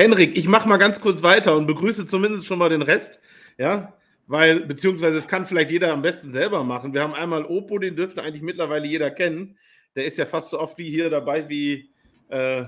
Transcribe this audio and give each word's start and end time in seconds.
Henrik, 0.00 0.34
ich 0.34 0.48
mache 0.48 0.66
mal 0.66 0.78
ganz 0.78 0.98
kurz 0.98 1.22
weiter 1.22 1.54
und 1.54 1.66
begrüße 1.66 2.06
zumindest 2.06 2.46
schon 2.46 2.58
mal 2.58 2.70
den 2.70 2.80
Rest. 2.80 3.20
Ja, 3.58 3.92
weil, 4.26 4.60
beziehungsweise 4.60 5.18
es 5.18 5.28
kann 5.28 5.46
vielleicht 5.46 5.70
jeder 5.70 5.92
am 5.92 6.00
besten 6.00 6.32
selber 6.32 6.64
machen. 6.64 6.94
Wir 6.94 7.02
haben 7.02 7.12
einmal 7.12 7.44
Opo, 7.44 7.78
den 7.78 7.96
dürfte 7.96 8.22
eigentlich 8.22 8.40
mittlerweile 8.40 8.86
jeder 8.86 9.10
kennen. 9.10 9.58
Der 9.94 10.06
ist 10.06 10.16
ja 10.16 10.24
fast 10.24 10.48
so 10.48 10.58
oft 10.58 10.78
wie 10.78 10.88
hier 10.88 11.10
dabei 11.10 11.50
wie, 11.50 11.90
äh, 12.30 12.64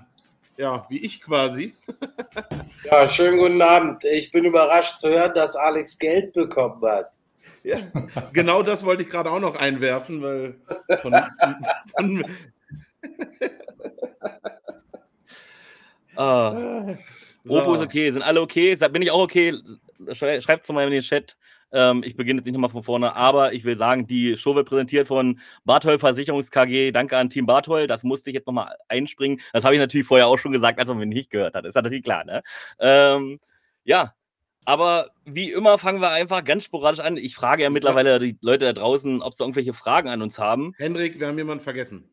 ja, 0.59 0.85
wie 0.91 0.99
ich 0.99 1.23
quasi. 1.23 1.75
ja, 2.85 3.09
schönen 3.09 3.39
guten 3.39 3.63
Abend. 3.63 4.05
Ich 4.05 4.31
bin 4.31 4.45
überrascht 4.45 4.99
zu 4.99 5.09
hören, 5.09 5.33
dass 5.35 5.57
Alex 5.57 5.99
Geld 5.99 6.35
bekommen 6.35 6.83
hat. 6.83 7.19
Ja, 7.65 7.77
genau 8.35 8.63
das 8.63 8.85
wollte 8.85 9.05
ich 9.05 9.09
gerade 9.09 9.31
auch 9.31 9.41
noch 9.41 9.57
einwerfen, 9.57 10.21
weil 10.21 10.57
von, 11.01 11.15
von, 11.97 12.25
Ah. 16.17 16.95
Robo 17.49 17.75
ist 17.75 17.81
okay, 17.81 18.11
sind 18.11 18.23
alle 18.23 18.41
okay? 18.41 18.77
Bin 18.91 19.03
ich 19.03 19.11
auch 19.11 19.23
okay? 19.23 19.55
Schreibt 20.13 20.65
es 20.65 20.73
mal 20.73 20.85
in 20.85 20.91
den 20.91 21.03
Chat. 21.03 21.37
Ähm, 21.73 22.03
ich 22.05 22.17
beginne 22.17 22.39
jetzt 22.39 22.47
nicht 22.47 22.55
nochmal 22.55 22.71
von 22.71 22.83
vorne, 22.83 23.17
aber 23.17 23.55
ich 23.55 23.65
will 23.65 23.77
sagen, 23.77 24.07
die 24.07 24.37
Show 24.37 24.55
wird 24.55 24.69
präsentiert 24.69 25.09
von 25.09 25.41
Bartol 25.65 25.99
Versicherungs 25.99 26.51
KG. 26.51 26.93
Danke 26.93 27.17
an 27.17 27.31
Team 27.31 27.47
Bartol. 27.47 27.87
Das 27.87 28.05
musste 28.05 28.31
ich 28.31 28.35
jetzt 28.35 28.47
nochmal 28.47 28.77
einspringen. 28.89 29.41
Das 29.53 29.65
habe 29.65 29.75
ich 29.75 29.81
natürlich 29.81 30.07
vorher 30.07 30.27
auch 30.27 30.39
schon 30.39 30.53
gesagt, 30.53 30.79
als 30.79 30.89
man 30.89 30.99
mich 30.99 31.09
nicht 31.09 31.31
gehört 31.31 31.55
hat. 31.55 31.65
Ist 31.65 31.75
natürlich 31.75 32.03
klar, 32.03 32.25
ne? 32.25 32.43
Ähm, 32.79 33.41
ja, 33.85 34.15
aber 34.65 35.11
wie 35.25 35.51
immer 35.51 35.79
fangen 35.79 36.01
wir 36.01 36.11
einfach 36.11 36.45
ganz 36.45 36.65
sporadisch 36.65 37.01
an. 37.01 37.17
Ich 37.17 37.35
frage 37.35 37.63
ja 37.63 37.71
mittlerweile 37.71 38.19
die 38.19 38.37
Leute 38.41 38.67
da 38.67 38.73
draußen, 38.73 39.23
ob 39.23 39.35
sie 39.35 39.43
irgendwelche 39.43 39.73
Fragen 39.73 40.09
an 40.09 40.23
uns 40.23 40.39
haben. 40.39 40.75
Hendrik, 40.77 41.19
wir 41.19 41.27
haben 41.27 41.39
jemanden 41.39 41.65
vergessen. 41.65 42.09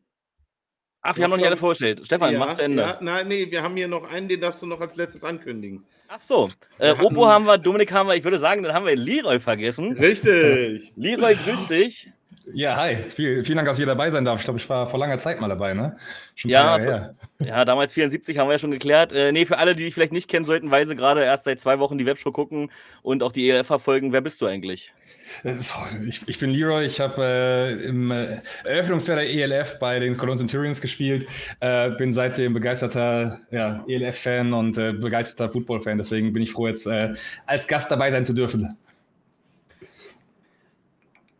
Ach, 1.02 1.16
wir 1.16 1.24
haben 1.24 1.30
noch 1.30 1.38
nicht 1.38 1.46
alle 1.46 1.56
vorgestellt. 1.56 2.02
Stefan, 2.04 2.32
ja, 2.32 2.38
mach's 2.38 2.56
zu 2.56 2.62
Ende. 2.62 2.82
Ja, 2.82 2.98
nein, 3.00 3.28
nee, 3.28 3.50
wir 3.50 3.62
haben 3.62 3.74
hier 3.74 3.88
noch 3.88 4.10
einen, 4.10 4.28
den 4.28 4.40
darfst 4.40 4.60
du 4.60 4.66
noch 4.66 4.80
als 4.80 4.96
letztes 4.96 5.24
ankündigen. 5.24 5.84
Ach 6.08 6.20
so. 6.20 6.50
Äh, 6.78 6.94
Opo 7.00 7.26
haben 7.26 7.46
wir, 7.46 7.56
Dominik 7.56 7.92
haben 7.92 8.08
wir, 8.08 8.16
ich 8.16 8.24
würde 8.24 8.38
sagen, 8.38 8.62
dann 8.62 8.74
haben 8.74 8.84
wir 8.84 8.96
Leroy 8.96 9.40
vergessen. 9.40 9.92
Richtig. 9.92 10.92
Leroy, 10.96 11.36
grüß 11.36 11.68
dich. 11.68 12.10
Ja, 12.52 12.76
hi. 12.76 12.96
Viel, 12.96 13.44
vielen 13.44 13.56
Dank, 13.56 13.68
dass 13.68 13.76
ich 13.76 13.80
hier 13.80 13.86
dabei 13.86 14.10
sein 14.10 14.24
darf. 14.24 14.40
Ich 14.40 14.44
glaube, 14.44 14.58
ich 14.58 14.68
war 14.68 14.86
vor 14.86 14.98
langer 14.98 15.18
Zeit 15.18 15.40
mal 15.40 15.48
dabei, 15.48 15.74
ne? 15.74 15.96
Schon 16.34 16.50
ja, 16.50 17.12
ja, 17.38 17.64
damals 17.64 17.92
74 17.92 18.38
haben 18.38 18.48
wir 18.48 18.52
ja 18.52 18.58
schon 18.58 18.70
geklärt. 18.70 19.12
Äh, 19.12 19.30
nee, 19.30 19.44
für 19.44 19.58
alle, 19.58 19.76
die 19.76 19.84
dich 19.84 19.94
vielleicht 19.94 20.12
nicht 20.12 20.28
kennen 20.28 20.46
sollten, 20.46 20.70
weil 20.70 20.86
sie 20.86 20.96
gerade 20.96 21.22
erst 21.22 21.44
seit 21.44 21.60
zwei 21.60 21.78
Wochen 21.78 21.98
die 21.98 22.06
Webshow 22.06 22.32
gucken 22.32 22.70
und 23.02 23.22
auch 23.22 23.32
die 23.32 23.48
ELF 23.48 23.66
verfolgen, 23.66 24.12
wer 24.12 24.22
bist 24.22 24.40
du 24.40 24.46
eigentlich? 24.46 24.94
Äh, 25.44 25.54
ich, 26.06 26.26
ich 26.26 26.38
bin 26.38 26.50
Leroy, 26.50 26.86
ich 26.86 26.98
habe 26.98 27.22
äh, 27.22 27.84
im 27.84 28.10
äh, 28.10 28.40
Eröffnungsjahr 28.64 29.18
der 29.18 29.28
ELF 29.28 29.78
bei 29.78 29.98
den 30.00 30.16
Cologne 30.16 30.38
Centurions 30.38 30.80
gespielt, 30.80 31.26
äh, 31.60 31.90
bin 31.90 32.12
seitdem 32.14 32.54
begeisterter 32.54 33.38
ja, 33.50 33.84
ELF-Fan 33.86 34.52
und 34.54 34.78
äh, 34.78 34.92
begeisterter 34.92 35.52
Football-Fan, 35.52 35.98
deswegen 35.98 36.32
bin 36.32 36.42
ich 36.42 36.52
froh, 36.52 36.66
jetzt 36.66 36.88
als 37.46 37.68
Gast 37.68 37.90
dabei 37.90 38.10
sein 38.10 38.24
zu 38.24 38.32
dürfen. 38.32 38.68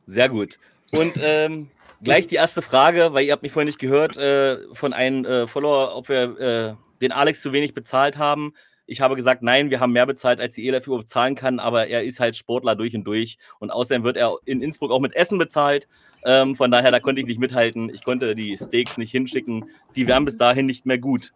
Sehr 0.07 0.29
gut. 0.29 0.59
Und 0.93 1.15
ähm, 1.23 1.69
gleich 2.03 2.27
die 2.27 2.37
erste 2.37 2.63
Frage, 2.63 3.13
weil 3.13 3.25
ihr 3.25 3.33
habt 3.33 3.43
mich 3.43 3.53
vorhin 3.53 3.67
nicht 3.67 3.79
gehört, 3.79 4.17
äh, 4.17 4.59
von 4.73 4.93
einem 4.93 5.25
äh, 5.25 5.47
Follower, 5.47 5.95
ob 5.97 6.09
wir 6.09 6.39
äh, 6.41 6.75
den 7.01 7.13
Alex 7.13 7.41
zu 7.41 7.53
wenig 7.53 7.75
bezahlt 7.75 8.19
haben. 8.19 8.55
Ich 8.87 9.01
habe 9.01 9.15
gesagt, 9.15 9.43
nein, 9.43 9.71
wir 9.71 9.79
haben 9.79 9.93
mehr 9.93 10.07
bezahlt, 10.07 10.41
als 10.41 10.57
die 10.57 10.67
ELF 10.67 10.87
überhaupt 10.87 11.05
bezahlen 11.05 11.37
kann, 11.37 11.61
aber 11.61 11.87
er 11.87 12.03
ist 12.03 12.19
halt 12.19 12.35
Sportler 12.35 12.75
durch 12.75 12.95
und 12.97 13.05
durch. 13.05 13.39
Und 13.61 13.71
außerdem 13.71 14.03
wird 14.03 14.17
er 14.17 14.37
in 14.47 14.61
Innsbruck 14.61 14.91
auch 14.91 14.99
mit 14.99 15.15
Essen 15.15 15.39
bezahlt. 15.39 15.87
Ähm, 16.25 16.57
von 16.57 16.73
daher, 16.73 16.91
da 16.91 16.99
konnte 16.99 17.21
ich 17.21 17.27
nicht 17.29 17.39
mithalten. 17.39 17.89
Ich 17.95 18.05
konnte 18.05 18.35
die 18.35 18.57
Steaks 18.57 18.99
nicht 18.99 19.13
hinschicken. 19.13 19.71
Die 19.95 20.09
wären 20.09 20.25
bis 20.25 20.37
dahin 20.37 20.67
nicht 20.67 20.87
mehr 20.87 20.99
gut. 20.99 21.33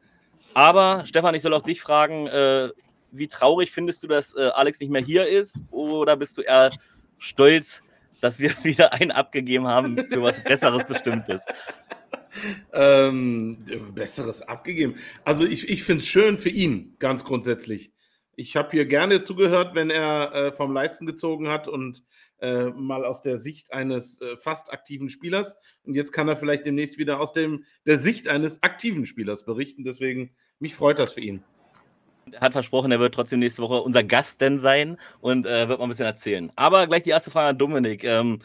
Aber 0.52 1.06
Stefan, 1.06 1.34
ich 1.36 1.42
soll 1.42 1.54
auch 1.54 1.62
dich 1.62 1.80
fragen, 1.80 2.26
äh, 2.26 2.70
wie 3.12 3.28
traurig 3.28 3.70
findest 3.70 4.02
du, 4.02 4.08
dass 4.08 4.34
äh, 4.34 4.48
Alex 4.48 4.80
nicht 4.80 4.90
mehr 4.90 5.02
hier 5.02 5.28
ist? 5.28 5.62
Oder 5.70 6.16
bist 6.16 6.36
du 6.36 6.42
eher 6.42 6.70
stolz, 7.18 7.83
dass 8.24 8.38
wir 8.38 8.50
wieder 8.64 8.92
einen 8.92 9.10
abgegeben 9.10 9.66
haben 9.66 10.02
für 10.04 10.22
was 10.22 10.42
Besseres 10.42 10.84
Bestimmtes. 10.86 11.44
Ähm, 12.72 13.56
Besseres 13.94 14.42
abgegeben. 14.42 14.96
Also 15.24 15.44
ich, 15.44 15.68
ich 15.68 15.84
finde 15.84 16.02
es 16.02 16.08
schön 16.08 16.36
für 16.36 16.48
ihn, 16.48 16.96
ganz 16.98 17.24
grundsätzlich. 17.24 17.92
Ich 18.34 18.56
habe 18.56 18.70
hier 18.72 18.86
gerne 18.86 19.22
zugehört, 19.22 19.76
wenn 19.76 19.90
er 19.90 20.34
äh, 20.34 20.52
vom 20.52 20.72
Leisten 20.72 21.06
gezogen 21.06 21.48
hat 21.48 21.68
und 21.68 22.02
äh, 22.40 22.70
mal 22.70 23.04
aus 23.04 23.22
der 23.22 23.38
Sicht 23.38 23.72
eines 23.72 24.20
äh, 24.20 24.36
fast 24.36 24.72
aktiven 24.72 25.10
Spielers. 25.10 25.56
Und 25.84 25.94
jetzt 25.94 26.10
kann 26.10 26.26
er 26.26 26.36
vielleicht 26.36 26.66
demnächst 26.66 26.98
wieder 26.98 27.20
aus 27.20 27.32
dem, 27.32 27.64
der 27.86 27.98
Sicht 27.98 28.26
eines 28.26 28.62
aktiven 28.62 29.06
Spielers 29.06 29.44
berichten. 29.44 29.84
Deswegen, 29.84 30.34
mich 30.58 30.74
freut 30.74 30.98
das 30.98 31.12
für 31.12 31.20
ihn. 31.20 31.44
Hat 32.40 32.52
versprochen, 32.52 32.92
er 32.92 33.00
wird 33.00 33.14
trotzdem 33.14 33.40
nächste 33.40 33.62
Woche 33.62 33.82
unser 33.82 34.04
Gast 34.04 34.40
denn 34.40 34.60
sein 34.60 34.98
und 35.20 35.46
äh, 35.46 35.68
wird 35.68 35.78
mal 35.78 35.86
ein 35.86 35.88
bisschen 35.88 36.06
erzählen. 36.06 36.50
Aber 36.56 36.86
gleich 36.86 37.02
die 37.02 37.10
erste 37.10 37.30
Frage 37.30 37.48
an 37.48 37.58
Dominik. 37.58 38.04
Ähm, 38.04 38.40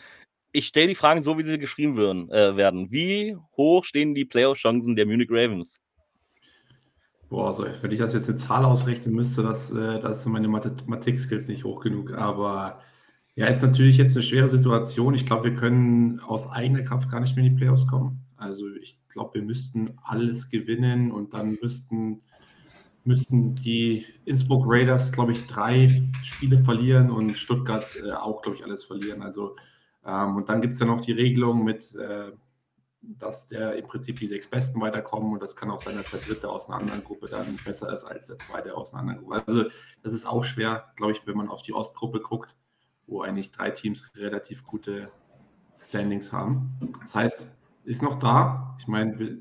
ich 0.51 0.65
stelle 0.65 0.87
die 0.87 0.95
Fragen 0.95 1.21
so, 1.21 1.37
wie 1.37 1.43
sie 1.43 1.59
geschrieben 1.59 1.95
würden, 1.95 2.29
äh, 2.31 2.57
werden. 2.57 2.91
Wie 2.91 3.37
hoch 3.55 3.85
stehen 3.85 4.15
die 4.15 4.25
Playoff-Chancen 4.25 4.95
der 4.95 5.05
Munich 5.05 5.29
Ravens? 5.29 5.79
Boah, 7.29 7.47
also 7.47 7.65
wenn 7.81 7.91
ich 7.91 7.99
das 7.99 8.13
jetzt 8.13 8.27
eine 8.27 8.37
Zahl 8.37 8.65
ausrechnen 8.65 9.13
müsste, 9.13 9.43
das, 9.43 9.71
äh, 9.71 9.99
das 9.99 10.23
sind 10.23 10.31
meine 10.31 10.47
Mathematik-Skills 10.47 11.47
nicht 11.47 11.63
hoch 11.63 11.81
genug. 11.81 12.13
Aber 12.13 12.81
ja, 13.35 13.45
ist 13.45 13.61
natürlich 13.61 13.97
jetzt 13.97 14.15
eine 14.15 14.23
schwere 14.23 14.49
Situation. 14.49 15.13
Ich 15.13 15.27
glaube, 15.27 15.51
wir 15.51 15.53
können 15.53 16.19
aus 16.21 16.49
eigener 16.49 16.81
Kraft 16.81 17.09
gar 17.11 17.19
nicht 17.19 17.35
mehr 17.35 17.45
in 17.45 17.53
die 17.53 17.57
Playoffs 17.57 17.85
kommen. 17.85 18.25
Also 18.35 18.65
ich 18.81 18.99
glaube, 19.09 19.35
wir 19.35 19.43
müssten 19.43 19.97
alles 20.03 20.49
gewinnen 20.49 21.11
und 21.11 21.33
dann 21.33 21.57
müssten 21.61 22.21
müssten 23.03 23.55
die 23.55 24.05
Innsbruck 24.25 24.63
Raiders, 24.67 25.11
glaube 25.11 25.31
ich, 25.31 25.45
drei 25.47 26.09
Spiele 26.21 26.57
verlieren 26.63 27.09
und 27.09 27.37
Stuttgart 27.37 27.87
äh, 27.95 28.11
auch, 28.11 28.41
glaube 28.41 28.57
ich, 28.57 28.63
alles 28.63 28.83
verlieren. 28.83 29.21
Also, 29.21 29.55
ähm, 30.05 30.35
und 30.35 30.49
dann 30.49 30.61
gibt 30.61 30.73
es 30.73 30.79
ja 30.79 30.85
noch 30.85 31.01
die 31.01 31.13
Regelung 31.13 31.63
mit, 31.63 31.95
äh, 31.95 32.31
dass 33.01 33.47
der 33.47 33.77
im 33.77 33.87
Prinzip 33.87 34.19
die 34.19 34.27
sechs 34.27 34.47
Besten 34.47 34.81
weiterkommen 34.81 35.31
und 35.31 35.41
das 35.41 35.55
kann 35.55 35.71
auch 35.71 35.81
sein, 35.81 35.95
dass 35.95 36.11
der 36.11 36.19
dritte 36.19 36.49
aus 36.49 36.69
einer 36.69 36.79
anderen 36.79 37.03
Gruppe 37.03 37.27
dann 37.29 37.57
besser 37.63 37.91
ist 37.91 38.03
als 38.03 38.27
der 38.27 38.37
zweite 38.37 38.75
aus 38.75 38.93
einer 38.93 39.01
anderen 39.01 39.21
Gruppe. 39.21 39.43
Also, 39.47 39.63
das 40.03 40.13
ist 40.13 40.25
auch 40.25 40.43
schwer, 40.43 40.91
glaube 40.95 41.13
ich, 41.13 41.25
wenn 41.25 41.37
man 41.37 41.49
auf 41.49 41.61
die 41.61 41.73
Ostgruppe 41.73 42.19
guckt, 42.19 42.57
wo 43.07 43.21
eigentlich 43.21 43.51
drei 43.51 43.71
Teams 43.71 44.03
relativ 44.15 44.65
gute 44.65 45.11
Standings 45.79 46.33
haben. 46.33 46.77
Das 47.01 47.15
heißt, 47.15 47.57
ist 47.85 48.03
noch 48.03 48.19
da. 48.19 48.75
Ich 48.79 48.87
meine, 48.87 49.39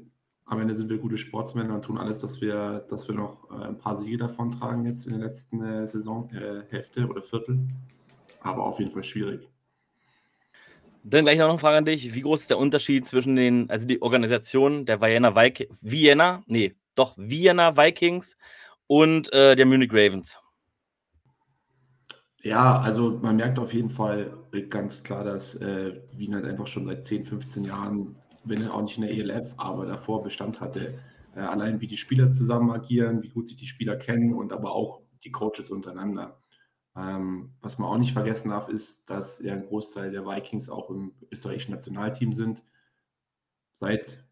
am 0.49 0.61
Ende 0.61 0.75
sind 0.75 0.89
wir 0.89 0.99
gute 0.99 1.19
Sportsmänner 1.19 1.75
und 1.75 1.83
tun 1.83 1.99
alles, 1.99 2.21
dass 2.21 2.41
wir, 2.41 2.87
dass 2.89 3.07
wir 3.07 3.15
noch 3.15 3.51
äh, 3.51 3.67
ein 3.67 3.79
paar 3.79 3.97
Siege 3.97 4.17
davon 4.17 4.51
tragen 4.51 4.87
jetzt 4.87 5.07
in 5.07 5.13
der 5.13 5.21
letzten 5.27 5.63
äh, 5.63 5.87
Saisonhälfte 5.87 7.01
äh, 7.01 7.05
oder 7.05 7.23
Viertel. 7.23 7.61
Aber 8.41 8.65
auf 8.65 8.79
jeden 8.79 8.91
Fall 8.91 9.05
schwierig. 9.05 9.49
Dann 11.05 11.25
gleich 11.25 11.39
noch 11.39 11.49
eine 11.49 11.59
Frage 11.59 11.79
an 11.79 11.85
dich. 11.85 12.15
Wie 12.15 12.23
groß 12.23 12.43
ist 12.43 12.51
der 12.51 12.59
Unterschied 12.59 13.07
zwischen 13.07 13.37
den, 13.37 13.69
also 13.71 13.87
die 13.87 14.03
Organisation 14.03 14.87
der 14.87 15.01
Vienna 15.01 15.37
Vikings, 15.37 15.79
Vienna, 15.81 16.43
nee, 16.47 16.75
doch 16.95 17.15
Vienna 17.17 17.77
Vikings 17.77 18.37
und 18.87 19.33
äh, 19.33 19.55
der 19.55 19.67
Munich 19.67 19.91
Ravens? 19.93 20.39
Ja, 22.43 22.81
also 22.81 23.19
man 23.23 23.37
merkt 23.37 23.59
auf 23.59 23.75
jeden 23.75 23.91
Fall 23.91 24.33
ganz 24.71 25.03
klar, 25.03 25.25
dass 25.25 25.57
äh, 25.57 26.01
Wien 26.13 26.35
halt 26.35 26.47
einfach 26.47 26.67
schon 26.67 26.87
seit 26.87 27.05
10, 27.05 27.25
15 27.25 27.65
Jahren 27.65 28.17
wenn 28.49 28.63
er 28.63 28.75
auch 28.75 28.83
nicht 28.83 28.99
in 28.99 29.03
der 29.03 29.13
ELF, 29.13 29.55
aber 29.57 29.87
davor 29.87 30.23
Bestand 30.23 30.61
hatte. 30.61 30.99
Äh, 31.35 31.41
allein 31.41 31.81
wie 31.81 31.87
die 31.87 31.97
Spieler 31.97 32.29
zusammen 32.29 32.71
agieren, 32.71 33.23
wie 33.23 33.29
gut 33.29 33.49
sich 33.49 33.57
die 33.57 33.67
Spieler 33.67 33.97
kennen 33.97 34.35
und 34.35 34.53
aber 34.53 34.73
auch 34.73 35.03
die 35.25 35.33
Coaches 35.33 35.71
untereinander. 35.71 36.41
Ähm, 36.97 37.55
was 37.61 37.79
man 37.79 37.89
auch 37.89 37.99
nicht 37.99 38.13
vergessen 38.13 38.51
darf, 38.51 38.69
ist, 38.69 39.09
dass 39.09 39.41
ja 39.41 39.53
ein 39.53 39.67
Großteil 39.67 40.11
der 40.11 40.27
Vikings 40.27 40.69
auch 40.69 40.91
im 40.91 41.13
österreichischen 41.31 41.73
Nationalteam 41.73 42.33
sind, 42.33 42.65
seit 43.75 44.25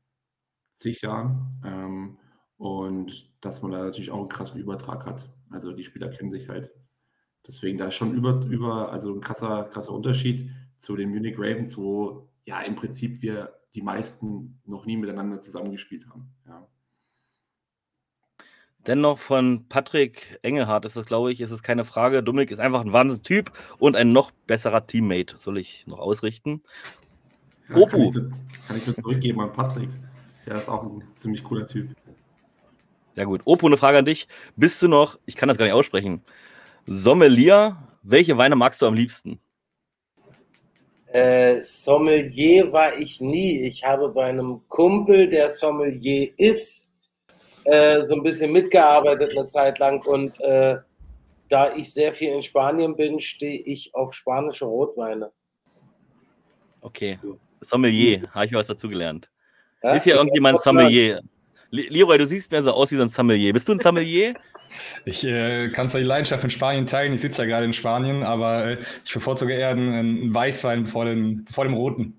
zig 0.73 1.03
Jahren. 1.03 1.61
Ähm, 1.65 2.19
und 2.57 3.31
dass 3.41 3.63
man 3.63 3.73
da 3.73 3.85
natürlich 3.85 4.11
auch 4.11 4.21
einen 4.21 4.29
krassen 4.29 4.61
Übertrag 4.61 5.07
hat. 5.07 5.29
Also 5.51 5.73
die 5.73 5.85
Spieler 5.85 6.09
kennen 6.09 6.31
sich 6.31 6.49
halt. 6.49 6.73
Deswegen 7.47 7.79
da 7.79 7.91
schon 7.91 8.15
über, 8.15 8.45
über 8.47 8.91
also 8.91 9.15
ein 9.15 9.21
krasser, 9.21 9.65
krasser 9.65 9.93
Unterschied 9.93 10.51
zu 10.75 10.97
den 10.97 11.11
Munich 11.11 11.39
Ravens, 11.39 11.77
wo 11.77 12.29
ja 12.45 12.61
im 12.61 12.75
Prinzip 12.75 13.23
wir 13.23 13.53
die 13.77 13.83
meisten 13.83 14.59
noch 14.65 14.87
nie 14.87 14.97
miteinander 14.97 15.41
zusammengespielt 15.41 16.09
haben. 16.09 16.35
Ja. 16.49 16.67
Dennoch 18.87 19.19
von 19.19 19.67
Patrick 19.69 20.39
Engelhardt 20.43 20.85
ist 20.87 20.97
das, 20.97 21.07
glaube 21.07 21.31
ich, 21.31 21.41
ist 21.41 21.51
es 21.51 21.63
keine 21.63 21.85
Frage. 21.85 22.23
Dominik 22.23 22.51
ist 22.51 22.59
einfach 22.59 22.81
ein 22.81 22.93
Wahnsinnstyp 22.93 23.53
und 23.79 23.95
ein 23.95 24.13
noch 24.13 24.31
besserer 24.31 24.87
Teammate, 24.87 25.37
soll 25.39 25.59
ich 25.59 25.87
noch 25.87 25.99
ausrichten. 25.99 26.63
Ja, 27.69 27.77
Opu. 27.77 27.91
Kann 27.91 28.01
ich, 28.01 28.13
das, 28.13 28.39
kann 28.67 28.77
ich 28.79 28.87
nur 28.87 28.97
zurückgeben 28.97 29.41
an 29.41 29.53
Patrick. 29.53 29.91
Der 30.47 30.57
ist 30.57 30.69
auch 30.69 30.85
ein 30.85 31.05
ziemlich 31.15 31.45
cooler 31.45 31.67
Typ. 31.67 31.91
Sehr 33.15 33.27
gut. 33.27 33.43
Opu, 33.45 33.67
eine 33.67 33.77
Frage 33.77 33.99
an 33.99 34.05
dich. 34.05 34.29
Bist 34.55 34.81
du 34.81 34.89
noch, 34.89 35.19
ich 35.27 35.37
kann 35.37 35.49
das 35.49 35.59
gar 35.59 35.65
nicht 35.67 35.75
aussprechen, 35.75 36.23
Sommelier, 36.87 37.77
welche 38.03 38.39
Weine 38.39 38.57
magst 38.57 38.81
du 38.81 38.87
am 38.87 38.95
liebsten? 38.95 39.41
Äh, 41.17 41.63
Sommelier 41.63 42.71
war 42.75 42.95
ich 42.99 43.23
nie. 43.23 43.63
Ich 43.63 43.83
habe 43.83 44.11
bei 44.11 44.27
einem 44.27 44.61
Kumpel, 44.69 45.27
der 45.27 45.49
Sommelier 45.49 46.29
ist, 46.37 46.93
äh, 47.65 48.03
so 48.03 48.17
ein 48.17 48.23
bisschen 48.23 48.53
mitgearbeitet 48.53 49.31
eine 49.31 49.47
Zeit 49.47 49.79
lang 49.79 50.05
und 50.07 50.39
äh, 50.43 50.77
da 51.49 51.73
ich 51.75 51.91
sehr 51.91 52.13
viel 52.13 52.35
in 52.35 52.43
Spanien 52.43 52.95
bin, 52.95 53.19
stehe 53.19 53.63
ich 53.63 53.95
auf 53.95 54.13
spanische 54.13 54.67
Rotweine. 54.67 55.33
Okay. 56.83 57.19
Sommelier, 57.63 58.21
habe 58.35 58.45
ich 58.45 58.53
was 58.53 58.67
dazugelernt. 58.67 59.31
Ja? 59.83 59.95
Ist 59.95 60.05
hier 60.05 60.17
irgendjemand 60.17 60.61
Sommelier? 60.61 61.23
Leroy, 61.71 62.19
du 62.19 62.27
siehst 62.27 62.51
mir 62.51 62.63
so 62.63 62.73
aus 62.73 62.91
wie 62.91 62.97
so 62.97 63.03
ein 63.03 63.09
Sommelier. 63.09 63.55
Bist 63.55 63.67
du 63.67 63.73
ein 63.73 63.79
Sommelier? 63.79 64.35
Ich 65.05 65.25
äh, 65.25 65.69
kann 65.71 65.89
zwar 65.89 66.01
die 66.01 66.07
Leidenschaft 66.07 66.45
in 66.45 66.51
Spanien 66.51 66.87
teilen, 66.87 67.13
ich 67.15 67.21
sitze 67.21 67.43
ja 67.43 67.49
gerade 67.49 67.65
in 67.65 67.73
Spanien, 67.73 68.23
aber 68.23 68.65
äh, 68.65 68.79
ich 69.05 69.13
bevorzuge 69.13 69.55
eher 69.55 69.71
einen, 69.71 70.33
Weißwein 70.35 70.87
vor 70.87 71.05
dem, 71.05 71.47
vor 71.51 71.65
dem 71.65 71.75
Roten. 71.75 72.19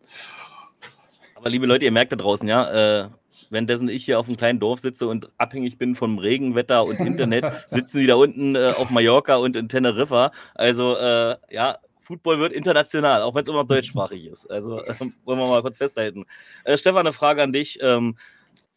Aber 1.35 1.49
liebe 1.49 1.65
Leute, 1.65 1.85
ihr 1.85 1.91
merkt 1.91 2.11
da 2.11 2.15
draußen, 2.15 2.47
ja, 2.47 3.03
äh, 3.03 3.09
währenddessen 3.49 3.89
ich 3.89 4.05
hier 4.05 4.19
auf 4.19 4.27
einem 4.27 4.37
kleinen 4.37 4.59
Dorf 4.59 4.79
sitze 4.79 5.07
und 5.07 5.29
abhängig 5.37 5.77
bin 5.77 5.95
vom 5.95 6.17
Regenwetter 6.17 6.83
und 6.85 6.99
Internet, 6.99 7.45
sitzen 7.69 7.99
die 7.99 8.07
da 8.07 8.15
unten 8.15 8.55
äh, 8.55 8.73
auf 8.75 8.89
Mallorca 8.89 9.35
und 9.35 9.55
in 9.55 9.69
Teneriffa. 9.69 10.31
Also, 10.55 10.95
äh, 10.97 11.35
ja, 11.49 11.77
Football 11.97 12.39
wird 12.39 12.53
international, 12.53 13.21
auch 13.21 13.35
wenn 13.35 13.43
es 13.43 13.49
immer 13.49 13.65
deutschsprachig 13.65 14.27
ist. 14.27 14.49
Also, 14.49 14.77
wollen 15.25 15.39
wir 15.39 15.47
mal 15.47 15.61
kurz 15.61 15.77
festhalten. 15.77 16.25
Äh, 16.63 16.77
Stefan, 16.77 17.01
eine 17.01 17.13
Frage 17.13 17.43
an 17.43 17.53
dich. 17.53 17.79
Ähm, 17.81 18.17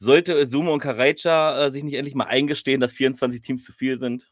sollte 0.01 0.47
Sumo 0.47 0.73
und 0.73 0.81
Karaicha 0.81 1.67
äh, 1.67 1.71
sich 1.71 1.85
nicht 1.85 1.95
endlich 1.95 2.15
mal 2.15 2.25
eingestehen, 2.25 2.81
dass 2.81 2.93
24 2.93 3.43
Teams 3.43 3.65
zu 3.65 3.73
viel 3.73 3.99
sind? 3.99 4.31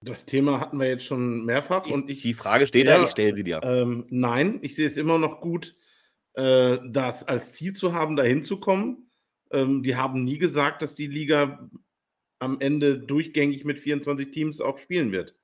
Das 0.00 0.24
Thema 0.24 0.58
hatten 0.58 0.80
wir 0.80 0.88
jetzt 0.88 1.04
schon 1.04 1.44
mehrfach. 1.44 1.84
Die, 1.84 1.92
und 1.92 2.10
ich, 2.10 2.22
die 2.22 2.34
Frage 2.34 2.66
steht 2.66 2.86
ja, 2.86 2.96
da, 2.96 3.04
ich 3.04 3.10
stelle 3.10 3.34
sie 3.34 3.44
dir. 3.44 3.60
Ähm, 3.62 4.06
nein, 4.08 4.58
ich 4.62 4.74
sehe 4.74 4.86
es 4.86 4.96
immer 4.96 5.18
noch 5.18 5.40
gut, 5.40 5.76
äh, 6.32 6.78
das 6.88 7.28
als 7.28 7.52
Ziel 7.52 7.74
zu 7.74 7.92
haben, 7.92 8.16
dahin 8.16 8.42
zu 8.42 8.58
kommen. 8.58 9.10
Ähm, 9.52 9.82
die 9.82 9.94
haben 9.94 10.24
nie 10.24 10.38
gesagt, 10.38 10.80
dass 10.80 10.94
die 10.94 11.06
Liga 11.06 11.68
am 12.38 12.60
Ende 12.60 12.98
durchgängig 12.98 13.64
mit 13.64 13.78
24 13.78 14.30
Teams 14.30 14.60
auch 14.62 14.78
spielen 14.78 15.12
wird. 15.12 15.36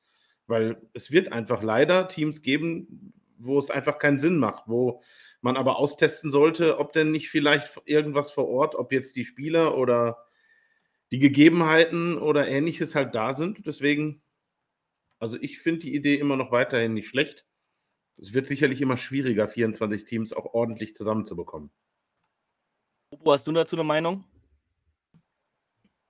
Weil 0.46 0.80
es 0.94 1.12
wird 1.12 1.32
einfach 1.32 1.62
leider 1.62 2.08
Teams 2.08 2.40
geben, 2.40 3.12
wo 3.36 3.58
es 3.58 3.70
einfach 3.70 3.98
keinen 3.98 4.18
Sinn 4.18 4.38
macht, 4.38 4.64
wo 4.66 5.02
man 5.48 5.56
aber 5.56 5.78
austesten 5.78 6.30
sollte, 6.30 6.78
ob 6.78 6.92
denn 6.92 7.10
nicht 7.10 7.30
vielleicht 7.30 7.80
irgendwas 7.86 8.30
vor 8.30 8.48
Ort, 8.48 8.74
ob 8.74 8.92
jetzt 8.92 9.16
die 9.16 9.24
Spieler 9.24 9.78
oder 9.78 10.26
die 11.10 11.18
Gegebenheiten 11.18 12.18
oder 12.18 12.46
ähnliches 12.46 12.94
halt 12.94 13.14
da 13.14 13.32
sind. 13.32 13.66
Deswegen, 13.66 14.20
also 15.18 15.38
ich 15.40 15.58
finde 15.58 15.80
die 15.80 15.94
Idee 15.94 16.16
immer 16.16 16.36
noch 16.36 16.52
weiterhin 16.52 16.92
nicht 16.92 17.08
schlecht. 17.08 17.46
Es 18.18 18.34
wird 18.34 18.46
sicherlich 18.46 18.82
immer 18.82 18.98
schwieriger, 18.98 19.48
24 19.48 20.04
Teams 20.04 20.34
auch 20.34 20.52
ordentlich 20.52 20.94
zusammenzubekommen. 20.94 21.70
Wo 23.18 23.32
hast 23.32 23.46
du 23.46 23.52
dazu 23.52 23.74
eine 23.76 23.84
Meinung? 23.84 24.24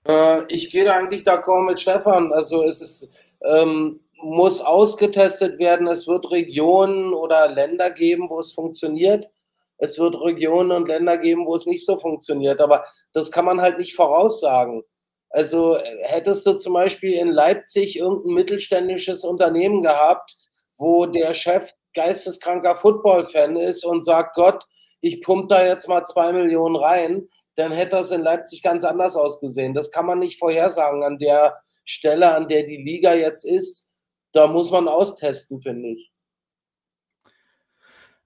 Äh, 0.05 0.53
ich 0.53 0.73
gehe 0.73 0.85
da 0.85 0.97
eigentlich 0.97 1.23
d'accord 1.23 1.65
mit 1.65 1.79
Stefan. 1.79 2.33
Also 2.33 2.65
es 2.65 2.83
ist, 2.83 3.13
ähm, 3.43 4.01
muss 4.21 4.61
ausgetestet 4.61 5.59
werden. 5.59 5.87
Es 5.87 6.07
wird 6.07 6.31
Regionen 6.31 7.15
oder 7.15 7.49
Länder 7.49 7.91
geben, 7.91 8.29
wo 8.29 8.41
es 8.41 8.53
funktioniert. 8.53 9.31
Es 9.79 9.99
wird 9.99 10.21
Regionen 10.21 10.73
und 10.73 10.89
Länder 10.89 11.19
geben, 11.19 11.47
wo 11.47 11.55
es 11.55 11.67
nicht 11.67 11.85
so 11.85 11.97
funktioniert. 11.97 12.61
Aber 12.61 12.85
das 13.13 13.31
kann 13.31 13.45
man 13.45 13.61
halt 13.61 13.79
nicht 13.79 13.95
voraussagen. 13.95 14.83
Also 15.31 15.79
hättest 16.03 16.47
du 16.47 16.55
zum 16.55 16.73
Beispiel 16.73 17.15
in 17.15 17.29
Leipzig 17.29 17.99
irgendein 17.99 18.35
mittelständisches 18.35 19.25
Unternehmen 19.25 19.83
gehabt, 19.83 20.37
wo 20.77 21.07
der 21.07 21.35
Chef 21.35 21.73
geisteskranker 21.95 22.77
Football-Fan 22.77 23.57
ist 23.57 23.85
und 23.85 24.05
sagt, 24.05 24.35
Gott, 24.35 24.65
ich 25.01 25.21
pumpe 25.21 25.49
da 25.49 25.65
jetzt 25.65 25.89
mal 25.89 26.03
zwei 26.05 26.33
Millionen 26.33 26.77
rein, 26.77 27.29
dann 27.57 27.73
hätte 27.73 27.97
das 27.97 28.11
in 28.11 28.23
Leipzig 28.23 28.63
ganz 28.63 28.85
anders 28.85 29.17
ausgesehen. 29.17 29.75
Das 29.75 29.91
kann 29.91 30.07
man 30.07 30.19
nicht 30.19 30.39
vorhersagen 30.39 31.03
an 31.03 31.19
der 31.19 31.61
Stelle, 31.85 32.35
an 32.35 32.49
der 32.49 32.65
die 32.65 32.77
Liga 32.77 33.15
jetzt 33.15 33.45
ist 33.45 33.88
da 34.33 34.47
muss 34.47 34.71
man 34.71 34.89
austesten, 34.89 35.61
finde 35.61 35.91
ich. 35.91 36.13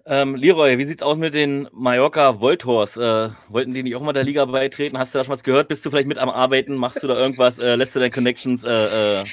Ähm, 0.04 0.34
Leroy, 0.34 0.78
wie 0.78 0.84
sieht's 0.84 1.02
aus 1.02 1.16
mit 1.16 1.32
den 1.32 1.68
Mallorca 1.72 2.40
Voltors? 2.40 2.96
Äh, 2.96 3.30
wollten 3.48 3.72
die 3.72 3.84
nicht 3.84 3.94
auch 3.94 4.02
mal 4.02 4.12
der 4.12 4.24
Liga 4.24 4.44
beitreten? 4.46 4.98
Hast 4.98 5.14
du 5.14 5.18
da 5.18 5.24
schon 5.24 5.32
was 5.32 5.44
gehört? 5.44 5.68
Bist 5.68 5.86
du 5.86 5.90
vielleicht 5.90 6.08
mit 6.08 6.18
am 6.18 6.28
Arbeiten? 6.28 6.74
Machst 6.74 7.04
du 7.04 7.06
da 7.06 7.16
irgendwas? 7.16 7.60
Äh, 7.60 7.76
lässt 7.76 7.94
du 7.94 8.00
deine 8.00 8.10
Connections 8.10 8.64
äh, 8.64 9.20
äh 9.20 9.24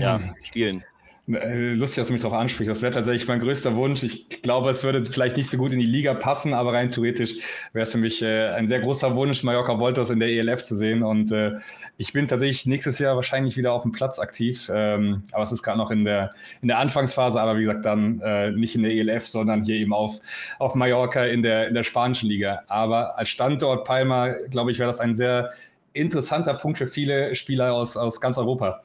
ja, 0.00 0.18
spielen? 0.42 0.82
Äh, 1.28 1.74
lustig, 1.74 1.96
dass 1.96 2.06
du 2.06 2.12
mich 2.12 2.22
darauf 2.22 2.38
ansprichst. 2.38 2.70
Das 2.70 2.82
wäre 2.82 2.92
tatsächlich 2.92 3.26
mein 3.26 3.40
größter 3.40 3.74
Wunsch. 3.74 4.04
Ich 4.04 4.42
glaube, 4.42 4.70
es 4.70 4.84
würde 4.84 5.04
vielleicht 5.04 5.36
nicht 5.36 5.50
so 5.50 5.56
gut 5.56 5.72
in 5.72 5.80
die 5.80 5.86
Liga 5.86 6.14
passen, 6.14 6.54
aber 6.54 6.72
rein 6.72 6.92
theoretisch 6.92 7.34
wäre 7.72 7.82
es 7.82 7.90
für 7.90 7.98
mich 7.98 8.22
äh, 8.22 8.50
ein 8.50 8.68
sehr 8.68 8.78
großer 8.78 9.16
Wunsch, 9.16 9.42
Mallorca 9.42 9.76
Voltos 9.80 10.10
in 10.10 10.20
der 10.20 10.28
ELF 10.28 10.62
zu 10.62 10.76
sehen. 10.76 11.02
Und 11.02 11.32
äh, 11.32 11.54
ich 11.96 12.12
bin 12.12 12.28
tatsächlich 12.28 12.66
nächstes 12.66 13.00
Jahr 13.00 13.16
wahrscheinlich 13.16 13.56
wieder 13.56 13.72
auf 13.72 13.82
dem 13.82 13.90
Platz 13.90 14.20
aktiv. 14.20 14.70
Ähm, 14.72 15.24
aber 15.32 15.42
es 15.42 15.50
ist 15.50 15.64
gerade 15.64 15.78
noch 15.78 15.90
in 15.90 16.04
der, 16.04 16.32
in 16.62 16.68
der 16.68 16.78
Anfangsphase, 16.78 17.40
aber 17.40 17.56
wie 17.56 17.62
gesagt, 17.62 17.84
dann 17.84 18.20
äh, 18.20 18.52
nicht 18.52 18.76
in 18.76 18.84
der 18.84 18.92
ELF, 18.92 19.26
sondern 19.26 19.64
hier 19.64 19.76
eben 19.76 19.92
auf, 19.92 20.20
auf 20.60 20.76
Mallorca 20.76 21.24
in 21.24 21.42
der, 21.42 21.66
in 21.66 21.74
der 21.74 21.82
spanischen 21.82 22.28
Liga. 22.28 22.62
Aber 22.68 23.18
als 23.18 23.30
Standort 23.30 23.84
Palma, 23.84 24.28
glaube 24.50 24.70
ich, 24.70 24.78
wäre 24.78 24.88
das 24.88 25.00
ein 25.00 25.16
sehr 25.16 25.50
interessanter 25.92 26.54
Punkt 26.54 26.78
für 26.78 26.86
viele 26.86 27.34
Spieler 27.34 27.72
aus, 27.72 27.96
aus 27.96 28.20
ganz 28.20 28.38
Europa. 28.38 28.82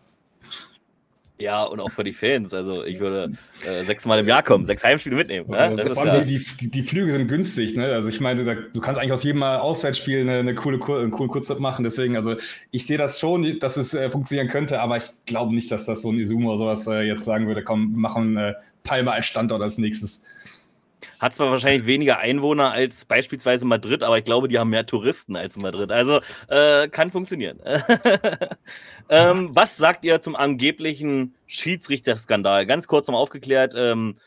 Ja, 1.41 1.63
und 1.63 1.79
auch 1.79 1.89
für 1.89 2.03
die 2.03 2.13
Fans. 2.13 2.53
Also 2.53 2.83
ich 2.83 2.99
würde 2.99 3.33
äh, 3.65 3.83
sechsmal 3.83 4.19
im 4.19 4.27
Jahr 4.27 4.43
kommen, 4.43 4.65
sechs 4.65 4.83
Heimspiele 4.83 5.15
mitnehmen. 5.15 5.49
Ne? 5.49 5.75
Das 5.75 5.97
ja 5.97 6.19
die, 6.19 6.69
die, 6.69 6.83
Flüge 6.83 7.11
sind 7.11 7.27
günstig. 7.27 7.75
Ne? 7.75 7.85
Also 7.85 8.09
ich 8.09 8.19
meine, 8.19 8.43
du 8.71 8.79
kannst 8.79 9.01
eigentlich 9.01 9.13
aus 9.13 9.23
jedem 9.23 9.39
Mal 9.39 9.57
Auswärtsspiel 9.57 10.21
eine, 10.21 10.37
eine 10.37 10.53
coole, 10.53 10.79
einen 10.99 11.09
coolen 11.09 11.31
Kurzzeit 11.31 11.59
machen. 11.59 11.83
Deswegen, 11.83 12.15
also 12.15 12.35
ich 12.69 12.85
sehe 12.85 12.99
das 12.99 13.19
schon, 13.19 13.57
dass 13.59 13.75
es 13.77 13.95
äh, 13.95 14.11
funktionieren 14.11 14.49
könnte, 14.49 14.79
aber 14.79 14.97
ich 14.97 15.05
glaube 15.25 15.55
nicht, 15.55 15.71
dass 15.71 15.85
das 15.85 16.03
so 16.03 16.11
ein 16.11 16.19
Izumo 16.19 16.49
oder 16.49 16.57
sowas 16.59 16.85
äh, 16.85 17.01
jetzt 17.01 17.25
sagen 17.25 17.47
würde, 17.47 17.63
komm, 17.63 17.93
machen 17.93 18.37
äh, 18.37 18.53
Palma 18.83 19.13
als 19.13 19.25
Standort 19.25 19.63
als 19.63 19.79
nächstes. 19.79 20.23
Hat 21.19 21.35
zwar 21.35 21.51
wahrscheinlich 21.51 21.85
weniger 21.85 22.19
Einwohner 22.19 22.71
als 22.71 23.05
beispielsweise 23.05 23.65
Madrid, 23.65 24.03
aber 24.03 24.17
ich 24.17 24.25
glaube, 24.25 24.47
die 24.47 24.59
haben 24.59 24.69
mehr 24.69 24.85
Touristen 24.85 25.35
als 25.35 25.57
Madrid. 25.57 25.91
Also 25.91 26.21
äh, 26.47 26.87
kann 26.89 27.11
funktionieren. 27.11 27.59
ähm, 29.09 29.49
was 29.53 29.77
sagt 29.77 30.03
ihr 30.05 30.19
zum 30.19 30.35
angeblichen 30.35 31.35
Schiedsrichterskandal? 31.47 32.65
Ganz 32.65 32.87
kurz 32.87 33.07
noch 33.07 33.19
aufgeklärt. 33.19 33.73
Ähm, 33.75 34.17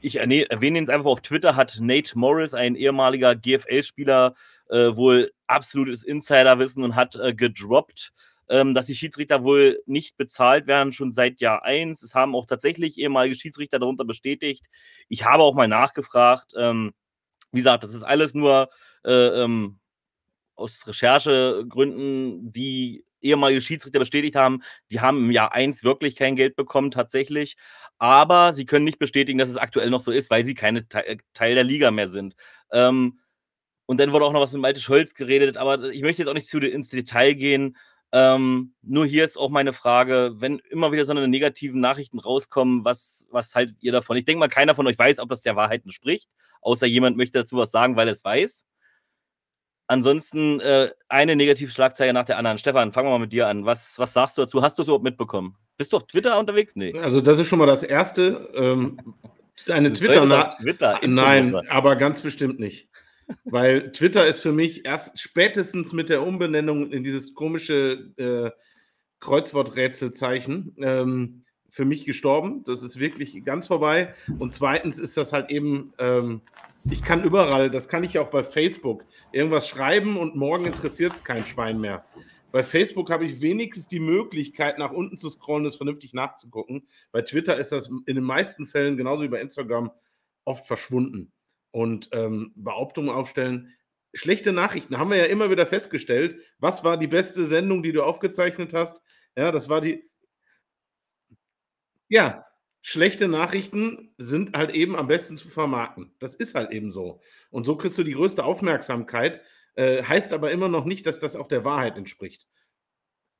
ich 0.00 0.16
erwähne 0.16 0.78
ihn 0.78 0.84
jetzt 0.84 0.90
einfach 0.90 1.10
auf 1.10 1.20
Twitter, 1.20 1.54
hat 1.54 1.78
Nate 1.80 2.18
Morris, 2.18 2.54
ein 2.54 2.74
ehemaliger 2.74 3.36
GFL-Spieler, 3.36 4.34
äh, 4.68 4.96
wohl 4.96 5.32
absolutes 5.46 6.02
Insiderwissen 6.02 6.82
und 6.82 6.96
hat 6.96 7.14
äh, 7.16 7.34
gedroppt, 7.34 8.12
ähm, 8.48 8.74
dass 8.74 8.86
die 8.86 8.94
Schiedsrichter 8.94 9.44
wohl 9.44 9.82
nicht 9.86 10.16
bezahlt 10.16 10.66
werden, 10.66 10.92
schon 10.92 11.12
seit 11.12 11.40
Jahr 11.40 11.64
1. 11.64 12.02
Es 12.02 12.14
haben 12.14 12.34
auch 12.34 12.46
tatsächlich 12.46 12.98
ehemalige 12.98 13.34
Schiedsrichter 13.34 13.78
darunter 13.78 14.04
bestätigt. 14.04 14.66
Ich 15.08 15.24
habe 15.24 15.42
auch 15.42 15.54
mal 15.54 15.68
nachgefragt. 15.68 16.52
Ähm, 16.56 16.92
wie 17.52 17.58
gesagt, 17.58 17.84
das 17.84 17.94
ist 17.94 18.02
alles 18.02 18.34
nur 18.34 18.70
äh, 19.04 19.42
ähm, 19.42 19.78
aus 20.56 20.86
Recherchegründen, 20.86 22.52
die 22.52 23.04
ehemalige 23.22 23.60
Schiedsrichter 23.60 24.00
bestätigt 24.00 24.36
haben, 24.36 24.62
die 24.90 25.00
haben 25.00 25.18
im 25.18 25.30
Jahr 25.30 25.52
1 25.52 25.84
wirklich 25.84 26.16
kein 26.16 26.36
Geld 26.36 26.56
bekommen, 26.56 26.90
tatsächlich. 26.90 27.56
Aber 27.98 28.52
sie 28.52 28.66
können 28.66 28.84
nicht 28.84 28.98
bestätigen, 28.98 29.38
dass 29.38 29.48
es 29.48 29.56
aktuell 29.56 29.90
noch 29.90 30.00
so 30.00 30.10
ist, 30.10 30.30
weil 30.30 30.44
sie 30.44 30.54
keine 30.54 30.88
Te 30.88 31.06
äh, 31.06 31.18
Teil 31.34 31.54
der 31.54 31.64
Liga 31.64 31.90
mehr 31.90 32.08
sind. 32.08 32.34
Ähm, 32.72 33.20
und 33.86 33.98
dann 33.98 34.12
wurde 34.12 34.24
auch 34.24 34.32
noch 34.32 34.40
was 34.40 34.52
mit 34.52 34.62
Malte 34.62 34.80
Scholz 34.80 35.14
geredet, 35.14 35.56
aber 35.56 35.90
ich 35.90 36.02
möchte 36.02 36.22
jetzt 36.22 36.28
auch 36.28 36.34
nicht 36.34 36.48
zu 36.48 36.58
ins 36.58 36.88
Detail 36.88 37.34
gehen. 37.34 37.76
Ähm, 38.14 38.74
nur 38.82 39.06
hier 39.06 39.24
ist 39.24 39.38
auch 39.38 39.48
meine 39.48 39.72
Frage, 39.72 40.34
wenn 40.36 40.58
immer 40.70 40.92
wieder 40.92 41.04
so 41.06 41.12
eine 41.12 41.26
negativen 41.28 41.80
Nachrichten 41.80 42.18
rauskommen, 42.18 42.84
was, 42.84 43.26
was 43.30 43.54
haltet 43.54 43.78
ihr 43.80 43.92
davon? 43.92 44.18
Ich 44.18 44.26
denke 44.26 44.38
mal, 44.38 44.48
keiner 44.48 44.74
von 44.74 44.86
euch 44.86 44.98
weiß, 44.98 45.18
ob 45.18 45.30
das 45.30 45.40
der 45.40 45.56
Wahrheit 45.56 45.84
entspricht, 45.84 46.28
außer 46.60 46.86
jemand 46.86 47.16
möchte 47.16 47.38
dazu 47.38 47.56
was 47.56 47.70
sagen, 47.70 47.96
weil 47.96 48.08
er 48.08 48.12
es 48.12 48.24
weiß. 48.24 48.66
Ansonsten 49.86 50.60
äh, 50.60 50.90
eine 51.08 51.36
Negativschlagzeile 51.36 52.12
nach 52.12 52.24
der 52.24 52.38
anderen. 52.38 52.58
Stefan, 52.58 52.92
fangen 52.92 53.08
wir 53.08 53.12
mal 53.12 53.18
mit 53.18 53.32
dir 53.32 53.48
an. 53.48 53.64
Was, 53.64 53.98
was 53.98 54.12
sagst 54.12 54.36
du 54.36 54.42
dazu? 54.42 54.62
Hast 54.62 54.78
du 54.78 54.82
es 54.82 54.88
überhaupt 54.88 55.04
mitbekommen? 55.04 55.56
Bist 55.76 55.92
du 55.92 55.96
auf 55.96 56.06
Twitter 56.06 56.38
unterwegs? 56.38 56.76
Nee. 56.76 56.98
Also, 56.98 57.20
das 57.20 57.38
ist 57.38 57.48
schon 57.48 57.58
mal 57.58 57.66
das 57.66 57.82
Erste. 57.82 58.50
Ähm, 58.54 58.98
eine 59.68 59.92
Twitter-Nachricht. 59.92 60.58
Twitter, 60.58 61.00
Nein, 61.06 61.54
aber 61.68 61.96
ganz 61.96 62.20
bestimmt 62.20 62.60
nicht. 62.60 62.88
Weil 63.44 63.92
Twitter 63.92 64.26
ist 64.26 64.40
für 64.40 64.52
mich 64.52 64.84
erst 64.84 65.18
spätestens 65.20 65.92
mit 65.92 66.08
der 66.08 66.26
Umbenennung 66.26 66.90
in 66.90 67.04
dieses 67.04 67.34
komische 67.34 68.12
äh, 68.16 68.50
Kreuzworträtselzeichen 69.20 70.76
ähm, 70.78 71.44
für 71.70 71.84
mich 71.84 72.04
gestorben. 72.04 72.64
Das 72.64 72.82
ist 72.82 72.98
wirklich 72.98 73.44
ganz 73.44 73.66
vorbei. 73.66 74.14
Und 74.38 74.52
zweitens 74.52 74.98
ist 74.98 75.16
das 75.16 75.32
halt 75.32 75.50
eben, 75.50 75.92
ähm, 75.98 76.42
ich 76.90 77.02
kann 77.02 77.22
überall, 77.22 77.70
das 77.70 77.88
kann 77.88 78.04
ich 78.04 78.18
auch 78.18 78.30
bei 78.30 78.44
Facebook, 78.44 79.04
irgendwas 79.30 79.68
schreiben 79.68 80.16
und 80.16 80.36
morgen 80.36 80.66
interessiert 80.66 81.14
es 81.14 81.24
kein 81.24 81.46
Schwein 81.46 81.80
mehr. 81.80 82.04
Bei 82.50 82.62
Facebook 82.62 83.10
habe 83.10 83.24
ich 83.24 83.40
wenigstens 83.40 83.88
die 83.88 84.00
Möglichkeit, 84.00 84.78
nach 84.78 84.92
unten 84.92 85.16
zu 85.16 85.30
scrollen, 85.30 85.64
das 85.64 85.76
vernünftig 85.76 86.12
nachzugucken. 86.12 86.86
Bei 87.10 87.22
Twitter 87.22 87.56
ist 87.56 87.72
das 87.72 87.88
in 87.88 88.14
den 88.14 88.24
meisten 88.24 88.66
Fällen, 88.66 88.98
genauso 88.98 89.22
wie 89.22 89.28
bei 89.28 89.40
Instagram, 89.40 89.90
oft 90.44 90.66
verschwunden 90.66 91.32
und 91.72 92.08
ähm, 92.12 92.52
Behauptungen 92.54 93.10
aufstellen. 93.10 93.74
schlechte 94.14 94.52
Nachrichten 94.52 94.98
haben 94.98 95.10
wir 95.10 95.16
ja 95.16 95.24
immer 95.24 95.50
wieder 95.50 95.66
festgestellt. 95.66 96.40
Was 96.58 96.84
war 96.84 96.96
die 96.96 97.08
beste 97.08 97.46
Sendung, 97.46 97.82
die 97.82 97.92
du 97.92 98.02
aufgezeichnet 98.04 98.72
hast? 98.74 99.02
Ja, 99.36 99.50
das 99.50 99.68
war 99.68 99.80
die. 99.80 100.04
Ja, 102.08 102.44
schlechte 102.82 103.26
Nachrichten 103.26 104.14
sind 104.18 104.56
halt 104.56 104.74
eben 104.74 104.96
am 104.96 105.08
besten 105.08 105.36
zu 105.36 105.48
vermarkten. 105.48 106.14
Das 106.18 106.34
ist 106.34 106.54
halt 106.54 106.72
eben 106.72 106.92
so. 106.92 107.20
Und 107.50 107.64
so 107.64 107.76
kriegst 107.76 107.98
du 107.98 108.04
die 108.04 108.12
größte 108.12 108.44
Aufmerksamkeit. 108.44 109.40
Äh, 109.74 110.02
heißt 110.02 110.34
aber 110.34 110.50
immer 110.50 110.68
noch 110.68 110.84
nicht, 110.84 111.06
dass 111.06 111.18
das 111.18 111.34
auch 111.34 111.48
der 111.48 111.64
Wahrheit 111.64 111.96
entspricht. 111.96 112.46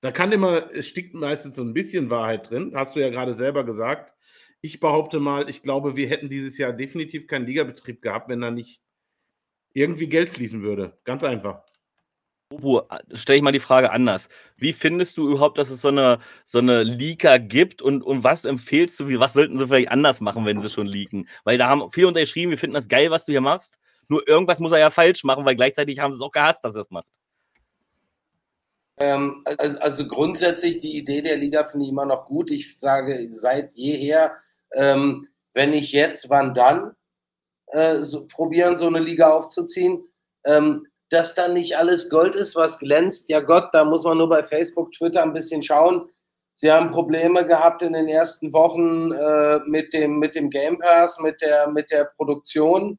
Da 0.01 0.11
kann 0.11 0.33
immer, 0.33 0.71
es 0.73 0.89
steckt 0.89 1.15
meistens 1.15 1.57
so 1.57 1.63
ein 1.63 1.75
bisschen 1.75 2.11
Wahrheit 2.11 2.51
drin, 2.51 2.73
hast 2.75 2.97
du 2.97 3.01
ja 3.01 3.11
gerade 3.11 3.35
selber 3.35 3.65
gesagt. 3.65 4.15
Ich 4.63 4.81
behaupte 4.81 5.21
mal, 5.21 5.51
ich 5.51 5.63
glaube, 5.63 5.97
wir 5.97 6.09
hätten 6.09 6.31
dieses 6.31 6.57
Jahr 6.57 6.73
definitiv 6.73 7.27
keinen 7.27 7.47
Ligabetrieb 7.47 8.01
gehabt, 8.01 8.29
wenn 8.29 8.41
da 8.41 8.51
nicht 8.51 8.81
irgendwie 9.75 10.07
Geld 10.09 10.31
fließen 10.31 10.63
würde. 10.63 10.99
Ganz 11.05 11.25
einfach. 11.25 11.63
Bobo, 12.49 12.87
stelle 13.15 13.39
ich 13.39 13.43
mal 13.43 13.53
die 13.53 13.61
Frage 13.61 13.91
anders. 13.91 14.29
Wie 14.57 14.73
findest 14.73 15.17
du 15.17 15.29
überhaupt, 15.29 15.59
dass 15.59 15.71
es 15.71 15.81
so 15.81 15.89
eine, 15.89 16.19
so 16.45 16.59
eine 16.59 16.83
Leaker 16.83 17.39
gibt 17.39 17.83
und, 17.83 18.03
und 18.03 18.25
was 18.25 18.45
empfehlst 18.45 19.01
du, 19.01 19.09
wie, 19.09 19.19
was 19.19 19.33
sollten 19.33 19.59
sie 19.59 19.67
vielleicht 19.67 19.91
anders 19.91 20.21
machen, 20.21 20.45
wenn 20.45 20.61
sie 20.61 20.71
schon 20.71 20.87
leaken? 20.87 21.29
Weil 21.45 21.59
da 21.59 21.69
haben 21.69 21.91
viele 21.91 22.09
unterschrieben, 22.09 22.51
wir 22.51 22.59
finden 22.59 22.75
das 22.75 22.89
geil, 22.89 23.11
was 23.11 23.25
du 23.25 23.33
hier 23.33 23.41
machst. 23.41 23.79
Nur 24.09 24.27
irgendwas 24.29 24.61
muss 24.61 24.73
er 24.73 24.79
ja 24.79 24.91
falsch 24.91 25.25
machen, 25.25 25.45
weil 25.45 25.57
gleichzeitig 25.57 25.99
haben 25.99 26.13
sie 26.13 26.19
es 26.19 26.23
auch 26.23 26.33
gehasst, 26.33 26.65
dass 26.65 26.75
er 26.75 26.83
es 26.83 26.91
macht. 26.91 27.09
Ähm, 28.99 29.43
also, 29.59 29.79
also, 29.79 30.07
grundsätzlich 30.07 30.79
die 30.79 30.97
Idee 30.97 31.23
der 31.23 31.37
Liga 31.37 31.65
finde 31.65 31.87
ich 31.87 31.93
immer 31.93 32.05
noch 32.05 32.27
gut. 32.27 32.51
Ich 32.51 32.79
sage 32.79 33.27
seit 33.31 33.73
jeher, 33.73 34.37
ähm, 34.75 35.27
wenn 35.55 35.71
nicht 35.71 35.93
jetzt, 35.93 36.31
wann 36.31 36.55
dann? 36.55 36.95
Äh, 37.69 38.01
so, 38.01 38.27
probieren, 38.27 38.79
so 38.79 38.87
eine 38.87 39.01
Liga 39.01 39.31
aufzuziehen. 39.31 40.05
Ähm, 40.45 40.87
dass 41.13 41.35
da 41.35 41.47
nicht 41.47 41.77
alles 41.77 42.09
Gold 42.09 42.35
ist, 42.35 42.57
was 42.57 42.79
glänzt. 42.79 43.29
Ja 43.29 43.41
Gott, 43.41 43.69
da 43.73 43.85
muss 43.85 44.03
man 44.03 44.17
nur 44.17 44.31
bei 44.31 44.43
Facebook, 44.43 44.93
Twitter 44.93 45.23
ein 45.23 45.35
bisschen 45.35 45.63
schauen. 45.63 46.09
Sie 46.55 46.73
haben 46.73 46.91
Probleme 46.91 47.47
gehabt 47.47 47.83
in 47.83 47.93
den 47.93 48.09
ersten 48.09 48.53
Wochen 48.53 49.13
äh, 49.13 49.61
mit, 49.67 49.93
dem, 49.93 50.19
mit 50.19 50.35
dem 50.35 50.49
Game 50.49 50.79
Pass, 50.79 51.19
mit 51.21 51.41
der, 51.43 51.69
mit 51.69 51.91
der 51.91 52.05
Produktion. 52.17 52.99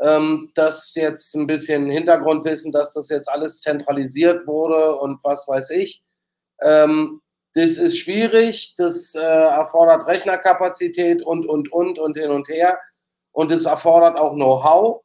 Ähm, 0.00 0.52
das 0.54 0.94
jetzt 0.94 1.34
ein 1.34 1.46
bisschen 1.46 1.90
Hintergrundwissen, 1.90 2.72
dass 2.72 2.94
das 2.94 3.10
jetzt 3.10 3.28
alles 3.28 3.60
zentralisiert 3.60 4.46
wurde 4.46 4.94
und 4.96 5.22
was 5.22 5.46
weiß 5.48 5.70
ich. 5.70 6.02
Ähm, 6.62 7.20
das 7.54 7.78
ist 7.78 7.98
schwierig, 7.98 8.74
das 8.76 9.14
äh, 9.14 9.20
erfordert 9.20 10.06
Rechnerkapazität 10.06 11.22
und, 11.22 11.46
und, 11.46 11.72
und 11.72 11.98
und 11.98 12.16
hin 12.16 12.30
und 12.30 12.48
her. 12.48 12.78
Und 13.32 13.50
es 13.50 13.66
erfordert 13.66 14.18
auch 14.18 14.34
Know-how. 14.34 15.02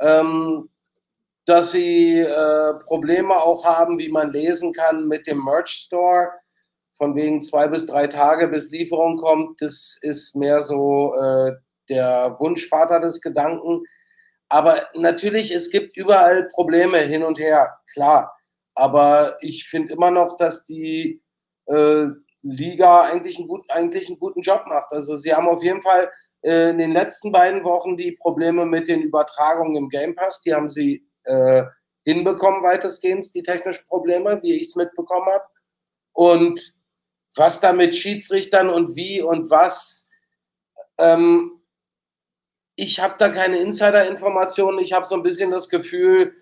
Ähm, 0.00 0.70
dass 1.44 1.72
sie 1.72 2.20
äh, 2.20 2.74
Probleme 2.84 3.34
auch 3.34 3.64
haben, 3.64 3.98
wie 3.98 4.08
man 4.08 4.30
lesen 4.30 4.72
kann, 4.72 5.08
mit 5.08 5.26
dem 5.26 5.44
Merch 5.44 5.70
Store. 5.70 6.30
Von 6.92 7.16
wegen 7.16 7.42
zwei 7.42 7.68
bis 7.68 7.86
drei 7.86 8.06
Tage, 8.06 8.48
bis 8.48 8.70
Lieferung 8.70 9.16
kommt. 9.16 9.60
Das 9.60 9.98
ist 10.02 10.36
mehr 10.36 10.62
so 10.62 11.14
äh, 11.14 11.52
der 11.88 12.36
Wunschvater 12.38 13.00
des 13.00 13.20
Gedanken. 13.20 13.82
Aber 14.48 14.86
natürlich, 14.94 15.52
es 15.52 15.70
gibt 15.70 15.96
überall 15.96 16.48
Probleme 16.52 16.98
hin 16.98 17.22
und 17.22 17.38
her, 17.38 17.78
klar. 17.92 18.36
Aber 18.74 19.36
ich 19.40 19.66
finde 19.66 19.94
immer 19.94 20.10
noch, 20.10 20.36
dass 20.36 20.64
die 20.64 21.21
äh, 21.72 22.08
Liga 22.42 23.02
eigentlich 23.02 23.38
einen, 23.38 23.48
guten, 23.48 23.70
eigentlich 23.70 24.08
einen 24.08 24.18
guten 24.18 24.40
Job 24.40 24.64
macht. 24.66 24.92
Also 24.92 25.16
sie 25.16 25.32
haben 25.32 25.48
auf 25.48 25.62
jeden 25.62 25.82
Fall 25.82 26.10
äh, 26.42 26.70
in 26.70 26.78
den 26.78 26.92
letzten 26.92 27.32
beiden 27.32 27.64
Wochen 27.64 27.96
die 27.96 28.12
Probleme 28.12 28.66
mit 28.66 28.88
den 28.88 29.02
Übertragungen 29.02 29.76
im 29.76 29.88
Game 29.88 30.14
Pass, 30.14 30.42
die 30.42 30.52
haben 30.52 30.68
sie 30.68 31.06
äh, 31.24 31.62
hinbekommen, 32.02 32.62
weitestgehend, 32.62 33.32
die 33.34 33.42
technischen 33.42 33.86
Probleme, 33.86 34.42
wie 34.42 34.54
ich 34.54 34.68
es 34.68 34.76
mitbekommen 34.76 35.26
habe. 35.26 35.44
Und 36.12 36.60
was 37.36 37.60
da 37.60 37.72
mit 37.72 37.94
Schiedsrichtern 37.94 38.68
und 38.68 38.96
wie 38.96 39.22
und 39.22 39.50
was, 39.50 40.08
ähm, 40.98 41.62
ich 42.74 43.00
habe 43.00 43.14
da 43.18 43.28
keine 43.28 43.58
Insider-Informationen. 43.58 44.80
Ich 44.80 44.92
habe 44.92 45.06
so 45.06 45.14
ein 45.14 45.22
bisschen 45.22 45.50
das 45.50 45.68
Gefühl, 45.68 46.34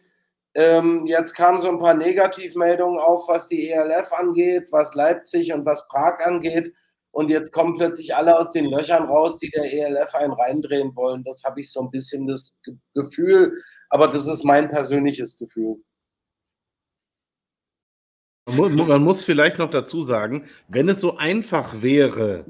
ähm, 0.54 1.07
jetzt 1.07 1.35
kamen 1.35 1.61
so 1.61 1.69
ein 1.69 1.78
paar 1.78 1.95
Negativmeldungen 1.95 2.99
auf, 2.99 3.28
was 3.28 3.47
die 3.47 3.69
ELF 3.69 4.12
angeht, 4.12 4.69
was 4.73 4.95
Leipzig 4.95 5.52
und 5.52 5.64
was 5.64 5.87
Prag 5.88 6.19
angeht. 6.25 6.73
Und 7.12 7.28
jetzt 7.28 7.52
kommen 7.52 7.76
plötzlich 7.76 8.14
alle 8.14 8.38
aus 8.38 8.52
den 8.52 8.66
Löchern 8.66 9.04
raus, 9.04 9.38
die 9.38 9.50
der 9.50 9.73
ELF 9.73 10.14
einen 10.14 10.33
reindrehen 10.33 10.95
wollen. 10.95 11.25
Das 11.25 11.42
habe 11.45 11.61
ich 11.61 11.73
so 11.73 11.80
ein 11.83 11.90
bisschen 11.90 12.26
das 12.26 12.61
Gefühl, 12.95 13.52
aber 13.88 14.09
das 14.09 14.28
ist 14.28 14.45
mein 14.45 14.69
persönliches 14.69 15.37
Gefühl. 15.38 15.76
Man 18.47 19.02
muss 19.02 19.25
vielleicht 19.25 19.59
noch 19.59 19.71
dazu 19.71 20.02
sagen, 20.02 20.45
wenn 20.69 20.88
es 20.88 21.00
so 21.00 21.16
einfach 21.16 21.83
wäre, 21.83 22.45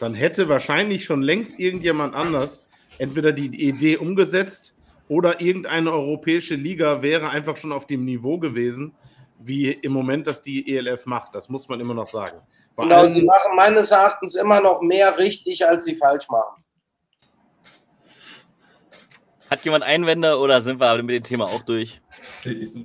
dann 0.00 0.14
hätte 0.14 0.48
wahrscheinlich 0.48 1.04
schon 1.04 1.22
längst 1.22 1.58
irgendjemand 1.58 2.14
anders 2.14 2.66
entweder 2.98 3.32
die 3.32 3.66
Idee 3.66 3.96
umgesetzt 3.96 4.73
oder 5.08 5.40
irgendeine 5.40 5.92
europäische 5.92 6.54
Liga 6.54 7.02
wäre 7.02 7.30
einfach 7.30 7.56
schon 7.56 7.72
auf 7.72 7.86
dem 7.86 8.04
Niveau 8.04 8.38
gewesen, 8.38 8.94
wie 9.38 9.70
im 9.70 9.92
Moment 9.92 10.26
das 10.26 10.42
die 10.42 10.74
ELF 10.74 11.06
macht. 11.06 11.34
Das 11.34 11.48
muss 11.48 11.68
man 11.68 11.80
immer 11.80 11.94
noch 11.94 12.06
sagen. 12.06 12.40
genau, 12.76 13.04
sie 13.04 13.22
machen 13.22 13.56
meines 13.56 13.90
Erachtens 13.90 14.34
immer 14.34 14.60
noch 14.60 14.80
mehr 14.80 15.18
richtig, 15.18 15.66
als 15.66 15.84
sie 15.84 15.94
falsch 15.94 16.28
machen. 16.30 16.64
Hat 19.50 19.64
jemand 19.64 19.84
Einwände 19.84 20.38
oder 20.38 20.62
sind 20.62 20.80
wir 20.80 21.02
mit 21.02 21.10
dem 21.10 21.22
Thema 21.22 21.44
auch 21.44 21.60
durch? 21.62 22.00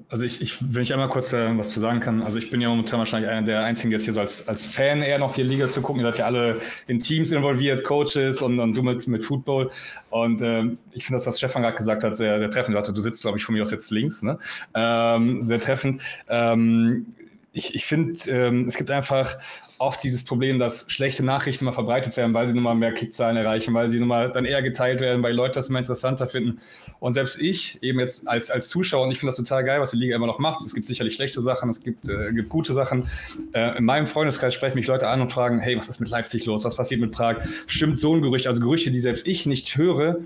Also 0.09 0.23
ich, 0.23 0.41
ich 0.41 0.57
wenn 0.61 0.81
ich 0.81 0.93
einmal 0.93 1.09
kurz 1.09 1.33
äh, 1.33 1.57
was 1.57 1.71
zu 1.71 1.79
sagen 1.79 1.99
kann, 1.99 2.21
also 2.21 2.37
ich 2.37 2.49
bin 2.49 2.61
ja 2.61 2.69
momentan 2.69 2.99
wahrscheinlich 2.99 3.29
einer 3.29 3.45
der 3.45 3.63
Einzigen, 3.63 3.89
der 3.89 3.99
jetzt 3.99 4.05
hier 4.05 4.13
so 4.13 4.19
als, 4.19 4.47
als 4.47 4.65
Fan 4.65 5.01
eher 5.01 5.19
noch 5.19 5.33
die 5.33 5.43
Liga 5.43 5.69
zu 5.69 5.81
gucken. 5.81 6.01
Ihr 6.01 6.07
seid 6.07 6.19
ja 6.19 6.25
alle 6.25 6.59
in 6.87 6.99
Teams 6.99 7.31
involviert, 7.31 7.83
Coaches 7.83 8.41
und, 8.41 8.59
und 8.59 8.75
du 8.75 8.83
mit, 8.83 9.07
mit 9.07 9.23
Football. 9.23 9.69
Und 10.09 10.41
ähm, 10.41 10.77
ich 10.91 11.05
finde 11.05 11.17
das, 11.17 11.27
was 11.27 11.37
Stefan 11.37 11.61
gerade 11.61 11.77
gesagt 11.77 12.03
hat, 12.03 12.15
sehr, 12.15 12.39
sehr 12.39 12.51
treffend. 12.51 12.77
Also, 12.77 12.91
du 12.91 13.01
sitzt, 13.01 13.21
glaube 13.21 13.37
ich, 13.37 13.43
von 13.43 13.55
mir 13.55 13.63
aus 13.63 13.71
jetzt 13.71 13.91
links, 13.91 14.23
ne? 14.23 14.39
Ähm, 14.73 15.41
sehr 15.41 15.59
treffend. 15.59 16.01
Ähm, 16.27 17.07
ich, 17.51 17.75
ich 17.75 17.85
finde, 17.85 18.13
ähm, 18.29 18.65
es 18.67 18.75
gibt 18.75 18.91
einfach 18.91 19.35
oft 19.79 20.03
dieses 20.03 20.23
Problem, 20.25 20.59
dass 20.59 20.85
schlechte 20.91 21.23
Nachrichten 21.23 21.65
mal 21.65 21.71
verbreitet 21.71 22.15
werden, 22.17 22.33
weil 22.33 22.47
sie 22.47 22.53
nun 22.53 22.63
mal 22.63 22.75
mehr 22.75 22.93
Klickzahlen 22.93 23.37
erreichen, 23.37 23.73
weil 23.73 23.89
sie 23.89 23.97
nun 23.99 24.09
mal 24.09 24.31
dann 24.31 24.45
eher 24.45 24.61
geteilt 24.61 24.99
werden, 24.99 25.23
weil 25.23 25.33
Leute 25.33 25.53
das 25.53 25.69
immer 25.69 25.79
interessanter 25.79 26.27
finden. 26.27 26.59
Und 26.99 27.13
selbst 27.13 27.41
ich, 27.41 27.81
eben 27.81 27.99
jetzt 27.99 28.27
als, 28.27 28.51
als 28.51 28.67
Zuschauer, 28.67 29.05
und 29.05 29.11
ich 29.11 29.19
finde 29.19 29.29
das 29.29 29.37
total 29.37 29.63
geil, 29.63 29.79
was 29.79 29.91
die 29.91 29.97
Liga 29.97 30.15
immer 30.15 30.27
noch 30.27 30.37
macht. 30.37 30.63
Es 30.65 30.75
gibt 30.75 30.85
sicherlich 30.85 31.15
schlechte 31.15 31.41
Sachen, 31.41 31.69
es 31.69 31.81
gibt, 31.81 32.07
äh, 32.07 32.33
gibt 32.33 32.49
gute 32.49 32.73
Sachen. 32.73 33.09
Äh, 33.53 33.77
in 33.77 33.85
meinem 33.85 34.07
Freundeskreis 34.07 34.53
sprechen 34.53 34.75
mich 34.75 34.87
Leute 34.87 35.07
an 35.07 35.21
und 35.21 35.31
fragen, 35.31 35.59
hey, 35.59 35.77
was 35.77 35.87
ist 35.87 36.01
mit 36.01 36.09
Leipzig 36.09 36.45
los? 36.45 36.65
Was 36.65 36.75
passiert 36.75 36.99
mit 36.99 37.11
Prag? 37.11 37.37
Stimmt 37.67 37.97
so 37.97 38.13
ein 38.13 38.21
Gerücht? 38.21 38.47
Also 38.47 38.59
Gerüchte, 38.59 38.91
die 38.91 38.99
selbst 38.99 39.25
ich 39.25 39.45
nicht 39.45 39.77
höre, 39.77 40.17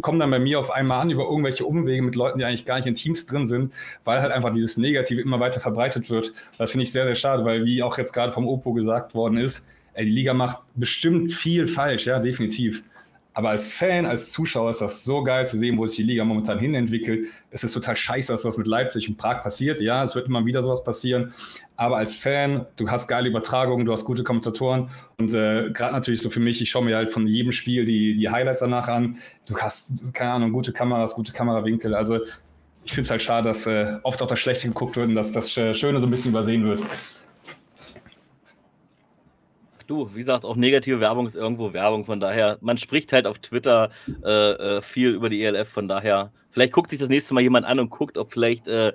kommen 0.00 0.18
dann 0.18 0.30
bei 0.30 0.38
mir 0.38 0.58
auf 0.58 0.70
einmal 0.70 1.00
an 1.00 1.10
über 1.10 1.24
irgendwelche 1.24 1.66
Umwege 1.66 2.02
mit 2.02 2.14
Leuten, 2.14 2.38
die 2.38 2.44
eigentlich 2.44 2.64
gar 2.64 2.76
nicht 2.76 2.86
in 2.86 2.94
Teams 2.94 3.26
drin 3.26 3.46
sind, 3.46 3.72
weil 4.04 4.22
halt 4.22 4.32
einfach 4.32 4.52
dieses 4.52 4.76
Negative 4.76 5.20
immer 5.20 5.40
weiter 5.40 5.60
verbreitet 5.60 6.08
wird. 6.08 6.32
Das 6.56 6.70
finde 6.70 6.84
ich 6.84 6.92
sehr, 6.92 7.04
sehr 7.04 7.14
schade, 7.14 7.44
weil 7.44 7.64
wie 7.64 7.82
auch 7.82 7.98
jetzt 7.98 8.12
gerade 8.12 8.32
vom 8.32 8.46
Opo 8.48 8.72
gesagt 8.72 9.14
worden 9.14 9.36
ist, 9.36 9.66
ey, 9.94 10.06
die 10.06 10.12
Liga 10.12 10.32
macht 10.32 10.62
bestimmt 10.74 11.32
viel 11.32 11.66
falsch, 11.66 12.06
ja, 12.06 12.18
definitiv. 12.18 12.82
Aber 13.34 13.50
als 13.50 13.72
Fan, 13.72 14.04
als 14.04 14.30
Zuschauer 14.30 14.70
ist 14.70 14.82
das 14.82 15.04
so 15.04 15.22
geil 15.22 15.46
zu 15.46 15.58
sehen, 15.58 15.78
wo 15.78 15.86
sich 15.86 15.96
die 15.96 16.02
Liga 16.02 16.24
momentan 16.24 16.58
hin 16.58 16.74
entwickelt. 16.74 17.28
Es 17.50 17.64
ist 17.64 17.72
total 17.72 17.96
scheiße, 17.96 18.30
dass 18.30 18.44
was 18.44 18.58
mit 18.58 18.66
Leipzig 18.66 19.08
und 19.08 19.16
Prag 19.16 19.42
passiert. 19.42 19.80
Ja, 19.80 20.04
es 20.04 20.14
wird 20.14 20.26
immer 20.26 20.44
wieder 20.44 20.62
sowas 20.62 20.84
passieren. 20.84 21.32
Aber 21.76 21.96
als 21.96 22.14
Fan, 22.14 22.66
du 22.76 22.90
hast 22.90 23.08
geile 23.08 23.28
Übertragungen, 23.28 23.86
du 23.86 23.92
hast 23.92 24.04
gute 24.04 24.22
Kommentatoren. 24.22 24.90
Und 25.16 25.32
äh, 25.32 25.70
gerade 25.70 25.94
natürlich 25.94 26.20
so 26.20 26.28
für 26.28 26.40
mich, 26.40 26.60
ich 26.60 26.70
schaue 26.70 26.84
mir 26.84 26.96
halt 26.96 27.10
von 27.10 27.26
jedem 27.26 27.52
Spiel 27.52 27.86
die, 27.86 28.16
die 28.16 28.28
Highlights 28.28 28.60
danach 28.60 28.88
an. 28.88 29.16
Du 29.48 29.56
hast, 29.56 30.02
keine 30.12 30.32
Ahnung, 30.32 30.52
gute 30.52 30.72
Kameras, 30.72 31.14
gute 31.14 31.32
Kamerawinkel. 31.32 31.94
Also 31.94 32.18
ich 32.84 32.92
finde 32.92 33.06
es 33.06 33.10
halt 33.10 33.22
schade, 33.22 33.48
dass 33.48 33.66
äh, 33.66 33.94
oft 34.02 34.20
auch 34.20 34.26
das 34.26 34.40
Schlechte 34.40 34.68
geguckt 34.68 34.96
wird 34.96 35.08
und 35.08 35.14
dass 35.14 35.32
das 35.32 35.50
Schöne 35.50 36.00
so 36.00 36.06
ein 36.06 36.10
bisschen 36.10 36.32
übersehen 36.32 36.64
wird. 36.64 36.82
Du, 39.92 40.08
wie 40.14 40.20
gesagt, 40.20 40.46
auch 40.46 40.56
negative 40.56 41.00
Werbung 41.00 41.26
ist 41.26 41.36
irgendwo 41.36 41.74
Werbung. 41.74 42.06
Von 42.06 42.18
daher, 42.18 42.56
man 42.62 42.78
spricht 42.78 43.12
halt 43.12 43.26
auf 43.26 43.40
Twitter 43.40 43.90
äh, 44.24 44.52
äh, 44.78 44.80
viel 44.80 45.10
über 45.10 45.28
die 45.28 45.44
ELF. 45.44 45.68
Von 45.68 45.86
daher, 45.86 46.32
vielleicht 46.50 46.72
guckt 46.72 46.88
sich 46.88 46.98
das 46.98 47.10
nächste 47.10 47.34
Mal 47.34 47.42
jemand 47.42 47.66
an 47.66 47.78
und 47.78 47.90
guckt, 47.90 48.16
ob 48.16 48.32
vielleicht 48.32 48.66
äh, 48.66 48.94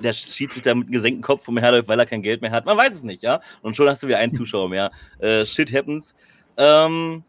der 0.00 0.12
Schiedsrichter 0.12 0.74
mit 0.74 0.88
einem 0.88 0.92
gesenkten 0.92 1.22
Kopf 1.22 1.48
umherläuft, 1.48 1.88
weil 1.88 1.98
er 1.98 2.04
kein 2.04 2.20
Geld 2.20 2.42
mehr 2.42 2.50
hat. 2.50 2.66
Man 2.66 2.76
weiß 2.76 2.92
es 2.92 3.04
nicht, 3.04 3.22
ja. 3.22 3.40
Und 3.62 3.74
schon 3.74 3.88
hast 3.88 4.02
du 4.02 4.06
wieder 4.06 4.18
einen 4.18 4.32
Zuschauer 4.34 4.68
mehr. 4.68 4.90
Äh, 5.18 5.46
shit 5.46 5.72
happens. 5.72 6.14
Ähm, 6.58 7.24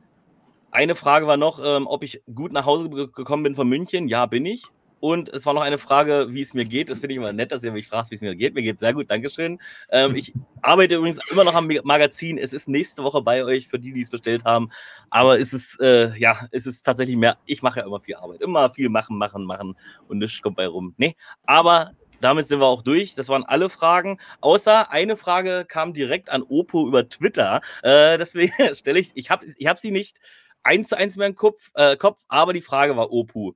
eine 0.71 0.95
Frage 0.95 1.25
war 1.25 1.37
noch, 1.37 1.61
ähm, 1.63 1.87
ob 1.87 2.03
ich 2.03 2.21
gut 2.35 2.51
nach 2.51 2.65
Hause 2.65 2.89
gekommen 2.89 3.43
bin 3.43 3.55
von 3.55 3.69
München. 3.69 4.09
Ja, 4.09 4.25
bin 4.25 4.45
ich. 4.45 4.65
Und 4.99 5.29
es 5.29 5.45
war 5.45 5.53
noch 5.53 5.61
eine 5.61 5.77
Frage, 5.77 6.27
wie 6.29 6.41
es 6.41 6.53
mir 6.53 6.65
geht. 6.65 6.89
Das 6.89 6.99
finde 6.99 7.13
ich 7.13 7.17
immer 7.17 7.33
nett, 7.33 7.51
dass 7.51 7.63
ihr 7.63 7.71
mich 7.71 7.87
fragt, 7.87 8.11
wie 8.11 8.15
es 8.15 8.21
mir 8.21 8.35
geht. 8.35 8.55
Mir 8.55 8.61
geht 8.61 8.79
sehr 8.79 8.93
gut, 8.93 9.09
Dankeschön. 9.09 9.59
Ähm, 9.89 10.15
ich 10.15 10.33
arbeite 10.61 10.95
übrigens 10.95 11.19
immer 11.31 11.43
noch 11.43 11.55
am 11.55 11.69
Magazin. 11.83 12.37
Es 12.37 12.53
ist 12.53 12.67
nächste 12.67 13.03
Woche 13.03 13.21
bei 13.21 13.43
euch, 13.43 13.67
für 13.67 13.79
die, 13.79 13.93
die 13.93 14.01
es 14.01 14.09
bestellt 14.09 14.45
haben. 14.45 14.71
Aber 15.09 15.39
es 15.39 15.53
ist, 15.53 15.79
äh, 15.79 16.15
ja, 16.17 16.47
es 16.51 16.65
ist 16.65 16.83
tatsächlich 16.83 17.17
mehr. 17.17 17.37
Ich 17.45 17.61
mache 17.61 17.79
ja 17.79 17.85
immer 17.85 17.99
viel 17.99 18.15
Arbeit. 18.15 18.41
Immer 18.41 18.69
viel 18.69 18.89
machen, 18.89 19.17
machen, 19.17 19.45
machen. 19.45 19.75
Und 20.07 20.19
nichts 20.19 20.41
kommt 20.41 20.57
bei 20.57 20.67
rum. 20.67 20.93
Nee, 20.97 21.15
aber 21.45 21.91
damit 22.21 22.47
sind 22.47 22.59
wir 22.59 22.65
auch 22.65 22.81
durch. 22.81 23.15
Das 23.15 23.29
waren 23.29 23.43
alle 23.43 23.69
Fragen. 23.69 24.19
Außer 24.41 24.91
eine 24.91 25.17
Frage 25.17 25.65
kam 25.67 25.93
direkt 25.93 26.29
an 26.29 26.43
Oppo 26.43 26.87
über 26.87 27.07
Twitter. 27.07 27.61
Äh, 27.83 28.17
deswegen 28.17 28.53
stelle 28.75 28.99
ich, 28.99 29.11
ich 29.15 29.29
habe 29.29 29.45
ich 29.57 29.67
hab 29.67 29.77
sie 29.77 29.91
nicht 29.91 30.19
eins 30.63 30.89
zu 30.89 30.97
eins 30.97 31.15
mehr 31.15 31.27
im 31.27 31.35
Kopf, 31.35 31.71
äh, 31.75 31.95
Kopf, 31.95 32.23
aber 32.27 32.53
die 32.53 32.61
Frage 32.61 32.97
war 32.97 33.11
Oppo 33.11 33.55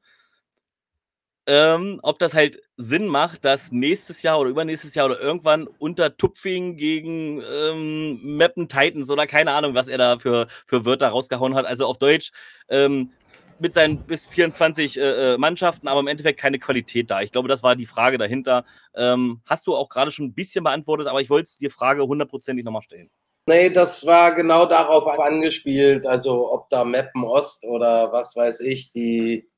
ähm, 1.50 2.00
ob 2.04 2.20
das 2.20 2.36
halt 2.36 2.62
Sinn 2.78 3.08
macht, 3.08 3.44
dass 3.44 3.72
nächstes 3.72 4.22
Jahr 4.22 4.40
oder 4.40 4.52
übernächstes 4.52 4.94
Jahr 4.94 5.08
oder 5.08 5.20
irgendwann 5.20 5.66
unter 5.80 6.16
Tupfing 6.16 6.78
gegen 6.78 7.42
ähm, 7.42 8.20
Mappen 8.38 8.70
Titans 8.70 9.10
oder 9.10 9.26
keine 9.26 9.54
Ahnung, 9.54 9.74
was 9.74 9.88
er 9.88 9.98
da 9.98 10.20
für, 10.20 10.48
für 10.68 10.86
Wörter 10.86 11.08
rausgehauen 11.08 11.56
hat. 11.56 11.66
Also 11.66 11.88
auf 11.88 11.98
Deutsch 11.98 12.32
ähm, 12.70 13.12
mit 13.58 13.74
seinen 13.74 14.06
bis 14.06 14.28
24 14.28 14.98
äh, 14.98 15.02
äh, 15.34 15.38
Mannschaften, 15.40 15.88
aber 15.88 16.02
im 16.02 16.08
Endeffekt 16.08 16.40
keine 16.40 16.60
Qualität 16.60 17.10
da. 17.10 17.22
Ich 17.22 17.32
glaube, 17.32 17.48
das 17.48 17.64
war 17.64 17.76
die 17.76 17.88
Frage 17.88 18.20
dahinter. 18.20 18.64
Ähm, 18.96 19.42
hast 19.48 19.66
du 19.66 19.76
auch 19.76 19.90
gerade 19.90 20.12
schon 20.12 20.28
ein 20.28 20.34
bisschen 20.36 20.64
beantwortet, 20.64 21.08
aber 21.08 21.20
ich 21.20 21.32
wollte 21.32 21.50
die 21.60 21.72
Frage 21.72 22.04
hundertprozentig 22.04 22.64
nochmal 22.64 22.84
stellen. 22.84 23.10
Nee, 23.48 23.72
das 23.72 24.06
war 24.06 24.36
genau 24.36 24.68
darauf 24.68 25.08
angespielt. 25.20 26.06
Also 26.06 26.54
ob 26.54 26.70
da 26.70 26.86
Meppen 26.86 27.24
Ost 27.24 27.66
oder 27.66 28.12
was 28.12 28.36
weiß 28.36 28.60
ich, 28.62 28.92
die 28.92 29.50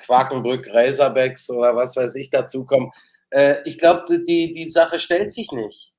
Quakenbrück, 0.00 0.68
Razorbacks 0.72 1.50
oder 1.50 1.76
was 1.76 1.96
weiß 1.96 2.14
ich 2.16 2.30
dazukommen. 2.30 2.90
Äh, 3.30 3.56
ich 3.64 3.78
glaube, 3.78 4.22
die, 4.22 4.52
die 4.52 4.68
Sache 4.68 4.98
stellt 4.98 5.32
sich 5.32 5.52
nicht. 5.52 5.92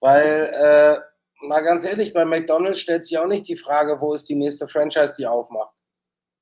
Weil, 0.00 0.52
äh, 0.52 1.46
mal 1.46 1.60
ganz 1.60 1.84
ehrlich, 1.84 2.12
bei 2.12 2.24
McDonalds 2.24 2.80
stellt 2.80 3.04
sich 3.04 3.18
auch 3.18 3.26
nicht 3.26 3.48
die 3.48 3.56
Frage, 3.56 4.00
wo 4.00 4.14
ist 4.14 4.28
die 4.28 4.34
nächste 4.34 4.66
Franchise, 4.66 5.14
die 5.16 5.26
aufmacht. 5.26 5.74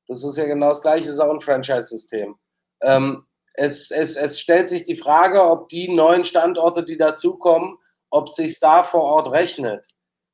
Das 0.06 0.24
ist 0.24 0.36
ja 0.36 0.46
genau 0.46 0.70
das 0.70 0.82
gleiche, 0.82 1.10
ist 1.10 1.18
auch 1.18 1.30
ein 1.30 1.40
Franchise-System. 1.40 2.36
Ähm, 2.82 3.26
es, 3.54 3.90
es, 3.90 4.16
es 4.16 4.40
stellt 4.40 4.68
sich 4.68 4.84
die 4.84 4.96
Frage, 4.96 5.44
ob 5.44 5.68
die 5.68 5.92
neuen 5.94 6.24
Standorte, 6.24 6.84
die 6.84 6.96
dazukommen, 6.96 7.76
ob 8.10 8.28
sich 8.28 8.58
da 8.60 8.82
vor 8.82 9.02
Ort 9.02 9.30
rechnet. 9.30 9.86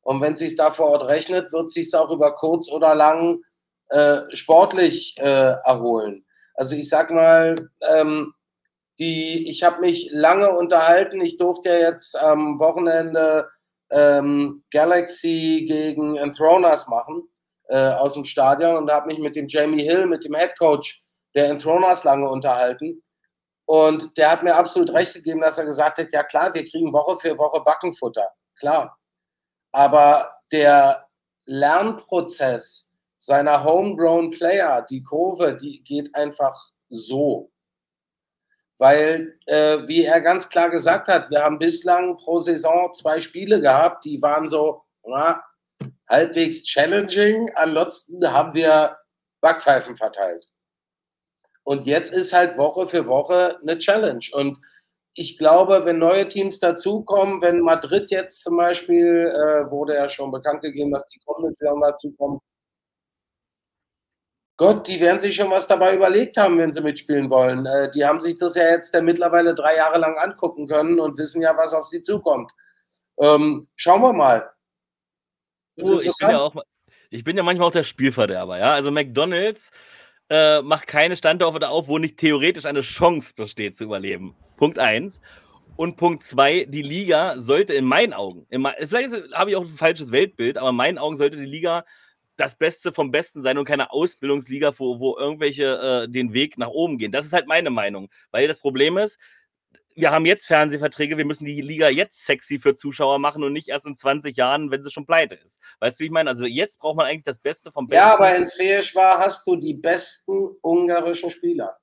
Und 0.02 0.20
wenn 0.20 0.36
sich 0.36 0.56
da 0.56 0.70
vor 0.70 0.90
Ort 0.90 1.08
rechnet, 1.08 1.52
wird 1.52 1.68
sich 1.68 1.92
auch 1.94 2.10
über 2.10 2.34
kurz 2.36 2.70
oder 2.70 2.94
lang 2.94 3.42
äh, 3.88 4.18
sportlich 4.32 5.16
äh, 5.18 5.54
erholen. 5.64 6.25
Also 6.56 6.74
ich 6.74 6.88
sag 6.88 7.10
mal, 7.10 7.70
ähm, 7.82 8.32
die, 8.98 9.48
ich 9.50 9.62
habe 9.62 9.80
mich 9.80 10.10
lange 10.12 10.50
unterhalten. 10.50 11.20
Ich 11.20 11.36
durfte 11.36 11.68
ja 11.68 11.90
jetzt 11.90 12.16
am 12.16 12.58
Wochenende 12.58 13.48
ähm, 13.90 14.64
Galaxy 14.70 15.66
gegen 15.68 16.16
Enthroners 16.16 16.88
machen 16.88 17.28
äh, 17.68 17.76
aus 17.76 18.14
dem 18.14 18.24
Stadion 18.24 18.76
und 18.76 18.90
habe 18.90 19.08
mich 19.08 19.18
mit 19.18 19.36
dem 19.36 19.48
Jamie 19.48 19.82
Hill, 19.82 20.06
mit 20.06 20.24
dem 20.24 20.34
Head 20.34 20.58
Coach 20.58 21.02
der 21.34 21.50
Enthroners 21.50 22.04
lange 22.04 22.28
unterhalten. 22.28 23.02
Und 23.66 24.16
der 24.16 24.30
hat 24.30 24.42
mir 24.42 24.54
absolut 24.54 24.92
recht 24.92 25.14
gegeben, 25.14 25.40
dass 25.40 25.58
er 25.58 25.66
gesagt 25.66 25.98
hat, 25.98 26.12
ja 26.12 26.22
klar, 26.22 26.54
wir 26.54 26.64
kriegen 26.64 26.92
Woche 26.92 27.16
für 27.16 27.36
Woche 27.36 27.60
Backenfutter, 27.62 28.28
klar. 28.58 28.96
Aber 29.72 30.32
der 30.52 31.06
Lernprozess 31.46 32.85
seiner 33.26 33.64
Homegrown 33.64 34.30
Player, 34.30 34.86
die 34.88 35.02
Kurve, 35.02 35.56
die 35.56 35.82
geht 35.82 36.14
einfach 36.14 36.70
so. 36.88 37.50
Weil, 38.78 39.36
äh, 39.46 39.78
wie 39.88 40.04
er 40.04 40.20
ganz 40.20 40.48
klar 40.48 40.70
gesagt 40.70 41.08
hat, 41.08 41.28
wir 41.30 41.42
haben 41.42 41.58
bislang 41.58 42.16
pro 42.18 42.38
Saison 42.38 42.94
zwei 42.94 43.20
Spiele 43.20 43.60
gehabt, 43.60 44.04
die 44.04 44.22
waren 44.22 44.48
so 44.48 44.82
na, 45.04 45.42
halbwegs 46.08 46.62
challenging. 46.62 47.50
Ansonsten 47.56 48.32
haben 48.32 48.54
wir 48.54 48.96
Backpfeifen 49.40 49.96
verteilt. 49.96 50.46
Und 51.64 51.84
jetzt 51.84 52.12
ist 52.12 52.32
halt 52.32 52.56
Woche 52.56 52.86
für 52.86 53.08
Woche 53.08 53.58
eine 53.60 53.76
Challenge. 53.78 54.24
Und 54.34 54.58
ich 55.14 55.36
glaube, 55.36 55.84
wenn 55.84 55.98
neue 55.98 56.28
Teams 56.28 56.60
dazukommen, 56.60 57.42
wenn 57.42 57.58
Madrid 57.58 58.08
jetzt 58.12 58.44
zum 58.44 58.56
Beispiel, 58.56 59.26
äh, 59.26 59.68
wurde 59.68 59.94
ja 59.94 60.08
schon 60.08 60.30
bekannt 60.30 60.60
gegeben, 60.60 60.92
dass 60.92 61.06
die 61.06 61.18
kommende 61.24 61.52
Saison 61.52 61.80
dazukommen, 61.80 62.38
Gott, 64.56 64.88
die 64.88 65.00
werden 65.00 65.20
sich 65.20 65.34
schon 65.34 65.50
was 65.50 65.66
dabei 65.66 65.94
überlegt 65.94 66.38
haben, 66.38 66.56
wenn 66.58 66.72
sie 66.72 66.80
mitspielen 66.80 67.28
wollen. 67.28 67.66
Äh, 67.66 67.90
die 67.90 68.06
haben 68.06 68.20
sich 68.20 68.38
das 68.38 68.54
ja 68.54 68.64
jetzt 68.70 68.94
ja 68.94 69.02
mittlerweile 69.02 69.54
drei 69.54 69.76
Jahre 69.76 69.98
lang 69.98 70.16
angucken 70.16 70.66
können 70.66 70.98
und 70.98 71.18
wissen 71.18 71.42
ja, 71.42 71.56
was 71.56 71.74
auf 71.74 71.84
sie 71.84 72.00
zukommt. 72.00 72.50
Ähm, 73.18 73.68
schauen 73.76 74.00
wir 74.00 74.14
mal. 74.14 74.50
Du, 75.76 76.00
ich, 76.00 76.12
bin 76.18 76.30
ja 76.30 76.40
auch, 76.40 76.54
ich 77.10 77.22
bin 77.22 77.36
ja 77.36 77.42
manchmal 77.42 77.68
auch 77.68 77.72
der 77.72 77.84
Spielverderber. 77.84 78.58
Ja? 78.58 78.72
Also 78.72 78.90
McDonalds 78.90 79.70
äh, 80.30 80.62
macht 80.62 80.86
keine 80.86 81.16
Standorte 81.16 81.68
auf, 81.68 81.88
wo 81.88 81.98
nicht 81.98 82.16
theoretisch 82.16 82.64
eine 82.64 82.80
Chance 82.80 83.34
besteht 83.36 83.76
zu 83.76 83.84
überleben. 83.84 84.34
Punkt 84.56 84.78
eins. 84.78 85.20
Und 85.76 85.98
Punkt 85.98 86.22
zwei, 86.22 86.64
die 86.64 86.80
Liga 86.80 87.38
sollte 87.38 87.74
in 87.74 87.84
meinen 87.84 88.14
Augen, 88.14 88.46
in 88.48 88.62
mein, 88.62 88.72
vielleicht 88.78 89.12
habe 89.34 89.50
ich 89.50 89.56
auch 89.56 89.62
ein 89.62 89.76
falsches 89.76 90.10
Weltbild, 90.10 90.56
aber 90.56 90.70
in 90.70 90.76
meinen 90.76 90.96
Augen 90.96 91.18
sollte 91.18 91.36
die 91.36 91.44
Liga 91.44 91.84
das 92.36 92.56
Beste 92.56 92.92
vom 92.92 93.10
Besten 93.10 93.42
sein 93.42 93.58
und 93.58 93.64
keine 93.64 93.90
Ausbildungsliga, 93.92 94.72
wo, 94.78 95.00
wo 95.00 95.16
irgendwelche 95.16 96.04
äh, 96.04 96.08
den 96.08 96.32
Weg 96.32 96.58
nach 96.58 96.68
oben 96.68 96.98
gehen. 96.98 97.12
Das 97.12 97.26
ist 97.26 97.32
halt 97.32 97.46
meine 97.46 97.70
Meinung. 97.70 98.08
Weil 98.30 98.48
das 98.48 98.58
Problem 98.58 98.98
ist, 98.98 99.18
wir 99.94 100.10
haben 100.10 100.26
jetzt 100.26 100.46
Fernsehverträge, 100.46 101.16
wir 101.16 101.24
müssen 101.24 101.46
die 101.46 101.62
Liga 101.62 101.88
jetzt 101.88 102.26
sexy 102.26 102.58
für 102.58 102.76
Zuschauer 102.76 103.18
machen 103.18 103.42
und 103.42 103.54
nicht 103.54 103.68
erst 103.68 103.86
in 103.86 103.96
20 103.96 104.36
Jahren, 104.36 104.70
wenn 104.70 104.84
sie 104.84 104.90
schon 104.90 105.06
pleite 105.06 105.36
ist. 105.36 105.58
Weißt 105.80 105.98
du, 105.98 106.02
wie 106.02 106.06
ich 106.06 106.12
meine? 106.12 106.28
Also 106.28 106.44
jetzt 106.44 106.78
braucht 106.78 106.96
man 106.96 107.06
eigentlich 107.06 107.24
das 107.24 107.38
Beste 107.38 107.72
vom 107.72 107.88
Besten. 107.88 108.06
Ja, 108.06 108.14
aber 108.14 108.36
in 108.36 108.46
Feeschwar 108.46 109.18
hast 109.18 109.46
du 109.46 109.56
die 109.56 109.74
besten 109.74 110.50
ungarischen 110.60 111.30
Spieler. 111.30 111.78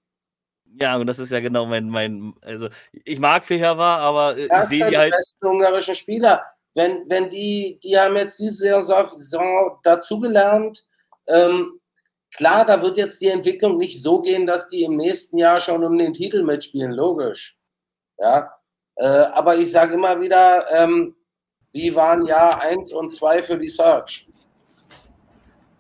Ja, 0.80 0.96
und 0.98 1.08
das 1.08 1.20
ist 1.20 1.32
ja 1.32 1.39
genau 1.39 1.66
mein, 1.66 1.89
mein 1.89 2.34
also 2.42 2.70
ich 2.92 3.20
mag 3.20 3.46
Feherwa, 3.46 3.98
aber 3.98 4.38
äh, 4.38 4.46
ich 4.46 4.66
sehe 4.66 4.88
die 4.88 4.98
halt. 4.98 5.13
Die 5.13 5.18
besten 5.18 5.48
ungarischen 5.48 5.96
Spieler 5.96 6.44
wenn, 6.76 7.10
wenn 7.10 7.30
die, 7.30 7.80
die 7.84 7.98
haben 7.98 8.16
jetzt 8.16 8.40
diese 8.40 8.82
Saison 8.82 9.80
dazugelernt, 9.84 10.84
ähm, 11.28 11.80
klar, 12.36 12.66
da 12.66 12.82
wird 12.82 12.98
jetzt 12.98 13.22
die 13.22 13.28
Entwicklung 13.28 13.78
nicht 13.78 14.02
so 14.02 14.22
gehen, 14.22 14.46
dass 14.46 14.70
die 14.70 14.84
im 14.84 14.98
nächsten 14.98 15.38
Jahr 15.38 15.60
schon 15.60 15.84
um 15.84 15.98
den 15.98 16.14
Titel 16.14 16.44
mitspielen, 16.44 16.92
logisch. 16.92 17.58
Ja, 18.18 18.52
äh, 18.96 19.06
aber 19.06 19.56
ich 19.56 19.72
sage 19.72 19.94
immer 19.94 20.20
wieder, 20.20 20.66
ähm, 20.72 21.16
wie 21.72 21.96
waren 21.96 22.26
Jahr 22.26 22.62
1 22.62 22.94
und 22.94 23.12
2 23.12 23.44
für 23.44 23.58
die 23.58 23.68
Search? 23.68 24.28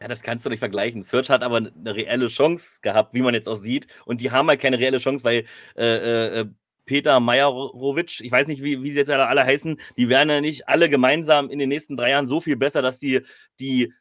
Ja, 0.01 0.07
das 0.07 0.21
kannst 0.21 0.45
du 0.45 0.49
nicht 0.49 0.59
vergleichen. 0.59 1.01
Search 1.01 1.29
hat 1.29 1.43
aber 1.43 1.57
eine 1.57 1.95
reelle 1.95 2.27
Chance 2.27 2.79
gehabt, 2.81 3.13
wie 3.13 3.21
man 3.21 3.33
jetzt 3.33 3.47
auch 3.47 3.55
sieht. 3.55 3.87
Und 4.05 4.19
die 4.19 4.31
haben 4.31 4.49
halt 4.49 4.59
keine 4.59 4.77
reelle 4.77 4.97
Chance, 4.97 5.23
weil 5.23 5.45
äh, 5.77 6.41
äh, 6.41 6.45
Peter 6.85 7.19
Mejerowitsch, 7.19 8.21
ich 8.21 8.31
weiß 8.31 8.47
nicht, 8.47 8.61
wie, 8.61 8.83
wie 8.83 8.91
sie 8.91 8.97
jetzt 8.97 9.09
alle 9.09 9.43
heißen, 9.43 9.79
die 9.97 10.09
werden 10.09 10.29
ja 10.29 10.41
nicht 10.41 10.67
alle 10.67 10.89
gemeinsam 10.89 11.49
in 11.49 11.59
den 11.59 11.69
nächsten 11.69 11.97
drei 11.97 12.09
Jahren 12.11 12.27
so 12.27 12.41
viel 12.41 12.57
besser, 12.57 12.81
dass 12.81 12.99
die, 12.99 13.21
die 13.59 13.93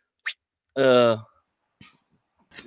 äh, 0.74 1.16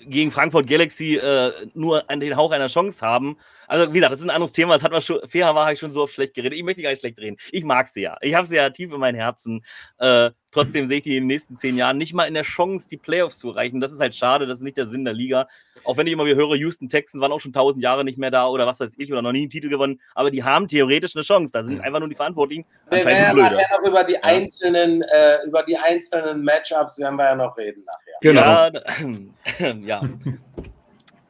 gegen 0.05 0.31
Frankfurt 0.31 0.67
Galaxy 0.67 1.15
äh, 1.15 1.51
nur 1.73 2.09
an 2.09 2.19
den 2.19 2.35
Hauch 2.35 2.51
einer 2.51 2.67
Chance 2.67 3.05
haben. 3.05 3.37
Also, 3.67 3.91
wie 3.91 3.97
gesagt, 3.97 4.13
das 4.13 4.19
ist 4.19 4.25
ein 4.25 4.31
anderes 4.31 4.51
Thema. 4.51 4.73
Das 4.73 4.83
hat 4.83 4.91
man 4.91 5.01
schon, 5.01 5.19
fair 5.27 5.53
war 5.55 5.71
ich 5.71 5.79
schon 5.79 5.91
so 5.91 6.03
oft 6.03 6.13
schlecht 6.13 6.33
geredet. 6.33 6.57
Ich 6.57 6.63
möchte 6.63 6.81
gar 6.81 6.89
nicht 6.89 6.99
schlecht 6.99 7.19
reden. 7.19 7.37
Ich 7.51 7.63
mag 7.63 7.87
sie 7.87 8.01
ja. 8.01 8.17
Ich 8.21 8.35
habe 8.35 8.47
sie 8.47 8.55
ja 8.55 8.69
tief 8.69 8.91
in 8.91 8.99
meinem 8.99 9.15
Herzen. 9.15 9.65
Äh, 9.97 10.31
trotzdem 10.51 10.85
sehe 10.85 10.97
ich 10.97 11.03
die 11.03 11.17
in 11.17 11.23
den 11.23 11.27
nächsten 11.27 11.57
zehn 11.57 11.77
Jahren 11.77 11.97
nicht 11.97 12.13
mal 12.13 12.25
in 12.25 12.33
der 12.33 12.43
Chance, 12.43 12.89
die 12.89 12.97
Playoffs 12.97 13.39
zu 13.39 13.49
erreichen. 13.49 13.81
Das 13.81 13.91
ist 13.91 13.99
halt 13.99 14.15
schade. 14.15 14.47
Das 14.47 14.59
ist 14.59 14.63
nicht 14.63 14.77
der 14.77 14.87
Sinn 14.87 15.05
der 15.05 15.13
Liga. 15.13 15.47
Auch 15.83 15.97
wenn 15.97 16.07
ich 16.07 16.13
immer 16.13 16.25
wieder 16.25 16.35
höre, 16.35 16.55
Houston 16.55 16.89
Texans 16.89 17.21
waren 17.21 17.31
auch 17.31 17.39
schon 17.39 17.53
tausend 17.53 17.83
Jahre 17.83 18.03
nicht 18.03 18.17
mehr 18.17 18.31
da 18.31 18.47
oder 18.47 18.65
was 18.65 18.79
weiß 18.79 18.93
ich 18.97 19.11
oder 19.11 19.21
noch 19.21 19.31
nie 19.31 19.41
einen 19.41 19.49
Titel 19.49 19.69
gewonnen. 19.69 20.01
Aber 20.13 20.31
die 20.31 20.43
haben 20.43 20.67
theoretisch 20.67 21.15
eine 21.15 21.23
Chance. 21.23 21.51
Da 21.51 21.63
sind 21.63 21.81
einfach 21.81 21.99
nur 21.99 22.09
die 22.09 22.15
Verantwortlichen. 22.15 22.65
Wir 22.89 23.05
werden 23.05 23.37
ja 23.37 23.49
nachher 23.49 23.79
noch 23.79 23.87
über 23.87 24.03
die 24.03 24.21
einzelnen, 24.23 25.01
äh, 25.01 25.45
über 25.45 25.63
die 25.63 25.77
einzelnen 25.77 26.43
Matchups 26.43 26.99
werden 26.99 27.15
wir 27.17 27.25
ja 27.25 27.35
noch 27.35 27.57
reden 27.57 27.83
nachher. 27.85 28.15
Genau. 28.21 28.69
Ja, 29.59 29.73
ja. 29.73 30.01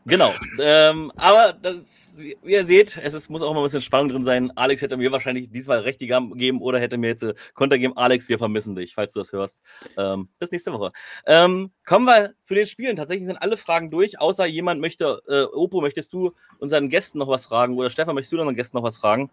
Genau. 0.07 0.31
Ähm, 0.61 1.11
aber 1.15 1.53
das, 1.53 2.13
wie 2.17 2.37
ihr 2.43 2.63
seht, 2.63 2.95
es 3.01 3.15
ist, 3.15 3.29
muss 3.29 3.41
auch 3.41 3.49
immer 3.49 3.61
ein 3.61 3.63
bisschen 3.63 3.81
Spannung 3.81 4.09
drin 4.09 4.23
sein. 4.23 4.51
Alex 4.55 4.83
hätte 4.83 4.97
mir 4.97 5.11
wahrscheinlich 5.11 5.49
diesmal 5.49 5.79
recht 5.79 5.97
gegeben 5.97 6.61
oder 6.61 6.79
hätte 6.79 6.97
mir 6.97 7.07
jetzt 7.07 7.23
äh, 7.23 7.33
Konter 7.55 7.79
geben. 7.79 7.97
Alex, 7.97 8.29
wir 8.29 8.37
vermissen 8.37 8.75
dich, 8.75 8.93
falls 8.93 9.13
du 9.13 9.19
das 9.19 9.31
hörst. 9.31 9.63
Ähm, 9.97 10.29
bis 10.37 10.51
nächste 10.51 10.71
Woche. 10.73 10.91
Ähm, 11.25 11.71
kommen 11.85 12.05
wir 12.05 12.35
zu 12.37 12.53
den 12.53 12.67
Spielen. 12.67 12.95
Tatsächlich 12.95 13.25
sind 13.25 13.37
alle 13.37 13.57
Fragen 13.57 13.89
durch, 13.89 14.19
außer 14.19 14.45
jemand 14.45 14.79
möchte, 14.79 15.23
äh, 15.27 15.43
Opo, 15.55 15.81
möchtest 15.81 16.13
du 16.13 16.33
unseren 16.59 16.89
Gästen 16.89 17.17
noch 17.17 17.27
was 17.27 17.45
fragen 17.45 17.75
oder 17.75 17.89
Stefan, 17.89 18.13
möchtest 18.13 18.33
du 18.33 18.37
unseren 18.37 18.55
Gästen 18.55 18.77
noch 18.77 18.83
was 18.83 18.97
fragen? 18.97 19.31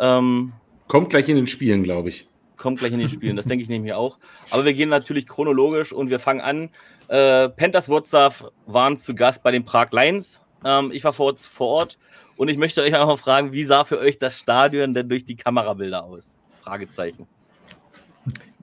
Ähm, 0.00 0.52
Kommt 0.88 1.10
gleich 1.10 1.28
in 1.28 1.36
den 1.36 1.46
Spielen, 1.46 1.84
glaube 1.84 2.08
ich 2.08 2.31
kommt 2.56 2.78
gleich 2.78 2.92
in 2.92 2.98
den 2.98 3.08
Spielen. 3.08 3.36
Das 3.36 3.46
denke 3.46 3.62
ich 3.62 3.68
nämlich 3.68 3.92
auch. 3.92 4.18
Aber 4.50 4.64
wir 4.64 4.72
gehen 4.72 4.88
natürlich 4.88 5.26
chronologisch 5.26 5.92
und 5.92 6.10
wir 6.10 6.18
fangen 6.18 6.40
an. 6.40 6.70
Äh, 7.08 7.48
Panthers 7.48 7.88
Wurzav 7.88 8.44
waren 8.66 8.98
zu 8.98 9.14
Gast 9.14 9.42
bei 9.42 9.50
den 9.50 9.64
Prag 9.64 9.90
Lions. 9.92 10.40
Ähm, 10.64 10.90
ich 10.92 11.04
war 11.04 11.12
vor, 11.12 11.36
vor 11.36 11.68
Ort 11.68 11.98
und 12.36 12.48
ich 12.48 12.56
möchte 12.56 12.82
euch 12.82 12.94
einfach 12.94 13.18
fragen, 13.18 13.52
wie 13.52 13.64
sah 13.64 13.84
für 13.84 13.98
euch 13.98 14.18
das 14.18 14.38
Stadion 14.38 14.94
denn 14.94 15.08
durch 15.08 15.24
die 15.24 15.36
Kamerabilder 15.36 16.04
aus? 16.04 16.36
Fragezeichen. 16.62 17.26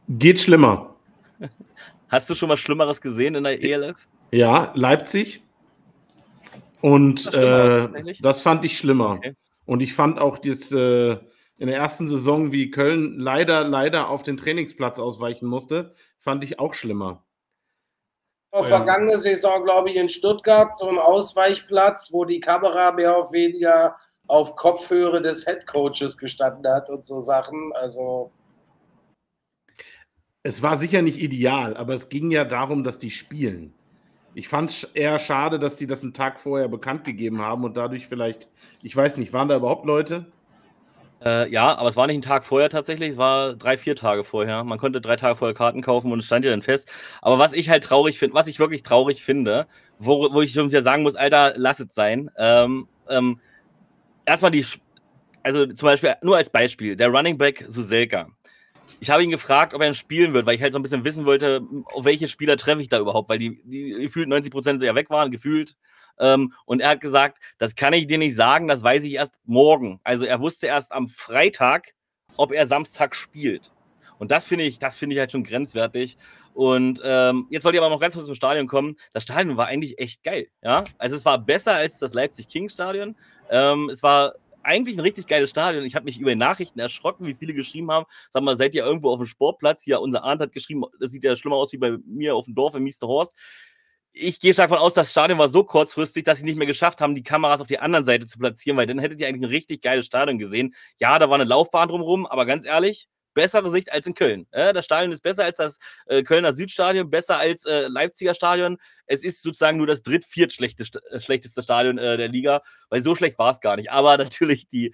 Geht 0.07 0.39
schlimmer. 0.39 0.95
Hast 2.09 2.29
du 2.29 2.35
schon 2.35 2.49
was 2.49 2.59
Schlimmeres 2.59 3.01
gesehen 3.01 3.35
in 3.35 3.43
der 3.43 3.61
ELF? 3.61 3.97
Ja, 4.31 4.71
Leipzig. 4.73 5.43
Und 6.81 7.27
das, 7.27 7.35
äh, 7.35 8.15
das 8.21 8.41
fand 8.41 8.65
ich 8.65 8.77
schlimmer. 8.77 9.11
Okay. 9.11 9.35
Und 9.65 9.81
ich 9.81 9.93
fand 9.93 10.17
auch 10.17 10.39
das, 10.39 10.71
äh, 10.71 11.17
in 11.59 11.67
der 11.67 11.77
ersten 11.77 12.07
Saison, 12.07 12.51
wie 12.53 12.71
Köln 12.71 13.19
leider, 13.19 13.65
leider 13.65 14.09
auf 14.09 14.23
den 14.23 14.37
Trainingsplatz 14.37 14.97
ausweichen 14.97 15.45
musste, 15.45 15.93
fand 16.17 16.43
ich 16.43 16.57
auch 16.57 16.73
schlimmer. 16.73 17.25
Auch 18.51 18.65
vergangene 18.65 19.17
Saison, 19.17 19.63
glaube 19.63 19.91
ich, 19.91 19.97
in 19.97 20.09
Stuttgart, 20.09 20.75
so 20.77 20.87
ein 20.87 20.97
Ausweichplatz, 20.97 22.11
wo 22.11 22.25
die 22.25 22.39
Kamera 22.39 22.93
mehr 22.93 23.15
oder 23.15 23.31
weniger 23.31 23.95
auf 24.27 24.55
Kopfhöre 24.55 25.21
des 25.21 25.45
Headcoaches 25.45 26.17
gestanden 26.17 26.71
hat 26.71 26.89
und 26.89 27.05
so 27.05 27.19
Sachen. 27.19 27.73
Also. 27.75 28.31
Es 30.41 30.63
war 30.63 30.77
sicher 30.77 31.01
nicht 31.01 31.21
ideal, 31.21 31.75
aber 31.75 31.93
es 31.93 32.09
ging 32.09 32.31
ja 32.31 32.45
darum, 32.45 32.83
dass 32.83 32.99
die 32.99 33.11
spielen. 33.11 33.73
Ich 34.33 34.47
fand 34.47 34.69
es 34.69 34.83
eher 34.85 35.19
schade, 35.19 35.59
dass 35.59 35.75
die 35.75 35.87
das 35.87 36.03
einen 36.03 36.13
Tag 36.13 36.39
vorher 36.39 36.69
bekannt 36.69 37.03
gegeben 37.03 37.41
haben 37.41 37.65
und 37.65 37.75
dadurch 37.75 38.07
vielleicht, 38.07 38.49
ich 38.81 38.95
weiß 38.95 39.17
nicht, 39.17 39.33
waren 39.33 39.49
da 39.49 39.57
überhaupt 39.57 39.85
Leute? 39.85 40.31
Äh, 41.23 41.51
ja, 41.51 41.77
aber 41.77 41.89
es 41.89 41.97
war 41.97 42.07
nicht 42.07 42.17
ein 42.17 42.21
Tag 42.21 42.45
vorher 42.45 42.69
tatsächlich, 42.69 43.11
es 43.11 43.17
war 43.17 43.53
drei, 43.53 43.77
vier 43.77 43.95
Tage 43.95 44.23
vorher. 44.23 44.63
Man 44.63 44.77
konnte 44.77 45.01
drei 45.01 45.17
Tage 45.17 45.35
vorher 45.35 45.53
Karten 45.53 45.81
kaufen 45.81 46.11
und 46.11 46.19
es 46.19 46.25
stand 46.25 46.45
ja 46.45 46.51
dann 46.51 46.61
fest. 46.61 46.89
Aber 47.21 47.37
was 47.39 47.53
ich 47.53 47.69
halt 47.69 47.83
traurig 47.83 48.17
finde, 48.17 48.35
was 48.35 48.47
ich 48.47 48.59
wirklich 48.59 48.83
traurig 48.83 49.23
finde, 49.23 49.67
wo, 49.97 50.31
wo 50.31 50.41
ich 50.41 50.53
schon 50.53 50.69
wieder 50.69 50.81
sagen 50.81 51.03
muss, 51.03 51.15
Alter, 51.15 51.53
lass 51.57 51.79
es 51.79 51.93
sein. 51.93 52.31
Ähm, 52.37 52.87
ähm, 53.09 53.39
erstmal 54.25 54.51
die, 54.51 54.65
also 55.43 55.65
zum 55.65 55.87
Beispiel, 55.87 56.15
nur 56.21 56.37
als 56.37 56.49
Beispiel, 56.49 56.95
der 56.95 57.09
Running 57.09 57.37
Back 57.37 57.65
Suselka. 57.67 58.29
Ich 59.01 59.09
habe 59.09 59.23
ihn 59.23 59.29
gefragt, 59.29 59.73
ob 59.73 59.81
er 59.81 59.87
ihn 59.87 59.93
spielen 59.93 60.33
wird, 60.33 60.45
weil 60.45 60.55
ich 60.55 60.61
halt 60.61 60.73
so 60.73 60.79
ein 60.79 60.83
bisschen 60.83 61.03
wissen 61.03 61.25
wollte, 61.25 61.61
auf 61.93 62.05
welche 62.05 62.27
Spieler 62.27 62.57
treffe 62.57 62.81
ich 62.81 62.89
da 62.89 62.99
überhaupt, 62.99 63.29
weil 63.29 63.39
die, 63.39 63.61
die 63.65 63.91
gefühlt 64.03 64.29
90 64.29 64.51
Prozent 64.51 64.81
ja 64.81 64.95
weg 64.95 65.09
waren, 65.09 65.31
gefühlt. 65.31 65.75
Ähm, 66.19 66.53
und 66.65 66.81
er 66.81 66.89
hat 66.89 67.01
gesagt, 67.01 67.39
das 67.57 67.75
kann 67.75 67.93
ich 67.93 68.07
dir 68.07 68.17
nicht 68.17 68.35
sagen, 68.35 68.67
das 68.67 68.83
weiß 68.83 69.03
ich 69.03 69.13
erst 69.13 69.35
morgen. 69.45 69.99
Also 70.03 70.25
er 70.25 70.39
wusste 70.39 70.67
erst 70.67 70.91
am 70.91 71.07
Freitag, 71.07 71.93
ob 72.37 72.51
er 72.51 72.67
Samstag 72.67 73.15
spielt. 73.15 73.71
Und 74.17 74.31
das 74.31 74.45
finde 74.45 74.65
ich, 74.65 74.79
das 74.79 74.97
finde 74.97 75.15
ich 75.15 75.19
halt 75.19 75.31
schon 75.31 75.43
grenzwertig. 75.43 76.17
Und 76.53 77.01
ähm, 77.03 77.47
jetzt 77.49 77.63
wollte 77.63 77.77
ich 77.77 77.81
aber 77.81 77.93
noch 77.93 78.01
ganz 78.01 78.15
kurz 78.15 78.25
zum 78.25 78.35
Stadion 78.35 78.67
kommen. 78.67 78.97
Das 79.13 79.23
Stadion 79.23 79.55
war 79.55 79.67
eigentlich 79.67 79.97
echt 79.97 80.23
geil. 80.23 80.47
Ja, 80.61 80.83
also 80.97 81.15
es 81.15 81.23
war 81.23 81.37
besser 81.37 81.75
als 81.75 81.99
das 81.99 82.13
Leipzig 82.13 82.49
King 82.49 82.67
Stadion. 82.67 83.15
Ähm, 83.49 83.89
es 83.89 84.03
war 84.03 84.33
eigentlich 84.61 84.97
ein 84.97 85.01
richtig 85.01 85.25
geiles 85.25 85.51
Stadion. 85.51 85.85
Ich 85.85 85.95
habe 85.95 86.03
mich 86.03 86.19
über 86.19 86.31
die 86.31 86.35
Nachrichten 86.35 86.79
erschrocken, 86.79 87.25
wie 87.25 87.33
viele 87.33 87.53
geschrieben 87.53 87.91
haben. 87.91 88.05
Sag 88.31 88.43
mal, 88.43 88.57
seid 88.57 88.75
ihr 88.75 88.83
irgendwo 88.83 89.09
auf 89.09 89.19
dem 89.19 89.25
Sportplatz? 89.25 89.83
Hier, 89.83 90.01
unser 90.01 90.23
Arndt 90.25 90.41
hat 90.41 90.51
geschrieben, 90.51 90.83
das 90.99 91.11
sieht 91.11 91.23
ja 91.23 91.35
schlimmer 91.37 91.55
aus 91.55 91.71
wie 91.71 91.77
bei 91.77 91.97
mir 92.05 92.35
auf 92.35 92.45
dem 92.45 92.55
Dorf 92.55 92.75
in 92.75 92.83
Miesterhorst 92.83 93.33
ich 94.13 94.39
gehe 94.39 94.53
stark 94.53 94.69
davon 94.69 94.83
aus, 94.83 94.93
das 94.93 95.11
Stadion 95.11 95.39
war 95.39 95.49
so 95.49 95.63
kurzfristig, 95.63 96.23
dass 96.23 96.39
sie 96.39 96.45
nicht 96.45 96.57
mehr 96.57 96.67
geschafft 96.67 97.01
haben, 97.01 97.15
die 97.15 97.23
Kameras 97.23 97.61
auf 97.61 97.67
die 97.67 97.79
anderen 97.79 98.05
Seite 98.05 98.27
zu 98.27 98.39
platzieren, 98.39 98.77
weil 98.77 98.87
dann 98.87 98.99
hättet 98.99 99.21
ihr 99.21 99.27
eigentlich 99.27 99.43
ein 99.43 99.53
richtig 99.53 99.81
geiles 99.81 100.05
Stadion 100.05 100.39
gesehen. 100.39 100.75
Ja, 100.97 101.19
da 101.19 101.29
war 101.29 101.35
eine 101.35 101.43
Laufbahn 101.45 101.89
drumherum, 101.89 102.25
aber 102.25 102.45
ganz 102.45 102.65
ehrlich, 102.65 103.07
bessere 103.33 103.69
Sicht 103.69 103.91
als 103.91 104.07
in 104.07 104.15
Köln. 104.15 104.47
Das 104.51 104.85
Stadion 104.85 105.11
ist 105.11 105.21
besser 105.21 105.45
als 105.45 105.57
das 105.57 105.77
äh, 106.07 106.23
Kölner 106.23 106.53
Südstadion, 106.53 107.09
besser 107.09 107.37
als 107.37 107.65
äh, 107.65 107.87
Leipziger 107.87 108.35
Stadion. 108.35 108.77
Es 109.05 109.23
ist 109.23 109.41
sozusagen 109.41 109.77
nur 109.77 109.87
das 109.87 110.01
dritt-, 110.03 110.25
viert 110.25 110.51
schlechteste, 110.51 111.01
äh, 111.11 111.19
schlechteste 111.19 111.61
Stadion 111.61 111.97
der 111.97 112.27
Liga, 112.27 112.61
weil 112.89 113.01
so 113.01 113.15
schlecht 113.15 113.37
war 113.39 113.51
es 113.51 113.61
gar 113.61 113.75
nicht. 113.75 113.91
Aber 113.91 114.17
natürlich 114.17 114.67
die 114.67 114.93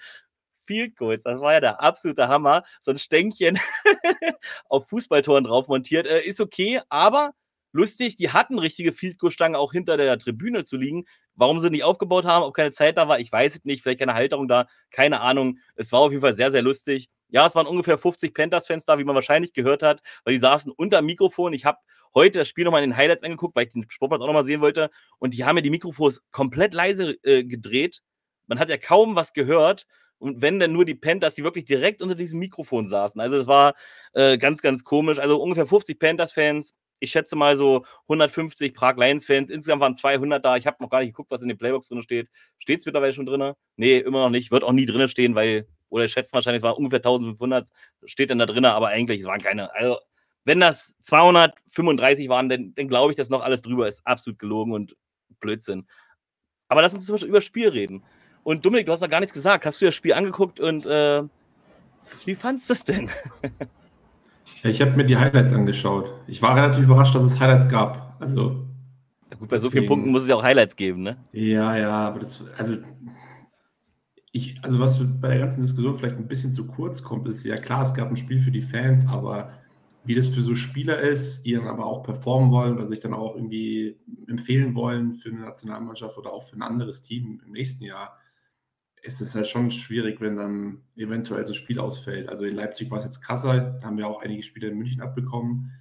Field 0.68 0.96
Goals, 0.96 1.24
das 1.24 1.40
war 1.40 1.54
ja 1.54 1.60
der 1.60 1.82
absolute 1.82 2.28
Hammer. 2.28 2.64
So 2.82 2.92
ein 2.92 3.00
Stänkchen 3.00 3.60
auf 4.70 4.90
Fußballtoren 4.90 5.46
drauf 5.46 5.68
montiert, 5.68 6.08
ist 6.08 6.42
okay, 6.42 6.82
aber 6.90 7.32
lustig, 7.76 8.16
die 8.16 8.32
hatten 8.32 8.58
richtige 8.58 8.92
Field 8.92 9.20
Goal 9.20 9.32
Stangen 9.32 9.56
auch 9.56 9.74
hinter 9.74 9.98
der 9.98 10.18
Tribüne 10.18 10.64
zu 10.64 10.78
liegen. 10.78 11.06
Warum 11.36 11.60
sie 11.60 11.70
nicht 11.70 11.84
aufgebaut 11.84 12.26
haben, 12.26 12.44
ob 12.44 12.56
keine 12.56 12.72
Zeit 12.72 12.98
da 12.98 13.08
war, 13.08 13.20
ich 13.20 13.32
weiß 13.32 13.56
es 13.56 13.66
nicht, 13.66 13.84
vielleicht 13.84 14.00
keine 14.00 14.14
Halterung 14.14 14.48
da, 14.48 14.68
keine 14.90 15.22
Ahnung. 15.22 15.60
Es 15.76 15.92
war 15.92 16.00
auf 16.00 16.12
jeden 16.12 16.22
Fall 16.22 16.36
sehr, 16.36 16.52
sehr 16.52 16.62
lustig. 16.62 17.10
Ja, 17.30 17.46
es 17.46 17.56
waren 17.56 17.68
ungefähr 17.68 17.98
50 17.98 18.34
Panthers-Fans 18.34 18.86
da, 18.86 18.98
wie 18.98 19.04
man 19.04 19.16
wahrscheinlich 19.16 19.54
gehört 19.54 19.84
hat, 19.84 20.02
weil 20.24 20.34
die 20.34 20.40
saßen 20.40 20.72
unter 20.72 21.02
Mikrofon. 21.02 21.54
Ich 21.54 21.66
habe 21.66 21.80
heute 22.14 22.40
das 22.40 22.48
Spiel 22.48 22.64
nochmal 22.64 22.84
in 22.84 22.92
den 22.92 22.98
Highlights 22.98 23.24
angeguckt, 23.24 23.56
weil 23.56 23.66
ich 23.66 23.74
den 23.74 23.86
Sportplatz 23.90 24.22
auch 24.22 24.28
nochmal 24.28 24.46
sehen 24.46 24.62
wollte. 24.62 24.90
Und 25.20 25.34
die 25.34 25.44
haben 25.44 25.58
ja 25.58 25.62
die 25.62 25.70
Mikrofons 25.70 26.22
komplett 26.32 26.74
leise 26.74 27.18
äh, 27.24 27.44
gedreht. 27.44 28.02
Man 28.48 28.60
hat 28.60 28.70
ja 28.70 28.78
kaum 28.78 29.16
was 29.16 29.34
gehört. 29.34 29.86
Und 30.18 30.42
wenn 30.42 30.60
dann 30.60 30.72
nur 30.72 30.86
die 30.86 30.96
Panthers, 30.96 31.36
die 31.36 31.44
wirklich 31.44 31.66
direkt 31.66 32.02
unter 32.02 32.16
diesem 32.16 32.40
Mikrofon 32.40 32.88
saßen. 32.88 33.20
Also 33.20 33.36
es 33.38 33.48
war 33.48 33.76
äh, 34.14 34.38
ganz, 34.38 34.62
ganz 34.62 34.86
komisch. 34.86 35.20
Also 35.20 35.42
ungefähr 35.42 35.68
50 35.68 36.00
Panthers-Fans, 36.00 36.72
ich 37.00 37.12
schätze 37.12 37.36
mal 37.36 37.58
so 37.58 37.86
150 38.04 38.74
Prag 38.74 38.98
Lions-Fans. 38.98 39.50
Insgesamt 39.50 39.82
waren 39.82 39.96
200 39.96 40.44
da. 40.44 40.56
Ich 40.56 40.66
habe 40.68 40.78
noch 40.80 40.90
gar 40.90 41.00
nicht 41.00 41.10
geguckt, 41.10 41.32
was 41.32 41.42
in 41.42 41.48
den 41.48 41.58
Playbox 41.58 41.90
drin 41.90 42.02
steht. 42.02 42.30
Steht 42.58 42.80
es 42.80 42.86
mittlerweile 42.86 43.14
schon 43.14 43.26
drin? 43.26 43.54
Nee, 43.76 44.00
immer 44.00 44.22
noch 44.22 44.30
nicht. 44.30 44.52
Wird 44.52 44.64
auch 44.64 44.72
nie 44.72 44.86
drin 44.86 45.08
stehen, 45.10 45.36
weil, 45.36 45.68
oder 45.90 46.06
ich 46.06 46.12
schätze 46.12 46.34
wahrscheinlich, 46.34 46.60
es 46.60 46.64
waren 46.64 46.78
ungefähr 46.78 47.00
1500. 47.00 47.70
Steht 48.06 48.30
dann 48.30 48.40
da 48.40 48.46
drin, 48.46 48.66
aber 48.66 48.88
eigentlich, 48.88 49.22
es 49.22 49.28
waren 49.28 49.42
keine. 49.42 49.74
Also, 49.74 50.00
wenn 50.46 50.60
das 50.60 50.96
235 51.02 52.30
waren, 52.30 52.50
dann, 52.50 52.74
dann 52.76 52.88
glaube 52.88 53.12
ich, 53.12 53.18
dass 53.18 53.30
noch 53.30 53.44
alles 53.44 53.62
drüber 53.62 53.88
ist. 53.88 54.06
Absolut 54.06 54.40
gelogen 54.40 54.74
und 54.74 54.96
Blödsinn. 55.40 55.88
Aber 56.68 56.82
lass 56.82 56.94
uns 56.94 57.06
zum 57.06 57.14
Beispiel 57.14 57.30
über 57.30 57.40
das 57.40 57.46
Spiel 57.46 57.70
reden. 57.70 58.04
Und 58.44 58.64
Dominik, 58.64 58.86
du 58.86 58.92
hast 58.92 59.02
noch 59.02 59.10
gar 59.10 59.20
nichts 59.20 59.34
gesagt. 59.34 59.66
Hast 59.66 59.82
du 59.82 59.86
das 59.86 59.96
Spiel 59.96 60.14
angeguckt 60.14 60.60
und 60.60 60.86
äh, 60.86 61.24
wie 62.26 62.36
fandest 62.36 62.70
du 62.70 62.74
es 62.74 62.84
denn? 62.84 63.10
Ich 64.64 64.82
habe 64.82 64.92
mir 64.92 65.06
die 65.06 65.18
Highlights 65.18 65.54
angeschaut. 65.54 66.12
Ich 66.28 66.42
war 66.42 66.56
relativ 66.56 66.84
überrascht, 66.84 67.16
dass 67.16 67.24
es 67.24 67.40
Highlights 67.40 67.70
gab. 67.70 68.18
Also. 68.20 68.66
Ja, 69.32 69.38
gut, 69.38 69.50
bei 69.50 69.58
so 69.58 69.70
vielen 69.70 69.86
Punkten 69.86 70.12
muss 70.12 70.24
es 70.24 70.30
ja 70.30 70.36
auch 70.36 70.44
Highlights 70.44 70.76
geben, 70.76 71.04
ne? 71.04 71.18
Ja, 71.32 71.76
ja, 71.78 71.92
aber 71.92 72.20
das, 72.20 72.44
also. 72.58 72.78
Ich, 74.32 74.58
also 74.64 74.80
was 74.80 75.00
bei 75.22 75.30
der 75.30 75.40
ganzen 75.40 75.62
Diskussion 75.62 75.98
vielleicht 75.98 76.18
ein 76.18 76.28
bisschen 76.28 76.52
zu 76.52 76.68
kurz 76.68 77.02
kommt, 77.04 77.28
ist 77.28 77.46
ja 77.46 77.56
klar, 77.58 77.84
es 77.84 77.94
gab 77.94 78.10
ein 78.10 78.18
Spiel 78.18 78.40
für 78.40 78.52
die 78.52 78.62
Fans, 78.62 79.08
aber 79.08 79.50
wie 80.04 80.14
das 80.14 80.30
für 80.30 80.42
so 80.42 80.56
Spieler 80.56 81.00
ist, 81.00 81.46
die 81.46 81.54
dann 81.54 81.68
aber 81.68 81.86
auch 81.86 82.04
performen 82.04 82.52
wollen 82.52 82.76
oder 82.76 82.86
sich 82.86 83.00
dann 83.00 83.14
auch 83.14 83.36
irgendwie 83.36 83.98
empfehlen 84.28 84.76
wollen 84.76 85.16
für 85.16 85.30
eine 85.30 85.40
Nationalmannschaft 85.40 86.18
oder 86.18 86.34
auch 86.34 86.44
für 86.44 86.58
ein 86.58 86.62
anderes 86.62 87.02
Team 87.02 87.42
im 87.46 87.54
nächsten 87.54 87.84
Jahr, 87.86 88.18
ist 89.06 89.22
es 89.22 89.36
halt 89.36 89.48
schon 89.48 89.70
schwierig, 89.70 90.20
wenn 90.20 90.36
dann 90.36 90.82
eventuell 90.96 91.46
so 91.46 91.52
ein 91.52 91.56
Spiel 91.56 91.80
ausfällt. 91.80 92.28
Also 92.28 92.46
in 92.46 92.56
Leipzig 92.56 92.90
war 92.90 92.98
es 92.98 93.06
jetzt 93.06 93.22
krasser, 93.22 93.78
da 93.80 93.88
haben 93.88 93.98
wir 93.98 94.08
auch 94.08 94.22
einige 94.22 94.42
Spiele 94.42 94.70
in 94.70 94.78
München 94.78 95.02
abbekommen. 95.02 95.72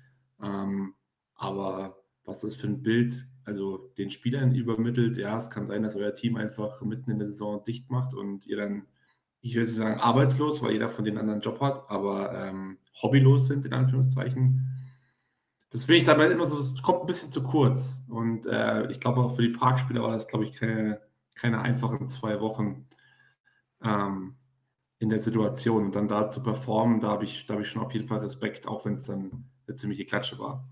Ähm, 0.42 0.94
aber 1.34 1.96
was 2.24 2.40
das 2.40 2.54
für 2.54 2.66
ein 2.66 2.82
Bild, 2.82 3.26
also 3.44 3.92
den 3.98 4.10
Spielern 4.10 4.54
übermittelt, 4.54 5.16
ja, 5.16 5.36
es 5.38 5.50
kann 5.50 5.66
sein, 5.66 5.82
dass 5.82 5.96
euer 5.96 6.14
Team 6.14 6.36
einfach 6.36 6.80
mitten 6.82 7.10
in 7.10 7.18
der 7.18 7.26
Saison 7.26 7.62
dicht 7.64 7.90
macht 7.90 8.14
und 8.14 8.46
ihr 8.46 8.58
dann, 8.58 8.86
ich 9.40 9.54
würde 9.54 9.70
sagen, 9.70 10.00
arbeitslos, 10.00 10.62
weil 10.62 10.72
jeder 10.72 10.88
von 10.88 11.04
den 11.04 11.18
anderen 11.18 11.40
Job 11.40 11.60
hat, 11.60 11.88
aber 11.88 12.32
ähm, 12.34 12.78
hobbylos 13.02 13.46
sind, 13.46 13.64
in 13.64 13.72
Anführungszeichen. 13.72 14.68
Das 15.70 15.86
finde 15.86 15.98
ich 15.98 16.04
dabei 16.04 16.30
immer 16.30 16.44
so, 16.44 16.58
es 16.58 16.80
kommt 16.82 17.00
ein 17.00 17.06
bisschen 17.06 17.30
zu 17.30 17.42
kurz. 17.42 18.04
Und 18.08 18.46
äh, 18.46 18.90
ich 18.90 19.00
glaube 19.00 19.20
auch 19.22 19.34
für 19.34 19.42
die 19.42 19.48
Prag-Spieler 19.48 20.02
war 20.02 20.12
das, 20.12 20.28
glaube 20.28 20.44
ich, 20.44 20.52
keine, 20.52 21.00
keine 21.34 21.60
einfachen 21.60 22.06
zwei 22.06 22.40
Wochen 22.40 22.86
ähm, 23.84 24.36
in 24.98 25.10
der 25.10 25.18
Situation 25.18 25.84
und 25.84 25.94
dann 25.94 26.08
da 26.08 26.28
zu 26.28 26.42
performen, 26.42 27.00
da 27.00 27.08
habe 27.08 27.24
ich, 27.24 27.46
hab 27.48 27.60
ich 27.60 27.68
schon 27.68 27.82
auf 27.82 27.92
jeden 27.92 28.06
Fall 28.08 28.18
Respekt, 28.18 28.66
auch 28.66 28.84
wenn 28.84 28.94
es 28.94 29.04
dann 29.04 29.50
eine 29.66 29.76
ziemliche 29.76 30.04
Klatsche 30.04 30.38
war 30.38 30.68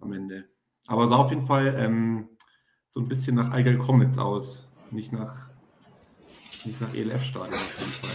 am 0.00 0.12
Ende. 0.12 0.48
Aber 0.86 1.04
es 1.04 1.10
sah 1.10 1.16
auf 1.16 1.30
jeden 1.30 1.46
Fall 1.46 1.74
ähm, 1.78 2.28
so 2.88 3.00
ein 3.00 3.08
bisschen 3.08 3.36
nach 3.36 3.50
Eiger 3.50 3.74
Comets 3.76 4.18
aus, 4.18 4.70
nicht 4.90 5.12
nach, 5.12 5.50
nicht 6.64 6.80
nach 6.80 6.94
ELF-Stadion 6.94 7.54
auf 7.54 7.80
jeden 7.80 7.92
Fall. 7.92 8.10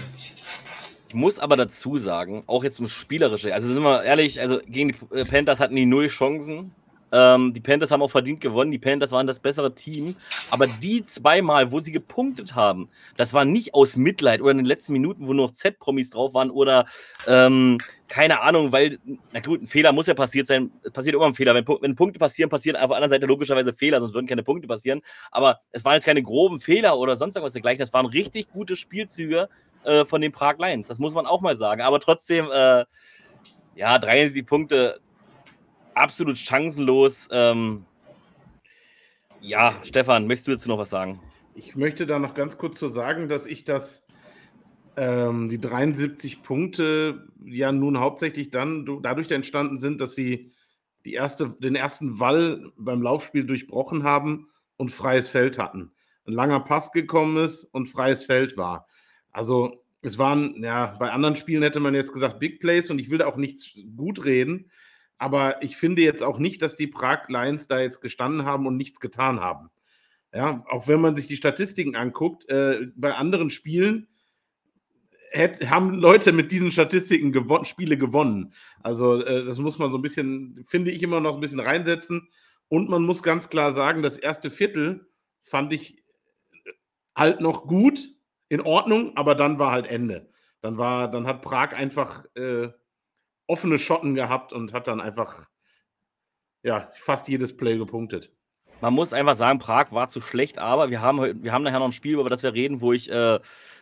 Ich 1.10 1.16
muss 1.16 1.38
aber 1.38 1.56
dazu 1.58 2.00
sagen, 2.00 2.44
auch 2.48 2.64
jetzt 2.64 2.80
um 2.80 2.88
Spielerische, 2.88 3.54
also 3.54 3.72
sind 3.72 3.84
wir 3.84 4.04
ehrlich, 4.04 4.40
also 4.40 4.60
gegen 4.66 4.90
die 4.90 5.16
äh, 5.16 5.26
Panthers 5.26 5.60
hatten 5.60 5.76
die 5.76 5.86
null 5.86 6.08
Chancen. 6.08 6.74
Ähm, 7.14 7.54
die 7.54 7.62
Panthers 7.62 7.92
haben 7.92 8.02
auch 8.02 8.10
verdient 8.10 8.42
gewonnen. 8.42 8.72
Die 8.72 8.80
Panthers 8.80 9.12
waren 9.12 9.28
das 9.28 9.40
bessere 9.40 9.76
Team. 9.76 10.16
Aber 10.50 10.66
die 10.66 11.06
zweimal, 11.06 11.72
wo 11.72 11.80
sie 11.80 11.92
gepunktet 11.92 12.56
haben, 12.56 12.90
das 13.18 13.34
war 13.34 13.46
nicht 13.46 13.76
aus 13.76 13.96
Mitleid 13.96 14.42
oder 14.42 14.52
in 14.52 14.58
den 14.58 14.66
letzten 14.66 14.94
Minuten, 14.94 15.28
wo 15.28 15.34
nur 15.34 15.48
noch 15.48 15.54
Z-Promis 15.54 16.10
drauf 16.10 16.34
waren 16.34 16.50
oder 16.50 16.88
ähm, 17.28 17.78
keine 18.08 18.42
Ahnung, 18.42 18.72
weil, 18.72 19.00
na 19.32 19.40
gut, 19.40 19.62
ein 19.62 19.68
Fehler 19.68 19.92
muss 19.92 20.08
ja 20.08 20.16
passiert 20.16 20.48
sein. 20.48 20.72
Es 20.84 20.92
passiert 20.92 21.16
immer 21.16 21.26
ein 21.26 21.36
Fehler. 21.36 21.54
Wenn, 21.54 21.66
wenn, 21.68 21.96
Punkte 21.96 22.20
passieren, 22.20 22.50
passieren 22.50 22.76
auf 22.78 22.90
der 22.90 22.98
anderen 22.98 23.12
Seite 23.12 23.26
logischerweise 23.28 23.74
Fehler, 23.74 24.00
sonst 24.00 24.14
würden 24.14 24.28
keine 24.28 24.44
Punkte 24.44 24.68
passieren. 24.68 25.02
Aber 25.32 25.60
es 25.72 25.86
waren 25.86 25.94
jetzt 25.94 26.06
keine 26.06 26.24
groben 26.24 26.60
Fehler 26.60 26.98
oder 26.98 27.16
sonst 27.16 27.36
irgendwas 27.36 27.54
dergleichen. 27.54 27.80
Das 27.80 27.94
waren 27.94 28.06
richtig 28.08 28.50
gute 28.50 28.76
Spielzüge 28.76 29.50
äh, 29.84 30.06
von 30.06 30.22
den 30.22 30.32
Prag 30.32 30.58
Lions. 30.58 30.88
Das 30.88 31.00
muss 31.00 31.14
man 31.14 31.26
auch 31.26 31.42
mal 31.42 31.56
sagen. 31.56 31.82
Aber 31.82 32.00
trotzdem, 32.00 32.50
äh, 32.52 32.86
ja, 33.76 33.98
73 33.98 34.46
Punkte, 34.46 35.00
absolut 35.96 36.38
chancenlos. 36.38 37.28
Ähm, 37.32 37.86
ja, 39.42 39.76
Stefan, 39.84 40.28
möchtest 40.28 40.48
du 40.48 40.52
jetzt 40.52 40.68
noch 40.68 40.78
was 40.78 40.90
sagen? 40.90 41.20
Ich 41.56 41.76
möchte 41.76 42.08
da 42.08 42.20
noch 42.20 42.34
ganz 42.34 42.58
kurz 42.58 42.80
zu 42.80 42.90
sagen, 42.90 43.30
dass 43.30 43.46
ich 43.46 43.64
das, 43.64 44.06
ähm, 44.96 45.50
die 45.50 45.60
73 45.60 46.42
Punkte 46.42 47.28
ja 47.44 47.72
nun 47.72 48.00
hauptsächlich 48.00 48.50
dann 48.50 49.02
dadurch 49.04 49.30
entstanden 49.32 49.78
sind, 49.78 50.02
dass 50.02 50.16
sie 50.16 50.52
die 51.06 51.14
erste, 51.14 51.56
den 51.60 51.76
ersten 51.76 52.20
Wall 52.20 52.72
beim 52.78 53.02
Laufspiel 53.02 53.46
durchbrochen 53.46 54.04
haben 54.04 54.48
und 54.78 54.92
freies 54.92 55.30
Feld 55.30 55.58
hatten. 55.60 55.92
Ein 56.26 56.34
langer 56.34 56.62
Pass 56.62 56.92
gekommen 56.92 57.38
ist 57.44 57.66
und 57.66 57.88
freies 57.88 58.26
Feld 58.26 58.56
war. 58.56 58.88
Also 59.32 59.84
es 60.02 60.18
waren, 60.18 60.64
ja, 60.64 60.96
bei 61.00 61.12
anderen 61.12 61.36
Spielen 61.36 61.64
hätte 61.64 61.80
man 61.80 61.96
jetzt 61.96 62.14
gesagt 62.14 62.40
Big 62.40 62.60
Plays 62.60 62.90
und 62.90 63.00
ich 63.00 63.10
will 63.10 63.18
da 63.18 63.28
auch 63.28 63.38
nichts 63.38 63.78
gut 63.96 64.24
reden, 64.26 64.70
aber 65.24 65.64
ich 65.64 65.78
finde 65.78 66.02
jetzt 66.02 66.22
auch 66.22 66.38
nicht, 66.38 66.62
dass 66.62 66.76
die 66.76 66.88
Prag 66.88 67.30
Lions 67.30 67.70
da 67.70 67.80
jetzt 67.80 68.02
gestanden 68.02 68.44
haben 68.44 68.68
und 68.68 68.76
nichts 68.76 69.00
getan 69.00 69.40
haben. 69.40 69.70
Ja, 70.34 70.66
auch 70.68 70.90
wenn 70.90 71.00
man 71.00 71.16
sich 71.16 71.28
die 71.28 71.38
Statistiken 71.38 71.96
anguckt, 71.96 72.50
äh, 72.50 72.88
bei 72.98 73.16
anderen 73.16 73.50
Spielen 73.50 74.10
hätt, 75.32 75.70
haben 75.70 75.94
Leute 75.94 76.34
mit 76.34 76.52
diesen 76.52 76.74
Statistiken 76.74 77.32
gewon 77.32 77.64
Spiele 77.64 77.98
gewonnen. 77.98 78.54
Also 78.82 79.24
äh, 79.24 79.46
das 79.46 79.60
muss 79.60 79.80
man 79.80 79.92
so 79.92 79.98
ein 79.98 80.02
bisschen, 80.02 80.62
finde 80.68 80.92
ich, 80.92 81.02
immer 81.02 81.22
noch 81.22 81.36
ein 81.36 81.42
bisschen 81.42 81.62
reinsetzen. 81.62 82.28
Und 82.68 82.90
man 82.90 83.04
muss 83.04 83.24
ganz 83.24 83.48
klar 83.48 83.72
sagen, 83.72 84.04
das 84.04 84.18
erste 84.18 84.52
Viertel 84.52 85.08
fand 85.42 85.72
ich 85.72 86.04
halt 87.16 87.40
noch 87.40 87.66
gut, 87.66 88.10
in 88.50 88.60
Ordnung, 88.60 89.16
aber 89.16 89.36
dann 89.36 89.58
war 89.58 89.72
halt 89.72 89.88
Ende. 89.88 90.30
Dann 90.60 90.78
war, 90.78 91.10
dann 91.10 91.28
hat 91.28 91.42
Prag 91.42 91.72
einfach 91.72 92.26
äh, 92.36 92.70
offene 93.48 93.80
Schotten 93.80 94.16
gehabt 94.16 94.54
und 94.54 94.74
hat 94.74 94.88
dann 94.88 95.02
einfach 95.02 95.48
ja, 96.64 96.90
fast 96.94 97.28
jedes 97.28 97.56
Play 97.56 97.78
gepunktet. 97.78 98.32
Man 98.82 98.94
muss 98.94 99.14
einfach 99.14 99.36
sagen, 99.36 99.60
Prag 99.60 99.92
war 99.92 100.10
zu 100.10 100.20
schlecht, 100.20 100.58
aber 100.58 100.90
wir 100.90 101.02
haben, 101.02 101.42
wir 101.42 101.54
haben 101.54 101.64
nachher 101.64 101.80
noch 101.80 101.86
ein 101.86 101.94
Spiel, 101.94 102.20
über 102.20 102.30
das 102.30 102.44
wir 102.44 102.54
reden, 102.54 102.82
wo 102.82 102.92
ich 102.92 103.10
äh, 103.10 103.40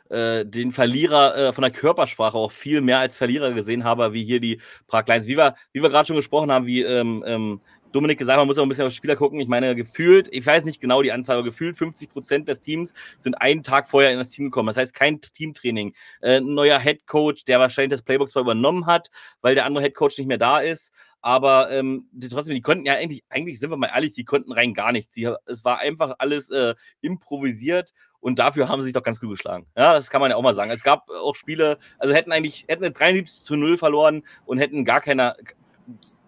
äh, 0.10 0.45
den 0.45 0.71
Verlierer 0.71 1.36
äh, 1.36 1.54
von 1.54 1.63
der 1.63 1.71
Körpersprache 1.71 2.38
auch 2.38 2.52
viel 2.52 2.82
mehr 2.82 3.00
als 3.00 3.15
Verlierer 3.15 3.54
gesehen 3.54 3.84
habe, 3.84 4.13
wie 4.13 4.24
hier 4.24 4.39
die 4.39 4.62
Prag 4.88 5.08
Lions. 5.08 5.28
Wie 5.28 5.38
wir, 5.38 5.56
wie 5.71 5.82
wir 5.82 5.89
gerade 5.89 6.06
schon 6.06 6.17
gesprochen 6.17 6.52
haben, 6.52 6.65
wie 6.65 6.82
ähm, 6.84 7.24
ähm, 7.26 7.62
Dominik 7.91 8.17
gesagt, 8.17 8.38
man 8.38 8.47
muss 8.47 8.58
auch 8.58 8.63
ein 8.63 8.69
bisschen 8.69 8.88
auf 8.88 8.93
Spieler 8.93 9.15
gucken. 9.15 9.39
Ich 9.39 9.47
meine, 9.47 9.75
gefühlt, 9.75 10.27
ich 10.32 10.45
weiß 10.45 10.65
nicht 10.65 10.80
genau 10.82 11.01
die 11.01 11.12
Anzahl, 11.12 11.38
aber 11.38 11.45
gefühlt 11.45 11.77
50 11.77 12.10
Prozent 12.10 12.47
des 12.47 12.62
Teams 12.62 12.93
sind 13.17 13.36
einen 13.36 13.63
Tag 13.63 13.89
vorher 13.89 14.12
in 14.12 14.17
das 14.17 14.30
Team 14.30 14.45
gekommen. 14.45 14.67
Das 14.67 14.77
heißt, 14.77 14.93
kein 14.93 15.21
Teamtraining. 15.21 15.93
Äh, 16.21 16.38
ein 16.38 16.54
neuer 16.54 16.80
Head 16.80 17.08
Coach, 17.08 17.45
der 17.45 17.60
wahrscheinlich 17.60 17.91
das 17.91 18.01
Playbook 18.01 18.30
zwar 18.30 18.41
übernommen 18.43 18.86
hat, 18.86 19.12
weil 19.41 19.56
der 19.56 19.65
andere 19.65 19.84
Head 19.84 19.95
Coach 19.95 20.17
nicht 20.17 20.27
mehr 20.27 20.38
da 20.38 20.60
ist. 20.60 20.93
Aber 21.21 21.69
ähm, 21.71 22.08
die, 22.12 22.30
trotzdem, 22.30 22.56
die 22.56 22.62
konnten 22.62 22.86
ja 22.86 22.95
eigentlich, 22.95 23.23
eigentlich 23.30 23.60
sind 23.60 23.69
wir 23.69 23.77
mal 23.77 23.91
ehrlich, 23.93 24.13
die 24.13 24.25
konnten 24.25 24.51
rein 24.51 24.73
gar 24.73 24.91
nichts. 24.91 25.13
Die, 25.13 25.32
es 25.45 25.63
war 25.63 25.80
einfach 25.80 26.15
alles 26.17 26.49
äh, 26.49 26.73
improvisiert 27.01 27.93
und 28.19 28.39
dafür 28.39 28.69
haben 28.69 28.82
sie 28.82 28.86
sich 28.86 28.93
doch 28.93 29.04
ganz 29.04 29.19
gut 29.19 29.30
geschlagen. 29.32 29.67
Ja, 29.75 29.93
das 29.93 30.10
kann 30.10 30.21
man 30.21 30.32
ja 30.32 30.38
auch 30.38 30.41
mal 30.41 30.56
sagen. 30.56 30.71
Es 30.71 30.84
gab 30.84 31.10
auch 31.10 31.36
Spiele, 31.36 31.77
also 31.99 32.13
hätten 32.13 32.32
eigentlich, 32.32 32.65
hätten 32.67 32.91
73 32.91 33.43
zu 33.43 33.56
0 33.56 33.77
verloren 33.77 34.23
und 34.45 34.58
hätten 34.58 34.84
gar 34.84 35.01
keine, 35.01 35.36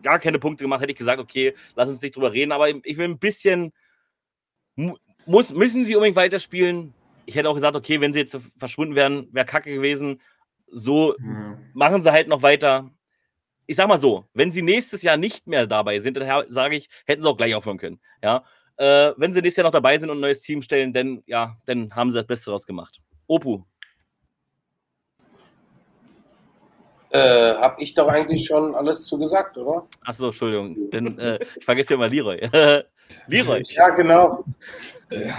gar 0.03 0.19
keine 0.19 0.39
Punkte 0.39 0.63
gemacht, 0.63 0.81
hätte 0.81 0.91
ich 0.91 0.97
gesagt, 0.97 1.19
okay, 1.19 1.55
lass 1.75 1.89
uns 1.89 2.01
nicht 2.01 2.15
drüber 2.15 2.31
reden, 2.31 2.51
aber 2.51 2.69
ich 2.69 2.97
will 2.97 3.07
ein 3.07 3.19
bisschen, 3.19 3.73
muss, 5.25 5.53
müssen 5.53 5.85
sie 5.85 5.95
unbedingt 5.95 6.17
weiterspielen. 6.17 6.93
Ich 7.25 7.35
hätte 7.35 7.49
auch 7.49 7.55
gesagt, 7.55 7.75
okay, 7.75 8.01
wenn 8.01 8.13
sie 8.13 8.19
jetzt 8.19 8.37
verschwunden 8.57 8.95
wären, 8.95 9.27
wäre 9.33 9.45
kacke 9.45 9.73
gewesen. 9.73 10.21
So 10.67 11.15
mhm. 11.17 11.57
machen 11.73 12.03
sie 12.03 12.11
halt 12.11 12.27
noch 12.27 12.41
weiter. 12.41 12.91
Ich 13.65 13.77
sag 13.77 13.87
mal 13.87 13.97
so, 13.97 14.25
wenn 14.33 14.51
sie 14.51 14.61
nächstes 14.61 15.01
Jahr 15.03 15.15
nicht 15.15 15.47
mehr 15.47 15.65
dabei 15.65 15.99
sind, 15.99 16.17
dann 16.17 16.49
sage 16.49 16.75
ich, 16.75 16.89
hätten 17.05 17.23
sie 17.23 17.29
auch 17.29 17.37
gleich 17.37 17.55
aufhören 17.55 17.77
können. 17.77 18.01
Ja, 18.21 18.43
äh, 18.77 19.13
wenn 19.15 19.31
sie 19.31 19.41
nächstes 19.41 19.57
Jahr 19.57 19.67
noch 19.67 19.71
dabei 19.71 19.97
sind 19.97 20.09
und 20.09 20.17
ein 20.17 20.21
neues 20.21 20.41
Team 20.41 20.61
stellen, 20.61 20.91
dann 20.91 21.23
ja, 21.27 21.55
dann 21.65 21.95
haben 21.95 22.11
sie 22.11 22.17
das 22.17 22.27
Beste 22.27 22.45
daraus 22.45 22.65
gemacht. 22.65 22.99
Opu, 23.27 23.63
Äh, 27.13 27.53
hab 27.59 27.79
ich 27.79 27.93
doch 27.93 28.07
eigentlich 28.07 28.45
schon 28.47 28.73
alles 28.73 29.05
zu 29.05 29.19
gesagt, 29.19 29.55
oder? 29.55 29.87
Achso, 30.03 30.25
Entschuldigung. 30.25 30.89
Denn, 30.89 31.19
äh, 31.19 31.37
ich 31.55 31.63
vergesse 31.63 31.93
ja 31.93 31.99
mal 31.99 32.09
Leroy. 32.09 32.49
Leroy. 33.27 33.61
Ja, 33.63 33.89
genau. 33.89 34.43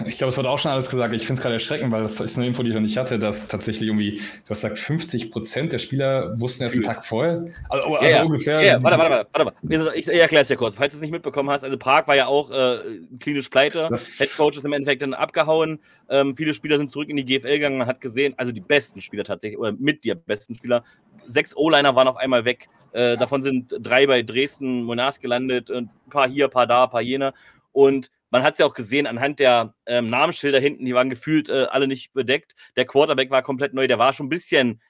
Ich 0.06 0.18
glaube, 0.18 0.30
es 0.30 0.36
wurde 0.36 0.50
auch 0.50 0.58
schon 0.58 0.70
alles 0.70 0.88
gesagt. 0.88 1.14
Ich 1.14 1.22
finde 1.22 1.34
es 1.34 1.42
gerade 1.42 1.54
erschreckend, 1.54 1.90
weil 1.90 2.02
das 2.02 2.20
ist 2.20 2.36
eine 2.36 2.46
Info, 2.46 2.62
die 2.62 2.68
ich 2.68 2.74
noch 2.74 2.82
nicht 2.82 2.96
hatte, 2.96 3.18
dass 3.18 3.48
tatsächlich 3.48 3.88
irgendwie, 3.88 4.18
du 4.18 4.50
hast 4.50 4.62
gesagt, 4.62 4.78
50 4.78 5.30
Prozent 5.30 5.72
der 5.72 5.78
Spieler 5.78 6.38
wussten 6.38 6.62
erst 6.62 6.76
einen 6.76 6.84
Tag 6.84 7.04
vorher. 7.04 7.46
Also, 7.68 7.84
also 7.96 8.08
ja, 8.08 8.22
ungefähr. 8.22 8.62
Ja, 8.62 8.82
warte, 8.82 8.98
warte, 8.98 9.26
warte, 9.32 9.52
warte. 9.62 9.96
Ich, 9.96 10.08
erkläre 10.08 10.42
es 10.42 10.48
dir 10.48 10.56
kurz. 10.56 10.76
Falls 10.76 10.92
du 10.92 10.98
es 10.98 11.02
nicht 11.02 11.10
mitbekommen 11.10 11.50
hast, 11.50 11.64
also 11.64 11.76
Prag 11.76 12.06
war 12.06 12.14
ja 12.14 12.26
auch 12.26 12.50
äh, 12.50 12.78
klinisch 13.18 13.48
pleite. 13.48 13.88
Head 14.18 14.36
Coach 14.36 14.58
ist 14.58 14.64
im 14.64 14.72
Endeffekt 14.72 15.02
dann 15.02 15.14
abgehauen. 15.14 15.80
Ähm, 16.08 16.36
viele 16.36 16.54
Spieler 16.54 16.78
sind 16.78 16.90
zurück 16.90 17.08
in 17.08 17.16
die 17.16 17.24
GFL 17.24 17.54
gegangen. 17.54 17.78
Man 17.78 17.88
hat 17.88 18.00
gesehen, 18.00 18.34
also 18.36 18.52
die 18.52 18.60
besten 18.60 19.00
Spieler 19.00 19.24
tatsächlich, 19.24 19.58
oder 19.58 19.72
mit 19.72 20.04
die 20.04 20.14
besten 20.14 20.54
Spieler. 20.54 20.84
Sechs 21.26 21.56
O-Liner 21.56 21.96
waren 21.96 22.06
auf 22.06 22.16
einmal 22.16 22.44
weg. 22.44 22.68
Äh, 22.92 23.16
davon 23.16 23.42
sind 23.42 23.74
drei 23.80 24.06
bei 24.06 24.22
Dresden, 24.22 24.84
Monars 24.84 25.18
gelandet, 25.18 25.68
ein 25.68 25.90
paar 26.10 26.28
hier, 26.28 26.44
ein 26.44 26.50
paar 26.50 26.68
da, 26.68 26.84
ein 26.84 26.90
paar 26.90 27.00
jene. 27.00 27.34
Und 27.74 28.12
man 28.30 28.44
hat 28.44 28.54
es 28.54 28.60
ja 28.60 28.66
auch 28.66 28.74
gesehen 28.74 29.06
anhand 29.06 29.40
der 29.40 29.74
ähm, 29.86 30.08
Namensschilder 30.08 30.60
hinten, 30.60 30.84
die 30.84 30.94
waren 30.94 31.10
gefühlt 31.10 31.48
äh, 31.48 31.64
alle 31.64 31.88
nicht 31.88 32.12
bedeckt. 32.12 32.54
Der 32.76 32.86
Quarterback 32.86 33.30
war 33.30 33.42
komplett 33.42 33.74
neu, 33.74 33.88
der 33.88 33.98
war 33.98 34.12
schon 34.12 34.26
ein 34.26 34.30
bisschen, 34.30 34.80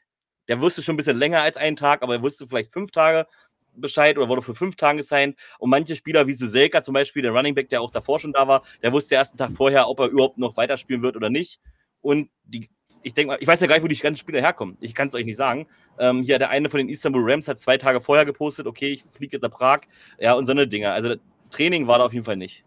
der 0.48 0.60
wusste 0.60 0.82
schon 0.82 0.94
ein 0.94 0.98
bisschen 0.98 1.16
länger 1.16 1.40
als 1.40 1.56
einen 1.56 1.76
Tag, 1.76 2.02
aber 2.02 2.16
er 2.16 2.22
wusste 2.22 2.46
vielleicht 2.46 2.72
fünf 2.72 2.90
Tage 2.90 3.26
Bescheid 3.72 4.18
oder 4.18 4.28
wurde 4.28 4.42
für 4.42 4.54
fünf 4.54 4.76
Tage 4.76 4.98
gesigned. 4.98 5.36
Und 5.58 5.70
manche 5.70 5.96
Spieler 5.96 6.26
wie 6.26 6.34
Suselka 6.34 6.82
zum 6.82 6.92
Beispiel, 6.92 7.22
der 7.22 7.32
Running 7.32 7.54
Back, 7.54 7.70
der 7.70 7.80
auch 7.80 7.90
davor 7.90 8.20
schon 8.20 8.34
da 8.34 8.46
war, 8.46 8.62
der 8.82 8.92
wusste 8.92 9.14
den 9.14 9.18
ersten 9.18 9.38
Tag 9.38 9.52
vorher, 9.52 9.88
ob 9.88 9.98
er 10.00 10.08
überhaupt 10.08 10.36
noch 10.36 10.58
weiterspielen 10.58 11.02
wird 11.02 11.16
oder 11.16 11.30
nicht. 11.30 11.60
Und 12.02 12.28
die, 12.44 12.68
ich 13.02 13.14
denke 13.14 13.28
mal, 13.32 13.38
ich 13.40 13.48
weiß 13.48 13.60
ja 13.60 13.66
gar 13.66 13.76
nicht, 13.76 13.84
wo 13.84 13.88
die 13.88 13.96
ganzen 13.96 14.18
Spieler 14.18 14.42
herkommen. 14.42 14.76
Ich 14.80 14.94
kann 14.94 15.08
es 15.08 15.14
euch 15.14 15.24
nicht 15.24 15.38
sagen. 15.38 15.66
Ähm, 15.98 16.22
hier, 16.22 16.38
der 16.38 16.50
eine 16.50 16.68
von 16.68 16.78
den 16.78 16.90
Istanbul 16.90 17.30
Rams 17.30 17.48
hat 17.48 17.58
zwei 17.58 17.78
Tage 17.78 18.02
vorher 18.02 18.26
gepostet, 18.26 18.66
okay, 18.66 18.90
ich 18.90 19.02
fliege 19.02 19.36
jetzt 19.36 19.42
nach 19.42 19.50
Prag. 19.50 19.80
Ja, 20.18 20.34
und 20.34 20.44
so 20.44 20.52
eine 20.52 20.68
Dinge. 20.68 20.92
Also 20.92 21.16
Training 21.50 21.86
war 21.86 21.98
da 21.98 22.04
auf 22.04 22.12
jeden 22.12 22.26
Fall 22.26 22.36
nicht. 22.36 22.64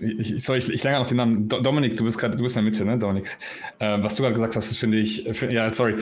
Ich, 0.00 0.44
sorry, 0.44 0.58
ich, 0.58 0.68
ich 0.68 0.82
lerne 0.84 1.00
noch 1.00 1.08
den 1.08 1.16
Namen. 1.16 1.48
Dominik, 1.48 1.96
du 1.96 2.04
bist 2.04 2.18
gerade, 2.18 2.36
du 2.36 2.42
bist 2.42 2.56
in 2.56 2.64
der 2.64 2.70
Mitte, 2.70 2.84
ne, 2.84 2.98
Dominik? 2.98 3.26
Äh, 3.78 3.98
was 4.02 4.16
du 4.16 4.22
gerade 4.22 4.34
gesagt 4.34 4.54
hast, 4.56 4.70
das 4.70 4.78
finde 4.78 4.98
ich, 4.98 5.28
find, 5.32 5.52
ja, 5.52 5.70
sorry, 5.72 5.94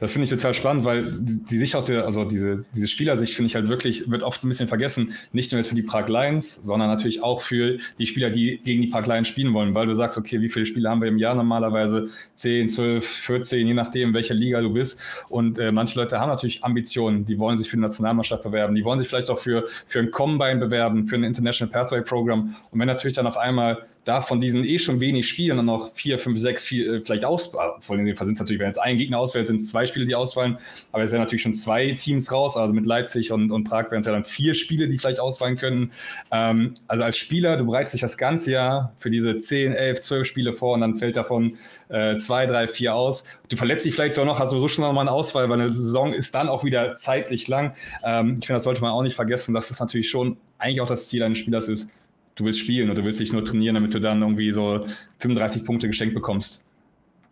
das 0.00 0.12
finde 0.12 0.24
ich 0.24 0.30
total 0.30 0.54
spannend, 0.54 0.84
weil 0.84 1.10
die, 1.12 1.44
die 1.44 1.58
Sicht 1.58 1.74
aus 1.74 1.86
der, 1.86 2.04
also 2.04 2.24
diese, 2.24 2.64
diese 2.74 2.88
Spielersicht 2.88 3.34
finde 3.34 3.48
ich 3.48 3.54
halt 3.54 3.68
wirklich, 3.68 4.10
wird 4.10 4.22
oft 4.22 4.42
ein 4.44 4.48
bisschen 4.48 4.68
vergessen. 4.68 5.12
Nicht 5.32 5.52
nur 5.52 5.58
jetzt 5.58 5.68
für 5.68 5.74
die 5.74 5.82
Prag 5.82 6.08
Lions, 6.08 6.54
sondern 6.56 6.88
natürlich 6.88 7.22
auch 7.22 7.42
für 7.42 7.78
die 7.98 8.06
Spieler, 8.06 8.30
die 8.30 8.58
gegen 8.64 8.82
die 8.82 8.88
Prag 8.88 9.06
Lions 9.06 9.28
spielen 9.28 9.52
wollen, 9.52 9.74
weil 9.74 9.86
du 9.86 9.94
sagst, 9.94 10.16
okay, 10.16 10.40
wie 10.40 10.48
viele 10.48 10.66
Spiele 10.66 10.88
haben 10.88 11.00
wir 11.00 11.08
im 11.08 11.18
Jahr 11.18 11.34
normalerweise? 11.34 12.08
10, 12.36 12.68
12, 12.68 13.06
14, 13.06 13.66
je 13.66 13.74
nachdem, 13.74 14.14
welcher 14.14 14.34
Liga 14.34 14.60
du 14.60 14.72
bist. 14.72 15.00
Und 15.28 15.58
äh, 15.58 15.72
manche 15.72 15.98
Leute 15.98 16.18
haben 16.18 16.28
natürlich 16.28 16.64
Ambitionen, 16.64 17.26
die 17.26 17.38
wollen 17.38 17.58
sich 17.58 17.68
für 17.68 17.76
eine 17.76 17.82
Nationalmannschaft 17.82 18.42
bewerben, 18.42 18.74
die 18.74 18.84
wollen 18.84 18.98
sich 18.98 19.08
vielleicht 19.08 19.30
auch 19.30 19.38
für, 19.38 19.66
für 19.86 19.98
ein 19.98 20.10
Combine 20.10 20.56
bewerben, 20.56 21.06
für 21.06 21.16
ein 21.16 21.24
International 21.24 21.72
Pathway 21.72 22.02
Program. 22.02 22.54
Und 22.70 22.75
wenn 22.78 22.86
natürlich 22.86 23.16
dann 23.16 23.26
auf 23.26 23.36
einmal 23.36 23.86
da 24.06 24.22
von 24.22 24.40
diesen 24.40 24.64
eh 24.64 24.78
schon 24.78 25.00
wenig 25.00 25.28
Spielen 25.28 25.56
dann 25.56 25.66
noch 25.66 25.92
vier, 25.92 26.18
fünf, 26.18 26.38
sechs, 26.38 26.64
vier, 26.64 26.94
äh, 26.94 27.00
vielleicht 27.00 27.24
ausfallen, 27.24 27.72
vor 27.80 27.98
in 27.98 28.06
dem 28.06 28.16
Fall 28.16 28.26
sind 28.26 28.34
es 28.34 28.40
natürlich, 28.40 28.60
wenn 28.60 28.68
jetzt 28.68 28.78
ein 28.78 28.96
Gegner 28.96 29.18
ausfällt, 29.18 29.48
sind 29.48 29.60
es 29.60 29.70
zwei 29.70 29.84
Spiele, 29.84 30.06
die 30.06 30.14
ausfallen, 30.14 30.58
aber 30.92 31.02
jetzt 31.02 31.10
werden 31.10 31.22
natürlich 31.22 31.42
schon 31.42 31.54
zwei 31.54 31.90
Teams 31.90 32.30
raus, 32.30 32.56
also 32.56 32.72
mit 32.72 32.86
Leipzig 32.86 33.32
und, 33.32 33.50
und 33.50 33.64
Prag 33.64 33.90
wären 33.90 34.00
es 34.00 34.06
ja 34.06 34.12
dann 34.12 34.24
vier 34.24 34.54
Spiele, 34.54 34.88
die 34.88 34.96
vielleicht 34.96 35.18
ausfallen 35.18 35.56
können. 35.56 35.90
Ähm, 36.30 36.74
also 36.86 37.02
als 37.02 37.18
Spieler, 37.18 37.56
du 37.56 37.66
bereitest 37.66 37.94
dich 37.94 38.00
das 38.00 38.16
ganze 38.16 38.52
Jahr 38.52 38.92
für 38.98 39.10
diese 39.10 39.38
zehn, 39.38 39.72
elf, 39.72 39.98
zwölf 39.98 40.28
Spiele 40.28 40.54
vor 40.54 40.74
und 40.74 40.82
dann 40.82 40.96
fällt 40.96 41.16
davon 41.16 41.58
äh, 41.88 42.16
zwei, 42.18 42.46
drei, 42.46 42.68
vier 42.68 42.94
aus. 42.94 43.24
Du 43.48 43.56
verletzt 43.56 43.84
dich 43.84 43.94
vielleicht 43.94 44.14
sogar 44.14 44.26
noch, 44.26 44.38
hast 44.38 44.52
du 44.52 44.58
so 44.58 44.68
schon 44.68 44.84
nochmal 44.84 45.02
einen 45.02 45.14
Ausfall, 45.14 45.48
weil 45.48 45.60
eine 45.60 45.70
Saison 45.70 46.12
ist 46.12 46.32
dann 46.34 46.48
auch 46.48 46.62
wieder 46.62 46.94
zeitlich 46.94 47.48
lang. 47.48 47.74
Ähm, 48.04 48.38
ich 48.40 48.46
finde, 48.46 48.54
das 48.54 48.64
sollte 48.64 48.82
man 48.82 48.92
auch 48.92 49.02
nicht 49.02 49.16
vergessen, 49.16 49.52
dass 49.52 49.68
das 49.68 49.80
natürlich 49.80 50.08
schon 50.08 50.36
eigentlich 50.58 50.80
auch 50.80 50.88
das 50.88 51.08
Ziel 51.08 51.22
eines 51.24 51.38
Spielers 51.38 51.68
ist, 51.68 51.90
du 52.36 52.44
willst 52.44 52.60
spielen 52.60 52.88
oder 52.88 53.00
du 53.00 53.04
willst 53.04 53.18
nicht 53.18 53.32
nur 53.32 53.44
trainieren, 53.44 53.74
damit 53.74 53.92
du 53.92 54.00
dann 54.00 54.22
irgendwie 54.22 54.52
so 54.52 54.86
35 55.18 55.64
Punkte 55.64 55.88
geschenkt 55.88 56.14
bekommst. 56.14 56.62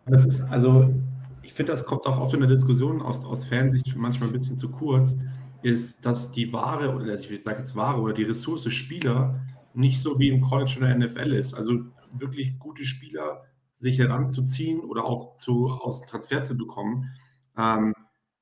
Das 0.07 0.25
ist, 0.25 0.41
also, 0.41 0.93
ich 1.41 1.53
finde, 1.53 1.71
das 1.71 1.85
kommt 1.85 2.05
auch 2.05 2.19
oft 2.19 2.33
in 2.33 2.41
der 2.41 2.49
Diskussion 2.49 3.01
aus, 3.01 3.23
aus 3.23 3.45
Fansicht 3.45 3.95
manchmal 3.95 4.29
ein 4.29 4.33
bisschen 4.33 4.57
zu 4.57 4.69
kurz, 4.69 5.15
ist, 5.61 6.05
dass 6.05 6.31
die 6.31 6.51
Ware, 6.51 6.93
oder 6.95 7.19
ich 7.19 7.43
sage 7.43 7.59
jetzt 7.59 7.75
Ware, 7.75 8.01
oder 8.01 8.13
die 8.13 8.23
Ressource 8.23 8.71
Spieler 8.71 9.39
nicht 9.73 9.99
so 9.99 10.19
wie 10.19 10.29
im 10.29 10.41
College 10.41 10.75
oder 10.77 10.95
NFL 10.95 11.33
ist. 11.33 11.53
Also 11.53 11.79
wirklich 12.11 12.59
gute 12.59 12.83
Spieler 12.83 13.43
sich 13.73 13.99
heranzuziehen 13.99 14.81
oder 14.81 15.05
auch 15.05 15.33
zu, 15.33 15.67
aus 15.67 16.05
Transfer 16.05 16.41
zu 16.41 16.55
bekommen, 16.55 17.11
ähm, 17.57 17.93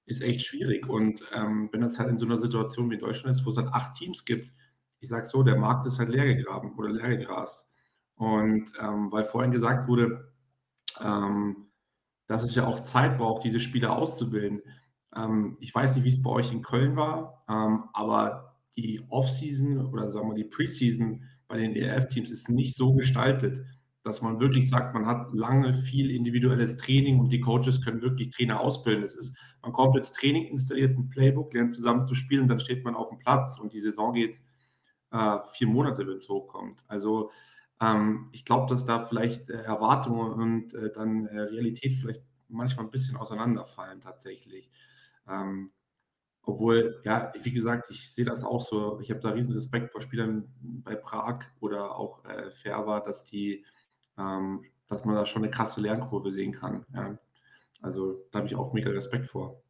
ist 0.06 0.21
echt 0.21 0.41
schwierig. 0.41 0.88
Und 0.88 1.23
ähm, 1.34 1.69
wenn 1.71 1.82
das 1.82 1.97
halt 1.97 2.10
in 2.10 2.17
so 2.17 2.26
einer 2.26 2.38
Situation 2.38 2.89
wie 2.89 2.95
in 2.95 2.99
Deutschland 2.99 3.36
ist, 3.36 3.45
wo 3.45 3.49
es 3.49 3.58
halt 3.58 3.69
acht 3.69 3.95
Teams 3.95 4.26
gibt, 4.26 4.52
ich 5.04 5.10
sage 5.10 5.26
so, 5.26 5.44
der 5.44 5.58
Markt 5.58 5.86
ist 5.86 6.00
halt 6.00 6.08
leer 6.08 6.34
gegraben 6.34 6.72
oder 6.78 6.89
leer 6.89 7.18
gegrast. 7.18 7.68
Und 8.16 8.72
ähm, 8.80 9.12
weil 9.12 9.26
vorhin 9.26 9.52
gesagt 9.52 9.89
wurde, 9.89 10.32
ähm, 11.04 11.68
dass 12.26 12.42
es 12.42 12.56
ja 12.56 12.66
auch 12.66 12.80
Zeit 12.80 13.18
braucht, 13.18 13.44
diese 13.44 13.60
Spieler 13.60 13.98
auszubilden. 13.98 14.62
Ähm, 15.13 15.58
ich 15.60 15.76
weiß 15.76 15.96
nicht, 15.96 16.06
wie 16.06 16.10
es 16.10 16.24
bei 16.24 16.30
euch 16.30 16.54
in 16.54 16.62
Köln 16.62 16.96
war, 16.96 17.44
ähm, 17.50 17.84
aber 17.92 18.56
die 18.78 19.06
Offseason 19.10 19.86
oder 19.88 20.10
sagen 20.10 20.30
wir 20.30 20.36
die 20.36 20.46
Preseason 20.46 21.26
bei 21.50 21.58
den 21.58 21.76
ELF-Teams 21.76 22.32
ist 22.32 22.50
nicht 22.50 22.74
so 22.74 22.94
gestaltet, 22.94 23.66
dass 24.04 24.22
man 24.22 24.39
wirklich 24.39 24.70
sagt, 24.70 24.94
man 24.94 25.06
hat 25.06 25.34
lange 25.34 25.74
viel 25.74 26.12
individuelles 26.12 26.78
Training 26.78 27.20
und 27.20 27.30
die 27.30 27.42
Coaches 27.42 27.82
können 27.82 28.02
wirklich 28.02 28.32
Trainer 28.32 28.62
ausbilden. 28.62 29.04
Es 29.04 29.16
ist, 29.16 29.36
man 29.62 29.74
kommt 29.74 29.98
ins 29.98 30.13
Training, 30.13 30.46
installiert 30.46 30.98
ein 30.98 31.10
Playbook, 31.10 31.54
lernt 31.54 31.74
zusammen 31.74 32.06
zu 32.06 32.16
spielen 32.16 32.44
und 32.44 32.48
dann 32.48 32.62
steht 32.62 32.86
man 32.86 32.96
auf 32.96 33.10
dem 33.10 33.20
Platz 33.20 33.60
und 33.60 33.74
die 33.74 33.82
Saison 33.82 34.13
geht 34.13 34.42
äh, 35.13 35.39
vier 35.54 35.67
Monate, 35.67 36.06
wenn 36.06 36.17
es 36.17 36.28
hochkommt. 36.28 36.84
Also 36.88 37.32
ähm, 37.80 38.30
ich 38.34 38.43
glaube, 38.43 38.69
dass 38.69 38.84
da 38.84 38.99
vielleicht 38.99 39.49
äh, 39.49 39.62
Erwartungen 39.62 40.34
und 40.34 40.73
äh, 40.73 40.91
dann 40.91 41.28
äh, 41.28 41.39
Realität 41.39 41.93
vielleicht 41.93 42.23
manchmal 42.49 42.86
ein 42.86 42.91
bisschen 42.91 43.15
auseinanderfallen 43.15 44.02
tatsächlich. 44.02 44.69
Ähm, 45.28 45.71
obwohl, 46.41 47.02
ja, 47.06 47.32
wie 47.41 47.54
gesagt, 47.54 47.89
ich 47.89 48.12
sehe 48.12 48.26
das 48.26 48.43
auch 48.43 48.62
so. 48.62 48.99
Ich 48.99 49.10
habe 49.10 49.21
da 49.21 49.30
riesen 49.30 49.56
Respekt 49.56 49.93
vor 49.93 50.02
Spielern 50.02 50.52
bei 50.60 50.95
Prag 50.95 51.45
oder 51.62 51.95
auch 51.95 52.26
äh, 52.26 52.52
Ferber, 52.52 52.99
dass 52.99 53.23
die 53.23 53.65
ähm, 54.17 54.65
dass 54.88 55.06
man 55.06 55.15
da 55.15 55.26
schon 55.26 55.43
eine 55.43 55.52
krasse 55.52 55.82
Lernkurve 55.82 56.32
sehen 56.32 56.52
kann. 56.52 56.86
Ja. 56.93 57.17
Also 57.82 58.26
da 58.32 58.39
habe 58.39 58.47
ich 58.47 58.56
auch 58.56 58.73
mega 58.73 58.89
Respekt 58.91 59.28
vor. 59.28 59.62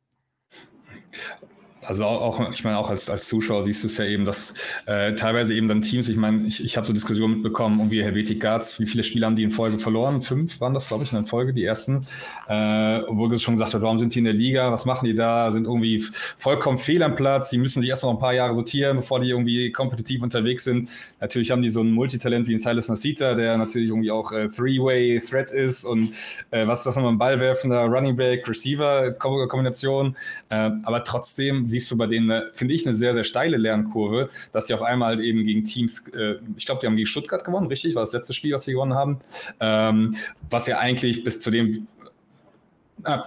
Also 1.86 2.06
auch, 2.06 2.52
ich 2.52 2.64
meine, 2.64 2.78
auch 2.78 2.90
als, 2.90 3.10
als 3.10 3.28
Zuschauer 3.28 3.64
siehst 3.64 3.84
du 3.84 3.88
es 3.88 3.98
ja 3.98 4.06
eben, 4.06 4.26
dass 4.26 4.54
äh, 4.86 5.14
teilweise 5.16 5.54
eben 5.54 5.68
dann 5.68 5.82
Teams, 5.82 6.10
ich 6.10 6.18
meine, 6.18 6.48
ich, 6.48 6.64
ich 6.64 6.78
habe 6.78 6.86
so 6.86 6.94
Diskussionen 6.94 7.36
mitbekommen, 7.36 7.80
irgendwie 7.80 8.04
Helvetic 8.04 8.42
Guards, 8.42 8.80
wie 8.80 8.86
viele 8.86 9.04
Spiele 9.04 9.26
haben 9.26 9.36
die 9.36 9.44
in 9.44 9.52
Folge 9.52 9.80
verloren? 9.80 10.22
Fünf 10.22 10.60
waren 10.62 10.74
das, 10.74 10.88
glaube 10.88 11.04
ich, 11.04 11.14
in 11.14 11.26
Folge, 11.26 11.54
die 11.54 11.64
ersten. 11.64 12.06
Äh, 12.48 13.00
obwohl 13.08 13.34
es 13.34 13.42
schon 13.42 13.56
gesagt 13.56 13.74
hat, 13.74 13.82
warum 13.82 14.00
sind 14.00 14.14
die 14.16 14.20
in 14.20 14.26
der 14.26 14.34
Liga? 14.34 14.72
Was 14.72 14.86
machen 14.86 15.06
die 15.06 15.16
da? 15.16 15.52
Sind 15.52 15.68
irgendwie 15.68 16.04
vollkommen 16.38 16.78
fehl 16.78 17.04
am 17.04 17.16
Platz. 17.16 17.50
Die 17.50 17.58
müssen 17.58 17.82
sich 17.82 17.90
erst 17.90 18.04
noch 18.04 18.12
ein 18.12 18.20
paar 18.20 18.34
Jahre 18.34 18.54
sortieren, 18.54 18.98
bevor 18.98 19.20
die 19.20 19.30
irgendwie 19.30 19.72
kompetitiv 19.72 20.22
unterwegs 20.22 20.64
sind. 20.64 20.90
Natürlich 21.20 21.52
haben 21.52 21.62
die 21.62 21.70
so 21.70 21.82
ein 21.82 21.92
Multitalent 21.92 22.48
wie 22.48 22.56
ein 22.56 22.60
Silas 22.60 22.90
Nasita, 22.90 23.36
der 23.36 23.58
natürlich 23.58 23.90
irgendwie 23.90 24.12
auch 24.12 24.32
äh, 24.32 24.48
Three-Way-Threat 24.48 25.52
ist 25.52 25.86
und 25.86 26.14
äh, 26.52 26.68
was 26.68 26.80
ist 26.80 26.86
das 26.86 26.96
nochmal, 26.96 27.14
ein 27.14 27.18
Ballwerfender 27.18 27.86
Running 27.86 28.16
Back, 28.16 28.48
Receiver-Kombination. 28.48 30.16
Äh, 30.50 30.72
aber 30.84 31.04
trotzdem 31.04 31.64
siehst 31.74 31.90
du 31.90 31.98
bei 31.98 32.08
denen, 32.08 32.44
finde 32.54 32.74
ich, 32.76 32.86
eine 32.86 32.96
sehr, 32.96 33.14
sehr 33.14 33.24
steile 33.24 33.58
Lernkurve, 33.58 34.30
dass 34.52 34.68
sie 34.68 34.76
auf 34.76 34.84
einmal 34.84 35.24
eben 35.24 35.44
gegen 35.44 35.66
Teams, 35.66 36.08
äh, 36.10 36.36
ich 36.56 36.66
glaube, 36.66 36.82
die 36.82 36.88
haben 36.88 36.96
gegen 36.96 37.08
Stuttgart 37.08 37.44
gewonnen, 37.44 37.68
richtig? 37.68 37.96
War 37.96 38.04
das 38.04 38.14
letzte 38.14 38.34
Spiel, 38.34 38.54
was 38.54 38.64
sie 38.64 38.74
gewonnen 38.74 38.94
haben. 38.94 39.20
Ähm, 39.60 40.16
was 40.50 40.68
ja 40.68 40.78
eigentlich 40.78 41.24
bis 41.24 41.40
zu 41.40 41.50
dem. 41.50 41.88
Ah, 43.04 43.26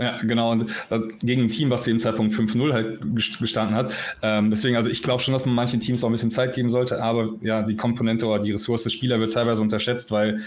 Ja, 0.00 0.18
genau. 0.22 0.52
Und 0.52 0.70
gegen 1.18 1.42
ein 1.42 1.48
Team, 1.48 1.70
was 1.70 1.82
zu 1.82 1.90
dem 1.90 1.98
Zeitpunkt 1.98 2.32
5-0 2.32 2.72
halt 2.72 3.00
gestanden 3.40 3.74
hat. 3.74 3.92
Ähm, 4.22 4.48
deswegen, 4.48 4.76
also 4.76 4.88
ich 4.88 5.02
glaube 5.02 5.20
schon, 5.20 5.34
dass 5.34 5.44
man 5.44 5.56
manchen 5.56 5.80
Teams 5.80 6.04
auch 6.04 6.08
ein 6.08 6.12
bisschen 6.12 6.30
Zeit 6.30 6.54
geben 6.54 6.70
sollte, 6.70 7.02
aber 7.02 7.34
ja, 7.40 7.62
die 7.62 7.76
Komponente 7.76 8.26
oder 8.26 8.38
die 8.38 8.52
Ressource 8.52 8.92
Spieler 8.92 9.18
wird 9.18 9.32
teilweise 9.32 9.60
unterschätzt, 9.60 10.12
weil 10.12 10.38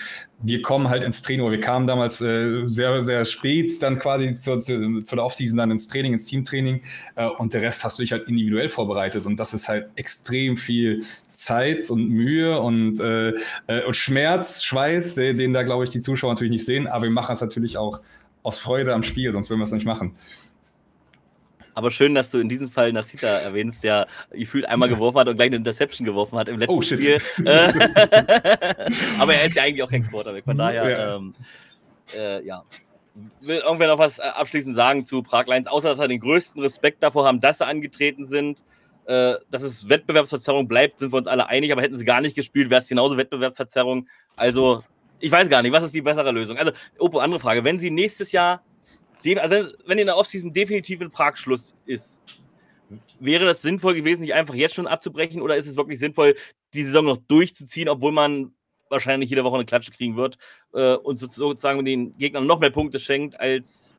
wir 0.42 0.62
kommen 0.62 0.88
halt 0.88 1.04
ins 1.04 1.22
Training, 1.22 1.52
wir 1.52 1.60
kamen 1.60 1.86
damals 1.86 2.22
äh, 2.22 2.66
sehr, 2.66 3.02
sehr 3.02 3.26
spät 3.26 3.74
dann 3.84 4.00
quasi 4.00 4.34
zur, 4.34 4.62
zur, 4.62 5.04
zur 5.04 5.20
Offseason 5.20 5.58
dann 5.58 5.70
ins 5.70 5.90
Training, 5.90 6.14
ins 6.14 6.28
Teamtraining 6.28 6.82
äh, 7.18 7.26
und 7.26 7.54
der 7.54 7.62
Rest 7.62 7.84
hast 7.84 8.00
du 8.00 8.04
dich 8.04 8.14
halt 8.14 8.30
individuell 8.30 8.70
vorbereitet 8.70 9.26
und 9.26 9.38
das 9.38 9.54
ist 9.54 9.68
halt 9.68 9.90
extrem 9.96 10.56
viel 10.56 11.04
Zeit 11.34 11.90
und 11.90 12.08
Mühe 12.08 12.58
und, 12.62 13.02
äh, 13.02 13.34
äh 13.68 13.84
und 13.86 13.98
Schmerz, 13.98 14.64
Schweiß, 14.64 15.16
den 15.16 15.52
da 15.52 15.64
glaube 15.64 15.84
ich 15.84 15.90
die 15.90 16.00
Zuschauer 16.00 16.32
natürlich 16.32 16.52
nicht 16.52 16.66
sehen, 16.66 16.88
aber 16.88 17.04
wir 17.04 17.12
machen 17.12 17.34
es 17.34 17.42
natürlich 17.42 17.78
auch 17.78 18.00
aus 18.44 18.60
Freude 18.60 18.94
am 18.94 19.04
Spiel, 19.04 19.32
sonst 19.34 19.50
würden 19.50 19.60
wir 19.60 19.66
es 19.66 19.72
nicht 19.72 19.86
machen. 19.86 20.16
Aber 21.74 21.92
schön, 21.92 22.14
dass 22.14 22.32
du 22.32 22.40
in 22.40 22.50
diesem 22.50 22.70
Fall 22.70 22.92
Nasita 22.92 23.28
erwähnst, 23.28 23.84
der 23.84 24.08
gefühlt 24.32 24.66
einmal 24.66 24.90
geworfen 24.90 25.20
hat 25.20 25.28
und 25.30 25.36
gleich 25.36 25.48
eine 25.48 25.56
Interception 25.58 26.06
geworfen 26.06 26.38
hat 26.38 26.50
im 26.50 26.60
letzten 26.60 26.74
oh, 26.74 26.82
Spiel. 26.82 27.18
Aber 29.20 29.36
er 29.36 29.46
ist 29.46 29.56
ja 29.56 29.64
eigentlich 29.64 29.84
auch 29.84 29.90
kein 29.90 30.06
Quarterback, 30.06 30.44
von 30.44 30.58
daher, 30.58 30.90
ja. 30.90 31.16
Ähm, 31.16 31.34
äh, 32.16 32.46
ja. 32.46 32.64
Will 33.42 33.58
irgendwer 33.58 33.88
noch 33.88 33.98
was 33.98 34.20
äh, 34.20 34.24
abschließend 34.24 34.76
sagen 34.76 35.06
zu 35.06 35.22
Prag 35.22 35.48
Lions, 35.48 35.68
außer 35.68 35.90
dass 35.90 36.00
wir 36.00 36.08
den 36.08 36.20
größten 36.20 36.62
Respekt 36.62 37.04
davor 37.04 37.26
haben, 37.26 37.42
dass 37.42 37.60
sie 37.60 37.66
angetreten 37.66 38.26
sind. 38.26 38.64
Äh, 39.06 39.36
dass 39.50 39.64
es 39.64 39.90
Wettbewerbsverzerrung 39.90 40.68
bleibt, 40.68 41.00
sind 41.00 41.12
wir 41.12 41.18
uns 41.18 41.28
alle 41.28 41.48
einig, 41.48 41.72
aber 41.72 41.82
hätten 41.82 41.98
sie 41.98 42.06
gar 42.06 42.22
nicht 42.22 42.36
gespielt, 42.36 42.70
wäre 42.70 42.82
es 42.82 42.88
genauso 42.88 43.18
Wettbewerbsverzerrung. 43.18 44.08
Also 44.36 44.84
ich 45.22 45.32
weiß 45.32 45.50
gar 45.50 45.62
nicht, 45.62 45.72
was 45.72 45.84
ist 45.84 45.96
die 45.96 46.02
bessere 46.02 46.32
Lösung? 46.32 46.58
Also, 46.58 46.72
Opo, 46.98 47.20
andere 47.20 47.40
Frage. 47.40 47.64
Wenn 47.64 47.80
sie 47.80 47.92
nächstes 47.92 48.32
Jahr, 48.32 48.64
also 49.38 49.72
wenn 49.86 49.98
in 49.98 50.08
der 50.08 50.18
Offseason 50.18 50.52
definitiv 50.52 51.02
in 51.02 51.12
Prag 51.12 51.38
Schluss 51.38 51.76
ist, 51.86 52.20
wäre 53.20 53.46
das 53.46 53.62
sinnvoll 53.62 53.94
gewesen, 53.94 54.22
nicht 54.22 54.34
einfach 54.34 54.56
jetzt 54.56 54.76
schon 54.76 54.88
abzubrechen 54.88 55.42
oder 55.42 55.56
ist 55.56 55.68
es 55.68 55.78
wirklich 55.78 56.00
sinnvoll, 56.00 56.36
die 56.74 56.84
Saison 56.84 57.06
noch 57.06 57.18
durchzuziehen, 57.28 57.88
obwohl 57.88 58.12
man 58.12 58.54
wahrscheinlich 58.90 59.30
jede 59.30 59.44
Woche 59.44 59.56
eine 59.56 59.66
Klatsche 59.66 59.92
kriegen 59.92 60.18
wird 60.18 60.38
äh, 60.74 60.96
und 60.96 61.18
sozusagen 61.18 61.86
den 61.86 62.18
Gegnern 62.18 62.46
noch 62.46 62.60
mehr 62.60 62.72
Punkte 62.72 63.00
schenkt, 63.00 63.40
als 63.40 63.96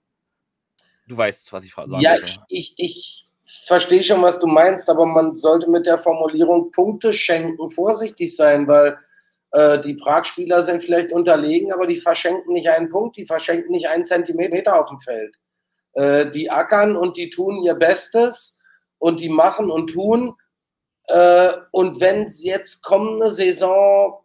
du 1.09 1.17
weißt, 1.17 1.53
was 1.53 1.65
ich 1.65 1.73
frage. 1.73 1.97
Ja, 2.01 2.17
ich, 2.49 2.75
ich 2.77 3.31
verstehe 3.41 4.03
schon, 4.03 4.21
was 4.23 4.39
du 4.39 4.47
meinst, 4.47 4.91
aber 4.91 5.07
man 5.07 5.35
sollte 5.35 5.71
mit 5.71 5.87
der 5.87 5.99
Formulierung 5.99 6.71
Punkte 6.71 7.13
schenken 7.13 7.71
vorsichtig 7.71 8.35
sein, 8.37 8.67
weil 8.67 8.99
die 9.55 9.95
Prag-Spieler 9.95 10.63
sind 10.63 10.83
vielleicht 10.83 11.13
unterlegen, 11.13 11.73
aber 11.73 11.87
die 11.87 11.97
verschenken 11.97 12.55
nicht 12.55 12.71
einen 12.71 12.89
Punkt, 12.89 13.19
die 13.19 13.27
verschenken 13.27 13.73
nicht 13.73 13.87
einen 13.87 14.07
Zentimeter 14.07 14.81
auf 14.81 14.89
dem 14.89 14.99
Feld. 14.99 15.37
Äh, 15.95 16.31
die 16.31 16.51
ackern 16.51 16.97
und 16.97 17.17
die 17.17 17.31
tun 17.31 17.63
ihr 17.63 17.75
Bestes 17.75 18.59
und 18.99 19.21
die 19.21 19.29
machen 19.29 19.71
und 19.71 19.89
tun. 19.91 20.35
Äh, 21.09 21.53
und 21.71 22.01
wenn 22.01 22.25
es 22.25 22.43
jetzt 22.43 22.83
kommende 22.83 23.31
Saison 23.31 24.25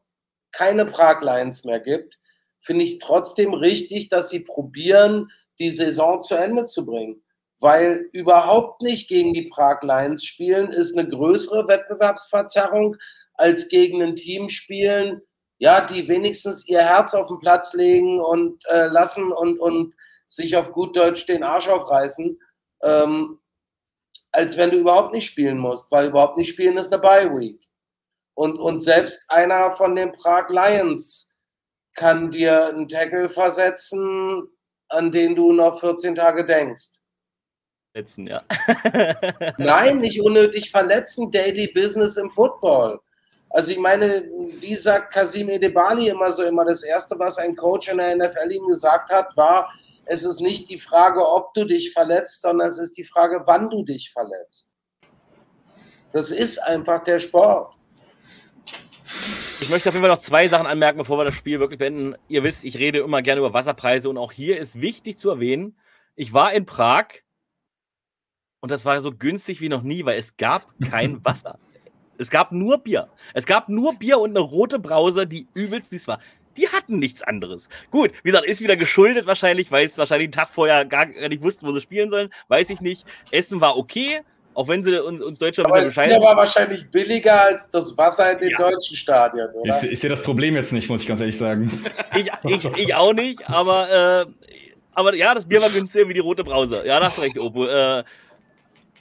keine 0.52 0.86
Prag 0.86 1.22
Lions 1.22 1.66
mehr 1.66 1.80
gibt, 1.80 2.20
finde 2.60 2.86
ich 2.86 2.94
es 2.94 3.00
trotzdem 3.00 3.54
richtig, 3.54 4.10
dass 4.10 4.30
sie 4.30 4.40
probieren, 4.40 5.28
die 5.60 5.72
Saison 5.72 6.22
zu 6.22 6.36
Ende 6.36 6.66
zu 6.66 6.86
bringen. 6.86 7.24
Weil 7.60 8.08
überhaupt 8.12 8.82
nicht 8.82 9.10
gegen 9.10 9.34
die 9.34 9.50
Prag 9.50 9.82
Lions 9.82 10.24
spielen 10.24 10.70
ist 10.70 10.98
eine 10.98 11.08
größere 11.08 11.68
Wettbewerbsverzerrung, 11.68 12.96
als 13.38 13.69
gegen 13.69 14.02
ein 14.04 14.15
Team 14.15 14.50
spielen, 14.50 15.21
ja, 15.60 15.82
die 15.82 16.08
wenigstens 16.08 16.67
ihr 16.67 16.82
Herz 16.82 17.13
auf 17.13 17.28
den 17.28 17.39
Platz 17.39 17.73
legen 17.73 18.19
und 18.19 18.63
äh, 18.69 18.88
lassen 18.88 19.32
und, 19.32 19.60
und 19.60 19.95
sich 20.26 20.56
auf 20.58 20.71
gut 20.71 20.95
Deutsch 20.95 21.26
den 21.26 21.43
Arsch 21.43 21.67
aufreißen, 21.67 22.39
ähm, 22.84 23.39
als 24.32 24.58
wenn 24.58 24.71
du 24.71 24.78
überhaupt 24.78 25.13
nicht 25.13 25.26
spielen 25.26 25.58
musst, 25.58 25.91
weil 25.91 26.10
überhaupt 26.10 26.38
nicht 26.38 26.50
spielen 26.50 26.78
ist 26.78 26.91
eine 26.91 27.02
Bye 27.02 27.32
Week. 27.34 27.62
Und, 28.36 28.60
und 28.60 28.82
selbst 28.82 29.26
einer 29.30 29.71
von 29.71 29.95
den 29.95 30.12
Prag 30.12 30.50
Lions 30.50 31.36
kann 31.95 32.30
dir 32.30 32.67
einen 32.67 32.88
Tackle 32.88 33.30
versetzen, 33.30 34.47
an 34.89 35.12
den 35.12 35.36
du 35.36 35.52
noch 35.54 35.80
14 35.80 36.13
Tage 36.13 36.45
denkst. 36.45 37.00
Verletzen, 37.91 38.28
ja. 38.28 38.43
Nein, 39.58 40.00
nicht 40.00 40.21
unnötig 40.21 40.69
verletzen. 40.69 41.32
Daily 41.32 41.67
Business 41.73 42.17
im 42.17 42.30
Football. 42.30 43.00
Also 43.50 43.72
ich 43.72 43.80
meine, 43.80 44.30
wie 44.60 44.76
sagt 44.76 45.14
Kasim 45.14 45.50
Edebali 45.50 46.10
immer 46.10 46.32
so 46.32 46.44
immer, 46.44 46.66
das 46.66 46.84
Erste, 46.84 47.18
was 47.18 47.38
ein 47.38 47.56
Coach 47.56 47.88
in 47.88 47.98
der 47.98 48.16
NFL 48.16 48.52
ihm 48.52 48.68
gesagt 48.68 49.10
hat, 49.10 49.36
war, 49.38 49.72
es 50.06 50.26
ist 50.26 50.42
nicht 50.42 50.70
die 50.70 50.78
Frage, 50.78 51.26
ob 51.26 51.54
du 51.54 51.66
dich 51.66 51.92
verletzt, 51.92 52.42
sondern 52.42 52.68
es 52.68 52.78
ist 52.78 52.98
die 52.98 53.04
Frage, 53.04 53.44
wann 53.46 53.70
du 53.70 53.84
dich 53.84 54.12
verletzt. 54.12 54.74
Das 56.12 56.32
ist 56.32 56.60
einfach 56.60 57.04
der 57.04 57.20
Sport. 57.20 57.76
Ich 59.60 59.70
möchte 59.70 59.90
auf 59.90 59.96
jeden 59.96 60.04
Fall 60.04 60.14
noch 60.14 60.22
zwei 60.22 60.48
Sachen 60.48 60.68
anmerken, 60.68 61.00
bevor 61.00 61.18
wir 61.18 61.26
das 61.26 61.36
Spiel 61.36 61.60
wirklich 61.60 61.80
beenden. 61.80 62.16
Ihr 62.28 62.44
wisst, 62.44 62.64
ich 62.64 62.78
rede 62.78 63.00
immer 63.00 63.22
gerne 63.22 63.40
über 63.40 63.54
Wasserpreise 63.54 64.10
und 64.10 64.18
auch 64.18 64.32
hier 64.32 64.60
ist 64.60 64.80
wichtig 64.80 65.18
zu 65.18 65.30
erwähnen, 65.30 65.78
ich 66.16 66.34
war 66.34 66.54
in 66.54 66.66
Prag 66.66 67.08
und 68.60 68.72
das 68.72 68.86
war 68.86 69.00
so 69.02 69.12
günstig 69.12 69.62
wie 69.62 69.70
noch 69.70 69.84
nie, 69.84 70.06
weil 70.06 70.18
es 70.18 70.38
gab 70.38 70.68
kein 70.80 71.24
Wasser. 71.26 71.60
Es 72.18 72.30
gab 72.30 72.52
nur 72.52 72.80
Bier. 72.80 73.10
Es 73.34 73.46
gab 73.46 73.70
nur 73.70 73.94
Bier 73.96 74.20
und 74.20 74.32
eine 74.32 74.40
rote 74.40 74.80
Brause, 74.80 75.28
die 75.28 75.48
übelst 75.54 75.90
süß 75.92 76.08
war. 76.08 76.20
Die 76.58 76.68
hatten 76.70 76.98
nichts 76.98 77.22
anderes. 77.22 77.70
Gut, 77.92 78.12
wie 78.24 78.32
gesagt, 78.32 78.48
ist 78.48 78.62
wieder 78.62 78.76
geschuldet 78.76 79.28
wahrscheinlich, 79.28 79.72
weil 79.72 79.86
es 79.86 79.98
wahrscheinlich 79.98 80.26
einen 80.26 80.32
Tag 80.32 80.50
vorher 80.50 80.86
gar 80.86 81.06
nicht 81.06 81.44
wussten, 81.44 81.68
wo 81.68 81.72
sie 81.72 81.82
spielen 81.82 82.10
sollen. 82.10 82.30
Weiß 82.48 82.70
ich 82.72 82.82
nicht. 82.82 83.06
Essen 83.32 83.62
war 83.62 83.78
okay, 83.78 84.22
auch 84.58 84.68
wenn 84.68 84.82
sie 84.82 85.00
uns, 85.00 85.22
uns 85.22 85.38
Deutscher 85.38 85.63
Aber 85.65 85.80
das 85.80 85.94
Bier 85.94 86.20
war 86.20 86.36
wahrscheinlich 86.36 86.90
billiger 86.90 87.44
als 87.44 87.70
das 87.70 87.96
Wasser 87.96 88.32
in 88.32 88.40
den 88.40 88.50
ja. 88.50 88.58
deutschen 88.58 88.98
Stadien, 88.98 89.48
oder? 89.54 89.76
Ist, 89.76 89.84
ist 89.84 90.04
ja 90.04 90.10
das 90.10 90.24
Problem 90.24 90.56
jetzt 90.56 90.74
nicht, 90.74 90.90
muss 90.90 91.04
ich 91.04 91.08
ganz 91.08 91.20
ehrlich 91.20 91.38
sagen. 91.38 91.86
ich, 92.15 92.32
ich, 92.44 92.65
ich 92.65 92.96
auch 92.96 93.13
nicht, 93.13 93.48
aber, 93.48 94.26
äh, 94.26 94.26
aber 94.94 95.13
ja, 95.13 95.36
das 95.36 95.46
Bier 95.46 95.62
war 95.62 95.70
günstiger 95.70 96.10
wie 96.10 96.15
die 96.15 96.22
rote 96.22 96.44
Brause. 96.44 96.82
Ja, 96.88 97.00
das 97.00 97.18
hast 97.18 97.24
recht, 97.24 97.38
Opo. 97.38 97.68
Äh, 97.68 98.04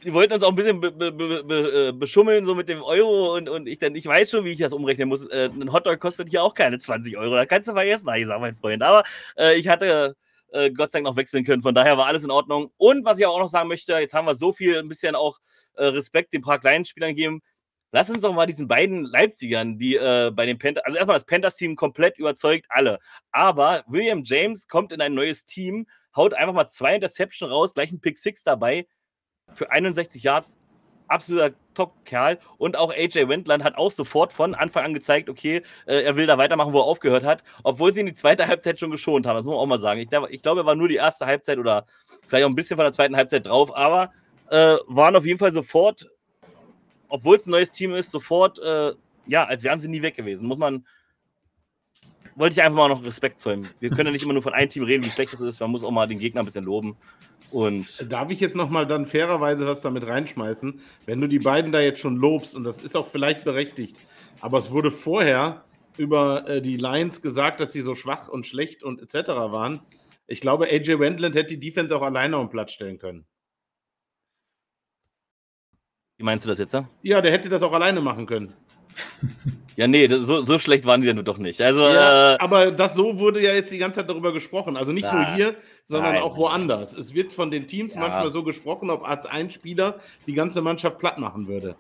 die 0.07 0.15
wollten 0.15 0.35
uns 0.35 0.45
auch 0.45 0.51
ein 0.51 0.55
bisschen 0.55 0.81
be, 0.81 0.93
be, 0.93 1.11
be, 1.11 1.89
äh, 1.89 1.93
beschummeln, 1.93 2.45
so 2.45 2.55
mit 2.55 2.69
dem 2.69 2.81
Euro 2.81 3.35
und, 3.35 3.49
und 3.49 3.67
ich 3.67 3.81
dann, 3.81 3.97
ich 3.97 4.07
weiß 4.07 4.31
schon, 4.31 4.45
wie 4.45 4.53
ich 4.53 4.59
das 4.59 4.73
umrechnen 4.73 5.09
muss. 5.09 5.27
Äh, 5.27 5.51
ein 5.53 5.73
Hotdog 5.73 5.99
kostet 5.99 6.29
hier 6.29 6.45
auch 6.45 6.55
keine 6.55 6.79
20 6.79 7.17
Euro. 7.17 7.35
Da 7.35 7.45
kannst 7.45 7.67
du 7.67 7.73
vergessen, 7.73 8.09
ich 8.15 8.27
sag 8.27 8.41
mein 8.41 8.55
Freund. 8.55 8.85
Aber 8.85 9.03
äh, 9.37 9.57
ich 9.59 9.67
hatte 9.67 10.15
äh, 10.53 10.71
Gott 10.71 10.93
sei 10.93 10.99
Dank 10.99 11.07
noch 11.07 11.17
wechseln 11.17 11.45
können. 11.45 11.61
Von 11.61 11.75
daher 11.75 11.99
war 11.99 12.07
alles 12.07 12.23
in 12.23 12.31
Ordnung. 12.31 12.71
Und 12.77 13.05
was 13.05 13.19
ich 13.19 13.27
auch 13.27 13.41
noch 13.41 13.49
sagen 13.49 13.69
möchte, 13.69 13.95
jetzt 13.95 14.15
haben 14.15 14.27
wir 14.27 14.37
so 14.37 14.53
viel, 14.53 14.79
ein 14.79 14.87
bisschen 14.89 15.17
auch 15.17 15.41
äh, 15.75 15.87
Respekt 15.87 16.33
den 16.33 16.41
Prag 16.41 16.63
Lions 16.63 16.89
Spielern 16.89 17.11
gegeben. 17.11 17.43
lass 17.91 18.09
uns 18.09 18.23
doch 18.23 18.33
mal 18.33 18.47
diesen 18.47 18.69
beiden 18.69 19.05
Leipzigern, 19.07 19.77
die 19.77 19.97
äh, 19.97 20.31
bei 20.33 20.47
den 20.47 20.57
Panthers, 20.57 20.85
also 20.85 20.99
erstmal 20.99 21.17
das 21.17 21.27
Panthers-Team 21.27 21.75
komplett 21.75 22.17
überzeugt, 22.17 22.67
alle. 22.69 23.01
Aber 23.33 23.83
William 23.89 24.23
James 24.25 24.69
kommt 24.69 24.93
in 24.93 25.01
ein 25.01 25.15
neues 25.15 25.47
Team, 25.47 25.89
haut 26.15 26.33
einfach 26.33 26.55
mal 26.55 26.69
zwei 26.69 26.95
Interception 26.95 27.51
raus, 27.51 27.75
gleich 27.75 27.91
ein 27.91 28.01
Pick 28.01 28.19
Six 28.19 28.45
dabei 28.45 28.87
für 29.53 29.71
61 29.71 30.23
Yards. 30.23 30.59
Absoluter 31.09 31.55
Top-Kerl. 31.75 32.39
Und 32.59 32.77
auch 32.77 32.91
AJ 32.91 33.29
Wendland 33.29 33.63
hat 33.63 33.77
auch 33.77 33.93
sofort 33.93 34.33
von 34.33 34.55
Anfang 34.55 34.85
an 34.85 34.95
gezeigt, 34.95 35.29
okay, 35.29 35.63
äh, 35.87 36.03
er 36.03 36.17
will 36.17 36.27
da 36.27 36.37
weitermachen, 36.37 36.73
wo 36.73 36.81
er 36.81 36.85
aufgehört 36.85 37.25
hat, 37.25 37.45
obwohl 37.63 37.93
sie 37.93 38.01
in 38.01 38.07
die 38.07 38.15
zweite 38.15 38.49
Halbzeit 38.49 38.81
schon 38.81 38.91
geschont 38.91 39.27
haben. 39.27 39.37
Das 39.37 39.45
muss 39.45 39.53
man 39.53 39.61
auch 39.61 39.67
mal 39.67 39.79
sagen. 39.79 40.01
Ich, 40.01 40.09
ich 40.31 40.43
glaube, 40.43 40.63
er 40.63 40.67
war 40.67 40.75
nur 40.75 40.89
die 40.89 40.97
erste 40.97 41.27
Halbzeit 41.27 41.59
oder 41.59 41.87
vielleicht 42.27 42.45
auch 42.45 42.49
ein 42.49 42.57
bisschen 42.57 42.77
von 42.77 42.85
der 42.85 42.93
zweiten 42.93 43.17
Halbzeit 43.17 43.47
drauf, 43.47 43.75
aber 43.77 44.13
äh, 44.51 44.77
waren 44.87 45.15
auf 45.15 45.25
jeden 45.25 45.39
Fall 45.39 45.53
sofort, 45.53 46.09
obwohl 47.09 47.37
es 47.37 47.47
ein 47.47 47.51
neues 47.51 47.71
Team 47.71 47.95
ist, 47.95 48.11
sofort, 48.11 48.59
äh, 48.59 48.93
ja, 49.27 49.45
als 49.45 49.63
wären 49.63 49.79
sie 49.79 49.89
nie 49.89 50.03
weg 50.03 50.17
gewesen. 50.17 50.47
Muss 50.47 50.59
man, 50.59 50.85
wollte 52.35 52.55
ich 52.55 52.63
einfach 52.63 52.77
mal 52.77 52.89
noch 52.89 53.05
Respekt 53.05 53.41
zollen. 53.41 53.69
Wir 53.81 53.91
können 53.91 54.07
ja 54.07 54.13
nicht 54.13 54.23
immer 54.23 54.33
nur 54.33 54.43
von 54.43 54.55
einem 54.55 54.69
Team 54.69 54.85
reden, 54.85 55.05
wie 55.05 55.11
schlecht 55.11 55.33
es 55.35 55.41
ist. 55.41 55.61
Man 55.61 55.71
muss 55.71 55.85
auch 55.85 55.91
mal 55.91 56.07
den 56.07 56.19
Gegner 56.19 56.43
ein 56.43 56.47
bisschen 56.47 56.65
loben. 56.65 56.97
Und 57.51 58.11
Darf 58.11 58.31
ich 58.31 58.41
jetzt 58.41 58.57
nochmal 58.57 58.87
dann 58.87 59.07
fairerweise 59.07 59.67
was 59.67 59.81
damit 59.81 60.07
reinschmeißen? 60.07 60.81
Wenn 61.07 61.21
du 61.21 61.29
die 61.29 61.39
beiden 61.39 61.73
da 61.73 61.81
jetzt 61.81 62.01
schon 62.01 62.17
lobst, 62.17 62.55
und 62.55 62.65
das 62.65 62.83
ist 62.83 62.97
auch 62.97 63.07
vielleicht 63.07 63.45
berechtigt, 63.45 63.99
aber 64.41 64.59
es 64.59 64.71
wurde 64.71 64.91
vorher 64.91 65.65
über 65.97 66.49
äh, 66.49 66.61
die 66.61 66.77
Lions 66.77 67.23
gesagt, 67.23 67.61
dass 67.61 67.73
sie 67.73 67.83
so 67.83 67.95
schwach 67.95 68.29
und 68.29 68.47
schlecht 68.47 68.83
und 68.83 69.01
etc. 69.01 69.29
waren. 69.29 69.81
Ich 70.27 70.41
glaube, 70.41 70.67
AJ 70.67 70.99
Wendland 70.99 71.35
hätte 71.35 71.57
die 71.57 71.61
Defense 71.61 71.97
auch 71.97 72.03
alleine 72.03 72.37
auf 72.37 72.47
den 72.47 72.51
Platz 72.51 72.73
stellen 72.73 72.99
können. 72.99 73.27
wie 76.19 76.25
meinst 76.25 76.45
du 76.45 76.49
das 76.49 76.59
jetzt? 76.59 76.73
Ja, 76.73 76.89
Ja, 77.03 77.21
der 77.21 77.33
hätte 77.33 77.49
das 77.49 77.63
auch 77.63 77.73
alleine 77.73 78.01
machen 78.01 78.27
können. 78.27 78.55
Ja 79.77 79.87
nee, 79.87 80.09
das, 80.09 80.27
so, 80.27 80.43
so 80.43 80.59
schlecht 80.59 80.85
waren 80.85 81.01
die 81.01 81.07
denn 81.07 81.25
doch 81.25 81.39
nicht. 81.39 81.61
Also, 81.61 81.83
Ja, 81.89 82.35
äh, 82.35 82.39
aber 82.39 82.71
das 82.71 82.95
so 82.95 83.19
wurde 83.19 83.41
ja 83.41 83.53
jetzt 83.53 83.71
die 83.71 83.79
ganze 83.79 84.01
Zeit 84.01 84.09
darüber 84.09 84.33
gesprochen. 84.33 84.77
Also 84.77 84.93
nicht 84.93 85.11
nur 85.11 85.23
Nein. 85.23 85.35
hier, 85.35 85.55
sondern 85.85 86.15
Nein. 86.15 86.23
auch 86.23 86.37
woanders. 86.37 86.97
Es 86.97 87.15
wird 87.15 87.33
von 87.33 87.51
den 87.51 87.67
Teams 87.67 87.95
Ja. 87.95 88.01
manchmal 88.01 88.31
so 88.31 88.43
gesprochen, 88.43 88.91
ob 88.91 89.07
als 89.09 89.27
ein 89.27 89.51
Spieler 89.51 89.97
die 90.27 90.35
ganze 90.35 90.61
Mannschaft 90.63 90.99
platt 90.99 91.19
machen 91.19 91.47
würde. 91.49 91.77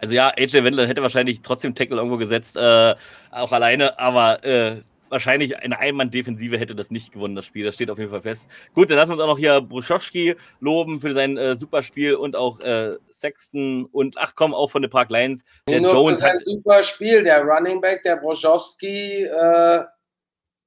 Also 0.00 0.14
ja, 0.14 0.28
AJ 0.36 0.64
Wendler 0.64 0.86
hätte 0.86 1.02
wahrscheinlich 1.02 1.42
trotzdem 1.42 1.74
Tackle 1.74 1.96
irgendwo 1.98 2.16
gesetzt, 2.16 2.56
äh, 2.56 2.94
auch 3.30 3.52
alleine, 3.52 3.98
aber 3.98 4.42
äh, 4.44 4.80
wahrscheinlich 5.10 5.58
eine 5.58 5.78
Einmann-Defensive 5.78 6.58
hätte 6.58 6.74
das 6.74 6.90
nicht 6.90 7.12
gewonnen, 7.12 7.34
das 7.34 7.44
Spiel. 7.44 7.66
Das 7.66 7.74
steht 7.74 7.90
auf 7.90 7.98
jeden 7.98 8.10
Fall 8.10 8.22
fest. 8.22 8.48
Gut, 8.74 8.90
dann 8.90 8.96
lassen 8.96 9.10
wir 9.10 9.14
uns 9.14 9.22
auch 9.22 9.26
noch 9.26 9.38
hier 9.38 9.60
Bruschowski 9.60 10.36
loben 10.60 11.00
für 11.00 11.12
sein 11.12 11.36
äh, 11.36 11.54
Superspiel 11.54 12.14
und 12.14 12.36
auch 12.36 12.60
äh, 12.60 12.96
Sexton 13.10 13.86
und 13.86 14.16
ach 14.16 14.34
komm, 14.34 14.54
auch 14.54 14.70
von 14.70 14.82
den 14.82 14.90
Park 14.90 15.10
Lions. 15.10 15.44
Der 15.68 15.80
Nur 15.80 15.90
für 15.90 15.96
Jones 15.96 16.18
sein 16.20 16.34
hat, 16.34 16.44
super 16.44 16.82
Spiel. 16.82 17.24
Der 17.24 17.42
Running 17.42 17.80
Back, 17.80 18.02
der 18.04 18.16
Broschowski, 18.16 19.24
äh, 19.24 19.84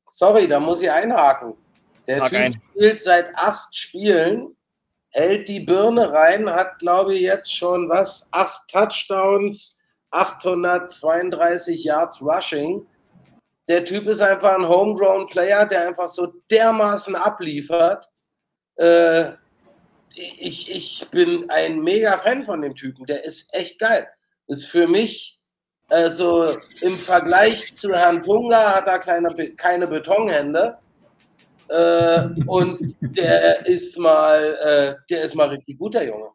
sorry, 0.07 0.47
da 0.47 0.59
muss 0.59 0.81
ich 0.81 0.91
einhaken. 0.91 1.55
Der 2.07 2.21
Hak 2.21 2.29
Typ 2.29 2.39
ein. 2.39 2.51
spielt 2.51 3.01
seit 3.01 3.35
acht 3.35 3.73
Spielen, 3.73 4.55
hält 5.11 5.47
die 5.47 5.61
Birne 5.61 6.11
rein, 6.11 6.49
hat, 6.49 6.79
glaube 6.79 7.15
ich, 7.15 7.21
jetzt 7.21 7.55
schon 7.55 7.89
was? 7.89 8.27
Acht 8.31 8.67
Touchdowns, 8.67 9.79
832 10.11 11.83
Yards 11.83 12.21
Rushing. 12.21 12.85
Der 13.67 13.85
Typ 13.85 14.07
ist 14.07 14.21
einfach 14.21 14.57
ein 14.57 14.67
Homegrown 14.67 15.27
Player, 15.27 15.65
der 15.65 15.87
einfach 15.87 16.07
so 16.07 16.27
dermaßen 16.51 17.15
abliefert. 17.15 18.05
Äh, 18.75 19.31
ich, 20.15 20.69
ich 20.69 21.07
bin 21.09 21.49
ein 21.49 21.79
mega 21.81 22.17
Fan 22.17 22.43
von 22.43 22.61
dem 22.61 22.75
Typen. 22.75 23.05
Der 23.05 23.23
ist 23.23 23.53
echt 23.53 23.79
geil. 23.79 24.07
Ist 24.47 24.65
für 24.65 24.87
mich, 24.87 25.39
also 25.89 26.57
im 26.81 26.97
Vergleich 26.97 27.73
zu 27.73 27.93
Herrn 27.93 28.21
Tunga 28.21 28.75
hat 28.75 28.87
er 28.87 28.99
keine, 28.99 29.33
keine 29.55 29.87
Betonhände. 29.87 30.77
Äh, 31.69 32.29
und 32.47 32.95
der 33.01 33.65
ist 33.65 33.97
mal, 33.97 34.57
äh, 34.63 34.95
der 35.09 35.23
ist 35.23 35.35
mal 35.35 35.47
richtig 35.47 35.77
gut, 35.77 35.93
der 35.93 36.05
Junge. 36.05 36.29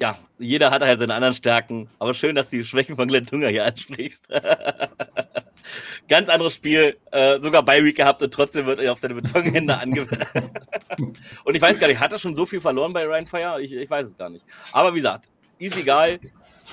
Ja, 0.00 0.18
jeder 0.38 0.70
hat 0.70 0.82
halt 0.82 0.98
seine 0.98 1.14
anderen 1.14 1.34
Stärken, 1.34 1.88
aber 1.98 2.14
schön, 2.14 2.34
dass 2.34 2.50
du 2.50 2.58
die 2.58 2.64
Schwächen 2.64 2.96
von 2.96 3.08
Glenn 3.08 3.26
Tunger 3.26 3.48
hier 3.48 3.64
ansprichst. 3.64 4.28
Ganz 6.08 6.28
anderes 6.28 6.54
Spiel, 6.54 6.96
äh, 7.10 7.40
sogar 7.40 7.64
bei 7.64 7.82
Week 7.82 7.96
gehabt 7.96 8.22
und 8.22 8.32
trotzdem 8.32 8.66
wird 8.66 8.78
er 8.80 8.92
auf 8.92 8.98
seine 8.98 9.14
Betonhände 9.14 9.78
angewendet. 9.78 10.28
und 11.44 11.54
ich 11.54 11.62
weiß 11.62 11.78
gar 11.78 11.88
nicht, 11.88 12.00
hat 12.00 12.12
er 12.12 12.18
schon 12.18 12.34
so 12.34 12.46
viel 12.46 12.60
verloren 12.60 12.92
bei 12.92 13.04
Ryan 13.06 13.26
Fire? 13.26 13.60
Ich, 13.60 13.72
ich 13.72 13.90
weiß 13.90 14.06
es 14.08 14.16
gar 14.16 14.28
nicht. 14.28 14.44
Aber 14.72 14.92
wie 14.92 14.98
gesagt, 14.98 15.28
ist 15.58 15.76
egal. 15.76 16.18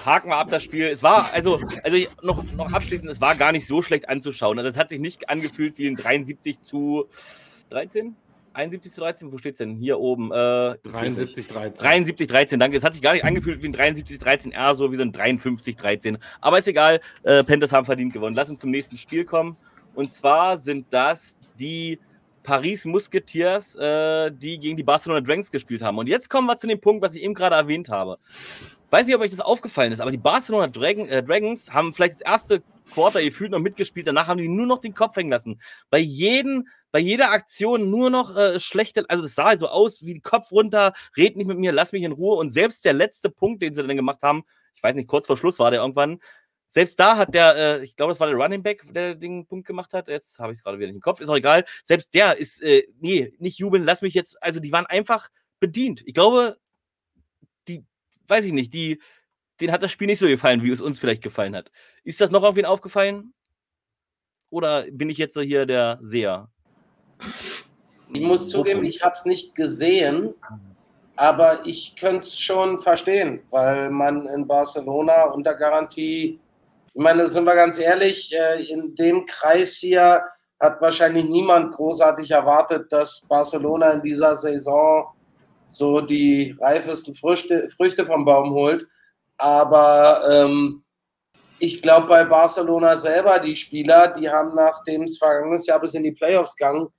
Haken 0.06 0.30
wir 0.30 0.38
ab 0.38 0.50
das 0.50 0.64
Spiel. 0.64 0.88
Es 0.88 1.04
war, 1.04 1.32
also, 1.34 1.60
also 1.84 1.98
noch, 2.22 2.44
noch 2.52 2.74
abschließend, 2.74 3.10
es 3.10 3.22
war 3.22 3.36
gar 3.36 3.52
nicht 3.52 3.68
so 3.68 3.82
schlecht 3.82 4.10
anzuschauen. 4.10 4.58
Also 4.58 4.70
es 4.70 4.78
hat 4.78 4.90
sich 4.90 5.00
nicht 5.00 5.30
angefühlt 5.30 5.78
wie 5.78 5.88
ein 5.88 5.96
73 5.96 6.62
zu 6.62 7.08
13? 7.70 8.16
71 8.54 8.92
zu 8.92 9.02
13? 9.02 9.32
Wo 9.32 9.38
steht's 9.38 9.58
denn? 9.58 9.76
Hier 9.76 10.00
oben. 10.00 10.32
Äh, 10.32 10.78
73, 10.84 11.48
13. 11.48 11.76
73, 11.76 12.28
13, 12.28 12.60
danke. 12.60 12.78
Es 12.78 12.84
hat 12.84 12.94
sich 12.94 13.02
gar 13.02 13.14
nicht 13.14 13.26
angefühlt 13.26 13.62
wie 13.62 13.68
ein 13.68 13.74
73, 13.74 14.20
13, 14.20 14.52
eher 14.52 14.76
so 14.76 14.92
wie 14.92 14.96
so 14.96 15.02
ein 15.04 15.12
53, 15.12 15.76
13. 15.76 16.18
Aber 16.42 16.58
ist 16.60 16.68
egal, 16.68 17.02
äh, 17.24 17.44
Panthers 17.44 17.72
haben 17.72 17.86
verdient 17.86 18.14
gewonnen. 18.14 18.36
Lass 18.36 18.50
uns 18.50 18.60
zum 18.60 18.72
nächsten 18.72 18.98
Spiel 18.98 19.26
kommen. 19.26 19.58
Und 19.96 20.14
zwar 20.14 20.58
sind 20.58 20.88
das 20.92 21.40
die 21.60 22.00
Paris 22.44 22.86
Musketeers, 22.86 23.76
äh, 23.76 24.32
die 24.32 24.60
gegen 24.60 24.78
die 24.78 24.84
Barcelona 24.84 25.22
Dragons 25.22 25.52
gespielt 25.52 25.82
haben. 25.82 25.98
Und 25.98 26.10
jetzt 26.10 26.30
kommen 26.30 26.48
wir 26.48 26.58
zu 26.58 26.68
dem 26.68 26.80
Punkt, 26.80 27.02
was 27.02 27.16
ich 27.16 27.24
eben 27.24 27.34
gerade 27.34 27.56
erwähnt 27.56 27.90
habe. 27.90 28.18
Weiß 28.94 29.08
nicht, 29.08 29.16
ob 29.16 29.24
euch 29.24 29.32
das 29.32 29.40
aufgefallen 29.40 29.92
ist, 29.92 30.02
aber 30.02 30.12
die 30.12 30.20
Barcelona 30.20 30.68
Dragon, 30.68 31.10
äh, 31.10 31.24
Dragons 31.24 31.74
haben 31.74 31.96
vielleicht 31.96 32.14
das 32.14 32.22
erste 32.22 32.62
Quarter 32.94 33.24
gefühlt 33.24 33.50
noch 33.50 33.58
mitgespielt. 33.58 34.06
Danach 34.06 34.28
haben 34.28 34.38
die 34.38 34.48
nur 34.48 34.68
noch 34.68 34.82
den 34.82 34.94
Kopf 34.94 35.16
hängen 35.16 35.32
lassen. 35.32 35.60
Bei 35.90 35.98
jedem, 35.98 36.68
bei 36.92 37.00
jeder 37.00 37.32
Aktion 37.32 37.90
nur 37.90 38.12
noch 38.12 38.38
äh, 38.38 38.60
schlechte, 38.60 39.04
also 39.10 39.24
das 39.24 39.34
sah 39.34 39.58
so 39.58 39.68
aus 39.68 40.06
wie 40.06 40.20
Kopf 40.20 40.52
runter, 40.52 40.94
red 41.18 41.38
nicht 41.38 41.48
mit 41.48 41.58
mir, 41.58 41.72
lass 41.72 41.92
mich 41.92 42.04
in 42.04 42.12
Ruhe. 42.12 42.36
Und 42.36 42.52
selbst 42.52 42.86
der 42.86 42.94
letzte 42.94 43.32
Punkt, 43.32 43.64
den 43.64 43.74
sie 43.74 43.82
dann 43.82 43.96
gemacht 43.96 44.22
haben, 44.22 44.44
ich 44.76 44.84
weiß 44.84 44.96
nicht, 44.96 45.08
kurz 45.08 45.26
vor 45.26 45.38
Schluss 45.38 45.58
war 45.58 45.72
der 45.72 45.80
irgendwann, 45.80 46.20
selbst 46.68 47.00
da 47.00 47.18
hat 47.18 47.34
der, 47.34 47.56
äh, 47.56 47.84
ich 47.84 47.96
glaube, 47.96 48.12
das 48.12 48.20
war 48.20 48.28
der 48.28 48.36
Running 48.36 48.62
Back, 48.62 48.84
der 48.94 49.16
den 49.16 49.48
Punkt 49.48 49.66
gemacht 49.66 49.94
hat. 49.94 50.08
Jetzt 50.08 50.38
habe 50.38 50.54
ich 50.54 50.60
es 50.60 50.64
gerade 50.64 50.78
wieder 50.78 50.90
nicht 50.90 50.98
im 50.98 51.02
Kopf, 51.02 51.20
ist 51.20 51.30
auch 51.30 51.36
egal. 51.36 51.66
Selbst 51.84 52.14
der 52.14 52.38
ist, 52.38 52.62
äh, 52.62 52.84
nee, 53.00 53.34
nicht 53.40 53.58
jubeln, 53.58 53.86
lass 53.86 54.04
mich 54.04 54.14
jetzt, 54.14 54.38
also 54.44 54.60
die 54.60 54.72
waren 54.72 54.86
einfach 54.86 55.30
bedient. 55.60 56.04
Ich 56.06 56.14
glaube, 56.14 56.58
weiß 58.28 58.46
ich 58.46 58.54
nicht, 58.54 58.74
die, 58.74 59.02
denen 59.60 59.72
hat 59.72 59.84
das 59.84 59.92
Spiel 59.92 60.08
nicht 60.08 60.20
so 60.20 60.28
gefallen, 60.28 60.64
wie 60.64 60.72
es 60.72 60.82
uns 60.82 61.00
vielleicht 61.00 61.22
gefallen 61.22 61.56
hat. 61.56 61.72
Ist 62.04 62.22
das 62.22 62.32
noch 62.32 62.44
irgendwen 62.44 62.66
aufgefallen? 62.66 63.34
Oder 64.50 64.86
bin 64.92 65.10
ich 65.10 65.18
jetzt 65.18 65.34
so 65.34 65.42
hier 65.42 65.66
der 65.66 66.00
Seher? 66.02 66.50
Ich 68.14 68.22
muss 68.22 68.50
zugeben, 68.50 68.84
ich 68.84 69.02
habe 69.02 69.16
es 69.16 69.26
nicht 69.26 69.56
gesehen, 69.56 70.36
aber 71.16 71.66
ich 71.66 71.96
könnte 71.96 72.28
es 72.28 72.40
schon 72.40 72.78
verstehen, 72.78 73.42
weil 73.50 73.90
man 73.90 74.28
in 74.28 74.48
Barcelona 74.48 75.26
unter 75.32 75.56
Garantie, 75.56 76.40
ich 76.94 77.02
meine, 77.02 77.28
sind 77.28 77.46
wir 77.46 77.56
ganz 77.56 77.80
ehrlich, 77.80 78.32
äh, 78.36 78.64
in 78.66 78.94
dem 78.96 79.26
Kreis 79.26 79.78
hier 79.78 80.24
hat 80.60 80.82
wahrscheinlich 80.82 81.26
niemand 81.26 81.74
großartig 81.74 82.30
erwartet, 82.32 82.92
dass 82.92 83.26
Barcelona 83.28 83.92
in 83.92 84.02
dieser 84.02 84.36
Saison 84.36 85.13
so 85.74 86.02
die 86.02 86.56
reifesten 86.62 87.16
Früchte, 87.16 87.68
Früchte 87.70 88.06
vom 88.06 88.26
Baum 88.26 88.52
holt. 88.52 88.88
Aber 89.38 90.24
ähm, 90.32 90.84
ich 91.58 91.82
glaube, 91.82 92.08
bei 92.08 92.26
Barcelona 92.26 92.96
selber, 92.96 93.40
die 93.40 93.56
Spieler, 93.56 94.10
die 94.10 94.30
haben 94.30 94.54
nachdem 94.54 95.04
es 95.04 95.18
vergangenes 95.18 95.66
Jahr 95.66 95.82
bis 95.82 95.96
in 95.96 96.04
die 96.04 96.12
Playoffs 96.12 96.56
gegangen, 96.56 96.90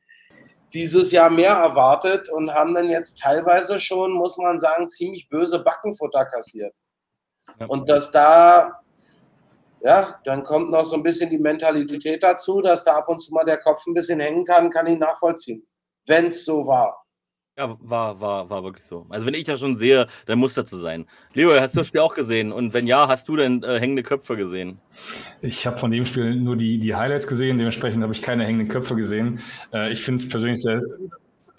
dieses 0.73 1.13
Jahr 1.13 1.31
mehr 1.31 1.53
erwartet 1.53 2.29
und 2.29 2.53
haben 2.53 2.75
dann 2.75 2.89
jetzt 2.89 3.19
teilweise 3.21 3.79
schon, 3.79 4.11
muss 4.11 4.37
man 4.39 4.59
sagen, 4.59 4.89
ziemlich 4.89 5.29
böse 5.29 5.63
Backenfutter 5.63 6.25
kassiert. 6.25 6.75
Ja. 7.61 7.67
Und 7.67 7.89
dass 7.89 8.11
da, 8.11 8.81
ja, 9.83 10.19
dann 10.25 10.43
kommt 10.43 10.71
noch 10.71 10.85
so 10.85 10.97
ein 10.97 11.05
bisschen 11.05 11.31
die 11.31 11.39
Mentalität 11.39 12.25
dazu, 12.25 12.61
dass 12.61 12.83
da 12.83 12.97
ab 12.97 13.09
und 13.09 13.21
zu 13.21 13.33
mal 13.33 13.45
der 13.45 13.59
Kopf 13.59 13.87
ein 13.87 13.95
bisschen 13.95 14.19
hängen 14.19 14.45
kann, 14.45 14.71
kann 14.71 14.89
ich 14.89 14.99
nachvollziehen. 14.99 15.65
Wenn 16.07 16.27
es 16.27 16.45
so 16.45 16.67
war. 16.67 17.04
Ja, 17.57 17.77
war, 17.81 18.21
war, 18.21 18.51
war 18.51 18.65
wirklich 18.65 18.85
so. 18.85 19.07
Also 19.11 19.27
wenn 19.27 19.35
ich 19.35 19.45
das 19.45 19.61
schon 19.61 19.77
sehe, 19.77 20.09
dann 20.27 20.41
muss 20.41 20.55
das 20.55 20.69
so 20.71 20.79
sein. 20.79 21.07
Leo, 21.35 21.53
hast 21.53 21.77
du 21.77 21.81
das 21.81 21.87
Spiel 21.87 22.01
auch 22.01 22.15
gesehen? 22.15 22.51
Und 22.51 22.75
wenn 22.75 22.89
ja, 22.89 23.07
hast 23.07 23.29
du 23.29 23.37
denn 23.37 23.63
äh, 23.63 23.79
hängende 23.79 24.03
Köpfe 24.03 24.37
gesehen? 24.37 24.81
Ich 25.41 25.65
habe 25.65 25.79
von 25.79 25.93
dem 25.93 26.05
Spiel 26.05 26.35
nur 26.35 26.57
die, 26.57 26.79
die 26.79 26.97
Highlights 26.97 27.29
gesehen, 27.29 27.57
dementsprechend 27.57 28.03
habe 28.03 28.13
ich 28.13 28.23
keine 28.23 28.45
hängenden 28.45 28.67
Köpfe 28.69 28.97
gesehen. 28.97 29.39
Äh, 29.73 29.93
ich 29.93 30.03
finde 30.03 30.21
es 30.25 30.29
persönlich 30.29 30.63
sehr. 30.63 30.83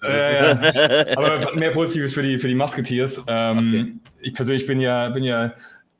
Äh, 0.02 1.14
aber 1.16 1.54
mehr 1.54 1.70
Positives 1.70 2.12
für 2.12 2.22
die, 2.22 2.38
für 2.38 2.48
die 2.48 2.54
Musketeers. 2.54 3.24
Ähm, 3.26 4.00
Ich 4.20 4.34
persönlich 4.34 4.66
bin 4.66 4.80
ja, 4.80 5.08
bin 5.08 5.24
ja 5.24 5.54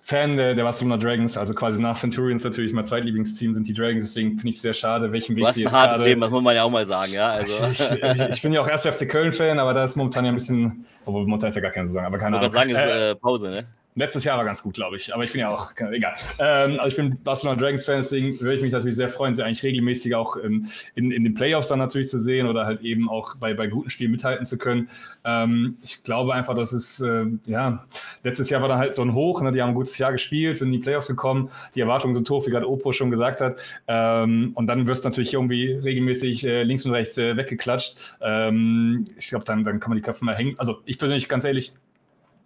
Fan 0.09 0.37
der, 0.37 0.55
der 0.55 0.63
Barcelona 0.63 0.99
Dragons, 0.99 1.37
also 1.37 1.53
quasi 1.53 1.81
nach 1.83 1.99
Centurions 1.99 2.45
natürlich 2.45 2.73
mein 2.73 2.85
zweitlieblingsteam 2.85 3.55
sind 3.57 3.67
die 3.67 3.75
Dragons, 3.75 4.05
deswegen 4.05 4.37
finde 4.37 4.51
ich 4.51 4.55
es 4.57 4.63
sehr 4.63 4.73
schade, 4.73 5.11
welchen 5.11 5.35
Du 5.35 5.41
Weg 5.41 5.49
hast 5.49 5.55
sie 5.57 5.63
ein 5.63 5.65
jetzt 5.65 5.75
hartes 5.75 5.97
gerade. 5.97 6.09
Leben, 6.09 6.21
das 6.21 6.31
muss 6.31 6.43
man 6.45 6.55
ja 6.55 6.63
auch 6.63 6.71
mal 6.71 6.87
sagen, 6.87 7.13
ja. 7.13 7.31
Also, 7.33 7.53
Ich, 7.73 7.81
ich, 7.81 8.29
ich 8.37 8.43
bin 8.43 8.53
ja 8.53 8.61
auch 8.61 8.69
erst 8.69 8.87
FC 8.87 9.09
Köln-Fan, 9.09 9.59
aber 9.59 9.75
da 9.75 9.83
ist 9.83 9.97
momentan 9.97 10.25
ja 10.25 10.31
ein 10.31 10.37
bisschen, 10.37 10.87
obwohl 11.05 11.25
momentan 11.27 11.49
ist 11.49 11.57
ja 11.57 11.61
gar 11.63 11.73
keine 11.73 11.89
Saison, 11.89 12.05
aber 12.05 12.19
keine 12.19 12.37
ich 12.37 12.41
Ahnung. 12.41 12.53
gerade 12.53 12.71
sagen, 12.71 12.71
ist 12.71 12.87
Äh, 12.87 13.11
äh, 13.11 13.15
Pause, 13.17 13.51
ne? 13.51 13.67
Letztes 13.97 14.25
Jahr 14.25 14.37
war 14.37 14.45
ganz 14.45 14.63
gut, 14.63 14.75
glaube 14.75 14.97
ich. 14.97 15.15
Aber 15.15 15.25
ich 15.25 15.33
bin 15.33 15.41
ja 15.41 15.49
auch, 15.49 15.73
egal. 15.91 16.15
Ähm, 16.39 16.79
also 16.79 16.89
ich 16.89 16.97
bin 16.97 17.19
Barcelona 17.25 17.59
Dragons-Fan, 17.59 17.97
deswegen 17.97 18.39
würde 18.41 18.57
ich 18.57 18.63
mich 18.63 18.73
natürlich 18.73 18.95
sehr 18.95 19.09
freuen, 19.09 19.33
sie 19.33 19.43
eigentlich 19.43 19.63
regelmäßig 19.63 20.15
auch 20.15 20.37
in, 20.37 20.69
in, 20.95 21.11
in, 21.11 21.25
den 21.25 21.33
Playoffs 21.33 21.69
dann 21.69 21.79
natürlich 21.79 22.11
zu 22.11 22.19
sehen 22.19 22.47
oder 22.47 22.67
halt 22.67 22.83
eben 22.83 23.09
auch 23.09 23.37
bei, 23.37 23.55
bei 23.55 23.69
guten 23.69 23.89
Spielen 23.89 24.11
mithalten 24.11 24.45
zu 24.45 24.59
können. 24.59 24.91
Ähm, 25.25 25.79
ich 25.83 26.05
glaube 26.05 26.35
einfach, 26.35 26.55
dass 26.55 26.75
es, 26.75 27.01
äh, 27.01 27.25
ja, 27.47 27.87
letztes 28.23 28.51
Jahr 28.51 28.61
war 28.61 28.69
da 28.69 28.77
halt 28.77 28.95
so 28.95 29.01
ein 29.01 29.15
Hoch, 29.15 29.41
ne? 29.41 29.51
die 29.51 29.63
haben 29.63 29.71
ein 29.71 29.75
gutes 29.75 29.97
Jahr 29.97 30.13
gespielt, 30.13 30.59
sind 30.59 30.69
in 30.69 30.73
die 30.73 30.79
Playoffs 30.79 31.07
gekommen, 31.07 31.49
die 31.75 31.81
Erwartungen 31.81 32.13
sind 32.13 32.29
hoch, 32.29 32.47
wie 32.47 32.51
gerade 32.51 32.69
Opo 32.69 32.93
schon 32.93 33.11
gesagt 33.11 33.41
hat. 33.41 33.59
Ähm, 33.89 34.53
und 34.55 34.67
dann 34.67 34.87
wirst 34.87 35.05
du 35.05 35.09
natürlich 35.09 35.33
irgendwie 35.33 35.73
regelmäßig 35.73 36.45
äh, 36.45 36.63
links 36.65 36.85
und 36.85 36.93
rechts 36.93 37.17
äh, 37.17 37.35
weggeklatscht. 37.35 38.17
Ähm, 38.21 39.07
ich 39.17 39.29
glaube, 39.29 39.47
dann, 39.47 39.65
dann 39.65 39.81
kann 39.81 39.89
man 39.89 39.97
die 39.97 40.03
Köpfe 40.03 40.23
mal 40.23 40.37
hängen. 40.37 40.55
Also 40.59 40.83
ich 40.85 40.99
persönlich, 40.99 41.31
ganz 41.31 41.45
ehrlich, 41.45 41.73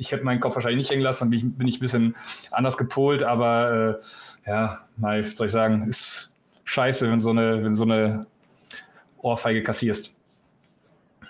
ich 0.01 0.13
hätte 0.13 0.25
meinen 0.25 0.41
Kopf 0.41 0.55
wahrscheinlich 0.55 0.79
nicht 0.79 0.91
hängen 0.91 1.03
lassen, 1.03 1.25
dann 1.25 1.31
bin 1.31 1.39
ich, 1.39 1.59
bin 1.59 1.69
ich 1.69 1.77
ein 1.77 1.81
bisschen 1.81 2.17
anders 2.51 2.79
gepolt, 2.79 3.23
aber 3.23 4.01
äh, 4.47 4.51
ja, 4.51 4.81
mal, 4.97 5.23
soll 5.23 5.47
ich 5.47 5.53
sagen, 5.53 5.87
ist 5.89 6.33
scheiße, 6.65 7.11
wenn 7.11 7.21
so 7.21 7.31
eine, 7.31 7.63
wenn 7.63 7.75
so 7.75 7.85
eine 7.85 8.27
Ohrfeige 9.19 9.63
kassierst. 9.63 10.17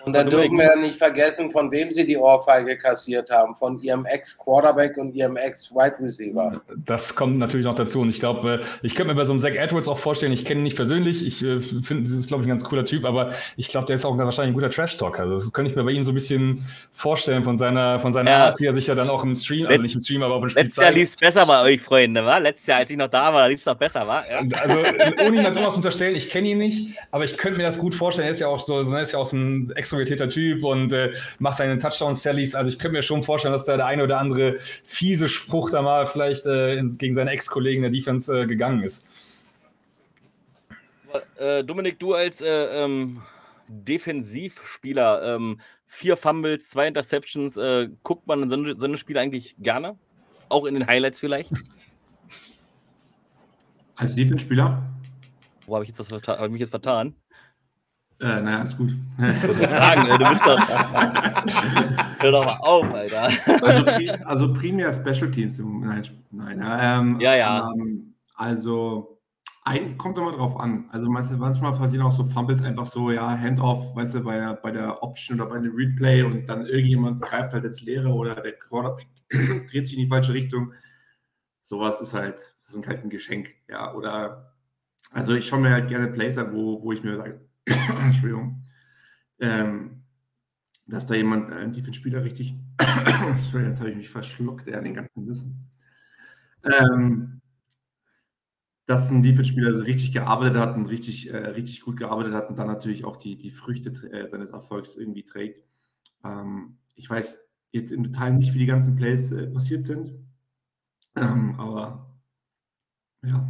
Und 0.05 0.13
dann 0.13 0.29
dürfen 0.29 0.57
wir 0.57 0.65
ja 0.65 0.75
nicht 0.75 0.95
vergessen, 0.95 1.51
von 1.51 1.71
wem 1.71 1.91
sie 1.91 2.05
die 2.05 2.17
Ohrfeige 2.17 2.77
kassiert 2.77 3.29
haben. 3.29 3.53
Von 3.53 3.79
ihrem 3.79 4.05
Ex-Quarterback 4.05 4.97
und 4.97 5.13
ihrem 5.13 5.37
Ex-Wide 5.37 5.95
Receiver. 5.99 6.61
Das 6.85 7.15
kommt 7.15 7.37
natürlich 7.37 7.65
noch 7.65 7.75
dazu. 7.75 8.01
Und 8.01 8.09
ich 8.09 8.19
glaube, 8.19 8.61
äh, 8.61 8.65
ich 8.81 8.95
könnte 8.95 9.13
mir 9.13 9.19
bei 9.19 9.25
so 9.25 9.33
einem 9.33 9.39
Zach 9.39 9.53
Edwards 9.53 9.87
auch 9.87 9.99
vorstellen, 9.99 10.31
ich 10.31 10.45
kenne 10.45 10.61
ihn 10.61 10.63
nicht 10.63 10.75
persönlich. 10.75 11.25
Ich 11.25 11.43
äh, 11.43 11.59
finde, 11.59 12.03
das 12.03 12.11
ist, 12.11 12.27
glaube 12.27 12.43
ich, 12.43 12.47
ein 12.47 12.49
ganz 12.49 12.63
cooler 12.63 12.85
Typ. 12.85 13.05
Aber 13.05 13.31
ich 13.57 13.67
glaube, 13.67 13.87
der 13.87 13.95
ist 13.95 14.05
auch 14.05 14.17
wahrscheinlich 14.17 14.51
ein 14.51 14.55
guter 14.55 14.71
Trash-Talker. 14.71 15.23
Also 15.23 15.35
das 15.35 15.53
könnte 15.53 15.71
ich 15.71 15.77
mir 15.77 15.83
bei 15.83 15.91
ihm 15.91 16.03
so 16.03 16.11
ein 16.11 16.15
bisschen 16.15 16.65
vorstellen 16.91 17.43
von 17.43 17.57
seiner, 17.57 17.99
von 17.99 18.13
seiner 18.13 18.31
ja. 18.31 18.45
Art, 18.45 18.59
wie 18.59 18.65
er 18.65 18.73
sich 18.73 18.87
ja 18.87 18.95
dann 18.95 19.09
auch 19.09 19.23
im 19.23 19.35
Stream, 19.35 19.67
also 19.67 19.81
nicht 19.81 19.95
im 19.95 20.01
Stream, 20.01 20.23
aber 20.23 20.35
auf 20.35 20.41
dem 20.41 20.49
Spiel 20.49 20.63
Letztes 20.63 20.83
Jahr 20.83 20.91
lief 20.91 21.09
es 21.09 21.15
besser 21.15 21.45
bei 21.45 21.61
euch, 21.61 21.81
Freunde, 21.81 22.25
wa? 22.25 22.37
Letztes 22.37 22.67
Jahr, 22.67 22.79
als 22.79 22.89
ich 22.89 22.97
noch 22.97 23.09
da 23.09 23.33
war, 23.33 23.47
lief 23.49 23.59
es 23.59 23.65
noch 23.65 23.75
besser, 23.75 24.07
wa? 24.07 24.23
Ja. 24.29 24.41
Also, 24.59 24.79
ohne 24.79 25.37
ihm 25.37 25.43
jetzt 25.43 25.55
irgendwas 25.55 25.75
unterstellen, 25.75 26.15
ich 26.15 26.29
kenne 26.29 26.49
ihn 26.49 26.57
nicht, 26.57 26.97
aber 27.11 27.23
ich 27.23 27.37
könnte 27.37 27.57
mir 27.57 27.63
das 27.63 27.77
gut 27.77 27.95
vorstellen. 27.95 28.27
Er 28.27 28.31
ist 28.31 28.39
ja 28.39 28.47
auch 28.47 28.59
so, 28.59 28.79
er 28.79 29.01
ist 29.01 29.11
ja 29.11 29.19
auch 29.19 29.25
so 29.25 29.37
ein 29.37 29.71
extrovertierter 29.91 30.29
Typ 30.29 30.63
und 30.63 30.93
äh, 30.93 31.13
macht 31.39 31.57
seine 31.57 31.77
Touchdown-Sallies. 31.77 32.55
Also 32.55 32.71
ich 32.71 32.79
könnte 32.79 32.97
mir 32.97 33.03
schon 33.03 33.23
vorstellen, 33.23 33.53
dass 33.53 33.65
da 33.65 33.75
der 33.75 33.85
eine 33.85 34.03
oder 34.03 34.19
andere 34.19 34.57
fiese 34.83 35.27
Spruch 35.27 35.69
da 35.69 35.81
mal 35.81 36.07
vielleicht 36.07 36.45
äh, 36.45 36.75
ins, 36.75 36.97
gegen 36.97 37.13
seine 37.13 37.31
Ex-Kollegen 37.31 37.81
der 37.81 37.91
Defense 37.91 38.41
äh, 38.41 38.45
gegangen 38.45 38.83
ist. 38.83 39.05
Äh, 41.37 41.63
Dominik, 41.63 41.99
du 41.99 42.13
als 42.13 42.41
äh, 42.41 42.47
ähm, 42.47 43.21
Defensivspieler, 43.67 45.35
ähm, 45.35 45.59
vier 45.85 46.15
Fumbles, 46.15 46.69
zwei 46.69 46.87
Interceptions, 46.87 47.57
äh, 47.57 47.89
guckt 48.03 48.27
man 48.27 48.47
so 48.49 48.55
eine, 48.55 48.75
so 48.77 48.85
eine 48.85 48.97
Spiele 48.97 49.19
eigentlich 49.19 49.55
gerne? 49.59 49.97
Auch 50.47 50.65
in 50.65 50.73
den 50.73 50.87
Highlights 50.87 51.19
vielleicht? 51.19 51.51
Als 53.95 54.15
Defense-Spieler? 54.15 54.81
Wo 55.65 55.75
habe 55.75 55.85
ich, 55.85 55.91
hab 55.91 56.45
ich 56.45 56.51
mich 56.51 56.61
jetzt 56.61 56.71
vertan? 56.71 57.15
Äh, 58.21 58.41
naja, 58.41 58.61
ist 58.61 58.77
gut. 58.77 58.91
sagen, 59.17 60.19
du 60.19 60.29
bist 60.29 60.45
doch. 60.45 60.69
Hör 62.19 62.31
doch 62.31 62.45
mal 62.45 62.57
auf, 62.59 62.93
Alter. 62.93 63.29
Also, 63.63 63.85
also 64.25 64.53
primär 64.53 64.93
Special 64.93 65.31
Teams. 65.31 65.59
Nein, 65.59 66.03
nein. 66.29 66.61
Ähm, 66.61 67.19
ja, 67.19 67.35
ja. 67.35 67.71
Ähm, 67.73 68.13
also, 68.35 69.21
ein, 69.63 69.97
kommt 69.97 70.17
immer 70.17 70.31
drauf 70.31 70.59
an. 70.59 70.85
Also 70.91 71.09
manchmal 71.09 71.75
verdienen 71.75 72.03
auch 72.03 72.11
so 72.11 72.23
Fumbles 72.25 72.63
einfach 72.63 72.85
so, 72.85 73.11
ja, 73.11 73.37
Handoff, 73.37 73.95
weißt 73.95 74.15
du, 74.15 74.23
bei 74.23 74.37
der, 74.37 74.53
bei 74.55 74.71
der 74.71 75.03
Option 75.03 75.39
oder 75.39 75.49
bei 75.49 75.59
dem 75.59 75.75
Replay 75.75 76.23
und 76.23 76.47
dann 76.47 76.65
irgendjemand 76.65 77.21
greift 77.21 77.53
halt 77.53 77.63
ins 77.63 77.81
Leere 77.81 78.09
oder 78.09 78.35
der 78.35 78.53
Quarterback 78.53 79.07
dreht 79.29 79.87
sich 79.87 79.97
in 79.97 80.03
die 80.03 80.09
falsche 80.09 80.33
Richtung. 80.33 80.73
Sowas 81.61 82.01
ist 82.01 82.13
halt, 82.13 82.35
das 82.35 82.75
ist 82.75 82.87
halt 82.87 83.03
ein 83.03 83.09
Geschenk, 83.09 83.53
ja. 83.69 83.93
Oder, 83.93 84.53
also 85.11 85.35
ich 85.35 85.47
schaue 85.47 85.61
mir 85.61 85.69
halt 85.69 85.87
gerne 85.89 86.07
Plays 86.07 86.37
an, 86.37 86.53
wo, 86.53 86.81
wo 86.81 86.91
ich 86.91 87.03
mir 87.03 87.15
sage, 87.15 87.39
Entschuldigung, 88.05 88.63
ähm, 89.39 90.03
dass 90.87 91.05
da 91.05 91.15
jemand, 91.15 91.51
ein 91.51 91.71
Defense-Spieler 91.71 92.23
richtig, 92.23 92.55
Entschuldigung, 92.79 93.71
jetzt 93.71 93.79
habe 93.79 93.91
ich 93.91 93.97
mich 93.97 94.09
verschluckt, 94.09 94.67
der 94.67 94.81
den 94.81 94.93
ganzen 94.95 95.27
Wissen, 95.27 95.71
ähm, 96.63 97.41
dass 98.87 99.09
ein 99.09 99.23
Defense-Spieler 99.23 99.75
so 99.75 99.83
richtig 99.83 100.11
gearbeitet 100.11 100.57
hat 100.57 100.75
und 100.75 100.87
richtig, 100.87 101.29
äh, 101.29 101.37
richtig 101.37 101.81
gut 101.81 101.97
gearbeitet 101.97 102.33
hat 102.33 102.49
und 102.49 102.57
dann 102.59 102.67
natürlich 102.67 103.05
auch 103.05 103.17
die, 103.17 103.37
die 103.37 103.51
Früchte 103.51 103.91
äh, 104.11 104.27
seines 104.27 104.51
Erfolgs 104.51 104.95
irgendwie 104.97 105.23
trägt. 105.23 105.63
Ähm, 106.23 106.77
ich 106.95 107.09
weiß 107.09 107.39
jetzt 107.71 107.91
im 107.91 108.03
Detail 108.03 108.33
nicht, 108.33 108.53
wie 108.53 108.59
die 108.59 108.65
ganzen 108.65 108.95
Plays 108.95 109.31
äh, 109.31 109.47
passiert 109.47 109.85
sind, 109.85 110.11
ähm, 111.15 111.59
aber 111.59 112.11
ja, 113.23 113.49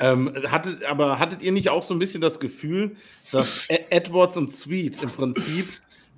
ähm, 0.00 0.32
hattet, 0.50 0.84
aber 0.84 1.18
hattet 1.18 1.42
ihr 1.42 1.52
nicht 1.52 1.68
auch 1.70 1.82
so 1.82 1.94
ein 1.94 1.98
bisschen 1.98 2.20
das 2.20 2.40
Gefühl, 2.40 2.96
dass 3.32 3.66
e- 3.70 3.84
Edwards 3.90 4.36
und 4.36 4.50
Sweet 4.50 5.02
im 5.02 5.10
Prinzip 5.10 5.68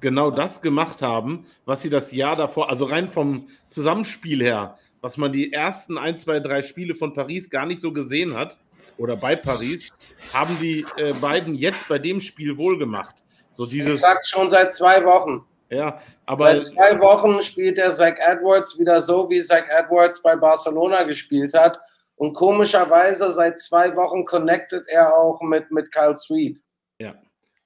genau 0.01 0.31
das 0.31 0.62
gemacht 0.62 1.03
haben, 1.03 1.45
was 1.64 1.83
sie 1.83 1.91
das 1.91 2.12
Jahr 2.12 2.37
davor, 2.37 2.70
also 2.70 2.85
rein 2.85 3.09
vom 3.09 3.49
Zusammenspiel 3.68 4.43
her, 4.43 4.79
was 5.01 5.16
man 5.16 5.33
die 5.33 5.53
ersten 5.53 5.99
ein, 5.99 6.18
zwei, 6.18 6.41
drei 6.41 6.62
Spiele 6.62 6.95
von 6.95 7.12
Paris 7.14 7.51
gar 7.51 7.66
nicht 7.66 7.83
so 7.83 7.93
gesehen 7.93 8.37
hat, 8.37 8.59
oder 8.99 9.16
bei 9.16 9.37
Paris, 9.37 9.93
haben 10.33 10.57
die 10.61 10.85
äh, 10.97 11.12
beiden 11.14 11.55
jetzt 11.55 11.89
bei 11.89 11.99
dem 11.99 12.20
Spiel 12.20 12.57
wohl 12.57 12.79
gemacht. 12.79 13.14
So 13.53 13.64
dieses, 13.64 14.03
Exakt 14.03 14.26
schon 14.26 14.51
seit 14.51 14.74
zwei 14.74 15.05
Wochen. 15.05 15.45
Ja, 15.70 16.01
aber. 16.26 16.53
Seit 16.53 16.64
zwei 16.64 17.01
Wochen 17.01 17.43
spielt 17.43 17.79
der 17.79 17.91
Zach 17.91 18.14
Edwards 18.26 18.79
wieder 18.79 19.01
so, 19.01 19.29
wie 19.31 19.41
Zach 19.41 19.64
Edwards 19.68 20.22
bei 20.22 20.37
Barcelona 20.37 21.03
gespielt 21.05 21.55
hat. 21.55 21.81
Und 22.19 22.35
komischerweise 22.35 23.31
seit 23.31 23.61
zwei 23.61 23.95
Wochen 23.95 24.25
connectet 24.25 24.87
er 24.89 25.16
auch 25.16 25.41
mit, 25.41 25.71
mit 25.71 25.93
Kyle 25.93 26.16
Sweet. 26.16 26.61
Ja. 26.99 27.14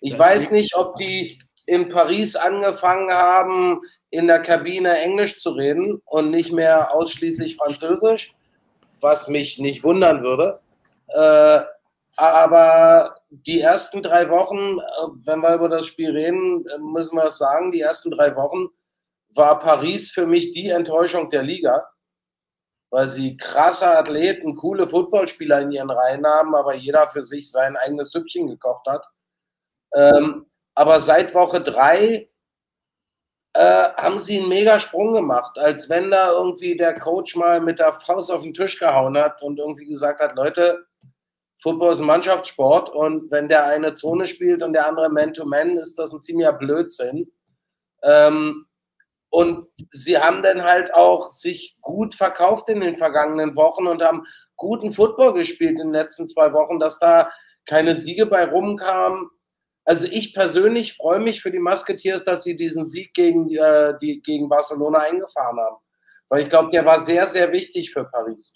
Ich 0.01 0.19
weiß 0.19 0.51
nicht, 0.51 0.77
ob 0.77 0.97
die 0.97 1.39
in 1.65 1.89
Paris 1.89 2.37
angefangen 2.37 3.11
haben, 3.11 3.81
in 4.11 4.27
der 4.27 4.43
Kabine 4.43 4.99
Englisch 4.99 5.41
zu 5.41 5.53
reden 5.53 6.03
und 6.05 6.31
nicht 6.31 6.53
mehr 6.53 6.95
ausschließlich 6.95 7.57
Französisch, 7.57 8.35
was 9.01 9.29
mich 9.29 9.59
nicht 9.59 9.85
wundern 9.85 10.23
würde. 10.23 10.61
Äh, 11.09 11.61
aber 12.17 13.15
die 13.31 13.61
ersten 13.61 14.03
drei 14.03 14.29
Wochen, 14.29 14.79
äh, 14.79 15.07
wenn 15.25 15.41
wir 15.41 15.55
über 15.55 15.71
das 15.71 15.87
Spiel 15.87 16.11
reden, 16.11 16.67
äh, 16.67 16.79
müssen 16.79 17.17
wir 17.17 17.29
es 17.29 17.39
sagen, 17.39 17.73
die 17.73 17.81
ersten 17.81 18.11
drei 18.11 18.37
Wochen 18.37 18.67
war 19.35 19.61
Paris 19.61 20.11
für 20.11 20.27
mich 20.27 20.53
die 20.53 20.69
Enttäuschung 20.69 21.31
der 21.31 21.43
Liga 21.43 21.87
weil 22.93 23.09
sie 23.09 23.38
krasse 23.38 23.86
Athleten, 23.99 24.55
coole 24.55 24.86
Footballspieler 24.86 25.62
in 25.62 25.72
ihren 25.72 25.90
Reihen 25.90 26.26
haben, 26.26 26.55
aber 26.55 26.74
jeder 26.74 27.09
für 27.09 27.22
sich 27.22 27.51
sein 27.51 27.76
eigenes 27.78 28.11
Süppchen 28.11 28.49
gekocht 28.49 28.86
hat. 28.86 29.03
Ähm, 29.95 30.47
aber 30.74 31.01
seit 31.01 31.34
Woche 31.34 31.62
drei 31.62 32.28
äh, 33.55 33.88
haben 33.97 34.18
sie 34.18 34.40
einen 34.40 34.51
mega 34.51 34.78
Sprung 34.78 35.14
gemacht, 35.14 35.59
als 35.59 35.88
wenn 35.88 36.11
da 36.11 36.32
irgendwie 36.32 36.76
der 36.76 36.99
Coach 36.99 37.34
mal 37.34 37.62
mit 37.62 37.78
der 37.78 37.95
Faust 37.95 38.30
auf 38.30 38.43
den 38.43 38.53
Tisch 38.53 38.78
gehauen 38.78 39.16
hat 39.16 39.40
und 39.43 39.59
irgendwie 39.59 39.86
gesagt 39.86 40.20
hat, 40.20 40.34
Leute, 40.36 40.84
Football 41.57 41.95
ist 41.95 42.01
ein 42.01 42.07
Mannschaftssport 42.07 42.90
und 42.90 43.30
wenn 43.30 43.49
der 43.49 43.66
eine 43.68 43.95
Zone 43.95 44.26
spielt 44.26 44.62
und 44.62 44.74
der 44.74 44.86
andere 44.86 45.09
Man-to-Man, 45.09 45.70
-Man, 45.70 45.80
ist 45.80 45.99
das 45.99 46.12
ein 46.12 46.20
ziemlicher 46.20 46.53
Blödsinn. 46.53 47.32
Ähm, 48.03 48.66
und 49.33 49.66
sie 49.89 50.18
haben 50.18 50.43
dann 50.43 50.62
halt 50.62 50.93
auch 50.93 51.30
sich 51.30 51.78
gut 51.80 52.14
verkauft 52.14 52.68
in 52.68 52.80
den 52.80 52.97
vergangenen 52.97 53.57
Wochen 53.57 53.87
und 53.87 54.03
haben 54.03 54.24
guten 54.57 54.93
Football 54.93 55.33
gespielt 55.33 55.80
in 55.80 55.87
den 55.87 55.93
letzten 55.93 56.28
zwei 56.28 56.53
Wochen, 56.53 56.78
dass 56.78 56.99
da 56.99 57.30
keine 57.64 57.97
Siege 57.97 58.26
bei 58.26 58.45
rumkamen. 58.45 59.30
Also 59.87 60.07
ich 60.07 60.35
persönlich 60.35 60.93
freue 60.93 61.18
mich 61.18 61.41
für 61.41 61.51
die 61.51 61.61
Musketeers, 61.61 62.24
dass 62.24 62.45
sie 62.45 62.57
diesen 62.57 62.85
Sieg 62.85 63.14
gegen, 63.14 63.51
äh, 63.57 63.95
die, 64.03 64.20
gegen 64.20 64.51
Barcelona 64.51 64.99
eingefahren 64.99 65.59
haben. 65.59 65.76
Weil 66.28 66.43
ich 66.43 66.51
glaube, 66.51 66.68
der 66.68 66.85
war 66.85 67.01
sehr, 67.01 67.26
sehr 67.26 67.53
wichtig 67.53 67.91
für 67.91 68.05
Paris. 68.05 68.53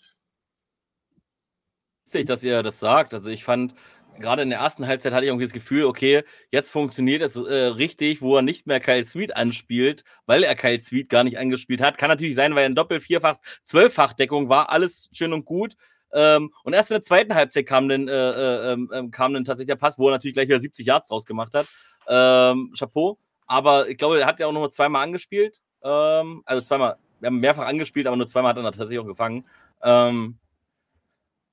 Witzig, 2.05 2.27
dass 2.27 2.43
ihr 2.45 2.63
das 2.63 2.79
sagt. 2.79 3.15
Also 3.15 3.31
ich 3.31 3.45
fand, 3.45 3.75
gerade 4.19 4.43
in 4.43 4.51
der 4.51 4.59
ersten 4.59 4.87
Halbzeit 4.87 5.13
hatte 5.13 5.25
ich 5.25 5.29
irgendwie 5.29 5.45
das 5.45 5.53
Gefühl, 5.53 5.85
okay, 5.85 6.25
jetzt 6.51 6.71
funktioniert 6.71 7.23
es 7.23 7.37
äh, 7.37 7.41
richtig, 7.41 8.23
wo 8.23 8.37
er 8.37 8.43
nicht 8.43 8.67
mehr 8.67 8.81
Kyle 8.81 9.05
Sweet 9.05 9.37
anspielt, 9.37 10.05
weil 10.27 10.43
er 10.43 10.55
Kyle 10.55 10.81
Sweet 10.81 11.09
gar 11.09 11.25
nicht 11.25 11.39
angespielt 11.39 11.81
hat. 11.81 11.99
Kann 11.99 12.09
natürlich 12.09 12.35
sein, 12.35 12.55
weil 12.55 12.63
er 12.63 12.67
in 12.67 12.75
Doppel-, 12.75 13.01
Vierfach-, 13.01 13.41
Zwölffach-Deckung 13.65 14.49
war, 14.49 14.71
alles 14.71 15.09
schön 15.13 15.33
und 15.33 15.45
gut. 15.45 15.77
Ähm, 16.13 16.53
und 16.65 16.73
erst 16.73 16.91
in 16.91 16.95
der 16.95 17.03
zweiten 17.03 17.35
Halbzeit 17.35 17.67
kam 17.67 17.89
dann, 17.89 18.09
äh, 18.09 18.13
äh, 18.13 18.73
ähm, 18.73 18.91
ähm, 18.93 19.11
kam 19.11 19.35
tatsächlich 19.45 19.69
der 19.69 19.77
Pass, 19.77 19.99
wo 19.99 20.09
er 20.09 20.13
natürlich 20.13 20.35
gleich 20.35 20.49
wieder 20.49 20.61
70 20.61 20.87
Yards 20.87 21.09
draus 21.09 21.27
gemacht 21.27 21.53
hat. 21.55 21.67
Ähm, 22.09 22.73
Chapeau. 22.77 23.19
Aber 23.47 23.89
ich 23.89 23.97
glaube, 23.97 24.21
er 24.21 24.27
hat 24.27 24.41
ja 24.41 24.47
auch 24.47 24.53
nur 24.53 24.71
zweimal 24.71 25.03
angespielt. 25.03 25.61
Ähm, 25.83 26.43
also 26.47 26.63
zweimal, 26.63 26.97
wir 27.21 27.27
haben 27.27 27.41
mehrfach 27.41 27.67
angespielt, 27.67 28.07
aber 28.07 28.17
nur 28.17 28.27
zweimal 28.27 28.51
hat 28.51 28.57
er 28.57 28.65
tatsächlich 28.65 28.99
auch 28.99 29.07
gefangen. 29.07 29.45
Ähm, 29.83 30.39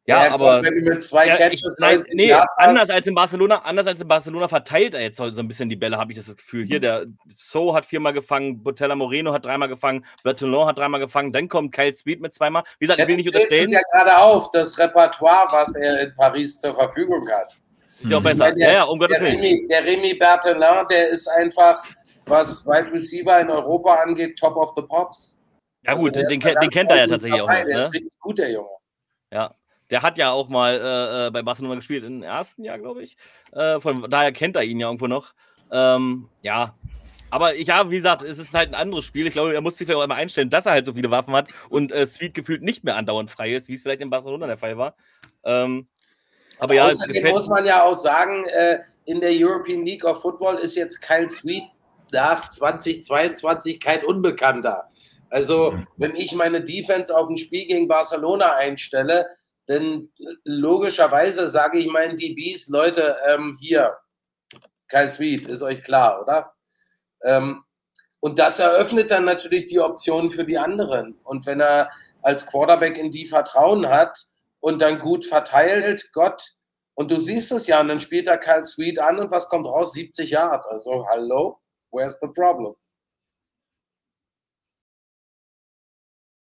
Ja, 0.06 0.26
Ja, 0.26 0.34
aber 0.34 0.62
wenn 0.62 0.74
du 0.76 0.82
mit 0.82 1.02
zwei 1.02 1.28
ja, 1.28 1.38
Catches 1.38 1.78
nein, 1.80 1.96
90 1.96 2.16
nee, 2.16 2.28
Yards 2.28 2.58
anders 2.58 2.82
hast, 2.84 2.92
als 2.92 3.08
in 3.08 3.16
Barcelona, 3.16 3.60
anders 3.60 3.88
als 3.88 4.02
in 4.02 4.08
Barcelona 4.08 4.50
verteilt 4.50 4.96
er 4.96 5.02
jetzt 5.02 5.16
so 5.16 5.24
ein 5.24 5.48
bisschen 5.48 5.70
die 5.70 5.78
Bälle, 5.78 5.98
habe 5.98 6.12
ich 6.12 6.18
das 6.18 6.36
Gefühl. 6.36 6.66
Hier, 6.66 6.82
der 6.82 7.06
So 7.30 7.74
hat 7.74 7.86
viermal 7.86 8.12
gefangen, 8.12 8.62
Botella 8.64 8.96
Moreno 8.96 9.32
hat 9.32 9.46
dreimal 9.46 9.70
gefangen, 9.70 10.06
Bertolon 10.24 10.68
hat 10.68 10.78
dreimal 10.78 11.00
gefangen, 11.00 11.32
dann 11.32 11.48
kommt 11.48 11.74
Kyle 11.74 11.94
Speed 11.94 12.20
mit 12.20 12.34
zweimal. 12.34 12.64
Wie 12.80 12.86
gesagt, 12.86 13.00
ja, 13.00 13.06
ich 13.06 13.10
will 13.10 13.16
nicht 13.16 13.32
zählst 13.32 13.50
es 13.50 13.60
unterstellen, 13.62 13.72
ja 13.72 14.00
gerade 14.02 14.18
auf, 14.22 14.52
das 14.52 14.78
Repertoire, 14.78 15.48
was 15.52 15.76
er 15.78 16.02
in 16.02 16.14
Paris 16.16 16.60
zur 16.60 16.76
Verfügung 16.76 17.30
hat. 17.30 17.58
ist 18.04 18.10
ja 18.12 18.18
auch 18.18 18.24
besser. 18.24 18.44
meine, 18.50 18.60
Ja, 18.60 18.72
ja, 18.74 18.84
um 18.84 19.00
Gottes 19.00 19.18
Der 19.20 19.26
Willen. 19.26 19.38
Remy, 19.40 19.68
der 19.70 19.86
Remy 19.86 20.14
Bertelin, 20.16 20.86
der 20.92 21.08
ist 21.08 21.28
einfach, 21.30 21.82
was 22.26 22.66
Wide 22.66 22.92
Receiver 22.92 23.40
in 23.40 23.50
Europa 23.50 23.94
angeht, 24.04 24.38
top 24.38 24.58
of 24.58 24.74
the 24.76 24.82
pops. 24.82 25.46
Ja, 25.86 25.94
Also 25.94 26.04
gut, 26.04 26.16
der 26.18 26.24
den, 26.28 26.42
ist 26.42 26.62
den 26.62 26.70
kennt 26.70 26.90
er 26.92 26.98
ja 26.98 27.08
tatsächlich 27.08 27.42
auch 27.42 27.48
dabei, 27.48 27.62
noch. 27.62 27.68
Der 27.70 27.78
Ne? 27.78 27.84
ist 27.84 27.94
richtig 27.94 28.20
gut, 28.20 28.38
der 28.38 28.52
Junge. 28.52 28.68
Ja. 29.32 29.56
Der 29.94 30.02
hat 30.02 30.18
ja 30.18 30.32
auch 30.32 30.50
mal 30.50 30.74
äh, 30.74 31.28
äh, 31.28 31.30
bei 31.30 31.44
Barcelona 31.44 31.76
gespielt 31.76 32.04
im 32.04 32.24
ersten 32.24 32.64
Jahr, 32.64 32.80
glaube 32.80 33.04
ich. 33.04 33.16
Äh, 33.52 33.80
von 33.80 34.10
daher 34.10 34.32
kennt 34.32 34.56
er 34.56 34.64
ihn 34.64 34.80
ja 34.80 34.88
irgendwo 34.88 35.06
noch. 35.06 35.36
Ähm, 35.72 36.30
ja. 36.42 36.76
Aber 37.30 37.54
ich, 37.54 37.68
ja, 37.68 37.92
wie 37.92 37.98
gesagt, 37.98 38.24
es 38.24 38.40
ist 38.40 38.56
halt 38.56 38.70
ein 38.70 38.76
anderes 38.76 39.06
Spiel. 39.06 39.28
Ich 39.28 39.34
glaube, 39.34 39.54
er 39.54 39.62
muss 39.62 39.78
sich 39.78 39.86
vielleicht 39.86 40.00
auch 40.00 40.04
immer 40.04 40.16
einstellen, 40.16 40.50
dass 40.50 40.66
er 40.66 40.72
halt 40.72 40.88
so 40.88 40.94
viele 40.94 41.12
Waffen 41.12 41.36
hat 41.36 41.52
und 41.70 41.92
äh, 41.92 42.08
Speed 42.08 42.34
gefühlt 42.34 42.64
nicht 42.64 42.84
mehr 42.84 42.96
andauernd 42.96 43.30
frei 43.30 43.54
ist, 43.54 43.68
wie 43.68 43.76
es 43.76 43.84
vielleicht 43.84 44.02
in 44.02 44.10
Barcelona 44.10 44.48
der 44.48 44.58
Fall 44.58 44.80
war. 44.80 44.96
Ähm, 45.44 45.88
aber 46.58 46.74
ja, 46.74 46.90
es 46.90 47.00
Außerdem 47.00 47.30
muss 47.30 47.48
man 47.48 47.64
ja 47.64 47.84
auch 47.84 47.94
sagen, 47.94 48.46
äh, 48.46 48.80
in 49.06 49.22
der 49.22 49.30
European 49.32 49.86
League 49.86 50.06
of 50.06 50.24
Football 50.24 50.56
ist 50.56 50.76
jetzt 50.76 51.04
Kyle 51.04 51.30
Sweet 51.30 51.66
nach 52.12 52.50
2022 52.50 53.80
kein 53.80 54.04
Unbekannter. 54.04 54.90
Also, 55.30 55.76
wenn 55.98 56.16
ich 56.16 56.34
meine 56.34 56.62
Defense 56.62 57.16
auf 57.16 57.30
ein 57.30 57.38
Spiel 57.38 57.68
gegen 57.68 57.88
Barcelona 57.88 58.56
einstelle, 58.56 59.28
dann 59.66 60.10
logischerweise 60.44 61.48
sage 61.48 61.80
ich 61.80 61.88
meinen 61.88 62.18
DBs, 62.18 62.70
Leute, 62.70 63.18
ähm, 63.28 63.56
hier, 63.60 63.98
Kyle 64.88 65.10
Sweet, 65.10 65.48
ist 65.48 65.62
euch 65.62 65.82
klar, 65.84 66.22
oder? 66.22 66.54
Ähm, 67.24 67.64
und 68.20 68.40
das 68.40 68.60
eröffnet 68.60 69.12
dann 69.12 69.26
natürlich 69.26 69.68
die 69.68 69.80
Optionen 69.80 70.32
für 70.32 70.46
die 70.46 70.58
anderen. 70.58 71.20
Und 71.24 71.46
wenn 71.46 71.60
er 71.60 71.90
als 72.22 72.46
Quarterback 72.46 72.98
in 72.98 73.12
die 73.12 73.26
Vertrauen 73.26 73.88
hat 73.88 74.18
und 74.60 74.82
dann 74.82 75.00
gut 75.00 75.26
verteilt, 75.26 76.10
Gott, 76.14 76.42
und 76.96 77.10
du 77.12 77.20
siehst 77.20 77.52
es 77.52 77.68
ja, 77.68 77.82
und 77.82 77.88
dann 77.88 78.00
spielt 78.00 78.28
er 78.28 78.38
Kyle 78.38 78.64
Sweet 78.64 79.00
an 79.00 79.20
und 79.20 79.32
was 79.32 79.50
kommt 79.50 79.66
raus? 79.66 79.94
70 79.94 80.30
Yard. 80.30 80.66
Also, 80.68 81.06
hallo, 81.10 81.60
where's 81.92 82.20
the 82.20 82.28
problem? 82.28 82.76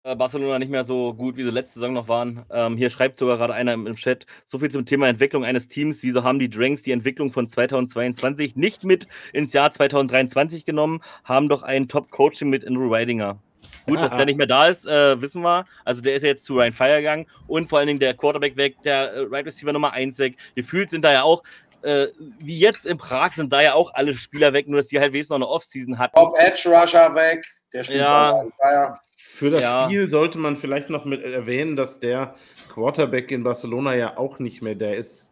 Barcelona 0.04 0.58
nicht 0.58 0.72
mehr 0.72 0.84
so 0.84 1.14
gut, 1.14 1.38
wie 1.38 1.44
sie 1.44 1.52
letzte 1.52 1.80
Saison 1.80 1.94
noch 1.94 2.08
waren. 2.08 2.44
Ähm, 2.50 2.76
hier 2.76 2.90
schreibt 2.90 3.20
sogar 3.20 3.38
gerade 3.38 3.54
einer 3.54 3.74
im, 3.74 3.96
Chat, 3.96 4.26
so 4.48 4.58
viel 4.58 4.72
zum 4.72 4.86
Thema 4.86 5.08
Entwicklung 5.08 5.46
eines 5.46 5.68
Teams. 5.68 6.02
Wieso 6.02 6.24
haben 6.24 6.40
die 6.40 6.50
Dranks 6.50 6.82
die 6.82 6.92
Entwicklung 6.92 7.32
von 7.32 7.48
2022 7.48 8.56
nicht 8.56 8.84
mit 8.84 9.08
ins 9.32 9.54
Jahr 9.54 9.72
2023 9.72 10.66
genommen? 10.66 11.02
Haben 11.24 11.50
doch 11.50 11.62
ein 11.62 11.88
Top-Coaching 11.88 12.50
mit 12.50 12.66
Andrew 12.66 12.90
Weidinger. 12.90 13.38
Gut, 13.86 14.00
dass 14.00 14.16
der 14.16 14.26
nicht 14.26 14.38
mehr 14.38 14.48
da 14.48 14.68
ist, 14.68 14.86
äh, 14.88 15.22
wissen 15.22 15.44
wir. 15.44 15.66
Also 15.86 16.02
der 16.02 16.16
ist 16.16 16.24
ja 16.24 16.30
jetzt 16.30 16.46
zu 16.46 16.56
Ryan 16.56 16.74
Fire 16.74 16.98
gegangen 16.98 17.28
und 17.48 17.70
vor 17.70 17.80
allen 17.80 17.88
Dingen 17.88 18.00
der 18.00 18.16
Quarterback 18.16 18.58
weg, 18.58 18.82
der 18.84 19.12
äh, 19.14 19.20
Right 19.30 19.46
Receiver 19.46 19.74
Nummer 19.74 19.94
1 19.94 20.18
weg. 20.20 20.36
Gefühlt 20.56 20.90
sind 20.90 21.04
da 21.04 21.12
ja 21.14 21.24
auch, 21.24 21.44
äh, 21.84 22.08
wie 22.40 22.60
jetzt 22.60 22.86
in 22.86 22.98
Prag, 22.98 23.34
sind 23.34 23.54
da 23.54 23.62
ja 23.62 23.74
auch 23.74 23.94
alle 23.94 24.14
Spieler 24.14 24.54
weg, 24.54 24.68
nur 24.68 24.78
dass 24.78 24.88
die 24.88 25.00
halt 25.00 25.14
wenigstens 25.14 25.38
noch 25.38 25.48
eine 25.48 25.48
Offseason 25.48 26.00
hatten. 26.00 26.16
Top 26.16 26.36
Edge 26.40 26.70
Rusher 26.70 27.14
weg, 27.16 27.46
der 27.74 27.84
spielt 27.84 28.02
Ja. 28.02 28.44
fire. 28.60 29.00
Für 29.24 29.50
das 29.50 29.62
Ja. 29.64 29.86
Spiel 29.86 30.08
sollte 30.08 30.38
man 30.38 30.58
vielleicht 30.58 30.90
noch 30.90 31.06
mit 31.06 31.22
erwähnen, 31.24 31.76
dass 31.76 32.00
der 32.00 32.36
Quarterback 32.70 33.32
in 33.32 33.44
Barcelona 33.44 33.96
ja 33.96 34.18
auch 34.18 34.40
nicht 34.40 34.62
mehr 34.62 34.76
der 34.76 34.98
ist. 34.98 35.32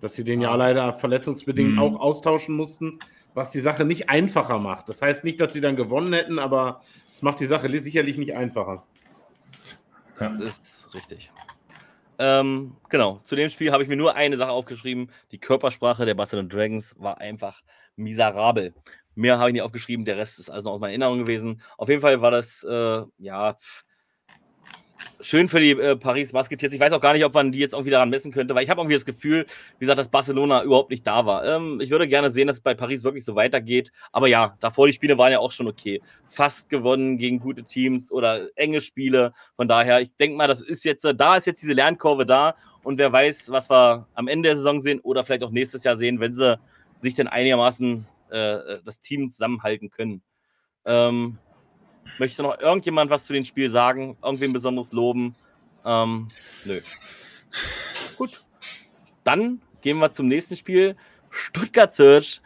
Dass 0.00 0.14
sie 0.14 0.24
den 0.24 0.40
ja 0.40 0.54
leider 0.54 0.94
verletzungsbedingt 0.94 1.72
Mhm. 1.72 1.78
auch 1.78 2.00
austauschen 2.00 2.54
mussten, 2.54 2.98
was 3.34 3.50
die 3.50 3.60
Sache 3.60 3.84
nicht 3.84 4.10
einfacher 4.10 4.58
macht. 4.58 4.88
Das 4.88 5.00
heißt 5.02 5.24
nicht, 5.24 5.40
dass 5.40 5.52
sie 5.52 5.60
dann 5.60 5.76
gewonnen 5.76 6.12
hätten, 6.12 6.38
aber 6.38 6.82
es 7.14 7.22
macht 7.22 7.40
die 7.40 7.46
Sache 7.46 7.68
sicherlich 7.80 8.16
nicht 8.18 8.34
einfacher. 8.34 8.84
Das 10.18 10.38
ist 10.40 10.88
richtig. 10.94 11.30
Ähm, 12.18 12.76
genau, 12.88 13.20
zu 13.24 13.34
dem 13.36 13.50
Spiel 13.50 13.72
habe 13.72 13.82
ich 13.82 13.88
mir 13.88 13.96
nur 13.96 14.14
eine 14.14 14.36
Sache 14.36 14.50
aufgeschrieben. 14.52 15.10
Die 15.32 15.38
Körpersprache 15.38 16.04
der 16.04 16.14
Barcelona 16.14 16.48
Dragons 16.48 16.94
war 16.98 17.18
einfach 17.18 17.62
miserabel. 17.96 18.74
Mehr 19.14 19.38
habe 19.38 19.50
ich 19.50 19.54
nicht 19.54 19.62
aufgeschrieben, 19.62 20.04
der 20.04 20.16
Rest 20.16 20.38
ist 20.38 20.50
also 20.50 20.68
noch 20.68 20.74
aus 20.74 20.80
meiner 20.80 20.92
Erinnerung 20.92 21.18
gewesen. 21.18 21.60
Auf 21.76 21.88
jeden 21.88 22.00
Fall 22.00 22.20
war 22.20 22.30
das, 22.30 22.62
äh, 22.64 23.02
ja, 23.18 23.56
schön 25.20 25.48
für 25.48 25.60
die 25.60 25.70
äh, 25.70 25.96
Paris 25.96 26.32
Musketeers. 26.32 26.72
Ich 26.72 26.80
weiß 26.80 26.92
auch 26.92 27.00
gar 27.00 27.12
nicht, 27.12 27.24
ob 27.24 27.34
man 27.34 27.52
die 27.52 27.58
jetzt 27.58 27.72
irgendwie 27.72 27.90
daran 27.90 28.10
messen 28.10 28.32
könnte, 28.32 28.54
weil 28.54 28.64
ich 28.64 28.70
habe 28.70 28.80
irgendwie 28.80 28.96
das 28.96 29.04
Gefühl, 29.04 29.46
wie 29.78 29.80
gesagt, 29.80 29.98
dass 29.98 30.08
Barcelona 30.08 30.62
überhaupt 30.62 30.90
nicht 30.90 31.06
da 31.06 31.24
war. 31.26 31.44
Ähm, 31.44 31.80
ich 31.80 31.90
würde 31.90 32.08
gerne 32.08 32.30
sehen, 32.30 32.46
dass 32.46 32.58
es 32.58 32.62
bei 32.62 32.74
Paris 32.74 33.04
wirklich 33.04 33.24
so 33.24 33.34
weitergeht. 33.34 33.92
Aber 34.10 34.28
ja, 34.28 34.56
davor 34.60 34.86
die 34.86 34.92
Spiele 34.92 35.18
waren 35.18 35.32
ja 35.32 35.38
auch 35.38 35.52
schon 35.52 35.68
okay. 35.68 36.00
Fast 36.26 36.68
gewonnen 36.68 37.18
gegen 37.18 37.38
gute 37.38 37.64
Teams 37.64 38.10
oder 38.12 38.48
enge 38.56 38.80
Spiele. 38.80 39.32
Von 39.56 39.68
daher, 39.68 40.00
ich 40.00 40.14
denke 40.16 40.36
mal, 40.36 40.48
das 40.48 40.60
ist 40.60 40.84
jetzt, 40.84 41.04
äh, 41.04 41.14
da 41.14 41.36
ist 41.36 41.46
jetzt 41.46 41.62
diese 41.62 41.72
Lernkurve 41.72 42.26
da. 42.26 42.54
Und 42.82 42.98
wer 42.98 43.12
weiß, 43.12 43.50
was 43.50 43.70
wir 43.70 44.08
am 44.14 44.28
Ende 44.28 44.48
der 44.48 44.56
Saison 44.56 44.80
sehen 44.80 45.00
oder 45.00 45.24
vielleicht 45.24 45.44
auch 45.44 45.52
nächstes 45.52 45.84
Jahr 45.84 45.96
sehen, 45.96 46.18
wenn 46.20 46.32
sie 46.32 46.58
sich 46.98 47.14
denn 47.14 47.28
einigermaßen 47.28 48.06
äh, 48.32 48.82
das 48.84 49.00
Team 49.00 49.30
zusammenhalten 49.30 49.90
können. 49.90 50.22
Ähm, 50.84 51.38
möchte 52.18 52.42
noch 52.42 52.58
irgendjemand 52.58 53.10
was 53.10 53.26
zu 53.26 53.32
dem 53.32 53.44
Spiel 53.44 53.70
sagen? 53.70 54.16
Irgendwen 54.22 54.52
besonderes 54.52 54.92
loben? 54.92 55.32
Ähm, 55.84 56.28
nö. 56.64 56.80
Gut. 58.16 58.44
Dann 59.24 59.60
gehen 59.80 59.98
wir 59.98 60.10
zum 60.10 60.28
nächsten 60.28 60.56
Spiel. 60.56 60.96
Stuttgart 61.30 61.94
Search 61.94 62.40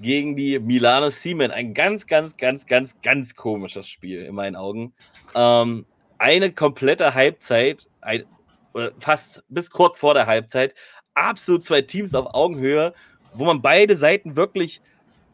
gegen 0.00 0.36
die 0.36 0.58
Milano 0.58 1.10
Siemen. 1.10 1.50
Ein 1.50 1.74
ganz, 1.74 2.06
ganz, 2.06 2.36
ganz, 2.36 2.66
ganz, 2.66 3.00
ganz 3.02 3.34
komisches 3.34 3.88
Spiel 3.88 4.24
in 4.24 4.34
meinen 4.34 4.56
Augen. 4.56 4.94
Ähm, 5.34 5.86
eine 6.18 6.52
komplette 6.52 7.14
Halbzeit, 7.14 7.88
ein, 8.00 8.24
oder 8.72 8.92
fast 8.98 9.44
bis 9.48 9.70
kurz 9.70 9.98
vor 9.98 10.14
der 10.14 10.26
Halbzeit, 10.26 10.74
absolut 11.14 11.64
zwei 11.64 11.82
Teams 11.82 12.14
auf 12.14 12.34
Augenhöhe, 12.34 12.94
wo 13.34 13.44
man 13.44 13.62
beide 13.62 13.96
Seiten 13.96 14.36
wirklich 14.36 14.80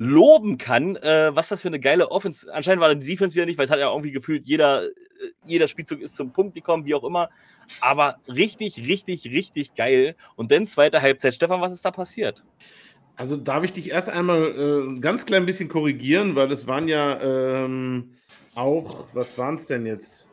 loben 0.01 0.57
kann, 0.57 0.97
äh, 0.97 1.31
was 1.37 1.49
das 1.49 1.61
für 1.61 1.69
eine 1.69 1.79
geile 1.79 2.11
Offense. 2.11 2.53
Anscheinend 2.53 2.81
war 2.81 2.95
die 2.95 3.07
Defense 3.07 3.35
wieder 3.35 3.45
nicht, 3.45 3.59
weil 3.59 3.67
es 3.67 3.71
hat 3.71 3.79
ja 3.79 3.91
irgendwie 3.91 4.13
gefühlt, 4.13 4.47
jeder, 4.47 4.87
äh, 4.87 4.89
jeder 5.45 5.69
Spielzug 5.69 6.01
ist 6.01 6.17
zum 6.17 6.33
Punkt 6.33 6.55
gekommen, 6.55 6.87
wie 6.87 6.95
auch 6.95 7.05
immer. 7.05 7.29
Aber 7.83 8.17
richtig, 8.27 8.79
richtig, 8.79 9.27
richtig 9.27 9.75
geil. 9.75 10.17
Und 10.37 10.51
dann 10.51 10.67
zweite 10.67 11.03
Halbzeit. 11.03 11.35
Stefan, 11.35 11.61
was 11.61 11.75
ist 11.75 11.85
da 11.85 11.91
passiert? 11.91 12.43
Also 13.17 13.37
darf 13.37 13.63
ich 13.63 13.75
dich 13.75 13.91
erst 13.91 14.09
einmal 14.09 14.95
äh, 14.97 15.01
ganz 15.01 15.27
klein 15.27 15.45
bisschen 15.45 15.69
korrigieren, 15.69 16.35
weil 16.35 16.51
es 16.51 16.67
waren 16.67 16.89
ja 16.89 17.21
ähm, 17.21 18.13
auch, 18.55 19.05
was 19.13 19.37
waren 19.37 19.57
es 19.57 19.67
denn 19.67 19.85
jetzt? 19.85 20.31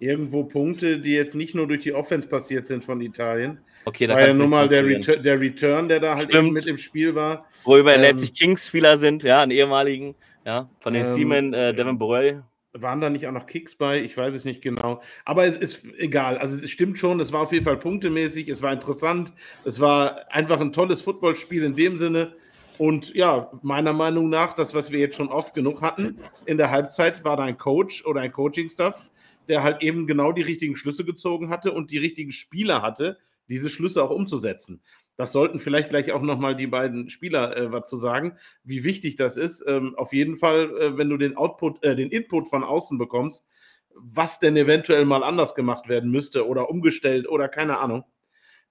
Irgendwo 0.00 0.42
Punkte, 0.42 0.98
die 0.98 1.12
jetzt 1.12 1.36
nicht 1.36 1.54
nur 1.54 1.68
durch 1.68 1.84
die 1.84 1.94
Offense 1.94 2.26
passiert 2.26 2.66
sind 2.66 2.84
von 2.84 3.00
Italien. 3.00 3.60
Okay, 3.84 4.06
Das 4.06 4.16
war 4.16 4.26
ja 4.26 4.32
nun 4.34 4.50
mal 4.50 4.68
der. 4.68 4.84
Retur 4.84 5.16
der 5.16 5.40
Return, 5.40 5.88
der 5.88 6.00
da 6.00 6.14
halt 6.16 6.30
Stimmt. 6.30 6.46
eben 6.46 6.54
mit 6.54 6.66
im 6.66 6.78
Spiel 6.78 7.14
war. 7.14 7.46
Wo 7.64 7.76
wir 7.76 7.84
bei 7.84 7.94
ähm, 7.94 8.02
Leipzig 8.02 8.34
Kings 8.34 8.66
Spieler 8.66 8.96
sind, 8.96 9.22
ja, 9.22 9.42
einen 9.42 9.50
ehemaligen, 9.52 10.14
ja, 10.44 10.68
von 10.80 10.94
den 10.94 11.04
Ähm, 11.06 11.12
Siemen, 11.12 11.54
äh, 11.54 11.74
Devin 11.74 11.98
Borrell. 11.98 12.42
Waren 12.76 13.00
da 13.00 13.08
nicht 13.08 13.26
auch 13.28 13.32
noch 13.32 13.46
Kicks 13.46 13.76
bei? 13.76 14.02
Ich 14.02 14.16
weiß 14.16 14.34
es 14.34 14.44
nicht 14.44 14.60
genau. 14.60 15.00
Aber 15.24 15.46
es 15.46 15.56
ist 15.56 15.84
egal. 15.96 16.38
Also 16.38 16.56
es 16.56 16.68
stimmt 16.70 16.98
schon, 16.98 17.20
es 17.20 17.30
war 17.30 17.42
auf 17.42 17.52
jeden 17.52 17.64
Fall 17.64 17.76
punktemäßig, 17.76 18.48
es 18.48 18.62
war 18.62 18.72
interessant, 18.72 19.32
es 19.64 19.78
war 19.78 20.32
einfach 20.32 20.60
ein 20.60 20.72
tolles 20.72 21.00
Footballspiel 21.00 21.62
in 21.62 21.76
dem 21.76 21.98
Sinne. 21.98 22.32
Und 22.78 23.14
ja, 23.14 23.48
meiner 23.62 23.92
Meinung 23.92 24.28
nach, 24.28 24.54
das, 24.54 24.74
was 24.74 24.90
wir 24.90 24.98
jetzt 24.98 25.16
schon 25.16 25.28
oft 25.28 25.54
genug 25.54 25.82
hatten, 25.82 26.18
in 26.46 26.56
der 26.56 26.72
Halbzeit 26.72 27.22
war 27.24 27.36
da 27.36 27.44
ein 27.44 27.58
Coach 27.58 28.04
oder 28.04 28.22
ein 28.22 28.32
Coaching-Staff, 28.32 29.08
der 29.46 29.62
halt 29.62 29.84
eben 29.84 30.08
genau 30.08 30.32
die 30.32 30.42
richtigen 30.42 30.74
Schlüsse 30.74 31.04
gezogen 31.04 31.50
hatte 31.50 31.70
und 31.70 31.92
die 31.92 31.98
richtigen 31.98 32.32
Spieler 32.32 32.82
hatte, 32.82 33.18
diese 33.48 33.70
Schlüsse 33.70 34.02
auch 34.02 34.10
umzusetzen. 34.10 34.82
Das 35.16 35.32
sollten 35.32 35.60
vielleicht 35.60 35.90
gleich 35.90 36.12
auch 36.12 36.22
nochmal 36.22 36.56
die 36.56 36.66
beiden 36.66 37.08
Spieler 37.08 37.56
äh, 37.56 37.72
was 37.72 37.88
zu 37.88 37.96
sagen, 37.96 38.36
wie 38.64 38.82
wichtig 38.82 39.16
das 39.16 39.36
ist. 39.36 39.64
Ähm, 39.66 39.94
auf 39.96 40.12
jeden 40.12 40.36
Fall, 40.36 40.76
äh, 40.78 40.96
wenn 40.96 41.08
du 41.08 41.16
den 41.16 41.36
Output, 41.36 41.84
äh, 41.84 41.94
den 41.94 42.10
Input 42.10 42.48
von 42.48 42.64
außen 42.64 42.98
bekommst, 42.98 43.46
was 43.94 44.40
denn 44.40 44.56
eventuell 44.56 45.04
mal 45.04 45.22
anders 45.22 45.54
gemacht 45.54 45.88
werden 45.88 46.10
müsste 46.10 46.48
oder 46.48 46.68
umgestellt 46.68 47.28
oder 47.28 47.48
keine 47.48 47.78
Ahnung, 47.78 48.04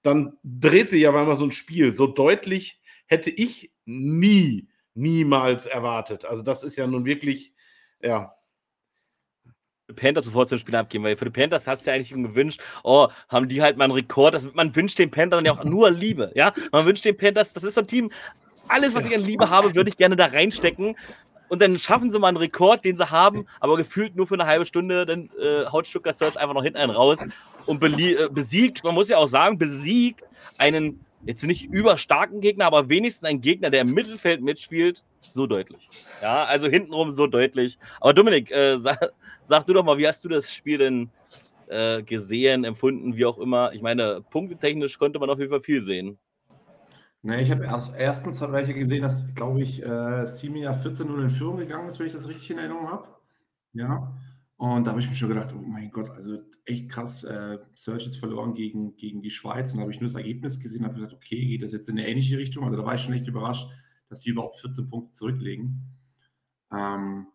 dann 0.02 0.36
dreht 0.44 0.90
sich 0.90 1.00
ja 1.00 1.14
einmal 1.14 1.38
so 1.38 1.46
ein 1.46 1.52
Spiel. 1.52 1.94
So 1.94 2.06
deutlich 2.06 2.82
hätte 3.06 3.30
ich 3.30 3.72
nie, 3.86 4.68
niemals 4.92 5.64
erwartet. 5.64 6.26
Also 6.26 6.42
das 6.42 6.62
ist 6.62 6.76
ja 6.76 6.86
nun 6.86 7.06
wirklich, 7.06 7.54
ja, 8.02 8.34
Panthers 9.92 10.24
sofort 10.24 10.48
zum 10.48 10.58
Spiel 10.58 10.74
abgeben, 10.76 11.04
weil 11.04 11.16
für 11.16 11.26
die 11.26 11.30
Panthers 11.30 11.66
hast 11.66 11.84
du 11.84 11.90
ja 11.90 11.96
eigentlich 11.96 12.10
gewünscht, 12.10 12.60
oh, 12.82 13.08
haben 13.28 13.48
die 13.48 13.60
halt 13.60 13.76
mal 13.76 13.84
einen 13.84 13.92
Rekord. 13.92 14.34
Das, 14.34 14.52
man 14.54 14.74
wünscht 14.74 14.98
den 14.98 15.10
Panthers 15.10 15.42
ja 15.44 15.52
auch 15.52 15.64
nur 15.64 15.90
Liebe, 15.90 16.32
ja. 16.34 16.52
Man 16.72 16.86
wünscht 16.86 17.04
den 17.04 17.16
Panthers, 17.16 17.52
das 17.52 17.64
ist 17.64 17.74
so 17.74 17.82
ein 17.82 17.86
Team, 17.86 18.10
alles, 18.68 18.94
was 18.94 19.04
ich 19.04 19.14
an 19.14 19.20
Liebe 19.20 19.50
habe, 19.50 19.74
würde 19.74 19.90
ich 19.90 19.96
gerne 19.96 20.16
da 20.16 20.26
reinstecken. 20.26 20.96
und 21.48 21.60
dann 21.60 21.78
schaffen 21.78 22.10
sie 22.10 22.18
mal 22.18 22.28
einen 22.28 22.38
Rekord, 22.38 22.84
den 22.84 22.96
sie 22.96 23.10
haben, 23.10 23.46
aber 23.60 23.76
gefühlt 23.76 24.16
nur 24.16 24.26
für 24.26 24.34
eine 24.34 24.46
halbe 24.46 24.64
Stunde, 24.64 25.04
dann 25.04 25.28
äh, 25.38 25.66
haut 25.66 25.86
Stuttgart 25.86 26.16
Search 26.16 26.38
einfach 26.38 26.54
noch 26.54 26.62
hinten 26.62 26.78
einen 26.78 26.90
raus 26.90 27.18
und 27.66 27.82
äh, 27.82 28.28
besiegt, 28.30 28.82
man 28.82 28.94
muss 28.94 29.10
ja 29.10 29.18
auch 29.18 29.28
sagen, 29.28 29.58
besiegt 29.58 30.22
einen 30.56 31.04
jetzt 31.26 31.44
nicht 31.44 31.66
überstarken 31.66 32.40
Gegner, 32.40 32.66
aber 32.66 32.88
wenigstens 32.88 33.28
einen 33.28 33.42
Gegner, 33.42 33.70
der 33.70 33.82
im 33.82 33.92
Mittelfeld 33.92 34.42
mitspielt, 34.42 35.04
so 35.30 35.46
deutlich. 35.46 35.88
Ja, 36.22 36.44
also 36.44 36.68
hintenrum 36.68 37.10
so 37.10 37.26
deutlich. 37.26 37.78
Aber 38.00 38.14
Dominik, 38.14 38.50
äh, 38.50 38.76
sag, 38.76 39.12
sag, 39.44 39.66
du 39.66 39.72
doch 39.72 39.84
mal, 39.84 39.98
wie 39.98 40.06
hast 40.06 40.24
du 40.24 40.28
das 40.28 40.52
Spiel 40.52 40.78
denn 40.78 41.10
äh, 41.68 42.02
gesehen, 42.02 42.64
empfunden, 42.64 43.16
wie 43.16 43.26
auch 43.26 43.38
immer? 43.38 43.72
Ich 43.72 43.82
meine, 43.82 44.22
punktetechnisch 44.30 44.98
konnte 44.98 45.18
man 45.18 45.30
auf 45.30 45.38
jeden 45.38 45.50
Fall 45.50 45.60
viel 45.60 45.82
sehen. 45.82 46.18
Ne, 47.22 47.40
ich 47.40 47.50
habe 47.50 47.64
erst 47.64 47.94
erstens 47.96 48.42
habe 48.42 48.60
ich 48.60 48.74
gesehen, 48.74 49.00
dass, 49.00 49.34
glaube 49.34 49.62
ich, 49.62 49.82
äh, 49.82 50.26
Simia 50.26 50.72
14-0 50.72 51.22
in 51.22 51.30
Führung 51.30 51.56
gegangen 51.56 51.88
ist, 51.88 51.98
wenn 51.98 52.06
ich 52.06 52.12
das 52.12 52.28
richtig 52.28 52.50
in 52.50 52.58
Erinnerung 52.58 52.90
habe. 52.90 53.08
Ja. 53.72 54.14
Und 54.56 54.86
da 54.86 54.90
habe 54.90 55.00
ich 55.00 55.08
mir 55.08 55.14
schon 55.14 55.30
gedacht, 55.30 55.54
oh 55.56 55.62
mein 55.66 55.90
Gott, 55.90 56.10
also 56.10 56.38
echt 56.64 56.90
krass, 56.90 57.24
äh, 57.24 57.58
Search 57.74 58.06
ist 58.06 58.16
verloren 58.16 58.54
gegen, 58.54 58.96
gegen 58.96 59.20
die 59.22 59.30
Schweiz. 59.30 59.72
Und 59.72 59.78
da 59.78 59.82
habe 59.82 59.90
ich 59.90 60.00
nur 60.00 60.08
das 60.08 60.14
Ergebnis 60.14 60.60
gesehen 60.60 60.80
und 60.80 60.86
habe 60.86 60.96
gesagt, 60.96 61.14
okay, 61.14 61.44
geht 61.44 61.62
das 61.62 61.72
jetzt 61.72 61.88
in 61.88 61.98
eine 61.98 62.08
ähnliche 62.08 62.38
Richtung? 62.38 62.64
Also 62.64 62.76
da 62.76 62.84
war 62.84 62.94
ich 62.94 63.00
schon 63.00 63.14
echt 63.14 63.26
überrascht, 63.26 63.68
dass 64.08 64.20
die 64.20 64.30
überhaupt 64.30 64.60
14 64.60 64.88
Punkte 64.88 65.12
zurücklegen. 65.12 65.82
Ähm, 66.72 67.26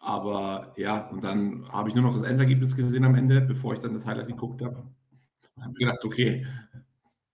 aber 0.00 0.72
ja, 0.76 1.08
und 1.08 1.22
dann 1.22 1.68
habe 1.70 1.88
ich 1.88 1.94
nur 1.94 2.04
noch 2.04 2.14
das 2.14 2.22
Endergebnis 2.22 2.74
gesehen 2.74 3.04
am 3.04 3.14
Ende, 3.14 3.40
bevor 3.40 3.74
ich 3.74 3.80
dann 3.80 3.94
das 3.94 4.06
Highlight 4.06 4.28
geguckt 4.28 4.62
habe. 4.62 4.82
Und 5.56 5.64
habe 5.64 5.74
gedacht, 5.74 6.04
okay, 6.04 6.46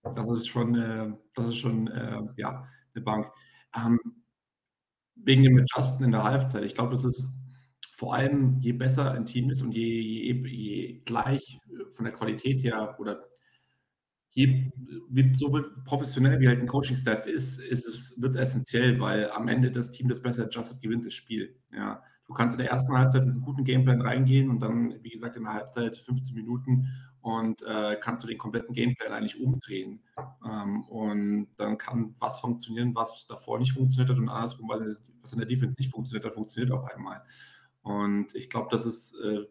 das 0.03 0.29
ist 0.29 0.47
schon, 0.47 0.75
äh, 0.75 1.13
das 1.33 1.47
ist 1.47 1.57
schon 1.57 1.87
äh, 1.87 2.21
ja, 2.35 2.67
eine 2.93 3.03
Bank. 3.03 3.31
Ähm, 3.75 3.99
wegen 5.15 5.43
dem 5.43 5.57
Adjusten 5.59 6.05
in 6.05 6.11
der 6.11 6.23
Halbzeit. 6.23 6.63
Ich 6.63 6.75
glaube, 6.75 6.91
das 6.91 7.05
ist 7.05 7.27
vor 7.91 8.13
allem, 8.13 8.59
je 8.59 8.73
besser 8.73 9.11
ein 9.11 9.25
Team 9.25 9.49
ist 9.49 9.61
und 9.61 9.71
je, 9.71 9.99
je, 10.01 10.33
je 10.47 11.01
gleich 11.05 11.59
von 11.91 12.05
der 12.05 12.13
Qualität 12.13 12.63
her 12.63 12.95
oder 12.99 13.26
je, 14.31 14.71
wie, 15.09 15.35
so 15.35 15.51
professionell 15.85 16.39
wie 16.39 16.47
halt 16.47 16.59
ein 16.59 16.67
Coaching-Staff 16.67 17.25
ist, 17.25 17.59
ist 17.59 17.87
es, 17.87 18.21
wird 18.21 18.33
es 18.33 18.37
essentiell, 18.37 18.99
weil 18.99 19.31
am 19.31 19.47
Ende 19.47 19.71
das 19.71 19.91
Team, 19.91 20.07
das 20.07 20.21
besser 20.21 20.43
adjusted, 20.43 20.81
gewinnt 20.81 21.05
das 21.05 21.13
Spiel. 21.13 21.55
Ja. 21.71 22.03
Du 22.27 22.33
kannst 22.33 22.55
in 22.55 22.63
der 22.63 22.71
ersten 22.71 22.95
Halbzeit 22.95 23.25
mit 23.25 23.35
einem 23.35 23.43
guten 23.43 23.63
Gameplan 23.63 24.01
reingehen 24.01 24.49
und 24.49 24.59
dann, 24.59 25.01
wie 25.01 25.09
gesagt, 25.09 25.37
in 25.37 25.43
der 25.43 25.53
Halbzeit 25.53 25.95
15 25.95 26.35
Minuten 26.35 26.89
und 27.21 27.61
äh, 27.63 27.97
kannst 28.01 28.23
du 28.23 28.27
den 28.27 28.37
kompletten 28.37 28.73
Gameplan 28.73 29.13
eigentlich 29.13 29.39
umdrehen. 29.39 30.01
Ähm, 30.45 30.83
und 30.83 31.47
dann 31.55 31.77
kann 31.77 32.15
was 32.19 32.39
funktionieren, 32.39 32.95
was 32.95 33.27
davor 33.27 33.59
nicht 33.59 33.73
funktioniert 33.73 34.09
hat 34.09 34.17
und 34.17 34.29
andersrum, 34.29 34.69
was 34.69 35.31
in 35.31 35.39
der 35.39 35.47
Defense 35.47 35.77
nicht 35.79 35.91
funktioniert 35.91 36.25
hat, 36.25 36.33
funktioniert 36.33 36.71
auf 36.71 36.85
einmal. 36.85 37.23
Und 37.81 38.35
ich 38.35 38.49
glaube, 38.49 38.67
das 38.69 38.85
ist 38.85 39.17
äh, 39.23 39.45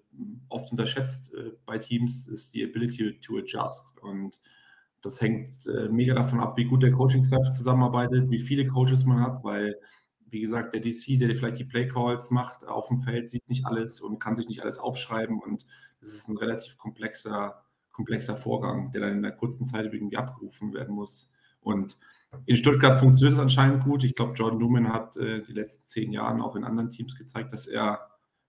oft 0.50 0.70
unterschätzt 0.70 1.34
äh, 1.34 1.52
bei 1.64 1.78
Teams, 1.78 2.28
ist 2.28 2.52
die 2.52 2.62
Ability 2.62 3.18
to 3.20 3.38
adjust. 3.38 3.98
Und 4.02 4.38
das 5.06 5.20
hängt 5.20 5.66
äh, 5.66 5.88
mega 5.88 6.14
davon 6.14 6.40
ab, 6.40 6.56
wie 6.56 6.64
gut 6.64 6.82
der 6.82 6.92
Coaching-Staff 6.92 7.50
zusammenarbeitet, 7.52 8.30
wie 8.30 8.38
viele 8.38 8.66
Coaches 8.66 9.04
man 9.04 9.20
hat, 9.20 9.44
weil, 9.44 9.76
wie 10.28 10.40
gesagt, 10.40 10.74
der 10.74 10.80
DC, 10.80 11.18
der 11.18 11.34
vielleicht 11.34 11.58
die 11.58 11.64
Play-Calls 11.64 12.30
macht 12.30 12.66
auf 12.66 12.88
dem 12.88 12.98
Feld, 12.98 13.28
sieht 13.28 13.48
nicht 13.48 13.66
alles 13.66 14.00
und 14.00 14.18
kann 14.18 14.36
sich 14.36 14.48
nicht 14.48 14.62
alles 14.62 14.78
aufschreiben. 14.78 15.40
Und 15.40 15.64
es 16.00 16.14
ist 16.14 16.28
ein 16.28 16.36
relativ 16.36 16.76
komplexer 16.76 17.62
komplexer 17.96 18.36
Vorgang, 18.36 18.90
der 18.92 19.00
dann 19.00 19.12
in 19.12 19.24
einer 19.24 19.34
kurzen 19.34 19.64
Zeit 19.64 19.86
irgendwie 19.92 20.18
abgerufen 20.18 20.74
werden 20.74 20.94
muss. 20.94 21.32
Und 21.60 21.96
in 22.44 22.56
Stuttgart 22.56 22.98
funktioniert 22.98 23.32
es 23.32 23.40
anscheinend 23.40 23.84
gut. 23.84 24.04
Ich 24.04 24.14
glaube, 24.14 24.34
Jordan 24.34 24.58
Newman 24.58 24.92
hat 24.92 25.16
äh, 25.16 25.42
die 25.42 25.54
letzten 25.54 25.88
zehn 25.88 26.12
Jahre 26.12 26.44
auch 26.44 26.56
in 26.56 26.64
anderen 26.64 26.90
Teams 26.90 27.16
gezeigt, 27.16 27.54
dass 27.54 27.66
er, 27.66 28.00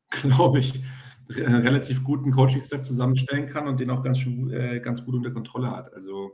glaube 0.22 0.60
ich, 0.60 0.84
einen 1.30 1.62
relativ 1.62 2.04
guten 2.04 2.32
Coaching-Staff 2.32 2.82
zusammenstellen 2.82 3.48
kann 3.48 3.68
und 3.68 3.80
den 3.80 3.90
auch 3.90 4.04
ganz, 4.04 4.20
äh, 4.26 4.82
ganz 4.82 5.06
gut 5.06 5.16
unter 5.16 5.32
Kontrolle 5.32 5.72
hat. 5.72 5.94
Also 5.94 6.34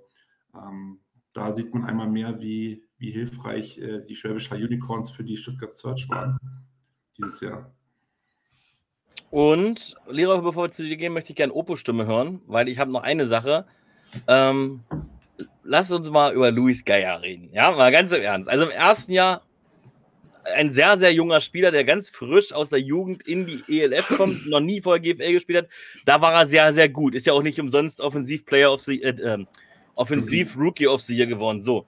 ähm, 0.55 0.99
da 1.33 1.51
sieht 1.51 1.73
man 1.73 1.85
einmal 1.85 2.09
mehr, 2.09 2.39
wie, 2.39 2.83
wie 2.97 3.11
hilfreich 3.11 3.77
äh, 3.79 4.05
die 4.05 4.15
Schwäbischer 4.15 4.55
Unicorns 4.55 5.09
für 5.09 5.23
die 5.23 5.37
Stuttgart 5.37 5.73
Search 5.73 6.07
waren 6.09 6.37
dieses 7.17 7.41
Jahr. 7.41 7.73
Und, 9.29 9.95
Lehrer, 10.07 10.41
bevor 10.43 10.65
wir 10.65 10.71
zu 10.71 10.83
dir 10.83 10.95
gehen, 10.95 11.13
möchte 11.13 11.31
ich 11.31 11.35
gerne 11.35 11.53
Opus-Stimme 11.53 12.05
hören, 12.05 12.41
weil 12.45 12.69
ich 12.69 12.77
habe 12.77 12.91
noch 12.91 13.01
eine 13.01 13.25
Sache. 13.25 13.65
Ähm, 14.27 14.81
lass 15.63 15.91
uns 15.91 16.09
mal 16.11 16.33
über 16.33 16.51
Luis 16.51 16.85
Geier 16.85 17.21
reden. 17.21 17.49
Ja, 17.51 17.71
mal 17.71 17.91
ganz 17.91 18.11
im 18.11 18.21
Ernst. 18.21 18.47
Also 18.47 18.65
im 18.65 18.71
ersten 18.71 19.11
Jahr 19.11 19.41
ein 20.43 20.69
sehr, 20.69 20.97
sehr 20.97 21.13
junger 21.13 21.41
Spieler, 21.41 21.71
der 21.71 21.83
ganz 21.83 22.09
frisch 22.09 22.51
aus 22.53 22.69
der 22.69 22.79
Jugend 22.79 23.25
in 23.25 23.47
die 23.47 23.63
ELF 23.67 24.09
kommt, 24.17 24.45
noch 24.47 24.59
nie 24.59 24.81
vorher 24.81 25.01
GFL 25.01 25.33
gespielt 25.33 25.65
hat. 25.65 25.69
Da 26.05 26.21
war 26.21 26.33
er 26.33 26.45
sehr, 26.45 26.73
sehr 26.73 26.89
gut. 26.89 27.15
Ist 27.15 27.25
ja 27.25 27.33
auch 27.33 27.43
nicht 27.43 27.59
umsonst 27.59 28.01
Offensiv-Player 28.01 28.71
of 28.71 28.81
the, 28.81 29.01
äh, 29.01 29.45
äh, 29.95 29.99
Offensiv-Rookie 29.99 30.87
of 30.87 31.01
the 31.01 31.15
Year 31.15 31.27
geworden. 31.27 31.61
So 31.61 31.85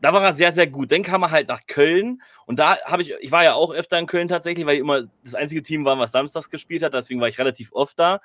da 0.00 0.12
war 0.12 0.24
er 0.24 0.32
sehr, 0.32 0.52
sehr 0.52 0.66
gut. 0.66 0.92
Dann 0.92 1.02
kam 1.02 1.22
er 1.22 1.30
halt 1.30 1.48
nach 1.48 1.66
Köln 1.66 2.22
und 2.46 2.58
da 2.58 2.78
habe 2.84 3.02
ich, 3.02 3.14
ich 3.20 3.30
war 3.30 3.44
ja 3.44 3.54
auch 3.54 3.72
öfter 3.72 3.98
in 3.98 4.06
Köln 4.06 4.28
tatsächlich, 4.28 4.66
weil 4.66 4.74
ich 4.74 4.80
immer 4.80 5.02
das 5.24 5.34
einzige 5.34 5.62
Team 5.62 5.84
war, 5.84 5.98
was 5.98 6.12
samstags 6.12 6.50
gespielt 6.50 6.82
hat, 6.82 6.94
deswegen 6.94 7.20
war 7.20 7.28
ich 7.28 7.38
relativ 7.38 7.72
oft 7.72 7.98
da. 7.98 8.20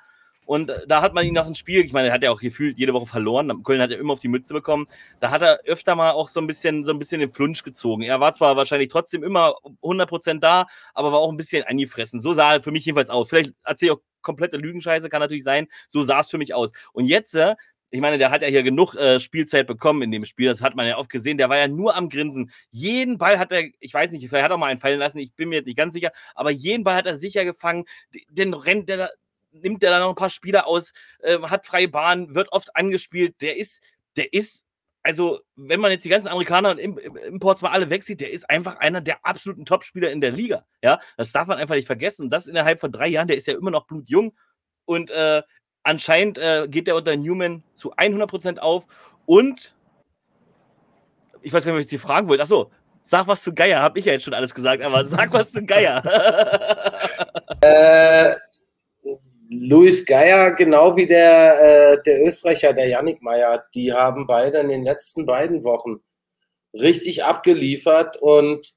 Und 0.46 0.70
da 0.86 1.02
hat 1.02 1.12
man 1.12 1.26
ihn 1.26 1.34
nach 1.34 1.44
einem 1.44 1.56
Spiel, 1.56 1.84
ich 1.84 1.92
meine, 1.92 2.06
er 2.06 2.14
hat 2.14 2.22
ja 2.22 2.30
auch 2.30 2.40
gefühlt 2.40 2.78
jede 2.78 2.94
Woche 2.94 3.06
verloren. 3.06 3.64
Köln 3.64 3.82
hat 3.82 3.90
ja 3.90 3.98
immer 3.98 4.12
auf 4.12 4.20
die 4.20 4.28
Mütze 4.28 4.54
bekommen. 4.54 4.86
Da 5.18 5.32
hat 5.32 5.42
er 5.42 5.58
öfter 5.64 5.96
mal 5.96 6.12
auch 6.12 6.28
so 6.28 6.38
ein 6.38 6.46
bisschen, 6.46 6.84
so 6.84 6.92
ein 6.92 7.00
bisschen 7.00 7.18
den 7.18 7.30
Flunsch 7.30 7.64
gezogen. 7.64 8.02
Er 8.02 8.20
war 8.20 8.32
zwar 8.32 8.56
wahrscheinlich 8.56 8.88
trotzdem 8.88 9.24
immer 9.24 9.56
100% 9.82 10.38
da, 10.38 10.66
aber 10.94 11.10
war 11.10 11.18
auch 11.18 11.32
ein 11.32 11.36
bisschen 11.36 11.64
angefressen. 11.64 12.20
So 12.20 12.32
sah 12.32 12.54
er 12.54 12.60
für 12.60 12.70
mich 12.70 12.84
jedenfalls 12.84 13.10
aus. 13.10 13.28
Vielleicht 13.28 13.54
erzähle 13.64 13.92
ich 13.92 13.98
auch 13.98 14.02
komplette 14.22 14.56
Lügenscheiße, 14.56 15.08
kann 15.08 15.20
natürlich 15.20 15.42
sein. 15.42 15.66
So 15.88 16.04
sah 16.04 16.20
es 16.20 16.30
für 16.30 16.38
mich 16.38 16.54
aus. 16.54 16.70
Und 16.92 17.06
jetzt 17.06 17.34
äh, 17.34 17.56
ich 17.90 18.00
meine, 18.00 18.18
der 18.18 18.30
hat 18.30 18.42
ja 18.42 18.48
hier 18.48 18.62
genug 18.62 18.94
äh, 18.94 19.20
Spielzeit 19.20 19.66
bekommen 19.66 20.02
in 20.02 20.10
dem 20.10 20.24
Spiel. 20.24 20.48
Das 20.48 20.60
hat 20.60 20.74
man 20.74 20.86
ja 20.86 20.98
oft 20.98 21.10
gesehen. 21.10 21.38
Der 21.38 21.48
war 21.48 21.56
ja 21.56 21.68
nur 21.68 21.96
am 21.96 22.08
Grinsen. 22.08 22.50
Jeden 22.70 23.16
Ball 23.18 23.38
hat 23.38 23.52
er, 23.52 23.64
ich 23.80 23.94
weiß 23.94 24.10
nicht, 24.10 24.28
vielleicht 24.28 24.44
hat 24.44 24.50
er 24.50 24.58
mal 24.58 24.66
einen 24.66 24.80
fallen 24.80 24.98
lassen, 24.98 25.18
ich 25.18 25.34
bin 25.34 25.48
mir 25.48 25.56
jetzt 25.56 25.66
nicht 25.66 25.78
ganz 25.78 25.94
sicher, 25.94 26.10
aber 26.34 26.50
jeden 26.50 26.84
Ball 26.84 26.96
hat 26.96 27.06
er 27.06 27.16
sicher 27.16 27.44
gefangen. 27.44 27.84
Den 28.28 28.54
rennt 28.54 28.88
der, 28.88 29.12
nimmt 29.52 29.82
der 29.82 29.90
da 29.90 30.00
noch 30.00 30.10
ein 30.10 30.14
paar 30.16 30.30
Spieler 30.30 30.66
aus, 30.66 30.92
äh, 31.20 31.38
hat 31.40 31.66
freie 31.66 31.88
Bahn, 31.88 32.34
wird 32.34 32.52
oft 32.52 32.74
angespielt. 32.76 33.40
Der 33.40 33.56
ist, 33.56 33.82
der 34.16 34.32
ist, 34.32 34.64
also, 35.02 35.40
wenn 35.54 35.78
man 35.78 35.92
jetzt 35.92 36.04
die 36.04 36.08
ganzen 36.08 36.28
Amerikaner 36.28 36.72
und 36.72 36.78
Imports 36.78 37.62
mal 37.62 37.70
alle 37.70 37.90
wegsieht, 37.90 38.20
der 38.20 38.32
ist 38.32 38.50
einfach 38.50 38.78
einer 38.78 39.00
der 39.00 39.24
absoluten 39.24 39.64
Topspieler 39.64 40.10
in 40.10 40.20
der 40.20 40.32
Liga. 40.32 40.66
Ja, 40.82 40.98
das 41.16 41.30
darf 41.30 41.46
man 41.46 41.58
einfach 41.58 41.76
nicht 41.76 41.86
vergessen. 41.86 42.22
Und 42.22 42.30
das 42.30 42.48
innerhalb 42.48 42.80
von 42.80 42.90
drei 42.90 43.06
Jahren, 43.06 43.28
der 43.28 43.36
ist 43.36 43.46
ja 43.46 43.54
immer 43.56 43.70
noch 43.70 43.86
blutjung. 43.86 44.36
Und 44.84 45.10
äh, 45.10 45.42
Anscheinend 45.86 46.36
äh, 46.36 46.66
geht 46.68 46.88
der 46.88 46.96
unter 46.96 47.16
Newman 47.16 47.62
zu 47.74 47.94
100% 47.94 48.58
auf 48.58 48.88
und 49.24 49.76
ich 51.42 51.52
weiß 51.52 51.64
gar 51.64 51.70
nicht, 51.70 51.78
was 51.78 51.84
ich 51.84 51.90
dir 51.90 52.04
fragen 52.04 52.26
wollte. 52.26 52.42
Achso, 52.42 52.72
sag 53.02 53.28
was 53.28 53.40
zu 53.40 53.54
Geier, 53.54 53.80
habe 53.80 54.00
ich 54.00 54.04
ja 54.04 54.14
jetzt 54.14 54.24
schon 54.24 54.34
alles 54.34 54.52
gesagt, 54.52 54.82
aber 54.82 55.04
sag 55.04 55.32
was 55.32 55.52
zu 55.52 55.64
Geier. 55.64 56.02
äh, 57.60 58.34
Luis 59.48 60.04
Geier, 60.04 60.56
genau 60.56 60.96
wie 60.96 61.06
der, 61.06 61.92
äh, 61.92 62.02
der 62.02 62.26
Österreicher, 62.26 62.72
der 62.72 62.88
Yannick 62.88 63.22
Meyer, 63.22 63.64
die 63.72 63.92
haben 63.92 64.26
beide 64.26 64.58
in 64.58 64.68
den 64.68 64.82
letzten 64.82 65.24
beiden 65.24 65.62
Wochen 65.62 66.00
richtig 66.74 67.22
abgeliefert 67.22 68.16
und 68.16 68.72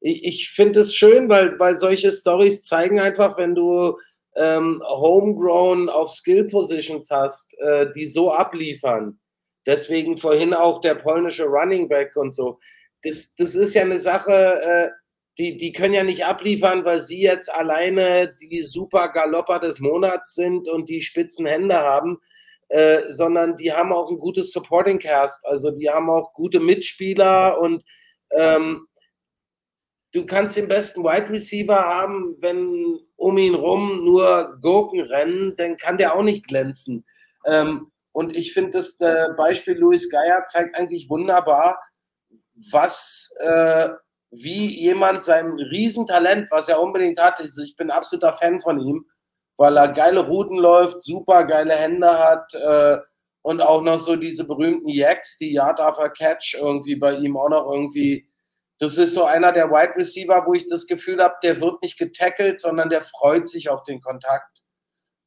ich, 0.00 0.24
ich 0.24 0.48
finde 0.48 0.80
es 0.80 0.94
schön, 0.94 1.28
weil, 1.28 1.60
weil 1.60 1.76
solche 1.76 2.10
Stories 2.10 2.62
zeigen 2.62 3.00
einfach, 3.00 3.36
wenn 3.36 3.54
du 3.54 3.98
ähm, 4.36 4.82
homegrown 4.86 5.88
auf 5.88 6.10
Skill 6.10 6.44
Positions 6.48 7.08
hast, 7.10 7.56
äh, 7.58 7.86
die 7.94 8.06
so 8.06 8.32
abliefern. 8.32 9.20
Deswegen 9.66 10.16
vorhin 10.16 10.52
auch 10.54 10.80
der 10.80 10.94
polnische 10.94 11.44
Running 11.44 11.88
Back 11.88 12.16
und 12.16 12.34
so. 12.34 12.58
Das, 13.02 13.34
das 13.36 13.54
ist 13.54 13.74
ja 13.74 13.82
eine 13.82 13.98
Sache, 13.98 14.32
äh, 14.32 14.90
die, 15.38 15.56
die 15.56 15.72
können 15.72 15.94
ja 15.94 16.04
nicht 16.04 16.24
abliefern, 16.24 16.84
weil 16.84 17.00
sie 17.00 17.20
jetzt 17.20 17.52
alleine 17.52 18.34
die 18.40 18.62
super 18.62 19.08
Galopper 19.08 19.58
des 19.58 19.80
Monats 19.80 20.34
sind 20.34 20.68
und 20.68 20.88
die 20.88 21.02
spitzen 21.02 21.46
Hände 21.46 21.76
haben, 21.76 22.18
äh, 22.68 23.02
sondern 23.08 23.56
die 23.56 23.72
haben 23.72 23.92
auch 23.92 24.10
ein 24.10 24.18
gutes 24.18 24.52
Supporting 24.52 24.98
Cast. 24.98 25.44
Also 25.46 25.70
die 25.70 25.90
haben 25.90 26.08
auch 26.08 26.32
gute 26.32 26.60
Mitspieler 26.60 27.58
und 27.58 27.82
ähm, 28.30 28.86
du 30.12 30.24
kannst 30.24 30.56
den 30.56 30.68
besten 30.68 31.02
Wide 31.02 31.30
Receiver 31.30 31.78
haben, 31.78 32.36
wenn 32.40 33.00
um 33.24 33.38
ihn 33.38 33.54
rum 33.54 34.04
nur 34.04 34.58
Gurken 34.60 35.00
rennen, 35.00 35.54
dann 35.56 35.78
kann 35.78 35.96
der 35.96 36.14
auch 36.14 36.22
nicht 36.22 36.46
glänzen. 36.46 37.06
Ähm, 37.46 37.90
und 38.12 38.36
ich 38.36 38.52
finde, 38.52 38.72
das 38.72 39.00
äh, 39.00 39.28
Beispiel 39.34 39.78
Luis 39.78 40.10
Geier 40.10 40.44
zeigt 40.44 40.78
eigentlich 40.78 41.08
wunderbar, 41.08 41.80
was, 42.70 43.34
äh, 43.40 43.88
wie 44.30 44.78
jemand 44.78 45.24
sein 45.24 45.58
Riesentalent, 45.58 46.50
was 46.50 46.68
er 46.68 46.82
unbedingt 46.82 47.18
hat, 47.18 47.40
also 47.40 47.62
ich 47.62 47.76
bin 47.76 47.90
absoluter 47.90 48.34
Fan 48.34 48.60
von 48.60 48.78
ihm, 48.78 49.06
weil 49.56 49.78
er 49.78 49.88
geile 49.88 50.20
Routen 50.20 50.58
läuft, 50.58 51.02
super 51.02 51.44
geile 51.44 51.74
Hände 51.74 52.18
hat 52.18 52.54
äh, 52.54 52.98
und 53.40 53.62
auch 53.62 53.80
noch 53.80 53.98
so 53.98 54.16
diese 54.16 54.44
berühmten 54.44 54.90
Yaks, 54.90 55.38
die 55.38 55.54
Yard 55.54 55.80
after 55.80 56.10
Catch 56.10 56.56
irgendwie 56.60 56.96
bei 56.96 57.14
ihm 57.14 57.38
auch 57.38 57.48
noch 57.48 57.72
irgendwie 57.72 58.28
Das 58.84 58.98
ist 58.98 59.14
so 59.14 59.24
einer 59.24 59.50
der 59.50 59.70
Wide 59.70 59.96
Receiver, 59.96 60.44
wo 60.44 60.52
ich 60.52 60.66
das 60.68 60.86
Gefühl 60.86 61.22
habe, 61.22 61.36
der 61.42 61.58
wird 61.58 61.82
nicht 61.82 61.98
getackelt, 61.98 62.60
sondern 62.60 62.90
der 62.90 63.00
freut 63.00 63.48
sich 63.48 63.70
auf 63.70 63.82
den 63.82 63.98
Kontakt. 63.98 64.62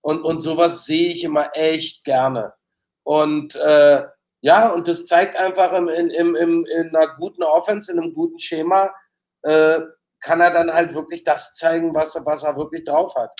Und, 0.04 0.22
und 0.22 0.42
sowas 0.42 0.86
sehe 0.86 1.12
ich 1.12 1.24
immer 1.24 1.50
echt 1.54 2.04
gerne. 2.04 2.54
Und 3.02 3.56
äh, 3.56 4.04
ja, 4.42 4.70
und 4.70 4.88
das 4.88 5.08
zeigt 5.08 5.38
einfach 5.38 5.74
im, 5.74 5.88
in, 5.90 6.12
im, 6.12 6.36
in 6.36 6.96
einer 6.96 7.08
guten 7.16 7.42
Offense, 7.42 7.92
in 7.92 8.00
einem 8.00 8.14
guten 8.14 8.38
Schema, 8.38 8.94
äh, 9.42 9.80
kann 10.20 10.40
er 10.40 10.52
dann 10.52 10.72
halt 10.72 10.94
wirklich 10.94 11.24
das 11.24 11.56
zeigen, 11.56 11.96
was, 11.96 12.16
was 12.26 12.44
er 12.44 12.58
wirklich 12.58 12.84
drauf 12.84 13.16
hat. 13.16 13.32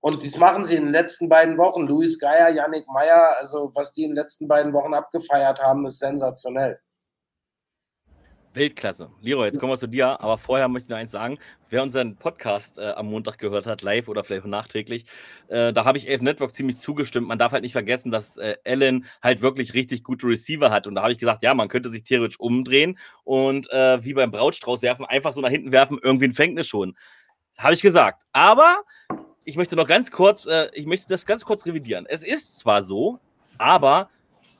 Und 0.00 0.22
das 0.22 0.36
machen 0.36 0.66
sie 0.66 0.76
in 0.76 0.84
den 0.84 0.92
letzten 0.92 1.30
beiden 1.30 1.56
Wochen. 1.56 1.86
Luis 1.86 2.18
Geier, 2.18 2.50
Yannick 2.50 2.86
Meyer, 2.88 3.36
also 3.38 3.70
was 3.74 3.92
die 3.92 4.04
in 4.04 4.10
den 4.10 4.16
letzten 4.16 4.48
beiden 4.48 4.74
Wochen 4.74 4.92
abgefeiert 4.92 5.62
haben, 5.62 5.86
ist 5.86 5.98
sensationell. 5.98 6.78
Weltklasse. 8.56 9.10
Leroy, 9.20 9.46
jetzt 9.46 9.60
kommen 9.60 9.70
wir 9.70 9.78
zu 9.78 9.86
dir, 9.86 10.18
aber 10.20 10.38
vorher 10.38 10.66
möchte 10.66 10.86
ich 10.86 10.90
noch 10.90 10.96
eins 10.96 11.10
sagen. 11.10 11.38
Wer 11.68 11.82
unseren 11.82 12.16
Podcast 12.16 12.78
äh, 12.78 12.92
am 12.92 13.06
Montag 13.10 13.36
gehört 13.36 13.66
hat, 13.66 13.82
live 13.82 14.08
oder 14.08 14.24
vielleicht 14.24 14.46
nachträglich, 14.46 15.04
äh, 15.48 15.74
da 15.74 15.84
habe 15.84 15.98
ich 15.98 16.08
Elf 16.08 16.22
Network 16.22 16.54
ziemlich 16.54 16.78
zugestimmt. 16.78 17.28
Man 17.28 17.38
darf 17.38 17.52
halt 17.52 17.62
nicht 17.62 17.72
vergessen, 17.72 18.10
dass 18.10 18.38
äh, 18.38 18.56
Allen 18.64 19.04
halt 19.22 19.42
wirklich 19.42 19.74
richtig 19.74 20.02
gute 20.02 20.26
Receiver 20.26 20.70
hat. 20.70 20.86
Und 20.86 20.94
da 20.94 21.02
habe 21.02 21.12
ich 21.12 21.18
gesagt, 21.18 21.42
ja, 21.42 21.52
man 21.52 21.68
könnte 21.68 21.90
sich 21.90 22.02
theoretisch 22.02 22.40
umdrehen 22.40 22.98
und 23.24 23.70
äh, 23.70 24.02
wie 24.02 24.14
beim 24.14 24.30
Brautstrauß 24.30 24.80
werfen, 24.80 25.04
einfach 25.04 25.32
so 25.32 25.42
nach 25.42 25.50
hinten 25.50 25.70
werfen, 25.70 25.98
irgendwen 26.02 26.32
fängt 26.32 26.58
es 26.58 26.66
schon. 26.66 26.96
Habe 27.58 27.74
ich 27.74 27.82
gesagt. 27.82 28.22
Aber 28.32 28.84
ich 29.44 29.56
möchte 29.56 29.76
noch 29.76 29.86
ganz 29.86 30.10
kurz, 30.10 30.46
äh, 30.46 30.70
ich 30.72 30.86
möchte 30.86 31.08
das 31.08 31.26
ganz 31.26 31.44
kurz 31.44 31.66
revidieren. 31.66 32.06
Es 32.08 32.24
ist 32.24 32.58
zwar 32.58 32.82
so, 32.82 33.20
aber 33.58 34.08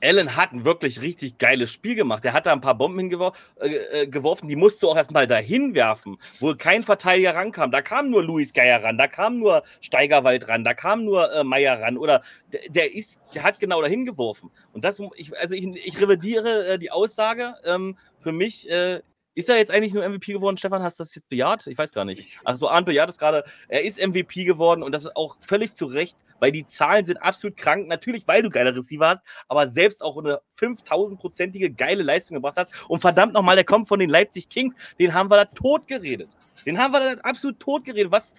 allen 0.07 0.37
hat 0.37 0.53
ein 0.53 0.65
wirklich 0.65 1.01
richtig 1.01 1.39
geiles 1.39 1.71
Spiel 1.71 1.95
gemacht. 1.95 2.25
Er 2.25 2.33
hat 2.33 2.47
da 2.47 2.53
ein 2.53 2.61
paar 2.61 2.77
Bomben 2.77 2.99
hingeworfen, 2.99 3.39
äh, 3.61 4.03
äh, 4.03 4.07
geworfen, 4.07 4.49
die 4.49 4.57
musste 4.57 4.87
auch 4.87 4.97
erstmal 4.97 5.27
dahin 5.27 5.75
werfen, 5.75 6.19
wo 6.41 6.55
kein 6.55 6.83
Verteidiger 6.83 7.35
rankam. 7.35 7.71
Da 7.71 7.83
kam 7.83 8.11
nur 8.11 8.23
Luis 8.23 8.53
Geier 8.53 8.83
ran, 8.83 8.99
da 8.99 9.09
kam 9.09 9.39
nur 9.39 9.63
Steigerwald 9.81 10.49
ran, 10.49 10.65
da 10.65 10.75
kam 10.75 11.05
nur 11.05 11.33
äh, 11.33 11.45
Meier 11.45 11.81
ran 11.81 11.99
oder 11.99 12.23
der, 12.53 12.61
der, 12.69 12.95
ist, 12.95 13.21
der 13.35 13.43
hat 13.43 13.59
genau 13.59 13.83
dahin 13.83 14.07
geworfen. 14.07 14.51
Und 14.73 14.85
das, 14.85 15.01
ich, 15.17 15.37
also 15.37 15.55
ich, 15.55 15.67
ich 15.85 16.01
revidiere 16.01 16.67
äh, 16.67 16.79
die 16.79 16.91
Aussage. 16.91 17.55
Ähm, 17.65 17.97
für 18.21 18.33
mich 18.33 18.69
äh, 18.69 19.03
ist 19.37 19.51
er 19.51 19.59
jetzt 19.59 19.71
eigentlich 19.71 19.93
nur 19.93 20.09
MVP 20.09 20.33
geworden, 20.33 20.57
Stefan? 20.57 20.83
Hast 20.83 20.99
du 20.99 21.05
das 21.05 21.15
jetzt 21.15 21.29
bejaht? 21.29 21.67
Ich 21.67 21.77
weiß 21.77 21.93
gar 21.93 22.07
nicht. 22.07 22.27
Also 22.43 22.71
Arndt 22.71 22.87
bejaht 22.87 23.11
es 23.11 23.19
gerade. 23.19 23.45
Er 23.69 23.85
ist 23.85 24.05
MVP 24.05 24.45
geworden 24.45 24.83
und 24.83 24.93
das 24.93 25.05
ist 25.05 25.15
auch 25.15 25.37
völlig 25.41 25.75
zu 25.75 25.85
Recht, 25.85 26.17
weil 26.41 26.53
die 26.53 26.65
Zahlen 26.65 27.05
sind 27.05 27.19
absolut 27.19 27.55
krank. 27.59 27.87
Natürlich, 27.87 28.27
weil 28.27 28.43
du 28.43 28.49
geile 28.49 28.75
Receiver 28.75 29.09
hast, 29.09 29.23
aber 29.47 29.69
selbst 29.69 30.03
auch 30.03 30.17
eine 30.17 30.41
5000-prozentige 30.59 31.69
geile 31.69 32.03
Leistung 32.03 32.37
gebracht 32.37 32.57
hast. 32.57 32.73
Und 32.89 33.01
verdammt 33.01 33.35
nochmal, 33.35 33.57
der 33.57 33.67
kommt 33.67 33.89
von 33.89 34.01
den 34.01 34.09
Leipzig 34.09 34.49
Kings. 34.49 34.75
Den 34.99 35.13
haben 35.13 35.31
wir 35.31 35.37
da 35.37 35.45
tot 35.45 35.87
geredet. 35.87 36.31
Den 36.65 36.79
haben 36.79 36.93
wir 36.93 37.17
da 37.17 37.21
absolut 37.21 37.61
tot 37.61 37.85
geredet. 37.85 38.11
Was, 38.11 38.35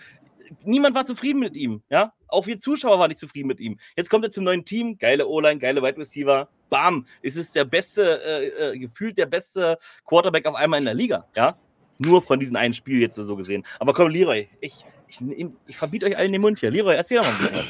niemand 0.64 0.96
war 0.96 1.06
zufrieden 1.06 1.40
mit 1.40 1.56
ihm. 1.56 1.82
Ja? 1.90 2.14
Auch 2.28 2.48
wir 2.48 2.60
Zuschauer 2.60 3.00
waren 3.00 3.10
nicht 3.10 3.20
zufrieden 3.20 3.48
mit 3.48 3.60
ihm. 3.60 3.80
Jetzt 3.96 4.10
kommt 4.10 4.26
er 4.26 4.32
zum 4.32 4.44
neuen 4.44 4.66
Team. 4.66 4.98
Geile 4.98 5.28
O-Line, 5.28 5.60
geile 5.60 5.82
Wide 5.82 5.98
Receiver 5.98 6.50
bam, 6.70 7.06
es 7.22 7.36
ist 7.36 7.56
der 7.56 7.66
beste, 7.66 8.22
äh, 8.24 8.74
äh, 8.74 8.78
gefühlt 8.78 9.18
der 9.18 9.26
beste 9.26 9.78
Quarterback 10.06 10.46
auf 10.46 10.56
einmal 10.56 10.80
in 10.80 10.86
der 10.86 10.94
Liga, 10.94 11.26
ja. 11.36 11.58
Nur 12.00 12.22
von 12.22 12.40
diesem 12.40 12.56
einen 12.56 12.74
Spiel 12.74 13.02
jetzt 13.02 13.16
so 13.16 13.36
gesehen. 13.36 13.66
Aber 13.80 13.94
komm, 13.94 14.10
Leroy, 14.10 14.48
ich, 14.62 14.76
ich, 15.08 15.48
ich 15.66 15.78
verbiete 15.78 16.06
euch 16.06 16.16
allen 16.16 16.32
den 16.32 16.42
Mund 16.42 16.60
hier. 16.60 16.70
Leroy, 16.70 16.96
erzähl 16.96 17.18
doch 17.18 17.26
mal 17.26 17.64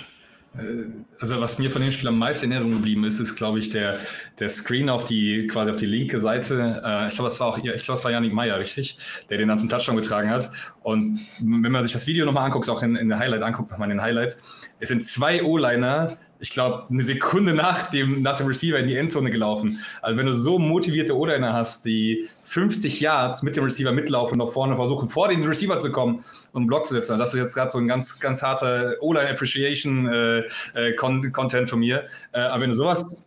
also 1.20 1.42
was 1.42 1.60
mir 1.60 1.72
von 1.72 1.82
dem 1.82 1.92
Spiel 1.92 2.08
am 2.08 2.18
meisten 2.18 2.46
in 2.46 2.52
Erinnerung 2.52 2.78
geblieben 2.78 3.04
ist, 3.04 3.20
ist, 3.20 3.36
glaube 3.36 3.60
ich, 3.60 3.70
der, 3.70 3.98
der 4.40 4.50
Screen 4.50 4.90
auf 4.90 5.06
die, 5.06 5.48
quasi 5.48 5.72
auf 5.72 5.78
die 5.78 5.86
linke 5.86 6.20
Seite. 6.20 6.82
Äh, 6.84 7.08
ich 7.10 7.16
glaube, 7.16 7.30
das 7.30 7.40
war 7.40 7.48
auch, 7.48 7.58
ich 7.58 7.64
glaube, 7.64 7.82
das 7.88 8.04
war 8.04 8.12
Janik 8.12 8.34
Meyer, 8.34 8.60
richtig, 8.60 8.98
der 9.30 9.38
den 9.38 9.48
dann 9.48 9.60
zum 9.60 9.70
Touchdown 9.70 9.96
getragen 9.96 10.30
hat. 10.30 10.50
Und 10.82 11.20
wenn 11.42 11.72
man 11.72 11.84
sich 11.84 11.94
das 11.94 12.08
Video 12.08 12.26
nochmal 12.26 12.46
anguckt, 12.46 12.70
auch 12.70 12.82
in, 12.84 12.96
in 12.96 13.10
der 13.10 13.20
Highlight 13.20 13.44
anguckt, 13.44 13.72
nochmal 13.72 13.90
in 13.90 13.98
den 13.98 14.02
Highlights, 14.02 14.44
es 14.80 14.90
sind 14.90 15.04
zwei 15.04 15.44
O-Liner, 15.44 16.18
ich 16.40 16.52
glaube, 16.52 16.86
eine 16.90 17.04
Sekunde 17.04 17.54
nach 17.54 17.90
dem, 17.90 18.22
nach 18.22 18.38
dem 18.38 18.48
Receiver 18.48 18.78
in 18.78 18.88
die 18.88 18.96
Endzone 18.96 19.32
gelaufen. 19.32 19.80
Also 20.02 20.18
wenn 20.18 20.26
du 20.26 20.34
so 20.34 20.60
motivierte 20.60 21.18
O-Liner 21.18 21.54
hast, 21.54 21.86
die 21.86 22.28
50 22.44 23.00
Yards 23.00 23.44
mit 23.44 23.56
dem 23.56 23.64
Receiver 23.64 23.92
mitlaufen 23.92 24.40
und 24.40 24.48
nach 24.48 24.54
vorne 24.54 24.76
versuchen, 24.76 25.10
vor 25.10 25.28
den 25.28 25.44
Receiver 25.46 25.80
zu 25.80 25.92
kommen 25.92 26.24
und 26.54 26.62
einen 26.62 26.68
Block 26.68 26.86
zu 26.86 26.94
setzen. 26.94 27.18
Das 27.18 27.34
ist 27.34 27.40
jetzt 27.40 27.56
gerade 27.56 27.72
so 27.72 27.78
ein 27.78 27.88
ganz, 27.88 28.20
ganz 28.20 28.42
harter 28.42 28.96
O-Line 29.02 29.30
Appreciation 29.30 30.08
äh, 30.08 30.44
äh, 30.74 30.94
Content 30.94 31.70
von 31.70 31.80
mir. 31.80 32.08
Äh, 32.32 32.40
aber 32.40 32.64
wenn 32.64 32.70
du 32.70 32.76
sowas 32.76 33.24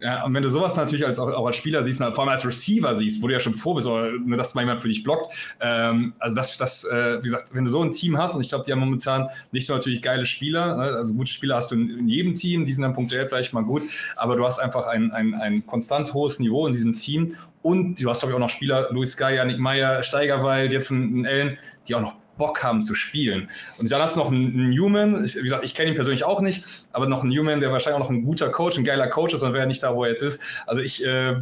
ja, 0.00 0.24
und 0.24 0.34
wenn 0.34 0.42
du 0.42 0.48
sowas 0.48 0.76
natürlich 0.76 1.06
als, 1.06 1.18
auch 1.18 1.46
als 1.46 1.56
Spieler 1.56 1.82
siehst, 1.82 1.98
vor 1.98 2.18
allem 2.18 2.28
als 2.28 2.46
Receiver 2.46 2.94
siehst, 2.94 3.22
wo 3.22 3.28
du 3.28 3.32
ja 3.32 3.40
schon 3.40 3.54
vor 3.54 3.74
bist, 3.74 3.86
oder 3.86 4.12
ne, 4.12 4.36
dass 4.36 4.54
mal 4.54 4.62
jemand 4.62 4.82
für 4.82 4.88
dich 4.88 5.02
blockt, 5.02 5.34
ähm, 5.60 6.14
also 6.18 6.36
das, 6.36 6.56
das 6.56 6.84
äh, 6.84 7.18
wie 7.20 7.24
gesagt, 7.24 7.46
wenn 7.52 7.64
du 7.64 7.70
so 7.70 7.82
ein 7.82 7.90
Team 7.90 8.18
hast, 8.18 8.34
und 8.34 8.40
ich 8.40 8.48
glaube, 8.48 8.64
die 8.64 8.72
haben 8.72 8.80
momentan 8.80 9.28
nicht 9.52 9.68
nur 9.68 9.78
natürlich 9.78 10.02
geile 10.02 10.26
Spieler, 10.26 10.76
ne, 10.76 10.82
also 10.82 11.14
gute 11.14 11.30
Spieler 11.30 11.56
hast 11.56 11.70
du 11.70 11.76
in, 11.76 11.98
in, 11.98 12.08
jedem 12.08 12.34
Team, 12.34 12.66
die 12.66 12.72
sind 12.72 12.82
dann 12.82 12.94
punktuell 12.94 13.26
vielleicht 13.28 13.52
mal 13.52 13.64
gut, 13.64 13.82
aber 14.16 14.36
du 14.36 14.44
hast 14.44 14.58
einfach 14.58 14.86
ein, 14.86 15.12
ein, 15.12 15.34
ein 15.34 15.66
konstant 15.66 16.12
hohes 16.14 16.38
Niveau 16.38 16.66
in 16.66 16.72
diesem 16.72 16.96
Team 16.96 17.36
und 17.62 18.02
du 18.02 18.10
hast, 18.10 18.20
glaube 18.20 18.32
ich, 18.32 18.36
auch 18.36 18.40
noch 18.40 18.50
Spieler, 18.50 18.88
Luis 18.90 19.16
Geier, 19.16 19.44
Nick 19.44 19.58
Meyer, 19.58 20.02
Steigerwald, 20.02 20.72
jetzt 20.72 20.90
ein, 20.90 21.20
ein 21.20 21.24
Ellen, 21.24 21.58
die 21.88 21.94
auch 21.94 22.00
noch 22.00 22.16
Bock 22.36 22.62
haben 22.62 22.82
zu 22.82 22.94
spielen. 22.94 23.48
Und 23.78 23.90
dann 23.90 24.00
hast 24.00 24.16
du 24.16 24.20
noch 24.20 24.30
einen 24.30 24.70
Newman, 24.70 25.24
ich, 25.24 25.36
wie 25.36 25.42
gesagt, 25.42 25.64
ich 25.64 25.74
kenne 25.74 25.90
ihn 25.90 25.94
persönlich 25.94 26.24
auch 26.24 26.40
nicht, 26.40 26.64
aber 26.92 27.06
noch 27.06 27.22
einen 27.22 27.30
Newman, 27.30 27.60
der 27.60 27.70
wahrscheinlich 27.70 27.96
auch 27.96 28.08
noch 28.08 28.10
ein 28.10 28.24
guter 28.24 28.50
Coach, 28.50 28.76
ein 28.76 28.84
geiler 28.84 29.08
Coach 29.08 29.34
ist, 29.34 29.40
sonst 29.40 29.52
wäre 29.52 29.64
er 29.64 29.68
nicht 29.68 29.82
da, 29.82 29.94
wo 29.94 30.04
er 30.04 30.10
jetzt 30.10 30.22
ist. 30.22 30.40
Also 30.66 30.80
ich 30.82 31.04
äh, 31.04 31.36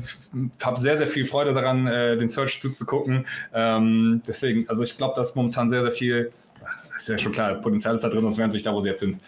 habe 0.63 0.81
sehr, 0.81 0.99
sehr 0.99 1.07
viel 1.07 1.27
Freude 1.27 1.55
daran, 1.55 1.87
äh, 1.87 2.17
den 2.17 2.29
Search 2.29 2.61
zuzugucken. 2.61 3.27
Ähm, 3.55 4.23
deswegen, 4.27 4.69
also 4.69 4.83
ich 4.83 4.97
glaube, 4.97 5.15
dass 5.17 5.35
momentan 5.35 5.69
sehr, 5.69 5.83
sehr 5.83 5.93
viel, 5.93 6.33
ist 6.97 7.09
ja 7.09 7.19
schon 7.19 7.33
klar, 7.33 7.55
Potenzial 7.55 7.95
ist 7.95 8.03
da 8.03 8.09
drin, 8.09 8.23
sonst 8.23 8.39
wären 8.39 8.51
sie 8.51 8.57
nicht 8.57 8.67
da, 8.67 8.75
wo 8.75 8.81
sie 8.81 8.89
jetzt 8.89 9.01
sind. 9.01 9.19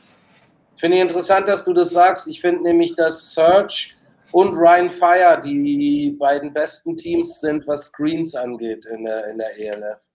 Finde 0.77 0.97
ich 0.97 1.03
interessant, 1.03 1.49
dass 1.49 1.65
du 1.65 1.73
das 1.73 1.91
sagst. 1.91 2.27
Ich 2.29 2.41
finde 2.41 2.62
nämlich, 2.62 2.97
dass 2.97 3.33
Search 3.33 3.97
und 4.33 4.55
Ryan 4.57 4.91
Fire 4.91 5.41
die 5.43 6.17
beiden 6.19 6.53
besten 6.53 6.97
Teams 6.97 7.41
sind, 7.41 7.67
was 7.69 7.85
Screens 7.85 8.35
angeht 8.35 8.85
in 8.87 9.05
der, 9.05 9.29
in 9.29 9.39
der 9.39 9.59
ELF. 9.59 10.14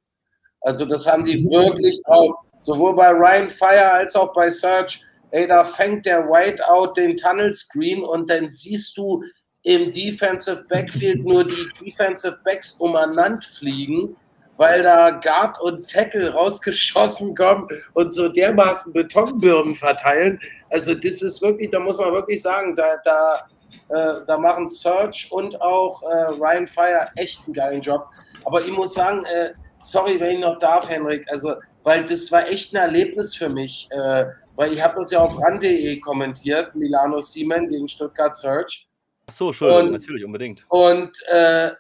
Also 0.62 0.86
das 0.86 1.08
haben 1.08 1.26
die 1.26 1.44
wirklich 1.46 2.02
drauf. 2.06 2.36
Sowohl 2.60 2.96
bei 2.96 3.10
Ryan 3.10 3.48
Fire 3.48 3.92
als 3.92 4.16
auch 4.16 4.34
bei 4.34 4.50
Search. 4.50 5.02
Ey, 5.32 5.48
da 5.48 5.64
fängt 5.64 6.06
der 6.06 6.28
Whiteout 6.28 6.94
den 6.98 7.16
Tunnel 7.16 7.54
Screen 7.54 8.04
und 8.04 8.30
dann 8.30 8.50
siehst 8.50 8.98
du 8.98 9.24
im 9.64 9.92
Defensive 9.92 10.66
Backfield 10.70 11.24
nur 11.26 11.46
die 11.46 11.68
Defensive 11.82 12.40
Backs 12.44 12.74
umeinander 12.74 13.40
fliegen, 13.42 14.16
weil 14.58 14.84
da 14.84 15.12
Guard 15.12 15.62
und 15.62 15.90
Tackle 15.90 16.34
rausgeschossen 16.34 17.36
kommen 17.36 17.68
und 17.94 18.12
so 18.12 18.30
dermaßen 18.30 18.92
Betonbirnen 18.94 19.76
verteilen. 19.76 20.40
Also 20.70 20.96
das 20.96 21.22
ist 21.22 21.42
wirklich, 21.42 21.70
da 21.70 21.80
muss 21.80 21.98
man 21.98 22.12
wirklich 22.12 22.42
sagen, 22.42 22.76
da, 22.76 22.98
da, 23.06 23.48
äh, 23.90 24.26
da 24.26 24.38
machen 24.38 24.68
Search 24.68 25.28
und 25.32 25.62
auch 25.62 26.02
äh, 26.04 26.32
Ryan 26.40 26.68
Fire 26.68 27.08
echt 27.16 27.46
einen 27.46 27.54
geilen 27.54 27.82
Job. 27.82 28.08
Aber 28.46 28.62
ich 28.62 28.72
muss 28.72 28.96
sagen, 28.96 29.22
äh, 29.26 29.52
sorry, 29.82 30.20
wenn 30.20 30.36
ich 30.36 30.40
noch 30.40 30.60
darf, 30.60 30.90
Henrik, 30.90 31.30
also, 31.32 31.56
weil 31.84 32.06
das 32.06 32.32
war 32.32 32.48
echt 32.48 32.74
ein 32.74 32.78
Erlebnis 32.78 33.36
für 33.36 33.50
mich, 33.50 33.88
äh, 33.92 34.26
weil 34.56 34.74
ich 34.74 34.84
habe 34.84 34.96
das 34.96 35.12
ja 35.12 35.20
auf 35.20 35.40
ran.de 35.42 36.00
kommentiert, 36.00 36.76
Milano 36.76 37.22
Siemen 37.22 37.68
gegen 37.68 37.88
Stuttgart 37.88 38.36
Search. 38.36 38.88
Ach 39.28 39.34
so, 39.34 39.48
Entschuldigung, 39.48 39.92
natürlich, 39.92 40.26
unbedingt. 40.26 40.66
Und 40.70 41.12
äh, 41.28 41.72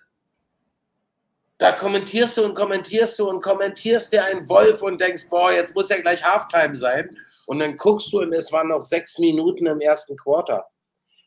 da 1.57 1.73
kommentierst 1.73 2.37
du 2.37 2.45
und 2.45 2.53
kommentierst 2.53 3.19
du 3.19 3.29
und 3.29 3.41
kommentierst 3.43 4.13
dir 4.13 4.23
einen 4.23 4.47
Wolf 4.47 4.81
und 4.81 5.01
denkst, 5.01 5.29
boah, 5.29 5.51
jetzt 5.51 5.75
muss 5.75 5.89
ja 5.89 5.99
gleich 5.99 6.23
Halftime 6.23 6.73
sein. 6.73 7.09
Und 7.47 7.59
dann 7.59 7.75
guckst 7.75 8.13
du 8.13 8.21
und 8.21 8.33
es 8.33 8.51
waren 8.53 8.69
noch 8.69 8.79
sechs 8.79 9.19
Minuten 9.19 9.65
im 9.65 9.81
ersten 9.81 10.15
Quarter. 10.15 10.65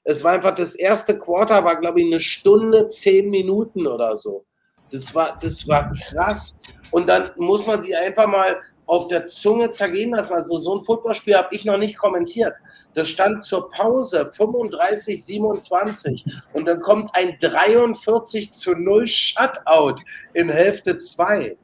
Es 0.05 0.25
war 0.25 0.33
einfach, 0.33 0.55
das 0.55 0.75
erste 0.75 1.19
Quarter 1.19 1.65
war, 1.65 1.79
glaube 1.79 2.01
ich, 2.01 2.07
eine 2.07 2.21
Stunde, 2.21 2.89
zehn 2.89 3.29
Minuten 3.29 3.87
oder 3.87 4.17
so. 4.17 4.47
Das 4.93 5.15
war, 5.15 5.39
das 5.41 5.67
war 5.67 5.93
krass. 5.93 6.55
Und 6.91 7.09
dann 7.09 7.31
muss 7.37 7.67
man 7.67 7.81
sie 7.81 7.97
einfach 7.97 8.27
mal 8.27 8.59
auf 8.87 9.09
der 9.09 9.25
Zunge 9.27 9.71
zergehen 9.71 10.11
lassen. 10.11 10.35
Also 10.35 10.57
so 10.59 10.77
ein 10.77 10.81
Footballspiel 10.83 11.35
habe 11.35 11.55
ich 11.55 11.65
noch 11.65 11.79
nicht 11.79 11.97
kommentiert. 11.97 12.55
Das 12.95 13.09
stand 13.09 13.43
zur 13.43 13.71
Pause 13.71 14.27
35, 14.27 15.25
27 15.25 16.27
und 16.53 16.67
dann 16.67 16.81
kommt 16.81 17.15
ein 17.15 17.39
43 17.41 18.53
zu 18.53 18.75
0 18.75 19.07
Shutout 19.07 19.95
in 20.35 20.51
Hälfte 20.51 20.99
2. 20.99 21.57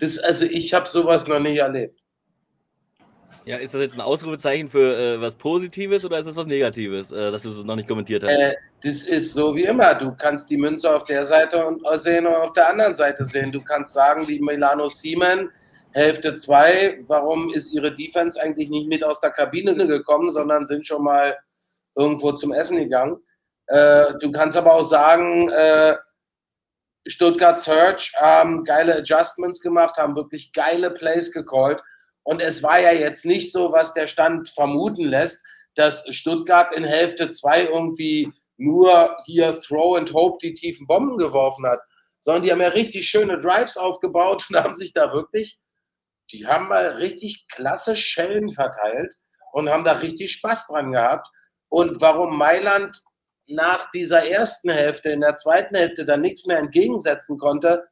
Das, 0.00 0.18
also 0.18 0.44
ich 0.46 0.74
habe 0.74 0.88
sowas 0.88 1.28
noch 1.28 1.38
nicht 1.38 1.58
erlebt. 1.58 2.03
Ja, 3.46 3.58
ist 3.58 3.74
das 3.74 3.82
jetzt 3.82 3.94
ein 3.94 4.00
Ausrufezeichen 4.00 4.70
für 4.70 4.96
äh, 4.96 5.20
was 5.20 5.36
Positives 5.36 6.04
oder 6.04 6.18
ist 6.18 6.26
das 6.26 6.36
was 6.36 6.46
Negatives, 6.46 7.12
äh, 7.12 7.30
dass 7.30 7.42
du 7.42 7.50
es 7.50 7.62
noch 7.64 7.76
nicht 7.76 7.88
kommentiert 7.88 8.22
hast? 8.22 8.30
Äh, 8.30 8.54
das 8.82 9.04
ist 9.04 9.34
so 9.34 9.54
wie 9.54 9.64
immer. 9.64 9.94
Du 9.94 10.14
kannst 10.16 10.48
die 10.48 10.56
Münze 10.56 10.94
auf 10.94 11.04
der 11.04 11.26
Seite 11.26 11.66
und 11.66 11.82
äh, 11.86 11.98
sehen 11.98 12.26
und 12.26 12.34
auf 12.34 12.54
der 12.54 12.70
anderen 12.70 12.94
Seite 12.94 13.24
sehen. 13.24 13.52
Du 13.52 13.62
kannst 13.62 13.92
sagen, 13.92 14.26
die 14.26 14.40
Milano 14.40 14.88
Siemen, 14.88 15.50
Hälfte 15.92 16.34
2, 16.34 17.02
warum 17.06 17.52
ist 17.52 17.74
ihre 17.74 17.92
Defense 17.92 18.40
eigentlich 18.40 18.70
nicht 18.70 18.88
mit 18.88 19.04
aus 19.04 19.20
der 19.20 19.30
Kabine 19.30 19.74
gekommen, 19.86 20.30
sondern 20.30 20.64
sind 20.64 20.86
schon 20.86 21.04
mal 21.04 21.36
irgendwo 21.94 22.32
zum 22.32 22.52
Essen 22.52 22.78
gegangen. 22.78 23.18
Äh, 23.66 24.14
du 24.20 24.32
kannst 24.32 24.56
aber 24.56 24.72
auch 24.72 24.84
sagen, 24.84 25.50
äh, 25.50 25.96
Stuttgart 27.06 27.60
Search 27.60 28.14
haben 28.16 28.64
geile 28.64 28.96
Adjustments 28.96 29.60
gemacht, 29.60 29.98
haben 29.98 30.16
wirklich 30.16 30.52
geile 30.52 30.90
Plays 30.90 31.30
gecallt. 31.30 31.82
Und 32.24 32.40
es 32.40 32.62
war 32.62 32.80
ja 32.80 32.92
jetzt 32.92 33.24
nicht 33.24 33.52
so, 33.52 33.72
was 33.72 33.94
der 33.94 34.06
Stand 34.06 34.48
vermuten 34.48 35.04
lässt, 35.04 35.44
dass 35.74 36.04
Stuttgart 36.14 36.74
in 36.74 36.84
Hälfte 36.84 37.28
2 37.30 37.64
irgendwie 37.64 38.32
nur 38.56 39.16
hier 39.26 39.58
Throw 39.60 39.96
and 39.96 40.12
Hope 40.12 40.38
die 40.40 40.54
tiefen 40.54 40.86
Bomben 40.86 41.18
geworfen 41.18 41.66
hat, 41.66 41.80
sondern 42.20 42.42
die 42.42 42.52
haben 42.52 42.60
ja 42.60 42.68
richtig 42.68 43.08
schöne 43.08 43.38
Drives 43.38 43.76
aufgebaut 43.76 44.46
und 44.48 44.56
haben 44.62 44.74
sich 44.74 44.92
da 44.92 45.12
wirklich, 45.12 45.60
die 46.32 46.46
haben 46.46 46.68
mal 46.68 46.86
richtig 46.92 47.46
klasse 47.48 47.94
Schellen 47.96 48.48
verteilt 48.48 49.14
und 49.52 49.68
haben 49.68 49.84
da 49.84 49.92
richtig 49.92 50.32
Spaß 50.32 50.68
dran 50.68 50.92
gehabt. 50.92 51.28
Und 51.68 52.00
warum 52.00 52.38
Mailand 52.38 53.02
nach 53.46 53.90
dieser 53.90 54.24
ersten 54.24 54.70
Hälfte, 54.70 55.10
in 55.10 55.20
der 55.20 55.34
zweiten 55.34 55.76
Hälfte 55.76 56.04
dann 56.04 56.22
nichts 56.22 56.46
mehr 56.46 56.58
entgegensetzen 56.58 57.36
konnte, 57.36 57.84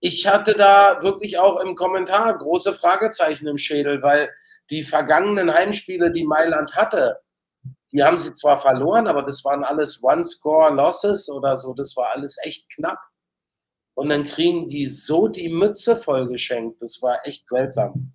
ich 0.00 0.26
hatte 0.26 0.54
da 0.54 1.02
wirklich 1.02 1.38
auch 1.38 1.60
im 1.60 1.74
Kommentar 1.74 2.36
große 2.36 2.72
Fragezeichen 2.72 3.46
im 3.46 3.58
Schädel, 3.58 4.02
weil 4.02 4.30
die 4.70 4.82
vergangenen 4.82 5.52
Heimspiele, 5.52 6.10
die 6.10 6.24
Mailand 6.24 6.74
hatte, 6.74 7.20
die 7.92 8.02
haben 8.02 8.18
sie 8.18 8.32
zwar 8.34 8.58
verloren, 8.58 9.06
aber 9.06 9.22
das 9.22 9.44
waren 9.44 9.64
alles 9.64 10.02
One-Score-Losses 10.02 11.28
oder 11.28 11.56
so, 11.56 11.74
das 11.74 11.96
war 11.96 12.12
alles 12.14 12.36
echt 12.42 12.70
knapp. 12.74 12.98
Und 13.94 14.08
dann 14.08 14.24
kriegen 14.24 14.66
die 14.66 14.86
so 14.86 15.28
die 15.28 15.48
Mütze 15.48 15.96
vollgeschenkt, 15.96 16.80
das 16.80 17.02
war 17.02 17.18
echt 17.26 17.48
seltsam. 17.48 18.12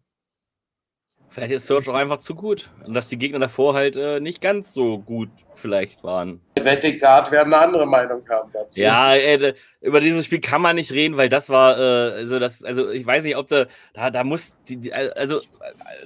Vielleicht 1.35 1.51
ist 1.51 1.67
Search 1.67 1.89
auch 1.89 1.95
einfach 1.95 2.19
zu 2.19 2.33
gut. 2.33 2.69
Und 2.85 2.93
dass 2.93 3.09
die 3.09 3.17
Gegner 3.17 3.39
davor 3.39 3.73
halt 3.73 3.97
äh, 3.97 4.21
nicht 4.21 4.41
ganz 4.41 4.71
so 4.71 4.99
gut 4.99 5.27
vielleicht 5.53 6.01
waren. 6.01 6.39
Vettigard 6.57 7.29
werden 7.29 7.53
eine 7.53 7.61
andere 7.61 7.85
Meinung 7.85 8.23
haben 8.29 8.49
dazu. 8.53 8.79
Ja, 8.79 9.13
äh, 9.13 9.53
über 9.81 9.99
dieses 9.99 10.23
Spiel 10.23 10.39
kann 10.39 10.61
man 10.61 10.77
nicht 10.77 10.93
reden, 10.93 11.17
weil 11.17 11.27
das 11.27 11.49
war, 11.49 11.77
äh, 11.77 12.13
also 12.19 12.39
das, 12.39 12.63
also 12.63 12.89
ich 12.89 13.05
weiß 13.05 13.25
nicht, 13.25 13.35
ob 13.35 13.49
da, 13.49 13.65
da, 13.93 14.11
da 14.11 14.23
muss, 14.23 14.55
die, 14.69 14.77
die, 14.77 14.93
also 14.93 15.41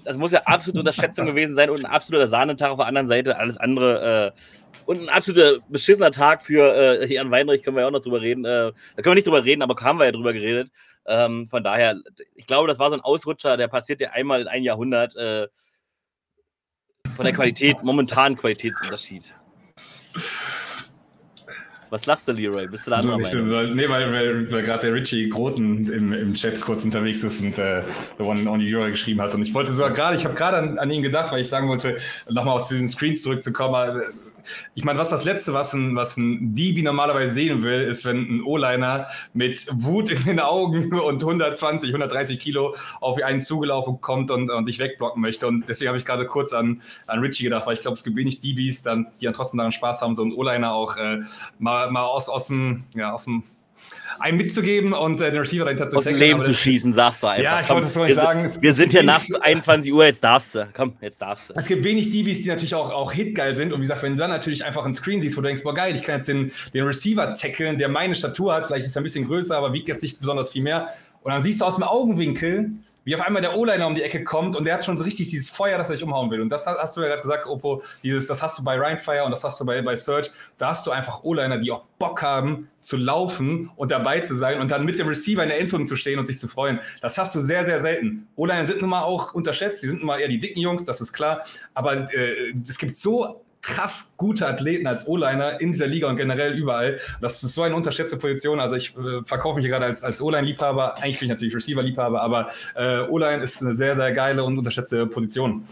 das 0.03 0.17
muss 0.17 0.31
ja 0.31 0.41
absolute 0.45 0.79
Unterschätzung 0.79 1.27
gewesen 1.27 1.53
sein 1.53 1.69
und 1.69 1.85
ein 1.85 1.91
absoluter 1.91 2.25
Sahnentag 2.25 2.71
auf 2.71 2.77
der 2.77 2.87
anderen 2.87 3.07
Seite. 3.07 3.37
Alles 3.37 3.57
andere, 3.57 4.33
äh, 4.35 4.39
und 4.87 4.99
ein 4.99 5.09
absoluter 5.09 5.59
beschissener 5.69 6.09
Tag 6.09 6.43
für 6.43 6.73
äh, 6.73 7.13
Jan 7.13 7.29
Weinrich, 7.29 7.61
können 7.61 7.75
wir 7.75 7.81
ja 7.81 7.87
auch 7.87 7.91
noch 7.91 8.01
drüber 8.01 8.21
reden. 8.21 8.45
Äh, 8.45 8.71
da 8.95 9.03
können 9.03 9.11
wir 9.11 9.13
nicht 9.13 9.27
drüber 9.27 9.45
reden, 9.45 9.61
aber 9.61 9.79
haben 9.79 9.99
wir 9.99 10.05
ja 10.05 10.11
drüber 10.11 10.33
geredet. 10.33 10.71
Ähm, 11.09 11.47
von 11.47 11.63
daher, 11.63 11.99
ich 12.35 12.45
glaube, 12.45 12.67
das 12.67 12.77
war 12.77 12.89
so 12.89 12.95
ein 12.95 13.01
Ausrutscher, 13.01 13.57
der 13.57 13.67
passiert 13.67 13.99
ja 13.99 14.11
einmal 14.11 14.41
in 14.41 14.47
ein 14.47 14.63
Jahrhundert. 14.63 15.15
Äh, 15.15 15.47
von 17.15 17.25
der 17.25 17.33
Qualität, 17.33 17.77
momentanen 17.83 18.37
Qualitätsunterschied. 18.37 19.33
Was 21.89 22.05
lachst 22.05 22.27
du, 22.27 22.33
Leroy? 22.33 22.67
Bist 22.67 22.85
du 22.85 22.91
da 22.91 22.97
anderer 22.97 23.17
so, 23.17 23.37
Meinung? 23.39 23.75
Nee, 23.75 23.89
weil, 23.89 24.13
weil, 24.13 24.51
weil 24.51 24.61
gerade 24.61 24.81
der 24.87 24.93
Richie 24.93 25.27
Groten 25.27 25.91
im, 25.91 26.13
im 26.13 26.33
Chat 26.35 26.61
kurz 26.61 26.85
unterwegs 26.85 27.23
ist 27.23 27.41
und 27.41 27.57
äh, 27.57 27.81
The 28.19 28.23
One 28.23 28.47
on 28.47 28.59
Leroy 28.59 28.91
geschrieben 28.91 29.21
hat. 29.21 29.33
Und 29.33 29.41
ich 29.41 29.53
wollte 29.55 29.73
sogar 29.73 29.91
gerade, 29.91 30.15
ich 30.15 30.23
habe 30.23 30.35
gerade 30.35 30.57
an, 30.57 30.77
an 30.77 30.91
ihn 30.91 31.01
gedacht, 31.01 31.31
weil 31.31 31.41
ich 31.41 31.49
sagen 31.49 31.67
wollte, 31.67 31.97
nochmal 32.29 32.59
auf 32.59 32.67
diesen 32.67 32.87
Screens 32.87 33.23
zurückzukommen 33.23 33.73
ich 34.75 34.83
meine, 34.83 34.99
was 34.99 35.09
das 35.09 35.23
Letzte, 35.23 35.53
was 35.53 35.73
ein, 35.73 35.95
was 35.95 36.17
ein 36.17 36.55
DB 36.55 36.81
normalerweise 36.81 37.31
sehen 37.31 37.63
will, 37.63 37.81
ist, 37.81 38.05
wenn 38.05 38.17
ein 38.17 38.43
O-Liner 38.43 39.07
mit 39.33 39.67
Wut 39.71 40.09
in 40.09 40.23
den 40.23 40.39
Augen 40.39 40.93
und 40.93 41.21
120, 41.21 41.89
130 41.89 42.39
Kilo 42.39 42.75
auf 43.01 43.21
einen 43.21 43.41
zugelaufen 43.41 44.01
kommt 44.01 44.31
und, 44.31 44.49
und 44.49 44.65
dich 44.65 44.79
wegblocken 44.79 45.21
möchte. 45.21 45.47
Und 45.47 45.67
deswegen 45.67 45.89
habe 45.89 45.97
ich 45.97 46.05
gerade 46.05 46.25
kurz 46.25 46.53
an, 46.53 46.81
an 47.07 47.19
Richie 47.19 47.43
gedacht, 47.43 47.65
weil 47.65 47.73
ich 47.73 47.81
glaube, 47.81 47.95
es 47.95 48.03
gibt 48.03 48.15
wenig 48.15 48.41
dann, 48.83 49.07
die 49.19 49.25
dann 49.25 49.33
trotzdem 49.33 49.57
daran 49.57 49.71
Spaß 49.71 50.01
haben, 50.01 50.15
so 50.15 50.23
einen 50.23 50.33
O-Liner 50.33 50.73
auch 50.73 50.97
äh, 50.97 51.19
mal, 51.57 51.91
mal 51.91 52.03
aus, 52.03 52.29
aus 52.29 52.47
dem, 52.47 52.85
ja, 52.95 53.13
aus 53.13 53.25
dem 53.25 53.43
einen 54.19 54.37
mitzugeben 54.37 54.93
und 54.93 55.21
äh, 55.21 55.31
den 55.31 55.39
Receiver 55.39 55.65
dahinter 55.65 55.87
zu 55.87 55.97
Aus 55.97 56.05
dem 56.05 56.15
Leben 56.15 56.43
zu 56.43 56.53
schießen, 56.53 56.93
sagst 56.93 57.23
du 57.23 57.27
einfach. 57.27 57.43
Ja, 57.43 57.59
ich 57.59 57.67
Komm, 57.67 57.75
wollte 57.75 57.87
es 57.87 57.93
so 57.93 58.03
nicht 58.03 58.15
sagen. 58.15 58.45
Es 58.45 58.61
wir 58.61 58.73
sind 58.73 58.91
hier 58.91 59.03
nach 59.03 59.23
21 59.41 59.93
Uhr, 59.93 60.05
jetzt 60.05 60.23
darfst 60.23 60.55
du. 60.55 60.67
Komm, 60.73 60.93
jetzt 61.01 61.21
darfst 61.21 61.49
du. 61.49 61.53
Es 61.55 61.67
gibt 61.67 61.83
wenig 61.83 62.11
DBs, 62.11 62.41
die 62.41 62.49
natürlich 62.49 62.75
auch, 62.75 62.91
auch 62.91 63.11
hitgeil 63.11 63.55
sind. 63.55 63.73
Und 63.73 63.79
wie 63.79 63.83
gesagt, 63.83 64.03
wenn 64.03 64.13
du 64.13 64.19
dann 64.19 64.31
natürlich 64.31 64.65
einfach 64.65 64.83
einen 64.83 64.93
Screen 64.93 65.21
siehst, 65.21 65.37
wo 65.37 65.41
du 65.41 65.47
denkst, 65.47 65.63
boah 65.63 65.73
geil, 65.73 65.95
ich 65.95 66.03
kann 66.03 66.15
jetzt 66.15 66.27
den, 66.27 66.51
den 66.73 66.85
Receiver 66.85 67.33
tackeln, 67.35 67.77
der 67.77 67.89
meine 67.89 68.15
Statur 68.15 68.53
hat, 68.53 68.65
vielleicht 68.65 68.85
ist 68.85 68.95
er 68.95 69.01
ein 69.01 69.03
bisschen 69.03 69.27
größer, 69.27 69.55
aber 69.55 69.73
wiegt 69.73 69.87
jetzt 69.87 70.01
nicht 70.01 70.19
besonders 70.19 70.51
viel 70.51 70.63
mehr. 70.63 70.89
Und 71.21 71.31
dann 71.33 71.43
siehst 71.43 71.61
du 71.61 71.65
aus 71.65 71.75
dem 71.75 71.83
Augenwinkel, 71.83 72.71
wie 73.03 73.15
auf 73.15 73.21
einmal 73.21 73.41
der 73.41 73.57
O-Liner 73.57 73.87
um 73.87 73.95
die 73.95 74.03
Ecke 74.03 74.23
kommt 74.23 74.55
und 74.55 74.65
der 74.65 74.75
hat 74.75 74.85
schon 74.85 74.97
so 74.97 75.03
richtig 75.03 75.29
dieses 75.29 75.49
Feuer, 75.49 75.77
das 75.77 75.89
er 75.89 75.95
sich 75.95 76.03
umhauen 76.03 76.29
will. 76.31 76.41
Und 76.41 76.49
das 76.49 76.67
hast 76.67 76.95
du 76.95 77.01
ja 77.01 77.07
gerade 77.07 77.21
gesagt, 77.21 77.47
Oppo, 77.47 77.81
dieses, 78.03 78.27
das 78.27 78.43
hast 78.43 78.59
du 78.59 78.63
bei 78.63 78.77
Rheinfire 78.77 79.23
und 79.23 79.31
das 79.31 79.43
hast 79.43 79.59
du 79.59 79.65
bei, 79.65 79.81
bei 79.81 79.95
Search. 79.95 80.31
Da 80.57 80.69
hast 80.69 80.85
du 80.85 80.91
einfach 80.91 81.23
O-Liner, 81.23 81.57
die 81.57 81.71
auch 81.71 81.85
Bock 81.97 82.21
haben 82.21 82.69
zu 82.81 82.97
laufen 82.97 83.71
und 83.75 83.91
dabei 83.91 84.19
zu 84.19 84.35
sein 84.35 84.59
und 84.59 84.71
dann 84.71 84.85
mit 84.85 84.99
dem 84.99 85.07
Receiver 85.07 85.43
in 85.43 85.49
der 85.49 85.59
Endzone 85.59 85.85
zu 85.85 85.95
stehen 85.95 86.19
und 86.19 86.25
sich 86.25 86.39
zu 86.39 86.47
freuen. 86.47 86.79
Das 87.01 87.17
hast 87.17 87.35
du 87.35 87.39
sehr, 87.39 87.65
sehr 87.65 87.79
selten. 87.79 88.27
O-Liner 88.35 88.65
sind 88.65 88.81
nun 88.81 88.89
mal 88.89 89.03
auch 89.03 89.33
unterschätzt, 89.33 89.83
die 89.83 89.87
sind 89.87 89.99
nun 89.99 90.07
mal 90.07 90.19
eher 90.19 90.27
die 90.27 90.39
dicken 90.39 90.59
Jungs, 90.59 90.83
das 90.83 91.01
ist 91.01 91.13
klar. 91.13 91.43
Aber 91.73 92.13
äh, 92.13 92.53
es 92.67 92.77
gibt 92.77 92.95
so 92.95 93.41
krass 93.61 94.13
gute 94.17 94.47
Athleten 94.47 94.87
als 94.87 95.07
O-Liner 95.07 95.59
in 95.59 95.71
dieser 95.71 95.87
Liga 95.87 96.07
und 96.07 96.17
generell 96.17 96.53
überall. 96.53 96.99
Das 97.21 97.43
ist 97.43 97.53
so 97.53 97.61
eine 97.61 97.75
unterschätzte 97.75 98.17
Position. 98.17 98.59
Also 98.59 98.75
ich 98.75 98.95
äh, 98.97 99.23
verkaufe 99.25 99.59
mich 99.59 99.67
gerade 99.67 99.85
als, 99.85 100.03
als 100.03 100.21
O-Line-Liebhaber. 100.21 100.97
Eigentlich 101.01 101.19
bin 101.19 101.25
ich 101.27 101.29
natürlich 101.29 101.55
Receiver-Liebhaber, 101.55 102.21
aber 102.21 102.49
äh, 102.75 103.01
O-Line 103.01 103.43
ist 103.43 103.61
eine 103.61 103.73
sehr, 103.73 103.95
sehr 103.95 104.11
geile 104.13 104.43
und 104.43 104.57
unterschätzte 104.57 105.05
Position. 105.07 105.67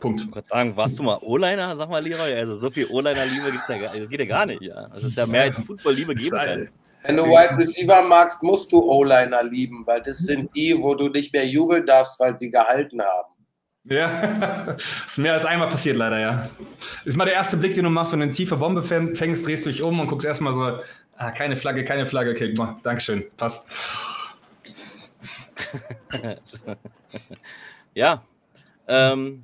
Punkt. 0.00 0.20
Ich 0.20 0.34
wollte 0.34 0.48
sagen, 0.48 0.76
warst 0.76 0.98
du 0.98 1.02
mal 1.02 1.18
O-Liner? 1.22 1.76
Sag 1.76 1.88
mal, 1.88 2.02
Leroy. 2.02 2.34
Also 2.34 2.54
so 2.54 2.70
viel 2.70 2.86
O-Liner-Liebe 2.86 3.52
gibt's 3.52 3.68
ja, 3.68 3.78
das 3.78 4.08
geht 4.08 4.20
ja 4.20 4.26
gar 4.26 4.46
nicht. 4.46 4.62
Ja. 4.62 4.88
Das 4.88 5.02
ist 5.02 5.16
ja 5.16 5.26
mehr 5.26 5.44
als 5.44 5.58
Football-Liebe 5.58 6.14
geben 6.14 6.36
kann. 6.36 6.68
Wenn 7.04 7.18
du 7.18 7.24
Wide 7.24 7.58
Receiver 7.58 8.02
magst, 8.02 8.42
musst 8.42 8.72
du 8.72 8.82
O-Liner 8.82 9.42
lieben, 9.44 9.86
weil 9.86 10.00
das 10.00 10.18
sind 10.18 10.54
die, 10.56 10.74
wo 10.78 10.94
du 10.94 11.08
nicht 11.08 11.32
mehr 11.34 11.46
jubeln 11.46 11.84
darfst, 11.84 12.18
weil 12.18 12.38
sie 12.38 12.50
gehalten 12.50 13.00
haben. 13.02 13.33
Ja, 13.84 14.76
ist 15.06 15.18
mehr 15.18 15.34
als 15.34 15.44
einmal 15.44 15.68
passiert 15.68 15.96
leider, 15.96 16.18
ja. 16.18 16.48
Ist 17.04 17.16
mal 17.16 17.26
der 17.26 17.34
erste 17.34 17.56
Blick, 17.56 17.74
den 17.74 17.84
du 17.84 17.90
machst, 17.90 18.12
wenn 18.12 18.20
du 18.20 18.24
eine 18.24 18.32
tiefe 18.32 18.56
Bombe 18.56 18.82
fängst, 18.82 19.46
drehst 19.46 19.66
du 19.66 19.70
dich 19.70 19.82
um 19.82 20.00
und 20.00 20.06
guckst 20.06 20.26
erstmal 20.26 20.54
so, 20.54 20.78
ah, 21.16 21.30
keine 21.32 21.56
Flagge, 21.56 21.84
keine 21.84 22.06
Flagge, 22.06 22.30
okay, 22.30 22.52
boah, 22.54 22.78
Dankeschön, 22.82 23.24
passt. 23.36 23.68
ja, 27.94 28.22
ähm, 28.88 29.42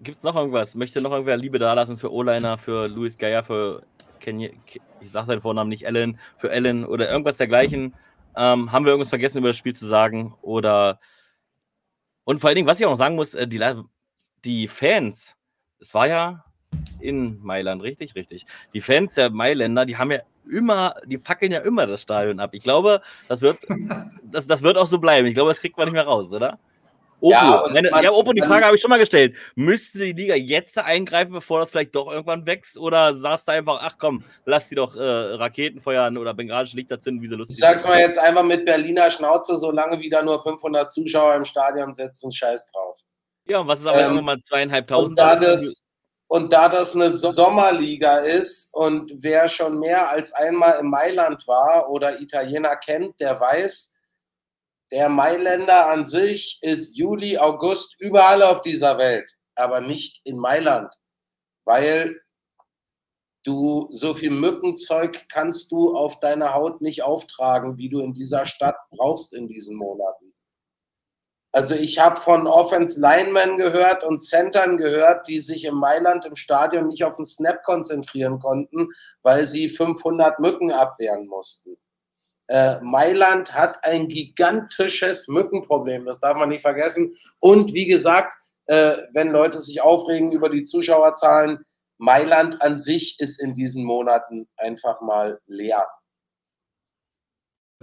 gibt 0.00 0.18
es 0.18 0.22
noch 0.22 0.36
irgendwas? 0.36 0.74
Möchte 0.74 1.02
noch 1.02 1.12
irgendwer 1.12 1.36
Liebe 1.36 1.58
dalassen 1.58 1.98
für 1.98 2.10
O-Liner, 2.12 2.56
für 2.56 2.88
Luis 2.88 3.18
Geier, 3.18 3.42
für 3.42 3.82
Kenny, 4.20 4.58
ich 5.00 5.10
sage 5.10 5.26
seinen 5.26 5.40
Vornamen 5.40 5.68
nicht, 5.68 5.84
Ellen, 5.84 6.18
für 6.38 6.50
Ellen 6.50 6.86
oder 6.86 7.10
irgendwas 7.10 7.36
dergleichen? 7.36 7.94
Ähm, 8.36 8.72
haben 8.72 8.84
wir 8.86 8.92
irgendwas 8.92 9.10
vergessen 9.10 9.38
über 9.38 9.48
das 9.48 9.56
Spiel 9.56 9.74
zu 9.74 9.86
sagen? 9.86 10.34
Oder 10.40 10.98
und 12.26 12.40
vor 12.40 12.48
allen 12.48 12.56
Dingen, 12.56 12.66
was 12.66 12.80
ich 12.80 12.86
auch 12.86 12.90
noch 12.90 12.98
sagen 12.98 13.14
muss, 13.14 13.34
äh, 13.34 13.46
die, 13.46 13.62
die 14.44 14.66
Fans, 14.66 15.36
es 15.78 15.94
war 15.94 16.08
ja 16.08 16.44
in 16.98 17.38
Mailand, 17.40 17.82
richtig, 17.82 18.16
richtig. 18.16 18.44
Die 18.74 18.80
Fans 18.80 19.14
der 19.14 19.30
Mailänder, 19.30 19.86
die 19.86 19.96
haben 19.96 20.10
ja 20.10 20.18
immer, 20.50 20.94
die 21.06 21.18
fackeln 21.18 21.52
ja 21.52 21.60
immer 21.60 21.86
das 21.86 22.02
Stadion 22.02 22.40
ab. 22.40 22.50
Ich 22.52 22.64
glaube, 22.64 23.00
das 23.28 23.42
wird, 23.42 23.58
das, 24.24 24.48
das 24.48 24.62
wird 24.62 24.76
auch 24.76 24.88
so 24.88 24.98
bleiben. 24.98 25.28
Ich 25.28 25.34
glaube, 25.34 25.50
das 25.50 25.60
kriegt 25.60 25.76
man 25.76 25.86
nicht 25.86 25.94
mehr 25.94 26.04
raus, 26.04 26.32
oder? 26.32 26.58
Opo, 27.26 27.34
ja, 27.34 27.64
meine, 27.72 27.90
man, 27.90 28.04
ja, 28.04 28.12
Opo, 28.12 28.32
die 28.32 28.42
Frage 28.42 28.64
habe 28.64 28.76
ich 28.76 28.82
schon 28.82 28.90
mal 28.90 28.98
gestellt. 28.98 29.36
Müsste 29.54 29.98
die 29.98 30.12
Liga 30.12 30.34
jetzt 30.34 30.78
eingreifen, 30.78 31.32
bevor 31.32 31.60
das 31.60 31.70
vielleicht 31.70 31.94
doch 31.94 32.10
irgendwann 32.10 32.46
wächst? 32.46 32.78
Oder 32.78 33.14
sagst 33.14 33.48
du 33.48 33.52
einfach, 33.52 33.80
ach 33.82 33.96
komm, 33.98 34.24
lass 34.44 34.68
die 34.68 34.76
doch 34.76 34.94
äh, 34.96 35.00
Raketen 35.00 35.80
feuern 35.80 36.16
oder 36.18 36.34
bengalische 36.34 36.76
Lichter 36.76 37.00
zünden, 37.00 37.22
wie 37.22 37.28
sie 37.28 37.34
lustig 37.34 37.56
Ich 37.56 37.60
sag's 37.60 37.86
mal 37.86 37.98
jetzt 37.98 38.18
einfach 38.18 38.44
mit 38.44 38.64
Berliner 38.64 39.10
Schnauze, 39.10 39.56
solange 39.56 40.00
wieder 40.00 40.22
nur 40.22 40.40
500 40.40 40.90
Zuschauer 40.90 41.34
im 41.34 41.44
Stadion 41.44 41.94
sitzen, 41.94 42.32
scheiß 42.32 42.70
drauf. 42.72 42.98
Ja, 43.48 43.60
und 43.60 43.68
was 43.68 43.80
ist 43.80 43.86
aber 43.86 44.00
ähm, 44.00 44.24
mal 44.24 44.38
zweieinhalbtausend? 44.40 45.10
Und 45.10 45.18
da, 45.18 45.36
das, 45.36 45.86
und 46.28 46.52
da 46.52 46.68
das 46.68 46.94
eine 46.94 47.10
Sommerliga 47.10 48.18
ist 48.18 48.74
und 48.74 49.12
wer 49.18 49.48
schon 49.48 49.78
mehr 49.78 50.10
als 50.10 50.32
einmal 50.32 50.80
in 50.80 50.90
Mailand 50.90 51.46
war 51.46 51.88
oder 51.90 52.20
Italiener 52.20 52.76
kennt, 52.76 53.20
der 53.20 53.38
weiß, 53.40 53.95
der 54.90 55.08
Mailänder 55.08 55.88
an 55.88 56.04
sich 56.04 56.58
ist 56.62 56.96
Juli, 56.96 57.38
August 57.38 57.96
überall 58.00 58.42
auf 58.42 58.62
dieser 58.62 58.98
Welt, 58.98 59.30
aber 59.54 59.80
nicht 59.80 60.24
in 60.24 60.38
Mailand, 60.38 60.92
weil 61.64 62.20
du 63.44 63.88
so 63.90 64.14
viel 64.14 64.30
Mückenzeug 64.30 65.26
kannst 65.28 65.70
du 65.72 65.94
auf 65.94 66.20
deine 66.20 66.54
Haut 66.54 66.80
nicht 66.80 67.02
auftragen, 67.02 67.78
wie 67.78 67.88
du 67.88 68.00
in 68.00 68.12
dieser 68.12 68.46
Stadt 68.46 68.76
brauchst 68.90 69.34
in 69.34 69.48
diesen 69.48 69.76
Monaten. 69.76 70.34
Also 71.52 71.74
ich 71.74 71.98
habe 71.98 72.20
von 72.20 72.46
Offense 72.46 73.00
Linemen 73.00 73.56
gehört 73.56 74.04
und 74.04 74.18
Centern 74.18 74.76
gehört, 74.76 75.26
die 75.26 75.40
sich 75.40 75.64
in 75.64 75.74
Mailand 75.74 76.26
im 76.26 76.34
Stadion 76.34 76.88
nicht 76.88 77.04
auf 77.04 77.16
den 77.16 77.24
Snap 77.24 77.62
konzentrieren 77.62 78.38
konnten, 78.38 78.88
weil 79.22 79.46
sie 79.46 79.68
500 79.68 80.38
Mücken 80.38 80.70
abwehren 80.70 81.26
mussten 81.28 81.78
äh, 82.48 82.80
Mailand 82.80 83.54
hat 83.54 83.84
ein 83.84 84.08
gigantisches 84.08 85.28
Mückenproblem, 85.28 86.04
das 86.06 86.20
darf 86.20 86.36
man 86.36 86.48
nicht 86.48 86.62
vergessen. 86.62 87.16
Und 87.40 87.74
wie 87.74 87.86
gesagt, 87.86 88.34
äh, 88.66 88.96
wenn 89.12 89.30
Leute 89.30 89.60
sich 89.60 89.80
aufregen 89.80 90.32
über 90.32 90.48
die 90.48 90.62
Zuschauerzahlen, 90.62 91.64
Mailand 91.98 92.60
an 92.62 92.78
sich 92.78 93.18
ist 93.20 93.40
in 93.40 93.54
diesen 93.54 93.84
Monaten 93.84 94.48
einfach 94.56 95.00
mal 95.00 95.40
leer. 95.46 95.86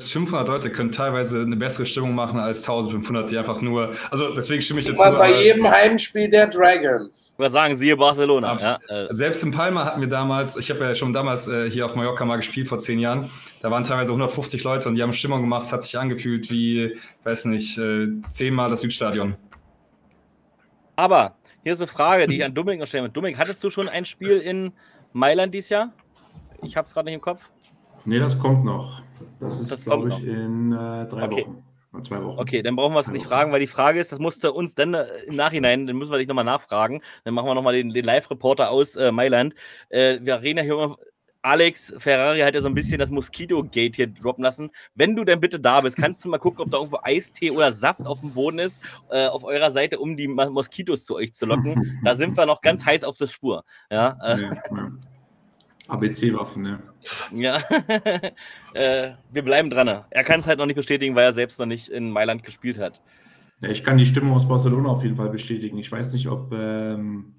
500 0.03 0.47
Leute 0.47 0.71
können 0.71 0.91
teilweise 0.91 1.41
eine 1.43 1.55
bessere 1.55 1.85
Stimmung 1.85 2.15
machen 2.15 2.39
als 2.39 2.61
1500, 2.61 3.29
die 3.29 3.37
einfach 3.37 3.61
nur. 3.61 3.93
Also 4.09 4.33
deswegen 4.33 4.59
stimme 4.63 4.79
ich 4.79 4.87
jetzt. 4.87 4.97
Mal 4.97 5.11
bei 5.11 5.31
äh, 5.31 5.43
jedem 5.43 5.69
Heimspiel 5.69 6.27
der 6.31 6.47
Dragons. 6.47 7.35
Würde 7.37 7.51
sagen, 7.53 7.75
siehe 7.75 7.95
Barcelona. 7.95 8.53
Abs- 8.53 8.63
Ja, 8.63 8.79
äh, 8.89 9.13
Selbst 9.13 9.43
in 9.43 9.51
Palma 9.51 9.85
hatten 9.85 10.01
wir 10.01 10.07
damals, 10.07 10.57
ich 10.57 10.67
habe 10.71 10.79
ja 10.79 10.95
schon 10.95 11.13
damals 11.13 11.47
äh, 11.47 11.69
hier 11.69 11.85
auf 11.85 11.93
Mallorca 11.95 12.25
mal 12.25 12.37
gespielt 12.37 12.67
vor 12.67 12.79
zehn 12.79 12.97
Jahren, 12.97 13.29
da 13.61 13.69
waren 13.69 13.83
teilweise 13.83 14.09
150 14.09 14.63
Leute 14.63 14.89
und 14.89 14.95
die 14.95 15.03
haben 15.03 15.13
Stimmung 15.13 15.41
gemacht, 15.41 15.61
es 15.61 15.71
hat 15.71 15.83
sich 15.83 15.95
angefühlt 15.95 16.49
wie, 16.49 16.97
weiß 17.23 17.45
nicht, 17.45 17.77
äh, 17.77 18.07
zehnmal 18.29 18.69
das 18.71 18.81
Südstadion. 18.81 19.35
aber 20.95 21.35
hier 21.61 21.71
ist 21.73 21.79
eine 21.79 21.87
Frage, 21.87 22.25
die 22.27 22.37
ich 22.37 22.43
an 22.43 22.51
stellen 22.87 23.03
will. 23.05 23.11
Dominik, 23.11 23.37
hattest 23.37 23.63
du 23.63 23.69
schon 23.69 23.87
ein 23.87 24.05
Spiel 24.05 24.39
in 24.39 24.73
Mailand 25.13 25.53
dieses 25.53 25.69
Jahr? 25.69 25.93
Ich 26.63 26.75
habe 26.75 26.85
es 26.87 26.93
gerade 26.95 27.05
nicht 27.05 27.15
im 27.15 27.21
Kopf. 27.21 27.51
Nee, 28.05 28.19
das 28.19 28.37
kommt 28.37 28.65
noch. 28.65 29.01
Das 29.43 29.59
ist, 29.59 29.71
Das 29.71 29.83
glaube 29.83 30.09
ich, 30.09 30.23
in 30.25 30.71
äh, 30.71 31.05
drei 31.07 31.25
Okay. 31.25 31.45
Wochen. 31.45 31.63
Zwei 32.01 32.23
Wochen. 32.23 32.39
Okay, 32.39 32.63
dann 32.63 32.75
brauchen 32.75 32.95
wir 32.95 33.01
es 33.01 33.11
nicht 33.11 33.27
fragen, 33.27 33.51
weil 33.51 33.59
die 33.59 33.67
Frage 33.67 33.99
ist, 33.99 34.11
das 34.11 34.17
musste 34.17 34.51
uns 34.51 34.73
dann 34.73 34.95
äh, 34.95 35.05
im 35.27 35.35
Nachhinein, 35.35 35.85
dann 35.85 35.95
müssen 35.95 36.11
wir 36.11 36.17
dich 36.17 36.27
nochmal 36.27 36.43
nachfragen. 36.43 37.01
Dann 37.23 37.35
machen 37.35 37.45
wir 37.47 37.53
nochmal 37.53 37.75
den, 37.75 37.91
den 37.93 38.03
Live-Reporter 38.03 38.71
aus 38.71 38.95
äh, 38.95 39.11
Mailand. 39.11 39.53
Äh, 39.89 40.17
wir 40.21 40.41
reden 40.41 40.57
ja 40.57 40.63
hier 40.63 40.73
immer. 40.73 40.97
Alex 41.45 41.93
Ferrari 41.97 42.39
hat 42.39 42.55
ja 42.55 42.61
so 42.61 42.69
ein 42.69 42.73
bisschen 42.73 42.99
das 42.99 43.11
Mosquito-Gate 43.11 43.97
hier 43.97 44.07
droppen 44.07 44.43
lassen. 44.45 44.71
Wenn 44.95 45.13
du 45.15 45.25
denn 45.25 45.41
bitte 45.41 45.59
da 45.59 45.81
bist, 45.81 45.97
kannst 45.97 46.23
du 46.23 46.29
mal 46.29 46.37
gucken, 46.37 46.61
ob 46.61 46.71
da 46.71 46.77
irgendwo 46.77 46.99
Eistee 47.03 47.51
oder 47.51 47.73
Saft 47.73 48.05
auf 48.07 48.21
dem 48.21 48.31
Boden 48.33 48.59
ist, 48.59 48.81
äh, 49.11 49.27
auf 49.27 49.43
eurer 49.43 49.69
Seite, 49.69 49.99
um 49.99 50.15
die 50.15 50.29
Moskitos 50.29 51.03
zu 51.03 51.15
euch 51.15 51.33
zu 51.33 51.45
locken. 51.45 51.99
Da 52.05 52.15
sind 52.15 52.35
wir 52.37 52.45
noch 52.45 52.61
ganz 52.61 52.85
heiß 52.85 53.03
auf 53.03 53.17
der 53.17 53.27
Spur. 53.27 53.65
Ja, 53.91 54.17
äh, 54.23 54.41
Ja, 54.41 54.49
ja. 54.53 54.91
ABC-Waffen, 55.89 56.63
ne? 56.63 56.79
Ja. 57.31 57.57
äh, 58.73 59.11
wir 59.31 59.43
bleiben 59.43 59.69
dran. 59.69 59.87
Er 60.09 60.23
kann 60.23 60.39
es 60.39 60.47
halt 60.47 60.59
noch 60.59 60.65
nicht 60.65 60.75
bestätigen, 60.75 61.15
weil 61.15 61.25
er 61.25 61.33
selbst 61.33 61.59
noch 61.59 61.65
nicht 61.65 61.89
in 61.89 62.11
Mailand 62.11 62.43
gespielt 62.43 62.77
hat. 62.79 63.01
Ja, 63.61 63.69
ich 63.69 63.83
kann 63.83 63.97
die 63.97 64.05
Stimmung 64.05 64.33
aus 64.33 64.47
Barcelona 64.47 64.89
auf 64.89 65.03
jeden 65.03 65.15
Fall 65.15 65.29
bestätigen. 65.29 65.77
Ich 65.77 65.91
weiß 65.91 66.11
nicht, 66.13 66.27
ob 66.27 66.53
ähm, 66.53 67.35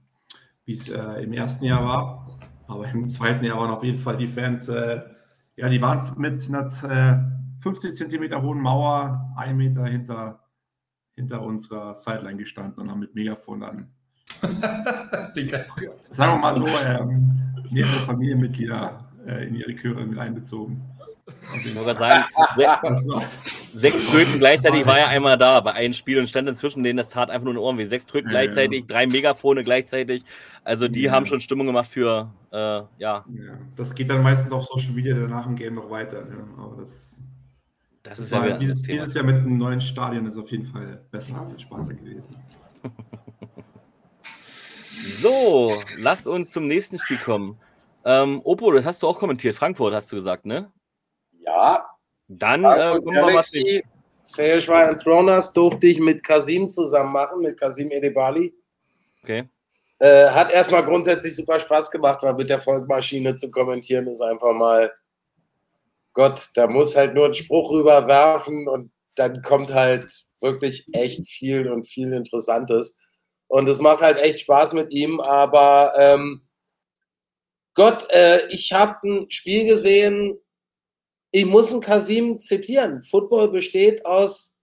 wie 0.65 0.73
es 0.73 0.89
äh, 0.89 1.23
im 1.23 1.33
ersten 1.33 1.65
Jahr 1.65 1.85
war, 1.85 2.39
aber 2.67 2.89
im 2.89 3.07
zweiten 3.07 3.45
Jahr 3.45 3.59
waren 3.59 3.71
auf 3.71 3.85
jeden 3.85 3.99
Fall 3.99 4.17
die 4.17 4.27
Fans, 4.27 4.69
äh, 4.69 5.03
ja, 5.57 5.69
die 5.69 5.81
waren 5.81 6.01
mit 6.19 6.49
einer 6.49 6.67
äh, 6.91 7.63
50 7.63 7.95
Zentimeter 7.95 8.43
hohen 8.43 8.61
Mauer 8.61 9.35
ein 9.37 9.57
Meter 9.57 9.87
hinter, 9.87 10.41
hinter 11.15 11.43
unserer 11.43 11.95
Sideline 11.95 12.39
gestanden 12.39 12.83
und 12.83 12.91
haben 12.91 13.01
mit 13.01 13.15
Megafon 13.15 13.61
dann, 13.61 13.93
sagen 14.41 16.33
wir 16.33 16.39
mal 16.39 16.57
so, 16.57 16.67
ähm, 16.67 17.41
mehrere 17.71 18.01
Familienmitglieder 18.01 19.04
äh, 19.27 19.47
in 19.47 19.55
ihre 19.55 19.75
Chöre 19.75 20.05
mit 20.05 20.19
einbezogen. 20.19 20.83
Ich 21.65 21.75
gerade 21.75 21.99
sagen, 21.99 22.25
sechs 23.73 24.07
Tröten 24.07 24.39
gleichzeitig 24.39 24.87
war 24.87 24.99
ja 24.99 25.09
einmal 25.09 25.39
da 25.39 25.61
bei 25.61 25.73
einem 25.73 25.95
Spiel 25.95 26.19
und 26.19 26.29
stand 26.29 26.49
inzwischen 26.49 26.83
denen, 26.85 26.97
das 26.97 27.11
tat 27.11 27.31
einfach 27.31 27.45
nur 27.45 27.53
in 27.53 27.57
den 27.57 27.65
Ohren 27.65 27.79
weh. 27.79 27.85
Sechs 27.87 28.07
Tröten 28.07 28.31
Ja, 28.31 28.39
ja. 28.39 28.45
gleichzeitig, 28.45 28.87
drei 28.87 29.07
Megafone 29.07 29.65
gleichzeitig. 29.65 30.23
Also 30.65 30.89
die 30.89 31.03
Ja. 31.03 31.13
haben 31.13 31.27
schon 31.27 31.41
Stimmung 31.41 31.67
gemacht 31.67 31.89
für, 31.89 32.31
äh, 32.51 32.57
ja, 32.57 32.89
ja, 32.99 33.25
das 33.77 33.95
geht 33.95 34.11
dann 34.11 34.23
meistens 34.23 34.53
auf 34.53 34.65
Social 34.65 34.93
Media 34.93 35.15
danach 35.15 35.47
im 35.47 35.57
Game 35.57 35.75
noch 35.75 35.91
weiter. 35.91 36.25
Ne? 36.25 36.45
Aber 36.59 36.77
das, 36.77 37.21
das 38.03 38.19
Das 38.19 38.27
ist 38.27 38.33
ja 38.33 38.57
dieses, 38.57 38.83
dieses 38.83 39.15
Jahr 39.15 39.25
mit 39.25 39.37
einem 39.37 39.59
neuen 39.59 39.81
Stadion 39.81 40.27
ist 40.27 40.39
auf 40.39 40.51
jeden 40.51 40.67
Fall 40.67 41.03
besser 41.11 41.47
und 41.49 41.61
spannender 41.61 41.95
gewesen. 41.95 42.37
So, 45.21 45.83
lass 45.99 46.27
uns 46.27 46.51
zum 46.51 46.67
nächsten 46.67 46.99
Spiel 46.99 47.19
kommen. 47.19 47.59
Ähm, 48.05 48.41
Opo, 48.45 48.71
das 48.73 48.85
hast 48.85 49.03
du 49.03 49.09
auch 49.09 49.19
kommentiert. 49.19 49.57
Frankfurt 49.57 49.95
hast 49.95 50.13
du 50.13 50.17
gesagt, 50.17 50.47
ne? 50.47 50.71
Ja, 51.41 51.87
Dann 52.29 52.65
äh, 52.65 52.67
Frankfurt 52.67 53.05
zu 53.05 53.11
Galaxy, 53.11 53.85
Fairschwein 54.25 54.91
und 54.91 55.01
Throners 55.01 55.53
durfte 55.53 55.87
ich 55.87 56.01
mit 56.01 56.23
Kasim 56.23 56.69
zusammen 56.69 57.13
machen, 57.13 57.43
mit 57.43 57.59
Kasim 57.59 57.91
Edebali. 57.91 58.55
Okay. 59.23 59.49
Äh, 59.99 60.29
hat 60.29 60.53
erstmal 60.53 60.85
grundsätzlich 60.85 61.35
super 61.35 61.61
Spaß 61.61 61.91
gemacht, 61.91 62.23
weil 62.23 62.35
mit 62.35 62.51
der 62.51 62.61
Volkmaschine 62.61 63.35
zu 63.35 63.51
kommentieren 63.51 64.07
ist 64.07 64.21
einfach 64.21 64.53
mal 64.53 64.93
Gott, 66.15 66.49
da 66.55 66.69
muss 66.69 66.97
halt 66.97 67.15
nur 67.15 67.27
einen 67.27 67.35
Spruch 67.35 67.73
rüberwerfen 67.73 68.69
und 68.69 68.93
dann 69.17 69.43
kommt 69.43 69.75
halt 69.75 70.25
wirklich 70.41 70.87
echt 70.93 71.29
viel 71.29 71.71
und 71.71 71.87
viel 71.87 72.13
Interessantes. 72.13 72.99
Und 73.49 73.69
es 73.69 73.81
macht 73.81 74.01
halt 74.01 74.19
echt 74.19 74.41
Spaß 74.41 74.73
mit 74.75 74.93
ihm, 74.93 75.21
aber 75.21 75.93
ähm, 75.97 76.44
Gott, 77.75 78.07
äh, 78.11 78.47
ich 78.49 78.73
habe 78.73 79.09
ein 79.09 79.31
Spiel 79.31 79.67
gesehen, 79.67 80.39
ich 81.33 81.45
muss 81.45 81.73
einen 81.73 81.81
Kasim 81.81 82.39
zitieren. 82.39 83.03
Football 83.03 83.49
besteht 83.49 84.07
aus 84.07 84.61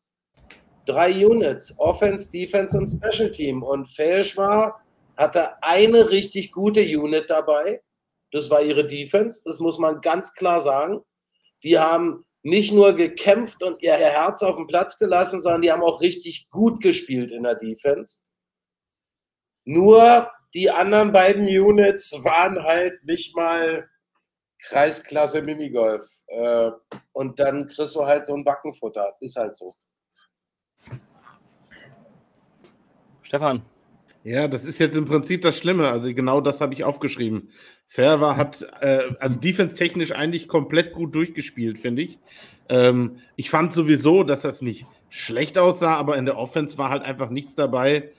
drei 0.85 1.25
Units: 1.25 1.77
Offense, 1.77 2.31
Defense 2.31 2.77
und 2.77 2.87
Special 2.87 3.29
Team. 3.31 3.61
Und 3.61 3.87
Felschwar 3.87 4.81
hatte 5.17 5.61
eine 5.61 6.09
richtig 6.09 6.53
gute 6.53 6.81
Unit 6.81 7.29
dabei. 7.29 7.81
Das 8.31 8.49
war 8.49 8.61
ihre 8.61 8.87
Defense. 8.87 9.41
Das 9.43 9.59
muss 9.59 9.77
man 9.77 9.99
ganz 9.99 10.33
klar 10.33 10.61
sagen. 10.61 11.01
Die 11.63 11.77
haben 11.77 12.25
nicht 12.43 12.73
nur 12.73 12.93
gekämpft 12.93 13.61
und 13.61 13.81
ihr 13.83 13.93
Herz 13.93 14.41
auf 14.41 14.55
den 14.55 14.67
Platz 14.67 14.97
gelassen, 14.97 15.41
sondern 15.41 15.61
die 15.61 15.71
haben 15.71 15.83
auch 15.83 15.99
richtig 15.99 16.49
gut 16.49 16.81
gespielt 16.81 17.31
in 17.31 17.43
der 17.43 17.55
Defense. 17.55 18.21
Nur 19.65 20.31
die 20.53 20.69
anderen 20.69 21.11
beiden 21.11 21.43
Units 21.43 22.23
waren 22.23 22.61
halt 22.63 23.03
nicht 23.05 23.35
mal 23.35 23.89
Kreisklasse 24.63 25.41
Minigolf. 25.41 26.03
Äh, 26.27 26.71
und 27.13 27.39
dann 27.39 27.67
kriegst 27.67 27.95
du 27.95 28.05
halt 28.05 28.25
so 28.25 28.35
ein 28.35 28.43
Backenfutter. 28.43 29.15
Ist 29.19 29.35
halt 29.35 29.57
so. 29.57 29.73
Stefan. 33.21 33.63
Ja, 34.23 34.47
das 34.47 34.65
ist 34.65 34.77
jetzt 34.77 34.95
im 34.95 35.05
Prinzip 35.05 35.41
das 35.41 35.57
Schlimme. 35.57 35.89
Also 35.89 36.13
genau 36.13 36.41
das 36.41 36.61
habe 36.61 36.73
ich 36.73 36.83
aufgeschrieben. 36.83 37.49
Ferber 37.87 38.37
hat 38.37 38.61
äh, 38.81 39.09
also 39.19 39.39
defense-technisch 39.39 40.11
eigentlich 40.11 40.47
komplett 40.47 40.93
gut 40.93 41.15
durchgespielt, 41.15 41.79
finde 41.79 42.03
ich. 42.03 42.19
Ähm, 42.69 43.17
ich 43.35 43.49
fand 43.49 43.73
sowieso, 43.73 44.23
dass 44.23 44.43
das 44.43 44.61
nicht 44.61 44.85
schlecht 45.09 45.57
aussah, 45.57 45.95
aber 45.95 46.17
in 46.17 46.25
der 46.25 46.37
Offense 46.37 46.77
war 46.77 46.89
halt 46.89 47.03
einfach 47.03 47.29
nichts 47.29 47.55
dabei, 47.55 48.11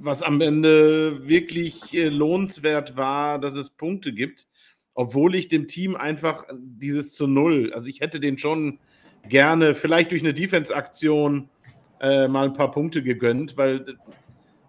was 0.00 0.22
am 0.22 0.40
Ende 0.40 1.26
wirklich 1.26 1.94
äh, 1.94 2.08
lohnenswert 2.08 2.96
war, 2.96 3.38
dass 3.38 3.54
es 3.56 3.70
Punkte 3.70 4.12
gibt. 4.12 4.46
Obwohl 4.94 5.34
ich 5.34 5.48
dem 5.48 5.68
Team 5.68 5.96
einfach 5.96 6.44
dieses 6.52 7.12
zu 7.12 7.26
Null, 7.26 7.72
also 7.72 7.88
ich 7.88 8.00
hätte 8.00 8.18
den 8.18 8.36
schon 8.38 8.80
gerne 9.28 9.74
vielleicht 9.74 10.10
durch 10.10 10.22
eine 10.22 10.34
Defense-Aktion 10.34 11.48
äh, 12.00 12.28
mal 12.28 12.46
ein 12.46 12.52
paar 12.52 12.70
Punkte 12.70 13.02
gegönnt, 13.02 13.56
weil 13.56 13.96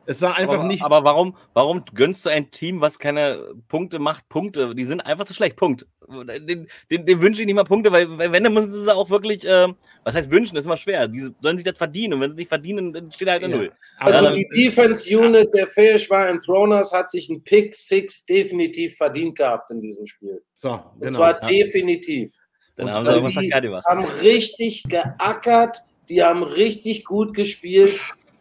es 0.10 0.24
war 0.24 0.36
einfach 0.36 0.56
aber, 0.56 0.64
nicht. 0.64 0.82
Aber 0.82 1.04
warum, 1.04 1.38
warum 1.54 1.86
gönnst 1.94 2.26
du 2.26 2.30
ein 2.32 2.50
Team, 2.50 2.82
was 2.82 2.98
keine 2.98 3.54
Punkte 3.68 4.00
macht, 4.00 4.28
Punkte? 4.28 4.74
Die 4.74 4.84
sind 4.86 5.02
einfach 5.02 5.26
zu 5.26 5.36
schlecht. 5.36 5.56
Punkt. 5.56 5.86
Den, 6.10 6.68
den, 6.90 7.06
den 7.06 7.22
wünsche 7.22 7.42
ich 7.42 7.46
nicht 7.46 7.54
mal 7.54 7.64
Punkte, 7.64 7.92
weil, 7.92 8.18
weil 8.18 8.32
wenn, 8.32 8.44
dann 8.44 8.56
müssen 8.56 8.72
sie 8.72 8.96
auch 8.96 9.12
wirklich, 9.12 9.46
äh, 9.46 9.68
was 10.04 10.16
heißt 10.16 10.32
wünschen, 10.32 10.56
das 10.56 10.64
ist 10.64 10.66
immer 10.66 10.78
schwer. 10.78 11.08
Die 11.08 11.30
sollen 11.40 11.58
sich 11.58 11.64
das 11.64 11.78
verdienen 11.78 12.14
und 12.16 12.22
wenn 12.22 12.32
sie 12.32 12.38
nicht 12.38 12.48
verdienen, 12.48 12.92
dann 12.92 13.12
steht 13.12 13.30
halt 13.30 13.44
eine 13.44 13.54
Ja. 13.54 13.60
Null. 13.60 13.72
aber 14.00 14.12
Also 14.16 14.26
dann- 14.26 14.36
die 14.36 14.48
Defense-Unit 14.50 15.54
der 15.54 15.68
Feuerschwein 15.68 16.40
Throners 16.40 16.92
hat 16.92 17.12
sich 17.12 17.30
einen 17.30 17.44
Pick 17.44 17.76
Six 17.76 18.26
definitiv 18.26 18.98
verdient 18.98 19.38
gehabt 19.38 19.70
in 19.70 19.80
diesem 19.80 20.08
Spiel. 20.08 20.42
so, 20.56 20.72
Und 20.72 21.02
genau. 21.02 21.14
zwar 21.14 21.40
ja. 21.44 21.48
definitiv. 21.48 22.34
Dann 22.78 22.88
Und 22.88 22.94
haben 22.94 23.26
sie 23.28 23.42
die 23.42 23.54
haben 23.54 24.06
richtig 24.24 24.84
geackert, 24.90 25.84
die 26.10 26.24
haben 26.24 26.42
richtig 26.42 27.06
gut 27.06 27.36
gespielt. 27.36 28.00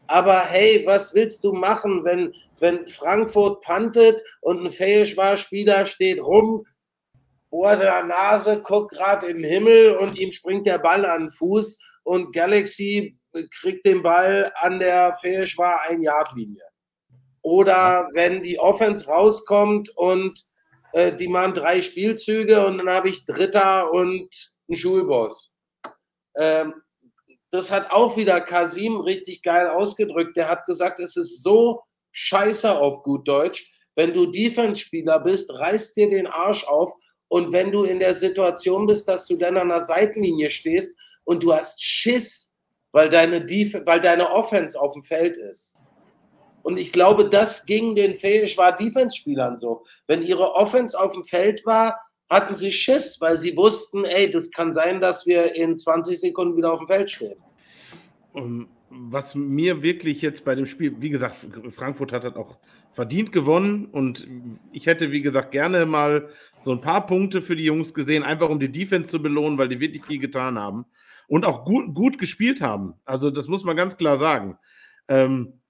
Aber 0.09 0.41
hey, 0.41 0.83
was 0.87 1.15
willst 1.15 1.45
du 1.45 1.53
machen, 1.53 2.03
wenn, 2.03 2.35
wenn 2.59 2.87
Frankfurt 2.87 3.63
pantet 3.63 4.23
und 4.41 4.65
ein 4.65 4.73
Feuerschwein-Spieler 4.73 5.85
steht 5.85 6.21
rum, 6.21 6.65
bohrt 7.51 7.81
der 7.81 8.03
Nase, 8.05 8.63
guckt 8.63 8.93
gerade 8.93 9.27
den 9.33 9.45
Himmel 9.45 9.97
und 9.97 10.19
ihm 10.19 10.33
springt 10.33 10.67
der 10.67 10.79
Ball 10.79 11.05
an 11.05 11.25
den 11.25 11.31
Fuß 11.31 11.79
und 12.05 12.33
Galaxy 12.33 13.19
kriegt 13.61 13.85
den 13.85 14.03
Ball 14.03 14.51
an 14.57 14.79
der 14.79 15.13
Feuerschwein 15.13 15.77
ein 15.89 16.03
Yard 16.03 16.33
Linie. 16.35 16.65
Oder 17.43 18.09
wenn 18.15 18.43
die 18.43 18.59
Offense 18.59 19.07
rauskommt 19.07 19.91
und 19.91 20.43
äh, 20.93 21.15
die 21.15 21.29
machen 21.29 21.55
drei 21.55 21.83
Spielzüge 21.83 22.67
und 22.67 22.79
dann 22.79 22.89
habe 22.89 23.11
ich 23.11 23.27
Dritter 23.27 23.93
und 23.93 24.31
einen 24.69 24.77
Schulboss. 24.77 25.55
Ähm, 26.35 26.75
das 27.51 27.71
hat 27.71 27.91
auch 27.91 28.17
wieder 28.17 28.41
Kasim 28.41 29.01
richtig 29.01 29.43
geil 29.43 29.69
ausgedrückt. 29.69 30.37
Der 30.37 30.49
hat 30.49 30.67
gesagt, 30.67 31.01
es 31.01 31.17
ist 31.17 31.43
so 31.43 31.83
scheiße 32.13 32.79
auf 32.79 33.03
gut 33.03 33.27
Deutsch. 33.27 33.73
Wenn 33.95 34.13
du 34.13 34.27
Defense-Spieler 34.27 35.21
bist, 35.21 35.53
reißt 35.53 35.97
dir 35.97 36.11
den 36.11 36.27
Arsch 36.27 36.65
auf. 36.65 36.93
Und 37.29 37.53
wenn 37.53 37.73
du 37.73 37.85
in 37.85 37.99
der 37.99 38.15
Situation 38.15 38.87
bist, 38.87 39.09
dass 39.09 39.27
du 39.27 39.37
dann 39.37 39.57
an 39.57 39.69
der 39.69 39.81
Seitenlinie 39.81 40.51
stehst 40.51 40.97
und 41.25 41.43
du 41.43 41.53
hast 41.53 41.83
Schiss, 41.83 42.55
weil 42.93 43.09
deine, 43.09 43.45
Def 43.45 43.83
weil 43.85 44.01
deine 44.01 44.31
Offense 44.31 44.81
auf 44.81 44.95
dem 44.95 45.03
Feld 45.03 45.37
ist. 45.37 45.77
Und 46.63 46.79
ich 46.79 46.93
glaube, 46.93 47.29
das 47.29 47.67
ging 47.67 47.95
den 47.95 48.15
Fähisch 48.15 48.57
war 48.59 48.75
Defense-Spielern 48.75 49.57
so. 49.57 49.85
Wenn 50.07 50.23
ihre 50.23 50.55
Offense 50.55 50.99
auf 50.99 51.13
dem 51.13 51.25
Feld 51.25 51.65
war, 51.65 52.01
hatten 52.31 52.55
sie 52.55 52.71
Schiss, 52.71 53.21
weil 53.21 53.37
sie 53.37 53.57
wussten, 53.57 54.05
ey, 54.05 54.31
das 54.31 54.51
kann 54.51 54.73
sein, 54.73 55.01
dass 55.01 55.27
wir 55.27 55.55
in 55.55 55.79
20 55.79 56.21
Sekunden 56.21 56.57
wieder 56.57 56.73
auf 56.73 56.81
dem 56.81 56.89
Feld 56.89 57.11
stehen. 57.11 57.39
Um, 58.33 58.69
was 58.91 59.35
mir 59.35 59.83
wirklich 59.83 60.23
jetzt 60.23 60.45
bei 60.45 60.55
dem 60.55 60.67
Spiel, 60.67 60.95
wie 61.01 61.11
gesagt, 61.11 61.37
Frankfurt 61.71 62.13
hat 62.13 62.25
das 62.25 62.37
auch 62.37 62.59
verdient 62.93 63.33
gewonnen 63.33 63.87
und 63.87 64.27
ich 64.73 64.87
hätte, 64.87 65.13
wie 65.13 65.21
gesagt, 65.21 65.53
gerne 65.53 65.87
mal 65.87 66.29
so 66.59 66.73
ein 66.73 66.81
paar 66.81 67.07
Punkte 67.07 67.43
für 67.43 67.57
die 67.57 67.65
Jungs 67.65 67.93
gesehen, 67.93 68.23
einfach 68.23 68.49
um 68.49 68.59
die 68.59 68.73
Defense 68.73 69.11
zu 69.11 69.21
belohnen, 69.21 69.59
weil 69.59 69.69
die 69.69 69.81
wirklich 69.81 70.05
viel 70.05 70.19
getan 70.19 70.59
haben 70.59 70.87
und 71.27 71.45
auch 71.45 71.65
gut, 71.65 71.95
gut 71.95 72.19
gespielt 72.19 72.61
haben. 72.61 72.95
Also 73.05 73.31
das 73.31 73.49
muss 73.49 73.65
man 73.65 73.77
ganz 73.77 73.97
klar 73.97 74.17
sagen. 74.17 74.59
Ähm, 75.07 75.61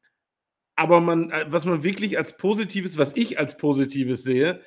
aber 0.76 1.00
man, 1.00 1.30
äh, 1.30 1.46
was 1.48 1.64
man 1.64 1.82
wirklich 1.82 2.18
als 2.18 2.36
Positives, 2.36 2.96
was 2.98 3.16
ich 3.16 3.38
als 3.38 3.56
Positives 3.56 4.22
sehe, 4.22 4.60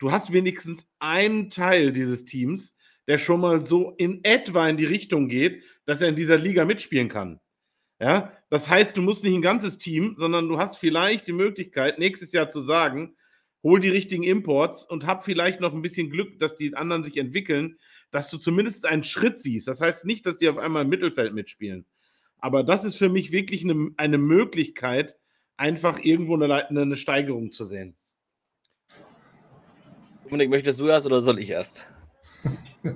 du 0.00 0.10
hast 0.10 0.32
wenigstens 0.32 0.88
einen 0.98 1.50
Teil 1.50 1.92
dieses 1.92 2.24
Teams, 2.24 2.74
der 3.06 3.18
schon 3.18 3.40
mal 3.40 3.62
so 3.62 3.94
in 3.96 4.24
etwa 4.24 4.68
in 4.68 4.76
die 4.76 4.86
Richtung 4.86 5.28
geht, 5.28 5.62
dass 5.84 6.02
er 6.02 6.08
in 6.08 6.16
dieser 6.16 6.38
Liga 6.38 6.64
mitspielen 6.64 7.08
kann. 7.08 7.40
Ja, 8.00 8.32
das 8.48 8.68
heißt, 8.68 8.96
du 8.96 9.02
musst 9.02 9.24
nicht 9.24 9.34
ein 9.34 9.42
ganzes 9.42 9.76
Team, 9.78 10.14
sondern 10.18 10.48
du 10.48 10.58
hast 10.58 10.78
vielleicht 10.78 11.28
die 11.28 11.32
Möglichkeit, 11.32 11.98
nächstes 11.98 12.32
Jahr 12.32 12.48
zu 12.48 12.62
sagen, 12.62 13.14
hol 13.62 13.78
die 13.78 13.90
richtigen 13.90 14.22
Imports 14.22 14.84
und 14.84 15.06
hab 15.06 15.24
vielleicht 15.24 15.60
noch 15.60 15.74
ein 15.74 15.82
bisschen 15.82 16.08
Glück, 16.08 16.38
dass 16.38 16.56
die 16.56 16.74
anderen 16.74 17.04
sich 17.04 17.18
entwickeln, 17.18 17.78
dass 18.10 18.30
du 18.30 18.38
zumindest 18.38 18.86
einen 18.86 19.04
Schritt 19.04 19.38
siehst. 19.38 19.68
Das 19.68 19.82
heißt 19.82 20.06
nicht, 20.06 20.24
dass 20.24 20.38
die 20.38 20.48
auf 20.48 20.56
einmal 20.56 20.84
im 20.84 20.88
Mittelfeld 20.88 21.34
mitspielen. 21.34 21.84
Aber 22.38 22.64
das 22.64 22.84
ist 22.84 22.96
für 22.96 23.10
mich 23.10 23.32
wirklich 23.32 23.64
eine, 23.64 23.90
eine 23.98 24.18
Möglichkeit, 24.18 25.16
einfach 25.58 26.02
irgendwo 26.02 26.34
eine, 26.36 26.68
eine 26.68 26.96
Steigerung 26.96 27.52
zu 27.52 27.66
sehen. 27.66 27.96
Dominik, 30.30 30.50
möchtest 30.50 30.78
du 30.78 30.86
erst 30.86 31.06
oder 31.06 31.20
soll 31.22 31.40
ich 31.40 31.50
erst? 31.50 31.88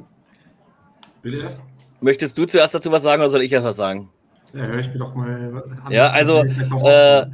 Bitte? 1.23 1.59
Möchtest 2.01 2.39
du 2.39 2.47
zuerst 2.47 2.77
dazu 2.77 2.93
was 2.93 3.03
sagen 3.03 3.23
oder 3.23 3.31
soll 3.31 3.43
ich 3.43 3.51
erst 3.51 3.65
was 3.65 3.77
sagen? 3.77 4.09
Ja, 4.53 4.61
höre 4.61 4.79
ich 4.79 4.87
mir 4.87 4.99
doch 4.99 5.17
mal. 5.17 5.65
Ja, 5.91 6.11
also, 6.11 6.45
äh, 6.45 7.27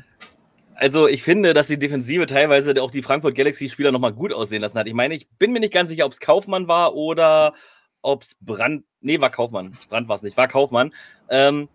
also 0.74 1.06
ich 1.06 1.22
finde, 1.22 1.52
dass 1.52 1.66
die 1.66 1.78
Defensive 1.78 2.24
teilweise 2.24 2.82
auch 2.82 2.90
die 2.90 3.02
Frankfurt 3.02 3.34
Galaxy-Spieler 3.34 3.92
nochmal 3.92 4.14
gut 4.14 4.32
aussehen 4.32 4.62
lassen 4.62 4.78
hat. 4.78 4.86
Ich 4.86 4.94
meine, 4.94 5.14
ich 5.14 5.28
bin 5.38 5.52
mir 5.52 5.60
nicht 5.60 5.74
ganz 5.74 5.90
sicher, 5.90 6.06
ob 6.06 6.12
es 6.12 6.20
Kaufmann 6.20 6.66
war 6.66 6.94
oder 6.94 7.52
ob 8.00 8.22
es 8.22 8.36
Brand. 8.40 8.84
Nee, 9.02 9.20
war 9.20 9.30
Kaufmann. 9.30 9.76
Brand 9.90 10.08
war 10.08 10.16
es 10.16 10.22
nicht, 10.22 10.38
war 10.38 10.48
Kaufmann. 10.48 10.94
Ähm, 11.28 11.68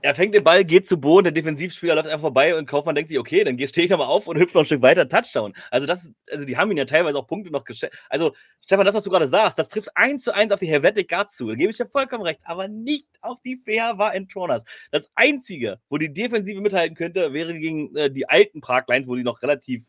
er 0.00 0.14
fängt 0.14 0.34
den 0.34 0.44
Ball, 0.44 0.64
geht 0.64 0.86
zu 0.86 1.00
Boden, 1.00 1.24
der 1.24 1.32
Defensivspieler 1.32 1.94
läuft 1.94 2.08
einfach 2.08 2.20
vorbei 2.20 2.56
und 2.56 2.66
Kaufmann 2.66 2.94
denkt 2.94 3.10
sich, 3.10 3.18
okay, 3.18 3.42
dann 3.42 3.58
stehe 3.66 3.84
ich 3.84 3.90
nochmal 3.90 4.06
auf 4.06 4.28
und 4.28 4.38
hüpfe 4.38 4.56
noch 4.56 4.62
ein 4.62 4.66
Stück 4.66 4.82
weiter, 4.82 5.08
Touchdown. 5.08 5.52
Also 5.70 5.86
das, 5.86 6.12
also 6.30 6.44
die 6.44 6.56
haben 6.56 6.70
ihn 6.70 6.76
ja 6.76 6.84
teilweise 6.84 7.18
auch 7.18 7.26
Punkte 7.26 7.50
noch 7.50 7.64
geschenkt. 7.64 7.96
Also 8.08 8.32
Stefan, 8.64 8.84
das, 8.84 8.94
was 8.94 9.04
du 9.04 9.10
gerade 9.10 9.26
sagst, 9.26 9.58
das 9.58 9.68
trifft 9.68 9.90
eins 9.94 10.24
zu 10.24 10.34
eins 10.34 10.52
auf 10.52 10.60
die 10.60 10.68
Helvetic 10.68 11.08
Guards 11.08 11.36
zu. 11.36 11.48
Da 11.48 11.54
gebe 11.54 11.70
ich 11.70 11.76
dir 11.76 11.86
vollkommen 11.86 12.22
recht, 12.22 12.40
aber 12.44 12.68
nicht 12.68 13.08
auf 13.20 13.40
die 13.40 13.56
Fair 13.56 13.98
war 13.98 14.14
Entroners. 14.14 14.64
Das 14.90 15.10
Einzige, 15.14 15.80
wo 15.88 15.98
die 15.98 16.12
Defensive 16.12 16.60
mithalten 16.60 16.96
könnte, 16.96 17.32
wäre 17.32 17.54
gegen 17.58 17.94
äh, 17.96 18.10
die 18.10 18.28
alten 18.28 18.60
Lines, 18.86 19.08
wo 19.08 19.16
die 19.16 19.24
noch 19.24 19.42
relativ 19.42 19.88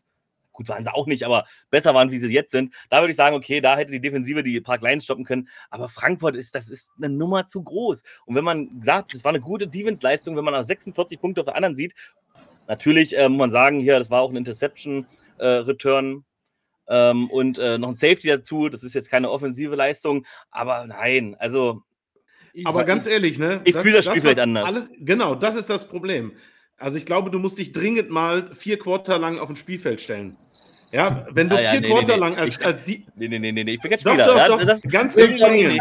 Gut 0.60 0.68
waren 0.68 0.84
sie 0.84 0.92
auch 0.92 1.06
nicht, 1.06 1.22
aber 1.22 1.46
besser 1.70 1.94
waren, 1.94 2.10
wie 2.10 2.18
sie 2.18 2.26
jetzt 2.26 2.50
sind. 2.50 2.74
Da 2.90 3.00
würde 3.00 3.12
ich 3.12 3.16
sagen, 3.16 3.34
okay, 3.34 3.62
da 3.62 3.78
hätte 3.78 3.92
die 3.92 4.00
Defensive 4.00 4.42
die 4.42 4.60
Park 4.60 4.82
Lions 4.82 5.04
stoppen 5.04 5.24
können. 5.24 5.48
Aber 5.70 5.88
Frankfurt 5.88 6.36
ist, 6.36 6.54
das 6.54 6.68
ist 6.68 6.92
eine 6.98 7.08
Nummer 7.08 7.46
zu 7.46 7.62
groß. 7.62 8.02
Und 8.26 8.34
wenn 8.34 8.44
man 8.44 8.82
sagt, 8.82 9.14
das 9.14 9.24
war 9.24 9.30
eine 9.30 9.40
gute 9.40 9.66
Defense-Leistung, 9.66 10.36
wenn 10.36 10.44
man 10.44 10.52
nach 10.52 10.62
46 10.62 11.18
Punkte 11.18 11.40
auf 11.40 11.46
der 11.46 11.56
anderen 11.56 11.76
sieht, 11.76 11.94
natürlich 12.68 13.16
äh, 13.16 13.26
muss 13.30 13.38
man 13.38 13.52
sagen, 13.52 13.80
hier, 13.80 13.98
das 13.98 14.10
war 14.10 14.20
auch 14.20 14.28
ein 14.28 14.36
Interception-Return. 14.36 16.16
Äh, 16.16 16.20
ähm, 16.92 17.30
und 17.30 17.58
äh, 17.58 17.78
noch 17.78 17.88
ein 17.88 17.94
Safety 17.94 18.28
dazu. 18.28 18.68
Das 18.68 18.84
ist 18.84 18.92
jetzt 18.94 19.10
keine 19.10 19.30
offensive 19.30 19.74
Leistung, 19.76 20.26
aber 20.50 20.86
nein, 20.86 21.36
also. 21.38 21.82
Aber 22.64 22.84
ganz 22.84 23.06
ehrlich, 23.06 23.38
ne? 23.38 23.62
Ich 23.64 23.76
fühle 23.76 23.94
das 23.94 24.04
Spiel 24.04 24.16
das, 24.16 24.22
vielleicht 24.22 24.40
anders. 24.40 24.66
Alles, 24.66 24.90
genau, 24.98 25.36
das 25.36 25.54
ist 25.54 25.70
das 25.70 25.88
Problem. 25.88 26.32
Also 26.80 26.96
ich 26.96 27.04
glaube, 27.04 27.30
du 27.30 27.38
musst 27.38 27.58
dich 27.58 27.72
dringend 27.72 28.08
mal 28.08 28.54
vier 28.54 28.78
Quarter 28.78 29.18
lang 29.18 29.38
auf 29.38 29.50
ein 29.50 29.56
Spielfeld 29.56 30.00
stellen. 30.00 30.36
Ja, 30.92 31.24
wenn 31.30 31.48
du 31.48 31.56
ah, 31.56 31.60
ja, 31.60 31.70
vier 31.70 31.80
nee, 31.82 31.88
Quarter 31.88 32.14
nee, 32.14 32.20
lang 32.20 32.36
als, 32.36 32.56
ich, 32.56 32.66
als 32.66 32.82
die. 32.82 33.06
Nee, 33.14 33.28
nee, 33.28 33.38
nee, 33.38 33.52
nee, 33.52 33.60
ich 33.60 33.80
bin 33.80 33.90
kein 33.90 34.00
Spieler. 34.00 34.26
Doch, 34.26 34.36
doch, 34.36 34.58
doch, 34.58 34.66
das 34.66 34.84
ist 34.84 34.90
ganz 34.90 35.14
dringend. 35.14 35.78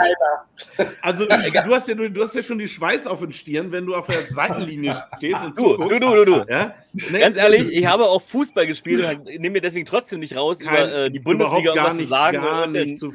Also, 1.01 1.25
du 1.27 1.31
hast, 1.31 1.87
ja, 1.87 2.07
du 2.07 2.21
hast 2.21 2.35
ja 2.35 2.43
schon 2.43 2.59
die 2.59 2.67
Schweiß 2.67 3.07
auf 3.07 3.19
den 3.19 3.31
Stirn, 3.31 3.71
wenn 3.71 3.87
du 3.87 3.95
auf 3.95 4.05
der 4.05 4.27
Seitenlinie 4.27 5.03
stehst 5.17 5.41
und 5.41 5.57
du, 5.57 5.71
zuguckst. 5.71 5.99
Du, 5.99 5.99
du, 5.99 6.25
du, 6.25 6.25
du. 6.25 6.45
Ja? 6.47 6.75
Nee, 6.93 7.19
ganz 7.19 7.37
ehrlich, 7.37 7.71
ich 7.71 7.85
habe 7.87 8.05
auch 8.05 8.21
Fußball 8.21 8.67
gespielt 8.67 9.03
und 9.03 9.25
nehme 9.25 9.49
mir 9.49 9.61
deswegen 9.61 9.85
trotzdem 9.85 10.19
nicht 10.19 10.35
raus, 10.35 10.61
über 10.61 11.05
äh, 11.05 11.11
die 11.11 11.19
Bundesliga 11.19 11.73
gar 11.73 11.93
nicht, 11.93 12.03
zu 12.03 12.09
sagen. 12.09 12.37
Gar 12.37 12.67
nicht 12.67 12.99
zu 12.99 13.11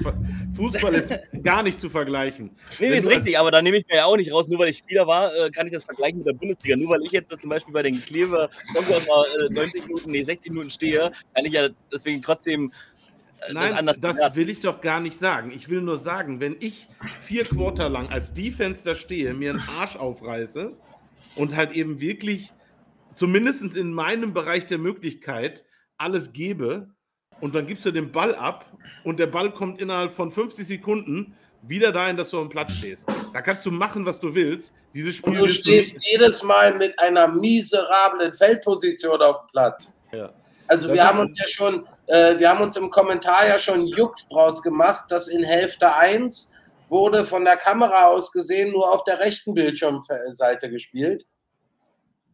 Fußball 0.54 0.94
ist 0.94 1.12
gar 1.42 1.62
nicht 1.62 1.80
zu 1.80 1.88
vergleichen. 1.88 2.56
Nee, 2.78 2.90
nee 2.90 2.98
ist 2.98 3.08
richtig, 3.08 3.38
aber 3.38 3.50
da 3.50 3.62
nehme 3.62 3.76
ich 3.76 3.86
mir 3.88 3.96
ja 3.96 4.04
auch 4.04 4.16
nicht 4.16 4.32
raus. 4.32 4.48
Nur 4.48 4.58
weil 4.58 4.68
ich 4.68 4.78
Spieler 4.78 5.06
war, 5.06 5.34
äh, 5.34 5.50
kann 5.50 5.66
ich 5.66 5.72
das 5.72 5.84
vergleichen 5.84 6.18
mit 6.18 6.26
der 6.26 6.32
Bundesliga. 6.32 6.76
Nur 6.76 6.90
weil 6.90 7.02
ich 7.02 7.12
jetzt 7.12 7.30
zum 7.40 7.50
Beispiel 7.50 7.72
bei 7.72 7.82
den 7.82 8.00
Kleber 8.00 8.50
äh, 8.74 9.54
90 9.54 9.86
Minuten, 9.86 10.10
nee, 10.10 10.22
60 10.22 10.52
Minuten 10.52 10.70
stehe, 10.70 11.12
kann 11.34 11.44
ich 11.44 11.52
ja 11.52 11.68
deswegen 11.92 12.22
trotzdem 12.22 12.72
äh, 13.48 13.52
Nein, 13.52 13.86
das, 13.86 14.00
das 14.00 14.36
will 14.36 14.48
ich 14.48 14.60
doch 14.60 14.80
gar 14.80 15.00
nicht 15.00 15.18
sagen. 15.18 15.52
Ich 15.54 15.68
will 15.68 15.80
nur 15.80 15.98
sagen, 15.98 16.40
wenn 16.40 16.56
ich 16.60 16.86
vier 17.22 17.44
Quarter 17.44 17.88
lang 17.88 18.08
als 18.08 18.32
Defense 18.32 18.84
da 18.84 18.94
stehe, 18.94 19.34
mir 19.34 19.50
einen 19.50 19.62
Arsch 19.78 19.96
aufreiße 19.96 20.72
und 21.36 21.56
halt 21.56 21.72
eben 21.72 22.00
wirklich 22.00 22.52
zumindest 23.14 23.76
in 23.76 23.92
meinem 23.92 24.32
Bereich 24.32 24.66
der 24.66 24.78
Möglichkeit 24.78 25.64
alles 25.96 26.32
gebe 26.32 26.88
und 27.40 27.54
dann 27.54 27.66
gibst 27.66 27.84
du 27.84 27.90
den 27.90 28.12
Ball 28.12 28.34
ab 28.34 28.66
und 29.04 29.18
der 29.18 29.26
Ball 29.26 29.52
kommt 29.52 29.80
innerhalb 29.80 30.12
von 30.12 30.30
50 30.30 30.66
Sekunden 30.66 31.36
wieder 31.62 31.92
dahin, 31.92 32.16
dass 32.16 32.30
du 32.30 32.40
am 32.40 32.48
Platz 32.48 32.72
stehst. 32.72 33.06
Da 33.32 33.40
kannst 33.40 33.64
du 33.64 33.70
machen, 33.70 34.04
was 34.04 34.20
du 34.20 34.34
willst. 34.34 34.72
Dieses 34.94 35.16
Spiel 35.16 35.40
und 35.40 35.48
du 35.48 35.48
stehst 35.48 35.96
du 35.96 36.10
jedes 36.10 36.42
Mal 36.42 36.76
mit 36.76 36.98
einer 36.98 37.28
miserablen 37.28 38.32
Feldposition 38.32 39.20
auf 39.22 39.40
dem 39.40 39.46
Platz. 39.48 39.98
Ja. 40.12 40.32
Also 40.66 40.88
das 40.88 40.96
wir 40.96 41.04
haben 41.04 41.18
uns 41.18 41.38
ja 41.38 41.46
schon, 41.46 41.86
äh, 42.06 42.38
wir 42.38 42.48
haben 42.48 42.62
uns 42.62 42.76
im 42.76 42.90
Kommentar 42.90 43.46
ja 43.46 43.58
schon 43.58 43.86
Jux 43.86 44.28
draus 44.28 44.62
gemacht, 44.62 45.06
dass 45.08 45.28
in 45.28 45.42
Hälfte 45.42 45.94
1 45.94 46.52
wurde 46.88 47.24
von 47.24 47.44
der 47.44 47.56
Kamera 47.56 48.06
aus 48.06 48.30
gesehen 48.30 48.72
nur 48.72 48.92
auf 48.92 49.04
der 49.04 49.18
rechten 49.18 49.54
Bildschirmseite 49.54 50.70
gespielt. 50.70 51.26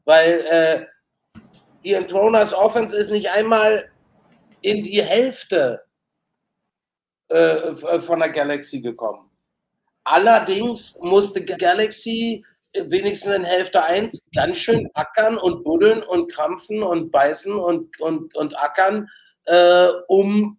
Weil 0.04 0.44
äh, 0.50 1.40
die 1.84 1.94
Enthroners 1.94 2.52
Offense 2.52 2.96
ist 2.96 3.10
nicht 3.10 3.30
einmal 3.30 3.90
in 4.62 4.82
die 4.84 5.02
Hälfte 5.02 5.84
äh, 7.28 7.74
von 7.74 8.20
der 8.20 8.30
Galaxy 8.30 8.80
gekommen. 8.80 9.30
Allerdings 10.04 10.98
musste 11.02 11.44
Galaxy 11.44 12.44
wenigstens 12.74 13.34
in 13.34 13.44
Hälfte 13.44 13.82
1 13.82 14.30
ganz 14.34 14.58
schön 14.58 14.88
ackern 14.94 15.36
und 15.36 15.64
buddeln 15.64 16.02
und 16.02 16.32
krampfen 16.32 16.82
und 16.82 17.10
beißen 17.10 17.54
und, 17.54 18.00
und, 18.00 18.34
und 18.34 18.58
ackern, 18.58 19.08
äh, 19.46 19.88
um 20.08 20.58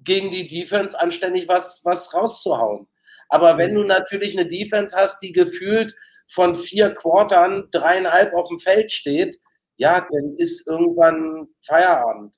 gegen 0.00 0.30
die 0.30 0.46
Defense 0.46 0.98
anständig 0.98 1.48
was, 1.48 1.82
was 1.84 2.12
rauszuhauen. 2.12 2.88
Aber 3.28 3.58
wenn 3.58 3.74
du 3.74 3.84
natürlich 3.84 4.36
eine 4.36 4.46
Defense 4.46 4.96
hast, 4.96 5.20
die 5.20 5.32
gefühlt 5.32 5.94
von 6.28 6.54
vier 6.54 6.94
Quartern 6.94 7.68
dreieinhalb 7.70 8.34
auf 8.34 8.48
dem 8.48 8.58
Feld 8.58 8.92
steht, 8.92 9.38
ja, 9.76 10.06
dann 10.10 10.34
ist 10.36 10.66
irgendwann 10.68 11.48
Feierabend. 11.62 12.36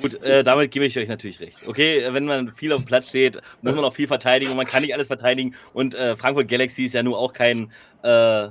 Gut, 0.00 0.20
äh, 0.22 0.42
damit 0.42 0.72
gebe 0.72 0.84
ich 0.84 0.98
euch 0.98 1.08
natürlich 1.08 1.38
recht. 1.40 1.56
Okay, 1.66 2.12
wenn 2.12 2.24
man 2.24 2.48
viel 2.54 2.72
auf 2.72 2.80
dem 2.80 2.86
Platz 2.86 3.08
steht, 3.08 3.40
muss 3.62 3.74
man 3.74 3.84
auch 3.84 3.94
viel 3.94 4.08
verteidigen 4.08 4.50
und 4.50 4.56
man 4.56 4.66
kann 4.66 4.82
nicht 4.82 4.92
alles 4.92 5.06
verteidigen. 5.06 5.54
Und 5.72 5.94
äh, 5.94 6.16
Frankfurt 6.16 6.48
Galaxy 6.48 6.84
ist 6.84 6.94
ja 6.94 7.02
nur 7.02 7.18
auch 7.18 7.32
kein. 7.32 7.70
Äh, 8.02 8.48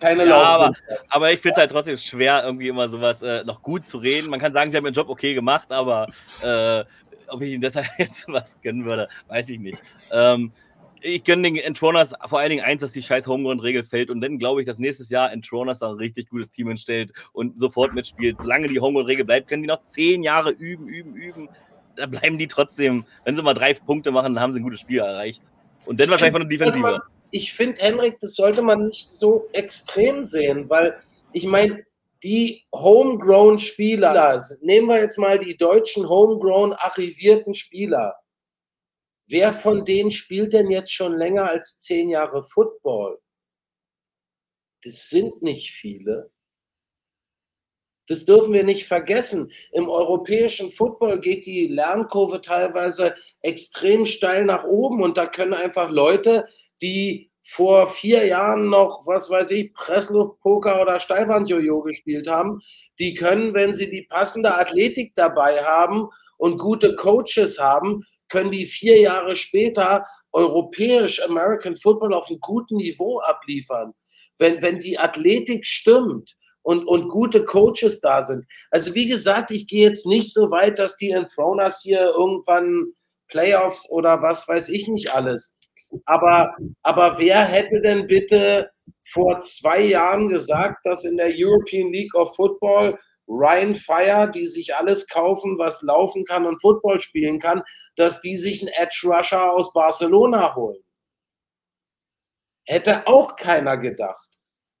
keine 0.00 0.26
ja, 0.26 0.36
aber, 0.36 0.74
aber 1.08 1.32
ich 1.32 1.40
finde 1.40 1.54
es 1.54 1.58
halt 1.58 1.70
trotzdem 1.70 1.96
schwer, 1.96 2.42
irgendwie 2.44 2.68
immer 2.68 2.88
sowas 2.88 3.22
äh, 3.22 3.42
noch 3.44 3.62
gut 3.62 3.86
zu 3.86 3.98
reden. 3.98 4.30
Man 4.30 4.38
kann 4.38 4.52
sagen, 4.52 4.70
sie 4.70 4.76
haben 4.76 4.84
ihren 4.84 4.94
Job 4.94 5.08
okay 5.08 5.34
gemacht, 5.34 5.72
aber 5.72 6.06
äh, 6.42 6.84
ob 7.28 7.42
ich 7.42 7.50
ihnen 7.50 7.60
deshalb 7.60 7.86
jetzt 7.98 8.26
was 8.28 8.60
gönnen 8.60 8.84
würde, 8.84 9.08
weiß 9.28 9.48
ich 9.48 9.58
nicht. 9.58 9.82
Ähm, 10.12 10.52
ich 11.02 11.24
gönne 11.24 11.42
den 11.42 11.56
Entroners 11.56 12.12
vor 12.26 12.38
allen 12.38 12.50
Dingen 12.50 12.64
eins, 12.64 12.80
dass 12.80 12.92
die 12.92 13.02
scheiß 13.02 13.26
Homeground-Regel 13.26 13.84
fällt 13.84 14.10
und 14.10 14.20
dann 14.20 14.38
glaube 14.38 14.60
ich, 14.60 14.66
dass 14.66 14.78
nächstes 14.78 15.10
Jahr 15.10 15.32
Entroners 15.32 15.82
ein 15.82 15.92
richtig 15.92 16.28
gutes 16.28 16.50
Team 16.50 16.70
entstellt 16.70 17.12
und 17.32 17.58
sofort 17.58 17.94
mitspielt. 17.94 18.36
Solange 18.40 18.68
die 18.68 18.80
Homeground-Regel 18.80 19.24
bleibt, 19.24 19.48
können 19.48 19.62
die 19.62 19.68
noch 19.68 19.82
zehn 19.84 20.22
Jahre 20.22 20.50
üben, 20.50 20.88
üben, 20.88 21.14
üben. 21.14 21.48
Da 21.96 22.06
bleiben 22.06 22.38
die 22.38 22.46
trotzdem, 22.46 23.04
wenn 23.24 23.34
sie 23.34 23.42
mal 23.42 23.54
drei 23.54 23.74
Punkte 23.74 24.10
machen, 24.10 24.34
dann 24.34 24.42
haben 24.42 24.52
sie 24.52 24.60
ein 24.60 24.64
gutes 24.64 24.80
Spiel 24.80 25.00
erreicht. 25.00 25.42
Und 25.86 25.98
dann 26.00 26.10
wahrscheinlich 26.10 26.32
von 26.32 26.48
der 26.48 26.58
Defensive. 26.58 27.02
Ich 27.30 27.52
finde, 27.52 27.80
Henrik, 27.82 28.18
das 28.20 28.34
sollte 28.34 28.62
man 28.62 28.84
nicht 28.84 29.06
so 29.06 29.48
extrem 29.52 30.24
sehen, 30.24 30.70
weil 30.70 30.96
ich 31.32 31.44
meine, 31.44 31.84
die 32.22 32.64
homegrown 32.74 33.58
Spieler, 33.58 34.40
nehmen 34.62 34.88
wir 34.88 35.00
jetzt 35.00 35.18
mal 35.18 35.38
die 35.38 35.56
deutschen 35.56 36.08
homegrown 36.08 36.72
arrivierten 36.72 37.54
Spieler, 37.54 38.16
Wer 39.28 39.52
von 39.52 39.84
denen 39.84 40.10
spielt 40.10 40.54
denn 40.54 40.70
jetzt 40.70 40.92
schon 40.92 41.14
länger 41.14 41.44
als 41.44 41.78
zehn 41.78 42.08
Jahre 42.08 42.42
Football? 42.42 43.20
Das 44.82 45.10
sind 45.10 45.42
nicht 45.42 45.70
viele. 45.70 46.30
Das 48.06 48.24
dürfen 48.24 48.54
wir 48.54 48.64
nicht 48.64 48.86
vergessen. 48.86 49.52
Im 49.72 49.90
europäischen 49.90 50.70
Football 50.70 51.20
geht 51.20 51.44
die 51.44 51.66
Lernkurve 51.66 52.40
teilweise 52.40 53.14
extrem 53.42 54.06
steil 54.06 54.46
nach 54.46 54.64
oben 54.64 55.02
und 55.02 55.18
da 55.18 55.26
können 55.26 55.52
einfach 55.52 55.90
Leute, 55.90 56.46
die 56.80 57.30
vor 57.42 57.86
vier 57.86 58.26
Jahren 58.26 58.70
noch, 58.70 59.06
was 59.06 59.28
weiß 59.28 59.50
ich, 59.50 59.74
Pressluftpoker 59.74 60.80
oder 60.80 61.00
Steilwandjojo 61.00 61.82
gespielt 61.82 62.28
haben, 62.28 62.60
die 62.98 63.14
können, 63.14 63.52
wenn 63.52 63.74
sie 63.74 63.90
die 63.90 64.06
passende 64.08 64.56
Athletik 64.56 65.14
dabei 65.14 65.62
haben 65.64 66.08
und 66.38 66.58
gute 66.58 66.94
Coaches 66.94 67.58
haben, 67.58 68.04
können 68.28 68.50
die 68.50 68.66
vier 68.66 69.00
Jahre 69.00 69.36
später 69.36 70.04
europäisch 70.32 71.22
American 71.22 71.76
Football 71.76 72.14
auf 72.14 72.28
einem 72.28 72.40
guten 72.40 72.76
Niveau 72.76 73.20
abliefern. 73.20 73.94
Wenn, 74.38 74.62
wenn 74.62 74.78
die 74.78 74.98
Athletik 74.98 75.66
stimmt 75.66 76.36
und, 76.62 76.86
und 76.86 77.08
gute 77.08 77.44
Coaches 77.44 78.00
da 78.00 78.22
sind. 78.22 78.44
Also 78.70 78.94
wie 78.94 79.08
gesagt, 79.08 79.50
ich 79.50 79.66
gehe 79.66 79.88
jetzt 79.88 80.06
nicht 80.06 80.32
so 80.32 80.50
weit, 80.50 80.78
dass 80.78 80.96
die 80.96 81.10
Enthroners 81.10 81.80
hier 81.82 82.12
irgendwann 82.16 82.92
Playoffs 83.28 83.90
oder 83.90 84.22
was 84.22 84.46
weiß 84.46 84.68
ich 84.68 84.86
nicht 84.88 85.12
alles 85.12 85.58
aber, 86.04 86.56
aber 86.82 87.18
wer 87.18 87.44
hätte 87.44 87.80
denn 87.80 88.06
bitte 88.06 88.70
vor 89.02 89.40
zwei 89.40 89.80
Jahren 89.80 90.28
gesagt, 90.28 90.84
dass 90.84 91.04
in 91.04 91.16
der 91.16 91.32
European 91.34 91.92
League 91.92 92.14
of 92.14 92.34
Football 92.36 92.98
Ryan 93.28 93.74
Fire, 93.74 94.30
die 94.30 94.46
sich 94.46 94.74
alles 94.74 95.06
kaufen, 95.06 95.58
was 95.58 95.82
laufen 95.82 96.24
kann 96.24 96.46
und 96.46 96.60
Football 96.60 97.00
spielen 97.00 97.38
kann, 97.38 97.62
dass 97.94 98.20
die 98.20 98.36
sich 98.36 98.62
einen 98.62 98.72
Edge 98.72 99.02
Rusher 99.04 99.52
aus 99.52 99.72
Barcelona 99.72 100.54
holen? 100.56 100.82
Hätte 102.64 103.06
auch 103.06 103.36
keiner 103.36 103.76
gedacht. 103.76 104.28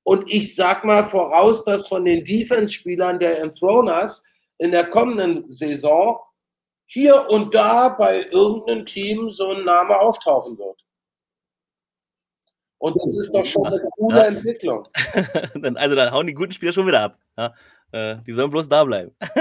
Und 0.02 0.30
ich 0.30 0.54
sag 0.54 0.84
mal 0.84 1.04
voraus, 1.04 1.64
dass 1.64 1.86
von 1.86 2.04
den 2.04 2.24
Defense-Spielern 2.24 3.18
der 3.18 3.40
Enthroners 3.42 4.24
in 4.56 4.72
der 4.72 4.86
kommenden 4.86 5.46
Saison 5.48 6.20
hier 6.86 7.28
und 7.28 7.54
da 7.54 7.90
bei 7.90 8.22
irgendeinem 8.30 8.86
Team 8.86 9.28
so 9.28 9.52
ein 9.52 9.64
Name 9.64 9.98
auftauchen 10.00 10.58
wird. 10.58 10.82
Und 12.78 12.96
das 12.96 13.16
ist 13.18 13.34
doch 13.34 13.44
schon 13.44 13.66
eine 13.66 13.80
coole. 13.98 14.24
Entwicklung. 14.24 14.88
also 15.74 15.94
dann 15.94 16.12
hauen 16.12 16.26
die 16.26 16.34
guten 16.34 16.52
Spieler 16.52 16.72
schon 16.72 16.86
wieder 16.86 17.02
ab. 17.02 17.18
Ja, 17.36 17.54
äh, 17.92 18.16
die 18.26 18.32
sollen 18.32 18.50
bloß 18.50 18.68
da 18.68 18.84
bleiben. 18.84 19.12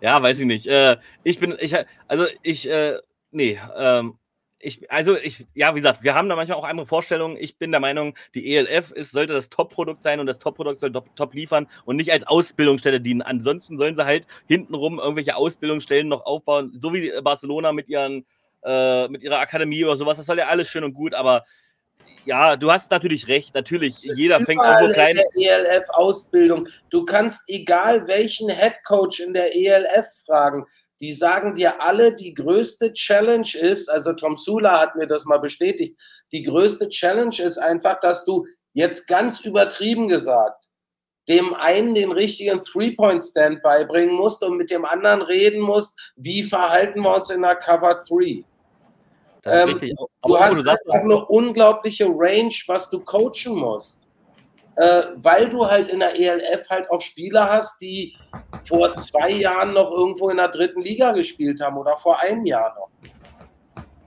ja, 0.00 0.22
weiß 0.22 0.38
ich 0.38 0.46
nicht. 0.46 0.66
Äh, 0.66 0.98
ich 1.22 1.38
bin, 1.38 1.56
ich, 1.58 1.74
also 2.08 2.26
ich, 2.42 2.68
äh, 2.68 2.98
nee, 3.30 3.58
ähm, 3.76 4.18
ich, 4.64 4.90
also 4.90 5.16
ich, 5.16 5.46
ja, 5.54 5.74
wie 5.74 5.78
gesagt, 5.78 6.02
wir 6.02 6.14
haben 6.14 6.28
da 6.28 6.36
manchmal 6.36 6.58
auch 6.58 6.64
andere 6.64 6.86
Vorstellungen. 6.86 7.36
Ich 7.36 7.58
bin 7.58 7.70
der 7.70 7.80
Meinung, 7.80 8.16
die 8.34 8.54
ELF 8.54 8.92
ist, 8.92 9.12
sollte 9.12 9.34
das 9.34 9.50
Top-Produkt 9.50 10.02
sein 10.02 10.20
und 10.20 10.26
das 10.26 10.38
Top-Produkt 10.38 10.80
soll 10.80 10.92
top, 10.92 11.14
top, 11.16 11.34
liefern 11.34 11.66
und 11.84 11.96
nicht 11.96 12.12
als 12.12 12.26
Ausbildungsstelle 12.26 13.00
dienen. 13.00 13.20
Ansonsten 13.20 13.76
sollen 13.76 13.94
sie 13.94 14.06
halt 14.06 14.26
hintenrum 14.46 14.98
irgendwelche 14.98 15.36
Ausbildungsstellen 15.36 16.08
noch 16.08 16.24
aufbauen, 16.24 16.72
so 16.80 16.94
wie 16.94 17.12
Barcelona 17.22 17.72
mit 17.72 17.88
ihren 17.88 18.24
äh, 18.64 19.08
mit 19.08 19.22
ihrer 19.22 19.38
Akademie 19.38 19.84
oder 19.84 19.96
sowas. 19.96 20.16
Das 20.16 20.26
soll 20.26 20.38
ja 20.38 20.46
alles 20.46 20.68
schön 20.68 20.84
und 20.84 20.94
gut, 20.94 21.12
aber 21.14 21.44
ja, 22.24 22.56
du 22.56 22.70
hast 22.70 22.90
natürlich 22.90 23.28
recht. 23.28 23.54
Natürlich, 23.54 23.96
jeder 24.16 24.40
fängt 24.40 24.60
an 24.60 24.86
so 24.86 24.92
klein. 24.92 25.16
In 25.34 25.42
der 25.42 25.58
ELF-Ausbildung. 25.58 26.68
Du 26.90 27.04
kannst 27.04 27.42
egal 27.48 28.06
welchen 28.08 28.48
Headcoach 28.48 29.20
in 29.20 29.34
der 29.34 29.54
ELF 29.54 30.06
fragen. 30.26 30.64
Die 31.00 31.12
sagen 31.12 31.54
dir 31.54 31.82
alle, 31.82 32.14
die 32.14 32.34
größte 32.34 32.92
Challenge 32.92 33.48
ist, 33.60 33.90
also 33.90 34.12
Tom 34.12 34.36
Sula 34.36 34.80
hat 34.80 34.96
mir 34.96 35.06
das 35.06 35.24
mal 35.24 35.38
bestätigt, 35.38 35.98
die 36.32 36.44
größte 36.44 36.88
Challenge 36.88 37.36
ist 37.38 37.58
einfach, 37.58 38.00
dass 38.00 38.24
du 38.24 38.46
jetzt 38.72 39.06
ganz 39.06 39.40
übertrieben 39.40 40.08
gesagt, 40.08 40.68
dem 41.28 41.52
einen 41.54 41.94
den 41.94 42.12
richtigen 42.12 42.62
Three-Point-Stand 42.62 43.62
beibringen 43.62 44.14
musst 44.14 44.42
und 44.42 44.56
mit 44.56 44.70
dem 44.70 44.84
anderen 44.84 45.22
reden 45.22 45.60
musst, 45.60 45.98
wie 46.16 46.42
verhalten 46.42 47.00
wir 47.00 47.14
uns 47.14 47.30
in 47.30 47.42
der 47.42 47.56
Cover 47.56 47.94
3. 47.94 48.44
Ähm, 49.46 49.78
du 50.22 50.38
hast 50.38 50.64
du 50.64 50.70
einfach 50.70 51.02
eine 51.02 51.24
unglaubliche 51.26 52.06
Range, 52.06 52.54
was 52.66 52.90
du 52.90 53.00
coachen 53.00 53.56
musst. 53.56 54.02
Äh, 54.76 55.02
weil 55.16 55.48
du 55.48 55.66
halt 55.66 55.88
in 55.88 56.00
der 56.00 56.18
ELF 56.18 56.68
halt 56.68 56.90
auch 56.90 57.00
Spieler 57.00 57.48
hast, 57.48 57.80
die 57.80 58.16
vor 58.64 58.92
zwei 58.96 59.30
Jahren 59.30 59.72
noch 59.72 59.90
irgendwo 59.92 60.30
in 60.30 60.38
der 60.38 60.48
dritten 60.48 60.82
Liga 60.82 61.12
gespielt 61.12 61.60
haben 61.60 61.78
oder 61.78 61.96
vor 61.96 62.18
einem 62.20 62.44
Jahr 62.44 62.74
noch. 62.74 62.88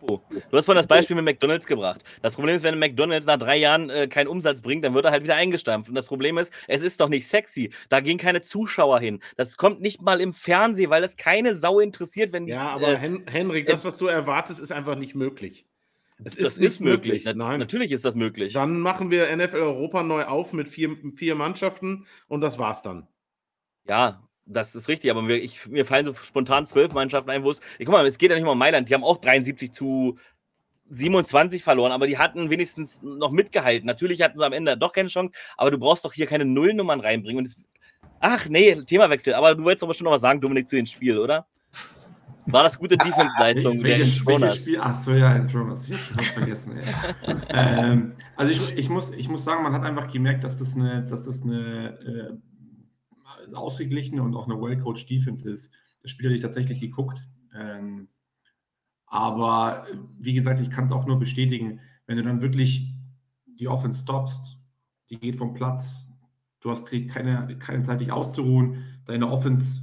Du 0.08 0.58
hast 0.58 0.66
vorhin 0.66 0.78
das 0.78 0.88
Beispiel 0.88 1.16
mit 1.16 1.26
McDonalds 1.26 1.66
gebracht. 1.66 2.04
Das 2.22 2.34
Problem 2.34 2.56
ist, 2.56 2.64
wenn 2.64 2.80
McDonalds 2.80 3.26
nach 3.26 3.38
drei 3.38 3.58
Jahren 3.58 3.90
äh, 3.90 4.08
keinen 4.08 4.28
Umsatz 4.28 4.62
bringt, 4.62 4.84
dann 4.86 4.94
wird 4.94 5.06
er 5.06 5.12
halt 5.12 5.24
wieder 5.24 5.36
eingestampft. 5.36 5.90
Und 5.90 5.96
das 5.96 6.06
Problem 6.06 6.38
ist, 6.38 6.54
es 6.68 6.82
ist 6.82 7.00
doch 7.00 7.10
nicht 7.10 7.28
sexy. 7.28 7.72
Da 7.90 8.00
gehen 8.00 8.18
keine 8.18 8.42
Zuschauer 8.42 9.00
hin. 9.00 9.20
Das 9.36 9.58
kommt 9.58 9.82
nicht 9.82 10.02
mal 10.02 10.22
im 10.22 10.34
Fernsehen, 10.34 10.90
weil 10.90 11.04
es 11.04 11.18
keine 11.18 11.56
Sau 11.56 11.80
interessiert, 11.80 12.32
wenn 12.32 12.46
die. 12.46 12.54
Ja, 12.54 12.70
aber 12.70 12.94
äh, 12.94 12.98
Hen 12.98 13.26
Henrik, 13.28 13.68
das, 13.68 13.84
was 13.84 13.98
du 13.98 14.06
erwartest, 14.06 14.60
ist 14.60 14.72
einfach 14.72 14.96
nicht 14.96 15.14
möglich. 15.16 15.66
Es 16.24 16.36
das 16.36 16.58
ist, 16.58 16.58
ist 16.58 16.80
möglich. 16.80 17.26
möglich. 17.26 17.36
Nein. 17.36 17.60
Natürlich 17.60 17.92
ist 17.92 18.04
das 18.04 18.16
möglich. 18.16 18.54
Dann 18.54 18.80
machen 18.80 19.12
wir 19.12 19.36
NFL 19.36 19.58
Europa 19.58 20.02
neu 20.04 20.24
auf 20.24 20.52
mit 20.54 20.68
vier, 20.68 20.96
vier 21.14 21.36
Mannschaften 21.36 22.08
und 22.28 22.42
das 22.42 22.58
war's 22.58 22.82
dann. 22.82 23.08
Ja, 23.88 24.27
das 24.48 24.76
ist 24.76 24.88
richtig, 24.88 25.12
aber 25.12 25.22
mir, 25.22 25.38
ich, 25.38 25.68
mir 25.68 25.86
fallen 25.86 26.06
so 26.06 26.14
spontan 26.14 26.66
zwölf 26.66 26.94
Mannschaften 26.94 27.30
ein, 27.30 27.44
wo 27.44 27.52
es. 27.52 27.60
Guck 27.78 27.90
mal, 27.90 28.06
es 28.06 28.18
geht 28.18 28.30
ja 28.30 28.36
nicht 28.36 28.46
mal 28.46 28.52
um 28.52 28.58
Mailand. 28.58 28.90
Die 28.90 28.94
haben 28.94 29.04
auch 29.04 29.18
73 29.18 29.72
zu 29.72 30.18
27 30.90 31.64
verloren, 31.64 31.92
aber 31.92 32.08
die 32.08 32.18
hatten 32.18 32.50
wenigstens 32.50 33.02
noch 33.02 33.32
mitgehalten. 33.32 33.86
Natürlich 33.86 34.22
hatten 34.22 34.40
sie 34.40 34.46
am 34.46 34.54
Ende 34.54 34.78
doch 34.78 34.94
keine 34.94 35.10
Chance, 35.10 35.34
aber 35.58 35.72
du 35.72 35.78
brauchst 35.78 36.06
doch 36.06 36.14
hier 36.14 36.28
keine 36.28 36.46
Nullnummern 36.46 37.02
reinbringen. 37.02 37.46
Es, 37.46 37.58
ach 38.20 38.48
nee, 38.48 38.74
Themawechsel. 38.76 39.34
Aber 39.34 39.56
du 39.56 39.64
wolltest 39.64 39.84
doch 39.84 39.88
bestimmt 39.88 40.06
noch 40.06 40.14
was 40.14 40.22
sagen, 40.22 40.40
Dominik, 40.40 40.68
zu 40.68 40.78
dem 40.78 40.86
Spiel, 40.86 41.18
oder? 41.18 41.46
War 42.50 42.64
das 42.64 42.80
gute 42.80 42.98
Defense-Leistung? 42.98 43.84
Welches, 43.84 44.26
welches 44.26 44.56
Spiel? 44.56 44.80
Ach 44.80 44.96
so, 44.96 45.12
ja, 45.12 45.36
in. 45.36 45.48
Ich 45.48 45.54
habe 45.54 45.80
schon 45.80 46.18
was 46.18 46.34
vergessen. 46.34 46.80
ähm, 47.50 48.14
also 48.38 48.52
ich, 48.54 48.78
ich, 48.78 48.90
muss, 48.90 49.12
ich 49.12 49.28
muss 49.28 49.44
sagen, 49.44 49.64
man 49.64 49.74
hat 49.74 49.84
einfach 49.84 50.10
gemerkt, 50.10 50.46
dass 50.46 50.58
das 50.58 50.76
eine, 50.76 51.04
dass 51.04 51.24
das 51.24 51.44
eine 51.44 52.40
äh, 53.48 53.54
ausgeglichene 53.54 54.22
und 54.22 54.36
auch 54.36 54.48
eine 54.48 54.60
well-coached 54.60 55.10
Defense 55.10 55.50
ist. 55.50 55.74
Das 56.02 56.12
Spiel 56.12 56.28
habe 56.28 56.36
ich 56.36 56.42
tatsächlich 56.42 56.80
geguckt. 56.80 57.28
Ähm, 57.56 58.10
aber 59.06 59.88
wie 60.20 60.34
gesagt, 60.34 60.60
ich 60.60 60.70
kann 60.70 60.86
es 60.86 60.92
auch 60.92 61.06
nur 61.06 61.18
bestätigen, 61.18 61.80
wenn 62.06 62.18
du 62.18 62.24
dann 62.24 62.42
wirklich 62.42 62.94
die 63.46 63.68
Offense 63.68 64.04
stoppst, 64.04 64.60
die 65.10 65.20
geht 65.20 65.38
vom 65.38 65.54
Platz, 65.54 66.10
du 66.60 66.70
hast 66.70 66.90
keine, 66.90 67.58
keine 67.58 67.82
Zeit, 67.82 68.02
dich 68.02 68.12
auszuruhen, 68.12 68.84
deine 69.06 69.32
Offense, 69.32 69.82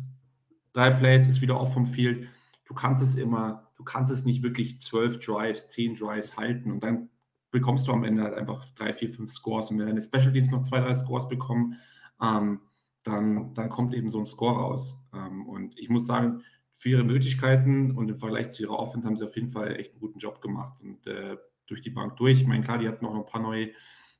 drei 0.72 0.90
Plays 0.90 1.26
ist 1.28 1.40
wieder 1.40 1.58
off 1.58 1.72
vom 1.72 1.86
Field, 1.86 2.28
du 2.66 2.74
kannst 2.74 3.02
es 3.02 3.14
immer, 3.14 3.70
du 3.76 3.84
kannst 3.84 4.12
es 4.12 4.24
nicht 4.24 4.42
wirklich 4.42 4.80
zwölf 4.80 5.18
Drives, 5.20 5.68
zehn 5.68 5.96
Drives 5.96 6.36
halten 6.36 6.70
und 6.70 6.82
dann 6.82 7.08
bekommst 7.50 7.86
du 7.88 7.92
am 7.92 8.04
Ende 8.04 8.22
halt 8.24 8.34
einfach 8.34 8.64
drei, 8.74 8.92
vier, 8.92 9.10
fünf 9.10 9.30
Scores 9.30 9.70
und 9.70 9.78
wenn 9.78 9.86
deine 9.86 10.02
Special 10.02 10.32
Teams 10.32 10.50
noch 10.50 10.62
zwei, 10.62 10.80
drei 10.80 10.94
Scores 10.94 11.28
bekommen, 11.28 11.76
ähm, 12.20 12.60
dann, 13.04 13.54
dann 13.54 13.68
kommt 13.68 13.94
eben 13.94 14.08
so 14.08 14.18
ein 14.18 14.24
Score 14.24 14.58
raus. 14.58 14.98
Ähm, 15.14 15.46
und 15.46 15.78
ich 15.78 15.88
muss 15.88 16.06
sagen, 16.06 16.42
für 16.72 16.88
ihre 16.88 17.04
Möglichkeiten 17.04 17.92
und 17.92 18.08
im 18.08 18.16
Vergleich 18.16 18.50
zu 18.50 18.62
ihrer 18.62 18.78
Offense 18.78 19.06
haben 19.06 19.16
sie 19.16 19.24
auf 19.24 19.36
jeden 19.36 19.50
Fall 19.50 19.76
echt 19.76 19.92
einen 19.92 20.00
guten 20.00 20.18
Job 20.18 20.40
gemacht 20.40 20.74
und 20.80 21.06
äh, 21.06 21.36
durch 21.66 21.82
die 21.82 21.90
Bank 21.90 22.16
durch. 22.16 22.40
Ich 22.40 22.46
meine, 22.46 22.62
klar, 22.62 22.78
die 22.78 22.88
hatten 22.88 23.04
noch 23.04 23.14
ein 23.14 23.24
paar 23.24 23.40
neue 23.40 23.70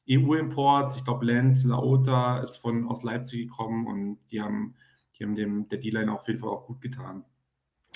EU-Imports. 0.09 0.97
Ich 0.97 1.05
glaube, 1.05 1.25
Lenz 1.25 1.65
Laota 1.65 2.39
ist 2.39 2.57
von 2.59 2.87
aus 2.87 3.03
Leipzig 3.03 3.49
gekommen 3.49 3.87
und 3.87 4.19
die 4.31 4.41
haben, 4.41 4.77
die 5.19 5.25
haben 5.25 5.35
dem, 5.35 5.69
der 5.69 5.79
D-Line 5.79 6.13
auf 6.13 6.27
jeden 6.29 6.41
Fall 6.41 6.51
auch 6.51 6.67
gut 6.67 6.81
getan. 6.81 7.25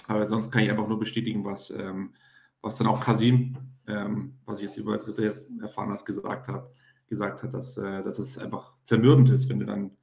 Aber 0.07 0.27
sonst 0.27 0.51
kann 0.51 0.63
ich 0.63 0.71
einfach 0.71 0.89
nur 0.89 0.99
bestätigen, 0.99 1.45
was, 1.45 1.71
ähm, 1.71 2.13
was 2.61 2.77
dann 2.77 2.87
auch 2.87 3.01
Kasim, 3.01 3.57
ähm, 3.87 4.39
was 4.45 4.61
ich 4.61 4.67
jetzt 4.67 4.79
über 4.79 4.97
Dritte 4.97 5.47
erfahren 5.61 5.91
hat, 5.91 6.05
gesagt 6.05 6.49
hat, 6.49 6.71
gesagt 7.07 7.43
hat, 7.43 7.55
dass, 7.55 7.77
äh, 7.77 8.03
dass 8.03 8.19
es 8.19 8.39
einfach 8.39 8.73
zermürbend 8.85 9.29
ist, 9.31 9.49
wenn 9.49 9.61
du 9.61 9.67
dann 9.67 9.98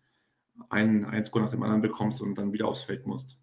einen, 0.69 1.05
ein 1.05 1.23
Score 1.23 1.43
nach 1.43 1.51
dem 1.51 1.63
anderen 1.63 1.81
bekommst 1.81 2.21
und 2.21 2.37
dann 2.37 2.53
wieder 2.53 2.67
aufs 2.67 2.83
Feld 2.83 3.05
musst. 3.05 3.37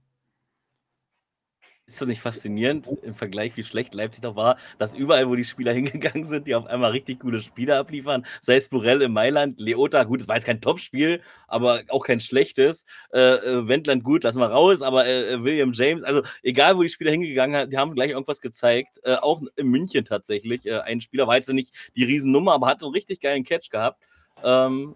Ist 1.92 2.00
das 2.00 2.06
nicht 2.06 2.20
faszinierend 2.20 2.88
im 3.02 3.12
Vergleich, 3.12 3.56
wie 3.56 3.64
schlecht 3.64 3.92
Leipzig 3.92 4.22
doch 4.22 4.36
war, 4.36 4.56
dass 4.78 4.94
überall, 4.94 5.28
wo 5.28 5.34
die 5.34 5.44
Spieler 5.44 5.72
hingegangen 5.74 6.26
sind, 6.26 6.46
die 6.46 6.54
auf 6.54 6.64
einmal 6.66 6.92
richtig 6.92 7.20
gute 7.20 7.42
Spieler 7.42 7.78
abliefern? 7.78 8.24
Sei 8.40 8.54
es 8.54 8.68
Burell 8.68 9.02
in 9.02 9.12
Mailand, 9.12 9.60
Leota, 9.60 10.04
gut, 10.04 10.20
es 10.20 10.28
war 10.28 10.36
jetzt 10.36 10.44
kein 10.46 10.60
Topspiel, 10.60 11.20
aber 11.48 11.82
auch 11.88 12.06
kein 12.06 12.20
schlechtes. 12.20 12.86
Äh, 13.12 13.34
äh, 13.34 13.68
Wendland, 13.68 14.04
gut, 14.04 14.22
lassen 14.22 14.38
wir 14.38 14.46
raus, 14.46 14.80
aber 14.80 15.04
äh, 15.06 15.34
äh, 15.34 15.42
William 15.44 15.72
James, 15.72 16.04
also 16.04 16.22
egal, 16.42 16.76
wo 16.78 16.82
die 16.82 16.88
Spieler 16.88 17.10
hingegangen 17.10 17.60
sind, 17.62 17.72
die 17.72 17.78
haben 17.78 17.94
gleich 17.94 18.12
irgendwas 18.12 18.40
gezeigt. 18.40 19.00
Äh, 19.02 19.16
auch 19.16 19.42
in 19.56 19.66
München 19.66 20.04
tatsächlich. 20.04 20.64
Äh, 20.64 20.78
ein 20.80 21.00
Spieler 21.00 21.26
war 21.26 21.36
jetzt 21.36 21.50
nicht 21.50 21.74
die 21.96 22.04
Riesennummer, 22.04 22.54
aber 22.54 22.68
hat 22.68 22.82
einen 22.82 22.92
richtig 22.92 23.20
geilen 23.20 23.44
Catch 23.44 23.70
gehabt. 23.70 24.00
Ähm, 24.42 24.94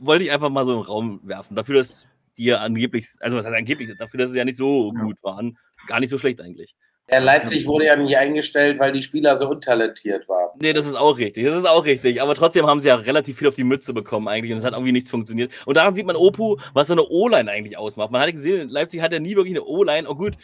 wollte 0.00 0.24
ich 0.24 0.32
einfach 0.32 0.48
mal 0.48 0.64
so 0.64 0.74
im 0.74 0.80
Raum 0.80 1.20
werfen. 1.22 1.54
Dafür, 1.54 1.76
dass 1.76 2.08
die 2.38 2.46
ja 2.46 2.58
angeblich, 2.58 3.06
also 3.20 3.36
was 3.36 3.46
heißt 3.46 3.56
angeblich, 3.56 3.96
dafür, 3.96 4.18
dass 4.18 4.32
sie 4.32 4.38
ja 4.38 4.44
nicht 4.44 4.56
so 4.56 4.92
gut 4.92 5.22
waren, 5.22 5.58
gar 5.86 6.00
nicht 6.00 6.10
so 6.10 6.18
schlecht 6.18 6.40
eigentlich. 6.40 6.74
Ja, 7.10 7.18
Leipzig 7.18 7.66
wurde 7.66 7.86
ja 7.86 7.96
nicht 7.96 8.16
eingestellt, 8.16 8.78
weil 8.78 8.92
die 8.92 9.02
Spieler 9.02 9.34
so 9.34 9.50
untalentiert 9.50 10.28
waren. 10.28 10.56
Nee, 10.62 10.72
das 10.72 10.86
ist 10.86 10.94
auch 10.94 11.18
richtig. 11.18 11.44
Das 11.44 11.56
ist 11.56 11.68
auch 11.68 11.84
richtig. 11.84 12.22
Aber 12.22 12.36
trotzdem 12.36 12.66
haben 12.66 12.80
sie 12.80 12.86
ja 12.86 12.94
relativ 12.94 13.38
viel 13.38 13.48
auf 13.48 13.54
die 13.54 13.64
Mütze 13.64 13.92
bekommen 13.92 14.28
eigentlich 14.28 14.52
und 14.52 14.58
es 14.58 14.64
hat 14.64 14.74
irgendwie 14.74 14.92
nichts 14.92 15.10
funktioniert. 15.10 15.52
Und 15.66 15.76
daran 15.76 15.96
sieht 15.96 16.06
man 16.06 16.14
Opu, 16.14 16.58
was 16.72 16.86
so 16.86 16.92
eine 16.92 17.02
O-Line 17.02 17.50
eigentlich 17.50 17.76
ausmacht. 17.76 18.12
Man 18.12 18.20
hat 18.22 18.30
gesehen, 18.30 18.68
Leipzig 18.68 19.00
hat 19.00 19.12
ja 19.12 19.18
nie 19.18 19.34
wirklich 19.34 19.54
eine 19.54 19.64
O-Line. 19.64 20.08
Oh 20.08 20.14
gut. 20.14 20.34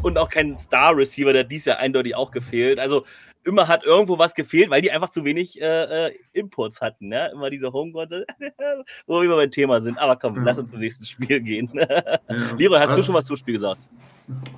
Und 0.00 0.18
auch 0.18 0.28
keinen 0.28 0.56
Star-Receiver, 0.56 1.32
der 1.32 1.42
dies 1.42 1.64
Jahr 1.64 1.78
eindeutig 1.78 2.14
auch 2.14 2.30
gefehlt. 2.30 2.78
Also 2.78 3.04
immer 3.44 3.68
hat 3.68 3.84
irgendwo 3.84 4.18
was 4.18 4.34
gefehlt, 4.34 4.70
weil 4.70 4.82
die 4.82 4.90
einfach 4.90 5.08
zu 5.08 5.24
wenig 5.24 5.60
äh, 5.60 6.06
äh 6.06 6.14
Imports 6.32 6.80
hatten. 6.80 7.08
Ne? 7.08 7.30
Immer 7.32 7.50
diese 7.50 7.72
Homegrown, 7.72 8.08
wo 9.06 9.22
wir 9.22 9.28
beim 9.28 9.50
Thema 9.50 9.80
sind. 9.80 9.98
Aber 9.98 10.16
komm, 10.16 10.36
ja. 10.36 10.42
lass 10.44 10.58
uns 10.58 10.70
zum 10.70 10.80
nächsten 10.80 11.06
Spiel 11.06 11.40
gehen. 11.40 11.70
ja. 11.74 12.18
Leroy, 12.56 12.78
hast 12.78 12.90
was? 12.90 12.96
du 12.96 13.02
schon 13.04 13.14
was 13.14 13.26
zum 13.26 13.36
Spiel 13.36 13.54
gesagt? 13.54 13.80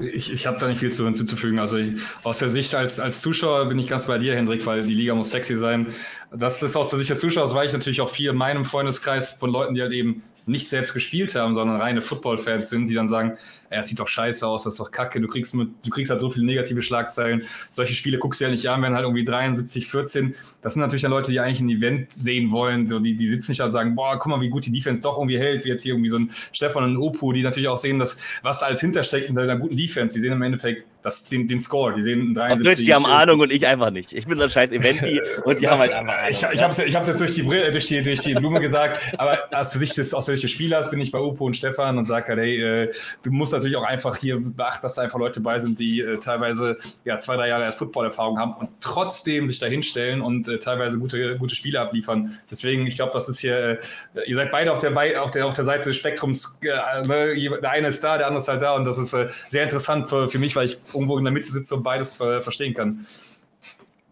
Ich, 0.01 0.32
ich 0.32 0.47
habe 0.47 0.59
da 0.59 0.66
nicht 0.66 0.81
viel 0.81 0.90
zu 0.90 1.05
hinzuzufügen. 1.05 1.61
Also 1.61 1.77
ich, 1.77 2.01
aus 2.24 2.39
der 2.39 2.48
Sicht 2.48 2.74
als, 2.74 2.98
als 2.98 3.20
Zuschauer 3.20 3.69
bin 3.69 3.78
ich 3.78 3.86
ganz 3.86 4.07
bei 4.07 4.19
dir, 4.19 4.35
Hendrik, 4.35 4.66
weil 4.66 4.82
die 4.82 4.94
Liga 4.94 5.15
muss 5.15 5.31
sexy 5.31 5.55
sein. 5.55 5.94
Das 6.32 6.61
ist 6.62 6.74
aus 6.74 6.90
der 6.90 6.98
Sicht 6.98 7.11
des 7.11 7.20
Zuschauers, 7.20 7.55
weil 7.55 7.69
ich 7.69 7.73
natürlich 7.73 8.01
auch 8.01 8.11
viel 8.11 8.31
in 8.31 8.36
meinem 8.36 8.65
Freundeskreis 8.65 9.31
von 9.31 9.51
Leuten, 9.51 9.74
die 9.74 9.82
halt 9.82 9.93
eben 9.93 10.24
nicht 10.47 10.69
selbst 10.69 10.93
gespielt 10.93 11.36
haben, 11.36 11.55
sondern 11.55 11.81
reine 11.81 12.02
Football-Fans 12.02 12.69
sind, 12.69 12.89
die 12.89 12.94
dann 12.94 13.09
sagen, 13.09 13.39
es 13.70 13.86
sieht 13.86 14.01
doch 14.01 14.09
scheiße 14.09 14.47
aus, 14.47 14.64
das 14.64 14.74
ist 14.74 14.80
doch 14.80 14.90
kacke, 14.90 15.20
du 15.20 15.28
kriegst, 15.28 15.55
mit, 15.55 15.68
du 15.84 15.90
kriegst 15.90 16.10
halt 16.10 16.20
so 16.20 16.28
viele 16.28 16.44
negative 16.44 16.82
Schlagzeilen. 16.82 17.44
Solche 17.70 17.94
Spiele 17.94 18.18
guckst 18.18 18.40
du 18.40 18.44
ja 18.44 18.51
nicht 18.51 18.68
an, 18.68 18.82
werden 18.82 18.94
halt 18.94 19.05
irgendwie 19.05 19.24
73, 19.24 19.86
14. 19.86 20.34
Das 20.60 20.74
sind 20.74 20.82
natürlich 20.82 21.02
dann 21.02 21.12
Leute, 21.12 21.30
die 21.30 21.38
eigentlich 21.38 21.60
ein 21.60 21.70
Event 21.70 22.12
sehen 22.12 22.51
wollen. 22.51 22.88
So, 22.88 22.98
die, 22.98 23.14
die 23.14 23.28
sitzen 23.28 23.52
nicht 23.52 23.60
da 23.60 23.66
und 23.66 23.70
sagen, 23.70 23.94
boah, 23.94 24.18
guck 24.18 24.30
mal, 24.30 24.40
wie 24.40 24.48
gut 24.48 24.66
die 24.66 24.72
Defense 24.72 25.02
doch 25.02 25.16
irgendwie 25.16 25.38
hält, 25.38 25.64
wie 25.64 25.68
jetzt 25.68 25.84
hier 25.84 25.94
irgendwie 25.94 26.10
so 26.10 26.18
ein 26.18 26.32
Stefan 26.52 26.84
und 26.84 26.94
ein 26.94 26.97
Opu, 26.97 27.32
die 27.32 27.42
natürlich 27.42 27.68
auch 27.68 27.78
sehen, 27.78 27.98
dass, 27.98 28.16
was 28.42 28.59
da 28.59 28.66
alles 28.66 28.80
hintersteckt 28.80 29.28
in 29.28 29.38
einer 29.38 29.56
guten 29.56 29.76
Defense. 29.76 30.14
Die 30.14 30.20
sehen 30.20 30.32
im 30.32 30.42
Endeffekt 30.42 30.84
das, 31.02 31.24
den, 31.24 31.48
den 31.48 31.60
Score, 31.60 31.94
die 31.94 32.02
sehen 32.02 32.34
73. 32.34 32.66
Deutsch, 32.66 32.84
die 32.84 32.94
haben 32.94 33.06
Ahnung 33.06 33.40
und 33.40 33.52
ich 33.52 33.66
einfach 33.66 33.90
nicht. 33.90 34.12
Ich 34.12 34.26
bin 34.26 34.36
so 34.36 34.44
ein 34.44 34.51
scheiß 34.51 34.72
Eventi 34.72 35.20
und 35.44 35.59
die 35.59 35.64
das, 35.64 35.72
haben 35.72 35.80
halt 35.80 35.92
einfach 35.92 36.14
Ahnung. 36.14 36.30
Ich, 36.30 36.42
ich 36.42 36.62
habe 36.62 36.72
es 36.72 36.78
ich 36.78 36.92
jetzt 36.92 37.20
durch 37.20 37.34
die, 37.34 37.42
Brille, 37.42 37.70
durch, 37.70 37.86
die, 37.86 38.02
durch 38.02 38.20
die 38.20 38.34
Blume 38.34 38.60
gesagt, 38.60 39.01
aber 39.16 39.38
aus 39.52 39.70
der 39.70 39.78
Sicht 39.78 39.97
des, 39.97 40.12
aus 40.12 40.26
der 40.26 40.34
Sicht 40.34 40.44
des 40.44 40.51
Spielers 40.51 40.90
bin 40.90 41.01
ich 41.01 41.10
bei 41.10 41.18
Opu 41.18 41.47
und 41.47 41.56
Stefan 41.56 41.97
und 41.97 42.05
sage 42.05 42.28
halt, 42.28 42.40
hey, 42.40 42.60
äh, 42.60 42.92
du 43.22 43.30
musst 43.30 43.55
natürlich 43.60 43.76
auch 43.76 43.88
einfach 43.88 44.16
hier 44.16 44.40
beachten, 44.40 44.82
dass 44.82 44.94
da 44.94 45.02
einfach 45.02 45.18
Leute 45.18 45.40
bei 45.40 45.58
sind, 45.60 45.78
die 45.78 46.00
äh, 46.00 46.18
teilweise 46.18 46.78
ja, 47.04 47.18
zwei, 47.18 47.36
drei 47.36 47.48
Jahre 47.48 47.64
erst 47.64 47.78
Footballerfahrung 47.78 48.38
haben 48.38 48.54
und 48.54 48.70
trotzdem 48.80 49.46
sich 49.46 49.58
da 49.58 49.66
hinstellen 49.66 50.20
und 50.20 50.48
äh, 50.48 50.58
teilweise 50.58 50.98
gute, 50.98 51.36
gute 51.38 51.54
Spiele 51.54 51.80
abliefern. 51.80 52.38
Deswegen, 52.50 52.86
ich 52.86 52.96
glaube, 52.96 53.12
das 53.12 53.28
ist 53.28 53.40
hier, 53.40 53.56
äh, 53.56 53.78
ihr 54.26 54.36
seid 54.36 54.50
beide 54.50 54.72
auf 54.72 54.78
der, 54.78 55.22
auf 55.22 55.30
der, 55.30 55.46
auf 55.46 55.54
der 55.54 55.64
Seite 55.64 55.88
des 55.88 55.96
Spektrums. 55.96 56.58
Äh, 56.62 57.06
ne? 57.06 57.58
Der 57.60 57.70
eine 57.70 57.88
ist 57.88 58.02
da, 58.02 58.18
der 58.18 58.26
andere 58.26 58.42
ist 58.42 58.48
halt 58.48 58.62
da 58.62 58.74
und 58.74 58.84
das 58.84 58.98
ist 58.98 59.12
äh, 59.12 59.28
sehr 59.46 59.62
interessant 59.62 60.08
für, 60.08 60.28
für 60.28 60.38
mich, 60.38 60.56
weil 60.56 60.66
ich 60.66 60.78
irgendwo 60.92 61.18
in 61.18 61.24
der 61.24 61.32
Mitte 61.32 61.50
sitze 61.50 61.74
und 61.74 61.82
beides 61.82 62.16
verstehen 62.16 62.74
kann 62.74 63.06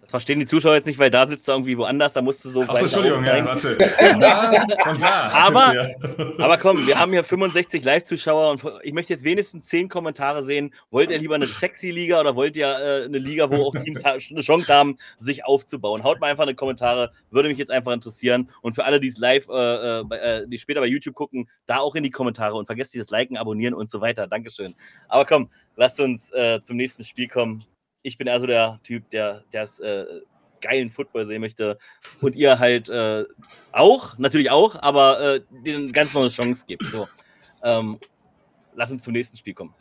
verstehen 0.09 0.41
die 0.41 0.47
Zuschauer 0.47 0.75
jetzt 0.75 0.87
nicht, 0.87 0.99
weil 0.99 1.11
da 1.11 1.27
sitzt 1.27 1.49
er 1.49 1.55
irgendwie 1.55 1.77
woanders, 1.77 2.15
da 2.15 2.23
musst 2.23 2.45
du 2.45 2.49
so. 2.49 2.63
Achso, 2.63 2.85
Entschuldigung, 2.85 3.25
ja, 3.25 3.45
warte. 3.45 3.77
da 4.21 4.91
und 4.91 5.03
da. 5.03 5.29
Aber, 5.29 5.91
aber 6.39 6.59
komm, 6.59 6.87
wir 6.87 6.99
haben 6.99 7.13
hier 7.13 7.23
65 7.23 7.85
Live-Zuschauer 7.85 8.51
und 8.51 8.65
ich 8.83 8.93
möchte 8.93 9.13
jetzt 9.13 9.25
wenigstens 9.25 9.67
10 9.67 9.89
Kommentare 9.89 10.43
sehen. 10.43 10.75
Wollt 10.91 11.11
ihr 11.11 11.19
lieber 11.19 11.35
eine 11.35 11.47
sexy 11.47 11.91
Liga 11.91 12.21
oder 12.21 12.35
wollt 12.35 12.57
ihr 12.57 12.67
äh, 12.67 13.05
eine 13.05 13.19
Liga, 13.19 13.51
wo 13.51 13.67
auch 13.67 13.77
Teams 13.77 14.03
eine 14.05 14.41
Chance 14.41 14.73
haben, 14.73 14.99
sich 15.19 15.45
aufzubauen? 15.45 16.03
Haut 16.03 16.21
mal 16.21 16.31
einfach 16.31 16.45
eine 16.45 16.55
Kommentare, 16.55 17.13
würde 17.31 17.51
mich 17.51 17.59
jetzt 17.59 17.71
einfach 17.71 17.93
interessieren. 17.93 18.49
Und 18.63 18.75
für 18.75 18.85
alle, 18.85 19.01
die 19.01 19.09
es 19.09 19.19
live, 19.19 19.49
äh, 19.51 20.01
äh, 20.01 20.47
die 20.49 20.59
später 20.59 20.81
bei 20.81 20.87
YouTube 20.87 21.15
gucken, 21.15 21.49
da 21.67 21.79
auch 21.79 21.95
in 21.95 22.03
die 22.03 22.11
Kommentare 22.11 22.57
und 22.57 22.67
vergesst 22.67 22.95
nicht 22.95 23.05
das 23.05 23.11
Liken, 23.11 23.37
Abonnieren 23.37 23.75
und 23.75 23.91
so 23.91 24.01
weiter. 24.01 24.27
Dankeschön. 24.27 24.75
Aber 25.09 25.27
komm, 25.27 25.51
lasst 25.77 26.01
uns 26.01 26.33
äh, 26.33 26.61
zum 26.63 26.77
nächsten 26.77 27.05
Spiel 27.05 27.29
kommen 27.29 27.65
ich 28.03 28.19
bin 28.19 28.29
also 28.29 28.47
der 28.47 28.81
Typ, 28.83 29.11
der 29.11 29.45
das 29.51 29.79
äh, 29.81 30.05
geilen 30.61 30.91
Football 30.91 31.27
sehen 31.27 31.41
möchte 31.41 31.79
und 32.21 32.35
ihr 32.35 32.59
halt 32.59 32.89
äh, 32.89 33.25
auch, 33.73 34.19
natürlich 34.19 34.51
auch, 34.51 34.77
aber 34.77 35.21
äh, 35.21 35.41
denen 35.65 35.93
ganz 35.93 36.15
neue 36.15 36.29
Chance 36.29 36.65
gibt. 36.67 36.83
So, 36.85 37.09
ähm, 37.63 37.99
lass 38.75 38.91
uns 38.91 39.05
zum 39.05 39.13
nächsten 39.13 39.37
Spiel 39.37 39.55
kommen. 39.55 39.75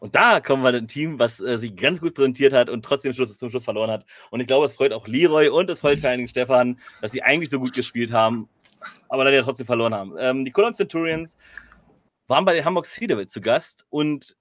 Und 0.00 0.16
da 0.16 0.40
kommen 0.40 0.64
wir 0.64 0.72
ein 0.74 0.88
Team, 0.88 1.20
was 1.20 1.40
äh, 1.40 1.56
sich 1.58 1.76
ganz 1.76 2.00
gut 2.00 2.14
präsentiert 2.14 2.52
hat 2.52 2.68
und 2.68 2.84
trotzdem 2.84 3.12
Schluss, 3.12 3.38
zum 3.38 3.50
Schluss 3.50 3.62
verloren 3.62 3.90
hat. 3.90 4.04
Und 4.30 4.40
ich 4.40 4.48
glaube, 4.48 4.66
es 4.66 4.74
freut 4.74 4.92
auch 4.92 5.06
Leroy 5.06 5.48
und 5.48 5.70
es 5.70 5.78
freut 5.78 6.00
vor 6.00 6.08
allen 6.08 6.18
Dingen 6.18 6.28
Stefan, 6.28 6.80
dass 7.00 7.12
sie 7.12 7.22
eigentlich 7.22 7.50
so 7.50 7.60
gut 7.60 7.72
gespielt 7.72 8.10
haben, 8.10 8.48
aber 9.08 9.22
leider 9.22 9.44
trotzdem 9.44 9.66
verloren 9.66 9.94
haben. 9.94 10.14
Ähm, 10.18 10.44
die 10.44 10.50
Cologne 10.50 10.74
Centurions 10.74 11.36
waren 12.26 12.44
bei 12.44 12.54
den 12.54 12.64
Hamburg 12.64 12.88
Devils 13.00 13.32
zu 13.32 13.40
Gast 13.40 13.86
und 13.90 14.36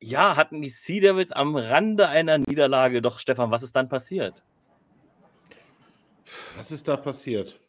ja, 0.00 0.36
hatten 0.36 0.60
die 0.60 0.68
Sea 0.68 1.00
Devils 1.00 1.32
am 1.32 1.56
Rande 1.56 2.08
einer 2.08 2.38
Niederlage. 2.38 3.02
Doch, 3.02 3.18
Stefan, 3.18 3.50
was 3.50 3.62
ist 3.62 3.74
dann 3.74 3.88
passiert? 3.88 4.42
Was 6.56 6.70
ist 6.70 6.88
da 6.88 6.96
passiert? 6.96 7.60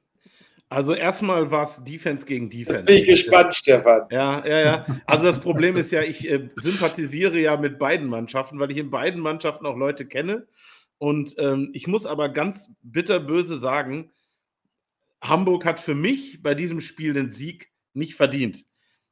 Also 0.69 0.93
erstmal 0.93 1.49
war 1.49 1.63
es 1.63 1.83
Defense 1.85 2.25
gegen 2.25 2.49
Defense. 2.49 2.81
Jetzt 2.81 2.85
bin 2.85 2.97
ich 2.97 3.05
gespannt, 3.05 3.55
Stefan. 3.55 4.01
Ja, 4.11 4.45
ja, 4.45 4.59
ja. 4.59 4.85
Also 5.05 5.25
das 5.25 5.39
Problem 5.39 5.77
ist 5.77 5.91
ja, 5.91 6.01
ich 6.01 6.29
äh, 6.29 6.49
sympathisiere 6.57 7.39
ja 7.39 7.55
mit 7.55 7.79
beiden 7.79 8.09
Mannschaften, 8.09 8.59
weil 8.59 8.71
ich 8.71 8.77
in 8.77 8.89
beiden 8.89 9.21
Mannschaften 9.21 9.65
auch 9.65 9.77
Leute 9.77 10.05
kenne. 10.05 10.47
Und 10.97 11.35
ähm, 11.37 11.69
ich 11.73 11.87
muss 11.87 12.05
aber 12.05 12.29
ganz 12.29 12.71
bitterböse 12.81 13.57
sagen, 13.59 14.11
Hamburg 15.21 15.63
hat 15.63 15.79
für 15.79 15.95
mich 15.95 16.43
bei 16.43 16.53
diesem 16.53 16.81
Spiel 16.81 17.13
den 17.13 17.31
Sieg 17.31 17.71
nicht 17.93 18.15
verdient. 18.15 18.65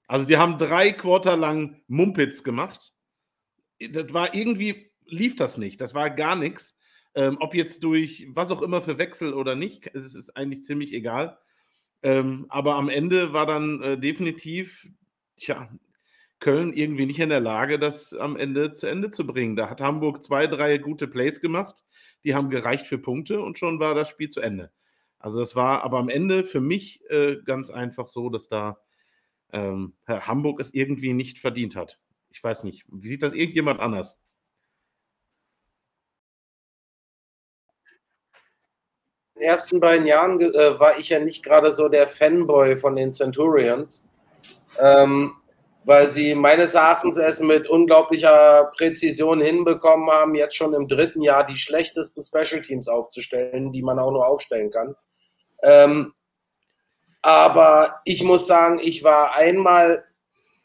Also 0.07 0.25
die 0.25 0.37
haben 0.37 0.57
drei 0.57 0.91
Quarter 0.91 1.37
lang 1.37 1.81
Mumpitz 1.87 2.43
gemacht 2.43 2.94
das 3.79 4.13
war 4.13 4.33
irgendwie, 4.33 4.91
lief 5.05 5.35
das 5.35 5.57
nicht. 5.57 5.81
Das 5.81 5.93
war 5.93 6.09
gar 6.09 6.35
nichts. 6.35 6.75
Ähm, 7.15 7.37
ob 7.39 7.55
jetzt 7.55 7.83
durch 7.83 8.27
was 8.29 8.51
auch 8.51 8.61
immer 8.61 8.81
für 8.81 8.97
Wechsel 8.97 9.33
oder 9.33 9.55
nicht, 9.55 9.87
es 9.95 10.15
ist 10.15 10.35
eigentlich 10.35 10.63
ziemlich 10.63 10.93
egal. 10.93 11.37
Ähm, 12.03 12.45
aber 12.49 12.75
am 12.75 12.89
Ende 12.89 13.33
war 13.33 13.45
dann 13.45 13.81
äh, 13.81 13.97
definitiv, 13.97 14.87
tja, 15.37 15.69
Köln 16.39 16.73
irgendwie 16.73 17.05
nicht 17.05 17.19
in 17.19 17.29
der 17.29 17.39
Lage, 17.39 17.79
das 17.79 18.13
am 18.13 18.35
Ende 18.35 18.73
zu 18.73 18.87
Ende 18.87 19.09
zu 19.09 19.25
bringen. 19.25 19.55
Da 19.55 19.69
hat 19.69 19.81
Hamburg 19.81 20.23
zwei, 20.23 20.47
drei 20.47 20.77
gute 20.77 21.07
Plays 21.07 21.41
gemacht, 21.41 21.83
die 22.23 22.35
haben 22.35 22.49
gereicht 22.49 22.85
für 22.85 22.97
Punkte 22.97 23.39
und 23.41 23.57
schon 23.57 23.79
war 23.79 23.95
das 23.95 24.09
Spiel 24.09 24.29
zu 24.29 24.41
Ende. 24.41 24.71
Also 25.17 25.39
das 25.39 25.55
war 25.55 25.83
aber 25.83 25.97
am 25.97 26.09
Ende 26.09 26.43
für 26.43 26.59
mich 26.59 26.99
äh, 27.09 27.37
ganz 27.45 27.71
einfach 27.71 28.07
so, 28.07 28.29
dass 28.29 28.49
da 28.49 28.77
ähm, 29.53 29.95
Hamburg 30.07 30.59
es 30.59 30.73
irgendwie 30.73 31.13
nicht 31.13 31.39
verdient 31.39 31.75
hat. 31.75 31.99
Ich 32.35 32.43
weiß 32.43 32.65
nicht. 32.65 32.83
Wie 32.89 33.07
sieht 33.07 33.23
das 33.23 33.33
irgendjemand 33.33 33.79
anders? 33.79 34.17
In 39.35 39.41
den 39.41 39.49
ersten 39.49 39.79
beiden 39.79 40.05
Jahren 40.05 40.41
äh, 40.41 40.77
war 40.77 40.99
ich 40.99 41.09
ja 41.09 41.19
nicht 41.19 41.43
gerade 41.43 41.71
so 41.71 41.87
der 41.87 42.07
Fanboy 42.07 42.75
von 42.75 42.97
den 42.97 43.13
Centurions, 43.13 44.09
ähm, 44.79 45.33
weil 45.85 46.09
sie 46.09 46.35
meines 46.35 46.73
Erachtens 46.73 47.15
es 47.15 47.39
mit 47.39 47.67
unglaublicher 47.69 48.69
Präzision 48.77 49.39
hinbekommen 49.39 50.09
haben, 50.09 50.35
jetzt 50.35 50.57
schon 50.57 50.73
im 50.73 50.89
dritten 50.89 51.21
Jahr 51.21 51.47
die 51.47 51.55
schlechtesten 51.55 52.21
Special 52.21 52.61
Teams 52.61 52.89
aufzustellen, 52.89 53.71
die 53.71 53.81
man 53.81 53.97
auch 53.97 54.11
nur 54.11 54.27
aufstellen 54.27 54.71
kann. 54.71 54.93
Ähm, 55.63 56.13
aber 57.21 58.01
ich 58.03 58.23
muss 58.23 58.45
sagen, 58.45 58.79
ich 58.83 59.05
war 59.05 59.35
einmal 59.35 60.03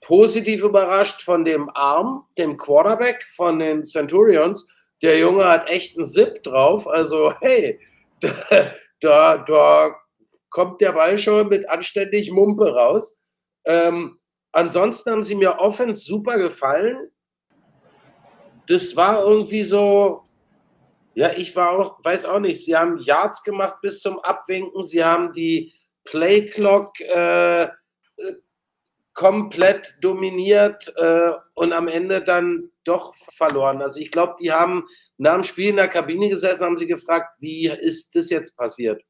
positiv 0.01 0.63
überrascht 0.63 1.23
von 1.23 1.45
dem 1.45 1.71
Arm, 1.75 2.27
dem 2.39 2.57
Quarterback 2.57 3.25
von 3.35 3.59
den 3.59 3.85
Centurions. 3.85 4.69
Der 5.03 5.19
Junge 5.19 5.47
hat 5.47 5.69
echt 5.71 5.97
einen 5.97 6.07
Zip 6.07 6.43
drauf. 6.43 6.87
Also, 6.87 7.33
hey, 7.41 7.79
da, 8.21 8.75
da, 9.01 9.39
da 9.39 9.97
kommt 10.49 10.81
der 10.81 10.93
Ball 10.93 11.17
schon 11.17 11.49
mit 11.49 11.69
anständig 11.69 12.31
Mumpe 12.31 12.75
raus. 12.75 13.19
Ähm, 13.65 14.19
ansonsten 14.53 15.11
haben 15.11 15.23
sie 15.23 15.35
mir 15.35 15.59
offens 15.59 16.05
super 16.05 16.39
gefallen. 16.39 17.11
Das 18.67 18.97
war 18.97 19.23
irgendwie 19.25 19.63
so, 19.63 20.25
ja, 21.15 21.31
ich 21.37 21.55
war 21.57 21.71
auch, 21.73 22.05
weiß 22.05 22.27
auch 22.27 22.41
nicht, 22.41 22.65
sie 22.65 22.77
haben 22.77 22.99
Yards 22.99 23.43
gemacht 23.43 23.77
bis 23.83 24.01
zum 24.01 24.19
Abwinken, 24.21 24.83
sie 24.85 25.05
haben 25.05 25.33
die 25.33 25.73
Play 26.05 26.47
Clock 26.47 27.01
äh, 27.01 27.69
komplett 29.21 29.99
dominiert 30.01 30.91
äh, 30.97 31.33
und 31.53 31.75
am 31.75 31.89
Ende 31.89 32.23
dann 32.23 32.71
doch 32.85 33.15
verloren. 33.15 33.83
Also 33.83 34.01
ich 34.01 34.11
glaube, 34.11 34.37
die 34.41 34.51
haben 34.51 34.87
nach 35.19 35.35
dem 35.35 35.45
Spiel 35.45 35.69
in 35.69 35.77
der 35.77 35.89
Kabine 35.89 36.31
gesessen, 36.31 36.65
haben 36.65 36.79
sie 36.79 36.87
gefragt, 36.87 37.37
wie 37.41 37.67
ist 37.67 38.17
das 38.17 38.31
jetzt 38.31 38.57
passiert? 38.57 39.05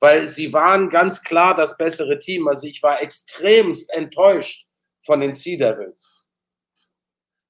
Weil 0.00 0.26
sie 0.26 0.54
waren 0.54 0.88
ganz 0.88 1.22
klar 1.22 1.54
das 1.54 1.76
bessere 1.76 2.18
Team. 2.18 2.48
Also 2.48 2.66
ich 2.66 2.82
war 2.82 3.02
extremst 3.02 3.92
enttäuscht 3.92 4.68
von 5.04 5.20
den 5.20 5.34
Sea 5.34 5.58
Devils. 5.58 6.26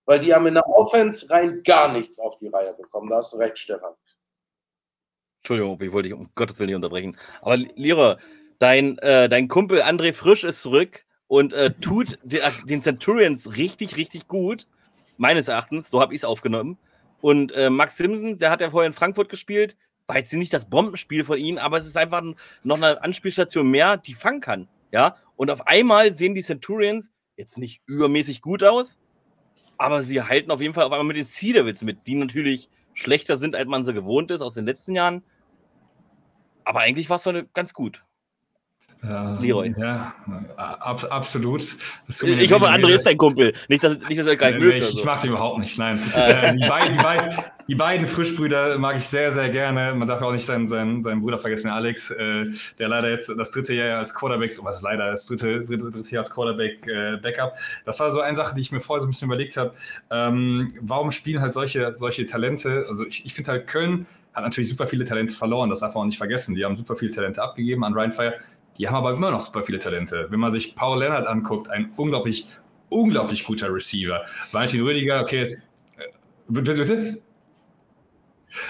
Weil 0.04 0.18
die 0.18 0.34
haben 0.34 0.48
in 0.48 0.54
der 0.54 0.66
Offense 0.66 1.30
rein 1.30 1.62
gar 1.62 1.92
nichts 1.92 2.18
auf 2.18 2.34
die 2.34 2.48
Reihe 2.48 2.74
bekommen. 2.74 3.10
Da 3.10 3.18
hast 3.18 3.32
du 3.32 3.36
recht, 3.36 3.56
Stefan. 3.56 3.94
Entschuldigung, 5.38 5.80
ich 5.80 5.92
wollte 5.92 6.08
dich 6.08 6.18
um 6.18 6.28
Gottes 6.34 6.58
Willen 6.58 6.66
nicht 6.66 6.76
unterbrechen. 6.76 7.16
Aber 7.42 7.58
Lira, 7.58 8.18
dein, 8.58 8.98
äh, 8.98 9.28
dein 9.28 9.46
Kumpel 9.46 9.82
André 9.82 10.12
Frisch 10.12 10.42
ist 10.42 10.62
zurück 10.62 11.04
und 11.32 11.54
äh, 11.54 11.72
tut 11.72 12.18
den 12.24 12.82
Centurions 12.82 13.56
richtig, 13.56 13.96
richtig 13.96 14.28
gut. 14.28 14.66
Meines 15.16 15.48
Erachtens, 15.48 15.88
so 15.88 15.98
habe 15.98 16.12
ich 16.12 16.20
es 16.20 16.24
aufgenommen. 16.26 16.76
Und 17.22 17.52
äh, 17.52 17.70
Max 17.70 17.96
Simpson, 17.96 18.36
der 18.36 18.50
hat 18.50 18.60
ja 18.60 18.68
vorher 18.68 18.86
in 18.86 18.92
Frankfurt 18.92 19.30
gespielt, 19.30 19.74
war 20.06 20.18
jetzt 20.18 20.34
nicht 20.34 20.52
das 20.52 20.68
Bombenspiel 20.68 21.24
von 21.24 21.38
ihm, 21.38 21.56
aber 21.56 21.78
es 21.78 21.86
ist 21.86 21.96
einfach 21.96 22.22
noch 22.64 22.76
eine 22.76 23.02
Anspielstation 23.02 23.70
mehr, 23.70 23.96
die 23.96 24.12
fangen 24.12 24.42
kann. 24.42 24.68
Ja, 24.90 25.16
und 25.36 25.50
auf 25.50 25.66
einmal 25.66 26.12
sehen 26.12 26.34
die 26.34 26.42
Centurions 26.42 27.10
jetzt 27.38 27.56
nicht 27.56 27.80
übermäßig 27.86 28.42
gut 28.42 28.62
aus, 28.62 28.98
aber 29.78 30.02
sie 30.02 30.20
halten 30.20 30.50
auf 30.50 30.60
jeden 30.60 30.74
Fall 30.74 30.84
auf 30.84 30.92
einmal 30.92 31.06
mit 31.06 31.16
den 31.16 31.24
Sea 31.24 31.54
Devils 31.54 31.80
mit, 31.80 32.06
die 32.06 32.14
natürlich 32.14 32.68
schlechter 32.92 33.38
sind, 33.38 33.56
als 33.56 33.68
man 33.68 33.84
sie 33.84 33.94
gewohnt 33.94 34.30
ist 34.30 34.42
aus 34.42 34.52
den 34.52 34.66
letzten 34.66 34.94
Jahren. 34.94 35.22
Aber 36.64 36.80
eigentlich 36.80 37.08
war 37.08 37.16
es 37.16 37.26
ganz 37.54 37.72
gut. 37.72 38.04
Ja, 39.04 39.36
Leroy. 39.40 39.74
Ja, 39.76 40.14
ab, 40.56 41.04
absolut. 41.10 41.62
Ich 42.06 42.52
hoffe, 42.52 42.68
André 42.68 42.90
ist 42.90 43.04
dein 43.04 43.18
Kumpel. 43.18 43.52
Nicht, 43.68 43.82
dass, 43.82 43.98
nicht, 43.98 44.20
dass 44.20 44.28
er 44.28 44.36
keinen 44.36 44.60
nee, 44.60 44.66
mögt. 44.66 44.90
Ich, 44.90 45.00
so. 45.00 45.04
mag 45.04 45.20
den 45.20 45.30
überhaupt 45.30 45.58
nicht, 45.58 45.76
nein. 45.76 45.98
äh, 46.14 46.52
die, 46.52 46.68
beiden, 46.68 46.96
die, 46.96 47.02
beiden, 47.02 47.36
die 47.66 47.74
beiden 47.74 48.06
Frischbrüder 48.06 48.78
mag 48.78 48.96
ich 48.96 49.04
sehr, 49.04 49.32
sehr 49.32 49.48
gerne. 49.48 49.92
Man 49.94 50.06
darf 50.06 50.22
auch 50.22 50.30
nicht 50.30 50.46
seinen, 50.46 50.68
seinen, 50.68 51.02
seinen 51.02 51.20
Bruder 51.20 51.38
vergessen, 51.38 51.68
Alex, 51.68 52.12
äh, 52.12 52.46
der 52.78 52.88
leider 52.88 53.10
jetzt 53.10 53.28
das 53.36 53.50
dritte 53.50 53.74
Jahr 53.74 53.98
als 53.98 54.14
Quarterback, 54.14 54.52
was 54.62 54.76
ist 54.76 54.82
leider, 54.82 55.10
das 55.10 55.26
dritte, 55.26 55.64
dritte, 55.64 55.90
dritte 55.90 56.10
Jahr 56.10 56.22
als 56.22 56.32
Quarterback 56.32 56.86
äh, 56.86 57.16
Backup. 57.16 57.54
Das 57.84 57.98
war 57.98 58.12
so 58.12 58.20
eine 58.20 58.36
Sache, 58.36 58.54
die 58.54 58.60
ich 58.60 58.70
mir 58.70 58.80
vorher 58.80 59.00
so 59.00 59.08
ein 59.08 59.10
bisschen 59.10 59.26
überlegt 59.26 59.56
habe. 59.56 59.74
Ähm, 60.12 60.74
warum 60.80 61.10
spielen 61.10 61.40
halt 61.40 61.54
solche, 61.54 61.92
solche 61.96 62.26
Talente? 62.26 62.84
Also 62.88 63.04
ich, 63.04 63.26
ich 63.26 63.34
finde 63.34 63.50
halt, 63.50 63.66
Köln 63.66 64.06
hat 64.32 64.44
natürlich 64.44 64.70
super 64.70 64.86
viele 64.86 65.04
Talente 65.04 65.34
verloren, 65.34 65.70
das 65.70 65.80
darf 65.80 65.94
man 65.94 66.02
auch 66.02 66.06
nicht 66.06 66.18
vergessen. 66.18 66.54
Die 66.54 66.64
haben 66.64 66.76
super 66.76 66.94
viele 66.94 67.10
Talente 67.10 67.42
abgegeben 67.42 67.84
an 67.84 67.94
Ryan 67.94 68.12
Fire 68.12 68.34
die 68.78 68.88
haben 68.88 68.96
aber 68.96 69.12
immer 69.12 69.30
noch 69.30 69.40
super 69.40 69.64
viele 69.64 69.78
Talente. 69.78 70.26
Wenn 70.30 70.40
man 70.40 70.50
sich 70.50 70.74
Paul 70.74 71.00
Leonard 71.00 71.26
anguckt, 71.26 71.70
ein 71.70 71.92
unglaublich, 71.96 72.48
unglaublich 72.88 73.44
guter 73.44 73.72
Receiver. 73.72 74.24
Valentin 74.50 74.82
Rüdiger, 74.82 75.20
okay, 75.20 75.42
ist, 75.42 75.68
bitte, 76.48 76.74
bitte? 76.74 77.22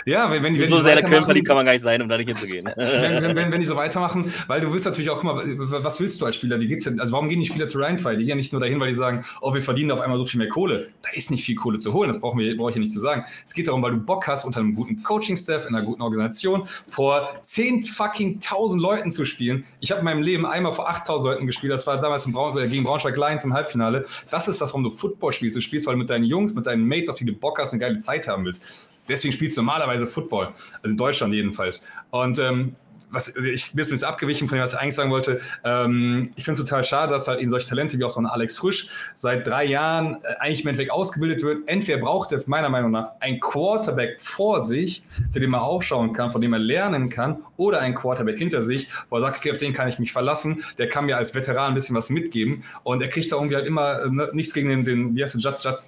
Ja, 0.06 0.30
wenn, 0.30 0.42
wenn, 0.42 0.58
wenn 0.58 0.68
so 0.68 0.80
sehr 0.80 0.96
der 0.96 1.02
kann 1.02 1.56
man 1.56 1.66
gar 1.66 1.72
nicht 1.72 1.82
sein, 1.82 2.00
um 2.02 2.08
da 2.08 2.16
nicht 2.16 2.28
hinzugehen. 2.28 2.66
wenn, 2.76 3.22
wenn, 3.22 3.36
wenn, 3.36 3.52
wenn, 3.52 3.60
die 3.60 3.66
so 3.66 3.76
weitermachen, 3.76 4.32
weil 4.46 4.60
du 4.60 4.72
willst 4.72 4.86
natürlich 4.86 5.10
auch, 5.10 5.20
guck 5.20 5.24
mal, 5.24 5.82
was 5.82 6.00
willst 6.00 6.20
du 6.20 6.26
als 6.26 6.36
Spieler? 6.36 6.60
Wie 6.60 6.68
geht's 6.68 6.84
denn? 6.84 7.00
Also 7.00 7.12
warum 7.12 7.28
gehen 7.28 7.40
die 7.40 7.46
Spieler 7.46 7.66
zu 7.66 7.78
Rheinfire? 7.78 8.16
Die 8.16 8.20
gehen 8.20 8.30
ja 8.30 8.34
nicht 8.34 8.52
nur 8.52 8.60
dahin, 8.60 8.78
weil 8.80 8.88
die 8.88 8.94
sagen, 8.94 9.24
oh, 9.40 9.54
wir 9.54 9.62
verdienen 9.62 9.90
auf 9.90 10.00
einmal 10.00 10.18
so 10.18 10.24
viel 10.24 10.38
mehr 10.38 10.48
Kohle. 10.48 10.88
Da 11.02 11.10
ist 11.14 11.30
nicht 11.30 11.44
viel 11.44 11.56
Kohle 11.56 11.78
zu 11.78 11.92
holen, 11.92 12.08
das 12.08 12.20
brauchen 12.20 12.38
wir, 12.38 12.56
brauche 12.56 12.70
ich 12.70 12.76
ja 12.76 12.80
nicht 12.80 12.92
zu 12.92 13.00
sagen. 13.00 13.24
Es 13.46 13.54
geht 13.54 13.68
darum, 13.68 13.82
weil 13.82 13.92
du 13.92 13.98
Bock 13.98 14.26
hast, 14.26 14.44
unter 14.44 14.60
einem 14.60 14.74
guten 14.74 15.02
Coaching-Staff, 15.02 15.68
in 15.68 15.74
einer 15.74 15.84
guten 15.84 16.02
Organisation, 16.02 16.68
vor 16.88 17.28
10 17.42 17.84
fucking 17.84 18.34
1000 18.34 18.80
Leuten 18.80 19.10
zu 19.10 19.24
spielen. 19.24 19.64
Ich 19.80 19.90
habe 19.90 20.00
in 20.00 20.04
meinem 20.04 20.22
Leben 20.22 20.46
einmal 20.46 20.72
vor 20.72 20.88
8000 20.88 21.26
Leuten 21.26 21.46
gespielt, 21.46 21.72
das 21.72 21.86
war 21.86 22.00
damals 22.00 22.30
Braun, 22.30 22.56
äh, 22.58 22.68
gegen 22.68 22.84
Braunschweig 22.84 23.16
Lions 23.16 23.44
im 23.44 23.52
Halbfinale. 23.52 24.06
Das 24.30 24.48
ist 24.48 24.60
das, 24.60 24.70
warum 24.70 24.84
du 24.84 24.90
Football 24.90 25.32
spielst. 25.32 25.56
Du 25.56 25.60
spielst, 25.60 25.86
weil 25.86 25.94
du 25.94 25.98
mit 25.98 26.10
deinen 26.10 26.24
Jungs, 26.24 26.54
mit 26.54 26.66
deinen 26.66 26.86
Mates, 26.86 27.08
auf 27.08 27.16
die 27.16 27.24
du 27.24 27.32
Bock 27.32 27.58
hast, 27.58 27.72
eine 27.72 27.80
geile 27.80 27.98
Zeit 27.98 28.28
haben 28.28 28.44
willst 28.44 28.91
deswegen 29.12 29.32
spielst 29.32 29.56
du 29.56 29.62
normalerweise 29.62 30.06
Football. 30.06 30.46
Also 30.46 30.90
in 30.90 30.96
Deutschland 30.96 31.34
jedenfalls. 31.34 31.82
Und 32.10 32.38
ähm, 32.38 32.76
was, 33.10 33.28
ich 33.36 33.72
bin 33.72 33.84
jetzt 33.84 34.04
abgewichen 34.04 34.48
von 34.48 34.58
dem, 34.58 34.64
was 34.64 34.74
ich 34.74 34.78
eigentlich 34.78 34.94
sagen 34.94 35.10
wollte. 35.10 35.40
Ähm, 35.64 36.32
ich 36.36 36.44
finde 36.44 36.60
es 36.60 36.66
total 36.68 36.84
schade, 36.84 37.12
dass 37.12 37.28
halt 37.28 37.40
eben 37.40 37.50
solche 37.50 37.68
Talente 37.68 37.98
wie 37.98 38.04
auch 38.04 38.10
so 38.10 38.20
ein 38.20 38.26
Alex 38.26 38.56
Frisch 38.56 38.88
seit 39.14 39.46
drei 39.46 39.64
Jahren 39.64 40.18
äh, 40.22 40.34
eigentlich 40.40 40.62
im 40.62 40.68
Endeffekt 40.68 40.92
ausgebildet 40.92 41.42
wird. 41.42 41.60
Entweder 41.66 41.98
braucht 41.98 42.32
er 42.32 42.42
meiner 42.46 42.68
Meinung 42.68 42.90
nach 42.90 43.12
ein 43.20 43.40
Quarterback 43.40 44.20
vor 44.20 44.60
sich, 44.60 45.04
zu 45.30 45.40
dem 45.40 45.54
er 45.54 45.62
aufschauen 45.62 46.12
kann, 46.12 46.30
von 46.30 46.40
dem 46.40 46.52
er 46.52 46.58
lernen 46.58 47.10
kann, 47.10 47.38
oder 47.56 47.80
ein 47.80 47.94
Quarterback 47.94 48.38
hinter 48.38 48.62
sich, 48.62 48.88
wo 49.08 49.16
er 49.16 49.22
sagt, 49.22 49.38
okay, 49.38 49.52
auf 49.52 49.58
den 49.58 49.72
kann 49.72 49.88
ich 49.88 49.98
mich 49.98 50.12
verlassen, 50.12 50.64
der 50.78 50.88
kann 50.88 51.06
mir 51.06 51.16
als 51.16 51.34
Veteran 51.34 51.68
ein 51.68 51.74
bisschen 51.74 51.96
was 51.96 52.10
mitgeben 52.10 52.64
und 52.82 53.02
er 53.02 53.08
kriegt 53.08 53.30
da 53.32 53.36
irgendwie 53.36 53.56
halt 53.56 53.66
immer 53.66 54.02
äh, 54.02 54.08
nichts 54.32 54.52
gegen 54.52 54.68
den, 54.68 54.84
den 54.84 55.16
wie 55.16 55.22
heißt 55.22 55.34
der, 55.34 55.40
Judd, 55.40 55.62
Judd 55.62 55.78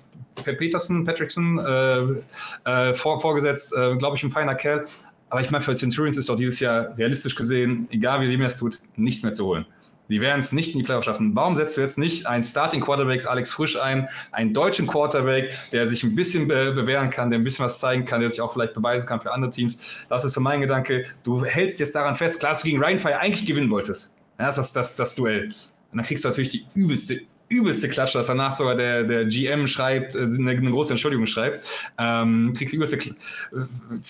Peterson, 0.43 1.05
Patrickson 1.05 1.59
äh, 1.59 2.71
äh, 2.71 2.95
vor, 2.95 3.21
vorgesetzt, 3.21 3.75
äh, 3.77 3.97
glaube 3.97 4.17
ich, 4.17 4.23
ein 4.23 4.31
feiner 4.31 4.55
Kerl. 4.55 4.87
Aber 5.35 5.43
ich 5.43 5.51
meine, 5.51 5.65
für 5.65 5.75
Centurions 5.75 6.17
ist 6.17 6.29
doch 6.29 6.37
dieses 6.37 6.61
Jahr 6.61 6.97
realistisch 6.97 7.35
gesehen, 7.35 7.89
egal 7.91 8.21
wie 8.21 8.33
er 8.33 8.47
es 8.47 8.57
tut, 8.57 8.79
nichts 8.95 9.25
mehr 9.25 9.33
zu 9.33 9.47
holen. 9.47 9.67
Die 10.09 10.21
werden 10.21 10.39
es 10.39 10.53
nicht 10.53 10.75
in 10.75 10.79
die 10.79 10.85
Playoffs 10.85 11.07
schaffen. 11.07 11.35
Warum 11.35 11.57
setzt 11.57 11.77
du 11.77 11.81
jetzt 11.81 11.99
nicht 11.99 12.27
einen 12.27 12.45
Starting 12.45 12.81
Quarterback 12.81 13.27
Alex 13.27 13.51
Frisch 13.51 13.77
ein, 13.77 14.09
einen 14.31 14.55
deutschen 14.55 14.87
Quarterback, 14.87 15.53
der 15.73 15.89
sich 15.89 16.05
ein 16.05 16.15
bisschen 16.15 16.47
be 16.47 16.71
bewähren 16.71 17.11
kann, 17.11 17.31
der 17.31 17.41
ein 17.41 17.43
bisschen 17.43 17.65
was 17.65 17.81
zeigen 17.81 18.05
kann, 18.05 18.21
der 18.21 18.31
sich 18.31 18.41
auch 18.41 18.53
vielleicht 18.53 18.75
beweisen 18.75 19.09
kann 19.09 19.21
für 19.21 19.33
andere 19.33 19.51
Teams? 19.51 19.77
Das 20.09 20.25
ist 20.25 20.35
so 20.35 20.41
mein 20.41 20.61
Gedanke. 20.61 21.07
Du 21.25 21.45
hältst 21.45 21.81
jetzt 21.81 21.97
daran 21.97 22.15
fest, 22.15 22.39
klar, 22.39 22.53
dass 22.53 22.63
du 22.63 22.69
gegen 22.69 22.81
Ryan 22.81 23.01
Fire 23.01 23.19
eigentlich 23.19 23.45
gewinnen 23.45 23.71
wolltest. 23.71 24.13
Ja, 24.39 24.47
das 24.47 24.59
ist 24.59 24.77
das, 24.77 24.95
das 24.95 25.17
Duell. 25.17 25.47
Und 25.47 25.99
dann 25.99 26.07
kriegst 26.07 26.23
du 26.23 26.29
natürlich 26.29 26.51
die 26.51 26.65
übelste, 26.77 27.23
übelste 27.55 27.89
Klatsche, 27.89 28.19
dass 28.19 28.27
danach 28.27 28.57
sogar 28.57 28.75
der, 28.75 29.05
der 29.05 29.25
GM 29.27 29.67
schreibt, 29.67 30.15
äh, 30.15 30.19
eine, 30.19 30.51
eine 30.51 30.71
große 30.71 30.93
Entschuldigung 30.93 31.27
schreibt. 31.27 31.65
Ähm, 31.99 32.53
kriegst 32.57 32.73
du 32.73 32.77
übelste, 32.77 32.97
äh, 32.97 33.13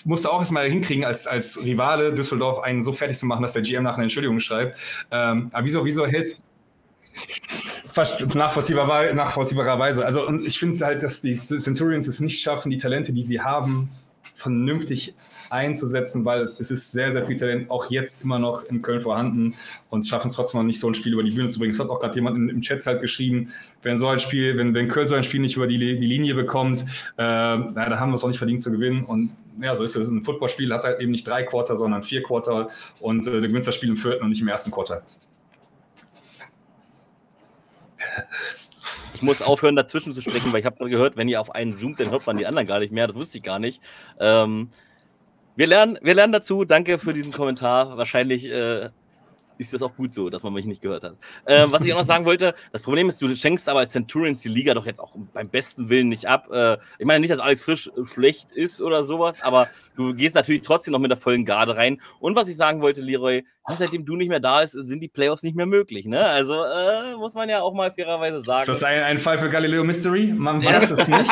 musst 0.03 0.25
du 0.25 0.29
auch 0.29 0.39
erstmal 0.39 0.69
hinkriegen, 0.69 1.05
als, 1.05 1.27
als 1.27 1.63
Rivale 1.63 2.13
Düsseldorf 2.13 2.59
einen 2.59 2.81
so 2.81 2.93
fertig 2.93 3.17
zu 3.17 3.25
machen, 3.25 3.41
dass 3.41 3.53
der 3.53 3.61
GM 3.61 3.83
nach 3.83 3.95
einer 3.95 4.03
Entschuldigung 4.03 4.39
schreibt. 4.39 4.77
Ähm, 5.11 5.49
aber 5.51 5.65
wieso, 5.65 5.85
wieso 5.85 6.05
hältst 6.05 6.43
Fast 7.91 8.35
nachvollziehbar, 8.35 9.13
nachvollziehbarerweise. 9.13 10.05
Also, 10.05 10.27
und 10.27 10.45
ich 10.45 10.59
finde 10.59 10.85
halt, 10.85 11.01
dass 11.01 11.21
die 11.21 11.33
Centurions 11.35 12.07
es 12.07 12.19
nicht 12.19 12.41
schaffen, 12.41 12.69
die 12.69 12.77
Talente, 12.77 13.13
die 13.13 13.23
sie 13.23 13.39
haben, 13.39 13.89
vernünftig 14.33 15.15
einzusetzen, 15.49 16.25
weil 16.25 16.41
es 16.41 16.71
ist 16.71 16.91
sehr, 16.91 17.11
sehr 17.11 17.25
viel 17.25 17.35
Talent 17.35 17.69
auch 17.69 17.89
jetzt 17.89 18.23
immer 18.23 18.39
noch 18.39 18.63
in 18.63 18.81
Köln 18.81 19.01
vorhanden 19.01 19.53
und 19.89 20.05
schaffen 20.05 20.29
es 20.29 20.35
trotzdem 20.35 20.59
noch 20.59 20.65
nicht, 20.65 20.79
so 20.79 20.87
ein 20.87 20.93
Spiel 20.93 21.13
über 21.13 21.23
die 21.23 21.31
Bühne 21.31 21.49
zu 21.49 21.59
bringen. 21.59 21.73
Es 21.73 21.79
hat 21.79 21.89
auch 21.89 21.99
gerade 21.99 22.15
jemand 22.15 22.37
im 22.37 22.61
Chat 22.61 22.85
halt 22.85 23.01
geschrieben, 23.01 23.51
wenn 23.81 23.97
so 23.97 24.07
ein 24.07 24.19
Spiel, 24.19 24.57
wenn, 24.57 24.73
wenn 24.73 24.87
Köln 24.87 25.07
so 25.07 25.15
ein 25.15 25.23
Spiel 25.23 25.41
nicht 25.41 25.55
über 25.55 25.67
die, 25.67 25.77
die 25.77 26.05
Linie 26.05 26.35
bekommt, 26.35 26.81
äh, 26.81 26.85
na, 27.17 27.71
da 27.73 27.99
haben 27.99 28.11
wir 28.11 28.15
es 28.15 28.23
auch 28.23 28.27
nicht 28.27 28.37
verdient 28.37 28.61
zu 28.61 28.71
gewinnen. 28.71 29.03
Und 29.03 29.29
ja, 29.61 29.75
so 29.75 29.83
ist 29.83 29.95
es. 29.95 30.07
Ein 30.07 30.23
Footballspiel 30.23 30.73
hat 30.73 30.83
halt 30.83 30.99
eben 30.99 31.11
nicht 31.11 31.27
drei 31.27 31.43
Quarter, 31.43 31.77
sondern 31.77 32.03
vier 32.03 32.23
Quarter 32.23 32.69
und 32.99 33.27
äh, 33.27 33.31
du 33.31 33.41
gewinnst 33.41 33.67
das 33.67 33.75
Spiel 33.75 33.89
im 33.89 33.97
vierten 33.97 34.23
und 34.23 34.29
nicht 34.29 34.41
im 34.41 34.47
ersten 34.47 34.71
Quarter. 34.71 35.03
Ich 39.13 39.21
muss 39.21 39.41
aufhören, 39.41 39.75
dazwischen 39.75 40.13
zu 40.13 40.21
sprechen, 40.21 40.51
weil 40.51 40.59
ich 40.59 40.65
habe 40.65 40.89
gehört, 40.89 41.15
wenn 41.15 41.29
ihr 41.29 41.39
auf 41.39 41.53
einen 41.55 41.73
zoomt, 41.73 41.99
dann 41.99 42.11
hört 42.11 42.27
man 42.27 42.37
die 42.37 42.45
anderen 42.45 42.67
gar 42.67 42.79
nicht 42.79 42.91
mehr. 42.91 43.07
Das 43.07 43.15
wusste 43.15 43.37
ich 43.37 43.43
gar 43.43 43.59
nicht. 43.59 43.81
Ähm, 44.19 44.69
wir 45.55 45.67
lernen, 45.67 45.97
wir 46.01 46.13
lernen 46.13 46.33
dazu. 46.33 46.65
Danke 46.65 46.97
für 46.97 47.13
diesen 47.13 47.31
Kommentar. 47.31 47.97
Wahrscheinlich 47.97 48.45
äh, 48.45 48.89
ist 49.57 49.73
das 49.73 49.81
auch 49.81 49.95
gut 49.95 50.13
so, 50.13 50.29
dass 50.29 50.43
man 50.43 50.53
mich 50.53 50.65
nicht 50.65 50.81
gehört 50.81 51.03
hat. 51.03 51.15
Äh, 51.45 51.65
was 51.69 51.83
ich 51.83 51.93
auch 51.93 51.99
noch 51.99 52.05
sagen 52.05 52.25
wollte, 52.25 52.55
das 52.71 52.83
Problem 52.83 53.07
ist, 53.07 53.21
du 53.21 53.33
schenkst 53.33 53.69
aber 53.69 53.79
als 53.79 53.91
Centurions 53.91 54.41
die 54.41 54.49
Liga 54.49 54.73
doch 54.73 54.85
jetzt 54.85 54.99
auch 54.99 55.13
beim 55.33 55.49
besten 55.49 55.89
Willen 55.89 56.09
nicht 56.09 56.27
ab. 56.27 56.49
Äh, 56.51 56.77
ich 56.99 57.05
meine 57.05 57.21
nicht, 57.21 57.31
dass 57.31 57.39
Alex 57.39 57.61
Frisch 57.61 57.89
schlecht 58.13 58.51
ist 58.51 58.81
oder 58.81 59.03
sowas, 59.03 59.41
aber 59.41 59.69
du 59.95 60.13
gehst 60.13 60.35
natürlich 60.35 60.61
trotzdem 60.61 60.91
noch 60.91 60.99
mit 60.99 61.11
der 61.11 61.17
vollen 61.17 61.45
Garde 61.45 61.75
rein. 61.77 62.01
Und 62.19 62.35
was 62.35 62.47
ich 62.47 62.57
sagen 62.57 62.81
wollte, 62.81 63.01
Leroy, 63.01 63.43
seitdem 63.77 64.05
du 64.05 64.15
nicht 64.15 64.29
mehr 64.29 64.39
da 64.39 64.61
bist, 64.61 64.73
sind 64.73 64.99
die 64.99 65.07
Playoffs 65.07 65.43
nicht 65.43 65.55
mehr 65.55 65.65
möglich. 65.65 66.05
Ne? 66.05 66.23
Also 66.23 66.63
äh, 66.63 67.15
muss 67.17 67.33
man 67.33 67.49
ja 67.49 67.61
auch 67.61 67.73
mal 67.73 67.91
fairerweise 67.91 68.41
sagen. 68.41 68.61
Ist 68.61 68.69
das 68.69 68.83
ein, 68.83 69.03
ein 69.03 69.19
Fall 69.19 69.37
für 69.39 69.49
Galileo 69.49 69.83
Mystery? 69.83 70.33
Man 70.35 70.63
weiß 70.63 70.91
es 70.91 71.07
nicht. 71.07 71.31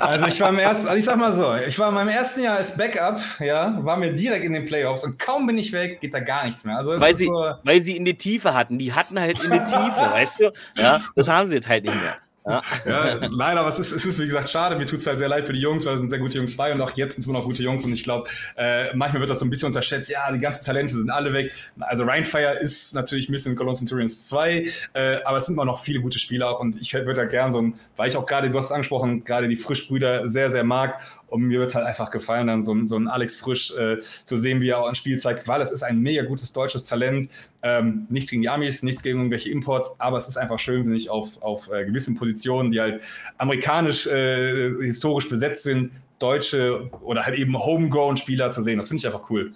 also 0.00 0.26
ich 0.26 0.40
war 0.40 0.50
im 0.50 0.58
ersten, 0.58 0.88
also 0.88 0.98
ich 0.98 1.04
sag 1.04 1.16
mal 1.16 1.34
so, 1.34 1.54
ich 1.66 1.78
war 1.78 1.88
in 1.88 1.94
meinem 1.94 2.08
ersten 2.08 2.42
Jahr 2.42 2.56
als 2.56 2.76
Backup, 2.76 3.20
ja, 3.40 3.78
war 3.82 3.96
mir 3.96 4.12
direkt 4.12 4.44
in 4.44 4.52
den 4.52 4.66
Playoffs 4.66 5.04
und 5.04 5.18
kaum 5.18 5.46
bin 5.46 5.58
ich 5.58 5.72
weg, 5.72 6.00
geht 6.00 6.14
da 6.14 6.20
gar 6.20 6.44
nichts 6.44 6.64
mehr. 6.64 6.76
Also 6.76 7.00
weil, 7.00 7.14
sie, 7.14 7.26
so 7.26 7.52
weil 7.62 7.80
sie 7.80 7.96
in 7.96 8.04
die 8.04 8.16
Tiefe 8.16 8.54
hatten. 8.54 8.78
Die 8.78 8.92
hatten 8.92 9.18
halt 9.18 9.42
in 9.42 9.50
die 9.50 9.58
Tiefe, 9.58 10.00
weißt 10.10 10.40
du? 10.40 10.52
Ja, 10.76 11.00
das 11.14 11.28
haben 11.28 11.48
sie 11.48 11.54
jetzt 11.56 11.68
halt 11.68 11.84
nicht 11.84 11.94
mehr. 11.94 12.16
Ja. 12.50 12.62
ja, 12.86 13.28
nein, 13.28 13.58
aber 13.58 13.68
es 13.68 13.78
ist, 13.78 13.92
es 13.92 14.04
ist 14.04 14.18
wie 14.18 14.26
gesagt 14.26 14.48
schade. 14.48 14.76
Mir 14.76 14.86
tut 14.86 14.98
es 14.98 15.06
halt 15.06 15.18
sehr 15.18 15.28
leid 15.28 15.44
für 15.44 15.52
die 15.52 15.60
Jungs, 15.60 15.84
weil 15.86 15.94
es 15.94 16.00
sind 16.00 16.10
sehr 16.10 16.18
gute 16.18 16.38
Jungs 16.38 16.56
bei 16.56 16.72
und 16.72 16.80
auch 16.80 16.90
jetzt 16.92 17.14
sind 17.14 17.20
es 17.20 17.26
noch 17.26 17.44
gute 17.44 17.62
Jungs. 17.62 17.84
Und 17.84 17.92
ich 17.92 18.04
glaube, 18.04 18.28
äh, 18.56 18.94
manchmal 18.94 19.20
wird 19.20 19.30
das 19.30 19.38
so 19.38 19.44
ein 19.44 19.50
bisschen 19.50 19.66
unterschätzt. 19.66 20.10
Ja, 20.10 20.30
die 20.32 20.38
ganzen 20.38 20.64
Talente 20.64 20.94
sind 20.94 21.10
alle 21.10 21.32
weg. 21.32 21.52
Also 21.80 22.04
Rheinfire 22.04 22.58
ist 22.60 22.94
natürlich 22.94 23.28
ein 23.28 23.32
bisschen 23.32 23.56
Cologne 23.56 23.78
Centurions 23.78 24.28
2, 24.28 24.66
äh, 24.94 25.22
aber 25.24 25.38
es 25.38 25.46
sind 25.46 25.54
immer 25.54 25.64
noch 25.64 25.82
viele 25.82 26.00
gute 26.00 26.18
Spieler 26.18 26.50
auch. 26.50 26.60
Und 26.60 26.80
ich 26.80 26.92
würde 26.94 27.14
da 27.14 27.24
gern 27.24 27.52
so 27.52 27.60
ein, 27.60 27.74
weil 27.96 28.08
ich 28.08 28.16
auch 28.16 28.26
gerade, 28.26 28.50
du 28.50 28.58
hast 28.58 28.66
es 28.66 28.72
angesprochen, 28.72 29.24
gerade 29.24 29.48
die 29.48 29.56
Frischbrüder 29.56 30.28
sehr, 30.28 30.50
sehr 30.50 30.64
mag. 30.64 31.00
Und 31.30 31.42
mir 31.42 31.60
wird 31.60 31.70
es 31.70 31.74
halt 31.74 31.86
einfach 31.86 32.10
gefallen, 32.10 32.48
dann 32.48 32.62
so, 32.62 32.76
so 32.86 32.96
ein 32.96 33.08
Alex 33.08 33.36
Frisch 33.36 33.74
äh, 33.76 33.98
zu 34.00 34.36
sehen, 34.36 34.60
wie 34.60 34.68
er 34.68 34.80
auch 34.80 34.88
ein 34.88 34.94
Spiel 34.94 35.18
zeigt, 35.18 35.46
weil 35.48 35.62
es 35.62 35.70
ist 35.70 35.82
ein 35.82 36.00
mega 36.00 36.22
gutes 36.22 36.52
deutsches 36.52 36.84
Talent. 36.84 37.30
Ähm, 37.62 38.06
nichts 38.10 38.30
gegen 38.30 38.42
die 38.42 38.48
Amis, 38.48 38.82
nichts 38.82 39.02
gegen 39.02 39.18
irgendwelche 39.18 39.50
Imports, 39.50 39.94
aber 39.98 40.16
es 40.16 40.28
ist 40.28 40.36
einfach 40.36 40.58
schön, 40.58 40.86
wenn 40.86 40.94
ich 40.94 41.08
auf, 41.08 41.40
auf 41.40 41.70
äh, 41.70 41.84
gewissen 41.84 42.16
Positionen, 42.16 42.70
die 42.72 42.80
halt 42.80 43.02
amerikanisch 43.38 44.06
äh, 44.06 44.74
historisch 44.82 45.28
besetzt 45.28 45.62
sind, 45.62 45.92
deutsche 46.18 46.88
oder 47.02 47.24
halt 47.24 47.38
eben 47.38 47.56
homegrown 47.56 48.16
Spieler 48.16 48.50
zu 48.50 48.62
sehen. 48.62 48.78
Das 48.78 48.88
finde 48.88 49.00
ich 49.00 49.06
einfach 49.06 49.30
cool. 49.30 49.52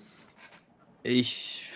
Ich 1.03 1.69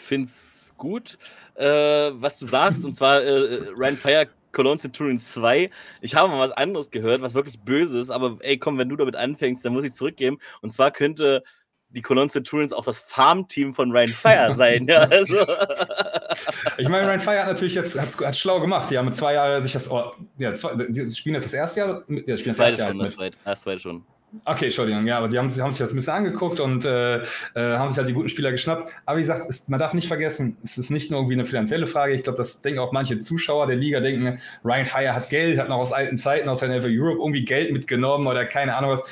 finde 0.00 0.26
es 0.26 0.72
gut, 0.76 1.18
äh, 1.54 1.66
was 1.66 2.38
du 2.38 2.46
sagst, 2.46 2.84
und 2.84 2.96
zwar 2.96 3.22
äh, 3.22 3.60
Ryan 3.76 3.96
Fire 3.96 4.28
Cologne 4.52 4.78
Centurion 4.78 5.18
2. 5.18 5.70
Ich 6.00 6.14
habe 6.14 6.28
mal 6.28 6.40
was 6.40 6.52
anderes 6.52 6.90
gehört, 6.90 7.22
was 7.22 7.34
wirklich 7.34 7.60
böse 7.60 8.00
ist, 8.00 8.10
aber 8.10 8.38
ey, 8.40 8.58
komm, 8.58 8.78
wenn 8.78 8.88
du 8.88 8.96
damit 8.96 9.16
anfängst, 9.16 9.64
dann 9.64 9.72
muss 9.72 9.84
ich 9.84 9.92
zurückgeben. 9.92 10.38
Und 10.60 10.72
zwar 10.72 10.90
könnte 10.90 11.42
die 11.90 12.02
Cologne 12.02 12.30
Centurions 12.30 12.72
auch 12.72 12.84
das 12.84 13.00
Farmteam 13.00 13.74
von 13.74 13.90
Ryan 13.90 14.08
Fire 14.08 14.54
sein. 14.56 14.86
ja, 14.86 15.00
also. 15.00 15.36
Ich 16.78 16.88
meine, 16.88 17.06
Ryan 17.06 17.20
Fire 17.20 17.40
hat 17.40 17.48
natürlich 17.48 17.74
jetzt 17.74 18.00
hat's, 18.00 18.18
hat 18.20 18.36
schlau 18.36 18.60
gemacht. 18.60 18.90
Die 18.90 18.98
haben 18.98 19.06
mit 19.06 19.16
zwei 19.16 19.34
Jahren 19.34 19.62
sich 19.62 19.72
das. 19.72 19.90
Oh, 19.90 20.12
ja, 20.38 20.54
zwei, 20.54 20.76
sie 20.88 21.14
spielen 21.14 21.34
jetzt 21.34 21.46
das 21.46 21.54
erste 21.54 21.80
Jahr. 21.80 22.02
Ja, 22.08 22.36
spielen 22.36 22.56
das, 22.56 22.56
das 22.56 22.58
erste 22.58 22.82
Jahr. 22.82 22.92
Schon, 22.94 23.04
das, 23.04 23.14
zweite, 23.14 23.36
das 23.44 23.60
zweite 23.62 23.80
schon. 23.80 24.04
Okay, 24.44 24.66
Entschuldigung, 24.66 25.06
ja, 25.06 25.18
aber 25.18 25.28
sie 25.28 25.38
haben, 25.38 25.48
haben 25.50 25.70
sich 25.72 25.78
das 25.78 25.90
ein 25.92 25.96
bisschen 25.96 26.14
angeguckt 26.14 26.60
und 26.60 26.84
äh, 26.84 27.16
äh, 27.18 27.24
haben 27.54 27.88
sich 27.88 27.98
halt 27.98 28.08
die 28.08 28.12
guten 28.12 28.28
Spieler 28.28 28.52
geschnappt. 28.52 28.92
Aber 29.04 29.18
wie 29.18 29.22
gesagt, 29.22 29.44
es, 29.48 29.68
man 29.68 29.80
darf 29.80 29.92
nicht 29.92 30.06
vergessen, 30.06 30.56
es 30.62 30.78
ist 30.78 30.90
nicht 30.90 31.10
nur 31.10 31.20
irgendwie 31.20 31.34
eine 31.34 31.44
finanzielle 31.44 31.88
Frage. 31.88 32.14
Ich 32.14 32.22
glaube, 32.22 32.36
das 32.36 32.62
denken 32.62 32.78
auch 32.78 32.92
manche 32.92 33.18
Zuschauer 33.18 33.66
der 33.66 33.74
Liga, 33.74 33.98
denken, 33.98 34.40
Ryan 34.64 34.86
Fire 34.86 35.14
hat 35.14 35.30
Geld, 35.30 35.58
hat 35.58 35.68
noch 35.68 35.78
aus 35.78 35.92
alten 35.92 36.16
Zeiten, 36.16 36.48
aus 36.48 36.60
seiner 36.60 36.76
Europe 36.76 37.18
irgendwie 37.18 37.44
Geld 37.44 37.72
mitgenommen 37.72 38.28
oder 38.28 38.44
keine 38.44 38.76
Ahnung 38.76 38.92
was. 38.92 39.02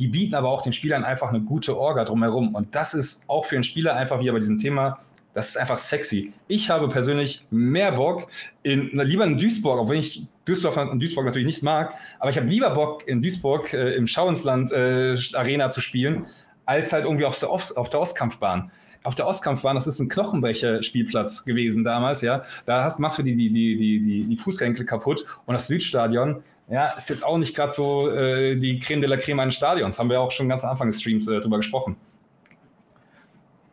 Die 0.00 0.08
bieten 0.08 0.34
aber 0.34 0.50
auch 0.50 0.60
den 0.62 0.74
Spielern 0.74 1.02
einfach 1.02 1.30
eine 1.30 1.40
gute 1.40 1.76
Orga 1.76 2.04
drumherum. 2.04 2.54
Und 2.54 2.74
das 2.74 2.92
ist 2.92 3.24
auch 3.26 3.46
für 3.46 3.56
einen 3.56 3.64
Spieler 3.64 3.96
einfach 3.96 4.20
wieder 4.20 4.32
bei 4.32 4.38
diesem 4.38 4.58
Thema 4.58 5.00
das 5.34 5.50
ist 5.50 5.56
einfach 5.56 5.78
sexy. 5.78 6.32
Ich 6.48 6.70
habe 6.70 6.88
persönlich 6.88 7.46
mehr 7.50 7.92
Bock 7.92 8.28
in, 8.62 8.90
na, 8.92 9.02
lieber 9.02 9.24
in 9.24 9.38
Duisburg, 9.38 9.78
auch 9.78 9.88
wenn 9.88 10.00
ich 10.00 10.26
Düsseldorf 10.46 10.76
und 10.76 11.00
Duisburg 11.00 11.26
natürlich 11.26 11.46
nicht 11.46 11.62
mag, 11.62 11.94
aber 12.18 12.30
ich 12.30 12.36
habe 12.36 12.48
lieber 12.48 12.70
Bock 12.70 13.06
in 13.06 13.22
Duisburg 13.22 13.72
äh, 13.72 13.94
im 13.94 14.06
Schauensland 14.06 14.72
äh, 14.72 15.16
Arena 15.34 15.70
zu 15.70 15.80
spielen, 15.80 16.26
als 16.64 16.92
halt 16.92 17.04
irgendwie 17.04 17.24
auf 17.24 17.38
der, 17.38 17.50
Ost, 17.50 17.76
auf 17.76 17.90
der 17.90 18.00
Ostkampfbahn 18.00 18.70
auf 19.04 19.14
der 19.14 19.26
Ostkampfbahn, 19.26 19.74
das 19.74 19.86
ist 19.86 20.00
ein 20.00 20.08
Knochenbrecher-Spielplatz 20.08 21.44
gewesen 21.44 21.84
damals, 21.84 22.20
ja. 22.20 22.42
Da 22.66 22.84
hast, 22.84 22.98
machst 22.98 23.18
du 23.18 23.22
die, 23.22 23.36
die, 23.36 23.50
die, 23.50 23.76
die, 24.02 24.24
die 24.24 24.36
Fußgelenke 24.36 24.84
kaputt 24.84 25.24
und 25.46 25.54
das 25.54 25.66
Südstadion, 25.66 26.42
ja, 26.70 26.88
ist 26.88 27.08
jetzt 27.08 27.24
auch 27.24 27.38
nicht 27.38 27.56
gerade 27.56 27.72
so 27.72 28.10
äh, 28.10 28.56
die 28.56 28.78
Creme 28.78 29.00
de 29.00 29.08
la 29.08 29.16
Creme 29.16 29.40
eines 29.40 29.54
Stadions. 29.54 29.98
Haben 29.98 30.10
wir 30.10 30.20
auch 30.20 30.30
schon 30.30 30.48
ganz 30.48 30.64
am 30.64 30.70
Anfang 30.70 30.88
des 30.88 31.00
Streams 31.00 31.26
äh, 31.28 31.40
drüber 31.40 31.56
gesprochen. 31.56 31.96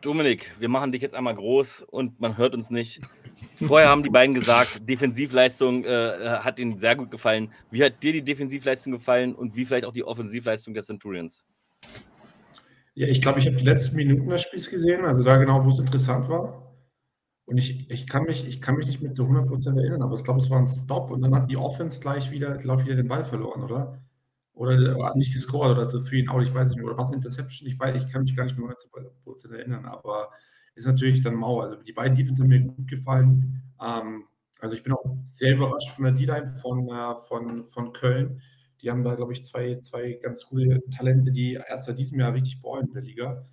Dominik, 0.06 0.54
wir 0.60 0.68
machen 0.68 0.92
dich 0.92 1.02
jetzt 1.02 1.16
einmal 1.16 1.34
groß 1.34 1.82
und 1.82 2.20
man 2.20 2.38
hört 2.38 2.54
uns 2.54 2.70
nicht. 2.70 3.00
Vorher 3.60 3.88
haben 3.88 4.04
die 4.04 4.08
beiden 4.08 4.36
gesagt, 4.36 4.88
Defensivleistung 4.88 5.84
äh, 5.84 6.38
hat 6.44 6.60
ihnen 6.60 6.78
sehr 6.78 6.94
gut 6.94 7.10
gefallen. 7.10 7.50
Wie 7.72 7.82
hat 7.82 8.00
dir 8.04 8.12
die 8.12 8.22
Defensivleistung 8.22 8.92
gefallen 8.92 9.34
und 9.34 9.56
wie 9.56 9.66
vielleicht 9.66 9.84
auch 9.84 9.92
die 9.92 10.04
Offensivleistung 10.04 10.74
der 10.74 10.84
Centurions? 10.84 11.44
Ja, 12.94 13.08
ich 13.08 13.20
glaube, 13.20 13.40
ich 13.40 13.48
habe 13.48 13.56
die 13.56 13.64
letzten 13.64 13.96
Minuten 13.96 14.28
des 14.28 14.42
Spiels 14.42 14.70
gesehen, 14.70 15.04
also 15.04 15.24
da 15.24 15.38
genau, 15.38 15.64
wo 15.64 15.70
es 15.70 15.80
interessant 15.80 16.28
war. 16.28 16.72
Und 17.44 17.58
ich, 17.58 17.90
ich, 17.90 18.06
kann, 18.06 18.22
mich, 18.26 18.46
ich 18.46 18.60
kann 18.60 18.76
mich 18.76 18.86
nicht 18.86 19.02
mehr 19.02 19.10
zu 19.10 19.24
100% 19.24 19.76
erinnern, 19.76 20.02
aber 20.02 20.14
ich 20.14 20.22
glaube, 20.22 20.38
es 20.38 20.48
war 20.50 20.60
ein 20.60 20.68
Stop 20.68 21.10
und 21.10 21.20
dann 21.20 21.34
hat 21.34 21.50
die 21.50 21.56
Offense 21.56 21.98
gleich 21.98 22.30
wieder, 22.30 22.56
glaube 22.58 22.84
wieder 22.84 22.94
den 22.94 23.08
Ball 23.08 23.24
verloren, 23.24 23.64
oder? 23.64 24.05
Oder, 24.56 25.14
nicht 25.16 25.34
gescored 25.34 25.72
oder 25.72 25.86
zu 25.86 26.00
free 26.00 26.26
out, 26.28 26.42
ich 26.42 26.52
weiß 26.52 26.70
nicht 26.70 26.78
mehr. 26.78 26.86
Oder 26.86 26.96
was 26.96 27.12
Interception, 27.12 27.68
ich 27.68 27.78
weiß, 27.78 27.94
ich 28.02 28.10
kann 28.10 28.22
mich 28.22 28.34
gar 28.34 28.44
nicht 28.44 28.58
mehr 28.58 28.68
100% 28.68 29.52
erinnern, 29.52 29.84
aber 29.84 30.30
ist 30.74 30.86
natürlich 30.86 31.20
dann 31.20 31.34
mau. 31.34 31.60
Also 31.60 31.76
die 31.76 31.92
beiden 31.92 32.16
Defense 32.16 32.42
haben 32.42 32.48
mir 32.48 32.60
gut 32.60 32.88
gefallen. 32.88 33.62
Ähm, 33.82 34.24
also 34.58 34.74
ich 34.74 34.82
bin 34.82 34.94
auch 34.94 35.04
sehr 35.24 35.56
überrascht 35.56 35.90
von 35.90 36.04
der 36.04 36.14
D-Line 36.14 36.46
von, 36.46 36.88
äh, 36.88 37.14
von, 37.28 37.64
von 37.66 37.92
Köln. 37.92 38.40
Die 38.80 38.90
haben 38.90 39.04
da, 39.04 39.14
glaube 39.14 39.34
ich, 39.34 39.44
zwei, 39.44 39.78
zwei 39.80 40.18
ganz 40.22 40.46
coole 40.46 40.80
Talente, 40.90 41.32
die 41.32 41.54
erst 41.54 41.84
seit 41.84 41.98
diesem 41.98 42.18
Jahr 42.18 42.32
richtig 42.32 42.62
ballen 42.62 42.88
in 42.88 42.94
der 42.94 43.02
Liga. 43.02 43.44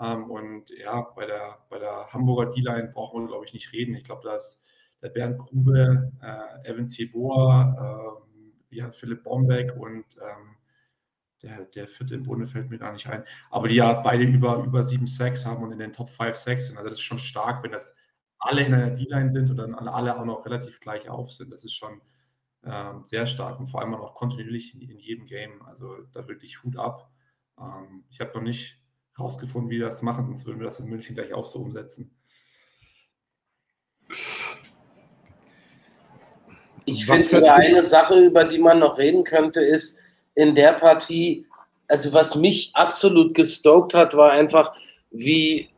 Ähm, 0.00 0.30
und 0.30 0.70
ja, 0.70 1.02
bei 1.14 1.26
der, 1.26 1.58
bei 1.68 1.78
der 1.78 2.12
Hamburger 2.14 2.50
D-Line 2.52 2.92
brauchen 2.94 3.22
wir, 3.22 3.28
glaube 3.28 3.44
ich, 3.44 3.52
nicht 3.52 3.72
reden. 3.74 3.94
Ich 3.94 4.04
glaube, 4.04 4.22
da 4.24 4.36
ist 4.36 4.62
der 5.02 5.10
Bernd 5.10 5.36
Grube, 5.38 6.12
äh, 6.22 6.70
Evan 6.70 6.86
Ceboa, 6.86 7.74
äh, 7.78 8.25
Jan 8.76 8.92
Philipp 8.92 9.24
Bombeck 9.24 9.74
und 9.76 10.04
ähm, 10.16 10.56
der, 11.42 11.64
der 11.66 11.88
vierte 11.88 12.14
im 12.14 12.22
Bunde 12.22 12.46
fällt 12.46 12.70
mir 12.70 12.78
gar 12.78 12.92
nicht 12.92 13.06
ein. 13.08 13.24
Aber 13.50 13.68
die 13.68 13.76
ja 13.76 13.92
beide 13.92 14.24
über, 14.24 14.64
über 14.64 14.82
7 14.82 15.06
Sacks 15.06 15.44
haben 15.44 15.62
und 15.62 15.72
in 15.72 15.78
den 15.78 15.92
Top 15.92 16.10
5 16.10 16.34
Sacks 16.34 16.66
sind. 16.66 16.76
Also 16.76 16.88
das 16.88 16.98
ist 16.98 17.04
schon 17.04 17.18
stark, 17.18 17.62
wenn 17.62 17.72
das 17.72 17.94
alle 18.38 18.64
in 18.64 18.74
einer 18.74 18.90
D-Line 18.90 19.32
sind 19.32 19.50
und 19.50 19.56
dann 19.56 19.74
alle 19.74 20.18
auch 20.18 20.24
noch 20.24 20.44
relativ 20.46 20.80
gleich 20.80 21.08
auf 21.08 21.32
sind. 21.32 21.52
Das 21.52 21.64
ist 21.64 21.74
schon 21.74 22.00
ähm, 22.64 23.02
sehr 23.04 23.26
stark 23.26 23.60
und 23.60 23.68
vor 23.68 23.80
allem 23.80 23.94
auch 23.94 24.14
kontinuierlich 24.14 24.74
in, 24.74 24.82
in, 24.88 24.98
jedem 24.98 25.26
Game. 25.26 25.62
Also 25.62 26.02
da 26.12 26.26
wirklich 26.26 26.62
Hut 26.62 26.76
ab. 26.76 27.10
Ähm, 27.58 28.04
ich 28.10 28.20
habe 28.20 28.32
noch 28.34 28.42
nicht 28.42 28.82
rausgefunden, 29.18 29.70
wie 29.70 29.78
wir 29.78 29.86
das 29.86 30.02
machen, 30.02 30.26
sonst 30.26 30.46
würden 30.46 30.58
wir 30.58 30.66
das 30.66 30.80
in 30.80 30.88
München 30.88 31.14
gleich 31.14 31.32
auch 31.32 31.46
so 31.46 31.60
umsetzen. 31.60 32.14
Ich 36.86 37.04
finde, 37.04 37.52
eine 37.52 37.84
Sache, 37.84 38.14
über 38.24 38.44
die 38.44 38.58
man 38.58 38.78
noch 38.78 38.96
reden 38.96 39.24
könnte, 39.24 39.60
ist 39.60 39.98
in 40.34 40.54
der 40.54 40.72
Partie, 40.72 41.46
also 41.88 42.12
was 42.12 42.36
mich 42.36 42.70
absolut 42.74 43.34
gestoked 43.34 43.92
hat, 43.92 44.16
war 44.16 44.30
einfach, 44.30 44.72
wie 45.10 45.68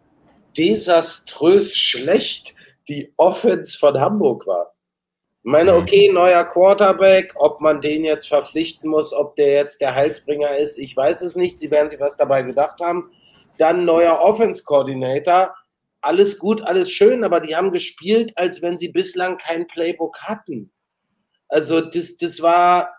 desaströs 0.56 1.76
schlecht 1.76 2.54
die 2.88 3.12
Offense 3.16 3.78
von 3.78 3.98
Hamburg 3.98 4.46
war. 4.46 4.74
Ich 5.44 5.50
meine, 5.50 5.72
mhm. 5.72 5.78
okay, 5.78 6.12
neuer 6.12 6.44
Quarterback, 6.44 7.32
ob 7.36 7.60
man 7.60 7.80
den 7.80 8.04
jetzt 8.04 8.28
verpflichten 8.28 8.90
muss, 8.90 9.14
ob 9.14 9.34
der 9.36 9.52
jetzt 9.52 9.80
der 9.80 9.94
Heilsbringer 9.94 10.56
ist, 10.58 10.78
ich 10.78 10.94
weiß 10.94 11.22
es 11.22 11.36
nicht. 11.36 11.58
Sie 11.58 11.70
werden 11.70 11.88
sich 11.88 12.00
was 12.00 12.18
dabei 12.18 12.42
gedacht 12.42 12.80
haben. 12.82 13.10
Dann 13.56 13.86
neuer 13.86 14.20
Offense-Coordinator. 14.20 15.54
Alles 16.00 16.38
gut, 16.38 16.62
alles 16.62 16.90
schön, 16.90 17.24
aber 17.24 17.40
die 17.40 17.56
haben 17.56 17.70
gespielt, 17.70 18.36
als 18.36 18.60
wenn 18.60 18.76
sie 18.76 18.88
bislang 18.88 19.38
kein 19.38 19.66
Playbook 19.66 20.18
hatten. 20.20 20.70
Also 21.48 21.80
das, 21.80 22.16
das 22.16 22.42
war 22.42 22.94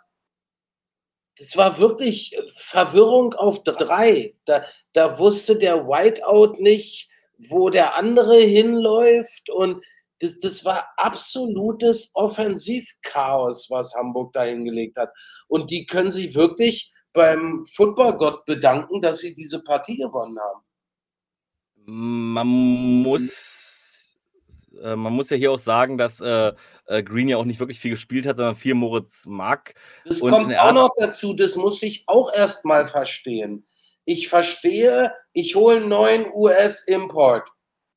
das 1.38 1.56
war 1.56 1.80
wirklich 1.80 2.38
Verwirrung 2.54 3.34
auf 3.34 3.64
drei. 3.64 4.36
Da, 4.44 4.66
da 4.92 5.18
wusste 5.20 5.58
der 5.58 5.88
Whiteout 5.88 6.62
nicht, 6.62 7.10
wo 7.38 7.70
der 7.70 7.96
andere 7.96 8.38
hinläuft 8.38 9.50
und 9.50 9.82
das, 10.20 10.40
das 10.40 10.66
war 10.66 10.90
absolutes 10.98 12.12
Offensivchaos, 12.14 13.70
was 13.70 13.96
Hamburg 13.96 14.34
da 14.34 14.44
hingelegt 14.44 14.98
hat. 14.98 15.14
Und 15.48 15.72
die 15.72 15.86
können 15.86 16.12
sich 16.12 16.36
wirklich 16.36 16.94
beim 17.14 17.66
Footballgott 17.66 18.46
bedanken, 18.46 19.02
dass 19.02 19.20
sie 19.20 19.34
diese 19.34 19.64
Partie 19.64 19.96
gewonnen 19.96 20.38
haben. 20.38 20.62
Man 21.86 22.48
muss 22.48 23.59
äh, 24.84 24.96
man 24.96 25.14
muss 25.14 25.30
ja 25.30 25.38
hier 25.38 25.52
auch 25.52 25.60
sagen, 25.60 25.98
dass 25.98 26.20
äh, 26.20 26.54
äh, 26.86 27.04
Green 27.04 27.28
ja 27.28 27.38
auch 27.38 27.46
nicht 27.46 27.60
wirklich 27.60 27.80
viel 27.80 27.92
gespielt 27.92 28.26
hat, 28.26 28.38
sondern 28.38 28.56
viel 28.56 28.74
Moritz 28.74 29.26
Mark. 29.26 29.74
Das 30.06 30.22
und 30.22 30.32
kommt 30.32 30.58
auch 30.58 30.74
noch 30.74 30.92
dazu, 30.98 31.34
das 31.34 31.56
muss 31.56 31.82
ich 31.84 32.04
auch 32.08 32.34
erstmal 32.34 32.86
verstehen. 32.86 33.66
Ich 34.06 34.28
verstehe, 34.28 35.14
ich 35.34 35.56
hole 35.56 35.78
einen 35.78 35.90
neuen 35.90 36.26
US-Import 36.34 37.50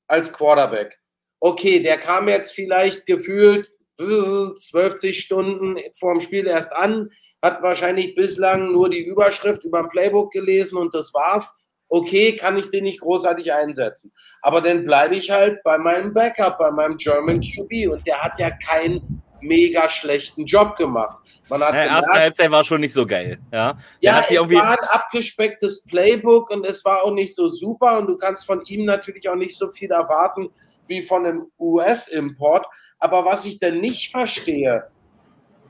als 0.06 0.32
Quarterback. 0.32 0.98
Okay, 1.40 1.80
der 1.80 1.98
kam 1.98 2.28
jetzt 2.28 2.52
vielleicht 2.52 3.06
gefühlt 3.06 3.72
12 3.96 5.14
Stunden 5.14 5.76
vorm 5.98 6.20
Spiel 6.20 6.46
erst 6.46 6.74
an, 6.74 7.08
hat 7.42 7.62
wahrscheinlich 7.62 8.14
bislang 8.14 8.72
nur 8.72 8.88
die 8.88 9.04
Überschrift 9.04 9.64
über 9.64 9.80
dem 9.80 9.88
Playbook 9.88 10.32
gelesen 10.32 10.76
und 10.78 10.94
das 10.94 11.12
war's 11.12 11.52
okay, 11.92 12.36
kann 12.36 12.56
ich 12.56 12.70
den 12.70 12.84
nicht 12.84 13.00
großartig 13.00 13.52
einsetzen. 13.52 14.12
Aber 14.40 14.62
dann 14.62 14.82
bleibe 14.82 15.14
ich 15.14 15.30
halt 15.30 15.62
bei 15.62 15.76
meinem 15.76 16.14
Backup, 16.14 16.56
bei 16.58 16.70
meinem 16.70 16.96
German 16.96 17.40
QB 17.42 17.92
und 17.92 18.06
der 18.06 18.22
hat 18.22 18.38
ja 18.38 18.50
keinen 18.50 19.22
mega 19.42 19.88
schlechten 19.90 20.46
Job 20.46 20.76
gemacht. 20.76 21.22
Man 21.50 21.62
hat 21.62 21.74
ja, 21.74 21.84
erste 21.84 22.12
Halbzeit 22.12 22.50
war 22.50 22.64
schon 22.64 22.80
nicht 22.80 22.94
so 22.94 23.04
geil. 23.04 23.38
Ja, 23.52 23.78
ja 24.00 24.24
es 24.26 24.50
war 24.50 24.70
ein 24.70 24.88
abgespecktes 24.88 25.84
Playbook 25.84 26.50
und 26.50 26.64
es 26.64 26.82
war 26.82 27.04
auch 27.04 27.12
nicht 27.12 27.34
so 27.34 27.48
super 27.48 27.98
und 27.98 28.06
du 28.06 28.16
kannst 28.16 28.46
von 28.46 28.64
ihm 28.64 28.86
natürlich 28.86 29.28
auch 29.28 29.36
nicht 29.36 29.56
so 29.56 29.68
viel 29.68 29.90
erwarten 29.90 30.48
wie 30.86 31.02
von 31.02 31.26
einem 31.26 31.52
US-Import. 31.58 32.66
Aber 33.00 33.26
was 33.26 33.44
ich 33.44 33.58
denn 33.58 33.82
nicht 33.82 34.12
verstehe, 34.12 34.84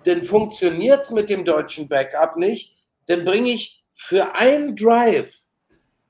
denn 0.06 0.22
funktioniert 0.22 1.02
es 1.02 1.10
mit 1.10 1.28
dem 1.28 1.44
deutschen 1.44 1.88
Backup 1.88 2.36
nicht, 2.36 2.76
dann 3.06 3.24
bringe 3.24 3.50
ich 3.50 3.84
für 3.90 4.36
einen 4.36 4.76
Drive 4.76 5.48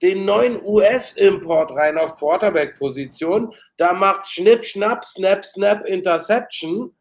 den 0.02 0.24
neuen 0.24 0.60
US-Import 0.64 1.70
rein 1.72 1.96
auf 1.96 2.16
Quarterback-Position. 2.16 3.54
Da 3.76 3.92
macht's 3.92 4.32
Schnipp, 4.32 4.64
Schnapp, 4.64 5.04
Snap, 5.04 5.44
Snap, 5.44 5.86
Interception. 5.86 6.94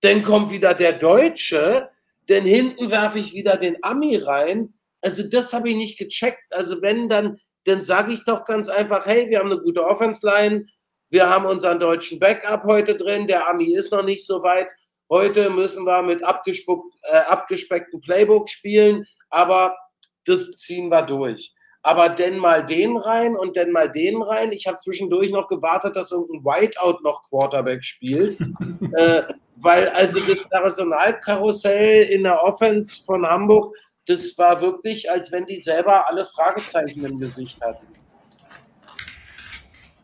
Dann 0.00 0.24
kommt 0.24 0.50
wieder 0.50 0.74
der 0.74 0.94
Deutsche. 0.94 1.88
Denn 2.28 2.44
hinten 2.44 2.90
werfe 2.90 3.20
ich 3.20 3.32
wieder 3.32 3.56
den 3.56 3.82
Ami 3.82 4.16
rein. 4.16 4.74
Also 5.00 5.22
das 5.28 5.52
habe 5.52 5.70
ich 5.70 5.76
nicht 5.76 5.98
gecheckt. 5.98 6.52
Also 6.52 6.82
wenn 6.82 7.08
dann, 7.08 7.38
dann 7.64 7.82
sage 7.82 8.12
ich 8.12 8.24
doch 8.24 8.44
ganz 8.44 8.68
einfach, 8.68 9.06
hey, 9.06 9.30
wir 9.30 9.38
haben 9.38 9.50
eine 9.50 9.60
gute 9.60 9.84
Offense-Line. 9.84 10.64
Wir 11.10 11.28
haben 11.28 11.46
unseren 11.46 11.78
deutschen 11.78 12.18
Backup 12.18 12.64
heute 12.64 12.96
drin. 12.96 13.28
Der 13.28 13.48
Ami 13.48 13.72
ist 13.72 13.92
noch 13.92 14.04
nicht 14.04 14.26
so 14.26 14.42
weit. 14.42 14.72
Heute 15.08 15.50
müssen 15.50 15.84
wir 15.84 16.02
mit 16.02 16.22
äh, 16.22 17.16
abgespeckten 17.28 18.00
Playbook 18.00 18.48
spielen. 18.48 19.04
Aber 19.30 19.76
das 20.24 20.52
ziehen 20.56 20.88
wir 20.88 21.02
durch 21.02 21.52
aber 21.82 22.08
denn 22.08 22.38
mal 22.38 22.64
den 22.64 22.96
rein 22.96 23.36
und 23.36 23.56
denn 23.56 23.72
mal 23.72 23.90
den 23.90 24.22
rein. 24.22 24.52
Ich 24.52 24.66
habe 24.66 24.76
zwischendurch 24.78 25.30
noch 25.30 25.48
gewartet, 25.48 25.96
dass 25.96 26.12
irgendein 26.12 26.44
Whiteout 26.44 26.98
noch 27.02 27.22
Quarterback 27.28 27.84
spielt. 27.84 28.38
äh, 28.96 29.22
weil 29.56 29.88
also 29.90 30.20
das 30.20 30.48
Personalkarussell 30.48 32.04
in 32.10 32.22
der 32.22 32.42
Offense 32.42 33.02
von 33.04 33.26
Hamburg, 33.26 33.76
das 34.06 34.36
war 34.38 34.60
wirklich, 34.60 35.10
als 35.10 35.30
wenn 35.32 35.46
die 35.46 35.58
selber 35.58 36.08
alle 36.08 36.24
Fragezeichen 36.24 37.04
im 37.04 37.18
Gesicht 37.18 37.60
hatten. 37.60 37.86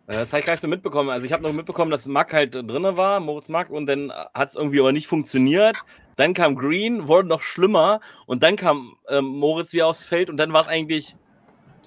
Das 0.07 0.33
habe 0.33 0.41
ich 0.41 0.47
gar 0.47 0.55
nicht 0.55 0.63
so 0.63 0.69
mitbekommen. 0.69 1.11
Also 1.11 1.27
ich 1.27 1.33
habe 1.35 1.43
noch 1.43 1.53
mitbekommen, 1.53 1.91
dass 1.91 2.07
Mack 2.07 2.33
halt 2.33 2.55
drin 2.55 2.97
war, 2.97 3.21
Moritz 3.21 3.51
Mack, 3.51 3.69
und 3.69 3.87
dann 3.87 4.11
hat 4.33 4.49
es 4.49 4.55
irgendwie 4.55 4.81
aber 4.81 4.93
nicht 4.93 5.07
funktioniert. 5.07 5.77
Dann 6.17 6.33
kam 6.33 6.57
Green, 6.57 7.09
wurde 7.09 7.29
noch 7.29 7.43
schlimmer 7.43 8.01
und 8.27 8.43
dann 8.43 8.57
kam 8.57 8.97
ähm, 9.09 9.27
Moritz 9.27 9.73
wieder 9.75 9.87
aufs 9.87 10.05
Feld 10.05 10.31
und 10.31 10.39
dann 10.39 10.53
war 10.53 10.63
es 10.63 10.69
eigentlich 10.69 11.15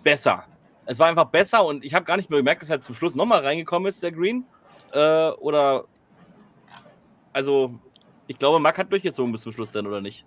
besser. 0.03 0.44
Es 0.86 0.99
war 0.99 1.07
einfach 1.07 1.26
besser 1.26 1.64
und 1.65 1.86
ich 1.86 1.94
habe 1.94 2.06
gar 2.06 2.18
nicht 2.18 2.30
mehr 2.30 2.40
gemerkt, 2.40 2.61
dass 2.61 2.69
er 2.69 2.80
zum 2.80 2.95
Schluss 2.95 3.15
nochmal 3.15 3.41
reingekommen 3.45 3.88
ist, 3.88 4.02
der 4.03 4.11
Green. 4.11 4.45
Äh, 4.94 5.30
oder 5.32 5.86
also 7.34 7.80
ich 8.28 8.38
glaube, 8.38 8.60
Mack 8.60 8.78
hat 8.78 8.91
durchgezogen 8.91 9.32
bis 9.32 9.41
zum 9.41 9.52
Schluss 9.52 9.72
dann, 9.72 9.88
oder 9.88 10.02
nicht? 10.02 10.26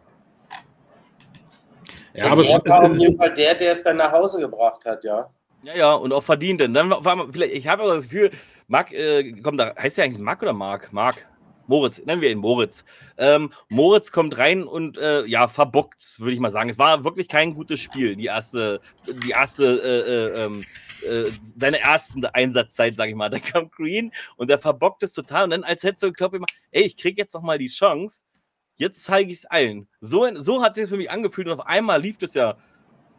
Ja, 2.15 2.31
aber 2.31 2.45
er 2.45 2.65
war 2.65 2.85
auf 2.85 2.97
jeden 2.97 3.17
Fall 3.17 3.35
der, 3.35 3.55
der 3.55 3.73
es 3.73 3.83
dann 3.83 3.97
nach 3.97 4.13
Hause 4.13 4.41
gebracht 4.41 4.85
hat, 4.85 5.03
ja. 5.03 5.29
Ja, 5.65 5.75
ja, 5.75 5.95
und 5.95 6.13
auch 6.13 6.23
verdient. 6.23 6.61
Denn 6.61 6.75
dann 6.75 6.91
war 6.91 7.27
vielleicht, 7.31 7.55
ich 7.55 7.67
habe 7.67 7.83
das 7.85 8.05
Gefühl, 8.05 8.31
Marc, 8.69 8.93
äh, 8.93 9.33
kommt 9.41 9.59
da, 9.59 9.75
heißt 9.77 9.97
der 9.97 10.05
eigentlich 10.05 10.21
Marc 10.21 10.43
oder 10.43 10.53
Marc? 10.53 10.93
Marc. 10.93 11.27
Moritz, 11.67 12.03
nennen 12.05 12.21
wir 12.21 12.31
ihn 12.31 12.39
Moritz. 12.39 12.85
Ähm, 13.17 13.53
Moritz 13.69 14.13
kommt 14.13 14.37
rein 14.39 14.65
und 14.65 14.99
äh, 14.99 15.25
ja, 15.25 15.49
verbockt, 15.49 16.21
würde 16.21 16.33
ich 16.33 16.41
mal 16.41 16.51
sagen. 16.51 16.69
Es 16.69 16.79
war 16.79 17.05
wirklich 17.05 17.29
kein 17.29 17.55
gutes 17.55 17.81
Spiel, 17.81 18.17
die 18.17 18.27
erste, 18.27 18.81
die 19.25 19.31
erste, 19.31 19.65
äh, 19.65 20.43
äh, 20.43 20.45
ähm, 20.45 20.65
äh 21.07 21.31
seine 21.57 21.81
erste 21.81 22.35
Einsatzzeit, 22.35 22.95
sage 22.95 23.11
ich 23.11 23.17
mal. 23.17 23.31
Da 23.35 23.39
kam 23.39 23.71
Green 23.71 24.13
und 24.37 24.49
der 24.49 24.59
verbockt 24.59 25.03
es 25.03 25.13
total. 25.13 25.45
Und 25.45 25.51
dann, 25.51 25.65
als 25.65 25.83
hätte 25.83 25.99
so 25.99 26.07
geglaubt, 26.09 26.37
ey, 26.71 26.83
ich 26.83 26.97
kriege 26.97 27.21
jetzt 27.21 27.35
noch 27.35 27.43
mal 27.43 27.59
die 27.59 27.69
Chance. 27.69 28.25
Jetzt 28.77 29.05
zeige 29.05 29.31
ich 29.31 29.39
es 29.39 29.47
allen. 29.47 29.89
So, 30.01 30.29
so 30.35 30.63
hat 30.63 30.75
sich 30.75 30.89
für 30.89 30.97
mich 30.97 31.11
angefühlt 31.11 31.47
und 31.47 31.61
auf 31.61 31.67
einmal 31.67 32.01
lief 32.01 32.21
es 32.23 32.35
ja 32.35 32.57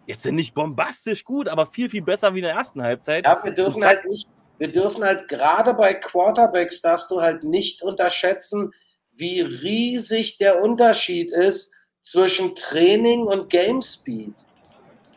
jetzt 0.05 0.25
nicht 0.25 0.53
bombastisch 0.53 1.23
gut, 1.23 1.47
aber 1.47 1.65
viel, 1.65 1.89
viel 1.89 2.01
besser 2.01 2.33
wie 2.33 2.39
in 2.39 2.45
der 2.45 2.53
ersten 2.53 2.81
Halbzeit. 2.81 3.25
Ja, 3.25 3.43
wir 3.43 3.51
dürfen 3.51 3.83
halt 3.83 4.05
nicht, 4.05 4.27
wir 4.57 4.71
dürfen 4.71 5.03
halt 5.03 5.27
gerade 5.27 5.73
bei 5.73 5.93
Quarterbacks 5.93 6.81
darfst 6.81 7.11
du 7.11 7.21
halt 7.21 7.43
nicht 7.43 7.81
unterschätzen, 7.81 8.71
wie 9.11 9.41
riesig 9.41 10.37
der 10.37 10.61
Unterschied 10.61 11.31
ist 11.31 11.71
zwischen 12.01 12.55
Training 12.55 13.25
und 13.25 13.49
Game 13.49 13.81
Speed. 13.81 14.33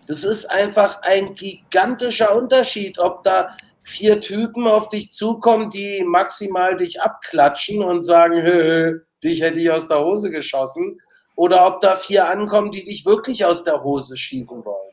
Das 0.07 0.25
ist 0.25 0.47
einfach 0.47 1.03
ein 1.03 1.35
gigantischer 1.35 2.35
Unterschied, 2.35 2.99
ob 2.99 3.23
da 3.23 3.57
vier 3.83 4.21
Typen 4.21 4.67
auf 4.67 4.89
dich 4.89 5.11
zukommen, 5.11 5.71
die 5.71 6.03
maximal 6.05 6.77
dich 6.77 7.01
abklatschen 7.01 7.83
und 7.83 8.03
sagen, 8.03 8.43
hö, 8.43 9.01
dich 9.23 9.43
hätte 9.43 9.61
ich 9.61 9.71
aus 9.71 9.89
der 9.89 10.01
Hose 10.05 10.31
geschossen, 10.31 11.01
oder 11.37 11.67
ob 11.67 11.81
da 11.81 11.97
vier 11.97 12.29
ankommen, 12.29 12.71
die 12.73 12.83
dich 12.83 13.07
wirklich 13.07 13.45
aus 13.45 13.63
der 13.63 13.85
Hose 13.85 14.17
schießen 14.17 14.65
wollen. 14.65 14.88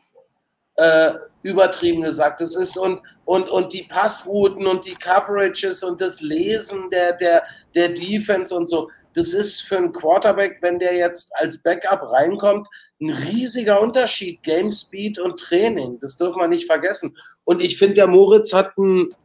Äh, 0.75 1.13
übertrieben 1.45 2.01
gesagt. 2.01 2.41
Das 2.41 2.55
ist 2.55 2.75
und, 2.75 3.01
und, 3.23 3.49
und 3.49 3.71
die 3.71 3.83
Passrouten 3.83 4.65
und 4.65 4.85
die 4.85 4.95
Coverages 4.95 5.83
und 5.83 6.01
das 6.01 6.21
Lesen 6.21 6.89
der, 6.89 7.13
der, 7.13 7.43
der 7.75 7.89
Defense 7.89 8.53
und 8.53 8.67
so. 8.67 8.89
Das 9.13 9.33
ist 9.33 9.61
für 9.61 9.77
einen 9.77 9.91
Quarterback, 9.91 10.57
wenn 10.61 10.79
der 10.79 10.95
jetzt 10.95 11.31
als 11.35 11.61
Backup 11.61 12.11
reinkommt, 12.11 12.67
ein 12.99 13.11
riesiger 13.11 13.79
Unterschied. 13.79 14.41
Game 14.43 14.71
Speed 14.71 15.19
und 15.19 15.39
Training. 15.39 15.99
Das 15.99 16.17
dürfen 16.17 16.39
wir 16.39 16.47
nicht 16.47 16.65
vergessen. 16.65 17.15
Und 17.43 17.61
ich 17.61 17.77
finde, 17.77 17.95
der 17.95 18.07
Moritz 18.07 18.51
hat 18.51 18.73
einen, 18.77 19.15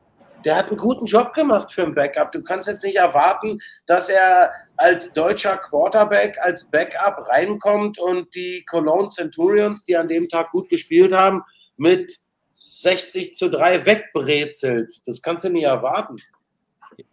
der 0.44 0.56
hat 0.56 0.68
einen 0.68 0.76
guten 0.76 1.06
Job 1.06 1.32
gemacht 1.32 1.72
für 1.72 1.82
ein 1.82 1.94
Backup. 1.94 2.32
Du 2.32 2.42
kannst 2.42 2.68
jetzt 2.68 2.84
nicht 2.84 2.96
erwarten, 2.96 3.58
dass 3.86 4.08
er 4.08 4.52
als 4.80 5.12
deutscher 5.12 5.58
Quarterback, 5.58 6.38
als 6.40 6.70
Backup 6.70 7.28
reinkommt 7.28 7.98
und 7.98 8.34
die 8.34 8.64
Cologne 8.64 9.08
Centurions, 9.08 9.84
die 9.84 9.96
an 9.96 10.08
dem 10.08 10.28
Tag 10.28 10.50
gut 10.50 10.68
gespielt 10.70 11.12
haben, 11.12 11.42
mit 11.76 12.16
60 12.52 13.34
zu 13.34 13.50
3 13.50 13.86
wegbrezelt. 13.86 14.92
Das 15.06 15.20
kannst 15.22 15.44
du 15.44 15.50
nie 15.50 15.64
erwarten. 15.64 16.16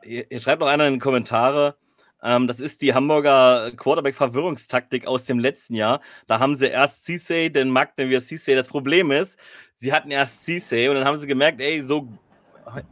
Ihr, 0.04 0.40
schreibt 0.40 0.62
noch 0.62 0.68
einer 0.68 0.88
in 0.88 0.96
die 0.96 1.00
Kommentare, 1.00 1.76
ähm, 2.24 2.48
das 2.48 2.60
ist 2.60 2.82
die 2.82 2.94
Hamburger 2.94 3.72
Quarterback-Verwirrungstaktik 3.76 5.06
aus 5.06 5.26
dem 5.26 5.40
letzten 5.40 5.76
Jahr. 5.76 6.02
Da 6.26 6.40
haben 6.40 6.56
sie 6.56 6.68
erst 6.68 7.06
Cissé, 7.06 7.50
den 7.50 7.70
Magdevier 7.70 8.22
Cissé. 8.22 8.56
Das 8.56 8.68
Problem 8.68 9.12
ist, 9.12 9.38
sie 9.76 9.94
hatten 9.94 10.12
erst 10.12 10.48
Cissé 10.48 10.90
und 10.90 10.96
dann 10.96 11.06
haben 11.06 11.18
sie 11.18 11.28
gemerkt, 11.28 11.62
ey, 11.62 11.82
so 11.82 12.08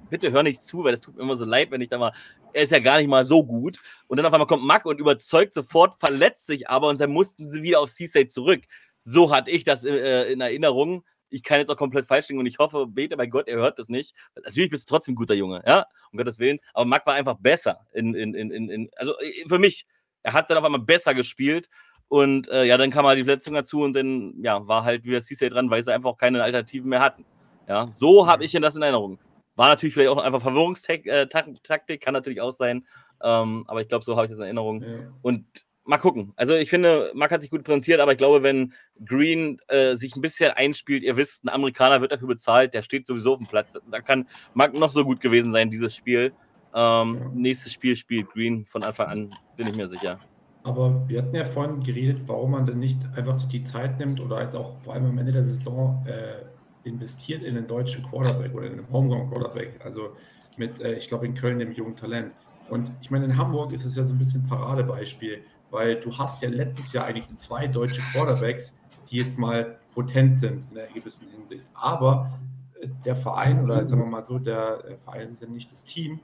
bitte 0.09 0.31
hör 0.31 0.43
nicht 0.43 0.61
zu, 0.61 0.83
weil 0.83 0.91
das 0.91 1.01
tut 1.01 1.15
mir 1.15 1.23
immer 1.23 1.35
so 1.35 1.45
leid, 1.45 1.71
wenn 1.71 1.81
ich 1.81 1.89
da 1.89 1.97
mal, 1.97 2.13
er 2.55 2.63
ist 2.63 2.71
ja 2.71 2.79
gar 2.79 2.97
nicht 2.97 3.07
mal 3.07 3.25
so 3.25 3.43
gut. 3.43 3.79
Und 4.07 4.17
dann 4.17 4.25
auf 4.25 4.33
einmal 4.33 4.47
kommt 4.47 4.63
Mack 4.63 4.85
und 4.85 4.99
überzeugt 4.99 5.53
sofort, 5.53 5.99
verletzt 5.99 6.47
sich 6.47 6.69
aber 6.69 6.87
und 6.87 6.99
dann 6.99 7.11
mussten 7.11 7.49
sie 7.49 7.61
wieder 7.61 7.81
auf 7.81 7.91
C-State 7.91 8.29
zurück. 8.29 8.63
So 9.01 9.33
hatte 9.33 9.51
ich 9.51 9.63
das 9.63 9.83
äh, 9.83 10.31
in 10.31 10.41
Erinnerung. 10.41 11.03
Ich 11.29 11.43
kann 11.43 11.59
jetzt 11.59 11.69
auch 11.69 11.77
komplett 11.77 12.05
falsch 12.05 12.29
liegen 12.29 12.39
und 12.39 12.45
ich 12.45 12.59
hoffe, 12.59 12.87
bete 12.87 13.17
bei 13.17 13.27
Gott, 13.27 13.47
er 13.47 13.57
hört 13.57 13.77
das 13.77 13.89
nicht. 13.89 14.15
Natürlich 14.43 14.69
bist 14.69 14.89
du 14.89 14.93
trotzdem 14.93 15.13
ein 15.13 15.15
guter 15.17 15.33
Junge, 15.33 15.61
ja, 15.65 15.85
um 16.11 16.17
Gottes 16.17 16.39
Willen. 16.39 16.59
Aber 16.73 16.85
Mack 16.85 17.05
war 17.05 17.13
einfach 17.13 17.35
besser. 17.39 17.85
In, 17.91 18.13
in, 18.15 18.33
in, 18.33 18.51
in, 18.51 18.89
also 18.95 19.19
äh, 19.19 19.47
für 19.47 19.59
mich, 19.59 19.85
er 20.23 20.33
hat 20.33 20.49
dann 20.49 20.57
auf 20.57 20.63
einmal 20.63 20.81
besser 20.81 21.13
gespielt. 21.13 21.69
Und 22.07 22.47
äh, 22.49 22.63
ja, 22.63 22.77
dann 22.77 22.91
kam 22.91 23.05
halt 23.05 23.17
die 23.17 23.23
Verletzung 23.23 23.55
dazu 23.55 23.81
und 23.81 23.93
dann 23.93 24.35
ja, 24.41 24.65
war 24.67 24.83
halt 24.83 25.03
wieder 25.03 25.21
CC 25.21 25.49
dran, 25.49 25.69
weil 25.69 25.83
sie 25.83 25.93
einfach 25.93 26.11
auch 26.11 26.17
keine 26.17 26.41
Alternativen 26.43 26.89
mehr 26.89 27.01
hatten. 27.01 27.25
Ja, 27.67 27.89
so 27.89 28.27
habe 28.27 28.45
ich 28.45 28.51
das 28.51 28.75
in 28.75 28.83
Erinnerung. 28.83 29.19
War 29.55 29.69
natürlich 29.69 29.93
vielleicht 29.93 30.09
auch 30.09 30.21
einfach 30.21 30.41
Verwirrungstaktik, 30.41 31.07
äh, 31.07 31.97
kann 31.97 32.13
natürlich 32.13 32.41
auch 32.41 32.51
sein. 32.51 32.85
Ähm, 33.23 33.63
aber 33.67 33.81
ich 33.81 33.87
glaube, 33.87 34.03
so 34.03 34.15
habe 34.15 34.25
ich 34.25 34.31
das 34.31 34.39
in 34.39 34.45
Erinnerung. 34.45 34.81
Ja. 34.81 35.13
Und 35.21 35.45
mal 35.85 35.97
gucken. 35.97 36.33
Also 36.35 36.55
ich 36.55 36.69
finde, 36.69 37.11
Mark 37.13 37.31
hat 37.31 37.41
sich 37.41 37.51
gut 37.51 37.63
präsentiert, 37.63 37.99
aber 37.99 38.11
ich 38.11 38.17
glaube, 38.17 38.43
wenn 38.43 38.73
Green 39.05 39.59
äh, 39.67 39.95
sich 39.95 40.15
ein 40.15 40.21
bisschen 40.21 40.51
einspielt, 40.51 41.03
ihr 41.03 41.15
wisst, 41.15 41.45
ein 41.45 41.49
Amerikaner 41.49 42.01
wird 42.01 42.11
dafür 42.11 42.27
bezahlt, 42.27 42.73
der 42.73 42.81
steht 42.81 43.07
sowieso 43.07 43.33
auf 43.33 43.37
dem 43.39 43.47
Platz. 43.47 43.77
Da 43.89 44.01
kann 44.01 44.27
Mark 44.53 44.73
noch 44.73 44.91
so 44.91 45.05
gut 45.05 45.21
gewesen 45.21 45.51
sein, 45.51 45.69
dieses 45.69 45.95
Spiel. 45.95 46.33
Ähm, 46.73 47.17
ja. 47.19 47.31
Nächstes 47.33 47.71
Spiel 47.71 47.95
spielt 47.95 48.29
Green 48.31 48.65
von 48.65 48.83
Anfang 48.83 49.07
an, 49.07 49.35
bin 49.55 49.67
ich 49.67 49.75
mir 49.75 49.87
sicher. 49.87 50.19
Aber 50.63 51.07
wir 51.07 51.21
hatten 51.21 51.35
ja 51.35 51.45
vorhin 51.45 51.83
geredet, 51.83 52.21
warum 52.25 52.51
man 52.51 52.65
denn 52.65 52.79
nicht 52.79 52.99
einfach 53.15 53.35
sich 53.35 53.47
die 53.47 53.63
Zeit 53.63 53.99
nimmt 53.99 54.21
oder 54.21 54.41
jetzt 54.41 54.55
auch 54.55 54.81
vor 54.81 54.95
allem 54.95 55.05
am 55.05 55.17
Ende 55.19 55.31
der 55.31 55.43
Saison 55.43 56.03
äh, 56.07 56.43
investiert 56.85 57.43
in 57.43 57.57
einen 57.57 57.67
deutschen 57.67 58.03
Quarterback 58.03 58.53
oder 58.53 58.67
in 58.67 58.73
einen 58.73 58.91
Homegrown 58.91 59.29
Quarterback. 59.29 59.79
Also 59.83 60.15
mit, 60.57 60.79
äh, 60.79 60.93
ich 60.95 61.07
glaube, 61.07 61.25
in 61.25 61.33
Köln 61.33 61.59
dem 61.59 61.73
jungen 61.73 61.95
Talent. 61.95 62.33
Und 62.69 62.91
ich 63.01 63.11
meine, 63.11 63.25
in 63.25 63.37
Hamburg 63.37 63.73
ist 63.73 63.85
es 63.85 63.95
ja 63.95 64.03
so 64.03 64.13
ein 64.13 64.17
bisschen 64.17 64.47
Paradebeispiel, 64.47 65.41
weil 65.71 65.99
du 65.99 66.15
hast 66.17 66.41
ja 66.41 66.49
letztes 66.49 66.93
Jahr 66.93 67.05
eigentlich 67.05 67.29
zwei 67.31 67.67
deutsche 67.67 68.01
Quarterbacks, 68.01 68.77
die 69.09 69.17
jetzt 69.17 69.37
mal 69.37 69.77
potent 69.93 70.33
sind 70.33 70.67
in 70.71 70.77
einer 70.77 70.91
gewissen 70.91 71.29
Hinsicht. 71.29 71.65
Aber 71.73 72.39
äh, 72.79 72.87
der 73.03 73.15
Verein, 73.15 73.63
oder 73.63 73.85
sagen 73.85 74.01
wir 74.01 74.07
mal 74.07 74.23
so, 74.23 74.39
der, 74.39 74.97
Verein 75.03 75.27
ist 75.27 75.41
ja 75.41 75.47
nicht 75.47 75.71
das 75.71 75.83
Team, 75.83 76.19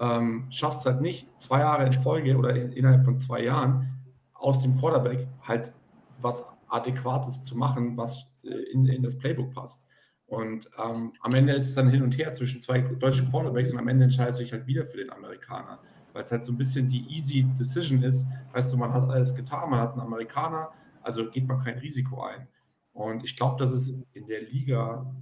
ähm, 0.00 0.46
schafft 0.50 0.78
es 0.78 0.86
halt 0.86 1.00
nicht, 1.00 1.36
zwei 1.36 1.60
Jahre 1.60 1.86
in 1.86 1.92
Folge 1.92 2.36
oder 2.36 2.54
in, 2.56 2.72
innerhalb 2.72 3.04
von 3.04 3.16
zwei 3.16 3.42
Jahren 3.42 4.02
aus 4.34 4.60
dem 4.60 4.76
Quarterback 4.78 5.28
halt 5.42 5.72
was 6.20 6.44
Adäquates 6.68 7.42
zu 7.44 7.56
machen, 7.56 7.96
was 7.96 8.26
äh, 8.42 8.48
in, 8.72 8.86
in 8.86 9.02
das 9.02 9.16
Playbook 9.16 9.52
passt. 9.54 9.86
Und 10.26 10.68
ähm, 10.82 11.12
am 11.20 11.34
Ende 11.34 11.52
ist 11.52 11.68
es 11.68 11.74
dann 11.74 11.88
hin 11.88 12.02
und 12.02 12.16
her 12.16 12.32
zwischen 12.32 12.60
zwei 12.60 12.80
deutschen 12.80 13.30
Quarterbacks 13.30 13.70
und 13.72 13.78
am 13.78 13.88
Ende 13.88 14.04
entscheidet 14.04 14.34
sich 14.34 14.52
halt 14.52 14.66
wieder 14.66 14.86
für 14.86 14.96
den 14.96 15.10
Amerikaner, 15.10 15.80
weil 16.12 16.22
es 16.22 16.32
halt 16.32 16.42
so 16.42 16.52
ein 16.52 16.58
bisschen 16.58 16.88
die 16.88 17.06
easy 17.08 17.44
Decision 17.58 18.02
ist. 18.02 18.26
Weißt 18.52 18.72
du, 18.72 18.78
man 18.78 18.92
hat 18.92 19.08
alles 19.08 19.34
getan, 19.34 19.70
man 19.70 19.80
hat 19.80 19.92
einen 19.92 20.00
Amerikaner, 20.00 20.70
also 21.02 21.30
geht 21.30 21.46
man 21.46 21.58
kein 21.58 21.78
Risiko 21.78 22.22
ein. 22.22 22.48
Und 22.92 23.24
ich 23.24 23.36
glaube, 23.36 23.58
dass 23.58 23.70
es 23.70 23.90
in 24.12 24.26
der 24.26 24.42
Liga 24.42 25.14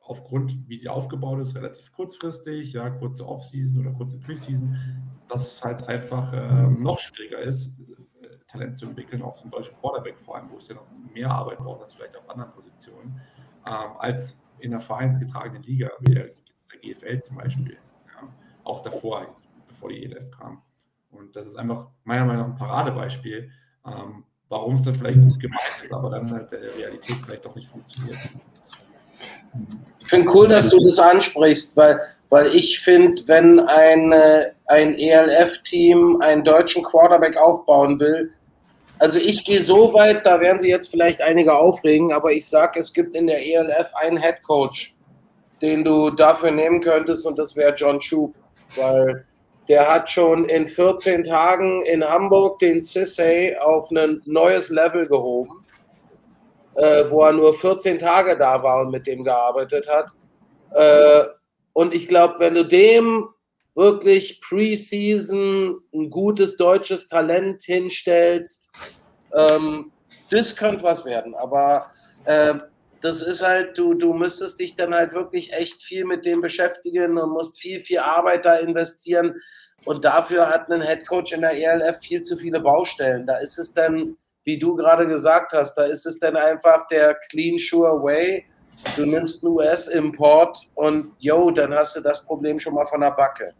aufgrund, 0.00 0.68
wie 0.68 0.76
sie 0.76 0.88
aufgebaut 0.88 1.38
ist, 1.40 1.54
relativ 1.54 1.92
kurzfristig, 1.92 2.72
ja, 2.72 2.88
kurze 2.90 3.26
Offseason 3.26 3.86
oder 3.86 3.94
kurze 3.94 4.18
Preseason, 4.18 4.76
dass 5.28 5.52
es 5.52 5.64
halt 5.64 5.84
einfach 5.84 6.32
äh, 6.32 6.66
noch 6.66 6.98
schwieriger 6.98 7.38
ist, 7.38 7.78
äh, 8.22 8.38
Talent 8.46 8.76
zu 8.76 8.86
entwickeln, 8.86 9.22
auch 9.22 9.36
zum 9.36 9.50
deutschen 9.50 9.76
Quarterback 9.76 10.18
vor 10.18 10.36
allem, 10.36 10.50
wo 10.50 10.56
es 10.56 10.68
ja 10.68 10.76
noch 10.76 10.86
mehr 11.12 11.30
Arbeit 11.30 11.58
braucht 11.58 11.82
als 11.82 11.92
vielleicht 11.92 12.16
auf 12.16 12.28
anderen 12.30 12.52
Positionen, 12.52 13.20
ähm, 13.66 13.90
als 13.98 14.42
in 14.60 14.70
der 14.70 14.80
vereinsgetragenen 14.80 15.62
Liga, 15.62 15.90
wie 16.00 16.14
der, 16.14 16.24
der 16.24 16.80
GFL 16.80 17.20
zum 17.20 17.36
Beispiel. 17.36 17.76
Ja, 18.06 18.28
auch 18.64 18.80
davor, 18.80 19.26
jetzt, 19.28 19.48
bevor 19.66 19.90
die 19.90 20.04
ELF 20.04 20.30
kam. 20.30 20.62
Und 21.10 21.34
das 21.36 21.46
ist 21.46 21.56
einfach 21.56 21.88
meiner 22.04 22.24
Meinung 22.24 22.42
nach 22.42 22.48
ein 22.50 22.56
Paradebeispiel, 22.56 23.50
ähm, 23.86 24.24
warum 24.48 24.74
es 24.74 24.82
dann 24.82 24.94
vielleicht 24.94 25.20
gut 25.20 25.40
gemeint 25.40 25.80
ist, 25.82 25.92
aber 25.92 26.10
dann 26.10 26.30
halt 26.30 26.52
der 26.52 26.74
Realität 26.74 27.16
vielleicht 27.24 27.44
doch 27.44 27.54
nicht 27.54 27.68
funktioniert. 27.68 28.18
Ich 29.98 30.08
finde 30.08 30.30
cool, 30.32 30.48
dass 30.48 30.68
du 30.70 30.82
das 30.84 30.98
ansprichst, 30.98 31.76
weil, 31.76 32.00
weil 32.28 32.46
ich 32.48 32.78
finde, 32.80 33.20
wenn 33.26 33.60
ein, 33.60 34.12
ein 34.66 34.94
ELF-Team 34.94 36.20
einen 36.20 36.44
deutschen 36.44 36.82
Quarterback 36.82 37.36
aufbauen 37.36 37.98
will, 37.98 38.32
also 38.98 39.18
ich 39.18 39.44
gehe 39.44 39.62
so 39.62 39.92
weit, 39.94 40.24
da 40.26 40.40
werden 40.40 40.58
Sie 40.58 40.68
jetzt 40.68 40.90
vielleicht 40.90 41.20
einige 41.22 41.54
aufregen, 41.54 42.12
aber 42.12 42.32
ich 42.32 42.48
sage, 42.48 42.80
es 42.80 42.92
gibt 42.92 43.14
in 43.14 43.26
der 43.26 43.44
ELF 43.44 43.92
einen 43.94 44.16
Head 44.16 44.42
Coach, 44.46 44.94
den 45.62 45.84
du 45.84 46.10
dafür 46.10 46.50
nehmen 46.50 46.80
könntest 46.80 47.26
und 47.26 47.38
das 47.38 47.56
wäre 47.56 47.74
John 47.74 48.00
Schub, 48.00 48.34
weil 48.76 49.24
der 49.68 49.92
hat 49.92 50.08
schon 50.08 50.44
in 50.46 50.66
14 50.66 51.24
Tagen 51.24 51.82
in 51.82 52.02
Hamburg 52.02 52.58
den 52.58 52.80
Sissay 52.80 53.56
auf 53.58 53.90
ein 53.90 54.22
neues 54.24 54.70
Level 54.70 55.06
gehoben, 55.06 55.64
äh, 56.76 57.04
wo 57.10 57.22
er 57.22 57.32
nur 57.32 57.52
14 57.54 57.98
Tage 57.98 58.36
da 58.36 58.62
war 58.62 58.82
und 58.82 58.90
mit 58.90 59.06
dem 59.06 59.24
gearbeitet 59.24 59.88
hat. 59.88 60.10
Äh, 60.72 61.24
Und 61.74 61.94
ich 61.94 62.08
glaube, 62.08 62.40
wenn 62.40 62.54
du 62.54 62.64
dem 62.64 63.28
wirklich 63.74 64.40
Preseason 64.40 65.80
ein 65.94 66.10
gutes 66.10 66.56
deutsches 66.56 67.06
Talent 67.06 67.62
hinstellst, 67.62 68.70
ähm, 69.34 69.92
das 70.30 70.56
könnte 70.56 70.82
was 70.82 71.04
werden. 71.04 71.34
Aber 71.34 71.90
äh, 72.24 72.54
das 73.00 73.22
ist 73.22 73.42
halt, 73.42 73.78
du, 73.78 73.94
du 73.94 74.12
müsstest 74.12 74.58
dich 74.58 74.74
dann 74.74 74.94
halt 74.94 75.12
wirklich 75.14 75.52
echt 75.52 75.82
viel 75.82 76.04
mit 76.04 76.26
dem 76.26 76.40
beschäftigen 76.40 77.18
und 77.18 77.30
musst 77.30 77.58
viel, 77.58 77.80
viel 77.80 78.00
Arbeit 78.00 78.44
da 78.44 78.56
investieren. 78.56 79.34
Und 79.84 80.04
dafür 80.04 80.48
hat 80.48 80.70
ein 80.70 80.82
Headcoach 80.82 81.32
in 81.32 81.42
der 81.42 81.52
ELF 81.52 81.98
viel 82.00 82.22
zu 82.22 82.36
viele 82.36 82.60
Baustellen. 82.60 83.26
Da 83.26 83.36
ist 83.38 83.58
es 83.58 83.72
dann, 83.72 84.16
wie 84.44 84.58
du 84.58 84.74
gerade 84.74 85.06
gesagt 85.06 85.52
hast, 85.52 85.76
da 85.76 85.84
ist 85.84 86.04
es 86.04 86.18
dann 86.18 86.36
einfach 86.36 86.86
der 86.88 87.14
clean, 87.30 87.58
sure 87.58 88.02
way 88.02 88.44
Du 88.96 89.06
nimmst 89.06 89.44
einen 89.44 89.54
US-Import 89.54 90.68
und 90.74 91.12
yo, 91.18 91.50
dann 91.50 91.74
hast 91.74 91.96
du 91.96 92.00
das 92.00 92.24
Problem 92.24 92.58
schon 92.58 92.74
mal 92.74 92.84
von 92.84 93.00
der 93.00 93.10
Backe. 93.10 93.54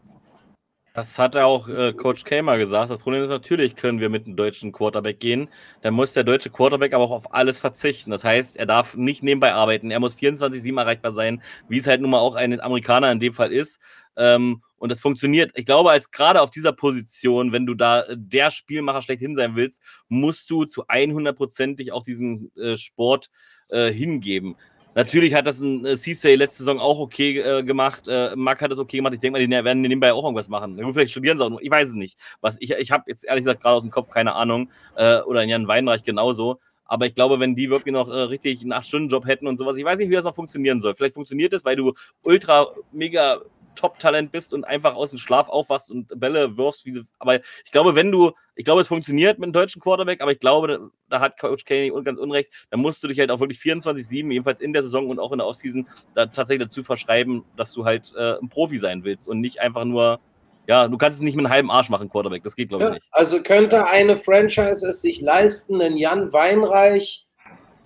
Das 0.93 1.19
hat 1.19 1.37
auch 1.37 1.67
äh, 1.69 1.93
Coach 1.93 2.23
Kamer 2.23 2.57
gesagt. 2.57 2.89
Das 2.89 2.99
Problem 2.99 3.23
ist 3.23 3.29
natürlich, 3.29 3.75
können 3.75 3.99
wir 3.99 4.09
mit 4.09 4.25
einem 4.25 4.35
deutschen 4.35 4.71
Quarterback 4.71 5.19
gehen. 5.19 5.47
Dann 5.81 5.93
muss 5.93 6.13
der 6.13 6.23
deutsche 6.23 6.49
Quarterback 6.49 6.93
aber 6.93 7.03
auch 7.03 7.11
auf 7.11 7.33
alles 7.33 7.59
verzichten. 7.59 8.11
Das 8.11 8.23
heißt, 8.23 8.57
er 8.57 8.65
darf 8.65 8.95
nicht 8.95 9.23
nebenbei 9.23 9.53
arbeiten. 9.53 9.91
Er 9.91 9.99
muss 9.99 10.17
24-7 10.17 10.77
erreichbar 10.77 11.13
sein, 11.13 11.41
wie 11.67 11.77
es 11.77 11.87
halt 11.87 12.01
nun 12.01 12.09
mal 12.09 12.19
auch 12.19 12.35
ein 12.35 12.59
Amerikaner 12.59 13.11
in 13.11 13.19
dem 13.19 13.33
Fall 13.33 13.53
ist. 13.53 13.79
Ähm, 14.17 14.63
und 14.77 14.89
das 14.89 14.99
funktioniert. 14.99 15.51
Ich 15.55 15.65
glaube, 15.65 15.91
als 15.91 16.09
gerade 16.11 16.41
auf 16.41 16.49
dieser 16.49 16.73
Position, 16.73 17.51
wenn 17.51 17.65
du 17.65 17.75
da 17.75 18.05
der 18.13 18.49
Spielmacher 18.49 19.01
schlechthin 19.01 19.35
sein 19.35 19.55
willst, 19.55 19.81
musst 20.07 20.49
du 20.49 20.65
zu 20.65 20.87
100%ig 20.87 21.91
auch 21.91 22.03
diesen 22.03 22.51
äh, 22.57 22.77
Sport 22.77 23.29
äh, 23.69 23.91
hingeben. 23.91 24.55
Natürlich 24.95 25.33
hat 25.33 25.45
das 25.47 25.59
ein 25.61 25.85
äh, 25.85 25.95
Ceesay 25.95 26.35
letzte 26.35 26.63
Saison 26.63 26.79
auch 26.79 26.99
okay 26.99 27.39
äh, 27.39 27.63
gemacht. 27.63 28.07
Äh, 28.07 28.35
Mark 28.35 28.61
hat 28.61 28.71
das 28.71 28.79
okay 28.79 28.97
gemacht. 28.97 29.13
Ich 29.13 29.19
denke 29.19 29.39
mal, 29.39 29.45
die 29.45 29.51
werden 29.51 29.81
nebenbei 29.81 30.11
auch 30.13 30.23
irgendwas 30.23 30.49
machen. 30.49 30.77
Vielleicht 30.91 31.11
studieren 31.11 31.37
sie 31.37 31.45
auch. 31.45 31.59
Ich 31.61 31.69
weiß 31.69 31.89
es 31.89 31.95
nicht. 31.95 32.17
Was 32.41 32.57
ich 32.59 32.71
ich 32.71 32.91
habe 32.91 33.03
jetzt 33.07 33.23
ehrlich 33.23 33.43
gesagt 33.43 33.61
gerade 33.61 33.75
aus 33.75 33.83
dem 33.83 33.91
Kopf 33.91 34.09
keine 34.09 34.33
Ahnung. 34.33 34.69
Äh, 34.95 35.19
oder 35.21 35.43
in 35.43 35.49
Jan 35.49 35.67
Weinreich 35.67 36.03
genauso. 36.03 36.59
Aber 36.85 37.05
ich 37.05 37.13
glaube, 37.13 37.39
wenn 37.39 37.55
die 37.55 37.69
wirklich 37.69 37.93
noch 37.93 38.09
äh, 38.09 38.13
richtig 38.13 38.61
einen 38.61 38.73
8-Stunden-Job 38.73 39.27
hätten 39.27 39.47
und 39.47 39.57
sowas, 39.57 39.77
ich 39.77 39.85
weiß 39.85 39.99
nicht, 39.99 40.09
wie 40.09 40.15
das 40.15 40.23
noch 40.23 40.33
funktionieren 40.33 40.81
soll. 40.81 40.95
Vielleicht 40.95 41.13
funktioniert 41.13 41.53
es, 41.53 41.63
weil 41.63 41.75
du 41.75 41.93
ultra 42.23 42.67
mega 42.91 43.41
Top-Talent 43.79 44.31
bist 44.31 44.53
und 44.53 44.65
einfach 44.65 44.95
aus 44.95 45.11
dem 45.11 45.19
Schlaf 45.19 45.47
aufwachst 45.47 45.89
und 45.89 46.19
Bälle 46.19 46.57
wirfst. 46.57 46.85
Wie 46.85 47.01
aber 47.17 47.35
ich 47.63 47.71
glaube, 47.71 47.95
wenn 47.95 48.11
du, 48.11 48.33
ich 48.55 48.65
glaube, 48.65 48.81
es 48.81 48.89
funktioniert 48.89 49.39
mit 49.39 49.45
einem 49.45 49.53
deutschen 49.53 49.81
Quarterback, 49.81 50.21
aber 50.21 50.33
ich 50.33 50.39
glaube, 50.39 50.91
da 51.07 51.21
hat 51.21 51.39
Coach 51.39 51.63
Kenny 51.63 51.91
ganz 52.03 52.19
unrecht, 52.19 52.49
da 52.69 52.77
musst 52.77 53.01
du 53.01 53.07
dich 53.07 53.19
halt 53.19 53.31
auch 53.31 53.39
wirklich 53.39 53.59
24-7, 53.59 54.31
jedenfalls 54.31 54.59
in 54.59 54.73
der 54.73 54.83
Saison 54.83 55.07
und 55.07 55.19
auch 55.19 55.31
in 55.31 55.37
der 55.37 55.47
Offseason, 55.47 55.87
da 56.13 56.25
tatsächlich 56.25 56.67
dazu 56.67 56.83
verschreiben, 56.83 57.45
dass 57.55 57.71
du 57.71 57.85
halt 57.85 58.11
äh, 58.17 58.37
ein 58.39 58.49
Profi 58.49 58.77
sein 58.77 59.05
willst 59.05 59.27
und 59.27 59.39
nicht 59.39 59.61
einfach 59.61 59.85
nur 59.85 60.19
ja, 60.67 60.87
du 60.87 60.97
kannst 60.99 61.17
es 61.17 61.23
nicht 61.23 61.35
mit 61.35 61.45
einem 61.45 61.53
halben 61.53 61.71
Arsch 61.71 61.89
machen, 61.89 62.09
Quarterback. 62.09 62.43
Das 62.43 62.55
geht, 62.55 62.69
glaube 62.69 62.83
ich, 62.83 62.89
nicht. 62.91 63.07
Also 63.11 63.41
könnte 63.41 63.87
eine 63.87 64.15
Franchise 64.15 64.87
es 64.87 65.01
sich 65.01 65.19
leisten, 65.19 65.81
einen 65.81 65.97
Jan 65.97 66.31
Weinreich 66.31 67.25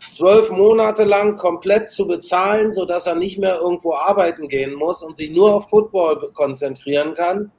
zwölf 0.10 0.50
Monate 0.50 1.04
lang 1.04 1.38
komplett 1.38 1.92
zu 1.92 2.08
bezahlen, 2.08 2.72
sodass 2.72 3.08
er 3.08 3.16
nicht 3.16 3.40
mehr 3.40 3.60
irgendwo 3.60 3.94
arbeiten 3.94 4.48
gehen 4.48 4.74
muss 4.74 5.02
und 5.04 5.16
sich 5.16 5.32
nur 5.32 5.54
auf 5.54 5.70
Football 5.70 6.32
konzentrieren 6.34 7.14
kann 7.14 7.52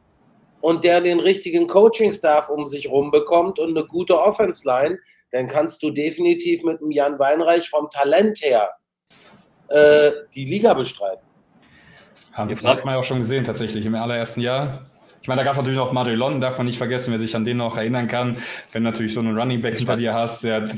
und 0.61 0.85
der 0.85 1.01
den 1.01 1.21
richtigen 1.21 1.67
Coaching-Staff 1.67 2.49
um 2.49 2.67
sich 2.67 2.89
rum 2.91 3.11
bekommt 3.11 3.59
und 3.59 3.77
eine 3.77 3.87
gute 3.87 4.19
Offense-Line, 4.19 4.99
dann 5.31 5.49
kannst 5.49 5.83
du 5.83 5.91
definitiv 5.91 6.63
mit 6.63 6.81
dem 6.81 6.91
Jan 6.91 7.19
Weinreich 7.19 7.69
vom 7.69 7.91
Talent 7.91 8.41
her 8.41 8.71
äh, 9.69 10.11
die 10.35 10.45
Liga 10.45 10.75
bestreiten. 10.75 11.25
Haben 12.33 12.51
wir 12.51 12.93
ja 12.93 12.99
auch 12.99 13.05
schon 13.05 13.19
gesehen, 13.19 13.45
tatsächlich 13.45 13.85
im 13.87 13.95
allerersten 13.95 14.41
Jahr. 14.41 14.87
Ich 15.25 15.29
meine, 15.29 15.39
da 15.39 15.45
gab 15.45 15.53
es 15.53 15.57
natürlich 15.57 15.79
noch 15.79 15.91
Madelon, 15.91 16.43
darf 16.43 16.59
man 16.59 16.67
nicht 16.67 16.77
vergessen, 16.77 17.11
wer 17.11 17.19
sich 17.19 17.35
an 17.35 17.47
den 17.47 17.57
noch 17.57 17.79
erinnern 17.79 18.09
kann. 18.09 18.37
Wenn 18.73 18.85
du 18.85 18.91
natürlich 18.91 19.15
so 19.15 19.21
einen 19.21 19.35
Running 19.35 19.63
Back 19.63 19.79
hinter 19.79 19.97
dir 19.97 20.13
hast, 20.13 20.45
der, 20.45 20.69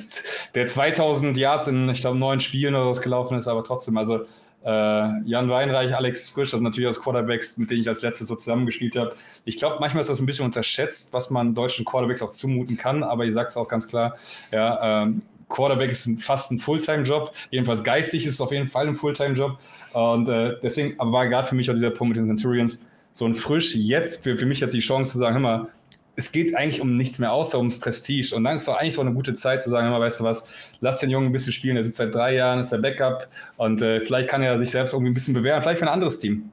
der 0.54 0.68
2000 0.68 1.36
Yards 1.36 1.66
in, 1.66 1.88
ich 1.88 2.02
glaube, 2.02 2.16
neun 2.16 2.38
Spielen 2.38 2.76
oder 2.76 2.86
was 2.86 3.02
gelaufen 3.02 3.36
ist, 3.36 3.48
aber 3.48 3.64
trotzdem, 3.64 3.96
also 3.96 4.20
äh, 4.64 5.20
Jan 5.24 5.50
Weinreich, 5.50 5.96
Alex 5.96 6.28
Frisch, 6.28 6.52
das 6.52 6.58
sind 6.58 6.62
natürlich 6.62 6.88
aus 6.88 7.02
Quarterbacks, 7.02 7.58
mit 7.58 7.72
denen 7.72 7.80
ich 7.80 7.88
als 7.88 8.02
letztes 8.02 8.28
so 8.28 8.36
zusammengespielt 8.36 8.94
habe. 8.94 9.16
Ich 9.46 9.56
glaube, 9.56 9.78
manchmal 9.80 10.02
ist 10.02 10.10
das 10.10 10.20
ein 10.20 10.26
bisschen 10.26 10.44
unterschätzt, 10.44 11.12
was 11.12 11.30
man 11.30 11.52
deutschen 11.56 11.84
Quarterbacks 11.84 12.22
auch 12.22 12.30
zumuten 12.30 12.76
kann, 12.76 13.02
aber 13.02 13.24
ihr 13.24 13.32
sagt 13.32 13.50
es 13.50 13.56
auch 13.56 13.66
ganz 13.66 13.88
klar, 13.88 14.14
ja, 14.52 15.02
ähm, 15.02 15.22
Quarterback 15.48 15.90
ist 15.90 16.06
ein, 16.06 16.18
fast 16.18 16.52
ein 16.52 16.60
Fulltime-Job, 16.60 17.32
jedenfalls 17.50 17.82
geistig 17.82 18.24
ist 18.24 18.34
es 18.34 18.40
auf 18.40 18.52
jeden 18.52 18.68
Fall 18.68 18.86
ein 18.86 18.94
Fulltime-Job 18.94 19.58
und 19.94 20.28
äh, 20.28 20.54
deswegen, 20.62 21.00
aber 21.00 21.10
war 21.10 21.26
gerade 21.26 21.48
für 21.48 21.56
mich 21.56 21.68
auch 21.68 21.74
dieser 21.74 21.90
Punkt 21.90 22.16
mit 22.16 22.24
den 22.24 22.28
Centurions, 22.28 22.84
so 23.16 23.24
ein 23.24 23.34
Frisch 23.34 23.74
jetzt 23.74 24.22
für, 24.22 24.36
für 24.36 24.44
mich 24.44 24.60
jetzt 24.60 24.74
die 24.74 24.80
Chance 24.80 25.12
zu 25.12 25.18
sagen, 25.18 25.36
hör 25.36 25.40
mal, 25.40 25.68
es 26.16 26.32
geht 26.32 26.54
eigentlich 26.54 26.82
um 26.82 26.98
nichts 26.98 27.18
mehr 27.18 27.32
außer 27.32 27.56
ums 27.56 27.80
Prestige. 27.80 28.34
Und 28.36 28.44
dann 28.44 28.56
ist 28.56 28.68
doch 28.68 28.76
eigentlich 28.76 28.94
so 28.94 29.00
eine 29.00 29.14
gute 29.14 29.32
Zeit 29.32 29.62
zu 29.62 29.70
sagen, 29.70 29.86
hör 29.86 29.98
mal, 29.98 30.04
weißt 30.04 30.20
du 30.20 30.24
was, 30.24 30.46
lass 30.80 30.98
den 30.98 31.08
Jungen 31.08 31.28
ein 31.28 31.32
bisschen 31.32 31.54
spielen, 31.54 31.78
er 31.78 31.84
sitzt 31.84 31.96
seit 31.96 32.14
drei 32.14 32.34
Jahren, 32.34 32.60
ist 32.60 32.72
der 32.72 32.78
Backup 32.78 33.28
und 33.56 33.80
äh, 33.80 34.02
vielleicht 34.02 34.28
kann 34.28 34.42
er 34.42 34.58
sich 34.58 34.70
selbst 34.70 34.92
irgendwie 34.92 35.12
ein 35.12 35.14
bisschen 35.14 35.32
bewähren, 35.32 35.62
vielleicht 35.62 35.78
für 35.78 35.86
ein 35.86 35.92
anderes 35.92 36.18
Team. 36.18 36.50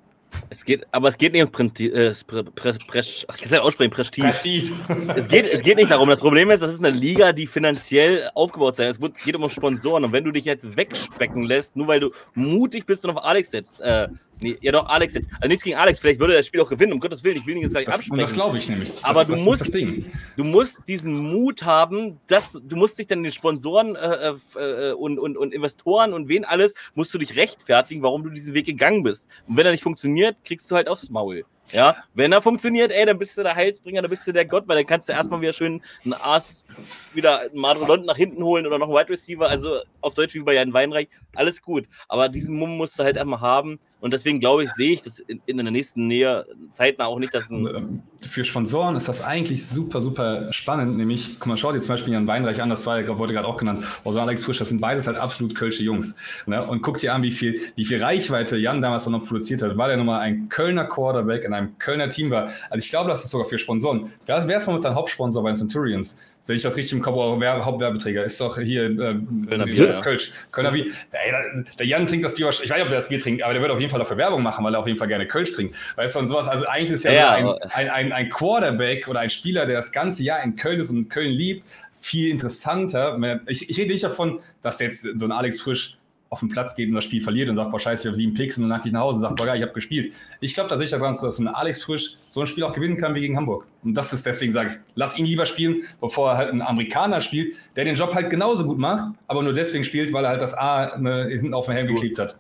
Es 0.50 0.64
geht, 0.64 0.88
aber 0.92 1.10
es 1.10 1.18
geht 1.18 1.34
nicht 1.34 1.44
um 1.44 1.52
Prenti, 1.52 1.88
äh, 1.88 2.14
Pre, 2.26 2.46
Pre, 2.46 2.74
Pre, 2.88 3.00
ich 3.00 3.26
kann 3.28 3.50
nicht 3.50 3.60
aussprechen, 3.60 3.92
Prestige. 3.92 4.28
Prestige. 4.28 4.74
es, 5.16 5.28
geht, 5.28 5.52
es 5.52 5.62
geht 5.62 5.76
nicht 5.78 5.92
darum. 5.92 6.10
Das 6.10 6.20
Problem 6.20 6.50
ist, 6.50 6.62
das 6.62 6.74
ist 6.74 6.84
eine 6.84 6.96
Liga, 6.96 7.34
die 7.34 7.46
finanziell 7.46 8.30
aufgebaut 8.34 8.76
sein. 8.76 8.90
Es 8.90 9.00
geht 9.24 9.36
um 9.36 9.50
Sponsoren. 9.50 10.06
Und 10.06 10.12
wenn 10.12 10.24
du 10.24 10.32
dich 10.32 10.46
jetzt 10.46 10.76
wegspecken 10.76 11.44
lässt, 11.44 11.76
nur 11.76 11.88
weil 11.88 12.00
du 12.00 12.12
mutig 12.34 12.86
bist 12.86 13.06
und 13.06 13.12
auf 13.12 13.24
Alex 13.24 13.52
setzt, 13.52 13.80
äh, 13.82 14.08
Nee, 14.42 14.58
ja 14.62 14.72
doch, 14.72 14.88
Alex 14.88 15.14
jetzt. 15.14 15.30
Also 15.36 15.48
nichts 15.48 15.64
gegen 15.64 15.78
Alex, 15.78 16.00
vielleicht 16.00 16.20
würde 16.20 16.34
er 16.34 16.40
das 16.40 16.48
Spiel 16.48 16.62
auch 16.62 16.70
gewinnen, 16.70 16.94
um 16.94 17.00
Gottes 17.00 17.24
Willen, 17.24 17.38
ich 17.38 17.46
will 17.46 17.56
ihn 17.56 17.62
jetzt 17.62 17.72
gleich 17.72 17.86
das, 17.86 17.96
absprechen. 17.96 18.20
Das 18.20 18.34
glaube 18.34 18.58
ich 18.58 18.70
nämlich. 18.70 18.92
Das, 18.92 19.04
Aber 19.04 19.26
du, 19.26 19.36
musst, 19.36 19.74
du 19.74 20.44
musst 20.44 20.88
diesen 20.88 21.18
Mut 21.32 21.64
haben, 21.64 22.20
dass 22.28 22.52
du 22.54 22.76
musst 22.76 23.00
dich 23.00 23.08
dann 23.08 23.24
den 23.24 23.32
Sponsoren 23.32 23.96
äh, 23.96 24.34
äh, 24.56 24.92
und, 24.94 25.20
und, 25.20 25.38
und 25.38 25.54
Investoren 25.54 26.14
und 26.14 26.28
wen 26.28 26.46
alles, 26.46 26.74
musst 26.96 27.14
du 27.14 27.18
dich 27.18 27.36
rechtfertigen, 27.36 28.02
warum 28.02 28.24
du 28.24 28.30
diesen 28.30 28.54
Weg 28.54 28.66
gegangen 28.66 29.04
bist. 29.04 29.30
Und 29.48 29.58
wenn 29.58 29.66
er 29.66 29.72
nicht 29.72 29.84
funktioniert, 29.84 30.38
kriegst 30.44 30.70
du 30.70 30.76
halt 30.76 30.88
aufs 30.88 31.10
Maul. 31.10 31.46
Ja, 31.72 31.96
wenn 32.14 32.32
er 32.34 32.42
funktioniert, 32.42 32.92
ey, 32.92 33.06
dann 33.06 33.18
bist 33.18 33.38
du 33.38 33.44
der 33.44 33.56
Heilsbringer, 33.56 34.02
dann 34.02 34.10
bist 34.10 34.28
du 34.28 34.34
der 34.34 34.46
Gott, 34.46 34.68
weil 34.68 34.76
dann 34.76 34.86
kannst 34.86 35.08
du 35.08 35.14
erstmal 35.14 35.42
wieder 35.42 35.54
schön 35.54 35.82
einen 36.04 36.14
Ass, 36.14 36.66
wieder 37.14 37.40
einen 37.40 37.58
Madrelont 37.58 38.06
nach 38.06 38.18
hinten 38.18 38.44
holen 38.44 38.68
oder 38.68 38.78
noch 38.78 38.90
einen 38.90 38.98
Wide 38.98 39.10
Receiver, 39.10 39.48
also 39.48 39.80
auf 40.02 40.14
Deutsch 40.14 40.34
wie 40.36 40.42
bei 40.42 40.56
Jan 40.56 40.74
Weinreich, 40.74 41.08
alles 41.36 41.62
gut. 41.62 41.86
Aber 42.10 42.28
diesen 42.28 42.58
Mumm 42.58 42.78
musst 42.78 43.00
du 43.00 43.04
halt 43.04 43.18
einmal 43.18 43.40
haben 43.40 43.80
und 44.04 44.12
deswegen 44.12 44.42
glaube 44.42 44.66
ich, 44.66 44.72
sehe 44.74 44.92
ich 44.92 45.02
das 45.02 45.20
in, 45.20 45.42
in 45.46 45.56
der 45.56 45.72
nächsten 45.72 46.08
Nähe 46.08 46.46
zeitnah 46.74 47.06
auch 47.06 47.20
nicht, 47.20 47.34
dass 47.34 47.50
ein. 47.50 47.66
Ähm, 47.68 48.04
für 48.20 48.44
Sponsoren 48.44 48.98
ist 48.98 49.08
das 49.08 49.24
eigentlich 49.24 49.66
super, 49.66 50.02
super 50.02 50.52
spannend. 50.52 50.98
Nämlich, 50.98 51.40
guck 51.40 51.48
mal, 51.48 51.56
schau 51.56 51.72
dir 51.72 51.80
zum 51.80 51.94
Beispiel 51.94 52.12
Jan 52.12 52.28
Weinreich 52.28 52.62
an, 52.62 52.70
das 52.70 52.86
war, 52.86 53.08
wurde 53.18 53.32
gerade 53.32 53.48
auch 53.48 53.56
genannt, 53.56 53.86
also 54.04 54.20
Alex 54.20 54.44
Frisch, 54.44 54.58
das 54.58 54.68
sind 54.68 54.82
beides 54.82 55.08
halt 55.08 55.16
absolut 55.16 55.56
kölsche 55.56 55.84
Jungs. 55.84 56.18
Ne? 56.48 56.62
Und 56.62 56.82
guck 56.82 56.98
dir 56.98 57.14
an, 57.14 57.24
wie 57.24 57.32
viel, 57.32 57.58
wie 57.78 57.86
viel 57.86 58.04
Reichweite 58.04 58.58
Jan 58.58 58.82
damals 58.82 59.08
noch 59.08 59.26
produziert 59.26 59.62
hat, 59.62 59.78
weil 59.78 59.92
er 59.92 59.96
nochmal 59.96 60.20
ein 60.20 60.50
Kölner 60.50 60.84
Quarterback 60.84 61.46
in 61.46 61.54
einem 61.54 61.80
Kölner 61.80 62.10
Team 62.10 62.30
war. 62.30 62.50
Also 62.70 62.84
ich 62.84 62.90
glaube, 62.90 63.10
das 63.10 63.24
ist 63.24 63.32
sogar 63.32 63.48
für 63.48 63.58
Sponsoren. 63.58 64.12
Wer, 64.26 64.46
ist 64.58 64.68
momentan 64.68 64.96
Hauptsponsor 64.96 65.44
bei 65.44 65.52
den 65.52 65.56
Centurions? 65.56 66.20
Wenn 66.46 66.58
ich 66.58 66.62
das 66.62 66.76
richtig 66.76 66.94
im 66.94 67.02
Kopf 67.02 67.18
habe, 67.18 67.66
Hauptwerbeträger 67.66 68.24
ist 68.24 68.40
doch 68.42 68.58
hier 68.58 68.86
äh, 68.86 69.16
Kölner 69.48 69.66
Bier, 69.66 69.88
das. 69.88 70.02
Kölsch. 70.02 70.32
Kölner 70.52 70.72
Bier. 70.72 70.88
Der, 71.14 71.64
der, 71.80 71.86
Jan 71.86 72.06
trinkt 72.06 72.26
das 72.26 72.36
Bier, 72.36 72.50
ich 72.50 72.60
weiß 72.60 72.70
nicht, 72.70 72.82
ob 72.82 72.90
er 72.90 72.96
das 72.96 73.08
Bier 73.08 73.20
trinkt, 73.20 73.44
aber 73.44 73.54
der 73.54 73.62
wird 73.62 73.72
auf 73.72 73.80
jeden 73.80 73.90
Fall 73.90 74.00
dafür 74.00 74.18
Werbung 74.18 74.44
machen, 74.44 74.66
weil 74.66 74.74
er 74.74 74.80
auf 74.80 74.88
jeden 74.88 75.00
Fall 75.00 75.08
gerne 75.08 75.26
Kölsch 75.26 75.54
trinkt. 75.54 75.76
Weißt 75.96 76.16
du, 76.16 76.20
und 76.20 76.28
sowas. 76.28 76.48
Also 76.48 76.66
eigentlich 76.68 76.92
ist 76.92 77.06
ja, 77.06 77.14
ja 77.14 77.42
so 77.42 77.58
ein, 77.60 77.72
ein, 77.72 77.90
ein, 77.90 78.12
ein, 78.12 78.30
Quarterback 78.30 79.08
oder 79.08 79.22
ein 79.22 79.30
Spieler, 79.30 79.66
der 79.66 79.78
das 79.78 79.92
ganze 79.92 80.24
Jahr 80.24 80.44
in 80.44 80.56
Köln 80.56 80.80
ist 80.80 80.90
und 80.90 81.10
Köln 81.10 81.32
liebt, 81.32 81.66
viel 82.00 82.30
interessanter. 82.30 83.18
Ich, 83.48 83.70
ich 83.70 83.78
rede 83.80 83.94
nicht 83.94 84.04
davon, 84.04 84.40
dass 84.62 84.80
jetzt 84.80 85.08
so 85.18 85.26
ein 85.26 85.32
Alex 85.32 85.62
Frisch 85.62 85.98
auf 86.34 86.40
den 86.40 86.50
Platz 86.50 86.76
geht 86.76 86.90
und 86.90 86.96
das 86.96 87.06
Spiel 87.06 87.22
verliert 87.22 87.48
und 87.48 87.56
sagt, 87.56 87.72
boah, 87.72 87.80
scheiße, 87.80 88.02
ich 88.02 88.08
habe 88.08 88.16
sieben 88.16 88.34
Picks 88.34 88.58
und 88.58 88.64
dann 88.68 88.78
nach 88.78 88.86
ich 88.86 88.92
nach 88.92 89.02
Hause 89.02 89.18
und 89.18 89.22
sagt, 89.22 89.36
boah, 89.36 89.46
geil, 89.46 89.58
ich 89.58 89.62
habe 89.62 89.72
gespielt. 89.72 90.14
Ich 90.42 90.54
glaube 90.56 90.68
tatsächlich 90.68 91.00
daran, 91.00 91.16
dass 91.22 91.40
ein 91.40 91.48
Alex 91.48 91.84
Frisch 91.84 92.18
so 92.32 92.42
ein 92.42 92.48
Spiel 92.48 92.64
auch 92.64 92.74
gewinnen 92.74 92.98
kann 92.98 93.14
wie 93.14 93.22
gegen 93.22 93.38
Hamburg. 93.38 93.68
Und 93.84 93.94
das 93.94 94.12
ist 94.12 94.26
deswegen, 94.26 94.52
sage 94.52 94.70
ich, 94.72 94.76
lass 94.96 95.18
ihn 95.18 95.26
lieber 95.26 95.46
spielen, 95.46 95.84
bevor 96.02 96.32
er 96.32 96.38
halt 96.38 96.50
einen 96.50 96.64
Amerikaner 96.64 97.22
spielt, 97.22 97.56
der 97.76 97.86
den 97.86 97.96
Job 97.96 98.14
halt 98.16 98.32
genauso 98.32 98.66
gut 98.66 98.80
macht, 98.80 99.16
aber 99.28 99.44
nur 99.44 99.54
deswegen 99.54 99.84
spielt, 99.84 100.12
weil 100.12 100.26
er 100.26 100.32
halt 100.32 100.42
das 100.42 100.56
A 100.56 100.98
ne, 100.98 101.28
hinten 101.30 101.54
auf 101.54 101.68
den 101.68 101.76
Helm 101.76 101.88
geklebt 101.88 102.18
hat. 102.18 102.40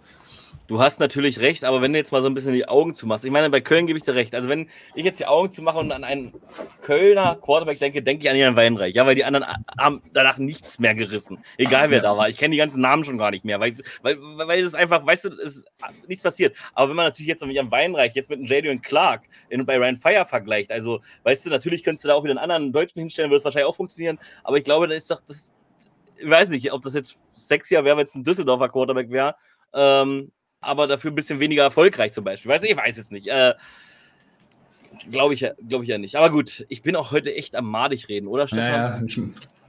Du 0.67 0.79
hast 0.79 1.01
natürlich 1.01 1.39
recht, 1.41 1.65
aber 1.65 1.81
wenn 1.81 1.91
du 1.91 1.99
jetzt 1.99 2.13
mal 2.13 2.21
so 2.21 2.29
ein 2.29 2.33
bisschen 2.33 2.53
die 2.53 2.69
Augen 2.69 2.95
zumachst, 2.95 3.25
ich 3.25 3.31
meine, 3.31 3.49
bei 3.49 3.59
Köln 3.59 3.85
gebe 3.85 3.97
ich 3.97 4.03
dir 4.03 4.15
recht. 4.15 4.33
Also, 4.33 4.47
wenn 4.47 4.69
ich 4.95 5.03
jetzt 5.03 5.19
die 5.19 5.25
Augen 5.25 5.51
zumache 5.51 5.77
und 5.77 5.91
an 5.91 6.05
einen 6.05 6.33
Kölner 6.81 7.35
Quarterback 7.35 7.79
denke, 7.79 8.01
denke 8.01 8.23
ich 8.23 8.29
an 8.29 8.37
Jan 8.37 8.55
Weinreich. 8.55 8.95
Ja, 8.95 9.05
weil 9.05 9.15
die 9.15 9.25
anderen 9.25 9.45
haben 9.77 10.01
danach 10.13 10.37
nichts 10.37 10.79
mehr 10.79 10.95
gerissen. 10.95 11.43
Egal 11.57 11.89
wer 11.89 12.01
da 12.01 12.15
war. 12.15 12.29
Ich 12.29 12.37
kenne 12.37 12.53
die 12.53 12.57
ganzen 12.57 12.79
Namen 12.79 13.03
schon 13.03 13.17
gar 13.17 13.31
nicht 13.31 13.43
mehr, 13.43 13.59
weil, 13.59 13.75
weil, 14.03 14.17
weil 14.21 14.63
es 14.63 14.73
einfach, 14.73 15.05
weißt 15.05 15.25
du, 15.25 15.29
es 15.33 15.57
ist 15.57 15.65
nichts 16.07 16.23
passiert. 16.23 16.55
Aber 16.73 16.89
wenn 16.89 16.95
man 16.95 17.07
natürlich 17.07 17.27
jetzt 17.27 17.45
mit 17.45 17.55
Jan 17.55 17.69
Weinreich, 17.69 18.13
jetzt 18.15 18.29
mit 18.29 18.39
einem 18.39 18.47
Jadon 18.47 18.81
Clark 18.81 19.23
in, 19.49 19.65
bei 19.65 19.77
Ryan 19.77 19.97
Fire 19.97 20.25
vergleicht, 20.25 20.71
also, 20.71 21.01
weißt 21.23 21.45
du, 21.45 21.49
natürlich 21.49 21.83
könntest 21.83 22.05
du 22.05 22.07
da 22.07 22.13
auch 22.13 22.23
wieder 22.23 22.31
einen 22.31 22.39
anderen 22.39 22.71
Deutschen 22.71 22.99
hinstellen, 22.99 23.29
würde 23.29 23.39
es 23.39 23.45
wahrscheinlich 23.45 23.67
auch 23.67 23.75
funktionieren. 23.75 24.17
Aber 24.45 24.57
ich 24.57 24.63
glaube, 24.63 24.87
da 24.87 24.95
ist 24.95 25.11
doch 25.11 25.19
das, 25.27 25.51
ich 26.15 26.29
weiß 26.29 26.49
nicht, 26.49 26.71
ob 26.71 26.83
das 26.83 26.93
jetzt 26.93 27.19
sexier 27.33 27.83
wäre, 27.83 27.97
wenn 27.97 28.05
es 28.05 28.15
ein 28.15 28.23
Düsseldorfer 28.23 28.69
Quarterback 28.69 29.09
wäre. 29.09 29.35
Ähm, 29.73 30.31
aber 30.63 30.87
dafür 30.87 31.11
ein 31.11 31.15
bisschen 31.15 31.39
weniger 31.39 31.63
erfolgreich 31.63 32.11
zum 32.13 32.23
Beispiel. 32.23 32.51
Weiß 32.51 32.63
ich, 32.63 32.75
weiß 32.75 32.97
es 32.97 33.11
nicht. 33.11 33.27
Äh, 33.27 33.53
Glaube 35.11 35.33
ich, 35.33 35.39
ja, 35.41 35.51
glaub 35.67 35.81
ich 35.81 35.89
ja 35.89 35.97
nicht. 35.97 36.15
Aber 36.15 36.29
gut, 36.29 36.65
ich 36.69 36.83
bin 36.83 36.95
auch 36.95 37.11
heute 37.11 37.33
echt 37.35 37.55
am 37.55 37.65
madig 37.65 38.09
reden, 38.09 38.27
oder 38.27 38.47
Stefan? 38.47 38.65
Ja, 38.67 38.97
ja, 38.97 39.01
ich, 39.03 39.19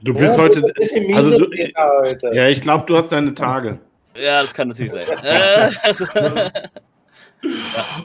Du 0.01 0.13
Ja, 0.13 0.19
bist 0.19 0.35
das 0.35 0.37
heute. 0.37 0.53
ist 0.53 0.63
ein 0.65 0.73
bisschen 0.75 1.05
miese 1.07 1.17
also 1.17 1.37
du, 1.39 1.51
heute. 2.03 2.31
ja, 2.35 2.47
ich 2.47 2.61
glaube, 2.61 2.85
du 2.85 2.95
hast 2.95 3.11
deine 3.11 3.33
Tage. 3.33 3.79
Ja, 4.15 4.41
das 4.41 4.53
kann 4.53 4.67
natürlich 4.67 4.91
sein. 4.91 5.05
Äh, 5.23 6.51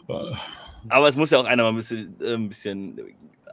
aber 0.88 1.08
es 1.08 1.16
muss 1.16 1.30
ja 1.30 1.38
auch 1.38 1.44
einer 1.44 1.62
mal 1.62 1.70
ein 1.70 1.76
bisschen, 1.76 2.16
äh, 2.20 2.34
ein 2.34 2.48
bisschen 2.48 2.98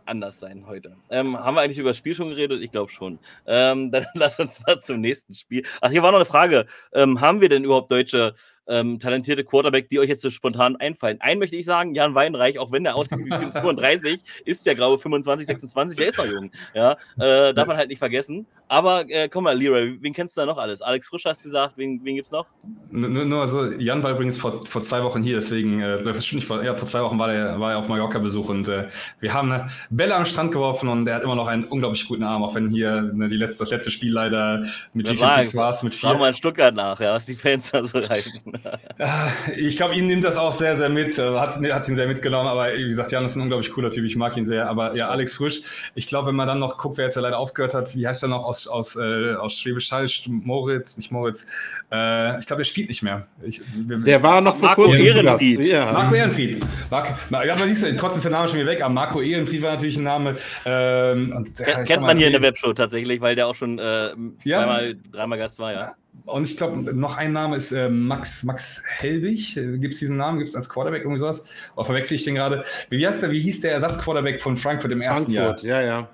anders 0.05 0.39
sein 0.39 0.65
heute. 0.68 0.95
Ähm, 1.09 1.38
haben 1.38 1.55
wir 1.55 1.61
eigentlich 1.61 1.77
über 1.77 1.89
das 1.89 1.97
Spiel 1.97 2.15
schon 2.15 2.30
geredet? 2.30 2.61
Ich 2.61 2.72
glaube 2.72 2.91
schon. 2.91 3.19
Ähm, 3.45 3.91
dann 3.91 4.05
lass 4.15 4.39
uns 4.39 4.65
mal 4.65 4.80
zum 4.80 5.01
nächsten 5.01 5.34
Spiel. 5.34 5.64
Ach, 5.81 5.91
hier 5.91 6.01
war 6.03 6.11
noch 6.11 6.18
eine 6.19 6.26
Frage. 6.26 6.65
Ähm, 6.93 7.22
haben 7.22 7.41
wir 7.41 7.49
denn 7.49 7.64
überhaupt 7.64 7.91
deutsche 7.91 8.34
ähm, 8.68 8.99
talentierte 8.99 9.44
Quarterback, 9.44 9.89
die 9.89 9.99
euch 9.99 10.10
jetzt 10.10 10.22
so 10.22 10.30
spontan 10.30 10.76
einfallen? 10.76 11.19
Einen 11.22 11.39
möchte 11.39 11.56
ich 11.56 11.65
sagen, 11.65 11.95
Jan 11.95 12.15
Weinreich, 12.15 12.60
auch 12.60 12.72
wenn 12.72 12.84
der 12.84 12.95
aussieht 12.95 13.19
wie 13.19 13.30
35, 13.30 14.19
ist 14.45 14.65
der 14.65 14.76
graue 14.76 14.99
25, 14.99 15.48
26, 15.48 15.98
der 15.98 16.10
ist 16.10 16.18
noch 16.18 16.26
jung. 16.26 16.52
Ja, 16.73 16.98
äh, 17.19 17.53
darf 17.53 17.68
man 17.68 17.77
halt 17.77 17.89
nicht 17.89 17.99
vergessen. 17.99 18.45
Aber 18.69 19.10
äh, 19.10 19.30
komm 19.30 19.45
mal, 19.45 19.57
Leroy, 19.57 19.98
wen 20.02 20.14
kennst 20.14 20.35
du 20.35 20.41
da 20.41 20.45
noch 20.45 20.57
alles? 20.57 20.81
Alex 20.81 21.07
Frisch 21.07 21.23
hast 21.26 21.41
du 21.44 21.49
gesagt, 21.49 21.73
wen, 21.77 22.02
wen 22.03 22.15
gibt's 22.15 22.31
noch? 22.31 22.48
Nur, 22.91 23.26
nur 23.26 23.48
so, 23.48 23.72
Jan 23.72 24.03
war 24.03 24.11
übrigens 24.11 24.38
vor, 24.38 24.61
vor 24.64 24.81
zwei 24.81 25.03
Wochen 25.03 25.22
hier, 25.22 25.35
deswegen, 25.35 25.80
äh, 25.80 26.02
nicht 26.03 26.45
vor, 26.45 26.64
ja, 26.64 26.76
vor 26.76 26.88
zwei 26.88 27.02
Wochen 27.02 27.18
war 27.18 27.34
er, 27.34 27.60
war 27.60 27.77
auf 27.77 27.88
Mallorca-Besuch 27.88 28.49
und 28.49 28.68
äh, 28.68 28.88
wir 29.19 29.34
haben 29.34 29.52
eine 29.52 29.69
Bälle 29.89 30.15
am 30.15 30.26
Strand 30.26 30.52
geworfen 30.52 30.89
und 30.89 31.07
er 31.07 31.15
hat 31.15 31.23
immer 31.23 31.35
noch 31.35 31.48
einen 31.48 31.64
unglaublich 31.64 32.07
guten 32.07 32.23
Arm, 32.23 32.44
auch 32.44 32.56
wenn 32.56 32.68
hier 32.68 33.02
ne, 33.02 33.30
die 33.30 33.38
letzte, 33.38 33.64
das 33.64 33.72
letzte 33.72 33.91
Spiel 33.91 34.11
leider 34.11 34.65
mit 34.94 35.07
viel 35.07 35.19
war- 35.22 35.69
es? 35.69 35.84
Mit 35.84 35.95
Schau 35.95 36.10
vier. 36.11 36.18
mal 36.19 36.30
in 36.30 36.35
Stuttgart 36.35 36.76
nach, 36.76 36.99
ja, 36.99 37.14
was 37.14 37.26
die 37.26 37.35
Fans 37.35 37.72
da 37.72 37.84
so 37.84 37.99
reichen. 37.99 38.57
Ah, 39.00 39.28
Ich 39.56 39.78
glaube, 39.78 39.96
ihn 39.96 40.08
nimmt 40.08 40.24
das 40.24 40.38
auch 40.38 40.54
sehr, 40.54 40.76
sehr 40.76 40.90
mit, 40.90 41.18
äh, 41.20 41.38
hat 41.40 41.50
es 41.60 41.90
ihn 41.90 41.96
sehr 41.96 42.08
mitgenommen, 42.08 42.48
aber 42.48 42.74
wie 42.74 42.88
gesagt, 42.88 43.12
Jan 43.12 43.26
ist 43.26 43.36
ein 43.36 43.42
unglaublich 43.42 43.72
cooler 43.72 43.92
Typ, 43.92 44.06
ich 44.06 44.16
mag 44.16 44.36
ihn 44.38 44.46
sehr, 44.46 44.70
aber 44.70 44.96
ja, 44.96 45.10
Alex 45.10 45.34
Frisch, 45.34 45.62
ich 45.96 46.08
glaube, 46.08 46.28
wenn 46.30 46.36
man 46.36 46.48
dann 46.48 46.60
noch 46.60 46.78
guckt, 46.78 46.98
wer 46.98 47.06
jetzt 47.06 47.16
ja 47.16 47.22
leider 47.22 47.38
aufgehört 47.40 47.74
hat, 47.74 47.96
wie 47.96 48.08
heißt 48.08 48.24
er 48.24 48.30
noch 48.30 48.44
aus, 48.46 48.68
aus, 48.68 48.96
äh, 48.96 49.34
aus 49.36 49.60
Schwäbisch 49.60 49.92
Hall, 49.92 50.08
Moritz, 50.28 50.98
nicht 50.98 51.12
Moritz, 51.12 51.48
äh, 51.92 52.40
ich 52.40 52.46
glaube, 52.48 52.62
er 52.62 52.66
spielt 52.66 52.90
nicht 52.90 53.04
mehr. 53.04 53.28
Ich, 53.44 53.62
wir, 53.76 53.98
Der 54.00 54.24
war 54.24 54.42
noch 54.42 54.56
vor 54.56 54.70
Marco 54.70 54.84
kurzem. 54.86 55.06
Ehrenfried. 55.06 55.60
Ja. 55.66 55.92
Marco 55.92 56.16
Ehrenfried. 56.16 56.66
Marco, 56.90 57.14
ja, 57.46 57.54
aber 57.54 57.66
siehst 57.68 57.84
du, 57.84 57.96
trotzdem 57.96 58.18
ist 58.18 58.24
der 58.24 58.32
Name 58.32 58.48
schon 58.48 58.58
wieder 58.60 58.70
weg, 58.70 58.82
aber 58.82 58.94
Marco 58.94 59.22
Ehrenfried 59.22 59.62
war 59.62 59.72
natürlich 59.72 59.98
ein 59.98 60.04
Name. 60.04 60.36
Ähm, 60.66 61.34
und, 61.36 61.60
ich 61.60 61.66
Kennt, 61.86 62.02
man 62.02 62.18
hier 62.18 62.28
in 62.28 62.34
der 62.34 62.42
Webshow 62.42 62.74
tatsächlich, 62.74 63.22
weil 63.22 63.36
der 63.36 63.48
auch 63.48 63.56
schon 63.56 63.80
äh, 63.80 64.10
Ja. 64.44 64.60
zweimal, 64.60 64.96
dreimal 65.12 65.38
Gast 65.38 65.60
war, 65.60 65.72
ja. 65.74 65.96
Und 66.26 66.49
ich 66.49 66.57
glaube, 66.57 66.94
noch 66.94 67.18
ein 67.18 67.31
Name 67.31 67.56
ist 67.56 67.72
äh, 67.72 67.89
Max, 67.89 68.44
Max 68.44 68.84
Helbig. 68.85 69.53
Gibt 69.56 69.94
es 69.94 69.99
diesen 69.99 70.18
Namen? 70.18 70.39
Gibt 70.39 70.49
es 70.49 70.56
als 70.56 70.68
Quarterback 70.69 71.02
irgendwie 71.03 71.19
sowas? 71.19 71.44
Oder 71.76 71.85
verwechsel 71.85 72.15
ich 72.15 72.23
den 72.23 72.35
gerade? 72.35 72.64
Wie, 72.89 73.06
heißt 73.06 73.22
der, 73.22 73.31
wie 73.31 73.39
hieß 73.39 73.61
der 73.61 73.72
Ersatzquarterback 73.72 74.41
von 74.41 74.57
Frankfurt 74.57 74.91
im 74.91 75.02
ersten 75.02 75.34
Frankfurt, 75.34 75.64
Jahr? 75.64 75.81
ja, 75.81 76.07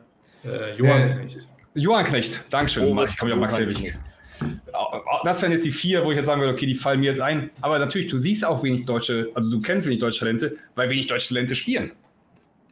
ja. 0.43 0.51
Äh, 0.51 0.75
Johann 0.75 1.01
Äh, 1.01 1.15
Knecht. 1.15 1.47
Johann 1.73 2.05
Knecht. 2.05 2.43
Dankeschön. 2.49 2.85
Oh, 2.85 3.03
ich 3.03 3.17
komme 3.17 3.31
ja 3.31 3.35
auf 3.35 3.41
Max 3.41 3.57
Helbig. 3.57 3.95
Das 5.23 5.41
wären 5.41 5.51
jetzt 5.51 5.65
die 5.65 5.71
vier, 5.71 6.03
wo 6.03 6.11
ich 6.11 6.17
jetzt 6.17 6.25
sagen 6.25 6.41
würde, 6.41 6.53
okay, 6.53 6.65
die 6.65 6.75
fallen 6.75 6.99
mir 6.99 7.09
jetzt 7.09 7.21
ein. 7.21 7.49
Aber 7.61 7.80
natürlich, 7.80 8.07
du 8.07 8.17
siehst 8.17 8.43
auch 8.43 8.61
wenig 8.63 8.85
deutsche, 8.85 9.30
also 9.34 9.49
du 9.49 9.61
kennst 9.61 9.88
wenig 9.88 9.99
deutsche 9.99 10.19
Talente, 10.19 10.57
weil 10.75 10.89
wenig 10.89 11.07
deutsche 11.07 11.30
Talente 11.30 11.55
spielen. 11.55 11.91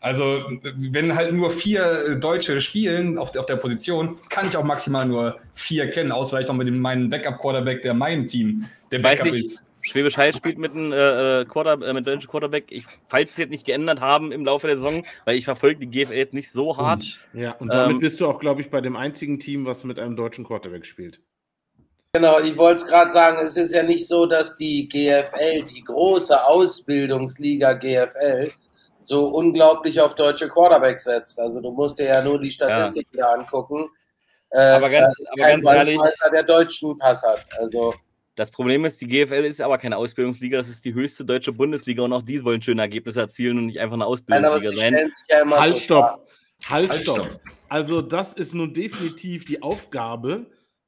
Also, 0.04 0.42
wenn 0.78 1.16
halt 1.16 1.32
nur 1.32 1.52
vier 1.52 1.84
äh, 1.84 2.20
Deutsche 2.20 2.60
spielen 2.60 3.20
auf, 3.20 3.38
auf 3.38 3.46
der 3.46 3.56
Position, 3.58 4.18
kann 4.30 4.48
ich 4.48 4.58
auch 4.58 4.64
maximal 4.64 5.06
nur 5.06 5.40
vier 5.54 5.92
kennen, 5.92 6.12
außer 6.12 6.32
vielleicht 6.32 6.50
noch 6.50 6.56
mit 6.56 6.68
dem, 6.68 6.80
meinem 6.80 7.12
Backup-Quarterback, 7.12 7.84
der 7.84 7.94
meinem 7.94 8.26
Team 8.26 8.66
der 8.92 9.04
Weiß 9.04 9.20
Backup 9.20 9.34
nicht. 9.34 9.46
ist. 9.46 9.70
Schwäbisch 9.84 10.18
Hall 10.18 10.34
spielt 10.34 10.58
mit 10.58 10.72
einem 10.74 10.92
äh, 10.92 11.46
Quarter, 11.46 11.88
äh, 11.88 11.94
mit 11.94 12.08
deutschen 12.08 12.28
Quarterback. 12.30 12.66
Ich, 12.70 12.86
falls 13.08 13.36
sie 13.36 13.44
es 13.44 13.50
nicht 13.50 13.66
geändert 13.66 14.02
haben 14.02 14.32
im 14.32 14.44
Laufe 14.44 14.66
der 14.66 14.76
Saison, 14.76 15.04
weil 15.26 15.38
ich 15.38 15.46
verfolge 15.46 15.86
die 15.86 15.88
GFL 15.88 16.16
jetzt 16.16 16.34
nicht 16.34 16.52
so 16.52 16.78
hart. 16.78 17.20
Ja, 17.34 17.52
und 17.54 17.68
damit 17.70 17.96
Ähm, 17.96 18.00
bist 18.00 18.20
du 18.20 18.28
auch, 18.28 18.40
glaube 18.40 18.62
ich, 18.62 18.72
bei 18.72 18.82
dem 18.82 18.96
einzigen 18.96 19.40
Team, 19.40 19.66
was 19.66 19.84
mit 19.84 20.00
einem 20.00 20.16
deutschen 20.16 20.46
Quarterback 20.46 20.88
spielt. 20.88 21.22
Genau, 22.14 22.40
ich 22.40 22.58
wollte 22.58 22.78
es 22.78 22.88
gerade 22.88 23.12
sagen, 23.12 23.38
es 23.44 23.56
ist 23.56 23.74
ja 23.74 23.84
nicht 23.84 24.08
so, 24.08 24.26
dass 24.26 24.58
die 24.58 24.90
GFL, 24.90 25.64
die 25.64 25.84
große 25.84 26.44
Ausbildungsliga 26.44 27.74
GFL, 27.74 28.52
so 29.02 29.28
unglaublich 29.30 30.00
auf 30.00 30.16
deutsche 30.16 30.48
Quarterbacks 30.48 31.04
setzt. 31.06 31.40
Also 31.40 31.62
du 31.62 31.72
musst 31.72 32.00
dir 32.00 32.06
ja 32.06 32.24
nur 32.24 32.40
die 32.40 32.52
Statistik 32.52 33.08
da 33.14 33.34
angucken. 33.34 33.90
Äh, 34.52 34.60
Aber 34.60 34.90
ganz- 34.90 35.18
ist 35.20 35.32
aber 35.32 35.44
kein 35.44 35.62
ganz 35.62 35.90
ehrlich- 35.90 36.02
der 36.32 36.44
deutschen 36.44 36.98
Pass 36.98 37.24
hat. 37.24 37.44
Also 37.58 37.94
Das 38.36 38.50
Problem 38.52 38.86
ist, 38.86 39.00
die 39.02 39.08
GFL 39.08 39.46
ist 39.46 39.60
aber 39.62 39.78
keine 39.78 39.98
Ausbildungsliga, 39.98 40.58
das 40.58 40.70
ist 40.70 40.84
die 40.86 40.94
höchste 40.94 41.26
deutsche 41.26 41.52
Bundesliga 41.52 42.02
und 42.04 42.14
auch 42.14 42.22
die 42.22 42.44
wollen 42.44 42.62
schöne 42.62 42.82
Ergebnisse 42.82 43.20
erzielen 43.22 43.58
und 43.58 43.66
nicht 43.68 43.80
einfach 43.80 43.94
eine 43.96 44.04
nein, 44.04 44.12
Ausbildungsliga 44.14 44.72
sie 44.72 44.78
sein. 44.78 45.12
ja 45.30 45.60
Halt, 45.60 45.74
so 45.78 45.80
stopp. 45.84 46.28
Halt, 46.66 46.90
Halt, 46.92 47.02
stopp. 47.02 47.16
stopp. 47.26 47.42
Also, 47.70 48.02
das 48.02 48.34
ist 48.34 48.54
nun 48.54 48.74
definitiv 48.74 49.46
die 49.46 49.62
Aufgabe 49.62 50.46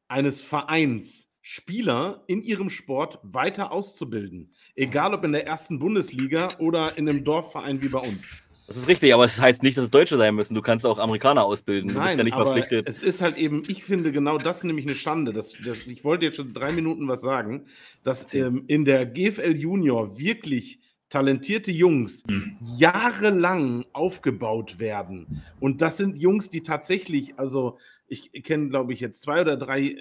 eines 0.07 0.41
Vereins, 0.41 1.29
Spieler 1.41 2.23
in 2.27 2.41
ihrem 2.41 2.69
Sport 2.69 3.19
weiter 3.23 3.71
auszubilden. 3.71 4.53
Egal 4.75 5.13
ob 5.13 5.23
in 5.23 5.31
der 5.33 5.45
ersten 5.45 5.79
Bundesliga 5.79 6.49
oder 6.59 6.97
in 6.97 7.07
einem 7.07 7.23
Dorfverein 7.23 7.81
wie 7.81 7.89
bei 7.89 7.99
uns. 7.99 8.33
Das 8.65 8.77
ist 8.77 8.87
richtig, 8.87 9.13
aber 9.13 9.25
es 9.25 9.39
heißt 9.39 9.61
nicht, 9.61 9.77
dass 9.77 9.83
es 9.83 9.91
Deutsche 9.91 10.17
sein 10.17 10.33
müssen. 10.33 10.55
Du 10.55 10.61
kannst 10.61 10.85
auch 10.85 10.97
Amerikaner 10.97 11.43
ausbilden. 11.43 11.93
Du 11.93 12.01
bist 12.01 12.17
ja 12.17 12.23
nicht 12.23 12.33
aber 12.33 12.45
verpflichtet. 12.45 12.87
Es 12.87 13.01
ist 13.03 13.21
halt 13.21 13.37
eben, 13.37 13.63
ich 13.67 13.83
finde 13.83 14.11
genau 14.11 14.37
das 14.37 14.63
nämlich 14.63 14.87
eine 14.87 14.95
Schande. 14.95 15.33
Das, 15.33 15.53
das, 15.63 15.79
ich 15.85 16.03
wollte 16.03 16.25
jetzt 16.25 16.37
schon 16.37 16.53
drei 16.53 16.71
Minuten 16.71 17.07
was 17.07 17.21
sagen, 17.21 17.65
dass 18.03 18.33
ähm, 18.33 18.63
in 18.67 18.85
der 18.85 19.05
GFL 19.05 19.55
Junior 19.55 20.17
wirklich 20.17 20.79
talentierte 21.09 21.71
Jungs 21.71 22.23
Hm. 22.27 22.57
jahrelang 22.77 23.85
aufgebaut 23.93 24.79
werden. 24.79 25.43
Und 25.59 25.81
das 25.81 25.97
sind 25.97 26.17
Jungs, 26.17 26.49
die 26.49 26.63
tatsächlich, 26.63 27.37
also 27.37 27.77
ich 28.07 28.31
kenne, 28.43 28.69
glaube 28.69 28.93
ich, 28.93 28.99
jetzt 29.01 29.21
zwei 29.21 29.41
oder 29.41 29.57
drei, 29.57 29.97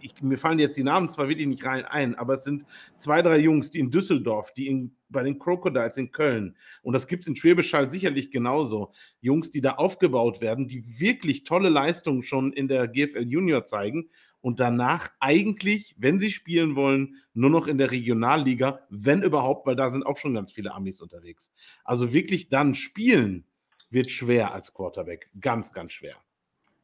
ich, 0.00 0.20
mir 0.22 0.38
fallen 0.38 0.58
jetzt 0.58 0.76
die 0.76 0.82
Namen 0.82 1.08
zwar 1.08 1.28
wirklich 1.28 1.46
nicht 1.46 1.64
rein 1.64 1.84
ein, 1.84 2.14
aber 2.14 2.34
es 2.34 2.44
sind 2.44 2.64
zwei, 2.98 3.22
drei 3.22 3.38
Jungs, 3.38 3.70
die 3.70 3.80
in 3.80 3.90
Düsseldorf, 3.90 4.52
die 4.52 4.68
in, 4.68 4.94
bei 5.08 5.22
den 5.22 5.38
Crocodiles 5.38 5.96
in 5.96 6.12
Köln, 6.12 6.56
und 6.82 6.92
das 6.92 7.06
gibt 7.06 7.22
es 7.22 7.28
in 7.28 7.36
Schwäbisch 7.36 7.72
Hall 7.72 7.90
sicherlich 7.90 8.30
genauso, 8.30 8.92
Jungs, 9.20 9.50
die 9.50 9.60
da 9.60 9.72
aufgebaut 9.72 10.40
werden, 10.40 10.68
die 10.68 11.00
wirklich 11.00 11.44
tolle 11.44 11.68
Leistungen 11.68 12.22
schon 12.22 12.52
in 12.52 12.68
der 12.68 12.88
GFL 12.88 13.26
Junior 13.28 13.64
zeigen 13.64 14.10
und 14.40 14.60
danach 14.60 15.10
eigentlich, 15.20 15.94
wenn 15.98 16.18
sie 16.18 16.30
spielen 16.30 16.74
wollen, 16.74 17.16
nur 17.34 17.50
noch 17.50 17.66
in 17.66 17.78
der 17.78 17.90
Regionalliga, 17.90 18.80
wenn 18.88 19.22
überhaupt, 19.22 19.66
weil 19.66 19.76
da 19.76 19.90
sind 19.90 20.06
auch 20.06 20.16
schon 20.16 20.34
ganz 20.34 20.52
viele 20.52 20.74
Amis 20.74 21.00
unterwegs. 21.00 21.52
Also 21.84 22.12
wirklich 22.12 22.48
dann 22.48 22.74
spielen 22.74 23.44
wird 23.90 24.10
schwer 24.10 24.54
als 24.54 24.72
Quarterback. 24.72 25.30
Ganz, 25.40 25.72
ganz 25.72 25.92
schwer. 25.92 26.14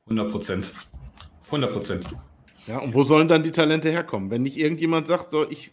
100 0.04 0.30
Prozent. 0.30 0.72
100 1.46 1.72
Prozent. 1.72 2.04
Ja, 2.66 2.78
und 2.78 2.94
wo 2.94 3.04
sollen 3.04 3.28
dann 3.28 3.42
die 3.42 3.52
Talente 3.52 3.90
herkommen? 3.90 4.30
Wenn 4.30 4.42
nicht 4.42 4.56
irgendjemand 4.56 5.06
sagt, 5.06 5.30
so, 5.30 5.48
ich 5.48 5.72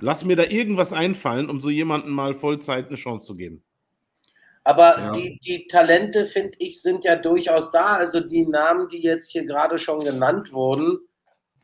lass 0.00 0.24
mir 0.24 0.36
da 0.36 0.44
irgendwas 0.44 0.92
einfallen, 0.92 1.50
um 1.50 1.60
so 1.60 1.70
jemandem 1.70 2.12
mal 2.12 2.34
Vollzeit 2.34 2.88
eine 2.88 2.96
Chance 2.96 3.26
zu 3.26 3.36
geben. 3.36 3.62
Aber 4.64 4.98
Ja. 4.98 5.12
die, 5.12 5.38
die 5.44 5.66
Talente, 5.66 6.24
finde 6.24 6.56
ich, 6.58 6.80
sind 6.80 7.04
ja 7.04 7.16
durchaus 7.16 7.72
da. 7.72 7.94
Also 7.94 8.20
die 8.20 8.46
Namen, 8.46 8.88
die 8.88 9.02
jetzt 9.02 9.30
hier 9.30 9.44
gerade 9.44 9.78
schon 9.78 10.00
genannt 10.00 10.52
wurden, 10.52 10.98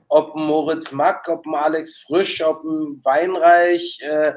ob 0.08 0.34
Moritz 0.34 0.92
Mack, 0.92 1.28
ob 1.28 1.46
Alex 1.46 1.98
Frisch, 1.98 2.42
ob 2.42 2.64
ein 2.64 3.00
Weinreich, 3.04 4.00
äh, 4.02 4.32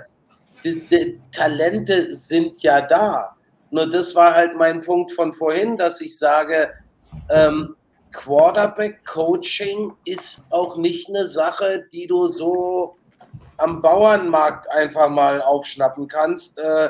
die, 0.63 0.87
die 0.87 1.19
Talente 1.31 2.13
sind 2.13 2.61
ja 2.61 2.81
da. 2.81 3.35
Nur 3.71 3.89
das 3.89 4.13
war 4.15 4.35
halt 4.35 4.55
mein 4.57 4.81
Punkt 4.81 5.11
von 5.11 5.33
vorhin, 5.33 5.77
dass 5.77 6.01
ich 6.01 6.17
sage, 6.17 6.71
ähm, 7.29 7.75
Quarterback-Coaching 8.11 9.93
ist 10.05 10.47
auch 10.49 10.77
nicht 10.77 11.09
eine 11.09 11.25
Sache, 11.25 11.87
die 11.91 12.07
du 12.07 12.27
so 12.27 12.97
am 13.57 13.81
Bauernmarkt 13.81 14.69
einfach 14.69 15.09
mal 15.09 15.41
aufschnappen 15.41 16.07
kannst. 16.07 16.59
Äh, 16.59 16.89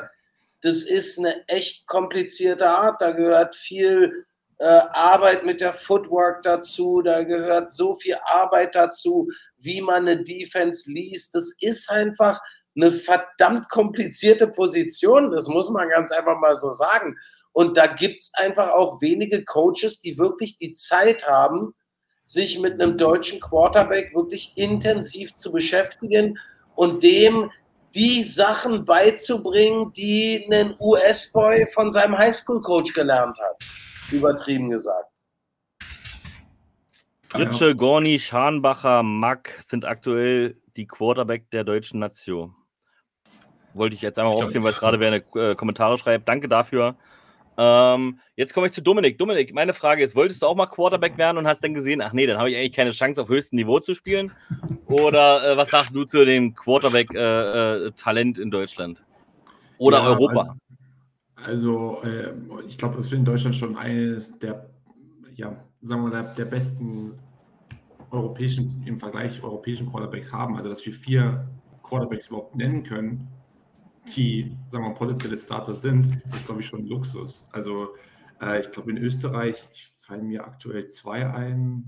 das 0.62 0.84
ist 0.84 1.20
eine 1.20 1.48
echt 1.48 1.88
komplizierte 1.88 2.70
Art. 2.70 3.02
Da 3.02 3.12
gehört 3.12 3.56
viel 3.56 4.26
äh, 4.60 4.64
Arbeit 4.64 5.44
mit 5.44 5.60
der 5.60 5.74
Footwork 5.74 6.44
dazu. 6.44 7.02
Da 7.02 7.24
gehört 7.24 7.72
so 7.72 7.94
viel 7.94 8.16
Arbeit 8.26 8.76
dazu, 8.76 9.28
wie 9.58 9.82
man 9.82 10.08
eine 10.08 10.24
Defense 10.24 10.90
liest. 10.92 11.36
Das 11.36 11.56
ist 11.60 11.90
einfach 11.90 12.40
eine 12.76 12.92
verdammt 12.92 13.70
komplizierte 13.70 14.48
Position. 14.48 15.32
Das 15.32 15.48
muss 15.48 15.70
man 15.70 15.90
ganz 15.90 16.12
einfach 16.12 16.40
mal 16.40 16.56
so 16.56 16.72
sagen. 16.72 17.18
Und 17.54 17.78
da 17.78 17.88
gibt 17.88 18.22
es 18.22 18.32
einfach 18.36 18.72
auch 18.72 19.02
wenige 19.02 19.44
Coaches, 19.44 20.00
die 20.00 20.18
wirklich 20.18 20.58
die 20.58 20.74
Zeit 20.74 21.28
haben, 21.28 21.74
sich 22.24 22.60
mit 22.60 22.74
einem 22.74 22.98
deutschen 22.98 23.40
Quarterback 23.40 24.16
wirklich 24.16 24.54
intensiv 24.56 25.36
zu 25.36 25.52
beschäftigen 25.52 26.38
und 26.76 27.04
dem 27.04 27.52
die 27.94 28.24
Sachen 28.24 28.86
beizubringen, 28.86 29.92
die 29.94 30.48
ein 30.50 30.76
US-Boy 30.80 31.66
von 31.68 31.92
seinem 31.92 32.18
Highschool-Coach 32.18 32.94
gelernt 32.94 33.38
hat. 33.38 33.58
Übertrieben 34.12 34.70
gesagt. 34.70 35.12
Fritsche, 37.28 37.76
Gorni, 37.76 38.20
Scharnbacher, 38.20 39.04
Mack 39.04 39.60
sind 39.62 39.86
aktuell 39.86 40.58
die 40.76 40.86
Quarterback 40.86 41.50
der 41.52 41.64
deutschen 41.64 42.00
Nation. 42.00 42.56
wollte 43.74 43.96
ich 43.96 44.02
jetzt 44.02 44.20
einmal 44.20 44.34
aufziehen, 44.34 44.64
weil 44.64 44.74
es 44.74 44.80
gerade 44.80 45.00
wer 45.00 45.08
eine 45.08 45.24
äh, 45.36 45.56
Kommentare 45.56 45.98
schreibt. 45.98 46.28
Danke 46.28 46.50
dafür. 46.50 46.96
Ähm, 47.58 48.20
jetzt 48.36 48.54
komme 48.54 48.68
ich 48.68 48.74
zu 48.74 48.82
Dominik. 48.82 49.18
Dominik, 49.18 49.54
meine 49.54 49.74
Frage 49.74 50.04
ist: 50.04 50.16
Wolltest 50.16 50.42
du 50.42 50.48
auch 50.48 50.56
mal 50.56 50.68
Quarterback 50.68 51.18
werden 51.18 51.38
und 51.38 51.48
hast 51.48 51.64
dann 51.64 51.74
gesehen, 51.74 52.02
ach 52.02 52.14
nee, 52.14 52.26
dann 52.26 52.38
habe 52.38 52.50
ich 52.50 52.58
eigentlich 52.58 52.74
keine 52.74 52.92
Chance 52.92 53.22
auf 53.22 53.30
höchstem 53.30 53.58
Niveau 53.58 53.80
zu 53.80 53.94
spielen? 53.94 54.32
Oder 54.88 55.52
äh, 55.52 55.58
was 55.58 55.70
sagst 55.70 55.94
du 55.96 56.06
zu 56.06 56.26
dem 56.26 56.54
Quarterback-Talent 56.54 58.38
äh, 58.38 58.42
äh 58.42 58.44
in 58.44 58.52
Deutschland? 58.52 59.04
Oder 59.78 60.00
ja, 60.00 60.06
Europa? 60.06 60.56
Also, 61.36 61.98
also 61.98 62.04
äh, 62.04 62.34
ich 62.68 62.78
glaube, 62.78 62.98
dass 62.98 63.12
wir 63.12 63.18
in 63.18 63.26
Deutschland 63.26 63.56
schon 63.56 63.76
eines 63.76 64.38
der, 64.40 64.70
ja, 65.36 65.56
sagen 65.82 66.04
wir 66.04 66.10
mal, 66.10 66.24
der, 66.24 66.34
der 66.34 66.46
besten 66.46 67.20
europäischen, 68.12 68.84
im 68.86 69.00
Vergleich 69.00 69.44
europäischen 69.44 69.90
Quarterbacks 69.90 70.32
haben. 70.32 70.56
Also, 70.56 70.70
dass 70.70 70.86
wir 70.86 70.94
vier 70.94 71.48
Quarterbacks 71.84 72.28
überhaupt 72.28 72.56
nennen 72.56 72.84
können, 72.84 73.28
die, 74.16 74.58
sagen 74.68 74.86
wir 74.86 74.94
potenzielle 74.94 75.38
Starter 75.38 75.74
sind, 75.74 76.22
ist, 76.34 76.46
glaube 76.46 76.62
ich, 76.62 76.68
schon 76.68 76.86
Luxus. 76.86 77.48
Also 77.52 77.90
äh, 78.42 78.60
ich 78.60 78.72
glaube, 78.72 78.92
in 78.92 78.98
Österreich 78.98 79.92
fallen 80.00 80.28
mir 80.28 80.46
aktuell 80.46 80.88
zwei 80.88 81.30
ein. 81.30 81.84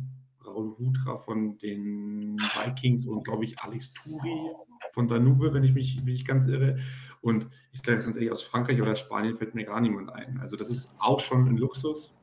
Raul 0.45 0.75
Hutra 0.77 1.17
von 1.17 1.57
den 1.57 2.37
Vikings 2.37 3.05
und, 3.05 3.23
glaube 3.23 3.45
ich, 3.45 3.59
Alex 3.59 3.93
Turi 3.93 4.51
von 4.91 5.07
Danube, 5.07 5.53
wenn 5.53 5.63
ich 5.63 5.73
mich, 5.73 6.03
mich 6.03 6.25
ganz 6.25 6.47
irre. 6.47 6.77
Und 7.21 7.47
ich 7.71 7.81
sage 7.81 7.99
ganz 7.99 8.15
ehrlich, 8.15 8.31
aus 8.31 8.43
Frankreich 8.43 8.81
oder 8.81 8.95
Spanien 8.95 9.37
fällt 9.37 9.55
mir 9.55 9.65
gar 9.65 9.79
niemand 9.79 10.11
ein. 10.11 10.39
Also 10.39 10.57
das 10.57 10.69
ist 10.69 10.95
auch 10.99 11.19
schon 11.19 11.47
ein 11.47 11.57
Luxus. 11.57 12.17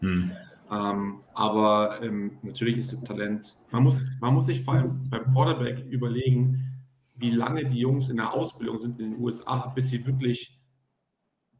Hm. 0.00 0.32
Ähm, 0.70 1.20
aber 1.34 2.02
ähm, 2.02 2.38
natürlich 2.42 2.76
ist 2.76 2.92
das 2.92 3.02
Talent, 3.02 3.58
man 3.70 3.82
muss, 3.82 4.04
man 4.20 4.34
muss 4.34 4.46
sich 4.46 4.64
vor 4.64 4.74
allem 4.74 4.90
beim 5.10 5.24
Quarterback 5.32 5.84
überlegen, 5.90 6.73
wie 7.14 7.30
lange 7.30 7.64
die 7.66 7.78
Jungs 7.78 8.10
in 8.10 8.16
der 8.16 8.32
Ausbildung 8.32 8.78
sind 8.78 9.00
in 9.00 9.12
den 9.12 9.20
USA, 9.20 9.68
bis 9.68 9.88
sie 9.88 10.04
wirklich 10.04 10.58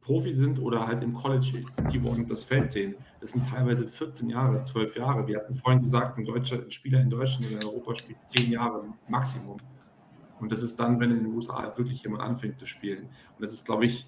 Profi 0.05 0.31
sind 0.31 0.59
oder 0.59 0.85
halt 0.85 1.01
im 1.03 1.13
College 1.13 1.63
die 1.91 2.03
wollen 2.03 2.27
das 2.27 2.43
Feld 2.43 2.71
sehen. 2.71 2.95
Das 3.19 3.31
sind 3.31 3.47
teilweise 3.47 3.87
14 3.87 4.29
Jahre, 4.29 4.61
12 4.61 4.97
Jahre. 4.97 5.27
Wir 5.27 5.37
hatten 5.37 5.55
vorhin 5.55 5.81
gesagt, 5.81 6.19
ein, 6.19 6.25
deutscher, 6.25 6.61
ein 6.61 6.69
Spieler 6.69 7.01
in 7.01 7.09
Deutschland 7.09 7.51
oder 7.51 7.61
in 7.61 7.67
Europa 7.67 7.95
spielt 7.95 8.19
10 8.27 8.51
Jahre 8.51 8.83
Maximum. 9.07 9.57
Und 10.39 10.51
das 10.51 10.61
ist 10.61 10.79
dann, 10.79 10.99
wenn 10.99 11.09
in 11.09 11.23
den 11.23 11.33
USA 11.33 11.75
wirklich 11.75 12.03
jemand 12.03 12.21
anfängt 12.21 12.57
zu 12.57 12.67
spielen. 12.67 13.05
Und 13.05 13.41
das 13.41 13.51
ist, 13.51 13.65
glaube 13.65 13.85
ich, 13.85 14.07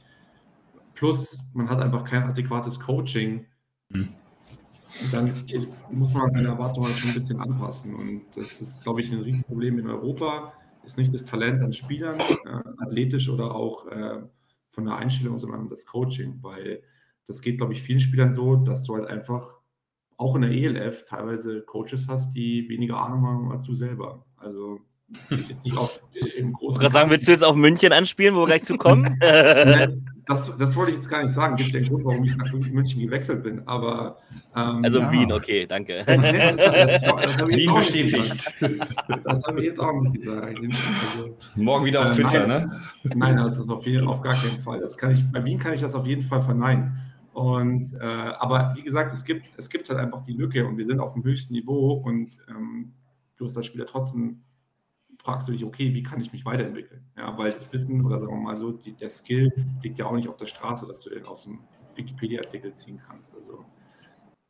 plus 0.93 1.39
man 1.53 1.67
hat 1.67 1.81
einfach 1.81 2.03
kein 2.03 2.23
adäquates 2.23 2.79
Coaching. 2.79 3.47
Mhm. 3.89 4.09
Und 5.01 5.13
dann 5.13 5.33
muss 5.91 6.13
man 6.13 6.31
seine 6.31 6.49
Erwartungen 6.49 6.87
halt 6.87 6.97
schon 6.97 7.09
ein 7.09 7.15
bisschen 7.15 7.39
anpassen. 7.39 7.95
Und 7.95 8.21
das 8.35 8.61
ist, 8.61 8.83
glaube 8.83 9.01
ich, 9.01 9.11
ein 9.11 9.21
Riesenproblem 9.21 9.79
in 9.79 9.89
Europa 9.89 10.53
ist 10.87 10.97
nicht 10.97 11.13
das 11.13 11.25
Talent 11.25 11.61
an 11.61 11.73
Spielern, 11.73 12.19
äh, 12.19 12.83
athletisch 12.83 13.29
oder 13.29 13.53
auch 13.53 13.87
äh, 13.87 14.21
von 14.69 14.85
der 14.85 14.95
Einstellung, 14.95 15.37
sondern 15.37 15.69
das 15.69 15.85
Coaching, 15.85 16.39
weil 16.41 16.81
das 17.25 17.41
geht, 17.41 17.57
glaube 17.57 17.73
ich, 17.73 17.81
vielen 17.81 17.99
Spielern 17.99 18.33
so, 18.33 18.55
dass 18.55 18.85
du 18.85 18.95
halt 18.95 19.07
einfach 19.07 19.57
auch 20.15 20.35
in 20.35 20.43
der 20.43 20.51
ELF 20.51 21.05
teilweise 21.05 21.61
Coaches 21.61 22.07
hast, 22.07 22.33
die 22.33 22.67
weniger 22.69 23.01
Ahnung 23.01 23.25
haben 23.27 23.51
als 23.51 23.63
du 23.63 23.75
selber. 23.75 24.25
Also 24.37 24.79
jetzt 25.29 25.65
nicht 25.65 25.77
auf 25.77 26.01
im 26.37 26.53
großen. 26.53 26.81
Ich 26.81 26.91
sagen, 26.91 27.09
willst 27.09 27.27
du 27.27 27.31
jetzt 27.31 27.43
auf 27.43 27.55
München 27.55 27.91
anspielen, 27.91 28.35
wo 28.35 28.39
wir 28.39 28.47
gleich 28.47 28.63
zu 28.63 28.77
kommen? 28.77 29.19
das, 30.27 30.57
das 30.57 30.75
wollte 30.75 30.91
ich 30.91 30.97
jetzt 30.97 31.09
gar 31.09 31.21
nicht 31.23 31.31
sagen. 31.31 31.55
Gibt 31.55 31.73
den 31.73 31.85
Grund, 31.85 32.03
warum 32.03 32.23
ich 32.23 32.35
nach 32.35 32.51
München 32.51 33.01
gewechselt 33.01 33.43
bin. 33.43 33.65
Aber 33.67 34.17
ähm, 34.55 34.83
also 34.83 34.99
ja. 34.99 35.11
Wien, 35.11 35.31
okay, 35.31 35.65
danke. 35.65 36.03
Das, 36.05 36.21
das, 36.21 37.01
das, 37.01 37.47
Wien 37.47 37.73
bestätigt. 37.73 38.55
Das 39.23 39.43
habe 39.43 39.59
ich 39.59 39.67
jetzt 39.67 39.79
auch 39.79 39.93
nicht 40.01 40.15
gesagt. 40.15 40.57
Also, 40.57 41.37
Morgen 41.55 41.85
wieder 41.85 42.01
auf 42.01 42.11
äh, 42.11 42.13
Twitter, 42.13 42.45
nein, 42.45 42.67
ne? 43.03 43.15
Nein, 43.15 43.37
das 43.37 43.57
ist 43.57 43.69
auf, 43.69 43.85
jeden, 43.85 44.07
auf 44.07 44.21
gar 44.21 44.35
keinen 44.35 44.59
Fall. 44.59 44.79
Das 44.79 44.97
kann 44.97 45.11
ich, 45.11 45.23
bei 45.31 45.43
Wien 45.43 45.59
kann 45.59 45.73
ich 45.73 45.81
das 45.81 45.95
auf 45.95 46.05
jeden 46.05 46.23
Fall 46.23 46.41
verneinen. 46.41 46.97
Und 47.33 47.93
äh, 47.93 48.03
aber 48.39 48.73
wie 48.75 48.81
gesagt, 48.81 49.13
es 49.13 49.23
gibt, 49.23 49.51
es 49.57 49.69
gibt 49.69 49.87
halt 49.89 49.99
einfach 49.99 50.23
die 50.25 50.33
Lücke 50.33 50.65
und 50.65 50.77
wir 50.77 50.85
sind 50.85 50.99
auf 50.99 51.13
dem 51.13 51.23
höchsten 51.23 51.53
Niveau 51.53 51.93
und 51.93 52.37
ähm, 52.49 52.93
du 53.37 53.45
hast 53.45 53.55
als 53.55 53.67
Spieler 53.67 53.85
trotzdem 53.85 54.41
fragst 55.27 55.49
du 55.49 55.51
dich, 55.51 55.65
okay, 55.65 55.93
wie 55.93 56.03
kann 56.03 56.21
ich 56.21 56.31
mich 56.31 56.45
weiterentwickeln? 56.45 57.05
Ja, 57.17 57.37
weil 57.37 57.51
das 57.51 57.73
Wissen 57.73 58.05
oder 58.05 58.21
sagen 58.21 58.31
wir 58.31 58.39
mal 58.39 58.55
so, 58.55 58.71
die, 58.71 58.93
der 58.93 59.09
Skill 59.09 59.51
liegt 59.83 59.99
ja 59.99 60.05
auch 60.05 60.13
nicht 60.13 60.29
auf 60.29 60.37
der 60.37 60.45
Straße, 60.45 60.87
dass 60.87 61.01
du 61.01 61.09
den 61.09 61.25
aus 61.25 61.43
dem 61.43 61.59
Wikipedia-Artikel 61.95 62.71
ziehen 62.71 62.97
kannst. 62.97 63.35
Also 63.35 63.65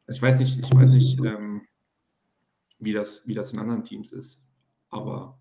ich 0.08 0.22
weiß 0.22 0.38
nicht, 0.38 0.60
ich 0.60 0.72
weiß 0.72 0.92
nicht, 0.92 1.18
ähm, 1.26 1.64
wie, 2.78 2.94
das, 2.94 3.28
wie 3.28 3.34
das 3.34 3.54
in 3.54 3.60
anderen 3.60 3.86
Teams 3.86 4.12
ist, 4.12 4.46
aber 4.90 5.40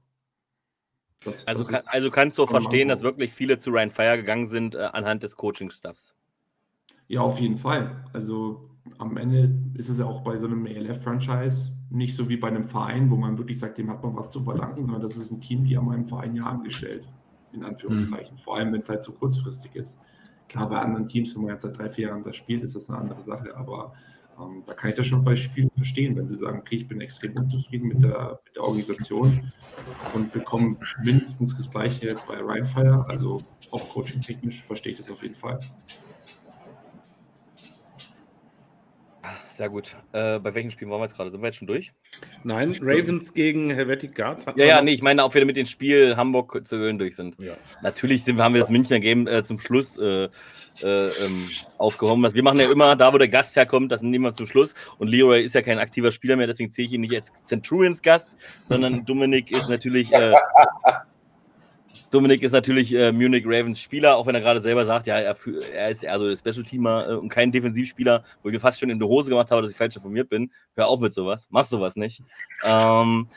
das, 1.22 1.46
also, 1.46 1.60
das 1.60 1.84
kann, 1.84 1.94
also 1.94 2.10
kannst 2.10 2.38
du 2.38 2.46
verstehen, 2.46 2.88
dass 2.88 3.02
wirklich 3.02 3.34
viele 3.34 3.58
zu 3.58 3.68
Ryan 3.68 3.90
Fire 3.90 4.16
gegangen 4.16 4.46
sind 4.46 4.74
äh, 4.74 4.78
anhand 4.78 5.22
des 5.22 5.36
Coaching-Stuffs. 5.36 6.14
Ja, 7.08 7.20
auf 7.20 7.38
jeden 7.40 7.58
Fall. 7.58 8.06
Also 8.14 8.70
am 8.98 9.16
Ende 9.16 9.54
ist 9.74 9.88
es 9.88 9.98
ja 9.98 10.06
auch 10.06 10.22
bei 10.22 10.38
so 10.38 10.46
einem 10.46 10.66
ELF-Franchise 10.66 11.72
nicht 11.90 12.14
so 12.14 12.28
wie 12.28 12.36
bei 12.36 12.48
einem 12.48 12.64
Verein, 12.64 13.10
wo 13.10 13.16
man 13.16 13.38
wirklich 13.38 13.58
sagt, 13.58 13.78
dem 13.78 13.90
hat 13.90 14.02
man 14.02 14.16
was 14.16 14.30
zu 14.30 14.42
verdanken, 14.42 14.82
sondern 14.82 15.02
das 15.02 15.16
ist 15.16 15.30
ein 15.30 15.40
Team, 15.40 15.64
die 15.64 15.76
haben 15.76 15.90
einem 15.90 16.04
Verein 16.04 16.34
ja 16.34 16.44
angestellt, 16.44 17.08
in 17.52 17.64
Anführungszeichen. 17.64 18.34
Mhm. 18.34 18.38
Vor 18.38 18.56
allem, 18.56 18.72
wenn 18.72 18.80
es 18.80 18.88
halt 18.88 19.02
so 19.02 19.12
kurzfristig 19.12 19.74
ist. 19.76 19.98
Klar, 20.48 20.68
bei 20.68 20.78
anderen 20.78 21.06
Teams, 21.06 21.34
wenn 21.34 21.42
man 21.42 21.52
jetzt 21.52 21.62
seit 21.62 21.76
drei, 21.76 21.88
vier 21.88 22.08
Jahren 22.08 22.22
da 22.22 22.32
spielt, 22.32 22.62
ist 22.62 22.76
das 22.76 22.88
eine 22.88 22.98
andere 22.98 23.22
Sache, 23.22 23.56
aber 23.56 23.92
ähm, 24.40 24.62
da 24.66 24.74
kann 24.74 24.90
ich 24.90 24.96
das 24.96 25.06
schon 25.06 25.24
bei 25.24 25.36
vielen 25.36 25.70
verstehen, 25.70 26.16
wenn 26.16 26.26
sie 26.26 26.36
sagen, 26.36 26.60
okay, 26.60 26.76
ich 26.76 26.88
bin 26.88 27.00
extrem 27.00 27.34
unzufrieden 27.36 27.88
mit 27.88 28.02
der, 28.02 28.40
mit 28.44 28.54
der 28.54 28.62
Organisation 28.62 29.52
und 30.14 30.32
bekomme 30.32 30.76
mindestens 31.02 31.56
das 31.56 31.70
Gleiche 31.70 32.14
bei 32.28 32.38
Rheinfire, 32.38 33.06
also 33.08 33.42
auch 33.70 33.88
coaching-technisch 33.88 34.62
verstehe 34.62 34.92
ich 34.92 34.98
das 34.98 35.10
auf 35.10 35.22
jeden 35.22 35.34
Fall. 35.34 35.60
Sehr 39.56 39.70
gut. 39.70 39.96
Äh, 40.12 40.38
bei 40.38 40.54
welchen 40.54 40.70
Spielen 40.70 40.90
waren 40.90 41.00
wir 41.00 41.04
jetzt 41.06 41.16
gerade? 41.16 41.30
Sind 41.30 41.40
wir 41.40 41.46
jetzt 41.46 41.56
schon 41.56 41.66
durch? 41.66 41.90
Nein, 42.44 42.76
Ravens 42.82 43.32
gegen 43.32 43.70
Helvetic 43.70 44.14
Guards. 44.14 44.44
Ja, 44.54 44.66
ja, 44.66 44.82
nee, 44.82 44.92
ich 44.92 45.00
meine, 45.00 45.24
ob 45.24 45.32
wir 45.32 45.46
mit 45.46 45.56
dem 45.56 45.64
Spiel 45.64 46.14
Hamburg 46.14 46.60
zu 46.66 46.76
Höhen 46.76 46.98
durch 46.98 47.16
sind. 47.16 47.42
Ja. 47.42 47.54
Natürlich 47.82 48.24
sind, 48.24 48.38
haben 48.38 48.52
wir 48.52 48.60
das 48.60 48.68
Münchner 48.68 49.00
Game 49.00 49.26
äh, 49.26 49.44
zum 49.44 49.58
Schluss 49.58 49.96
äh, 49.96 50.24
äh 50.24 50.28
ähm, 50.82 51.10
aufgehoben. 51.78 52.22
Also 52.22 52.36
wir 52.36 52.42
machen 52.42 52.60
ja 52.60 52.70
immer, 52.70 52.96
da 52.96 53.14
wo 53.14 53.16
der 53.16 53.28
Gast 53.28 53.56
herkommt, 53.56 53.90
das 53.90 54.02
nehmen 54.02 54.24
wir 54.24 54.34
zum 54.34 54.46
Schluss. 54.46 54.74
Und 54.98 55.08
Leroy 55.08 55.42
ist 55.42 55.54
ja 55.54 55.62
kein 55.62 55.78
aktiver 55.78 56.12
Spieler 56.12 56.36
mehr, 56.36 56.46
deswegen 56.46 56.70
zähle 56.70 56.88
ich 56.88 56.92
ihn 56.92 57.00
nicht 57.00 57.14
als 57.14 57.32
Centurions 57.44 58.02
Gast, 58.02 58.36
sondern 58.68 59.04
Dominik 59.06 59.52
ist 59.52 59.70
natürlich 59.70 60.12
äh, 60.12 60.34
Dominik 62.10 62.42
ist 62.42 62.52
natürlich 62.52 62.94
äh, 62.94 63.10
Munich 63.10 63.44
Ravens 63.46 63.80
Spieler, 63.80 64.16
auch 64.16 64.26
wenn 64.26 64.34
er 64.34 64.40
gerade 64.40 64.62
selber 64.62 64.84
sagt, 64.84 65.06
ja, 65.06 65.18
er, 65.18 65.36
er 65.74 65.90
ist 65.90 66.04
eher 66.04 66.18
so 66.18 66.28
der 66.28 66.36
Special-Teamer 66.36 67.08
äh, 67.08 67.14
und 67.14 67.28
kein 67.28 67.50
Defensivspieler, 67.50 68.24
wo 68.42 68.48
ich 68.48 68.52
mir 68.52 68.60
fast 68.60 68.78
schon 68.78 68.90
in 68.90 68.98
die 68.98 69.04
Hose 69.04 69.30
gemacht 69.30 69.50
habe, 69.50 69.62
dass 69.62 69.72
ich 69.72 69.76
falsch 69.76 69.96
informiert 69.96 70.28
bin. 70.28 70.52
Hör 70.74 70.88
auf 70.88 71.00
mit 71.00 71.12
sowas, 71.12 71.48
mach 71.50 71.66
sowas 71.66 71.96
nicht. 71.96 72.22
Ähm, 72.64 73.28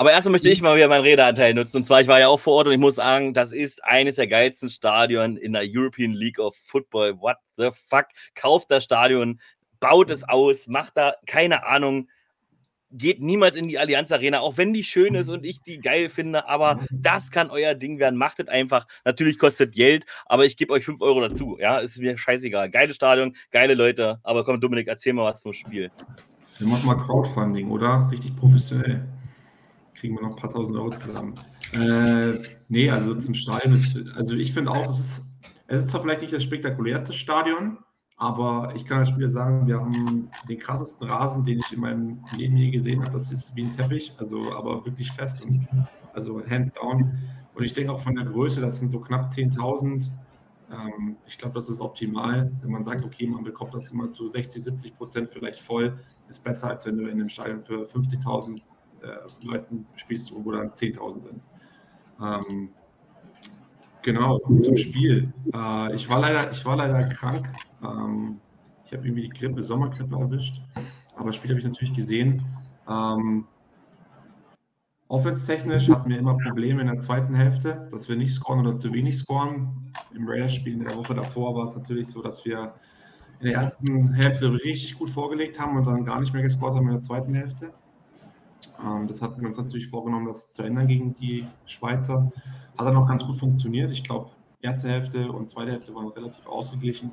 aber 0.00 0.12
erstmal 0.12 0.32
möchte 0.32 0.48
ich 0.48 0.62
mal 0.62 0.76
wieder 0.76 0.88
meinen 0.88 1.04
Redeanteil 1.04 1.52
nutzen. 1.52 1.76
Und 1.76 1.84
zwar, 1.84 2.00
ich 2.00 2.08
war 2.08 2.18
ja 2.18 2.28
auch 2.28 2.40
vor 2.40 2.54
Ort 2.54 2.66
und 2.66 2.72
ich 2.72 2.78
muss 2.78 2.94
sagen, 2.94 3.34
das 3.34 3.52
ist 3.52 3.84
eines 3.84 4.16
der 4.16 4.26
geilsten 4.26 4.70
Stadien 4.70 5.36
in 5.36 5.52
der 5.52 5.64
European 5.66 6.12
League 6.12 6.38
of 6.38 6.56
Football. 6.56 7.20
What 7.20 7.36
the 7.58 7.68
fuck? 7.86 8.06
Kauft 8.34 8.70
das 8.70 8.82
Stadion, 8.82 9.40
baut 9.78 10.10
es 10.10 10.26
aus, 10.26 10.68
macht 10.68 10.96
da, 10.96 11.14
keine 11.26 11.66
Ahnung, 11.66 12.08
geht 12.92 13.20
niemals 13.20 13.56
in 13.56 13.68
die 13.68 13.78
Allianz 13.78 14.10
Arena, 14.12 14.40
auch 14.40 14.56
wenn 14.56 14.72
die 14.72 14.84
schön 14.84 15.14
ist 15.14 15.28
und 15.28 15.44
ich 15.44 15.62
die 15.62 15.78
geil 15.78 16.08
finde, 16.08 16.48
aber 16.48 16.80
das 16.90 17.30
kann 17.30 17.50
euer 17.50 17.74
Ding 17.74 17.98
werden. 17.98 18.16
Machtet 18.16 18.48
einfach. 18.48 18.86
Natürlich 19.04 19.38
kostet 19.38 19.72
Geld, 19.72 20.06
aber 20.26 20.44
ich 20.44 20.56
gebe 20.56 20.72
euch 20.72 20.84
5 20.84 21.00
Euro 21.00 21.20
dazu. 21.20 21.56
Ja, 21.60 21.78
ist 21.78 21.98
mir 21.98 22.16
scheißegal. 22.16 22.70
Geiles 22.70 22.96
Stadion, 22.96 23.36
geile 23.50 23.74
Leute. 23.74 24.18
Aber 24.22 24.44
komm, 24.44 24.60
Dominik, 24.60 24.88
erzähl 24.88 25.12
mal 25.12 25.24
was 25.24 25.40
vom 25.40 25.52
Spiel. 25.52 25.90
Wir 26.58 26.68
machen 26.68 26.86
mal 26.86 26.96
Crowdfunding, 26.96 27.70
oder? 27.70 28.08
Richtig 28.10 28.36
professionell. 28.36 29.08
Kriegen 29.94 30.14
wir 30.14 30.22
noch 30.22 30.30
ein 30.30 30.36
paar 30.36 30.50
tausend 30.50 30.76
Euro 30.76 30.90
zusammen. 30.90 31.34
Äh, 31.72 32.42
nee, 32.68 32.90
also 32.90 33.14
zum 33.14 33.34
Stadion, 33.34 33.78
also 34.16 34.34
ich 34.34 34.52
finde 34.52 34.70
auch, 34.70 34.88
es 34.88 34.98
ist, 34.98 35.22
es 35.68 35.84
ist 35.84 35.90
zwar 35.90 36.02
vielleicht 36.02 36.22
nicht 36.22 36.32
das 36.32 36.42
spektakulärste 36.42 37.12
Stadion, 37.12 37.78
aber 38.20 38.74
ich 38.76 38.84
kann 38.84 38.98
als 38.98 39.08
Spieler 39.08 39.30
sagen, 39.30 39.66
wir 39.66 39.80
haben 39.80 40.28
den 40.46 40.58
krassesten 40.58 41.08
Rasen, 41.08 41.42
den 41.42 41.58
ich 41.58 41.72
in 41.72 41.80
meinem 41.80 42.22
Leben 42.36 42.54
je 42.54 42.70
gesehen 42.70 43.00
habe. 43.00 43.12
Das 43.12 43.32
ist 43.32 43.56
wie 43.56 43.62
ein 43.62 43.72
Teppich, 43.72 44.12
also 44.18 44.52
aber 44.52 44.84
wirklich 44.84 45.10
fest 45.10 45.46
und 45.46 45.66
also 46.12 46.42
hands 46.46 46.74
down. 46.74 47.18
Und 47.54 47.64
ich 47.64 47.72
denke 47.72 47.90
auch 47.90 48.00
von 48.00 48.14
der 48.14 48.26
Größe, 48.26 48.60
das 48.60 48.78
sind 48.78 48.90
so 48.90 49.00
knapp 49.00 49.30
10.000. 49.30 50.10
Ähm, 50.70 51.16
ich 51.26 51.38
glaube, 51.38 51.54
das 51.54 51.70
ist 51.70 51.80
optimal. 51.80 52.52
Wenn 52.60 52.70
man 52.70 52.82
sagt, 52.82 53.06
okay, 53.06 53.26
man 53.26 53.42
bekommt 53.42 53.72
das 53.72 53.90
immer 53.90 54.06
zu 54.06 54.28
60, 54.28 54.64
70 54.64 54.98
Prozent 54.98 55.30
vielleicht 55.30 55.60
voll, 55.60 55.98
ist 56.28 56.44
besser, 56.44 56.68
als 56.68 56.84
wenn 56.84 56.98
du 56.98 57.04
in 57.04 57.12
einem 57.12 57.30
Stadion 57.30 57.62
für 57.62 57.84
50.000 57.86 58.60
äh, 59.00 59.46
Leuten 59.46 59.86
spielst, 59.96 60.30
wo 60.34 60.52
dann 60.52 60.72
10.000 60.72 61.20
sind. 61.22 61.48
Ähm, 62.20 62.68
Genau, 64.02 64.38
zum 64.38 64.76
Spiel. 64.76 65.32
Äh, 65.54 65.94
ich, 65.94 66.08
war 66.08 66.20
leider, 66.20 66.50
ich 66.50 66.64
war 66.64 66.76
leider 66.76 67.06
krank. 67.08 67.52
Ähm, 67.82 68.40
ich 68.84 68.92
habe 68.92 69.06
irgendwie 69.06 69.22
die 69.22 69.28
Grippe, 69.28 69.62
Sommergrippe 69.62 70.16
erwischt. 70.16 70.60
Aber 71.16 71.26
das 71.26 71.36
Spiel 71.36 71.50
habe 71.50 71.60
ich 71.60 71.66
natürlich 71.66 71.92
gesehen. 71.92 72.44
Ähm, 72.88 73.46
Offense-technisch 75.08 75.88
hatten 75.88 76.08
wir 76.08 76.18
immer 76.18 76.36
Probleme 76.36 76.80
in 76.80 76.86
der 76.86 76.98
zweiten 76.98 77.34
Hälfte, 77.34 77.88
dass 77.90 78.08
wir 78.08 78.16
nicht 78.16 78.32
scoren 78.32 78.60
oder 78.60 78.76
zu 78.76 78.92
wenig 78.92 79.18
scoren. 79.18 79.92
Im 80.14 80.28
Raiders-Spiel 80.28 80.74
in 80.74 80.84
der 80.84 80.96
Woche 80.96 81.14
davor 81.14 81.54
war 81.56 81.68
es 81.68 81.76
natürlich 81.76 82.08
so, 82.08 82.22
dass 82.22 82.44
wir 82.44 82.74
in 83.40 83.46
der 83.46 83.56
ersten 83.56 84.12
Hälfte 84.12 84.52
richtig 84.52 84.98
gut 84.98 85.10
vorgelegt 85.10 85.58
haben 85.58 85.76
und 85.76 85.86
dann 85.86 86.04
gar 86.04 86.20
nicht 86.20 86.32
mehr 86.32 86.42
gescored 86.42 86.74
haben 86.74 86.86
in 86.86 86.94
der 86.94 87.02
zweiten 87.02 87.34
Hälfte. 87.34 87.72
Ähm, 88.84 89.06
das 89.06 89.22
hatten 89.22 89.40
wir 89.40 89.48
uns 89.48 89.58
natürlich 89.58 89.88
vorgenommen, 89.88 90.26
das 90.26 90.48
zu 90.48 90.62
ändern 90.62 90.86
gegen 90.86 91.14
die 91.16 91.46
Schweizer. 91.66 92.30
Hat 92.78 92.86
dann 92.86 92.96
auch 92.96 93.08
ganz 93.08 93.24
gut 93.24 93.38
funktioniert. 93.38 93.90
Ich 93.90 94.04
glaube, 94.04 94.30
erste 94.62 94.88
Hälfte 94.88 95.30
und 95.30 95.48
zweite 95.48 95.72
Hälfte 95.72 95.94
waren 95.94 96.08
relativ 96.08 96.46
ausgeglichen. 96.46 97.10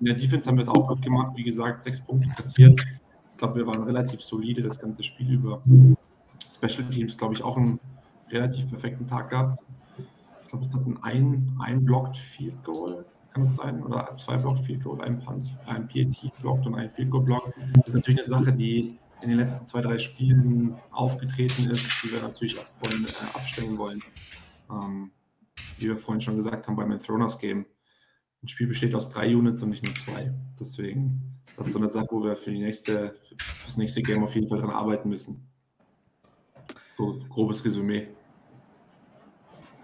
In 0.00 0.06
der 0.06 0.14
Defense 0.14 0.48
haben 0.48 0.56
wir 0.56 0.62
es 0.62 0.68
auch 0.68 0.88
gut 0.88 1.02
gemacht. 1.02 1.32
Wie 1.36 1.44
gesagt, 1.44 1.82
sechs 1.82 2.00
Punkte 2.00 2.28
kassiert. 2.28 2.80
Ich 2.80 3.38
glaube, 3.38 3.56
wir 3.56 3.66
waren 3.66 3.82
relativ 3.82 4.22
solide 4.22 4.62
das 4.62 4.78
ganze 4.78 5.02
Spiel 5.02 5.32
über. 5.32 5.62
Special 6.52 6.88
Teams, 6.90 7.16
glaube 7.16 7.34
ich, 7.34 7.42
auch 7.42 7.56
einen 7.56 7.80
relativ 8.30 8.68
perfekten 8.68 9.06
Tag 9.06 9.30
gehabt. 9.30 9.60
Ich 10.42 10.48
glaube, 10.48 10.64
es 10.64 10.74
hatten 10.74 10.98
ein, 11.02 11.56
ein 11.60 11.84
Blocked 11.84 12.16
Field 12.16 12.62
Goal, 12.62 13.04
kann 13.32 13.42
es 13.44 13.54
sein? 13.54 13.82
Oder 13.82 14.14
zwei 14.16 14.36
Blocked 14.36 14.64
Field 14.64 14.84
Goal, 14.84 15.00
ein 15.00 15.18
Punt, 15.20 15.48
ein 15.66 15.88
PAT 15.88 16.32
blockt 16.40 16.66
und 16.66 16.74
ein 16.74 16.90
Field 16.90 17.10
Goal 17.10 17.24
Block. 17.24 17.52
Das 17.76 17.88
ist 17.88 17.94
natürlich 17.94 18.20
eine 18.20 18.28
Sache, 18.28 18.52
die 18.52 18.88
in 19.22 19.30
den 19.30 19.38
letzten 19.38 19.66
zwei, 19.66 19.80
drei 19.80 19.98
Spielen 19.98 20.76
aufgetreten 20.90 21.70
ist, 21.70 22.02
die 22.02 22.12
wir 22.12 22.22
natürlich 22.22 22.58
auch 22.58 22.66
vorhin 22.80 23.06
äh, 23.06 23.36
abstellen 23.36 23.78
wollen. 23.78 24.02
Ähm, 24.70 25.10
wie 25.78 25.88
wir 25.88 25.96
vorhin 25.96 26.20
schon 26.20 26.36
gesagt 26.36 26.66
haben 26.66 26.76
beim 26.76 26.98
Throners 27.00 27.38
Game. 27.38 27.66
Ein 28.42 28.48
Spiel 28.48 28.66
besteht 28.66 28.94
aus 28.94 29.08
drei 29.08 29.34
Units 29.34 29.62
und 29.62 29.70
nicht 29.70 29.84
nur 29.84 29.94
zwei. 29.94 30.32
Deswegen, 30.58 31.40
das 31.56 31.68
ist 31.68 31.72
so 31.74 31.78
eine 31.78 31.88
Sache, 31.88 32.08
wo 32.10 32.24
wir 32.24 32.36
für, 32.36 32.50
die 32.50 32.60
nächste, 32.60 33.14
für 33.22 33.36
das 33.64 33.76
nächste 33.76 34.02
Game 34.02 34.24
auf 34.24 34.34
jeden 34.34 34.48
Fall 34.48 34.58
dran 34.58 34.70
arbeiten 34.70 35.08
müssen. 35.08 35.48
So 36.88 37.20
grobes 37.28 37.64
Resümee. 37.64 38.08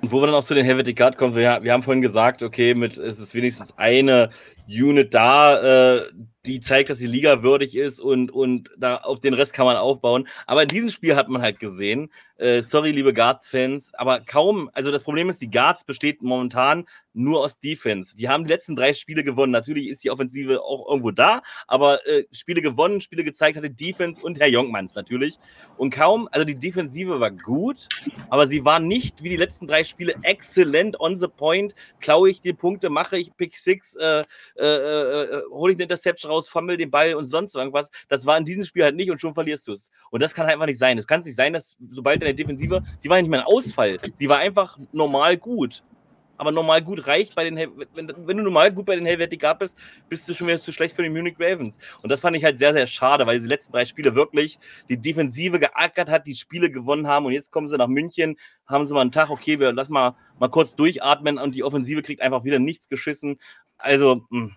Und 0.01 0.13
wo 0.13 0.21
wir 0.21 0.27
dann 0.27 0.37
auch 0.37 0.45
zu 0.45 0.55
den 0.55 0.65
Helvetic 0.65 0.97
Guard 0.97 1.17
kommen, 1.17 1.35
wir, 1.35 1.59
wir 1.63 1.73
haben 1.73 1.83
vorhin 1.83 2.03
gesagt, 2.03 2.43
okay, 2.43 2.75
mit 2.75 2.99
es 2.99 3.19
ist 3.19 3.35
wenigstens 3.35 3.77
eine 3.77 4.31
Unit 4.69 5.15
da, 5.15 5.97
äh, 5.97 6.03
die 6.47 6.61
zeigt, 6.61 6.91
dass 6.91 6.99
die 6.99 7.07
Liga 7.07 7.43
würdig 7.43 7.75
ist 7.77 8.01
und, 8.01 8.31
und 8.31 8.71
da 8.77 8.97
auf 8.97 9.21
den 9.21 9.35
Rest 9.35 9.53
kann 9.53 9.67
man 9.67 9.77
aufbauen. 9.77 10.29
Aber 10.47 10.63
in 10.63 10.69
diesem 10.69 10.91
Spiel 10.91 11.17
hat 11.17 11.29
man 11.29 11.43
halt 11.43 11.59
gesehen, 11.59 12.11
äh, 12.39 12.63
sorry, 12.63 12.93
liebe 12.93 13.13
Guards-Fans, 13.13 13.93
aber 13.95 14.21
kaum, 14.21 14.71
also 14.73 14.93
das 14.93 15.03
Problem 15.03 15.29
ist, 15.29 15.43
die 15.43 15.51
Guards 15.51 15.85
besteht 15.85 16.23
momentan 16.23 16.87
nur 17.13 17.41
aus 17.41 17.59
Defense. 17.59 18.17
Die 18.17 18.29
haben 18.29 18.45
die 18.45 18.51
letzten 18.51 18.77
drei 18.77 18.95
Spiele 18.95 19.25
gewonnen. 19.25 19.51
Natürlich 19.51 19.89
ist 19.89 20.05
die 20.05 20.11
Offensive 20.11 20.63
auch 20.63 20.89
irgendwo 20.89 21.11
da, 21.11 21.43
aber 21.67 22.07
äh, 22.07 22.25
Spiele 22.31 22.63
gewonnen, 22.63 23.01
Spiele 23.01 23.25
gezeigt 23.25 23.57
hatte 23.57 23.71
Defense 23.71 24.23
und 24.23 24.39
Herr 24.39 24.47
Jonkmanns 24.47 24.95
natürlich. 24.95 25.37
Und 25.77 25.91
kaum, 25.91 26.29
also 26.31 26.45
die 26.45 26.55
Defensive 26.55 27.19
war 27.19 27.33
gut, 27.33 27.89
aber 28.31 28.47
sie 28.47 28.65
war 28.65 28.79
nicht 28.79 29.23
wie 29.23 29.31
die 29.31 29.37
letzten 29.37 29.67
drei 29.67 29.83
Spiele 29.83 30.15
exzellent 30.23 31.01
on 31.01 31.17
the 31.17 31.27
point. 31.27 31.75
Klaue 31.99 32.31
ich 32.31 32.41
die 32.41 32.53
Punkte, 32.53 32.89
mache 32.89 33.19
ich 33.19 33.37
Pick 33.37 33.57
Six, 33.57 33.97
äh, 33.97 34.25
äh, 34.57 34.65
äh, 34.65 35.23
äh 35.25 35.43
hole 35.51 35.73
ich 35.73 35.77
eine 35.77 35.85
Interception 35.85 36.28
raus, 36.29 36.49
fummel 36.49 36.77
den 36.77 36.91
Ball 36.91 37.15
und 37.15 37.25
sonst 37.25 37.55
irgendwas. 37.55 37.91
Das 38.09 38.27
war 38.27 38.37
in 38.39 38.45
diesem 38.45 38.65
Spiel 38.65 38.85
halt 38.85 38.97
nicht 38.97 39.11
und 39.11 39.21
schon 39.21 39.35
verlierst 39.35 39.69
du 39.69 39.73
es. 39.73 39.91
Und 40.11 40.23
das 40.23 40.35
kann 40.35 40.47
halt 40.47 40.55
einfach 40.55 40.67
nicht 40.67 40.79
sein. 40.79 40.99
Es 40.99 41.07
kann 41.07 41.23
nicht 41.23 41.37
sein, 41.37 41.53
dass 41.53 41.77
sobald 41.91 42.23
der 42.23 42.33
Defensive, 42.33 42.83
sie 42.99 43.09
war 43.09 43.21
nicht 43.21 43.31
mehr 43.31 43.41
ein 43.41 43.47
Ausfall. 43.47 43.99
Sie 44.15 44.29
war 44.29 44.39
einfach 44.39 44.79
normal 44.93 45.37
gut. 45.37 45.83
Aber 46.39 46.53
normal 46.53 46.83
gut 46.83 47.07
reicht 47.09 47.35
bei 47.35 47.45
den, 47.45 47.57
wenn, 47.57 48.13
wenn 48.17 48.37
du 48.37 48.45
normal 48.45 48.73
gut 48.73 48.87
bei 48.87 48.95
den 48.95 49.05
Helvetic 49.05 49.41
Guard 49.41 49.59
bist, 49.59 49.77
bist 50.09 50.29
du 50.29 50.35
schon 50.35 50.47
wieder 50.47 50.61
zu 50.61 50.71
schlecht 50.71 50.95
für 50.95 51.03
die 51.03 51.11
Munich 51.11 51.35
Ravens. 51.39 51.79
Und 52.01 52.13
das 52.13 52.21
fand 52.21 52.37
ich 52.37 52.45
halt 52.45 52.57
sehr, 52.57 52.73
sehr 52.73 52.87
schade, 52.87 53.27
weil 53.27 53.41
die 53.41 53.49
letzten 53.49 53.73
drei 53.73 53.85
Spiele 53.85 54.15
wirklich 54.15 54.59
die 54.89 54.97
Defensive 54.97 55.59
geackert 55.59 56.09
hat, 56.09 56.29
die 56.29 56.37
Spiele 56.37 56.71
gewonnen 56.71 57.09
haben 57.09 57.27
und 57.27 57.33
jetzt 57.33 57.51
kommen 57.51 57.69
sie 57.69 57.77
nach 57.77 57.89
München, 57.89 58.37
haben 58.67 58.87
sie 58.87 58.95
mal 58.95 59.01
einen 59.01 59.13
Tag, 59.13 59.31
okay, 59.31 59.59
wir 59.59 59.73
lassen 59.73 59.93
mal, 59.93 60.15
mal 60.39 60.49
kurz 60.49 60.77
durchatmen 60.77 61.39
und 61.39 61.57
die 61.57 61.65
Offensive 61.65 62.03
kriegt 62.03 62.23
einfach 62.23 62.45
wieder 62.45 62.61
nichts 62.61 62.89
geschissen. 62.89 63.41
Also, 63.79 64.25
mh, 64.31 64.53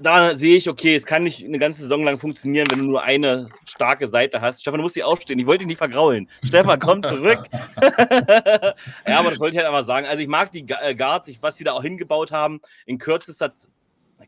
da 0.00 0.36
sehe 0.36 0.56
ich, 0.56 0.68
okay, 0.68 0.94
es 0.94 1.06
kann 1.06 1.22
nicht 1.22 1.44
eine 1.44 1.58
ganze 1.58 1.82
Saison 1.82 2.04
lang 2.04 2.18
funktionieren, 2.18 2.66
wenn 2.70 2.78
du 2.78 2.84
nur 2.84 3.02
eine 3.02 3.48
starke 3.66 4.08
Seite 4.08 4.40
hast. 4.40 4.60
Stefan, 4.60 4.78
du 4.78 4.82
musst 4.82 4.96
dich 4.96 5.04
aufstehen. 5.04 5.38
Ich 5.38 5.46
wollte 5.46 5.60
dich 5.60 5.68
nicht 5.68 5.78
vergraulen. 5.78 6.28
Stefan, 6.44 6.78
komm 6.78 7.02
zurück. 7.02 7.40
ja, 7.80 9.18
aber 9.18 9.30
das 9.30 9.40
wollte 9.40 9.54
ich 9.54 9.58
halt 9.58 9.66
einmal 9.66 9.84
sagen. 9.84 10.06
Also 10.06 10.20
ich 10.20 10.28
mag 10.28 10.52
die 10.52 10.66
äh, 10.68 10.94
Guards, 10.94 11.30
was 11.40 11.56
sie 11.56 11.64
da 11.64 11.72
auch 11.72 11.82
hingebaut 11.82 12.32
haben, 12.32 12.60
in 12.86 12.98
kürzester 12.98 13.52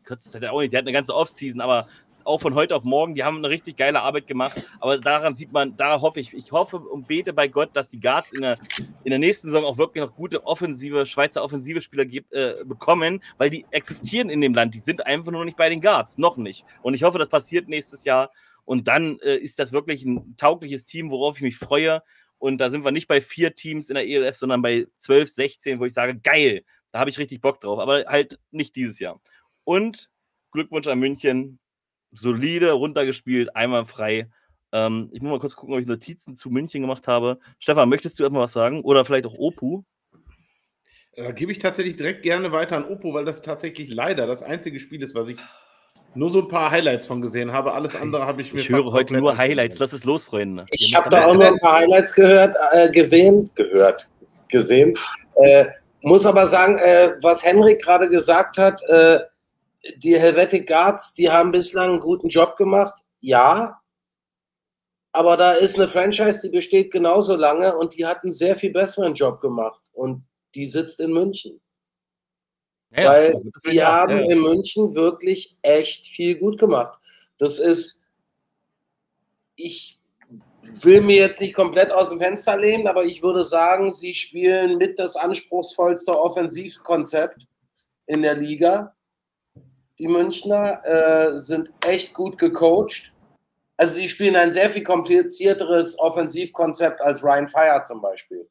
kürzester 0.03 0.39
Zeit 0.39 0.49
auch 0.49 0.61
nicht, 0.61 0.73
der 0.73 0.79
hat 0.79 0.85
eine 0.85 0.93
ganze 0.93 1.15
Offseason, 1.15 1.61
aber 1.61 1.87
auch 2.25 2.39
von 2.39 2.55
heute 2.55 2.75
auf 2.75 2.83
morgen, 2.83 3.15
die 3.15 3.23
haben 3.23 3.37
eine 3.37 3.49
richtig 3.49 3.77
geile 3.77 4.01
Arbeit 4.01 4.27
gemacht. 4.27 4.61
Aber 4.79 4.97
daran 4.97 5.33
sieht 5.33 5.51
man, 5.51 5.75
da 5.77 6.01
hoffe 6.01 6.19
ich, 6.19 6.33
ich 6.33 6.51
hoffe 6.51 6.77
und 6.77 7.07
bete 7.07 7.33
bei 7.33 7.47
Gott, 7.47 7.69
dass 7.73 7.89
die 7.89 7.99
Guards 7.99 8.31
in 8.33 8.41
der, 8.41 8.57
in 9.03 9.09
der 9.09 9.19
nächsten 9.19 9.47
Saison 9.47 9.65
auch 9.65 9.77
wirklich 9.77 10.03
noch 10.03 10.15
gute 10.15 10.45
offensive, 10.45 11.05
Schweizer 11.05 11.43
offensive 11.43 11.81
Spieler 11.81 12.05
äh, 12.31 12.63
bekommen, 12.63 13.23
weil 13.37 13.49
die 13.49 13.65
existieren 13.71 14.29
in 14.29 14.41
dem 14.41 14.53
Land. 14.53 14.73
Die 14.75 14.79
sind 14.79 15.05
einfach 15.05 15.31
nur 15.31 15.45
nicht 15.45 15.57
bei 15.57 15.69
den 15.69 15.81
Guards, 15.81 16.17
noch 16.17 16.37
nicht. 16.37 16.65
Und 16.81 16.93
ich 16.93 17.03
hoffe, 17.03 17.17
das 17.17 17.29
passiert 17.29 17.67
nächstes 17.67 18.03
Jahr. 18.03 18.31
Und 18.65 18.87
dann 18.87 19.19
äh, 19.19 19.35
ist 19.35 19.59
das 19.59 19.71
wirklich 19.71 20.05
ein 20.05 20.35
taugliches 20.37 20.85
Team, 20.85 21.11
worauf 21.11 21.37
ich 21.37 21.43
mich 21.43 21.57
freue. 21.57 22.03
Und 22.37 22.57
da 22.59 22.69
sind 22.69 22.83
wir 22.83 22.91
nicht 22.91 23.07
bei 23.07 23.21
vier 23.21 23.53
Teams 23.53 23.89
in 23.89 23.95
der 23.95 24.07
ELF, 24.07 24.35
sondern 24.35 24.61
bei 24.61 24.87
12, 24.97 25.29
16, 25.29 25.79
wo 25.79 25.85
ich 25.85 25.93
sage, 25.93 26.19
geil, 26.19 26.63
da 26.91 26.99
habe 26.99 27.09
ich 27.09 27.17
richtig 27.17 27.41
Bock 27.41 27.59
drauf. 27.61 27.79
Aber 27.79 28.05
halt 28.07 28.39
nicht 28.51 28.75
dieses 28.75 28.99
Jahr. 28.99 29.21
Und 29.63 30.09
Glückwunsch 30.51 30.87
an 30.87 30.99
München. 30.99 31.59
Solide 32.13 32.71
runtergespielt, 32.73 33.55
einmal 33.55 33.85
frei. 33.85 34.29
Ähm, 34.73 35.09
ich 35.13 35.21
muss 35.21 35.31
mal 35.31 35.39
kurz 35.39 35.55
gucken, 35.55 35.75
ob 35.75 35.81
ich 35.81 35.87
Notizen 35.87 36.35
zu 36.35 36.49
München 36.49 36.81
gemacht 36.81 37.07
habe. 37.07 37.39
Stefan, 37.59 37.89
möchtest 37.89 38.19
du 38.19 38.23
erstmal 38.23 38.43
was 38.43 38.53
sagen? 38.53 38.81
Oder 38.81 39.05
vielleicht 39.05 39.25
auch 39.25 39.33
Opu? 39.33 39.83
Da 41.15 41.23
äh, 41.23 41.33
gebe 41.33 41.51
ich 41.51 41.59
tatsächlich 41.59 41.95
direkt 41.95 42.23
gerne 42.23 42.51
weiter 42.51 42.77
an 42.77 42.85
Opu, 42.85 43.13
weil 43.13 43.25
das 43.25 43.41
tatsächlich 43.41 43.93
leider 43.93 44.27
das 44.27 44.43
einzige 44.43 44.79
Spiel 44.79 45.03
ist, 45.03 45.15
was 45.15 45.29
ich 45.29 45.37
nur 46.13 46.29
so 46.29 46.41
ein 46.41 46.47
paar 46.47 46.71
Highlights 46.71 47.05
von 47.05 47.21
gesehen 47.21 47.51
habe. 47.53 47.73
Alles 47.73 47.95
andere 47.95 48.25
habe 48.25 48.41
ich 48.41 48.53
mir. 48.53 48.61
Ich 48.61 48.69
höre 48.69 48.91
heute 48.91 49.13
nur 49.15 49.37
Highlights. 49.37 49.79
Was 49.79 49.93
ist 49.93 50.05
los, 50.05 50.25
Freunde? 50.25 50.65
Ich 50.71 50.95
habe 50.95 51.09
da 51.09 51.25
auch 51.25 51.33
noch 51.33 51.45
ein 51.45 51.59
paar 51.59 51.79
Highlights 51.79 52.13
gehört, 52.13 52.55
äh, 52.73 52.91
gesehen, 52.91 53.49
gehört, 53.55 54.09
gesehen. 54.49 54.97
Äh, 55.35 55.65
muss 56.01 56.25
aber 56.25 56.47
sagen, 56.47 56.77
äh, 56.79 57.11
was 57.21 57.45
Henrik 57.45 57.81
gerade 57.81 58.09
gesagt 58.09 58.57
hat, 58.57 58.81
äh, 58.89 59.19
die 59.97 60.19
Helvetic 60.19 60.67
Guards, 60.67 61.13
die 61.13 61.29
haben 61.29 61.51
bislang 61.51 61.91
einen 61.91 61.99
guten 61.99 62.29
Job 62.29 62.55
gemacht, 62.55 63.03
ja. 63.19 63.81
Aber 65.11 65.35
da 65.35 65.53
ist 65.53 65.75
eine 65.75 65.87
Franchise, 65.87 66.41
die 66.41 66.49
besteht 66.49 66.91
genauso 66.91 67.35
lange 67.35 67.75
und 67.77 67.95
die 67.95 68.05
hat 68.05 68.23
einen 68.23 68.31
sehr 68.31 68.55
viel 68.55 68.71
besseren 68.71 69.13
Job 69.13 69.41
gemacht. 69.41 69.81
Und 69.91 70.23
die 70.55 70.67
sitzt 70.67 70.99
in 70.99 71.11
München. 71.11 71.59
Ja, 72.95 73.09
Weil 73.09 73.41
die 73.65 73.83
haben 73.83 74.19
ja. 74.19 74.31
in 74.31 74.41
München 74.41 74.95
wirklich 74.95 75.57
echt 75.61 76.05
viel 76.05 76.37
gut 76.37 76.57
gemacht. 76.59 76.97
Das 77.37 77.59
ist, 77.59 78.05
ich 79.55 79.99
will 80.61 81.01
mir 81.01 81.17
jetzt 81.17 81.41
nicht 81.41 81.53
komplett 81.53 81.91
aus 81.91 82.09
dem 82.09 82.19
Fenster 82.19 82.57
lehnen, 82.57 82.87
aber 82.87 83.03
ich 83.03 83.21
würde 83.21 83.43
sagen, 83.43 83.91
sie 83.91 84.13
spielen 84.13 84.77
mit 84.77 84.99
das 84.99 85.15
anspruchsvollste 85.15 86.17
Offensivkonzept 86.17 87.47
in 88.05 88.21
der 88.21 88.35
Liga 88.35 88.95
die 90.01 90.07
Münchner, 90.07 90.81
äh, 90.83 91.37
sind 91.37 91.71
echt 91.85 92.15
gut 92.15 92.39
gecoacht. 92.39 93.13
Also 93.77 93.95
sie 93.95 94.09
spielen 94.09 94.35
ein 94.35 94.49
sehr 94.49 94.69
viel 94.71 94.83
komplizierteres 94.83 95.97
Offensivkonzept 95.99 96.99
als 97.01 97.23
Ryan 97.23 97.47
Fire 97.47 97.83
zum 97.83 98.01
Beispiel. 98.01 98.49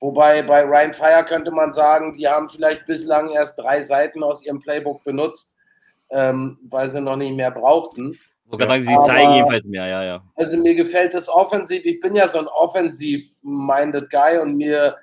Wobei 0.00 0.42
bei 0.42 0.62
Ryan 0.62 0.92
Fire 0.92 1.24
könnte 1.24 1.52
man 1.52 1.72
sagen, 1.72 2.14
die 2.14 2.26
haben 2.26 2.48
vielleicht 2.48 2.84
bislang 2.84 3.30
erst 3.30 3.56
drei 3.60 3.80
Seiten 3.80 4.24
aus 4.24 4.44
ihrem 4.44 4.58
Playbook 4.58 5.04
benutzt, 5.04 5.56
ähm, 6.10 6.58
weil 6.68 6.88
sie 6.88 7.00
noch 7.00 7.16
nicht 7.16 7.34
mehr 7.34 7.52
brauchten. 7.52 8.18
Kann 8.50 8.66
sagen, 8.66 8.82
sie 8.82 8.94
Aber, 8.94 9.06
zeigen 9.06 9.34
jedenfalls 9.34 9.64
mehr, 9.64 9.86
ja, 9.86 10.04
ja. 10.04 10.24
Also 10.34 10.56
mir 10.58 10.74
gefällt 10.74 11.14
das 11.14 11.28
offensiv. 11.28 11.84
Ich 11.84 12.00
bin 12.00 12.16
ja 12.16 12.26
so 12.26 12.40
ein 12.40 12.48
offensiv-minded 12.48 14.10
Guy 14.10 14.38
und 14.38 14.56
mir 14.56 14.96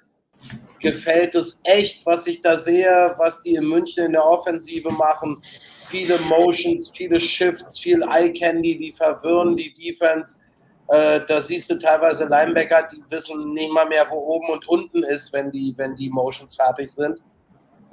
gefällt 0.84 1.34
es 1.34 1.61
echt, 1.64 2.05
was 2.05 2.27
ich 2.27 2.41
da 2.41 2.55
sehe, 2.55 3.14
was 3.18 3.41
die 3.41 3.55
in 3.55 3.65
München 3.65 4.05
in 4.05 4.11
der 4.11 4.26
Offensive 4.26 4.91
machen. 4.91 5.41
Viele 5.88 6.19
Motions, 6.19 6.89
viele 6.89 7.19
Shifts, 7.19 7.80
viel 7.80 8.03
Eye 8.03 8.31
Candy, 8.31 8.77
die 8.77 8.91
verwirren 8.91 9.55
die 9.55 9.73
Defense. 9.73 10.43
Äh, 10.89 11.22
da 11.26 11.41
siehst 11.41 11.69
du 11.72 11.80
teilweise 11.80 12.26
Linebacker, 12.26 12.88
die 12.91 13.01
wissen 13.10 13.53
nicht 13.53 13.72
mal 13.72 13.88
mehr, 13.88 14.05
wo 14.10 14.18
oben 14.18 14.49
und 14.51 14.68
unten 14.68 15.03
ist, 15.03 15.31
wenn 15.34 15.51
die, 15.51 15.73
wenn 15.77 15.95
die 15.95 16.10
Motions 16.10 16.55
fertig 16.55 16.91
sind. 16.91 17.23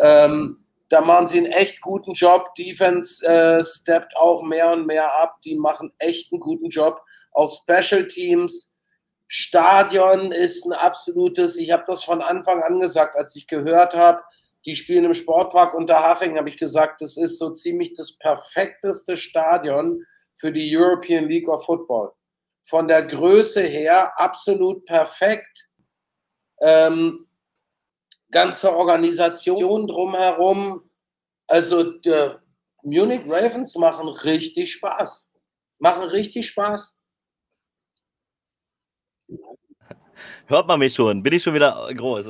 Ähm, 0.01 0.59
da 0.89 1.01
machen 1.01 1.29
sie 1.29 1.39
einen 1.39 1.53
echt 1.53 1.81
guten 1.81 2.13
Job. 2.13 2.53
Defense 2.57 3.25
äh, 3.25 3.63
steppt 3.63 4.17
auch 4.17 4.43
mehr 4.43 4.73
und 4.73 4.87
mehr 4.87 5.07
ab. 5.23 5.37
Die 5.45 5.55
machen 5.55 5.93
echt 5.99 6.33
einen 6.33 6.41
guten 6.41 6.69
Job. 6.69 7.01
Auch 7.33 7.49
Special 7.49 8.09
Teams 8.09 8.77
Stadion 9.33 10.33
ist 10.33 10.67
ein 10.67 10.73
absolutes, 10.73 11.57
ich 11.57 11.71
habe 11.71 11.85
das 11.87 12.03
von 12.03 12.21
Anfang 12.21 12.65
an 12.65 12.81
gesagt, 12.81 13.15
als 13.15 13.37
ich 13.37 13.47
gehört 13.47 13.95
habe, 13.95 14.25
die 14.67 14.75
spielen 14.75 15.05
im 15.05 15.15
Sportpark 15.15 15.73
Unterhaching, 15.75 16.37
habe 16.37 16.49
ich 16.49 16.57
gesagt, 16.57 17.01
das 17.01 17.17
ist 17.17 17.39
so 17.39 17.51
ziemlich 17.51 17.93
das 17.93 18.19
perfekteste 18.19 19.17
Stadion 19.17 20.03
für 20.35 20.51
die 20.51 20.77
European 20.77 21.29
League 21.29 21.49
of 21.49 21.65
Football. 21.65 22.13
von 22.65 22.89
der 22.89 23.05
Größe 23.05 23.63
her 23.63 24.13
absolut 24.19 24.85
perfekt. 24.85 25.71
Ähm, 26.61 27.29
ganze 28.33 28.77
Organisation 28.77 29.87
drumherum. 29.87 30.91
Also 31.47 31.85
die 31.85 32.31
Munich 32.83 33.23
Ravens 33.29 33.77
machen 33.77 34.09
richtig 34.09 34.73
Spaß. 34.73 35.31
Machen 35.79 36.03
richtig 36.09 36.49
Spaß. 36.49 36.97
Hört 40.47 40.67
man 40.67 40.79
mich 40.79 40.95
schon, 40.95 41.23
bin 41.23 41.33
ich 41.33 41.43
schon 41.43 41.55
wieder 41.55 41.89
groß. 41.95 42.27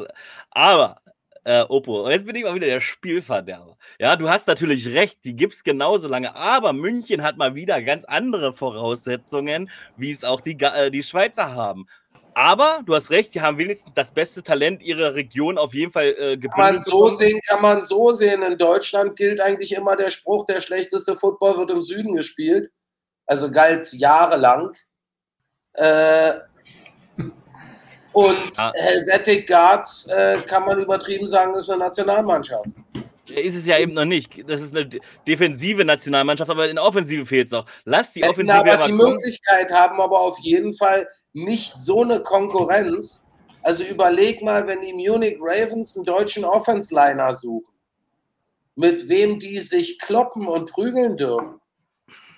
Aber, 0.51 1.01
äh, 1.45 1.63
Oppo, 1.63 2.05
und 2.05 2.11
jetzt 2.11 2.27
bin 2.27 2.37
ich 2.37 2.45
mal 2.45 2.55
wieder 2.55 2.67
der 2.67 2.81
Spielverderber. 2.81 3.77
Ja, 3.99 4.17
du 4.17 4.29
hast 4.29 4.47
natürlich 4.47 4.89
recht, 4.89 5.25
die 5.25 5.35
gibt 5.35 5.55
es 5.55 5.65
genauso 5.65 6.09
lange, 6.09 6.35
aber 6.35 6.73
München 6.73 7.23
hat 7.23 7.37
mal 7.37 7.55
wieder 7.55 7.83
ganz 7.83 8.05
andere 8.05 8.53
Voraussetzungen, 8.53 9.71
wie 9.97 10.11
es 10.11 10.25
auch 10.25 10.41
die, 10.41 10.59
äh, 10.61 10.91
die 10.91 11.03
Schweizer 11.03 11.55
haben. 11.55 11.87
Aber 12.35 12.81
du 12.87 12.95
hast 12.95 13.11
recht, 13.11 13.33
sie 13.33 13.41
haben 13.41 13.59
wenigstens 13.59 13.93
das 13.95 14.13
beste 14.13 14.43
Talent 14.43 14.83
ihrer 14.83 15.15
Region 15.15 15.59
auf 15.59 15.75
jeden 15.75 15.93
Fall 15.93 16.15
äh, 16.19 16.37
gebündelt. 16.37 16.53
Kann 16.55 16.75
man 16.75 16.81
so 16.81 17.09
sehen, 17.09 17.41
kann 17.49 17.63
man 17.63 17.83
so 17.83 18.13
sehen. 18.13 18.43
In 18.43 18.57
Deutschland 18.57 19.17
gilt 19.17 19.41
eigentlich 19.41 19.75
immer 19.75 19.97
der 19.97 20.11
Spruch, 20.11 20.47
der 20.47 20.61
schlechteste 20.61 21.15
Football 21.15 21.59
wird 21.59 21.71
im 21.71 21.83
Süden 21.83 22.15
gespielt. 22.15 22.71
Also 23.27 23.51
galt 23.51 23.81
es 23.81 23.99
jahrelang. 23.99 24.73
Äh, 25.75 26.35
und 28.13 28.37
ah. 28.57 28.73
Helvetic 28.75 29.47
Guards, 29.47 30.07
äh, 30.07 30.43
kann 30.47 30.65
man 30.65 30.79
übertrieben 30.79 31.27
sagen, 31.27 31.55
ist 31.55 31.71
eine 31.71 31.85
Nationalmannschaft. 31.85 32.67
Ist 33.29 33.57
es 33.57 33.67
ja 33.67 33.79
eben 33.79 33.93
noch 33.93 34.05
nicht. 34.05 34.49
Das 34.49 34.61
ist 34.61 34.77
eine 34.77 34.89
defensive 35.27 35.85
Nationalmannschaft, 35.85 36.51
aber 36.51 36.69
in 36.69 36.77
der 36.77 36.85
Offensive 36.85 37.25
fehlt 37.25 37.47
es 37.47 37.53
noch. 37.53 37.67
Lass 37.85 38.13
die 38.13 38.25
Offensive 38.25 38.73
aber 38.73 38.87
die. 38.87 38.93
Möglichkeit 38.93 39.73
haben 39.73 40.01
aber 40.01 40.21
auf 40.21 40.39
jeden 40.41 40.75
Fall 40.75 41.07
nicht 41.33 41.75
so 41.77 42.03
eine 42.03 42.21
Konkurrenz. 42.21 43.29
Also 43.63 43.85
überleg 43.85 44.43
mal, 44.43 44.67
wenn 44.67 44.81
die 44.81 44.93
Munich 44.93 45.37
Ravens 45.41 45.97
einen 45.97 46.07
deutschen 46.07 46.45
Offense-Liner 46.45 47.35
suchen, 47.35 47.73
mit 48.75 49.09
wem 49.09 49.39
die 49.39 49.59
sich 49.59 49.99
kloppen 49.99 50.49
und 50.49 50.71
prügeln 50.71 51.17
dürfen. 51.17 51.61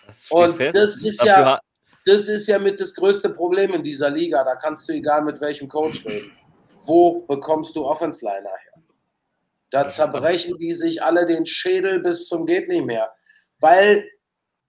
Das 0.06 0.26
und 0.30 0.56
fest. 0.56 0.74
das 0.74 0.98
ist 0.98 1.24
ja 1.24 1.60
das 2.04 2.28
ist 2.28 2.48
ja 2.48 2.58
mit 2.58 2.80
das 2.80 2.94
größte 2.94 3.30
Problem 3.30 3.74
in 3.74 3.82
dieser 3.82 4.10
Liga. 4.10 4.42
Da 4.44 4.56
kannst 4.56 4.88
du 4.88 4.92
egal 4.92 5.22
mit 5.22 5.40
welchem 5.40 5.68
Coach 5.68 6.04
reden. 6.04 6.32
Wo 6.84 7.20
bekommst 7.20 7.76
du 7.76 7.84
Offense-Liner 7.84 8.50
her? 8.50 8.82
Da 9.70 9.88
zerbrechen 9.88 10.58
die 10.58 10.74
sich 10.74 11.02
alle 11.02 11.26
den 11.26 11.46
Schädel 11.46 12.00
bis 12.00 12.26
zum 12.26 12.44
geht 12.44 12.68
nicht 12.68 12.84
mehr. 12.84 13.12
Weil 13.60 14.08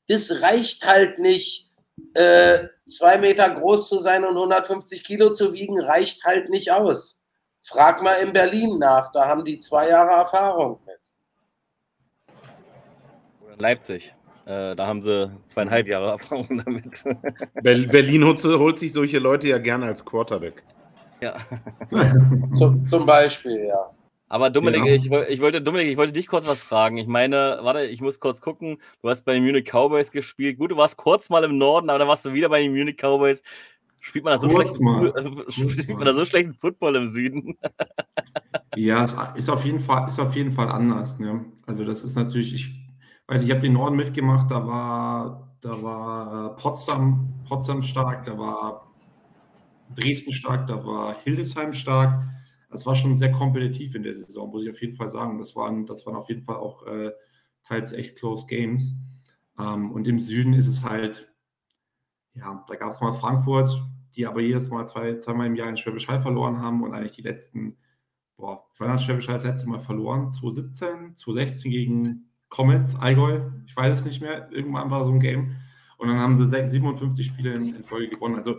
das 0.07 0.41
reicht 0.41 0.85
halt 0.85 1.19
nicht, 1.19 1.71
äh, 2.13 2.67
zwei 2.87 3.17
Meter 3.17 3.49
groß 3.49 3.89
zu 3.89 3.97
sein 3.97 4.23
und 4.23 4.35
150 4.35 5.03
Kilo 5.03 5.31
zu 5.31 5.53
wiegen, 5.53 5.81
reicht 5.81 6.23
halt 6.23 6.49
nicht 6.49 6.71
aus. 6.71 7.21
Frag 7.61 8.01
mal 8.01 8.15
in 8.15 8.33
Berlin 8.33 8.77
nach, 8.77 9.11
da 9.11 9.27
haben 9.27 9.45
die 9.45 9.57
zwei 9.57 9.89
Jahre 9.89 10.11
Erfahrung 10.11 10.81
mit. 10.85 10.99
Oder 13.45 13.57
Leipzig. 13.57 14.13
Äh, 14.45 14.75
da 14.75 14.87
haben 14.87 15.01
sie 15.01 15.31
zweieinhalb 15.47 15.87
Jahre 15.87 16.11
Erfahrung 16.11 16.63
damit. 16.65 17.03
Berlin 17.91 18.25
holt, 18.25 18.43
holt, 18.43 18.79
sich 18.79 18.91
solche 18.91 19.19
Leute 19.19 19.47
ja 19.47 19.57
gerne 19.57 19.85
als 19.85 20.03
Quarterback. 20.03 20.63
Ja. 21.21 21.37
zum, 22.49 22.85
zum 22.85 23.05
Beispiel, 23.05 23.67
ja. 23.67 23.91
Aber 24.27 24.49
Dominik, 24.49 24.85
ja. 24.85 24.93
ich, 24.93 25.11
ich, 25.29 25.41
wollte, 25.41 25.61
Dominik, 25.61 25.87
ich 25.87 25.97
wollte 25.97 26.11
dich 26.11 26.27
kurz 26.27 26.45
was 26.45 26.59
fragen. 26.59 26.97
Ich 26.97 27.07
meine, 27.07 27.59
warte, 27.61 27.85
ich 27.85 28.01
muss 28.01 28.19
kurz 28.19 28.41
gucken. 28.41 28.79
Du 29.01 29.09
hast 29.09 29.23
bei 29.25 29.33
den 29.33 29.43
Munich 29.43 29.69
Cowboys 29.71 30.11
gespielt. 30.11 30.57
Gut, 30.57 30.71
du 30.71 30.77
warst 30.77 30.97
kurz 30.97 31.29
mal 31.29 31.43
im 31.43 31.57
Norden, 31.57 31.89
aber 31.89 31.99
dann 31.99 32.07
warst 32.07 32.25
du 32.25 32.33
wieder 32.33 32.49
bei 32.49 32.61
den 32.61 32.71
Munich 32.71 32.97
Cowboys. 32.97 33.43
Spielt 34.01 34.25
man 34.25 34.33
da 34.33 34.39
so, 34.39 34.49
schlechten, 34.49 35.13
spielt 35.49 35.97
man 35.97 36.05
da 36.05 36.13
so 36.13 36.25
schlechten 36.25 36.53
Football 36.55 36.97
im 36.97 37.07
Süden? 37.07 37.57
ja, 38.75 39.03
es 39.05 39.15
ist 39.35 39.49
auf 39.49 39.63
jeden 39.63 39.79
Fall, 39.79 40.07
ist 40.09 40.19
auf 40.19 40.35
jeden 40.35 40.51
Fall 40.51 40.67
anders. 40.67 41.19
Ne? 41.19 41.45
Also 41.65 41.85
das 41.85 42.03
ist 42.03 42.17
natürlich, 42.17 42.53
ich 42.53 42.82
weiß 43.27 43.43
ich 43.43 43.51
habe 43.51 43.61
den 43.61 43.73
Norden 43.73 43.95
mitgemacht, 43.95 44.51
da 44.51 44.65
war, 44.65 45.55
da 45.61 45.81
war 45.81 46.51
äh, 46.51 46.61
Potsdam, 46.61 47.33
Potsdam 47.47 47.83
stark, 47.83 48.25
da 48.25 48.37
war 48.37 48.93
Dresden 49.95 50.33
stark, 50.33 50.67
da 50.67 50.85
war 50.85 51.15
Hildesheim 51.23 51.73
stark. 51.73 52.23
Das 52.69 52.85
war 52.87 52.95
schon 52.95 53.15
sehr 53.15 53.31
kompetitiv 53.31 53.93
in 53.93 54.03
der 54.03 54.15
Saison, 54.15 54.49
muss 54.49 54.63
ich 54.63 54.69
auf 54.69 54.81
jeden 54.81 54.95
Fall 54.95 55.09
sagen. 55.09 55.37
Das 55.37 55.55
waren, 55.55 55.85
das 55.85 56.05
waren 56.05 56.15
auf 56.15 56.27
jeden 56.29 56.41
Fall 56.41 56.55
auch 56.55 56.85
äh, 56.87 57.11
teils 57.63 57.93
echt 57.93 58.17
close 58.17 58.47
Games. 58.47 58.95
Ähm, 59.59 59.91
und 59.91 60.07
im 60.07 60.17
Süden 60.17 60.53
ist 60.53 60.67
es 60.67 60.83
halt, 60.83 61.31
ja, 62.33 62.65
da 62.67 62.75
gab 62.75 62.89
es 62.89 62.99
mal 62.99 63.13
Frankfurt, 63.13 63.79
die 64.15 64.25
aber 64.25 64.41
jedes 64.41 64.69
Mal 64.69 64.87
zwei, 64.87 65.17
zweimal 65.17 65.47
im 65.47 65.55
Jahr 65.55 65.69
in 65.69 65.77
Schwäbisch 65.77 66.07
Hall 66.07 66.19
verloren 66.19 66.59
haben 66.59 66.83
und 66.83 66.93
eigentlich 66.93 67.11
die 67.13 67.21
letzten, 67.21 67.77
boah, 68.37 68.65
wann 68.79 68.89
hat 68.93 69.01
Schwäbisch 69.01 69.27
Hall 69.27 69.35
das 69.35 69.45
letzte 69.45 69.69
Mal 69.69 69.79
verloren? 69.79 70.31
2017, 70.31 71.15
2016 71.15 71.71
gegen 71.71 72.32
Comets, 72.53 72.95
Allgäu, 72.99 73.39
ich 73.65 73.75
weiß 73.75 73.97
es 73.97 74.05
nicht 74.05 74.21
mehr, 74.21 74.47
irgendwann 74.51 74.91
war 74.91 75.03
so 75.05 75.11
ein 75.11 75.19
Game. 75.19 75.55
Und 75.97 76.07
dann 76.07 76.19
haben 76.19 76.35
sie 76.35 76.45
57 76.45 77.25
Spiele 77.25 77.55
in, 77.55 77.75
in 77.75 77.83
Folge 77.83 78.09
gewonnen. 78.09 78.35
Also 78.35 78.57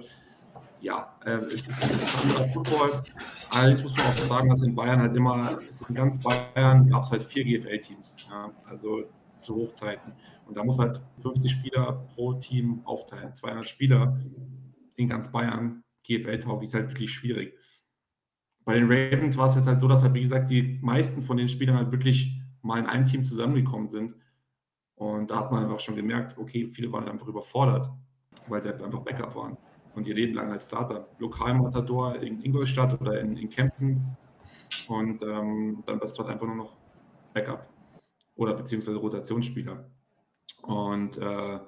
ja, 0.81 1.17
äh, 1.25 1.45
es 1.45 1.69
ist 1.69 1.81
ein 1.85 1.93
anderer 2.23 2.45
Football. 2.47 3.05
Allerdings 3.51 3.85
muss 3.85 3.97
man 3.97 4.07
auch 4.09 4.19
sagen, 4.19 4.49
dass 4.49 4.63
in 4.63 4.75
Bayern 4.75 5.01
halt 5.01 5.17
immer, 5.17 5.61
in 5.89 5.95
ganz 5.95 6.21
Bayern 6.21 6.89
gab 6.89 7.05
es 7.05 7.13
halt 7.13 7.23
vier 7.23 7.45
GFL-Teams, 7.45 8.17
ja, 8.29 8.51
also 8.69 9.05
zu 9.39 9.55
Hochzeiten. 9.55 10.13
Und 10.47 10.57
da 10.57 10.65
muss 10.65 10.81
halt 10.81 11.01
50 11.23 11.53
Spieler 11.53 12.05
pro 12.15 12.35
Team 12.35 12.81
aufteilen. 12.85 13.33
200 13.33 13.69
Spieler 13.69 14.21
in 14.97 15.09
ganz 15.09 15.31
Bayern, 15.31 15.85
GFL-tauglich, 16.03 16.67
ist 16.67 16.75
halt 16.75 16.89
wirklich 16.89 17.13
schwierig. 17.13 17.55
Bei 18.65 18.75
den 18.75 18.91
Ravens 18.91 19.37
war 19.37 19.49
es 19.49 19.55
jetzt 19.55 19.69
halt 19.69 19.79
so, 19.79 19.87
dass 19.87 20.03
halt, 20.03 20.15
wie 20.15 20.23
gesagt, 20.23 20.51
die 20.51 20.81
meisten 20.83 21.23
von 21.23 21.37
den 21.37 21.49
Spielern 21.49 21.77
halt 21.77 21.93
wirklich 21.93 22.41
mal 22.65 22.79
in 22.79 22.87
einem 22.87 23.07
Team 23.07 23.25
zusammengekommen 23.25 23.87
sind. 23.87 24.17
Und 24.97 25.31
da 25.31 25.37
hat 25.41 25.53
man 25.53 25.65
einfach 25.65 25.81
schon 25.81 25.97
gemerkt, 25.97 26.39
okay, 26.39 26.67
viele 26.69 26.91
waren 26.93 27.09
einfach 27.09 27.27
überfordert, 27.27 27.91
weil 28.49 28.61
sie 28.61 28.71
halt 28.71 28.83
einfach 28.83 29.01
Backup 29.01 29.35
waren 29.35 29.57
und 29.95 30.07
ihr 30.07 30.15
Leben 30.15 30.35
lang 30.35 30.51
als 30.53 30.69
Starter. 30.69 31.09
Lokalmatador 31.19 32.17
in 32.17 32.43
Ingolstadt 32.43 33.01
oder 33.01 33.21
in, 33.21 33.37
in 33.37 33.49
Kempten 33.49 34.17
und 34.89 35.23
ähm, 35.23 35.83
dann 35.87 35.99
bist 35.99 36.19
du 36.19 36.23
halt 36.23 36.33
einfach 36.33 36.47
nur 36.47 36.57
noch 36.57 36.77
Backup 37.33 37.69
oder 38.37 38.55
beziehungsweise 38.55 38.99
Rotationsspieler. 38.99 39.85
Und 40.63 41.19
äh, 41.19 41.59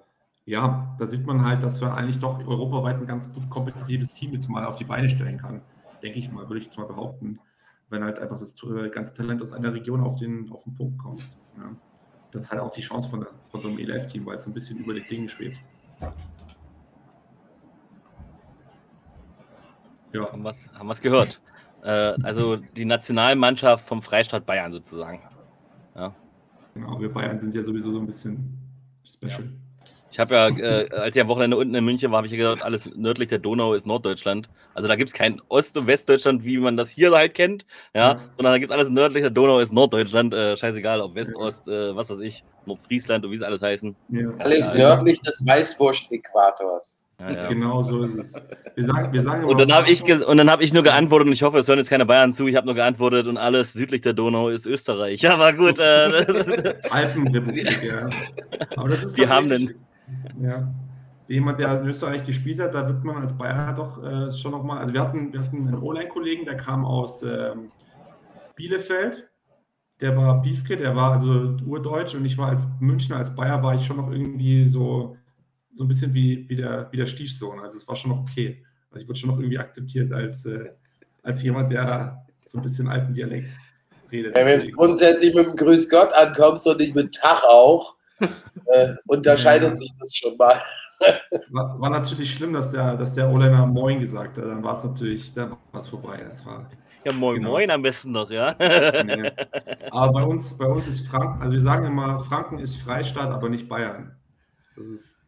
ja, 0.44 0.96
da 0.98 1.06
sieht 1.06 1.26
man 1.26 1.44
halt, 1.44 1.62
dass 1.62 1.80
wir 1.80 1.92
eigentlich 1.92 2.20
doch 2.20 2.38
europaweit 2.46 2.96
ein 2.96 3.06
ganz 3.06 3.32
gut 3.34 3.48
kompetitives 3.50 4.12
Team 4.12 4.32
jetzt 4.32 4.48
mal 4.48 4.64
auf 4.64 4.76
die 4.76 4.84
Beine 4.84 5.08
stellen 5.08 5.38
kann. 5.38 5.62
Denke 6.02 6.18
ich 6.18 6.30
mal, 6.30 6.48
würde 6.48 6.58
ich 6.58 6.66
jetzt 6.66 6.78
mal 6.78 6.86
behaupten 6.86 7.40
wenn 7.88 8.04
halt 8.04 8.18
einfach 8.18 8.38
das 8.38 8.54
ganze 8.92 9.14
Talent 9.14 9.42
aus 9.42 9.52
einer 9.52 9.72
Region 9.72 10.00
auf 10.00 10.16
den, 10.16 10.50
auf 10.50 10.64
den 10.64 10.74
Punkt 10.74 10.98
kommt. 10.98 11.20
Ja. 11.56 11.74
Das 12.32 12.44
ist 12.44 12.50
halt 12.50 12.60
auch 12.60 12.72
die 12.72 12.82
Chance 12.82 13.08
von, 13.08 13.26
von 13.48 13.60
so 13.60 13.68
einem 13.68 13.78
ELF-Team, 13.78 14.26
weil 14.26 14.34
es 14.34 14.46
ein 14.46 14.54
bisschen 14.54 14.78
über 14.78 14.94
den 14.94 15.06
Dingen 15.06 15.28
schwebt. 15.28 15.58
Ja. 20.12 20.32
Haben 20.32 20.42
wir 20.42 20.50
es 20.50 20.70
haben 20.72 20.90
gehört. 21.00 21.40
Äh, 21.82 22.14
also 22.22 22.56
die 22.56 22.84
Nationalmannschaft 22.84 23.86
vom 23.86 24.02
Freistaat 24.02 24.44
Bayern 24.46 24.72
sozusagen. 24.72 25.20
Ja. 25.94 26.14
Genau, 26.74 27.00
wir 27.00 27.12
Bayern 27.12 27.38
sind 27.38 27.54
ja 27.54 27.62
sowieso 27.62 27.92
so 27.92 28.00
ein 28.00 28.06
bisschen 28.06 28.58
special. 29.04 29.44
Ja. 29.44 29.65
Ich 30.16 30.20
habe 30.20 30.34
ja, 30.34 30.48
äh, 30.48 30.88
als 30.92 31.14
ich 31.14 31.20
am 31.20 31.28
Wochenende 31.28 31.58
unten 31.58 31.74
in 31.74 31.84
München 31.84 32.10
war, 32.10 32.16
habe 32.16 32.26
ich 32.26 32.32
ja 32.32 32.38
gesagt, 32.38 32.62
alles 32.62 32.88
nördlich 32.96 33.28
der 33.28 33.38
Donau 33.38 33.74
ist 33.74 33.86
Norddeutschland. 33.86 34.48
Also 34.72 34.88
da 34.88 34.96
gibt 34.96 35.10
es 35.10 35.12
kein 35.12 35.42
Ost- 35.50 35.76
und 35.76 35.86
Westdeutschland, 35.86 36.42
wie 36.42 36.56
man 36.56 36.78
das 36.78 36.88
hier 36.88 37.10
halt 37.10 37.34
kennt, 37.34 37.66
ja, 37.94 38.12
ja. 38.12 38.20
sondern 38.34 38.54
da 38.54 38.58
gibt 38.58 38.70
es 38.70 38.74
alles 38.74 38.88
nördlich 38.88 39.20
der 39.24 39.30
Donau 39.30 39.58
ist 39.58 39.74
Norddeutschland. 39.74 40.32
Äh, 40.32 40.56
scheißegal, 40.56 41.02
ob 41.02 41.14
West, 41.14 41.32
ja. 41.34 41.36
Ost, 41.36 41.68
äh, 41.68 41.94
was 41.94 42.08
weiß 42.08 42.20
ich, 42.20 42.44
Nordfriesland 42.64 43.26
und 43.26 43.30
wie 43.30 43.36
sie 43.36 43.44
alles 43.44 43.60
heißen. 43.60 43.94
Ja. 44.08 44.30
Alles 44.38 44.72
nördlich 44.72 45.20
des 45.20 45.46
Weißwurst-Äquators. 45.46 46.98
Ja, 47.20 47.30
ja. 47.30 47.48
Genau 47.48 47.82
so 47.82 48.02
ist 48.02 48.16
es. 48.16 48.34
Wir 48.74 48.86
sagen, 48.86 49.12
wir 49.12 49.22
sagen 49.22 49.44
und 49.44 49.58
dann 49.58 49.72
habe 49.72 49.90
ich, 49.90 50.02
hab 50.02 50.60
ich 50.62 50.72
nur 50.72 50.82
geantwortet, 50.82 51.26
und 51.26 51.32
ich 51.34 51.42
hoffe, 51.42 51.58
es 51.58 51.68
hören 51.68 51.78
jetzt 51.78 51.88
keine 51.90 52.06
Bayern 52.06 52.32
zu, 52.32 52.46
ich 52.46 52.56
habe 52.56 52.66
nur 52.66 52.74
geantwortet, 52.74 53.26
und 53.26 53.36
alles 53.36 53.74
südlich 53.74 54.00
der 54.00 54.14
Donau 54.14 54.48
ist 54.48 54.64
Österreich. 54.64 55.20
Ja, 55.26 55.38
war 55.38 55.52
gut. 55.52 55.78
Äh, 55.78 56.24
Alpenrepublik, 56.90 57.82
ja. 57.82 58.08
Aber 58.76 58.88
das 58.88 59.04
ist 59.04 59.18
Die 59.18 59.28
haben 59.28 59.50
den. 59.50 59.74
Ja. 60.40 60.72
Jemand, 61.28 61.58
der 61.58 61.80
in 61.80 61.88
Österreich 61.88 62.24
gespielt 62.24 62.60
hat, 62.60 62.74
da 62.74 62.86
wird 62.86 63.02
man 63.02 63.16
als 63.16 63.36
Bayer 63.36 63.72
doch 63.72 64.02
äh, 64.02 64.32
schon 64.32 64.52
nochmal. 64.52 64.78
Also, 64.78 64.92
wir 64.92 65.00
hatten, 65.00 65.32
wir 65.32 65.40
hatten 65.40 65.66
einen 65.66 65.78
O-Line-Kollegen, 65.78 66.44
der 66.44 66.56
kam 66.56 66.84
aus 66.84 67.22
ähm, 67.22 67.72
Bielefeld. 68.54 69.28
Der 70.00 70.16
war 70.16 70.40
Biefke, 70.42 70.76
der 70.76 70.94
war 70.94 71.12
also 71.12 71.56
urdeutsch 71.64 72.14
und 72.14 72.24
ich 72.24 72.36
war 72.36 72.50
als 72.50 72.68
Münchner, 72.80 73.16
als 73.16 73.34
Bayer, 73.34 73.62
war 73.62 73.74
ich 73.74 73.84
schon 73.84 73.96
noch 73.96 74.10
irgendwie 74.10 74.64
so, 74.64 75.16
so 75.74 75.84
ein 75.84 75.88
bisschen 75.88 76.12
wie, 76.14 76.48
wie, 76.48 76.56
der, 76.56 76.88
wie 76.92 76.98
der 76.98 77.06
Stiefsohn. 77.06 77.58
Also, 77.58 77.76
es 77.76 77.88
war 77.88 77.96
schon 77.96 78.12
noch 78.12 78.20
okay. 78.20 78.62
Also, 78.90 79.02
ich 79.02 79.08
wurde 79.08 79.18
schon 79.18 79.30
noch 79.30 79.38
irgendwie 79.38 79.58
akzeptiert 79.58 80.12
als, 80.12 80.46
äh, 80.46 80.70
als 81.22 81.42
jemand, 81.42 81.70
der 81.70 82.24
so 82.44 82.58
ein 82.58 82.62
bisschen 82.62 82.86
alten 82.86 83.12
Dialekt 83.12 83.50
redet. 84.12 84.36
Ja, 84.36 84.46
Wenn 84.46 84.60
es 84.60 84.70
grundsätzlich 84.70 85.34
mit 85.34 85.46
dem 85.46 85.56
Grüß 85.56 85.90
Gott 85.90 86.12
ankommst 86.12 86.66
und 86.68 86.78
nicht 86.78 86.94
mit 86.94 87.14
Tag 87.14 87.42
auch, 87.44 87.95
äh, 88.66 88.94
unterscheidet 89.06 89.70
ja. 89.70 89.76
sich 89.76 89.90
das 89.98 90.14
schon 90.14 90.36
mal. 90.36 90.60
War, 91.50 91.78
war, 91.78 91.90
natürlich 91.90 92.32
schlimm, 92.32 92.54
dass 92.54 92.70
der, 92.70 92.96
dass 92.96 93.12
der 93.12 93.28
Olener 93.28 93.66
Moin 93.66 94.00
gesagt 94.00 94.38
hat. 94.38 94.44
Dann 94.46 94.64
war 94.64 94.78
es 94.78 94.82
natürlich, 94.82 95.34
dann 95.34 95.50
war 95.50 95.80
es 95.80 95.90
vorbei. 95.90 96.24
Das 96.26 96.46
war, 96.46 96.70
ja, 97.06 97.12
moin 97.12 97.36
genau. 97.36 97.50
moin 97.50 97.70
am 97.70 97.82
besten 97.82 98.10
noch, 98.10 98.28
ja. 98.30 98.56
Nee. 99.04 99.30
Aber 99.92 100.12
bei 100.12 100.24
uns, 100.24 100.58
bei 100.58 100.66
uns 100.66 100.88
ist 100.88 101.06
Franken, 101.06 101.40
also 101.40 101.52
wir 101.52 101.60
sagen 101.60 101.86
immer, 101.86 102.18
Franken 102.18 102.58
ist 102.58 102.82
Freistaat, 102.82 103.30
aber 103.30 103.48
nicht 103.48 103.68
Bayern. 103.68 104.16
Das 104.74 104.88
ist, 104.88 105.24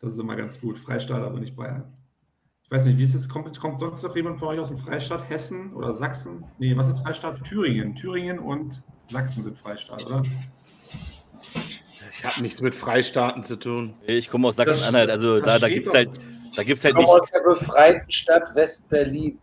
das 0.00 0.14
ist 0.14 0.18
immer 0.18 0.36
ganz 0.36 0.58
gut. 0.58 0.78
Freistaat, 0.78 1.22
aber 1.22 1.38
nicht 1.38 1.54
Bayern. 1.54 1.92
Ich 2.62 2.70
weiß 2.70 2.86
nicht, 2.86 2.96
wie 2.96 3.02
ist 3.02 3.14
es? 3.14 3.28
Kommt, 3.28 3.60
kommt 3.60 3.78
sonst 3.78 4.02
noch 4.02 4.16
jemand 4.16 4.38
von 4.38 4.48
euch 4.48 4.58
aus 4.58 4.68
dem 4.68 4.78
Freistaat? 4.78 5.28
Hessen 5.28 5.74
oder 5.74 5.92
Sachsen? 5.92 6.46
Nee, 6.58 6.74
was 6.78 6.88
ist 6.88 7.00
Freistaat? 7.00 7.44
Thüringen. 7.44 7.94
Thüringen 7.94 8.38
und 8.38 8.82
Sachsen 9.10 9.42
sind 9.42 9.58
Freistaat, 9.58 10.06
oder? 10.06 10.22
Ich 12.22 12.28
habe 12.28 12.42
nichts 12.42 12.60
mit 12.60 12.76
Freistaaten 12.76 13.42
zu 13.42 13.56
tun. 13.56 13.94
Ich 14.06 14.30
komme 14.30 14.46
aus 14.46 14.54
Sachsen-Anhalt, 14.54 15.10
also 15.10 15.40
da, 15.40 15.58
da 15.58 15.68
gibt 15.68 15.88
es 15.88 15.92
halt, 15.92 16.08
da 16.54 16.62
gibt's 16.62 16.84
halt 16.84 16.94
ich 16.96 17.04
komme 17.04 17.18
aus 17.18 17.28
der 17.32 17.40
befreiten 17.40 18.08
Stadt 18.08 18.48
West-Berlin. 18.54 19.40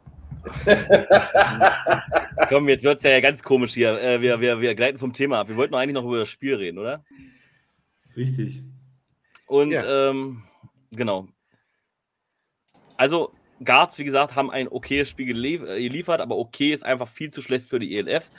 Komm, 2.47 2.69
jetzt 2.69 2.85
wird 2.85 2.99
es 2.99 3.03
ja 3.03 3.19
ganz 3.19 3.43
komisch 3.43 3.73
hier. 3.73 4.01
Äh, 4.01 4.21
wir, 4.21 4.39
wir, 4.39 4.61
wir 4.61 4.75
gleiten 4.75 4.97
vom 4.97 5.11
Thema 5.11 5.41
ab. 5.41 5.49
Wir 5.49 5.57
wollten 5.57 5.75
eigentlich 5.75 5.93
noch 5.93 6.05
über 6.05 6.19
das 6.19 6.29
Spiel 6.29 6.55
reden, 6.55 6.77
oder? 6.77 7.03
Richtig. 8.15 8.63
Und 9.45 9.71
ja. 9.71 10.09
ähm, 10.09 10.43
genau. 10.91 11.27
Also, 12.95 13.33
Guards, 13.63 13.97
wie 13.97 14.03
gesagt, 14.03 14.35
haben 14.35 14.49
ein 14.49 14.67
okayes 14.67 15.09
Spiel 15.09 15.29
äh, 15.45 15.81
geliefert, 15.81 16.21
aber 16.21 16.37
okay 16.37 16.71
ist 16.71 16.85
einfach 16.85 17.07
viel 17.07 17.31
zu 17.31 17.41
schlecht 17.41 17.65
für 17.65 17.79
die 17.79 17.95
ELF. 17.95 18.29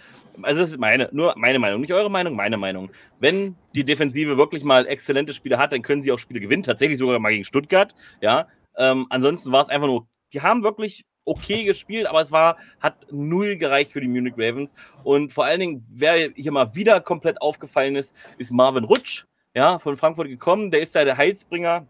Also, 0.43 0.61
das 0.61 0.71
ist 0.71 0.79
meine, 0.79 1.09
nur 1.13 1.35
meine 1.37 1.59
Meinung, 1.59 1.81
nicht 1.81 1.93
eure 1.93 2.11
Meinung, 2.11 2.35
meine 2.35 2.57
Meinung. 2.57 2.91
Wenn 3.19 3.57
die 3.75 3.85
Defensive 3.85 4.37
wirklich 4.39 4.65
mal 4.65 4.87
exzellente 4.87 5.35
Spiele 5.35 5.59
hat, 5.59 5.73
dann 5.73 5.83
können 5.83 6.03
sie 6.03 6.13
auch 6.13 6.19
Spiele 6.19 6.41
gewinnen, 6.41 6.63
tatsächlich 6.63 6.99
sogar 6.99 7.19
mal 7.19 7.31
gegen 7.31 7.45
Stuttgart, 7.45 7.95
ja. 8.21 8.49
Ähm, 8.77 9.07
ansonsten 9.11 9.53
war 9.53 9.63
es 9.63 9.69
einfach 9.69 9.89
nur, 9.89 10.07
die 10.33 10.41
haben 10.41 10.63
wirklich 10.63 11.05
okay 11.25 11.65
gespielt, 11.65 12.07
aber 12.07 12.21
es 12.21 12.33
war, 12.33 12.57
hat 12.81 13.07
null 13.11 13.57
gereicht 13.57 13.93
für 13.93 14.01
die 14.01 14.09
Munich 14.09 14.35
Ravens. 14.37 14.75
Und 15.05 15.33
vor 15.33 15.45
allen 15.45 15.61
Dingen, 15.61 15.87
wer 15.91 16.31
hier 16.35 16.53
mal 16.53 16.75
wieder 16.75 17.01
komplett 17.01 17.41
aufgefallen 17.41 17.97
ist, 17.97 18.15
ist 18.39 18.51
Marvin 18.51 18.85
Rutsch, 18.85 19.25
ja, 19.55 19.79
von 19.79 19.97
Frankfurt 19.97 20.29
gekommen. 20.29 20.71
Der 20.71 20.81
ist 20.81 20.95
da 20.95 21.05
der 21.05 21.17
Heilsbringer. 21.17 21.87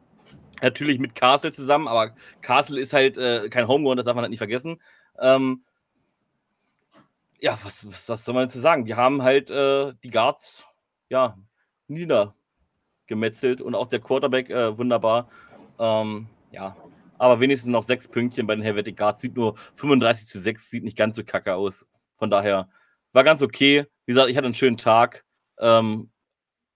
Natürlich 0.63 0.99
mit 0.99 1.15
Castle 1.15 1.53
zusammen, 1.53 1.89
aber 1.89 2.15
Castle 2.43 2.81
ist 2.81 2.93
halt 2.93 3.17
äh, 3.17 3.49
kein 3.49 3.69
Homegrown, 3.69 3.97
das 3.97 4.07
darf 4.07 4.15
man 4.15 4.23
halt 4.23 4.31
nicht 4.31 4.39
vergessen. 4.39 4.81
Ähm, 5.19 5.65
ja, 7.41 7.59
was, 7.63 7.87
was, 7.87 8.09
was, 8.09 8.25
soll 8.25 8.35
man 8.35 8.45
dazu 8.45 8.61
sagen? 8.61 8.85
Die 8.85 8.95
haben 8.95 9.23
halt 9.23 9.51
äh, 9.51 9.95
die 10.05 10.11
Guards, 10.11 10.65
ja, 11.09 11.37
niedergemetzelt 11.89 13.61
und 13.61 13.75
auch 13.75 13.87
der 13.87 14.01
Quarterback 14.01 14.51
äh, 14.51 14.77
wunderbar. 14.77 15.29
Ähm, 15.79 16.29
ja, 16.53 16.77
aber 17.19 17.41
wenigstens 17.41 17.71
noch 17.71 17.83
sechs 17.83 18.09
Pünktchen 18.09 18.47
bei 18.47 18.55
den 18.55 18.63
Helvetic 18.63 18.97
Guards. 18.97 19.21
Sieht 19.21 19.37
nur 19.37 19.57
35 19.77 20.27
zu 20.27 20.39
6, 20.39 20.71
sieht 20.71 20.85
nicht 20.85 20.97
ganz 20.97 21.17
so 21.17 21.25
kacke 21.25 21.55
aus. 21.55 21.87
Von 22.17 22.31
daher 22.31 22.69
war 23.13 23.25
ganz 23.25 23.43
okay. 23.43 23.87
Wie 24.07 24.13
gesagt, 24.13 24.31
ich 24.31 24.37
hatte 24.37 24.47
einen 24.47 24.55
schönen 24.55 24.77
Tag. 24.77 25.25
Ähm, 25.59 26.11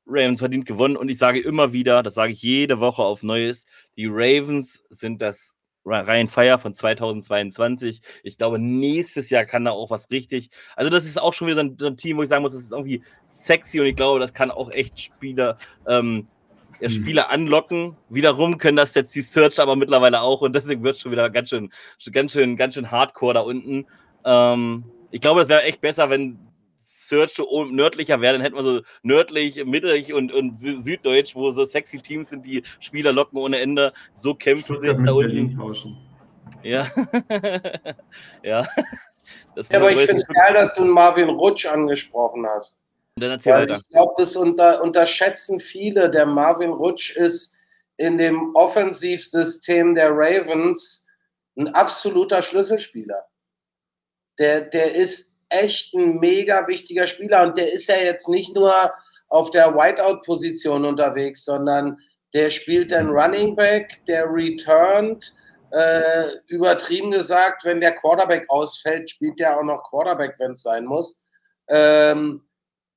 Ravens 0.06 0.40
verdient 0.40 0.66
gewonnen 0.66 0.96
und 0.96 1.08
ich 1.08 1.18
sage 1.18 1.40
immer 1.40 1.72
wieder, 1.72 2.02
das 2.02 2.14
sage 2.14 2.32
ich 2.32 2.42
jede 2.42 2.80
Woche 2.80 3.02
auf 3.02 3.22
Neues, 3.22 3.66
die 3.96 4.06
Ravens 4.06 4.82
sind 4.90 5.22
das 5.22 5.56
Ryan 5.86 6.28
Fire 6.28 6.58
von 6.58 6.74
2022. 6.74 8.00
Ich 8.22 8.38
glaube, 8.38 8.58
nächstes 8.58 9.30
Jahr 9.30 9.44
kann 9.44 9.64
da 9.64 9.72
auch 9.72 9.90
was 9.90 10.10
richtig. 10.10 10.50
Also, 10.76 10.90
das 10.90 11.04
ist 11.04 11.20
auch 11.20 11.34
schon 11.34 11.46
wieder 11.46 11.56
so 11.56 11.62
ein, 11.62 11.76
so 11.78 11.86
ein 11.86 11.96
Team, 11.96 12.16
wo 12.16 12.22
ich 12.22 12.28
sagen 12.28 12.42
muss, 12.42 12.52
das 12.52 12.62
ist 12.62 12.72
irgendwie 12.72 13.02
sexy 13.26 13.80
und 13.80 13.86
ich 13.86 13.96
glaube, 13.96 14.20
das 14.20 14.32
kann 14.32 14.50
auch 14.50 14.70
echt 14.70 14.98
Spieler 14.98 15.58
ähm, 15.86 16.26
ja, 16.80 16.88
hm. 16.88 16.94
Spieler 16.94 17.30
anlocken. 17.30 17.96
Wiederum 18.08 18.58
können 18.58 18.76
das 18.76 18.94
jetzt 18.94 19.14
die 19.14 19.22
Search 19.22 19.60
aber 19.60 19.76
mittlerweile 19.76 20.20
auch 20.20 20.40
und 20.40 20.54
deswegen 20.54 20.82
wird 20.82 20.96
es 20.96 21.02
schon 21.02 21.12
wieder 21.12 21.30
ganz 21.30 21.50
schön, 21.50 21.70
ganz 22.12 22.32
schön, 22.32 22.56
ganz 22.56 22.74
schön 22.74 22.90
hardcore 22.90 23.34
da 23.34 23.40
unten. 23.40 23.86
Ähm, 24.24 24.84
ich 25.10 25.20
glaube, 25.20 25.42
es 25.42 25.48
wäre 25.48 25.62
echt 25.62 25.80
besser, 25.80 26.10
wenn 26.10 26.38
Search 27.08 27.38
nördlicher 27.70 28.20
wäre, 28.20 28.34
dann 28.34 28.42
hätten 28.42 28.56
wir 28.56 28.62
so 28.62 28.80
nördlich, 29.02 29.64
mittelig 29.64 30.12
und, 30.12 30.32
und 30.32 30.56
süddeutsch, 30.56 31.34
wo 31.34 31.50
so 31.50 31.64
sexy 31.64 32.00
Teams 32.00 32.30
sind, 32.30 32.44
die 32.46 32.62
Spieler 32.80 33.12
locken 33.12 33.38
ohne 33.38 33.60
Ende. 33.60 33.92
So 34.16 34.34
kämpfen 34.34 34.80
sie 34.80 34.88
jetzt 34.88 35.02
da 35.04 35.12
unten. 35.12 35.58
Ja. 36.62 36.90
ja. 38.42 38.66
ja 38.66 38.66
aber 39.72 39.90
ich 39.90 39.98
finde 39.98 40.16
es 40.16 40.28
geil, 40.28 40.54
dass 40.54 40.74
du 40.74 40.82
einen 40.82 40.90
Marvin 40.90 41.28
Rutsch 41.28 41.66
angesprochen 41.66 42.46
hast. 42.46 42.84
Dann 43.16 43.30
erzähl 43.30 43.52
Weil. 43.52 43.70
Ich 43.70 43.88
glaube, 43.88 44.12
das 44.16 44.36
unter, 44.36 44.82
unterschätzen 44.82 45.60
viele. 45.60 46.10
Der 46.10 46.26
Marvin 46.26 46.70
Rutsch 46.70 47.16
ist 47.16 47.56
in 47.96 48.18
dem 48.18 48.54
Offensivsystem 48.54 49.94
der 49.94 50.10
Ravens 50.10 51.06
ein 51.56 51.68
absoluter 51.68 52.42
Schlüsselspieler. 52.42 53.26
Der, 54.38 54.62
der 54.62 54.94
ist 54.94 55.33
echt 55.60 55.94
ein 55.94 56.18
mega 56.18 56.66
wichtiger 56.66 57.06
Spieler 57.06 57.42
und 57.42 57.56
der 57.56 57.72
ist 57.72 57.88
ja 57.88 57.96
jetzt 57.96 58.28
nicht 58.28 58.54
nur 58.54 58.92
auf 59.28 59.50
der 59.50 59.74
Whiteout-Position 59.74 60.84
unterwegs, 60.84 61.44
sondern 61.44 61.98
der 62.32 62.50
spielt 62.50 62.90
den 62.90 63.10
Running 63.10 63.56
Back, 63.56 64.04
der 64.06 64.26
returnt, 64.28 65.32
äh, 65.70 66.24
übertrieben 66.48 67.10
gesagt, 67.10 67.64
wenn 67.64 67.80
der 67.80 67.94
Quarterback 67.94 68.44
ausfällt, 68.48 69.10
spielt 69.10 69.40
der 69.40 69.58
auch 69.58 69.62
noch 69.64 69.82
Quarterback, 69.88 70.34
wenn 70.38 70.52
es 70.52 70.62
sein 70.62 70.84
muss. 70.84 71.20
Ähm, 71.68 72.42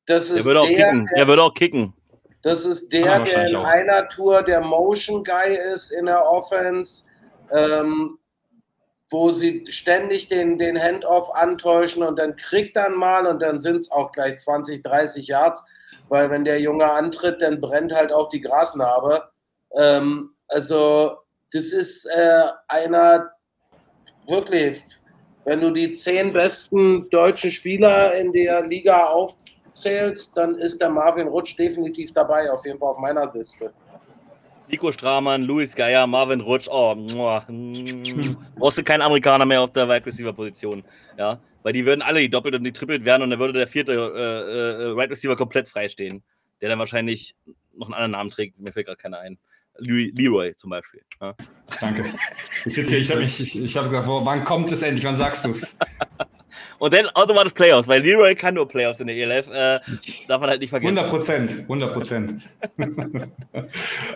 das 0.05 0.29
ist 0.29 0.37
der 0.37 0.45
würde 0.45 0.61
auch 0.61 0.67
der, 0.67 0.91
kicken. 0.91 1.39
Auch 1.39 1.53
kicken. 1.53 1.93
Das 2.41 2.65
ist 2.65 2.93
der, 2.93 3.19
der 3.23 3.47
in 3.47 3.55
auch. 3.55 3.65
einer 3.65 4.07
Tour 4.07 4.41
der 4.43 4.61
Motion 4.61 5.23
Guy 5.23 5.57
ist 5.73 5.91
in 5.91 6.05
der 6.05 6.23
Offense, 6.23 7.05
ähm, 7.51 8.17
wo 9.09 9.29
sie 9.29 9.65
ständig 9.69 10.27
den, 10.27 10.57
den 10.57 10.81
Handoff 10.81 11.33
antäuschen 11.33 12.03
und 12.03 12.19
dann 12.19 12.35
kriegt 12.35 12.75
dann 12.75 12.95
mal 12.95 13.25
und 13.25 13.41
dann 13.41 13.59
sind 13.59 13.77
es 13.77 13.91
auch 13.91 14.11
gleich 14.11 14.37
20, 14.37 14.83
30 14.83 15.27
Yards, 15.27 15.63
weil 16.09 16.29
wenn 16.29 16.43
der 16.43 16.59
Junge 16.59 16.91
antritt, 16.91 17.41
dann 17.41 17.61
brennt 17.61 17.93
halt 17.93 18.11
auch 18.11 18.29
die 18.29 18.41
Grasnarbe. 18.41 19.29
Ähm, 19.77 20.35
also 20.47 21.17
das 21.51 21.67
ist 21.67 22.05
äh, 22.05 22.43
einer 22.67 23.31
wirklich, 24.27 24.81
wenn 25.45 25.61
du 25.61 25.71
die 25.71 25.93
zehn 25.93 26.33
besten 26.33 27.09
deutschen 27.09 27.51
Spieler 27.51 28.13
in 28.13 28.33
der 28.33 28.67
Liga 28.67 29.05
auf 29.05 29.33
zählst, 29.71 30.35
dann 30.35 30.57
ist 30.57 30.81
der 30.81 30.89
Marvin 30.89 31.27
Rutsch 31.27 31.57
definitiv 31.57 32.11
dabei, 32.11 32.51
auf 32.51 32.65
jeden 32.65 32.79
Fall 32.79 32.89
auf 32.89 32.97
meiner 32.97 33.31
Liste. 33.31 33.71
Nico 34.69 34.91
Stramann, 34.91 35.43
Luis 35.43 35.75
Geier, 35.75 36.07
Marvin 36.07 36.41
Rutsch, 36.41 36.67
oh, 36.69 36.95
brauchst 38.57 38.77
du 38.77 38.83
keinen 38.83 39.01
Amerikaner 39.01 39.45
mehr 39.45 39.61
auf 39.61 39.71
der 39.73 39.87
Wide 39.87 40.05
Receiver 40.05 40.33
Position, 40.33 40.83
ja, 41.17 41.39
weil 41.63 41.73
die 41.73 41.85
würden 41.85 42.01
alle 42.01 42.19
die 42.19 42.29
doppelt 42.29 42.55
und 42.55 42.63
die 42.63 42.73
trippelt 42.73 43.05
werden 43.05 43.23
und 43.23 43.29
dann 43.29 43.39
würde 43.39 43.53
der 43.53 43.67
vierte 43.67 43.93
äh, 43.93 44.91
äh, 44.91 44.97
Wide 44.97 45.09
Receiver 45.09 45.35
komplett 45.35 45.67
freistehen, 45.67 46.23
der 46.61 46.69
dann 46.69 46.79
wahrscheinlich 46.79 47.35
noch 47.75 47.87
einen 47.87 47.93
anderen 47.93 48.11
Namen 48.11 48.29
trägt, 48.29 48.59
mir 48.59 48.73
fällt 48.73 48.87
gerade 48.87 48.97
keiner 48.97 49.19
ein. 49.19 49.37
Leroy 49.79 50.55
zum 50.55 50.71
Beispiel. 50.71 51.01
Ja. 51.21 51.35
Danke. 51.79 52.03
Ich 52.65 52.73
sitze 52.73 52.97
hier, 52.97 52.99
ich 52.99 53.11
habe 53.11 53.21
hab 53.25 53.91
gesagt, 53.91 54.07
wann 54.07 54.43
kommt 54.43 54.71
es 54.71 54.81
endlich, 54.81 55.05
wann 55.05 55.15
sagst 55.15 55.45
du 55.45 55.51
es? 55.51 55.77
Und 56.79 56.93
dann 56.93 57.07
automatisch 57.07 57.53
Playoffs, 57.53 57.87
weil 57.87 58.01
Leroy 58.01 58.35
kann 58.35 58.53
nur 58.53 58.67
Playoffs 58.67 58.99
in 58.99 59.07
der 59.07 59.15
ELF. 59.15 59.47
Äh, 59.47 59.79
darf 60.27 60.41
man 60.41 60.49
halt 60.49 60.61
nicht 60.61 60.69
vergessen. 60.69 60.97
100 60.97 61.09
Prozent, 61.09 61.51
100 61.63 61.93
Prozent. 61.93 62.41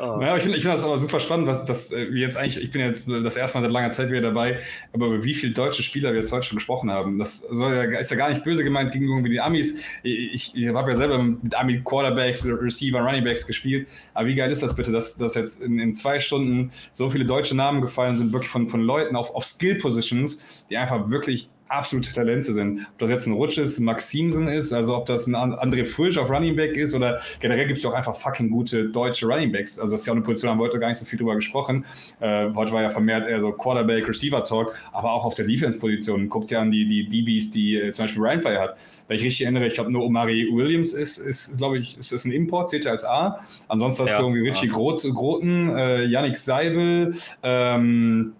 oh. 0.01 0.17
naja, 0.17 0.37
ich 0.37 0.43
finde 0.43 0.57
ich 0.57 0.63
find 0.63 0.75
das 0.75 0.83
aber 0.83 0.97
super 0.97 1.19
spannend, 1.19 1.47
was 1.47 1.65
das 1.65 1.91
äh, 1.91 2.03
jetzt 2.13 2.37
eigentlich, 2.37 2.63
ich 2.63 2.71
bin 2.71 2.81
jetzt 2.81 3.07
das 3.07 3.35
erste 3.35 3.57
Mal 3.57 3.63
seit 3.63 3.71
langer 3.71 3.91
Zeit 3.91 4.09
wieder 4.09 4.21
dabei, 4.21 4.59
aber 4.93 5.07
über 5.07 5.23
wie 5.23 5.33
viele 5.33 5.53
deutsche 5.53 5.83
Spieler 5.83 6.13
wir 6.13 6.19
jetzt 6.19 6.31
heute 6.31 6.43
schon 6.43 6.57
gesprochen 6.57 6.91
haben. 6.91 7.17
Das 7.17 7.47
ja, 7.51 7.83
ist 7.83 8.11
ja 8.11 8.17
gar 8.17 8.29
nicht 8.29 8.43
böse 8.43 8.63
gemeint 8.63 8.91
gegen 8.91 9.07
irgendwie 9.07 9.31
die 9.31 9.41
Amis. 9.41 9.79
Ich, 10.03 10.55
ich 10.55 10.67
habe 10.67 10.91
ja 10.91 10.97
selber 10.97 11.17
mit 11.21 11.55
Ami 11.55 11.81
Quarterbacks, 11.83 12.45
Receiver, 12.45 12.99
Runningbacks 12.99 13.47
gespielt. 13.47 13.87
Aber 14.13 14.27
wie 14.27 14.35
geil 14.35 14.51
ist 14.51 14.63
das 14.63 14.75
bitte, 14.75 14.91
dass, 14.91 15.17
dass 15.17 15.35
jetzt 15.35 15.61
in, 15.61 15.79
in 15.79 15.93
zwei 15.93 16.19
Stunden 16.19 16.71
so 16.91 17.09
viele 17.09 17.25
deutsche 17.25 17.55
Namen 17.55 17.81
gefallen 17.81 18.17
sind, 18.17 18.33
wirklich 18.33 18.51
von, 18.51 18.67
von 18.67 18.81
Leuten 18.81 19.15
auf, 19.15 19.33
auf 19.33 19.45
Skill-Positions, 19.45 20.65
die 20.69 20.77
einfach 20.77 21.09
wirklich 21.09 21.49
absolute 21.71 22.11
Talente 22.11 22.53
sind. 22.53 22.81
Ob 22.93 22.99
das 22.99 23.09
jetzt 23.09 23.27
ein 23.27 23.33
Rutsch 23.33 23.57
ist, 23.57 23.79
Max 23.79 24.09
Simpson 24.09 24.47
ist, 24.47 24.73
also 24.73 24.95
ob 24.95 25.05
das 25.05 25.27
ein 25.27 25.35
André 25.35 25.85
Frisch 25.85 26.17
auf 26.17 26.29
Running 26.29 26.55
Back 26.55 26.75
ist 26.75 26.93
oder 26.93 27.21
generell 27.39 27.67
gibt 27.67 27.77
es 27.77 27.83
ja 27.83 27.89
auch 27.89 27.93
einfach 27.93 28.15
fucking 28.15 28.49
gute 28.49 28.89
deutsche 28.89 29.25
Running 29.25 29.51
Backs. 29.51 29.79
Also 29.79 29.93
das 29.93 30.01
ist 30.01 30.07
ja 30.07 30.13
auch 30.13 30.17
eine 30.17 30.25
Position, 30.25 30.51
haben 30.51 30.59
wir 30.59 30.65
heute 30.65 30.79
gar 30.79 30.89
nicht 30.89 30.97
so 30.97 31.05
viel 31.05 31.17
drüber 31.17 31.35
gesprochen. 31.35 31.85
Äh, 32.19 32.49
heute 32.53 32.71
war 32.71 32.81
ja 32.81 32.89
vermehrt 32.89 33.27
eher 33.27 33.41
so 33.41 33.51
Quarterback, 33.51 34.07
Receiver 34.07 34.43
Talk, 34.43 34.75
aber 34.91 35.11
auch 35.13 35.25
auf 35.25 35.33
der 35.33 35.45
Defense-Position. 35.45 36.29
Guckt 36.29 36.51
ja 36.51 36.61
an 36.61 36.71
die, 36.71 36.85
die 36.85 37.07
DBs, 37.07 37.51
die 37.51 37.77
äh, 37.77 37.91
zum 37.91 38.05
Beispiel 38.05 38.21
Ryan 38.21 38.41
Fire 38.41 38.59
hat. 38.59 38.77
Wenn 39.07 39.15
ich 39.15 39.23
richtig 39.23 39.43
erinnere, 39.43 39.67
ich 39.67 39.73
glaube 39.73 39.91
nur 39.91 40.03
Omari 40.03 40.49
Williams 40.51 40.93
ist, 40.93 41.17
ist 41.17 41.57
glaube 41.57 41.77
ich, 41.77 41.97
ist, 41.97 42.11
ist 42.11 42.25
ein 42.25 42.31
Import, 42.31 42.69
zählt 42.69 42.85
er 42.85 42.93
als 42.93 43.05
A. 43.05 43.39
Ansonsten 43.67 44.03
hast 44.03 44.11
ja, 44.11 44.19
du 44.19 44.27
irgendwie 44.27 44.49
Richie 44.49 44.67
ja. 44.67 44.73
Groten, 44.73 45.75
äh, 45.75 46.03
Yannick 46.03 46.37
Seibel, 46.37 47.15
ähm, 47.43 48.33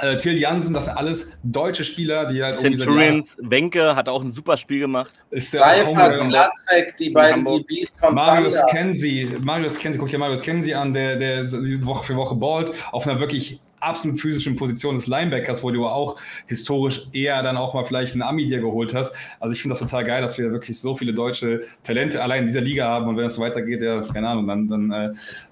äh, 0.00 0.18
Till 0.18 0.38
Jansen, 0.38 0.74
das 0.74 0.86
sind 0.86 0.96
alles 0.96 1.32
deutsche 1.42 1.84
Spieler, 1.84 2.26
die 2.26 2.42
halt 2.42 2.56
Centurions, 2.56 3.36
Wenke 3.40 3.96
hat 3.96 4.08
auch 4.08 4.22
ein 4.22 4.32
super 4.32 4.56
Spiel 4.56 4.80
gemacht. 4.80 5.24
Seifert, 5.32 6.28
Glatzek, 6.28 6.96
die 6.96 7.10
beiden 7.10 7.44
DBs 7.44 7.96
vom 8.00 8.14
Marius 8.14 8.56
Kenzie, 8.70 9.36
Marius 9.40 9.78
Kenzie, 9.78 9.98
guck 9.98 10.08
dir 10.08 10.18
Marius 10.18 10.42
Kenzie 10.42 10.74
an, 10.74 10.92
der, 10.92 11.16
der 11.16 11.44
Woche 11.84 12.04
für 12.04 12.16
Woche 12.16 12.34
ballt, 12.34 12.72
auf 12.92 13.06
einer 13.06 13.20
wirklich 13.20 13.60
absolut 13.80 14.20
physischen 14.20 14.56
Position 14.56 14.96
des 14.96 15.06
Linebackers, 15.06 15.62
wo 15.62 15.70
du 15.70 15.86
auch 15.86 16.16
historisch 16.46 17.08
eher 17.12 17.42
dann 17.42 17.56
auch 17.56 17.74
mal 17.74 17.84
vielleicht 17.84 18.14
einen 18.14 18.22
Ami 18.22 18.46
dir 18.46 18.60
geholt 18.60 18.94
hast. 18.94 19.12
Also 19.40 19.52
ich 19.52 19.62
finde 19.62 19.74
das 19.74 19.80
total 19.80 20.04
geil, 20.04 20.22
dass 20.22 20.38
wir 20.38 20.50
wirklich 20.50 20.80
so 20.80 20.96
viele 20.96 21.12
deutsche 21.12 21.62
Talente 21.82 22.22
allein 22.22 22.40
in 22.40 22.46
dieser 22.46 22.60
Liga 22.60 22.88
haben 22.88 23.08
und 23.08 23.16
wenn 23.16 23.26
es 23.26 23.36
so 23.36 23.42
weitergeht, 23.42 23.82
ja, 23.82 24.00
keine 24.02 24.28
Ahnung, 24.28 24.46
dann, 24.46 24.68
dann 24.68 24.92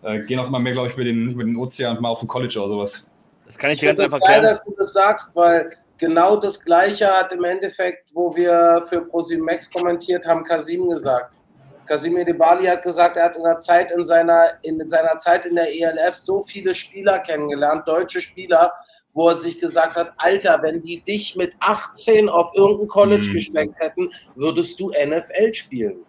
äh, 0.03 0.16
äh, 0.16 0.23
gehen 0.23 0.39
auch 0.39 0.49
immer 0.49 0.59
mehr, 0.59 0.73
glaube 0.73 0.89
ich, 0.89 0.95
über 0.95 1.05
den, 1.05 1.31
über 1.31 1.45
den 1.45 1.57
Ozean 1.57 1.97
und 1.97 2.03
mal 2.03 2.09
auf 2.09 2.21
den 2.21 2.29
College 2.29 2.59
oder 2.59 2.69
sowas. 2.69 3.11
Das 3.47 3.59
kann 3.59 3.71
ich, 3.71 3.75
ich 3.75 3.81
dir 3.81 3.95
ganz 3.95 4.12
einfach 4.12 4.27
geil, 4.27 4.43
dass 4.43 4.65
du 4.65 4.73
das 4.77 4.93
sagst, 4.93 5.35
weil 5.37 5.71
genau 5.99 6.37
das 6.37 6.62
Gleiche 6.62 7.07
hat 7.07 7.33
im 7.33 7.45
Endeffekt, 7.45 8.15
wo 8.15 8.35
wir 8.35 8.83
für 8.89 9.03
ProSimax 9.03 9.71
kommentiert 9.71 10.27
haben, 10.27 10.45
Kasim 10.45 10.89
gesagt. 10.89 11.33
Kasim 11.87 12.15
Debali 12.25 12.65
hat 12.65 12.83
gesagt, 12.83 13.16
er 13.16 13.27
hat 13.27 13.37
in 13.37 13.43
der 13.43 13.59
Zeit 13.59 13.91
in 13.93 14.05
seiner, 14.05 14.53
in 14.62 14.89
seiner 14.89 15.19
Zeit 15.19 15.47
in 15.47 15.55
der 15.55 15.69
ELF 15.69 16.15
so 16.15 16.41
viele 16.41 16.75
Spieler 16.75 17.19
kennengelernt, 17.19 17.87
deutsche 17.87 18.21
Spieler, 18.21 18.73
wo 19.12 19.29
er 19.29 19.37
sich 19.37 19.59
gesagt 19.59 19.97
hat, 19.97 20.12
Alter, 20.16 20.61
wenn 20.62 20.81
die 20.81 21.01
dich 21.01 21.37
mit 21.37 21.55
18 21.61 22.29
auf 22.29 22.51
irgendein 22.55 22.89
College 22.89 23.27
mhm. 23.29 23.33
gesteckt 23.35 23.79
hätten, 23.79 24.11
würdest 24.35 24.81
du 24.81 24.91
NFL 24.91 25.53
spielen. 25.53 26.05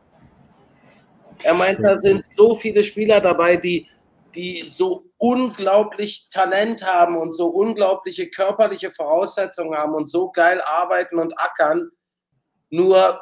Er 1.43 1.53
meint, 1.53 1.83
da 1.83 1.97
sind 1.97 2.25
so 2.25 2.55
viele 2.55 2.81
Spieler 2.83 3.19
dabei, 3.19 3.57
die, 3.57 3.87
die 4.33 4.63
so 4.65 5.03
unglaublich 5.17 6.29
Talent 6.31 6.85
haben 6.85 7.17
und 7.17 7.33
so 7.33 7.47
unglaubliche 7.47 8.29
körperliche 8.29 8.91
Voraussetzungen 8.91 9.77
haben 9.77 9.93
und 9.93 10.09
so 10.09 10.31
geil 10.31 10.61
arbeiten 10.61 11.19
und 11.19 11.39
ackern. 11.39 11.89
Nur 12.69 13.19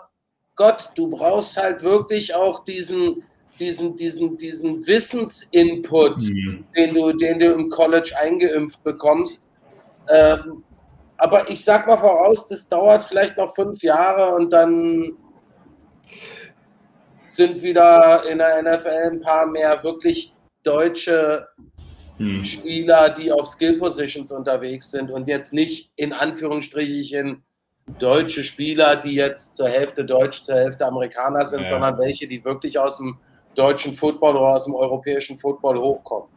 Gott, 0.56 0.90
du 0.96 1.10
brauchst 1.10 1.58
halt 1.58 1.84
wirklich 1.84 2.36
auch 2.36 2.64
diesen, 2.64 3.24
diesen, 3.60 3.96
diesen, 3.96 4.38
diesen 4.38 4.86
Wissensinput, 4.86 6.18
mhm. 6.18 6.66
den, 6.76 6.94
du, 6.94 7.14
den 7.14 7.40
du 7.40 7.54
im 7.54 7.70
College 7.70 8.14
eingeimpft 8.20 8.84
bekommst. 8.84 9.52
Ähm, 10.10 10.64
aber 11.18 11.50
ich 11.50 11.64
sag 11.64 11.88
mal 11.88 11.98
voraus, 11.98 12.48
das 12.48 12.68
dauert 12.68 13.04
vielleicht 13.04 13.38
noch 13.38 13.54
fünf 13.54 13.82
Jahre 13.82 14.36
und 14.36 14.52
dann 14.52 15.18
sind 17.28 17.62
wieder 17.62 18.24
in 18.30 18.40
der 18.40 18.62
NFL 18.62 19.12
ein 19.12 19.22
paar 19.22 19.48
mehr 19.48 19.82
wirklich 19.84 20.34
deutsche 20.64 21.48
hm. 22.18 22.46
Spieler, 22.46 23.10
die 23.10 23.32
auf 23.32 23.48
Skill 23.48 23.80
Positions 23.80 24.32
unterwegs 24.32 24.92
sind 24.92 25.12
und 25.12 25.28
jetzt 25.28 25.54
nicht 25.54 25.92
in 25.96 26.14
Anführungsstrichen 26.14 27.44
deutsche 28.00 28.44
Spieler, 28.44 28.96
die 28.96 29.16
jetzt 29.16 29.56
zur 29.56 29.68
Hälfte 29.68 30.06
Deutsch, 30.06 30.44
zur 30.44 30.56
Hälfte 30.56 30.86
Amerikaner 30.86 31.46
sind, 31.46 31.62
ja. 31.62 31.68
sondern 31.68 31.98
welche, 31.98 32.28
die 32.28 32.44
wirklich 32.46 32.80
aus 32.80 32.98
dem 32.98 33.18
deutschen 33.56 33.94
Football 33.94 34.36
oder 34.36 34.56
aus 34.56 34.66
dem 34.66 34.76
europäischen 34.76 35.38
Football 35.38 35.78
hochkommen. 35.78 36.30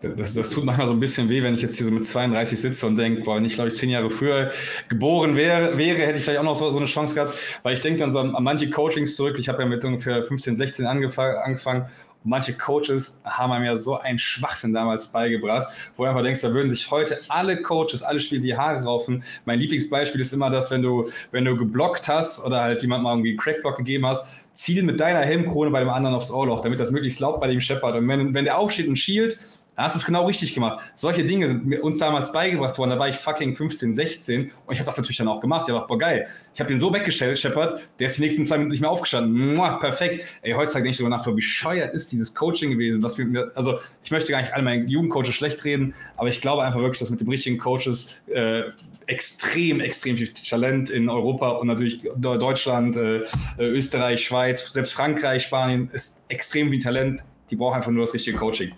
Das, 0.00 0.34
das, 0.34 0.50
tut 0.50 0.64
manchmal 0.64 0.86
so 0.86 0.92
ein 0.92 1.00
bisschen 1.00 1.28
weh, 1.28 1.42
wenn 1.42 1.54
ich 1.54 1.62
jetzt 1.62 1.76
hier 1.76 1.86
so 1.86 1.92
mit 1.92 2.04
32 2.04 2.60
sitze 2.60 2.86
und 2.86 2.96
denke, 2.96 3.22
boah, 3.22 3.36
wenn 3.36 3.44
ich, 3.44 3.54
glaube 3.54 3.68
ich, 3.68 3.76
zehn 3.76 3.90
Jahre 3.90 4.10
früher 4.10 4.50
geboren 4.88 5.36
wäre, 5.36 5.78
wäre 5.78 5.98
hätte 5.98 6.18
ich 6.18 6.24
vielleicht 6.24 6.40
auch 6.40 6.44
noch 6.44 6.56
so, 6.56 6.70
so 6.72 6.78
eine 6.78 6.86
Chance 6.86 7.14
gehabt, 7.14 7.36
weil 7.62 7.74
ich 7.74 7.80
denke 7.80 8.00
dann 8.00 8.10
so 8.10 8.18
an, 8.18 8.34
an 8.34 8.42
manche 8.42 8.68
Coachings 8.68 9.14
zurück. 9.14 9.36
Ich 9.38 9.48
habe 9.48 9.62
ja 9.62 9.68
mit 9.68 9.84
ungefähr 9.84 10.24
15, 10.24 10.56
16 10.56 10.86
angefangen, 10.86 11.36
angefangen 11.36 11.88
manche 12.24 12.52
Coaches 12.52 13.20
haben 13.24 13.52
einem 13.52 13.64
ja 13.64 13.76
so 13.76 13.98
einen 13.98 14.18
Schwachsinn 14.18 14.72
damals 14.72 15.08
beigebracht, 15.12 15.72
wo 15.96 16.04
du 16.04 16.08
einfach 16.08 16.22
denkst, 16.22 16.40
da 16.40 16.52
würden 16.52 16.70
sich 16.70 16.90
heute 16.90 17.18
alle 17.28 17.60
Coaches, 17.62 18.02
alle 18.02 18.20
Spieler 18.20 18.42
die 18.42 18.56
Haare 18.56 18.82
raufen. 18.84 19.24
Mein 19.44 19.58
Lieblingsbeispiel 19.58 20.20
ist 20.20 20.32
immer 20.32 20.50
das, 20.50 20.70
wenn 20.70 20.82
du, 20.82 21.08
wenn 21.30 21.44
du 21.44 21.56
geblockt 21.56 22.08
hast 22.08 22.44
oder 22.44 22.62
halt 22.62 22.82
jemand 22.82 23.02
mal 23.02 23.12
irgendwie 23.12 23.30
einen 23.30 23.38
Crackblock 23.38 23.76
gegeben 23.78 24.06
hast, 24.06 24.24
ziel 24.52 24.82
mit 24.82 25.00
deiner 25.00 25.20
Helmkrone 25.20 25.70
bei 25.70 25.80
dem 25.80 25.88
anderen 25.88 26.14
aufs 26.14 26.30
Ohrloch, 26.30 26.60
damit 26.60 26.78
das 26.78 26.90
möglichst 26.90 27.20
laut 27.20 27.40
bei 27.40 27.48
dem 27.48 27.60
scheppert. 27.60 27.96
Und 27.96 28.06
wenn, 28.08 28.34
wenn 28.34 28.44
der 28.44 28.58
aufsteht 28.58 28.88
und 28.88 28.96
schielt, 28.96 29.38
da 29.74 29.84
hast 29.84 29.94
du 29.94 30.00
es 30.00 30.04
genau 30.04 30.26
richtig 30.26 30.54
gemacht. 30.54 30.84
Solche 30.94 31.24
Dinge 31.24 31.48
sind 31.48 31.80
uns 31.80 31.96
damals 31.96 32.30
beigebracht 32.32 32.76
worden. 32.76 32.90
Da 32.90 32.98
war 32.98 33.08
ich 33.08 33.16
fucking 33.16 33.56
15, 33.56 33.94
16 33.94 34.50
und 34.66 34.72
ich 34.72 34.78
habe 34.78 34.86
das 34.86 34.98
natürlich 34.98 35.16
dann 35.16 35.28
auch 35.28 35.40
gemacht. 35.40 35.66
Ich 35.66 35.74
dachte, 35.74 35.86
boah, 35.88 35.98
geil. 35.98 36.28
Ich 36.54 36.60
habe 36.60 36.68
den 36.68 36.78
so 36.78 36.92
weggescheppert, 36.92 37.80
der 37.98 38.06
ist 38.06 38.18
die 38.18 38.22
nächsten 38.22 38.44
zwei 38.44 38.56
Minuten 38.56 38.72
nicht 38.72 38.80
mehr 38.82 38.90
aufgestanden. 38.90 39.54
Mua, 39.54 39.78
perfekt. 39.78 40.24
Ey, 40.42 40.52
heutzutage 40.52 40.84
denke 40.84 40.90
ich 40.90 40.98
darüber 40.98 41.16
nach, 41.16 41.26
wie 41.26 41.32
bescheuert 41.32 41.94
ist 41.94 42.12
dieses 42.12 42.34
Coaching 42.34 42.70
gewesen. 42.72 43.02
Was 43.02 43.16
wir, 43.16 43.50
also, 43.54 43.78
ich 44.04 44.10
möchte 44.10 44.32
gar 44.32 44.42
nicht 44.42 44.52
alle 44.52 44.62
meine 44.62 44.84
Jugendcoaches 44.84 45.34
schlecht 45.34 45.64
reden, 45.64 45.94
aber 46.16 46.28
ich 46.28 46.42
glaube 46.42 46.64
einfach 46.64 46.80
wirklich, 46.80 46.98
dass 46.98 47.08
mit 47.08 47.22
den 47.22 47.30
richtigen 47.30 47.56
Coaches 47.56 48.20
äh, 48.26 48.64
extrem, 49.06 49.80
extrem 49.80 50.18
viel 50.18 50.28
Talent 50.28 50.90
in 50.90 51.08
Europa 51.08 51.48
und 51.48 51.66
natürlich 51.66 52.06
Deutschland, 52.16 52.96
äh, 52.96 53.22
Österreich, 53.58 54.24
Schweiz, 54.24 54.70
selbst 54.70 54.92
Frankreich, 54.92 55.44
Spanien 55.44 55.88
ist 55.92 56.22
extrem 56.28 56.68
viel 56.70 56.80
Talent. 56.80 57.24
Die 57.50 57.56
brauchen 57.56 57.76
einfach 57.76 57.90
nur 57.90 58.04
das 58.04 58.14
richtige 58.14 58.36
Coaching 58.36 58.72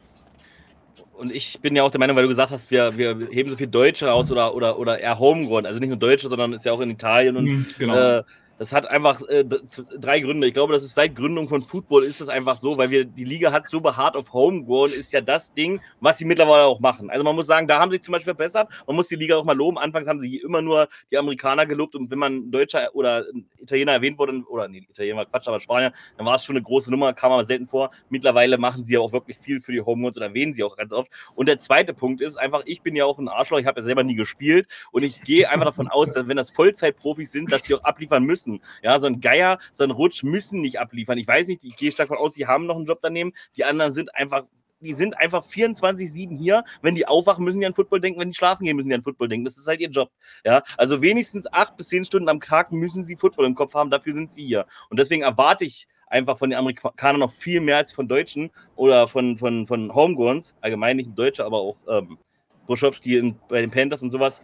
und 1.16 1.35
ich 1.35 1.61
bin 1.61 1.77
ja 1.77 1.82
auch 1.82 1.91
der 1.91 1.99
Meinung, 2.01 2.16
weil 2.16 2.24
du 2.24 2.28
gesagt 2.28 2.51
hast, 2.51 2.70
wir, 2.70 2.97
wir 2.97 3.28
heben 3.31 3.51
so 3.51 3.57
viel 3.57 3.66
Deutsche 3.66 4.07
raus 4.07 4.31
oder, 4.31 4.55
oder, 4.55 4.78
oder 4.78 4.99
eher 4.99 5.19
Homegrown, 5.19 5.66
also 5.66 5.78
nicht 5.78 5.89
nur 5.89 5.99
Deutsche, 5.99 6.28
sondern 6.28 6.53
ist 6.53 6.65
ja 6.65 6.73
auch 6.73 6.81
in 6.81 6.91
Italien 6.91 7.36
und 7.36 7.45
mhm, 7.45 7.66
genau. 7.78 8.19
äh, 8.19 8.23
das 8.59 8.73
hat 8.73 8.91
einfach 8.91 9.23
äh, 9.29 9.45
drei 9.45 10.21
Gründe. 10.21 10.47
Ich 10.47 10.55
glaube, 10.55 10.73
das 10.73 10.85
ist 10.85 10.95
seit 10.95 11.17
Gründung 11.17 11.49
von 11.49 11.61
Football 11.61 12.05
ist 12.05 12.21
das 12.21 12.29
einfach 12.29 12.57
so, 12.57 12.77
weil 12.77 12.91
wir 12.91 13.05
die 13.05 13.25
Liga 13.25 13.53
hat 13.53 13.69
so 13.69 13.81
beharrt 13.81 14.17
auf 14.17 14.33
Homegrown, 14.33 14.93
ist 14.93 15.13
ja 15.13 15.21
das 15.21 15.53
Ding, 15.55 15.81
was 16.01 16.19
sie 16.19 16.25
mittlerweile 16.25 16.65
auch 16.65 16.81
machen. 16.81 17.11
Also 17.11 17.25
man 17.25 17.35
muss 17.35 17.47
sagen, 17.47 17.67
da 17.67 17.81
haben 17.81 17.91
sie 17.91 17.97
sich 17.97 18.05
zum 18.05 18.13
Beispiel 18.13 18.35
verbessert. 18.35 18.69
Man 18.87 18.97
muss 18.97 19.09
die 19.09 19.17
Liga 19.17 19.37
auch 19.37 19.45
mal 19.45 19.57
loben. 19.57 19.79
Anfangs 19.79 20.07
haben 20.07 20.21
sie 20.21 20.37
immer 20.37 20.63
nur 20.63 20.89
die 21.11 21.19
Amerikaner 21.19 21.67
gelobt 21.67 21.95
und 21.95 22.11
wenn 22.11 22.19
man 22.19 22.51
Deutscher 22.51 22.95
oder 22.95 23.25
Italiener 23.59 23.93
erwähnt 23.93 24.19
wurde, 24.19 24.43
oder 24.49 24.69
nee, 24.69 24.87
Italiener 24.91 25.19
war 25.19 25.27
Quatsch, 25.27 25.49
aber 25.49 25.61
Spanier, 25.61 25.93
dann 26.17 26.27
war 26.27 26.37
es 26.37 26.45
schon 26.45 26.57
eine 26.57 26.63
große 26.63 26.91
Nummer, 26.91 27.13
kam 27.13 27.33
aber 27.33 27.45
selten 27.45 27.67
vor. 27.67 27.91
Mittlerweile 28.09 28.59
machen 28.59 28.85
sie 28.85 28.95
ja 28.95 29.01
auch 29.01 29.13
wirklich 29.13 29.37
viel 29.39 29.61
für 29.61 29.73
die 29.73 29.81
Homegrowns 29.81 30.17
und 30.17 30.23
erwähnen 30.23 30.53
sie 30.53 30.63
auch 30.63 30.77
ganz 30.77 30.93
oft. 30.93 31.11
Und 31.35 31.47
der 31.47 31.59
zweite 31.59 31.95
Punkt 31.95 32.21
ist 32.21 32.37
einfach, 32.37 32.63
ich 32.67 32.83
bin 32.83 32.95
ja 32.95 33.05
auch 33.05 33.19
ein 33.19 33.29
Arschloch, 33.29 33.59
ich 33.59 33.67
habe 33.67 33.81
ja 33.81 33.85
selber 33.85 34.05
nie 34.05 34.15
gespielt 34.15 34.69
und 34.93 35.03
ich 35.03 35.23
gehe 35.23 35.49
einfach 35.51 35.67
davon 35.67 35.89
aus, 35.89 36.13
dass 36.13 36.29
wenn 36.29 36.37
das 36.37 36.51
Vollzeitprofis 36.51 37.33
sind, 37.33 37.53
dass 37.53 37.65
sie 37.65 37.75
auch 37.75 37.85
abliefern 37.85 38.25
müssen. 38.25 38.44
Ja, 38.83 38.99
so 38.99 39.07
ein 39.07 39.21
Geier, 39.21 39.59
so 39.73 39.85
ein 39.85 39.91
Rutsch 39.91 40.23
müssen 40.23 40.61
nicht 40.61 40.79
abliefern. 40.79 41.19
Ich 41.19 41.27
weiß 41.27 41.49
nicht, 41.49 41.65
ich 41.65 41.77
gehe 41.77 41.93
stark 41.93 42.09
davon 42.09 42.25
aus, 42.25 42.35
die 42.35 42.47
haben 42.47 42.66
noch 42.66 42.77
einen 42.77 42.87
Job 42.87 43.01
daneben. 43.03 43.33
Die 43.57 43.65
anderen 43.65 43.93
sind 43.93 44.15
einfach 44.15 44.45
die 44.85 44.93
sind 44.93 45.16
einfach 45.19 45.45
24-7 45.45 46.37
hier. 46.37 46.62
Wenn 46.83 46.95
die 46.95 47.07
aufwachen, 47.07 47.45
müssen 47.45 47.61
die 47.61 47.66
an 47.66 47.75
Football 47.75 48.01
denken. 48.01 48.21
Wenn 48.21 48.29
die 48.29 48.35
schlafen 48.35 48.65
gehen, 48.65 48.77
müssen 48.77 48.91
die 48.91 48.95
an 48.95 49.03
Football 49.03 49.29
denken. 49.29 49.45
Das 49.45 49.57
ist 49.57 49.66
halt 49.66 49.81
ihr 49.81 49.89
Job. 49.89 50.11
Ja, 50.45 50.62
also 50.77 51.01
wenigstens 51.01 51.51
acht 51.53 51.77
bis 51.77 51.89
zehn 51.89 52.05
Stunden 52.05 52.29
am 52.29 52.41
Tag 52.41 52.71
müssen 52.71 53.03
sie 53.03 53.16
Football 53.16 53.47
im 53.47 53.55
Kopf 53.55 53.75
haben. 53.75 53.91
Dafür 53.91 54.15
sind 54.15 54.33
sie 54.33 54.45
hier. 54.45 54.66
Und 54.91 54.99
deswegen 54.99 55.23
erwarte 55.23 55.65
ich 55.65 55.89
einfach 56.07 56.39
von 56.39 56.51
den 56.51 56.59
Amerikanern 56.59 57.21
noch 57.21 57.33
viel 57.33 57.61
mehr 57.61 57.79
als 57.79 57.93
von 57.93 58.07
Deutschen 58.07 58.51
oder 58.77 59.09
von, 59.09 59.37
von, 59.39 59.66
von 59.66 59.93
Homegrowns. 59.95 60.55
Allgemein 60.61 60.97
nicht 60.97 61.11
ein 61.11 61.15
Deutscher, 61.16 61.47
aber 61.47 61.59
auch 61.59 61.77
ähm, 61.89 62.19
Bruschowski 62.66 63.35
bei 63.49 63.61
den 63.61 63.71
Panthers 63.71 64.03
und 64.03 64.11
sowas. 64.11 64.43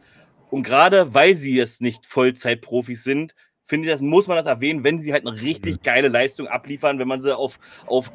Und 0.51 0.65
gerade 0.65 1.15
weil 1.15 1.35
sie 1.35 1.59
es 1.61 1.81
nicht 1.81 2.07
Vollzeitprofis 2.07 3.05
sind, 3.05 3.35
finde 3.71 3.89
ich, 3.89 3.95
das 3.95 4.03
muss 4.03 4.27
man 4.27 4.37
das 4.37 4.47
erwähnen, 4.47 4.85
wenn 4.85 4.99
sie 4.99 5.13
halt 5.13 5.27
eine 5.27 5.41
richtig 5.41 5.77
mhm. 5.77 5.83
geile 5.83 6.09
Leistung 6.09 6.49
abliefern, 6.49 6.99
wenn 6.99 7.09
man 7.09 7.21
sie 7.21 7.35
auf, 7.35 7.59
auf 7.87 8.13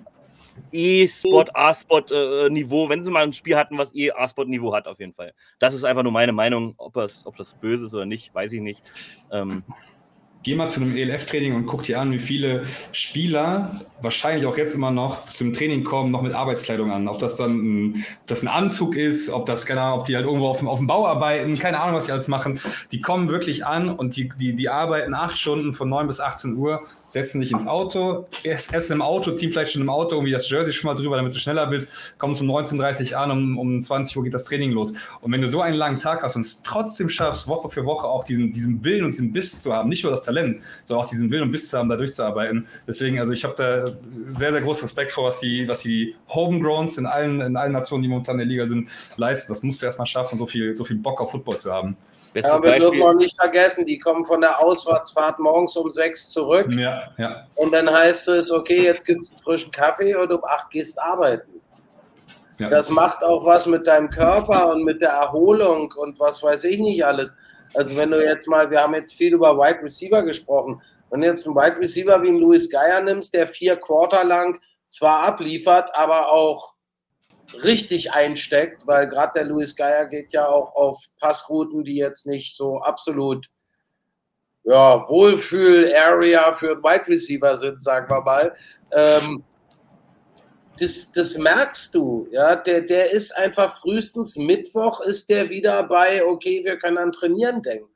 E-Sport, 0.72 1.56
A-Sport-Niveau, 1.56 2.90
wenn 2.90 3.02
sie 3.02 3.12
mal 3.12 3.24
ein 3.24 3.34
Spiel 3.34 3.56
hatten, 3.56 3.78
was 3.78 3.96
E-A-Sport-Niveau 3.96 4.74
hat, 4.74 4.88
auf 4.88 5.00
jeden 5.00 5.14
Fall. 5.14 5.34
Das 5.60 5.74
ist 5.74 5.84
einfach 5.84 6.04
nur 6.04 6.12
meine 6.12 6.34
Meinung. 6.34 6.76
Ob 6.78 6.94
das, 6.94 7.26
ob 7.26 7.38
das 7.38 7.56
böse 7.56 7.86
ist 7.86 7.94
oder 7.94 8.06
nicht, 8.06 8.36
weiß 8.36 8.54
ich 8.54 8.62
nicht. 8.62 8.94
Ähm, 9.32 9.64
geh 10.46 10.54
mal 10.54 10.70
zu 10.70 10.80
einem 10.80 10.96
ELF-Training 10.96 11.56
und 11.56 11.66
guck 11.66 11.84
dir 11.84 12.00
an, 12.00 12.12
wie 12.12 12.20
viele 12.20 12.66
Spieler 12.92 13.82
wahrscheinlich 14.00 14.46
auch 14.46 14.58
jetzt 14.58 14.76
immer 14.76 14.92
noch 14.92 15.26
zum 15.26 15.54
Training 15.54 15.84
kommen, 15.84 16.12
noch 16.12 16.22
mit 16.22 16.36
Arbeitskleidung 16.36 16.92
an. 16.92 17.08
Ob 17.08 17.18
das 17.18 17.36
dann 17.36 17.58
ein, 17.58 18.06
das 18.28 18.44
ein 18.44 18.48
Anzug 18.48 18.96
ist, 18.96 19.32
ob 19.32 19.48
das, 19.48 19.66
keine 19.66 19.82
Ahnung, 19.82 20.02
ob 20.02 20.06
die 20.06 20.16
halt 20.16 20.26
irgendwo 20.28 20.48
auf, 20.48 20.64
auf 20.64 20.78
dem 20.78 20.86
Bau 20.86 21.08
arbeiten, 21.08 21.58
keine 21.58 21.80
Ahnung, 21.80 21.96
was 21.96 22.06
die 22.06 22.12
alles 22.12 22.28
machen. 22.28 22.60
Die 22.92 23.02
kommen 23.02 23.28
wirklich 23.28 23.66
an 23.66 23.90
und 23.90 24.16
die, 24.16 24.32
die, 24.40 24.56
die 24.56 24.70
arbeiten 24.70 25.16
acht 25.16 25.36
Stunden 25.36 25.74
von 25.74 25.90
9 25.90 26.06
bis 26.06 26.20
18 26.20 26.56
Uhr 26.56 26.84
setzen 27.10 27.42
dich 27.42 27.52
ins 27.52 27.68
Auto, 27.68 28.28
essen 28.44 28.94
im 28.94 29.02
Auto, 29.02 29.32
ziehen 29.32 29.52
vielleicht 29.52 29.72
schon 29.72 29.82
im 29.82 29.90
Auto 29.90 30.16
irgendwie 30.16 30.32
das 30.32 30.50
Jersey 30.50 30.74
schon 30.74 30.90
mal 30.90 30.96
drüber, 30.96 31.16
damit 31.16 31.34
du 31.34 31.40
schneller 31.40 31.68
bist, 31.68 32.18
kommst 32.18 32.42
um 32.42 32.50
19.30 32.50 33.12
Uhr 33.12 33.20
an, 33.20 33.32
um, 33.32 33.58
um 33.58 33.82
20 33.82 34.18
Uhr 34.18 34.24
geht 34.24 34.34
das 34.34 34.46
Training 34.46 34.72
los. 34.72 34.94
Und 35.22 35.32
wenn 35.32 35.42
du 35.42 35.48
so 35.48 35.62
einen 35.62 35.78
langen 35.78 36.00
Tag 36.00 36.24
hast 36.24 36.36
und 36.36 36.42
es 36.42 36.62
trotzdem 36.64 37.10
schaffst, 37.10 37.48
Woche 37.48 37.70
für 37.70 37.86
Woche 37.86 38.08
auch 38.08 38.24
diesen, 38.24 38.52
diesen 38.52 38.84
Willen 38.84 39.06
und 39.06 39.12
diesen 39.12 39.32
Biss 39.32 39.62
zu 39.62 39.74
haben, 39.74 39.90
nicht 39.90 40.04
nur 40.04 40.12
das 40.12 40.24
Talent, 40.24 40.62
sondern 40.86 41.06
auch 41.06 41.10
diesen 41.10 41.32
Willen 41.32 41.44
und 41.44 41.52
Biss 41.52 41.70
zu 41.70 41.78
haben, 41.78 41.90
da 41.90 41.96
durchzuarbeiten. 41.96 42.68
Deswegen, 42.88 43.20
also 43.20 43.32
ich 43.32 43.44
habe 43.44 43.56
da 43.58 43.96
sehr, 44.32 44.52
sehr 44.52 44.62
großen 44.62 44.84
Respekt 44.84 45.12
vor, 45.12 45.26
was 45.26 45.40
die, 45.40 45.68
was 45.68 45.80
die 45.80 46.16
Homegrowns 46.30 46.98
in 46.98 47.06
allen, 47.06 47.42
in 47.42 47.56
allen 47.56 47.72
Nationen, 47.72 48.04
die 48.04 48.10
momentan 48.10 48.36
in 48.36 48.40
der 48.40 48.48
Liga 48.48 48.66
sind, 48.66 48.90
leisten. 49.18 49.52
Das 49.52 49.64
musst 49.64 49.82
du 49.82 49.86
erstmal 49.86 50.08
schaffen, 50.08 50.38
so 50.38 50.48
viel, 50.48 50.76
so 50.76 50.86
viel 50.86 50.98
Bock 50.98 51.22
auf 51.22 51.32
Football 51.32 51.58
zu 51.58 51.72
haben. 51.72 51.98
Bestes 52.36 52.52
ja, 52.52 52.62
wir 52.62 52.70
Beispiel. 52.72 52.92
dürfen 52.92 53.02
auch 53.04 53.14
nicht 53.14 53.40
vergessen, 53.40 53.86
die 53.86 53.98
kommen 53.98 54.26
von 54.26 54.42
der 54.42 54.60
Auswärtsfahrt 54.60 55.40
morgens 55.40 55.78
um 55.78 55.90
sechs 55.90 56.32
zurück. 56.32 56.68
Ja, 56.72 57.14
ja. 57.18 57.48
Und 57.56 57.72
dann 57.72 57.90
heißt 57.90 58.28
es, 58.28 58.52
okay, 58.52 58.84
jetzt 58.84 59.06
gibt 59.06 59.22
es 59.22 59.32
einen 59.32 59.42
frischen 59.42 59.72
Kaffee 59.72 60.14
und 60.16 60.30
um 60.34 60.44
acht 60.44 60.70
gehst 60.70 61.02
arbeiten. 61.02 61.62
Ja. 62.60 62.68
Das 62.68 62.90
macht 62.90 63.24
auch 63.24 63.46
was 63.46 63.66
mit 63.68 63.88
deinem 63.88 64.10
Körper 64.10 64.70
und 64.74 64.84
mit 64.84 65.02
der 65.02 65.12
Erholung 65.12 65.94
und 65.96 66.20
was 66.20 66.44
weiß 66.44 66.66
ich 66.66 66.82
nicht 66.82 67.06
alles. 67.06 67.38
Also 67.74 67.96
wenn 67.96 68.12
du 68.12 68.22
jetzt 68.22 68.50
mal, 68.50 68.70
wir 68.70 68.82
haben 68.82 68.96
jetzt 68.96 69.14
viel 69.14 69.34
über 69.34 69.58
Wide 69.58 69.82
Receiver 69.82 70.22
gesprochen, 70.24 70.82
wenn 71.12 71.22
du 71.22 71.28
jetzt 71.28 71.48
einen 71.48 71.56
Wide 71.56 71.80
Receiver 71.80 72.22
wie 72.22 72.30
einen 72.30 72.40
Louis 72.40 72.70
Geier 72.70 73.02
nimmst, 73.02 73.34
der 73.34 73.48
vier 73.48 73.78
Quarter 73.78 74.26
lang 74.26 74.60
zwar 74.90 75.24
abliefert, 75.24 75.90
aber 75.96 76.34
auch 76.34 76.75
richtig 77.64 78.12
einsteckt, 78.14 78.88
weil 78.88 79.08
gerade 79.08 79.34
der 79.36 79.46
Louis 79.46 79.76
Geier 79.76 80.08
geht 80.08 80.34
ja 80.34 80.48
auch 80.48 80.76
auf 80.76 81.04
Passrouten, 81.20 81.84
die 81.84 81.96
jetzt 81.96 82.26
nicht 82.26 82.56
so 82.56 82.80
absolut 82.80 83.48
ja, 84.64 85.08
Wohlfühl-Area 85.08 86.52
für 86.54 86.82
Wide 86.82 87.08
Receiver 87.08 87.56
sind, 87.56 87.84
sagen 87.84 88.10
wir 88.10 88.22
mal. 88.22 88.56
Ähm, 88.92 89.44
das, 90.80 91.12
das 91.12 91.38
merkst 91.38 91.94
du, 91.96 92.28
ja, 92.32 92.56
der, 92.56 92.82
der 92.82 93.12
ist 93.12 93.36
einfach 93.38 93.80
frühestens 93.80 94.36
Mittwoch 94.36 95.02
ist 95.02 95.30
der 95.30 95.50
wieder 95.50 95.84
bei, 95.84 96.26
okay, 96.26 96.62
wir 96.64 96.78
können 96.78 96.98
an 96.98 97.12
Trainieren 97.12 97.62
denken. 97.62 97.90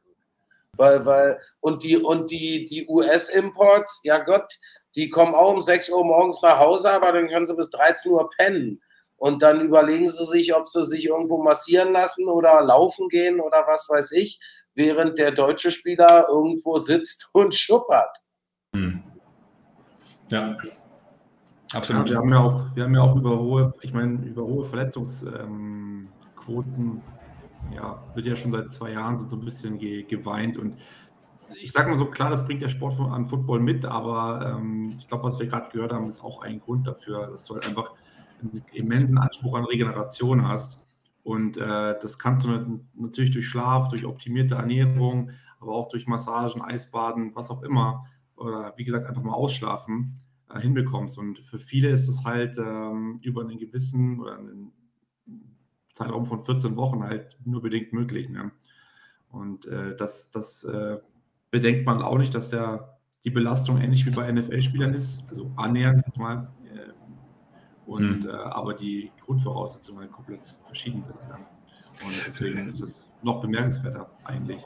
Weil, 0.78 1.06
weil, 1.06 1.40
und 1.60 1.84
die, 1.84 1.98
und 1.98 2.32
die, 2.32 2.64
die 2.66 2.88
US-Imports, 2.88 4.02
ja 4.04 4.20
Gott, 4.20 4.54
die 4.96 5.10
kommen 5.10 5.36
auch 5.36 5.54
um 5.54 5.62
6 5.62 5.90
Uhr 5.90 6.06
morgens 6.06 6.42
nach 6.42 6.60
Hause, 6.60 6.92
aber 6.92 7.12
dann 7.12 7.28
können 7.28 7.46
sie 7.46 7.56
bis 7.56 7.70
13 7.72 8.12
Uhr 8.12 8.30
pennen. 8.38 8.82
Und 9.20 9.42
dann 9.42 9.62
überlegen 9.62 10.10
sie 10.10 10.26
sich, 10.26 10.56
ob 10.56 10.68
sie 10.68 10.84
sich 10.86 11.06
irgendwo 11.06 11.44
massieren 11.44 11.92
lassen 11.92 12.28
oder 12.30 12.62
laufen 12.62 13.10
gehen 13.10 13.42
oder 13.42 13.66
was 13.68 13.90
weiß 13.90 14.14
ich, 14.14 14.40
während 14.76 15.18
der 15.18 15.32
deutsche 15.32 15.72
Spieler 15.72 16.28
irgendwo 16.30 16.78
sitzt 16.78 17.30
und 17.34 17.54
schuppert. 17.54 18.18
Hm. 18.74 19.04
Ja, 20.30 20.58
absolut. 21.74 22.10
Ja, 22.10 22.14
wir, 22.14 22.18
haben 22.20 22.32
ja 22.32 22.40
auch, 22.40 22.76
wir 22.76 22.84
haben 22.84 22.96
ja 22.96 23.02
auch 23.02 23.16
über 23.16 23.40
hohe, 23.40 23.74
ich 23.82 23.94
meine, 23.94 24.26
über 24.26 24.44
hohe 24.44 24.64
Verletzungsquoten, 24.64 26.12
ähm, 26.48 27.02
ja, 27.76 28.02
wird 28.14 28.26
ja 28.26 28.36
schon 28.36 28.52
seit 28.52 28.70
zwei 28.70 28.92
Jahren 28.92 29.18
so 29.28 29.36
ein 29.36 29.44
bisschen 29.44 29.78
ge, 29.80 30.04
geweint 30.04 30.58
und 30.58 30.78
ich 31.62 31.72
sage 31.72 31.90
mal 31.90 31.98
so, 31.98 32.06
klar, 32.06 32.30
das 32.30 32.46
bringt 32.46 32.62
der 32.62 32.70
Sport 32.70 33.00
an 33.00 33.26
Football 33.26 33.60
mit, 33.60 33.86
aber 33.86 34.56
ähm, 34.56 34.90
ich 34.98 35.08
glaube, 35.08 35.24
was 35.24 35.40
wir 35.40 35.48
gerade 35.48 35.70
gehört 35.72 35.92
haben, 35.92 36.08
ist 36.08 36.24
auch 36.24 36.42
ein 36.42 36.60
Grund 36.60 36.86
dafür. 36.86 37.28
Das 37.32 37.46
soll 37.46 37.62
einfach 37.62 37.94
einen 38.42 38.64
immensen 38.74 39.18
Anspruch 39.18 39.56
an 39.56 39.66
Regeneration 39.66 40.48
hast. 40.48 40.82
Und 41.24 41.58
äh, 41.58 41.96
das 42.02 42.18
kannst 42.18 42.46
du 42.46 42.82
natürlich 42.96 43.32
durch 43.32 43.48
Schlaf, 43.48 43.90
durch 43.90 44.06
optimierte 44.06 44.56
Ernährung, 44.56 45.32
aber 45.60 45.74
auch 45.74 45.90
durch 45.90 46.08
Massagen, 46.08 46.62
Eisbaden, 46.62 47.36
was 47.36 47.50
auch 47.50 47.62
immer, 47.64 48.06
oder 48.36 48.74
wie 48.78 48.86
gesagt, 48.86 49.06
einfach 49.06 49.22
mal 49.22 49.34
ausschlafen, 49.34 50.14
äh, 50.50 50.60
hinbekommst. 50.60 51.18
Und 51.18 51.40
für 51.40 51.60
viele 51.60 51.90
ist 51.90 52.08
es 52.08 52.24
halt 52.24 52.58
ähm, 52.58 53.20
über 53.22 53.42
einen 53.42 53.60
gewissen 53.60 54.20
oder 54.20 54.38
einen 54.38 54.72
Zeitraum 55.94 56.26
von 56.26 56.44
14 56.44 56.76
Wochen 56.78 57.04
halt 57.04 57.38
nur 57.46 57.62
bedingt 57.62 57.94
möglich. 57.94 58.30
Ne? 58.30 58.52
Und 59.30 59.66
äh, 59.66 59.96
das, 59.96 60.32
das 60.32 60.64
äh, 60.64 60.98
bedenkt 61.52 61.86
man 61.86 62.02
auch 62.02 62.18
nicht, 62.18 62.34
dass 62.34 62.50
der, 62.50 62.98
die 63.24 63.30
Belastung 63.30 63.82
ähnlich 63.82 64.06
wie 64.06 64.12
bei 64.12 64.32
NFL-Spielern 64.32 64.94
ist, 64.94 65.28
also 65.30 65.52
annähernd 65.58 66.18
mal 66.18 66.54
und, 67.90 68.24
mhm. 68.24 68.30
äh, 68.30 68.34
aber 68.34 68.74
die 68.74 69.12
Grundvoraussetzungen 69.26 70.02
halt 70.02 70.12
komplett 70.12 70.42
verschieden 70.66 71.02
sind. 71.02 71.16
Ja. 71.28 71.36
Und 72.06 72.14
deswegen 72.28 72.68
ist 72.68 72.82
es 72.82 73.12
noch 73.24 73.42
bemerkenswerter 73.42 74.10
eigentlich. 74.24 74.62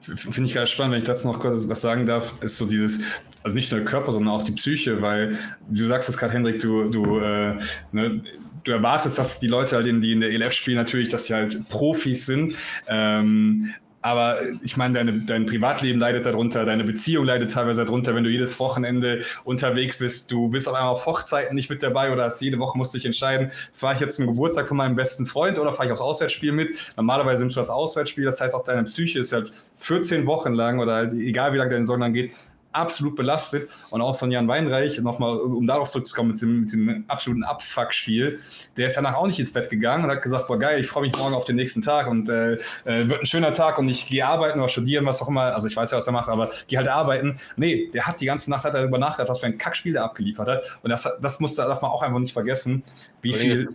Finde 0.00 0.44
ich 0.44 0.54
ganz 0.54 0.70
spannend, 0.70 0.92
wenn 0.92 1.00
ich 1.00 1.06
dazu 1.06 1.28
noch 1.28 1.38
kurz 1.38 1.68
was 1.68 1.80
sagen 1.82 2.06
darf, 2.06 2.42
ist 2.42 2.56
so 2.56 2.66
dieses, 2.66 3.00
also 3.42 3.54
nicht 3.54 3.70
nur 3.70 3.80
der 3.80 3.88
Körper, 3.88 4.12
sondern 4.12 4.34
auch 4.34 4.42
die 4.42 4.52
Psyche, 4.52 5.02
weil 5.02 5.38
du 5.68 5.86
sagst 5.86 6.08
es 6.08 6.16
gerade, 6.16 6.32
Hendrik, 6.32 6.60
du, 6.60 6.88
du, 6.88 7.18
äh, 7.18 7.58
ne, 7.92 8.22
du 8.64 8.72
erwartest, 8.72 9.18
dass 9.18 9.38
die 9.38 9.48
Leute, 9.48 9.76
halt, 9.76 9.86
die 9.86 10.12
in 10.12 10.20
der 10.20 10.30
ELF 10.30 10.52
spielen, 10.52 10.78
natürlich, 10.78 11.10
dass 11.10 11.26
sie 11.26 11.34
halt 11.34 11.68
Profis 11.68 12.24
sind. 12.24 12.54
Ähm, 12.88 13.74
aber 14.06 14.38
ich 14.62 14.76
meine, 14.76 14.94
deine, 14.94 15.12
dein 15.14 15.46
Privatleben 15.46 15.98
leidet 15.98 16.26
darunter, 16.26 16.64
deine 16.64 16.84
Beziehung 16.84 17.24
leidet 17.24 17.50
teilweise 17.50 17.84
darunter, 17.84 18.14
wenn 18.14 18.22
du 18.22 18.30
jedes 18.30 18.60
Wochenende 18.60 19.24
unterwegs 19.42 19.98
bist. 19.98 20.30
Du 20.30 20.48
bist 20.48 20.68
auf 20.68 20.74
einmal 20.74 20.92
auf 20.92 21.06
Hochzeiten 21.06 21.56
nicht 21.56 21.70
mit 21.70 21.82
dabei 21.82 22.12
oder 22.12 22.22
hast 22.22 22.40
jede 22.40 22.60
Woche 22.60 22.78
musst 22.78 22.94
du 22.94 22.98
dich 22.98 23.04
entscheiden, 23.04 23.50
fahre 23.72 23.94
ich 23.94 24.00
jetzt 24.00 24.14
zum 24.14 24.28
Geburtstag 24.28 24.68
von 24.68 24.76
meinem 24.76 24.94
besten 24.94 25.26
Freund 25.26 25.58
oder 25.58 25.72
fahre 25.72 25.86
ich 25.86 25.92
aufs 25.92 26.02
Auswärtsspiel 26.02 26.52
mit? 26.52 26.70
Normalerweise 26.96 27.40
nimmst 27.40 27.56
du 27.56 27.60
das 27.60 27.68
Auswärtsspiel, 27.68 28.24
das 28.24 28.40
heißt 28.40 28.54
auch 28.54 28.62
deine 28.62 28.84
Psyche 28.84 29.18
ist 29.18 29.32
halt 29.32 29.50
14 29.78 30.24
Wochen 30.26 30.52
lang 30.52 30.78
oder 30.78 30.94
halt, 30.94 31.12
egal 31.14 31.52
wie 31.52 31.56
lange 31.56 31.70
deine 31.70 31.82
Saison 31.82 31.98
dann 31.98 32.12
geht, 32.12 32.30
absolut 32.76 33.16
belastet. 33.16 33.68
Und 33.90 34.00
auch 34.00 34.14
so 34.14 34.26
ein 34.26 34.32
Jan 34.32 34.48
Weinreich, 34.48 35.00
nochmal, 35.00 35.38
um 35.38 35.66
darauf 35.66 35.88
zurückzukommen, 35.88 36.30
mit 36.30 36.42
dem, 36.42 36.60
mit 36.60 36.72
dem 36.72 37.04
absoluten 37.08 37.44
Abfuck-Spiel, 37.44 38.40
der 38.76 38.88
ist 38.88 38.96
danach 38.96 39.14
auch 39.14 39.26
nicht 39.26 39.38
ins 39.38 39.52
Bett 39.52 39.68
gegangen 39.68 40.04
und 40.04 40.10
hat 40.10 40.22
gesagt, 40.22 40.46
boah 40.46 40.58
geil, 40.58 40.80
ich 40.80 40.86
freue 40.86 41.06
mich 41.06 41.16
morgen 41.16 41.34
auf 41.34 41.44
den 41.44 41.56
nächsten 41.56 41.82
Tag 41.82 42.06
und 42.08 42.28
äh, 42.28 42.54
äh, 42.84 43.08
wird 43.08 43.20
ein 43.20 43.26
schöner 43.26 43.52
Tag 43.52 43.78
und 43.78 43.88
ich 43.88 44.06
gehe 44.06 44.26
arbeiten 44.26 44.58
oder 44.58 44.68
studieren, 44.68 45.06
was 45.06 45.22
auch 45.22 45.28
immer. 45.28 45.54
Also 45.54 45.68
ich 45.68 45.76
weiß 45.76 45.90
ja, 45.90 45.98
was 45.98 46.06
er 46.06 46.12
macht, 46.12 46.28
aber 46.28 46.50
gehe 46.66 46.78
halt 46.78 46.88
arbeiten. 46.88 47.40
Nee, 47.56 47.90
der 47.92 48.06
hat 48.06 48.20
die 48.20 48.26
ganze 48.26 48.50
Nacht 48.50 48.64
hat 48.64 48.74
er 48.74 48.80
darüber 48.80 48.98
nachgedacht, 48.98 49.28
was 49.28 49.40
für 49.40 49.46
ein 49.46 49.58
Kackspiel 49.58 49.92
der 49.92 50.04
abgeliefert 50.04 50.48
hat. 50.48 50.78
Und 50.82 50.90
das, 50.90 51.08
das 51.20 51.40
muss, 51.40 51.54
darf 51.54 51.82
man 51.82 51.90
auch 51.90 52.02
einfach 52.02 52.18
nicht 52.18 52.32
vergessen, 52.32 52.82
wie 53.22 53.32
viel 53.32 53.68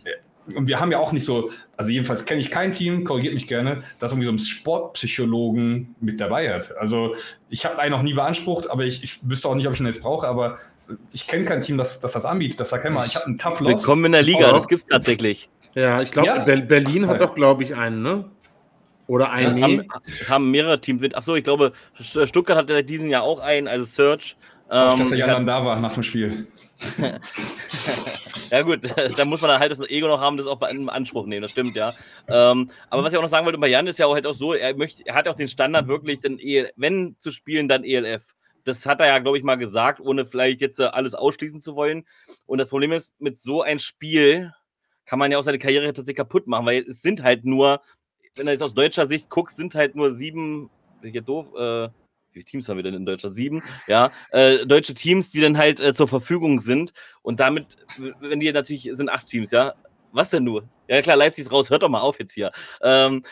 und 0.55 0.67
wir 0.67 0.79
haben 0.79 0.91
ja 0.91 0.99
auch 0.99 1.11
nicht 1.11 1.25
so, 1.25 1.51
also 1.77 1.91
jedenfalls 1.91 2.25
kenne 2.25 2.39
ich 2.39 2.51
kein 2.51 2.71
Team, 2.71 3.03
korrigiert 3.03 3.33
mich 3.33 3.47
gerne, 3.47 3.83
das 3.99 4.11
irgendwie 4.11 4.25
so 4.25 4.31
einen 4.31 4.39
Sportpsychologen 4.39 5.95
mit 5.99 6.19
dabei 6.19 6.53
hat. 6.53 6.75
Also 6.77 7.15
ich 7.49 7.65
habe 7.65 7.79
einen 7.79 7.91
noch 7.91 8.01
nie 8.01 8.13
beansprucht, 8.13 8.69
aber 8.69 8.83
ich, 8.83 9.03
ich 9.03 9.19
wüsste 9.23 9.47
auch 9.47 9.55
nicht, 9.55 9.67
ob 9.67 9.73
ich 9.73 9.79
ihn 9.79 9.85
jetzt 9.85 10.01
brauche, 10.01 10.27
aber 10.27 10.57
ich 11.13 11.27
kenne 11.27 11.45
kein 11.45 11.61
Team, 11.61 11.77
das, 11.77 11.99
das 11.99 12.13
das 12.13 12.25
anbietet. 12.25 12.59
Das 12.59 12.69
sag 12.69 12.89
mal, 12.89 13.05
ich 13.05 13.15
habe 13.15 13.27
einen 13.27 13.37
Tough 13.37 13.59
Loss. 13.59 13.71
Willkommen 13.71 14.05
in 14.05 14.11
der 14.13 14.23
Liga, 14.23 14.51
das 14.51 14.67
gibt 14.67 14.81
es 14.81 14.87
tatsächlich. 14.87 15.49
Ja, 15.73 16.01
ich 16.01 16.11
glaube, 16.11 16.27
ja. 16.27 16.43
Berlin 16.43 17.07
hat 17.07 17.21
doch, 17.21 17.33
glaube 17.33 17.63
ich, 17.63 17.75
einen, 17.75 18.01
ne? 18.01 18.25
Oder 19.07 19.31
einen. 19.31 19.53
Das 19.53 19.61
haben, 19.61 19.87
das 20.19 20.29
haben 20.29 20.51
mehrere 20.51 20.79
Teams 20.79 21.01
mit. 21.01 21.15
Achso, 21.15 21.35
ich 21.35 21.43
glaube, 21.43 21.73
Stuttgart 21.99 22.57
hat 22.57 22.69
ja 22.69 22.81
diesen 22.81 23.09
Jahr 23.09 23.23
auch 23.23 23.39
einen, 23.39 23.67
also 23.67 23.85
Search. 23.85 24.35
Ähm, 24.69 24.99
dass 24.99 25.09
der 25.09 25.17
Jan 25.17 25.29
dann 25.29 25.45
da 25.45 25.65
war 25.65 25.79
nach 25.79 25.93
dem 25.93 26.03
Spiel. 26.03 26.47
Ja 28.49 28.61
gut, 28.61 28.81
da 29.17 29.25
muss 29.25 29.41
man 29.41 29.59
halt 29.59 29.71
das 29.71 29.79
Ego 29.81 30.07
noch 30.07 30.19
haben, 30.19 30.37
das 30.37 30.47
auch 30.47 30.61
in 30.69 30.89
Anspruch 30.89 31.25
nehmen, 31.25 31.41
das 31.41 31.51
stimmt, 31.51 31.75
ja. 31.75 31.93
Ähm, 32.27 32.69
aber 32.89 33.03
was 33.03 33.13
ich 33.13 33.17
auch 33.17 33.23
noch 33.23 33.29
sagen 33.29 33.45
wollte, 33.45 33.57
bei 33.57 33.67
Jan 33.67 33.87
ist 33.87 33.99
ja 33.99 34.07
auch 34.07 34.13
halt 34.13 34.25
auch 34.25 34.35
so, 34.35 34.53
er 34.53 34.75
möchte, 34.75 35.05
er 35.05 35.15
hat 35.15 35.27
auch 35.27 35.35
den 35.35 35.47
Standard 35.47 35.87
wirklich, 35.87 36.19
denn 36.19 36.39
e 36.39 36.69
wenn 36.75 37.15
zu 37.19 37.31
spielen, 37.31 37.67
dann 37.67 37.83
ELF. 37.83 38.33
Das 38.63 38.85
hat 38.85 38.99
er 38.99 39.07
ja, 39.07 39.19
glaube 39.19 39.37
ich, 39.37 39.43
mal 39.43 39.55
gesagt, 39.55 39.99
ohne 39.99 40.25
vielleicht 40.25 40.61
jetzt 40.61 40.79
äh, 40.79 40.83
alles 40.83 41.15
ausschließen 41.15 41.61
zu 41.61 41.75
wollen. 41.75 42.05
Und 42.45 42.59
das 42.59 42.69
Problem 42.69 42.91
ist, 42.91 43.11
mit 43.19 43.39
so 43.39 43.63
einem 43.63 43.79
Spiel 43.79 44.53
kann 45.05 45.17
man 45.17 45.31
ja 45.31 45.39
auch 45.39 45.43
seine 45.43 45.59
Karriere 45.59 45.87
tatsächlich 45.87 46.17
kaputt 46.17 46.47
machen, 46.47 46.65
weil 46.65 46.83
es 46.87 47.01
sind 47.01 47.23
halt 47.23 47.43
nur, 47.43 47.81
wenn 48.35 48.45
du 48.45 48.51
jetzt 48.51 48.61
aus 48.61 48.73
deutscher 48.73 49.07
Sicht 49.07 49.29
guckst, 49.29 49.57
sind 49.57 49.73
halt 49.73 49.95
nur 49.95 50.11
sieben, 50.11 50.69
hier 51.01 51.21
doof, 51.21 51.47
äh, 51.57 51.89
wie 52.31 52.39
viele 52.39 52.45
Teams 52.45 52.69
haben 52.69 52.77
wir 52.77 52.83
denn 52.83 52.93
in 52.93 53.05
Deutschland? 53.05 53.35
Sieben, 53.35 53.61
ja, 53.87 54.11
äh, 54.31 54.65
deutsche 54.65 54.93
Teams, 54.93 55.31
die 55.31 55.41
dann 55.41 55.57
halt 55.57 55.79
äh, 55.79 55.93
zur 55.93 56.07
Verfügung 56.07 56.61
sind. 56.61 56.93
Und 57.21 57.39
damit, 57.39 57.77
wenn 58.19 58.39
die 58.39 58.51
natürlich, 58.51 58.89
sind 58.93 59.09
acht 59.09 59.27
Teams, 59.27 59.51
ja. 59.51 59.73
Was 60.13 60.29
denn 60.29 60.43
nur? 60.43 60.67
Ja, 60.89 61.01
klar, 61.01 61.15
Leipzig 61.15 61.45
ist 61.45 61.51
raus, 61.51 61.69
hört 61.69 61.83
doch 61.83 61.89
mal 61.89 62.01
auf 62.01 62.19
jetzt 62.19 62.33
hier. 62.33 62.51
Ähm, 62.81 63.23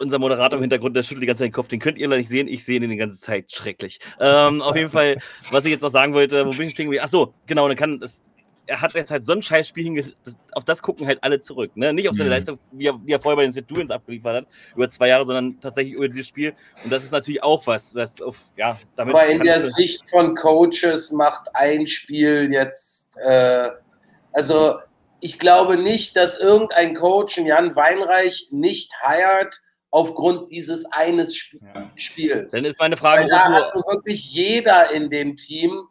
unser 0.00 0.18
Moderator 0.18 0.56
im 0.56 0.62
Hintergrund, 0.62 0.96
der 0.96 1.02
schüttelt 1.02 1.22
die 1.22 1.26
ganze 1.26 1.40
Zeit 1.40 1.48
den 1.48 1.52
Kopf, 1.52 1.68
den 1.68 1.78
könnt 1.78 1.98
ihr 1.98 2.08
leider 2.08 2.18
nicht 2.18 2.28
sehen, 2.28 2.48
ich 2.48 2.64
sehe 2.64 2.76
ihn 2.76 2.88
die 2.88 2.96
ganze 2.96 3.20
Zeit 3.20 3.52
schrecklich. 3.52 4.00
Ähm, 4.18 4.62
auf 4.62 4.76
jeden 4.76 4.90
Fall, 4.90 5.18
was 5.50 5.64
ich 5.64 5.70
jetzt 5.70 5.82
noch 5.82 5.90
sagen 5.90 6.14
wollte, 6.14 6.46
wo 6.46 6.50
bin 6.50 6.66
ich 6.66 6.72
stehen? 6.72 6.94
Ach 7.00 7.08
so, 7.08 7.34
genau, 7.46 7.68
dann 7.68 7.76
kann 7.76 8.00
das, 8.00 8.22
er 8.70 8.80
hat 8.80 8.94
jetzt 8.94 9.10
halt 9.10 9.24
so 9.24 9.32
ein 9.32 9.42
Scheißspiel 9.42 9.82
hingestellt, 9.82 10.16
auf 10.52 10.64
das 10.64 10.80
gucken 10.80 11.06
halt 11.06 11.18
alle 11.22 11.40
zurück. 11.40 11.72
Ne? 11.74 11.92
Nicht 11.92 12.08
auf 12.08 12.14
seine 12.14 12.30
mhm. 12.30 12.36
Leistung, 12.36 12.58
wie 12.70 12.86
er, 12.86 12.94
wie 13.04 13.12
er, 13.12 13.18
vorher 13.18 13.36
bei 13.36 13.42
den 13.42 13.52
St. 13.52 13.90
abgeliefert 13.90 14.36
hat, 14.36 14.46
über 14.76 14.88
zwei 14.88 15.08
Jahre, 15.08 15.26
sondern 15.26 15.60
tatsächlich 15.60 15.94
über 15.94 16.08
dieses 16.08 16.28
Spiel. 16.28 16.54
Und 16.84 16.92
das 16.92 17.02
ist 17.02 17.10
natürlich 17.10 17.42
auch 17.42 17.66
was, 17.66 17.94
was 17.96 18.22
auf, 18.22 18.38
ja, 18.56 18.78
damit. 18.94 19.14
Aber 19.14 19.26
in 19.26 19.42
der 19.42 19.60
Sicht 19.60 20.08
von 20.08 20.36
Coaches 20.36 21.10
macht 21.10 21.48
ein 21.54 21.88
Spiel 21.88 22.52
jetzt, 22.52 23.18
äh, 23.18 23.70
also 24.32 24.78
ich 25.20 25.40
glaube 25.40 25.76
nicht, 25.76 26.14
dass 26.14 26.38
irgendein 26.38 26.94
Coach, 26.94 27.38
Jan 27.38 27.74
Weinreich, 27.74 28.48
nicht 28.52 28.92
heiert, 29.04 29.58
aufgrund 29.90 30.52
dieses 30.52 30.86
eines 30.92 31.34
Sp 31.34 31.58
ja. 31.74 31.90
Spiels. 31.96 32.52
Dann 32.52 32.64
ist 32.64 32.78
meine 32.78 32.96
Frage. 32.96 33.22
Weil 33.22 33.28
da 33.28 33.52
hat 33.52 33.74
wirklich 33.74 34.32
jeder 34.32 34.92
in 34.92 35.10
dem 35.10 35.36
Team 35.36 35.88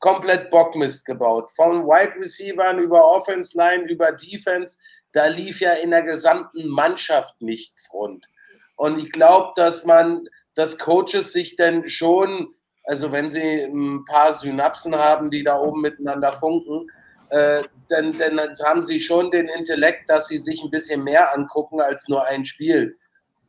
komplett 0.00 0.50
Bockmist 0.50 1.04
gebaut. 1.04 1.50
Von 1.52 1.84
Wide 1.84 2.18
Receivern 2.18 2.78
über 2.78 3.04
Offense 3.04 3.56
Line, 3.56 3.84
über 3.84 4.12
Defense. 4.12 4.78
Da 5.12 5.26
lief 5.26 5.60
ja 5.60 5.72
in 5.72 5.90
der 5.90 6.02
gesamten 6.02 6.68
Mannschaft 6.68 7.40
nichts 7.40 7.92
rund. 7.92 8.26
Und 8.76 8.98
ich 8.98 9.12
glaube, 9.12 9.52
dass 9.56 9.84
man, 9.84 10.24
dass 10.54 10.78
Coaches 10.78 11.32
sich 11.32 11.56
denn 11.56 11.88
schon, 11.88 12.54
also 12.84 13.12
wenn 13.12 13.30
sie 13.30 13.62
ein 13.62 14.04
paar 14.06 14.32
Synapsen 14.32 14.96
haben, 14.96 15.30
die 15.30 15.44
da 15.44 15.58
oben 15.58 15.82
miteinander 15.82 16.32
funken, 16.32 16.90
äh, 17.28 17.62
dann, 17.88 18.16
dann 18.18 18.38
haben 18.64 18.82
sie 18.82 19.00
schon 19.00 19.30
den 19.30 19.48
Intellekt, 19.48 20.08
dass 20.08 20.28
sie 20.28 20.38
sich 20.38 20.62
ein 20.62 20.70
bisschen 20.70 21.04
mehr 21.04 21.34
angucken 21.34 21.80
als 21.80 22.08
nur 22.08 22.24
ein 22.24 22.44
Spiel. 22.44 22.96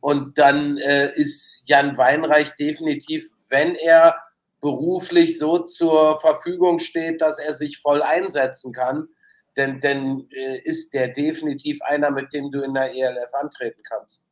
Und 0.00 0.36
dann 0.36 0.78
äh, 0.78 1.14
ist 1.14 1.62
Jan 1.66 1.96
Weinreich 1.96 2.50
definitiv, 2.56 3.30
wenn 3.48 3.74
er 3.76 4.16
beruflich 4.62 5.38
so 5.38 5.58
zur 5.58 6.18
Verfügung 6.20 6.78
steht, 6.78 7.20
dass 7.20 7.38
er 7.38 7.52
sich 7.52 7.78
voll 7.78 8.00
einsetzen 8.00 8.72
kann, 8.72 9.08
denn, 9.56 9.80
denn 9.80 10.28
äh, 10.30 10.58
ist 10.58 10.94
der 10.94 11.08
definitiv 11.08 11.82
einer, 11.82 12.10
mit 12.10 12.32
dem 12.32 12.50
du 12.50 12.62
in 12.62 12.72
der 12.72 12.94
ELF 12.94 13.34
antreten 13.34 13.82
kannst. 13.82 14.26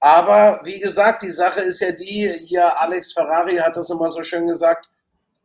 Aber 0.00 0.60
wie 0.64 0.80
gesagt, 0.80 1.22
die 1.22 1.30
Sache 1.30 1.60
ist 1.60 1.80
ja 1.80 1.92
die, 1.92 2.28
hier 2.46 2.80
Alex 2.80 3.12
Ferrari 3.12 3.56
hat 3.56 3.76
das 3.76 3.90
immer 3.90 4.08
so 4.08 4.22
schön 4.22 4.46
gesagt, 4.46 4.88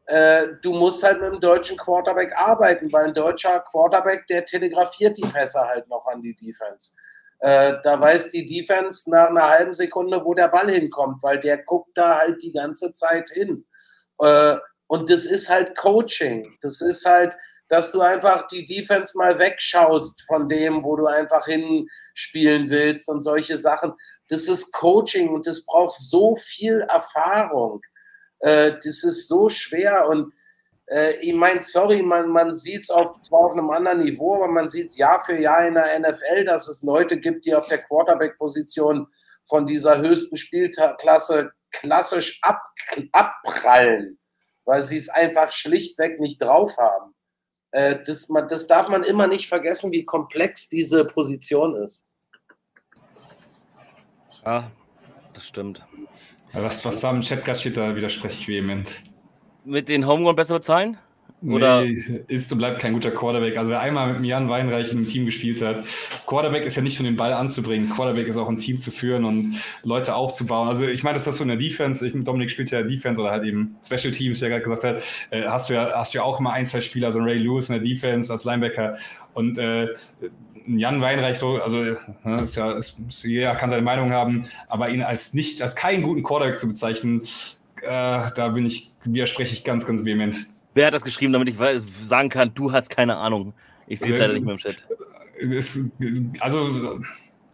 äh, 0.06 0.48
du 0.62 0.72
musst 0.72 1.04
halt 1.04 1.22
mit 1.22 1.30
einem 1.32 1.40
deutschen 1.40 1.78
Quarterback 1.78 2.34
arbeiten, 2.36 2.92
weil 2.92 3.08
ein 3.08 3.14
deutscher 3.14 3.60
Quarterback, 3.60 4.26
der 4.28 4.46
telegrafiert 4.46 5.18
die 5.18 5.28
Pässe 5.28 5.62
halt 5.62 5.88
noch 5.90 6.06
an 6.08 6.22
die 6.22 6.36
Defense. 6.36 6.94
Äh, 7.40 7.76
da 7.84 8.00
weiß 8.00 8.30
die 8.30 8.46
Defense 8.46 9.10
nach 9.10 9.30
einer 9.30 9.50
halben 9.50 9.74
Sekunde, 9.74 10.24
wo 10.24 10.34
der 10.34 10.48
Ball 10.48 10.70
hinkommt, 10.70 11.24
weil 11.24 11.40
der 11.40 11.64
guckt 11.64 11.98
da 11.98 12.20
halt 12.20 12.42
die 12.44 12.52
ganze 12.52 12.94
Zeit 12.94 13.30
hin. 13.30 13.66
Äh, 14.20 14.58
und 14.88 15.10
das 15.10 15.26
ist 15.26 15.50
halt 15.50 15.78
Coaching. 15.78 16.58
Das 16.62 16.82
ist 16.82 17.06
halt, 17.06 17.38
dass 17.70 17.92
du 17.92 18.02
einfach 18.02 18.48
die 18.48 18.66
Defense 18.66 19.18
mal 19.18 19.40
wegschaust 19.40 20.24
von 20.24 20.50
dem, 20.50 20.84
wo 20.84 20.98
du 20.98 21.06
einfach 21.06 21.46
hinspielen 21.46 22.70
willst 22.70 23.08
und 23.08 23.22
solche 23.22 23.58
Sachen. 23.58 23.94
Das 24.28 24.50
ist 24.50 24.74
Coaching 24.74 25.30
und 25.30 25.48
das 25.48 25.66
braucht 25.66 25.96
so 25.98 26.36
viel 26.36 26.82
Erfahrung. 26.82 27.82
Äh, 28.40 28.74
das 28.84 29.04
ist 29.04 29.28
so 29.28 29.48
schwer 29.48 30.10
und 30.10 30.34
äh, 30.92 31.14
ich 31.22 31.34
meine, 31.34 31.62
sorry, 31.62 32.02
man, 32.04 32.28
man 32.30 32.54
sieht 32.54 32.82
es 32.82 32.88
zwar 32.88 33.40
auf 33.40 33.54
einem 33.54 33.70
anderen 33.70 34.00
Niveau, 34.00 34.36
aber 34.36 34.50
man 34.50 34.70
sieht 34.70 34.88
es 34.88 34.98
Jahr 34.98 35.24
für 35.24 35.40
Jahr 35.40 35.66
in 35.66 35.76
der 35.76 35.98
NFL, 36.00 36.44
dass 36.44 36.68
es 36.68 36.82
Leute 36.82 37.18
gibt, 37.18 37.46
die 37.46 37.56
auf 37.56 37.68
der 37.68 37.82
Quarterback-Position 37.82 39.08
von 39.46 39.66
dieser 39.66 40.00
höchsten 40.00 40.36
Spielklasse 40.36 41.52
klassisch 41.72 42.40
ab, 42.42 42.62
abprallen, 43.12 44.20
weil 44.66 44.82
sie 44.82 44.98
es 44.98 45.10
einfach 45.10 45.52
schlichtweg 45.52 46.20
nicht 46.20 46.42
drauf 46.42 46.78
haben. 46.78 47.14
Äh, 47.72 48.00
das, 48.06 48.30
man, 48.30 48.48
das 48.48 48.68
darf 48.68 48.90
man 48.90 49.04
immer 49.04 49.28
nicht 49.28 49.48
vergessen, 49.48 49.92
wie 49.92 50.06
komplex 50.06 50.68
diese 50.68 51.06
Position 51.06 51.76
ist. 51.76 52.06
Ja, 54.46 54.72
das 55.34 55.48
stimmt. 55.48 55.86
Was, 56.54 56.84
was 56.84 57.00
da 57.00 57.12
im 57.12 57.22
Chat 57.22 57.46
gerade 57.46 57.60
steht, 57.60 57.78
da 57.78 57.96
widerspreche 57.96 58.40
ich 58.40 58.48
vehement. 58.48 59.02
Mit 59.64 59.88
den 59.88 60.06
Homegrown 60.06 60.36
besser 60.36 60.56
bezahlen? 60.56 60.98
Oder? 61.44 61.84
Nee, 61.84 62.22
ist 62.28 62.52
und 62.52 62.60
bleibt 62.60 62.80
kein 62.80 62.94
guter 62.94 63.10
Quarterback. 63.10 63.58
Also 63.58 63.72
wer 63.72 63.80
einmal 63.80 64.14
mit 64.14 64.30
Jan 64.30 64.48
Weinreich 64.48 64.92
in 64.92 65.00
einem 65.00 65.08
Team 65.08 65.26
gespielt 65.26 65.60
hat, 65.62 65.86
Quarterback 66.28 66.66
ist 66.66 66.76
ja 66.76 66.84
nicht 66.84 67.00
nur 67.00 67.10
den 67.10 67.16
Ball 67.16 67.34
anzubringen, 67.34 67.90
Quarterback 67.90 68.28
ist 68.28 68.38
auch 68.38 68.48
ein 68.48 68.58
Team 68.58 68.78
zu 68.78 68.92
führen 68.92 69.26
und 69.26 69.56
Leute 69.84 70.14
aufzubauen. 70.14 70.68
Also 70.68 70.86
ich 70.86 71.04
meine, 71.04 71.16
das 71.16 71.26
ist 71.26 71.38
so 71.38 71.44
in 71.44 71.48
der 71.48 71.58
Defense, 71.58 72.08
ich, 72.08 72.14
Dominik 72.24 72.52
spielt 72.52 72.70
ja 72.70 72.84
Defense 72.84 73.20
oder 73.20 73.32
halt 73.32 73.44
eben 73.44 73.76
Special 73.84 74.14
Teams, 74.14 74.40
der 74.40 74.50
gerade 74.50 74.62
gesagt 74.62 74.84
hat, 74.84 75.04
äh, 75.32 75.48
hast 75.48 75.70
du 75.70 75.74
ja, 75.74 75.92
hast 75.96 76.14
du 76.14 76.20
ja 76.20 76.24
auch 76.24 76.40
immer 76.40 76.54
ein, 76.54 76.68
zwei 76.68 76.82
Spieler, 76.82 77.08
also 77.08 77.20
Ray 77.20 77.40
Lewis 77.40 77.70
in 77.70 77.76
der 77.76 77.84
Defense 77.84 78.32
als 78.32 78.44
Linebacker 78.44 78.98
und 79.34 79.58
äh, 79.58 79.88
Jan 80.68 81.02
Weinreich 81.02 81.40
so, 81.40 81.60
also 81.60 81.78
ne, 81.78 81.96
ist 82.44 82.56
ja, 82.56 82.72
ist, 82.74 83.02
jeder 83.24 83.56
kann 83.56 83.72
seine 83.72 83.82
Meinung 83.82 84.12
haben, 84.12 84.46
aber 84.68 84.90
ihn 84.90 85.02
als 85.02 85.34
nicht, 85.34 85.64
als 85.64 85.76
keinen 85.76 86.04
guten 86.04 86.22
Quarterback 86.22 86.60
zu 86.60 86.68
bezeichnen, 86.68 87.24
äh, 87.82 88.30
da 88.36 88.50
bin 88.50 88.68
ich, 88.68 88.92
widerspreche 89.04 89.56
ich 89.56 89.64
ganz, 89.64 89.88
ganz 89.88 90.06
vehement. 90.06 90.48
Wer 90.74 90.88
hat 90.88 90.94
das 90.94 91.04
geschrieben, 91.04 91.34
damit 91.34 91.50
ich 91.50 91.56
sagen 92.08 92.30
kann, 92.30 92.54
du 92.54 92.72
hast 92.72 92.90
keine 92.90 93.18
Ahnung? 93.18 93.54
Ich 93.88 94.00
sehe 94.00 94.14
es 94.14 94.20
leider 94.20 94.34
nicht 94.34 94.46
mehr 94.46 94.54
im 94.54 94.60
Chat. 94.60 94.86
Ist, 95.38 95.80
also, 96.40 97.00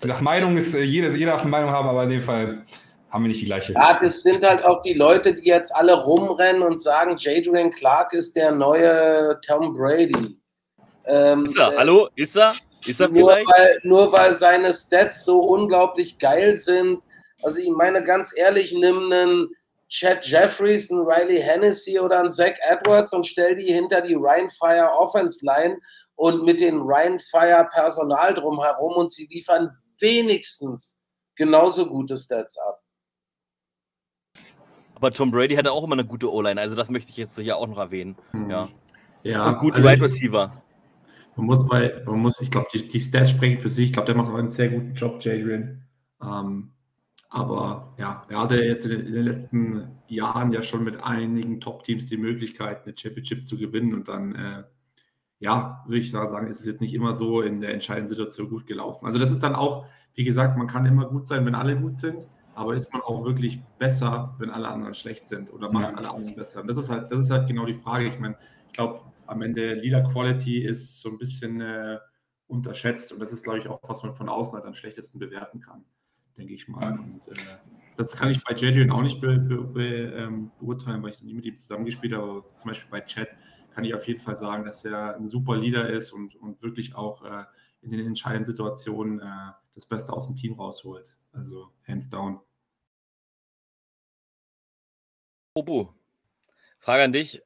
nach 0.03 0.21
Meinung 0.21 0.57
ist, 0.57 0.73
jeder, 0.73 1.09
jeder 1.11 1.31
darf 1.31 1.41
eine 1.41 1.49
Meinung 1.49 1.71
haben, 1.71 1.87
aber 1.87 2.03
in 2.03 2.09
dem 2.09 2.21
Fall 2.21 2.65
haben 3.09 3.23
wir 3.23 3.29
nicht 3.29 3.41
die 3.41 3.45
gleiche. 3.45 3.73
Ja, 3.73 3.97
das 3.99 4.21
sind 4.21 4.47
halt 4.47 4.63
auch 4.65 4.81
die 4.81 4.93
Leute, 4.93 5.33
die 5.33 5.47
jetzt 5.47 5.73
alle 5.75 5.95
rumrennen 6.03 6.61
und 6.61 6.81
sagen, 6.81 7.15
Jadrian 7.17 7.71
Clark 7.71 8.13
ist 8.13 8.35
der 8.35 8.51
neue 8.51 9.39
Tom 9.45 9.75
Brady. 9.75 10.37
Ähm, 11.05 11.45
ist 11.45 11.57
er? 11.57 11.73
Äh, 11.73 11.77
Hallo? 11.77 12.09
Ist 12.15 12.37
er? 12.37 12.53
Ist 12.85 12.99
er 12.99 13.07
nur 13.07 13.31
vielleicht? 13.31 13.49
Weil, 13.49 13.79
nur 13.83 14.11
weil 14.11 14.33
seine 14.33 14.73
Stats 14.73 15.25
so 15.25 15.39
unglaublich 15.39 16.19
geil 16.19 16.57
sind. 16.57 17.01
Also 17.41 17.59
ich 17.59 17.69
meine 17.69 18.03
ganz 18.03 18.33
ehrlich, 18.35 18.73
nimm 18.73 19.11
einen 19.11 19.49
Chad 19.89 20.25
Jeffries, 20.25 20.91
einen 20.91 21.05
Riley 21.05 21.41
Hennessy 21.41 21.99
oder 21.99 22.19
einen 22.19 22.31
Zach 22.31 22.53
Edwards 22.69 23.13
und 23.13 23.25
stell 23.25 23.55
die 23.55 23.71
hinter 23.71 24.01
die 24.01 24.15
Ryan 24.15 24.49
Fire 24.49 24.91
Offense 24.97 25.45
Line 25.45 25.77
und 26.15 26.45
mit 26.45 26.59
den 26.59 26.81
Ryan 26.81 27.19
Fire 27.19 27.67
Personal 27.71 28.33
drumherum 28.33 28.93
und 28.97 29.11
sie 29.11 29.27
liefern 29.31 29.69
wenigstens 29.99 30.97
genauso 31.35 31.85
gute 31.85 32.17
Stats 32.17 32.57
ab. 32.57 32.81
Aber 34.95 35.11
Tom 35.11 35.31
Brady 35.31 35.55
hatte 35.55 35.71
auch 35.71 35.83
immer 35.83 35.93
eine 35.93 36.05
gute 36.05 36.31
O-Line, 36.31 36.59
also 36.59 36.75
das 36.75 36.89
möchte 36.89 37.11
ich 37.11 37.17
jetzt 37.17 37.37
hier 37.39 37.55
auch 37.55 37.67
noch 37.67 37.77
erwähnen. 37.77 38.17
Hm. 38.31 38.49
Ja. 38.49 38.67
Ja, 39.23 39.47
und 39.47 39.57
guten 39.57 39.77
also 39.77 39.89
Wide 39.89 40.01
Receiver. 40.01 40.51
Man 41.35 41.45
muss 41.45 41.67
bei, 41.67 42.01
man 42.05 42.19
muss, 42.19 42.41
ich 42.41 42.49
glaube, 42.49 42.67
die, 42.73 42.87
die 42.87 42.99
Stats 42.99 43.31
sprechen 43.31 43.59
für 43.59 43.69
sich. 43.69 43.87
Ich 43.87 43.93
glaube, 43.93 44.07
der 44.07 44.15
macht 44.15 44.31
auch 44.31 44.37
einen 44.37 44.49
sehr 44.49 44.69
guten 44.69 44.93
Job, 44.95 45.23
Jadrian. 45.23 45.83
Ähm, 46.21 46.73
aber 47.29 47.93
ja, 47.97 48.25
er 48.29 48.39
hatte 48.39 48.55
jetzt 48.57 48.85
in 48.85 49.11
den, 49.11 49.25
letzten 49.25 49.99
Jahren 50.07 50.51
ja 50.51 50.63
schon 50.63 50.83
mit 50.83 51.03
einigen 51.03 51.59
Top-Teams 51.59 52.05
die 52.05 52.17
Möglichkeit, 52.17 52.85
eine 52.85 52.97
Championship 52.97 53.45
zu 53.45 53.57
gewinnen. 53.57 53.93
Und 53.93 54.07
dann, 54.07 54.35
äh, 54.35 54.63
ja, 55.39 55.83
würde 55.87 55.99
ich 55.99 56.11
sagen, 56.11 56.47
ist 56.47 56.61
es 56.61 56.65
jetzt 56.65 56.81
nicht 56.81 56.93
immer 56.93 57.15
so 57.15 57.41
in 57.41 57.59
der 57.59 57.73
entscheidenden 57.73 58.07
Situation 58.07 58.49
gut 58.49 58.65
gelaufen. 58.65 59.05
Also 59.05 59.19
das 59.19 59.31
ist 59.31 59.43
dann 59.43 59.55
auch, 59.55 59.85
wie 60.13 60.23
gesagt, 60.23 60.57
man 60.57 60.67
kann 60.67 60.85
immer 60.85 61.05
gut 61.05 61.27
sein, 61.27 61.45
wenn 61.45 61.55
alle 61.55 61.77
gut 61.77 61.97
sind. 61.97 62.27
Aber 62.55 62.73
ist 62.73 62.91
man 62.91 63.03
auch 63.03 63.23
wirklich 63.25 63.61
besser, 63.77 64.35
wenn 64.39 64.49
alle 64.49 64.69
anderen 64.69 64.93
schlecht 64.93 65.25
sind? 65.25 65.53
Oder 65.53 65.71
macht 65.71 65.91
ja. 65.91 65.97
alle 65.97 66.09
anderen 66.09 66.35
besser? 66.35 66.61
Und 66.61 66.67
das 66.67 66.77
ist 66.77 66.89
halt, 66.89 67.11
das 67.11 67.19
ist 67.19 67.29
halt 67.29 67.47
genau 67.47 67.65
die 67.65 67.73
Frage. 67.73 68.07
Ich 68.07 68.19
meine, 68.19 68.37
ich 68.67 68.73
glaube, 68.73 69.01
am 69.27 69.41
Ende 69.41 69.75
Leader 69.75 70.01
Quality 70.01 70.63
ist 70.63 71.01
so 71.01 71.09
ein 71.09 71.17
bisschen 71.17 71.59
äh, 71.59 71.99
unterschätzt. 72.47 73.11
Und 73.11 73.19
das 73.19 73.33
ist, 73.33 73.43
glaube 73.43 73.59
ich, 73.59 73.67
auch, 73.67 73.81
was 73.83 74.01
man 74.01 74.15
von 74.15 74.29
außen 74.29 74.55
halt 74.55 74.65
am 74.65 74.73
schlechtesten 74.73 75.19
bewerten 75.19 75.59
kann 75.59 75.83
denke 76.37 76.53
ich 76.53 76.67
mal. 76.67 76.99
Und, 76.99 77.21
äh, 77.27 77.57
das 77.95 78.15
kann 78.15 78.29
ich 78.29 78.43
bei 78.43 78.55
Jadrian 78.55 78.91
auch 78.91 79.01
nicht 79.01 79.19
be, 79.19 79.37
be, 79.37 79.57
be, 79.57 79.85
ähm, 80.15 80.51
beurteilen, 80.59 81.01
weil 81.01 81.11
ich 81.11 81.21
nie 81.21 81.33
mit 81.33 81.45
ihm 81.45 81.57
zusammengespielt 81.57 82.13
habe. 82.13 82.23
Aber 82.23 82.55
zum 82.55 82.69
Beispiel 82.69 82.89
bei 82.91 83.01
Chad 83.01 83.29
kann 83.73 83.83
ich 83.83 83.93
auf 83.93 84.07
jeden 84.07 84.19
Fall 84.19 84.35
sagen, 84.35 84.65
dass 84.65 84.85
er 84.85 85.15
ein 85.15 85.27
super 85.27 85.57
Leader 85.57 85.89
ist 85.89 86.11
und, 86.11 86.35
und 86.35 86.61
wirklich 86.61 86.95
auch 86.95 87.23
äh, 87.23 87.43
in 87.81 87.91
den 87.91 88.05
entscheidenden 88.05 88.45
Situationen 88.45 89.19
äh, 89.19 89.51
das 89.73 89.85
Beste 89.85 90.13
aus 90.13 90.27
dem 90.27 90.35
Team 90.35 90.53
rausholt. 90.53 91.15
Also 91.31 91.71
hands 91.87 92.09
down. 92.09 92.39
Obu, 95.55 95.87
Frage 96.79 97.03
an 97.03 97.13
dich. 97.13 97.41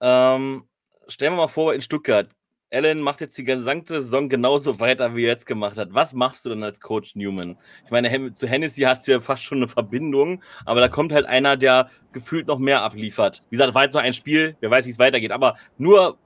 Ähm, 0.00 0.68
stellen 1.06 1.34
wir 1.34 1.36
mal 1.42 1.48
vor, 1.48 1.74
in 1.74 1.80
Stuttgart 1.80 2.28
Allen 2.72 3.00
macht 3.00 3.20
jetzt 3.20 3.36
die 3.36 3.44
gesamte 3.44 4.00
Saison 4.00 4.28
genauso 4.28 4.80
weiter, 4.80 5.14
wie 5.14 5.24
er 5.24 5.32
jetzt 5.32 5.46
gemacht 5.46 5.76
hat. 5.76 5.92
Was 5.92 6.14
machst 6.14 6.44
du 6.44 6.48
denn 6.48 6.62
als 6.62 6.80
Coach 6.80 7.14
Newman? 7.16 7.58
Ich 7.84 7.90
meine, 7.90 8.32
zu 8.32 8.46
Hennessy 8.46 8.82
hast 8.82 9.06
du 9.06 9.12
ja 9.12 9.20
fast 9.20 9.42
schon 9.42 9.58
eine 9.58 9.68
Verbindung, 9.68 10.42
aber 10.64 10.80
da 10.80 10.88
kommt 10.88 11.12
halt 11.12 11.26
einer, 11.26 11.56
der 11.56 11.90
gefühlt 12.12 12.46
noch 12.46 12.58
mehr 12.58 12.82
abliefert. 12.82 13.42
Wie 13.50 13.56
gesagt, 13.56 13.74
war 13.74 13.84
jetzt 13.84 13.92
nur 13.92 14.02
ein 14.02 14.14
Spiel, 14.14 14.56
wer 14.60 14.70
weiß, 14.70 14.86
wie 14.86 14.90
es 14.90 14.98
weitergeht, 14.98 15.32
aber 15.32 15.56
nur 15.76 16.18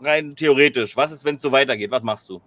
rein 0.00 0.36
theoretisch. 0.36 0.96
Was 0.96 1.12
ist, 1.12 1.24
wenn 1.24 1.36
es 1.36 1.42
so 1.42 1.50
weitergeht? 1.50 1.90
Was 1.90 2.02
machst 2.02 2.28
du? 2.28 2.40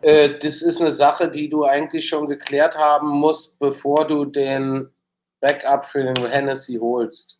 Äh, 0.00 0.38
das 0.38 0.62
ist 0.62 0.80
eine 0.80 0.92
Sache, 0.92 1.30
die 1.30 1.48
du 1.48 1.64
eigentlich 1.64 2.08
schon 2.08 2.28
geklärt 2.28 2.76
haben 2.78 3.08
musst, 3.08 3.58
bevor 3.58 4.06
du 4.06 4.24
den 4.24 4.90
Backup 5.40 5.84
für 5.84 6.02
den 6.02 6.26
Hennessy 6.26 6.78
holst. 6.80 7.38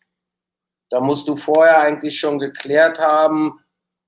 Da 0.89 0.99
musst 0.99 1.27
du 1.27 1.35
vorher 1.35 1.81
eigentlich 1.81 2.19
schon 2.19 2.37
geklärt 2.37 2.99
haben, 2.99 3.59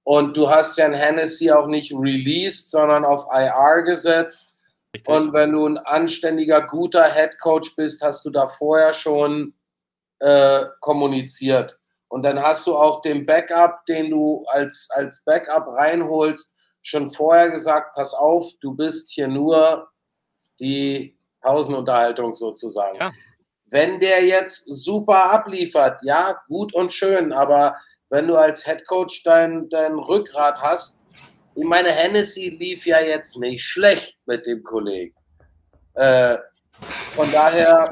und 0.08 0.38
du 0.38 0.50
hast 0.50 0.78
Jan 0.78 0.94
Hennessy 0.94 1.52
auch 1.52 1.68
nicht 1.68 1.92
released, 1.92 2.72
sondern 2.72 3.04
auf 3.04 3.26
IR 3.30 3.84
gesetzt. 3.84 4.56
Richtig. 4.96 5.14
Und 5.14 5.34
wenn 5.34 5.52
du 5.52 5.68
ein 5.68 5.78
anständiger, 5.78 6.66
guter 6.66 7.14
Head 7.14 7.38
Coach 7.42 7.76
bist, 7.76 8.02
hast 8.02 8.24
du 8.24 8.30
da 8.30 8.48
vorher 8.48 8.94
schon 8.94 9.54
äh, 10.20 10.64
kommuniziert. 10.80 11.78
Und 12.08 12.24
dann 12.24 12.42
hast 12.42 12.66
du 12.68 12.78
auch 12.78 13.02
den 13.02 13.26
Backup, 13.26 13.86
den 13.86 14.10
du 14.10 14.46
als, 14.48 14.88
als 14.92 15.26
Backup 15.26 15.68
reinholst, 15.74 16.56
schon 16.82 17.10
vorher 17.10 17.50
gesagt, 17.50 17.94
pass 17.94 18.14
auf, 18.14 18.50
du 18.62 18.74
bist 18.76 19.12
hier 19.12 19.28
nur 19.28 19.90
die 20.62 21.18
Pausenunterhaltung 21.42 22.34
sozusagen. 22.34 22.98
Ja. 22.98 23.12
Wenn 23.66 24.00
der 24.00 24.24
jetzt 24.24 24.68
super 24.68 25.34
abliefert, 25.34 26.00
ja, 26.04 26.40
gut 26.48 26.74
und 26.74 26.94
schön, 26.94 27.34
aber 27.34 27.76
wenn 28.10 28.28
du 28.28 28.36
als 28.36 28.66
Headcoach 28.66 29.22
dein, 29.24 29.70
dein 29.70 29.94
Rückgrat 29.94 30.62
hast. 30.62 31.08
Ich 31.56 31.66
meine, 31.66 31.90
Hennessy 31.90 32.58
lief 32.60 32.86
ja 32.86 33.00
jetzt 33.00 33.38
nicht 33.38 33.64
schlecht 33.64 34.18
mit 34.26 34.46
dem 34.46 34.64
Kollegen. 34.64 35.16
Äh, 35.96 36.38
von 37.16 37.32
daher, 37.32 37.90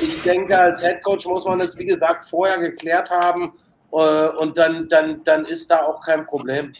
ich 0.00 0.22
denke, 0.22 0.56
als 0.56 0.82
Headcoach 0.82 1.24
muss 1.26 1.46
man 1.46 1.60
es, 1.60 1.78
wie 1.78 1.86
gesagt, 1.86 2.26
vorher 2.26 2.58
geklärt 2.58 3.10
haben 3.10 3.52
äh, 3.92 4.28
und 4.28 4.58
dann, 4.58 4.88
dann, 4.88 5.24
dann 5.24 5.46
ist 5.46 5.70
da 5.70 5.82
auch 5.84 6.04
kein 6.04 6.26
Problem. 6.26 6.72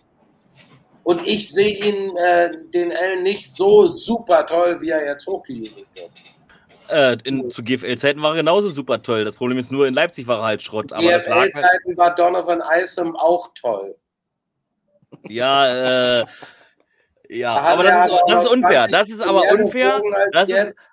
Und 1.03 1.27
ich 1.27 1.51
sehe 1.51 1.85
ihn, 1.85 2.17
äh, 2.17 2.51
den 2.75 2.91
L, 2.91 3.23
nicht 3.23 3.51
so 3.53 3.87
super 3.87 4.45
toll, 4.45 4.81
wie 4.81 4.91
er 4.91 5.07
jetzt 5.07 5.27
hochgejubelt 5.27 5.87
wird. 5.95 6.11
Äh, 6.89 7.19
in, 7.25 7.51
zu 7.51 7.63
GFL-Zeiten 7.63 8.23
war 8.23 8.31
er 8.33 8.37
genauso 8.37 8.69
super 8.69 9.01
toll. 9.01 9.25
Das 9.25 9.37
Problem 9.37 9.59
ist 9.59 9.71
nur, 9.73 9.87
in 9.87 9.95
Leipzig 9.95 10.27
war 10.27 10.39
er 10.39 10.45
halt 10.45 10.63
Schrott. 10.63 10.89
GFL-Zeiten 10.91 11.63
halt 11.63 11.99
war 11.99 12.15
Donovan 12.15 12.63
Isom 12.81 13.17
auch 13.17 13.51
toll. 13.55 13.97
Ja, 15.29 16.21
äh, 16.21 16.27
ja, 17.29 17.55
aber 17.55 17.85
das 17.85 18.07
ist, 18.07 18.13
aber 18.13 18.21
das 18.29 18.45
ist 18.45 18.51
unfair. 18.51 18.81
20 18.89 18.93
Das 18.93 19.09
ist 19.09 19.21
aber 19.21 19.43
unfair. 19.53 20.03
Das 20.33 20.49
ist, 20.49 20.87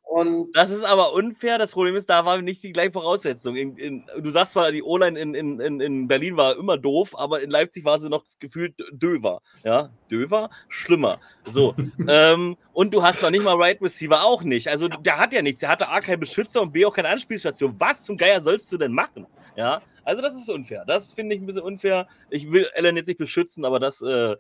das 0.54 0.70
ist 0.70 0.84
aber 0.84 1.14
unfair. 1.14 1.58
Das 1.58 1.72
Problem 1.72 1.96
ist, 1.96 2.10
da 2.10 2.26
war 2.26 2.42
nicht 2.42 2.64
die 2.64 2.72
gleiche 2.72 2.92
Voraussetzung. 2.92 3.56
In, 3.56 3.78
in, 3.78 4.06
du 4.20 4.30
sagst 4.30 4.54
zwar, 4.54 4.72
die 4.72 4.84
O-Line 4.84 5.20
in, 5.20 5.34
in, 5.34 5.60
in, 5.60 5.80
in 5.80 6.08
Berlin 6.08 6.38
war 6.38 6.58
immer 6.58 6.78
doof, 6.78 7.18
aber 7.18 7.42
in 7.42 7.50
Leipzig 7.50 7.86
war 7.86 8.00
sie 8.00 8.10
noch 8.10 8.24
gefühlt 8.40 8.76
döver. 8.92 9.42
Ja, 9.64 9.90
döver, 10.10 10.50
schlimmer. 10.70 11.20
So. 11.46 11.76
ähm, 12.08 12.58
und 12.74 12.94
du 12.94 13.04
hast 13.04 13.22
noch 13.22 13.32
nicht 13.32 13.44
mal 13.44 13.56
Right 13.56 13.82
Receiver 13.82 14.24
auch 14.24 14.44
nicht. 14.44 14.68
Also 14.68 14.88
der 14.88 15.18
hat 15.20 15.34
ja 15.34 15.42
nichts. 15.42 15.62
Der 15.62 15.70
hatte 15.70 15.90
A, 15.90 16.00
keinen 16.00 16.20
Beschützer 16.20 16.62
und 16.62 16.72
B, 16.72 16.86
auch 16.86 16.96
keine 16.96 17.10
Anspielstation. 17.10 17.76
Was 17.80 18.04
zum 18.04 18.18
Geier 18.18 18.42
sollst 18.42 18.72
du 18.72 18.78
denn 18.78 18.92
machen? 18.92 19.28
Ja, 19.56 19.82
also 20.04 20.22
das 20.22 20.36
ist 20.36 20.50
unfair. 20.50 20.84
Das 20.86 21.14
finde 21.14 21.36
ich 21.36 21.42
ein 21.42 21.46
bisschen 21.46 21.62
unfair. 21.62 22.08
Ich 22.30 22.52
will 22.52 22.68
Ellen 22.74 22.98
jetzt 22.98 23.08
nicht 23.08 23.20
beschützen, 23.20 23.66
aber 23.66 23.80
das 23.80 24.02
äh. 24.02 24.36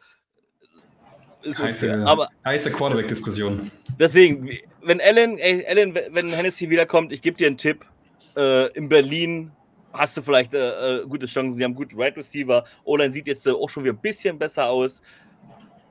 Heiße, 1.45 2.05
Aber 2.05 2.29
heiße 2.45 2.71
Quarterback-Diskussion. 2.71 3.71
Deswegen, 3.99 4.49
wenn 4.81 4.99
Ellen, 4.99 5.37
ey, 5.37 5.63
Ellen, 5.63 5.93
wenn 5.95 6.29
Hennessy 6.29 6.69
wiederkommt, 6.69 7.11
ich 7.11 7.21
gebe 7.21 7.37
dir 7.37 7.47
einen 7.47 7.57
Tipp. 7.57 7.85
Äh, 8.35 8.67
in 8.73 8.89
Berlin 8.89 9.51
hast 9.93 10.17
du 10.17 10.21
vielleicht 10.21 10.53
äh, 10.53 11.01
äh, 11.01 11.05
gute 11.05 11.25
Chancen. 11.25 11.57
Sie 11.57 11.63
haben 11.63 11.75
gute 11.75 11.97
Right 11.97 12.17
Receiver. 12.17 12.65
Olan 12.83 13.13
sieht 13.13 13.27
jetzt 13.27 13.45
äh, 13.45 13.51
auch 13.51 13.69
schon 13.69 13.83
wieder 13.83 13.93
ein 13.93 14.01
bisschen 14.01 14.37
besser 14.39 14.67
aus. 14.67 15.01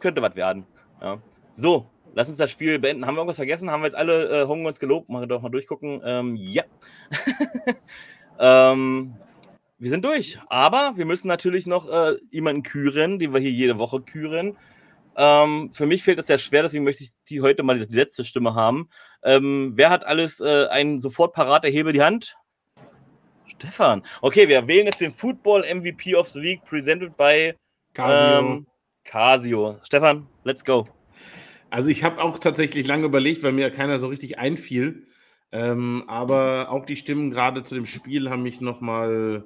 Könnte 0.01 0.21
was 0.21 0.35
werden. 0.35 0.67
Ja. 1.01 1.19
So, 1.55 1.87
lass 2.15 2.29
uns 2.29 2.39
das 2.39 2.51
Spiel 2.51 2.79
beenden. 2.79 3.07
Haben 3.07 3.15
wir 3.15 3.21
irgendwas 3.21 3.37
vergessen? 3.37 3.71
Haben 3.71 3.83
wir 3.83 3.89
jetzt 3.89 3.97
alle 3.97 4.43
äh, 4.43 4.47
Homeruns 4.47 4.81
gelobt? 4.81 5.09
Mal 5.09 5.27
doch 5.27 5.43
mal 5.43 5.51
durchgucken. 5.51 6.01
Ähm, 6.05 6.37
ja. 6.37 6.65
ähm, 8.41 9.15
wir 9.79 9.91
sind 9.91 10.05
durch. 10.05 10.39
Aber 10.49 10.93
wir 10.97 11.07
müssen 11.07 11.29
natürlich 11.29 11.67
noch 11.67 11.89
äh, 11.89 12.17
jemanden 12.31 12.63
küren, 12.63 13.19
den 13.19 13.33
wir 13.33 13.41
hier 13.41 13.51
jede 13.51 13.79
Woche 13.79 14.01
küren. 14.01 14.57
Ähm, 15.17 15.71
für 15.73 15.87
mich 15.87 16.03
fehlt 16.03 16.19
es 16.19 16.27
sehr 16.27 16.39
schwer, 16.39 16.63
deswegen 16.63 16.85
möchte 16.85 17.05
ich 17.05 17.11
die 17.29 17.43
heute 17.43 17.63
mal 17.63 17.79
die 17.79 17.95
letzte 17.95 18.25
Stimme 18.25 18.55
haben. 18.55 18.89
Ähm, 19.23 19.73
wer 19.77 19.91
hat 19.91 20.05
alles 20.05 20.41
äh, 20.41 20.67
einen 20.67 21.01
sofort 21.01 21.35
parat? 21.35 21.65
Erhebe 21.65 21.93
die 21.93 22.03
Hand. 22.03 22.37
Stefan. 23.47 24.03
Okay, 24.21 24.49
wir 24.49 24.67
wählen 24.67 24.87
jetzt 24.87 25.01
den 25.01 25.13
Football 25.13 25.65
MVP 25.73 26.17
of 26.17 26.29
the 26.29 26.41
Week, 26.41 26.65
presented 26.65 27.17
by 27.17 27.55
Casio. 27.95 28.39
ähm, 28.39 28.67
Casio. 29.05 29.79
Stefan, 29.85 30.27
let's 30.45 30.65
go. 30.65 30.89
Also 31.71 31.89
ich 31.89 32.05
habe 32.05 32.23
auch 32.23 32.39
tatsächlich 32.39 32.87
lange 32.87 33.07
überlegt, 33.07 33.43
weil 33.43 33.53
mir 33.53 33.71
keiner 33.71 33.99
so 33.99 34.09
richtig 34.09 34.39
einfiel. 34.39 35.07
Ähm, 35.53 36.05
aber 36.09 36.71
auch 36.71 36.87
die 36.87 36.97
Stimmen 36.97 37.31
gerade 37.31 37.63
zu 37.63 37.75
dem 37.75 37.87
Spiel 37.87 38.31
haben 38.31 38.43
mich 38.43 38.61
nochmal 38.61 39.45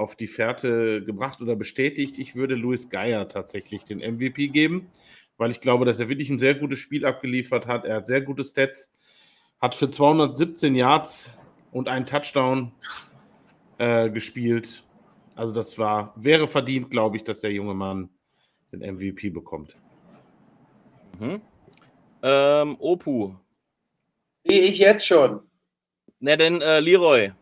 auf 0.00 0.16
die 0.16 0.26
Fährte 0.26 1.04
gebracht 1.04 1.40
oder 1.42 1.54
bestätigt. 1.54 2.18
Ich 2.18 2.34
würde 2.34 2.54
Luis 2.54 2.88
Geier 2.88 3.28
tatsächlich 3.28 3.84
den 3.84 3.98
MVP 3.98 4.48
geben, 4.48 4.90
weil 5.36 5.50
ich 5.50 5.60
glaube, 5.60 5.84
dass 5.84 6.00
er 6.00 6.08
wirklich 6.08 6.30
ein 6.30 6.38
sehr 6.38 6.54
gutes 6.54 6.78
Spiel 6.78 7.04
abgeliefert 7.04 7.66
hat. 7.66 7.84
Er 7.84 7.96
hat 7.96 8.06
sehr 8.06 8.22
gute 8.22 8.42
Stats, 8.42 8.96
hat 9.60 9.74
für 9.74 9.90
217 9.90 10.74
Yards 10.74 11.32
und 11.70 11.86
einen 11.86 12.06
Touchdown 12.06 12.72
äh, 13.78 14.08
gespielt. 14.08 14.84
Also 15.36 15.52
das 15.52 15.78
war, 15.78 16.14
wäre 16.16 16.48
verdient, 16.48 16.90
glaube 16.90 17.18
ich, 17.18 17.24
dass 17.24 17.40
der 17.40 17.52
junge 17.52 17.74
Mann 17.74 18.08
den 18.72 18.80
MVP 18.80 19.28
bekommt. 19.30 19.76
Mhm. 21.18 21.42
Ähm, 22.22 22.76
Opu. 22.78 23.34
wie 24.44 24.60
ich 24.60 24.78
jetzt 24.78 25.06
schon. 25.06 25.40
Na 26.20 26.36
denn, 26.36 26.62
äh, 26.62 26.80
Leroy. 26.80 27.32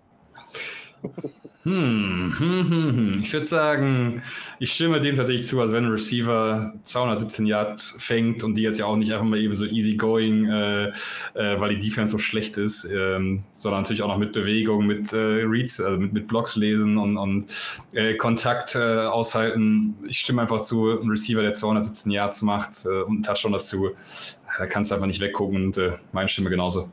Hm, 1.68 2.34
hm, 2.38 2.70
hm, 2.70 2.97
hm. 2.97 3.20
Ich 3.20 3.30
würde 3.30 3.44
sagen, 3.44 4.22
ich 4.58 4.72
stimme 4.72 5.00
dem 5.00 5.16
tatsächlich 5.16 5.47
zu, 5.47 5.60
also 5.60 5.74
wenn 5.74 5.84
ein 5.84 5.90
Receiver 5.90 6.72
217 6.82 7.44
Yards 7.44 7.94
fängt 7.98 8.42
und 8.42 8.55
die 8.55 8.62
jetzt 8.62 8.78
ja 8.78 8.86
auch 8.86 8.97
nicht 8.97 9.12
einfach 9.12 9.26
mal 9.26 9.38
eben 9.38 9.55
so 9.55 9.66
easy 9.66 9.94
going, 9.94 10.48
äh, 10.48 10.86
äh, 11.34 11.60
weil 11.60 11.76
die 11.76 11.80
Defense 11.86 12.12
so 12.12 12.16
schlecht 12.16 12.56
ist, 12.56 12.86
ähm, 12.86 13.44
sondern 13.50 13.82
natürlich 13.82 14.00
auch 14.00 14.08
noch 14.08 14.16
mit 14.16 14.32
Bewegung, 14.32 14.86
mit 14.86 15.12
äh, 15.12 15.18
Reads, 15.18 15.78
also 15.82 15.98
mit, 15.98 16.14
mit 16.14 16.26
Blocks 16.26 16.56
lesen 16.56 16.97
und, 16.97 17.18
und 17.18 17.55
äh, 17.92 18.14
Kontakt 18.14 18.74
äh, 18.74 18.78
aushalten. 18.78 19.94
Ich 20.06 20.20
stimme 20.20 20.40
einfach 20.40 20.62
zu, 20.62 20.98
ein 20.98 21.10
Receiver, 21.10 21.42
der 21.42 21.52
217 21.52 22.10
Yards 22.10 22.40
macht 22.40 22.86
äh, 22.86 23.02
und 23.02 23.16
einen 23.16 23.22
Touchdown 23.24 23.52
dazu, 23.52 23.90
da 24.56 24.64
kannst 24.64 24.90
du 24.90 24.94
einfach 24.94 25.06
nicht 25.06 25.20
weggucken 25.20 25.66
und 25.66 25.80
meine 26.12 26.30
Stimme 26.30 26.48
genauso. 26.48 26.88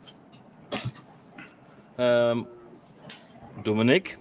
Ähm, 1.98 2.46
Dominik. 3.64 4.18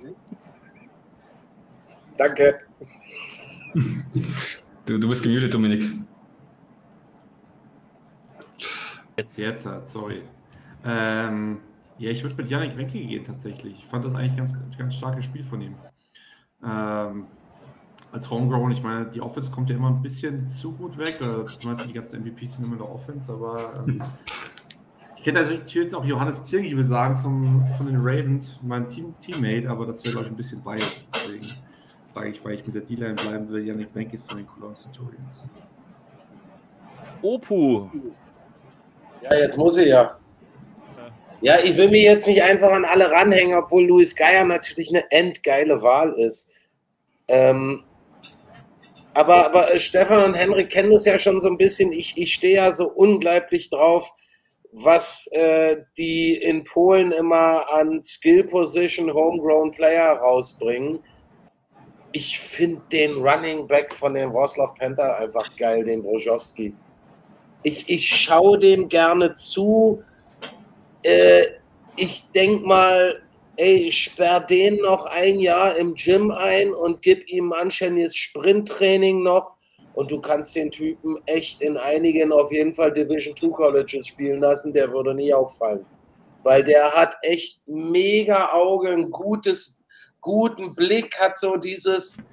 Danke. 2.17 2.59
Du, 4.87 4.99
du 4.99 5.09
bist 5.09 5.23
gemutet, 5.23 5.53
Dominik. 5.53 5.83
Jetzt. 9.17 9.39
Jetzt, 9.39 9.69
sorry. 9.85 10.23
Ähm, 10.85 11.59
ja, 11.99 12.11
ich 12.11 12.23
würde 12.23 12.37
mit 12.37 12.51
Yannick 12.51 12.77
Wenke 12.77 12.99
gehen 12.99 13.25
tatsächlich. 13.25 13.79
Ich 13.79 13.87
fand 13.87 14.05
das 14.05 14.15
eigentlich 14.15 14.37
ganz, 14.37 14.55
ganz 14.77 14.95
starkes 14.95 15.25
Spiel 15.25 15.45
von 15.45 15.61
ihm. 15.61 15.75
Ähm, 16.65 17.27
als 18.13 18.31
Homegrown, 18.31 18.71
ich 18.71 18.83
meine, 18.83 19.07
die 19.07 19.21
Offense 19.21 19.51
kommt 19.51 19.71
ja 19.71 19.77
immer 19.77 19.89
ein 19.89 20.03
bisschen 20.03 20.47
zu 20.47 20.73
gut 20.73 20.99
weg. 20.99 21.19
Zumindest 21.19 21.89
die 21.89 21.93
ganzen 21.93 22.23
MVPs 22.23 22.55
sind 22.55 22.65
immer 22.65 22.75
in 22.75 22.79
der 22.79 22.91
Offense, 22.91 23.33
aber 23.33 23.85
ähm, 23.87 24.03
ich 25.17 25.25
könnte 25.25 25.43
natürlich 25.43 25.75
jetzt 25.75 25.95
auch 25.95 26.05
Johannes 26.05 26.43
Ziergiebe 26.43 26.85
sagen 26.85 27.17
vom, 27.23 27.65
von 27.77 27.87
den 27.87 27.97
Ravens, 27.97 28.61
mein 28.63 28.89
Team, 28.89 29.15
Teammate, 29.21 29.69
aber 29.69 29.87
das 29.87 30.05
wäre, 30.05 30.13
glaube 30.13 30.27
ich, 30.27 30.33
ein 30.33 30.37
bisschen 30.37 30.63
biased. 30.63 31.09
Deswegen 31.15 31.47
sage 32.15 32.31
ich, 32.31 32.45
weil 32.45 32.55
ich 32.55 32.67
mit 32.67 32.75
der 32.75 32.83
D-Line 32.83 33.15
bleiben 33.15 33.49
will, 33.49 33.67
Yannick 33.67 33.95
Wenke 33.95 34.19
von 34.19 34.39
den 34.39 34.47
Cologne 34.47 34.75
Centurions. 34.75 35.45
Opu. 37.23 37.89
Ja, 39.23 39.35
jetzt 39.35 39.57
muss 39.57 39.77
ich 39.77 39.89
ja. 39.89 40.19
Ja, 41.41 41.59
ich 41.63 41.77
will 41.77 41.91
mir 41.91 42.03
jetzt 42.03 42.27
nicht 42.27 42.43
einfach 42.43 42.71
an 42.71 42.85
alle 42.85 43.11
ranhängen, 43.11 43.57
obwohl 43.57 43.87
Luis 43.87 44.15
Geier 44.15 44.45
natürlich 44.45 44.91
eine 44.91 45.11
endgeile 45.11 45.83
Wahl 45.83 46.13
ist. 46.15 46.51
Ähm, 47.29 47.85
aber, 49.13 49.47
aber 49.47 49.75
äh, 49.75 49.79
Stefan 49.79 50.25
und 50.25 50.35
Henrik 50.35 50.71
kennen 50.71 50.93
das 50.93 51.05
ja 51.05 51.19
schon 51.19 51.41
so 51.41 51.49
ein 51.49 51.57
bisschen. 51.57 51.93
Ich, 51.93 52.17
ich 52.17 52.35
stehe 52.35 52.57
ja 52.57 52.73
so 52.73 52.89
unglaublich 52.89 53.71
drauf, 53.71 54.11
was 54.73 55.29
äh, 55.33 55.83
die 55.97 56.35
in 56.37 56.65
Polen 56.65 57.13
immer 57.13 57.73
an 57.73 58.03
Skill 58.03 58.45
Position 58.45 59.13
Homegrown 59.13 59.71
Player 59.71 60.13
rausbringen. 60.13 61.01
Ich 62.17 62.39
finde 62.39 62.81
den 62.93 63.15
Running 63.15 63.67
Back 63.67 63.93
von 63.93 64.15
den 64.15 64.33
Wroclaw 64.33 64.73
Panther 64.79 65.19
einfach 65.19 65.57
geil, 65.57 65.83
den 65.83 66.01
Broschowski. 66.01 66.73
Ich, 67.65 67.89
ich 67.89 68.09
schaue 68.09 68.57
dem 68.57 68.89
gerne 68.89 69.35
zu. 69.35 70.01
Äh, 71.03 71.47
ich 71.97 72.31
denke 72.31 72.65
mal, 72.69 73.21
ey, 73.57 73.91
sperr 73.91 74.39
den 74.39 74.77
noch 74.77 75.07
ein 75.07 75.41
Jahr 75.41 75.75
im 75.75 75.97
Gym 75.97 76.31
ein 76.31 76.73
und 76.73 77.03
gib 77.03 77.29
ihm 77.29 77.53
anständiges 77.53 78.15
Sprinttraining 78.15 79.25
noch. 79.25 79.57
Und 79.95 80.13
du 80.13 80.21
kannst 80.21 80.55
den 80.55 80.71
Typen 80.71 81.19
echt 81.27 81.63
in 81.63 81.77
einigen 81.77 82.31
auf 82.31 82.53
jeden 82.53 82.75
Fall 82.75 82.93
Division 82.93 83.37
2 83.37 83.49
Colleges 83.49 84.07
spielen 84.07 84.39
lassen, 84.39 84.73
der 84.73 84.89
würde 84.93 85.15
nie 85.15 85.35
auffallen. 85.35 85.85
Weil 86.45 86.63
der 86.63 86.93
hat 86.93 87.17
echt 87.23 87.67
mega 87.67 88.53
Auge, 88.53 88.91
ein 88.91 89.11
gutes, 89.11 89.83
guten 90.25 90.75
Blick, 90.75 91.17
hat 91.21 91.39
so 91.39 91.57
dieses, 91.57 92.27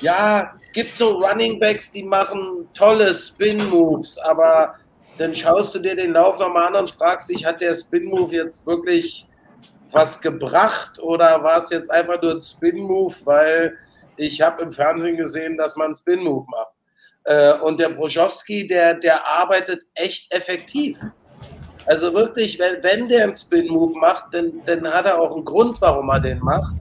ja, 0.00 0.52
gibt 0.72 0.96
so 0.96 1.12
Running 1.12 1.58
Backs, 1.58 1.92
die 1.92 2.02
machen 2.02 2.68
tolle 2.74 3.14
Spin-Moves, 3.14 4.18
aber 4.18 4.74
dann 5.16 5.34
schaust 5.34 5.76
du 5.76 5.78
dir 5.78 5.94
den 5.94 6.12
Lauf 6.12 6.38
nochmal 6.38 6.66
an 6.68 6.74
und 6.74 6.90
fragst 6.90 7.30
dich, 7.30 7.46
hat 7.46 7.60
der 7.60 7.72
Spin-Move 7.72 8.34
jetzt 8.34 8.66
wirklich 8.66 9.26
was 9.92 10.20
gebracht 10.20 10.98
oder 10.98 11.42
war 11.44 11.58
es 11.58 11.70
jetzt 11.70 11.90
einfach 11.90 12.20
nur 12.20 12.32
ein 12.32 12.40
Spin-Move, 12.40 13.14
weil 13.24 13.76
ich 14.16 14.42
habe 14.42 14.64
im 14.64 14.72
Fernsehen 14.72 15.16
gesehen, 15.16 15.56
dass 15.56 15.76
man 15.76 15.86
einen 15.86 15.94
Spin-Move 15.94 16.46
macht. 16.48 16.72
Äh, 17.24 17.54
und 17.60 17.78
der 17.80 17.90
Broschowski, 17.90 18.66
der, 18.66 18.94
der 18.94 19.26
arbeitet 19.26 19.82
echt 19.94 20.34
effektiv. 20.34 20.98
Also 21.86 22.12
wirklich, 22.12 22.58
wenn, 22.58 22.82
wenn 22.82 23.08
der 23.08 23.24
einen 23.24 23.34
Spin-Move 23.34 23.98
macht, 23.98 24.34
dann, 24.34 24.62
dann 24.66 24.86
hat 24.92 25.06
er 25.06 25.20
auch 25.20 25.32
einen 25.32 25.44
Grund, 25.44 25.80
warum 25.80 26.08
er 26.08 26.20
den 26.20 26.40
macht. 26.40 26.74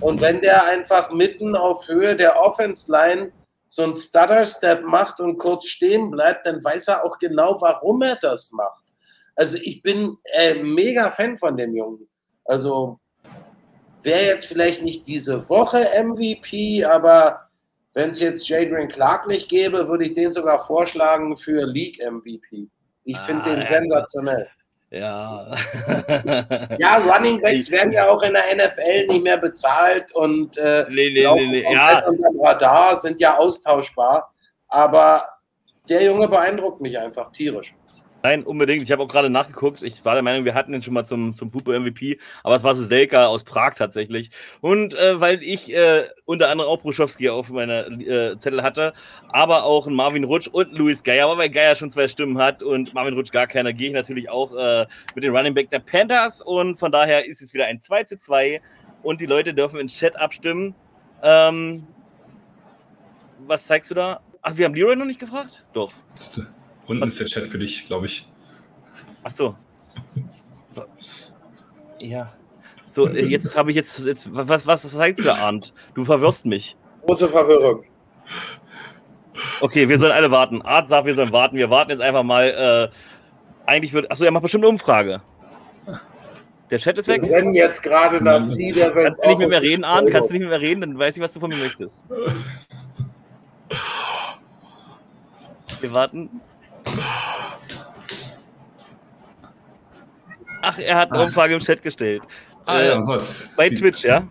Und 0.00 0.20
wenn 0.20 0.40
der 0.40 0.64
einfach 0.64 1.12
mitten 1.12 1.54
auf 1.54 1.86
Höhe 1.88 2.16
der 2.16 2.40
Offense-Line 2.40 3.32
so 3.68 3.84
einen 3.84 3.94
Stutter-Step 3.94 4.82
macht 4.84 5.20
und 5.20 5.36
kurz 5.36 5.66
stehen 5.66 6.10
bleibt, 6.10 6.46
dann 6.46 6.62
weiß 6.62 6.88
er 6.88 7.04
auch 7.04 7.18
genau, 7.18 7.60
warum 7.60 8.02
er 8.02 8.16
das 8.16 8.50
macht. 8.52 8.84
Also 9.36 9.58
ich 9.62 9.82
bin 9.82 10.16
äh, 10.34 10.54
mega 10.62 11.08
Fan 11.08 11.36
von 11.36 11.56
dem 11.56 11.74
Jungen. 11.74 12.08
Also 12.44 12.98
wäre 14.02 14.24
jetzt 14.24 14.46
vielleicht 14.46 14.82
nicht 14.82 15.06
diese 15.06 15.48
Woche 15.48 15.86
MVP, 16.02 16.84
aber 16.84 17.48
wenn 17.94 18.10
es 18.10 18.20
jetzt 18.20 18.48
Jadrian 18.48 18.88
Clark 18.88 19.26
nicht 19.26 19.48
gäbe, 19.48 19.88
würde 19.88 20.06
ich 20.06 20.14
den 20.14 20.32
sogar 20.32 20.58
vorschlagen 20.58 21.36
für 21.36 21.64
League 21.66 22.00
MVP. 22.04 22.68
Ich 23.04 23.18
finde 23.18 23.42
Ah, 23.44 23.54
den 23.54 23.64
sensationell. 23.64 24.48
Ja. 24.90 25.56
Ja, 26.78 26.96
Running 26.96 27.40
Backs 27.40 27.70
werden 27.70 27.92
ja 27.92 28.08
auch 28.08 28.22
in 28.22 28.34
der 28.34 28.56
NFL 28.56 29.06
nicht 29.06 29.22
mehr 29.22 29.36
bezahlt 29.36 30.12
und 30.12 30.56
äh, 30.58 30.84
Nee, 30.88 31.10
nee, 31.12 31.22
laufen 31.22 31.50
nee, 31.50 31.62
nee. 31.62 31.74
Ja, 31.74 32.04
unterm 32.06 32.40
Radar, 32.40 32.96
sind 32.96 33.20
ja 33.20 33.36
austauschbar. 33.38 34.32
Aber 34.66 35.24
der 35.88 36.02
Junge 36.02 36.28
beeindruckt 36.28 36.80
mich 36.80 36.98
einfach 36.98 37.30
tierisch. 37.30 37.74
Nein, 38.22 38.42
unbedingt. 38.42 38.82
Ich 38.82 38.92
habe 38.92 39.02
auch 39.02 39.08
gerade 39.08 39.30
nachgeguckt. 39.30 39.82
Ich 39.82 40.04
war 40.04 40.12
der 40.12 40.22
Meinung, 40.22 40.44
wir 40.44 40.52
hatten 40.52 40.74
ihn 40.74 40.82
schon 40.82 40.92
mal 40.92 41.06
zum, 41.06 41.34
zum 41.34 41.50
Football-MVP, 41.50 42.18
aber 42.42 42.54
es 42.54 42.62
war 42.62 42.74
so 42.74 42.84
Selka 42.84 43.26
aus 43.26 43.44
Prag 43.44 43.74
tatsächlich. 43.74 44.30
Und 44.60 44.94
äh, 44.94 45.18
weil 45.18 45.42
ich 45.42 45.72
äh, 45.72 46.04
unter 46.26 46.50
anderem 46.50 46.70
auch 46.70 46.82
Bruschowski 46.82 47.30
auf 47.30 47.48
meiner 47.48 47.86
äh, 47.86 48.38
Zettel 48.38 48.62
hatte, 48.62 48.92
aber 49.30 49.64
auch 49.64 49.86
einen 49.86 49.96
Marvin 49.96 50.24
Rutsch 50.24 50.48
und 50.48 50.76
Luis 50.76 51.02
Geier, 51.02 51.26
aber 51.26 51.38
weil 51.38 51.48
Geier 51.48 51.74
schon 51.74 51.90
zwei 51.90 52.08
Stimmen 52.08 52.36
hat 52.36 52.62
und 52.62 52.92
Marvin 52.92 53.14
Rutsch 53.14 53.32
gar 53.32 53.46
keiner, 53.46 53.72
gehe 53.72 53.88
ich 53.88 53.94
natürlich 53.94 54.28
auch 54.28 54.54
äh, 54.54 54.86
mit 55.14 55.24
dem 55.24 55.34
Running 55.34 55.54
Back 55.54 55.70
der 55.70 55.78
Panthers 55.78 56.42
und 56.42 56.76
von 56.76 56.92
daher 56.92 57.26
ist 57.26 57.40
es 57.40 57.54
wieder 57.54 57.66
ein 57.66 57.80
2 57.80 58.04
zu 58.04 58.18
2 58.18 58.60
und 59.02 59.22
die 59.22 59.26
Leute 59.26 59.54
dürfen 59.54 59.80
ins 59.80 59.98
Chat 59.98 60.16
abstimmen. 60.16 60.74
Ähm, 61.22 61.86
was 63.46 63.66
zeigst 63.66 63.90
du 63.90 63.94
da? 63.94 64.20
Ach, 64.42 64.56
wir 64.56 64.66
haben 64.66 64.74
Leroy 64.74 64.94
noch 64.94 65.06
nicht 65.06 65.20
gefragt? 65.20 65.64
Doch. 65.72 65.90
Unten 66.90 67.02
Was? 67.02 67.10
ist 67.10 67.20
der 67.20 67.26
Chat 67.28 67.48
für 67.48 67.58
dich, 67.58 67.86
glaube 67.86 68.06
ich. 68.06 68.26
Ach 69.22 69.30
so. 69.30 69.54
Ja. 72.00 72.32
So, 72.84 73.06
äh, 73.06 73.26
jetzt 73.26 73.56
habe 73.56 73.70
ich 73.70 73.76
jetzt, 73.76 74.04
jetzt 74.04 74.28
was, 74.32 74.66
was 74.66 74.90
zeigst 74.90 75.24
du, 75.24 75.32
Arndt? 75.32 75.72
Du 75.94 76.04
verwirrst 76.04 76.46
mich. 76.46 76.76
Große 77.06 77.28
Verwirrung. 77.28 77.84
Okay, 79.60 79.88
wir 79.88 80.00
sollen 80.00 80.10
alle 80.10 80.32
warten. 80.32 80.62
Art 80.62 80.88
sagt, 80.88 81.06
wir 81.06 81.14
sollen 81.14 81.30
warten. 81.30 81.56
Wir 81.56 81.70
warten 81.70 81.92
jetzt 81.92 82.00
einfach 82.00 82.24
mal. 82.24 82.90
Äh, 82.90 83.70
eigentlich 83.70 83.92
wird. 83.92 84.10
Achso, 84.10 84.24
er 84.24 84.32
macht 84.32 84.42
bestimmt 84.42 84.64
eine 84.64 84.70
Umfrage. 84.70 85.22
Der 86.72 86.78
Chat 86.78 86.98
ist 86.98 87.06
weg. 87.06 87.22
Wir 87.22 87.28
senden 87.28 87.54
jetzt 87.54 87.84
gerade 87.84 88.20
das 88.20 88.54
Sie 88.54 88.72
der 88.72 88.90
Kannst 88.90 89.24
du 89.24 89.28
nicht 89.28 89.38
mit 89.38 89.48
mir 89.48 89.62
reden, 89.62 89.84
Arndt? 89.84 90.10
Kannst 90.10 90.30
du 90.30 90.34
nicht 90.34 90.42
mit 90.42 90.50
mir 90.50 90.60
reden? 90.60 90.80
Dann 90.80 90.98
weiß 90.98 91.16
ich, 91.16 91.22
was 91.22 91.34
du 91.34 91.38
von 91.38 91.50
mir 91.50 91.56
möchtest. 91.56 92.04
Wir 95.80 95.94
warten. 95.94 96.40
Ach, 100.62 100.78
er 100.78 100.96
hat 100.96 101.12
eine 101.12 101.24
Umfrage 101.24 101.54
im 101.54 101.60
Chat 101.60 101.82
gestellt. 101.82 102.22
Ah, 102.66 102.78
äh, 102.78 102.88
ja, 102.88 103.02
sonst. 103.02 103.56
Bei 103.56 103.68
Twitch, 103.68 104.04
ja. 104.04 104.26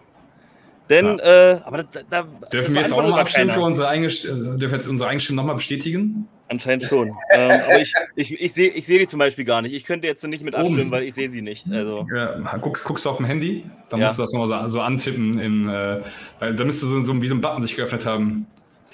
Denn, 0.89 1.19
ja. 1.19 1.51
Äh, 1.51 1.61
aber 1.63 1.83
da, 1.83 2.01
da 2.09 2.23
Dürfen 2.51 2.73
wir 2.73 2.81
jetzt 2.81 2.93
auch 2.93 3.01
nochmal 3.01 3.21
abstimmen 3.21 3.51
für 3.51 3.61
unsere 3.61 3.87
eigene, 3.87 4.07
äh, 4.07 4.57
dürfen 4.57 4.73
jetzt 4.73 4.87
unsere 4.87 5.09
Eigenstimme 5.09 5.35
nochmal 5.35 5.55
bestätigen? 5.55 6.27
Anscheinend 6.47 6.83
schon. 6.85 7.07
ähm, 7.31 7.61
aber 7.63 7.79
ich, 7.79 7.93
ich, 8.15 8.41
ich 8.41 8.53
sehe 8.53 8.71
ich 8.71 8.87
seh 8.87 8.97
die 8.97 9.05
zum 9.05 9.19
Beispiel 9.19 9.45
gar 9.45 9.61
nicht. 9.61 9.73
Ich 9.73 9.85
könnte 9.85 10.07
jetzt 10.07 10.25
nicht 10.25 10.43
mit 10.43 10.55
abstimmen, 10.55 10.81
Oben. 10.81 10.91
weil 10.91 11.03
ich 11.03 11.13
sehe 11.13 11.29
sie 11.29 11.43
nicht. 11.43 11.67
Also. 11.71 12.07
Ja, 12.11 12.57
guckst, 12.57 12.85
guckst 12.85 13.05
du 13.05 13.09
auf 13.11 13.17
dem 13.17 13.27
Handy, 13.27 13.65
dann 13.89 13.99
ja. 13.99 14.07
musst 14.07 14.17
du 14.17 14.23
das 14.23 14.33
nochmal 14.33 14.63
so, 14.63 14.69
so 14.69 14.81
antippen. 14.81 15.39
Im, 15.39 15.69
äh, 15.69 16.01
da 16.39 16.63
müsste 16.65 16.87
so, 16.87 16.99
so 17.01 17.21
wie 17.21 17.27
so 17.27 17.35
ein 17.35 17.41
Button 17.41 17.61
sich 17.61 17.75
geöffnet 17.75 18.07
haben. 18.07 18.47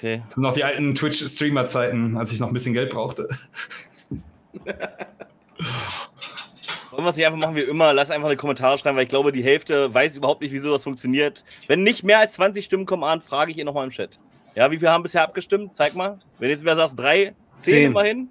Okay. 0.06 0.22
Das 0.24 0.34
sind 0.34 0.42
noch 0.42 0.54
die 0.54 0.62
alten 0.62 0.94
Twitch-Streamer-Zeiten, 0.94 2.16
als 2.16 2.30
ich 2.32 2.38
noch 2.38 2.46
ein 2.46 2.52
bisschen 2.52 2.74
Geld 2.74 2.90
brauchte. 2.90 3.28
Wollen 6.92 7.04
wir 7.04 7.08
es 7.08 7.16
nicht 7.16 7.26
einfach 7.26 7.38
machen 7.38 7.56
wie 7.56 7.62
immer? 7.62 7.92
Lass 7.92 8.12
einfach 8.12 8.28
eine 8.28 8.36
Kommentare 8.36 8.78
schreiben, 8.78 8.96
weil 8.96 9.02
ich 9.02 9.08
glaube, 9.08 9.32
die 9.32 9.42
Hälfte 9.42 9.92
weiß 9.92 10.16
überhaupt 10.16 10.42
nicht, 10.42 10.52
wieso 10.52 10.70
das 10.70 10.84
funktioniert. 10.84 11.42
Wenn 11.66 11.82
nicht 11.82 12.04
mehr 12.04 12.20
als 12.20 12.34
20 12.34 12.64
Stimmen 12.64 12.86
kommen 12.86 13.02
an, 13.02 13.20
frage 13.20 13.50
ich 13.50 13.58
ihr 13.58 13.64
nochmal 13.64 13.84
im 13.84 13.90
Chat. 13.90 14.20
Ja, 14.54 14.70
wie 14.70 14.78
viele 14.78 14.92
haben 14.92 15.02
bisher 15.02 15.22
abgestimmt? 15.22 15.74
Zeig 15.74 15.94
mal. 15.94 16.18
Wenn 16.38 16.50
jetzt 16.50 16.64
wer 16.64 16.76
sagt, 16.76 16.96
drei, 16.96 17.34
zehn, 17.58 17.74
zehn. 17.74 17.86
immerhin. 17.86 18.28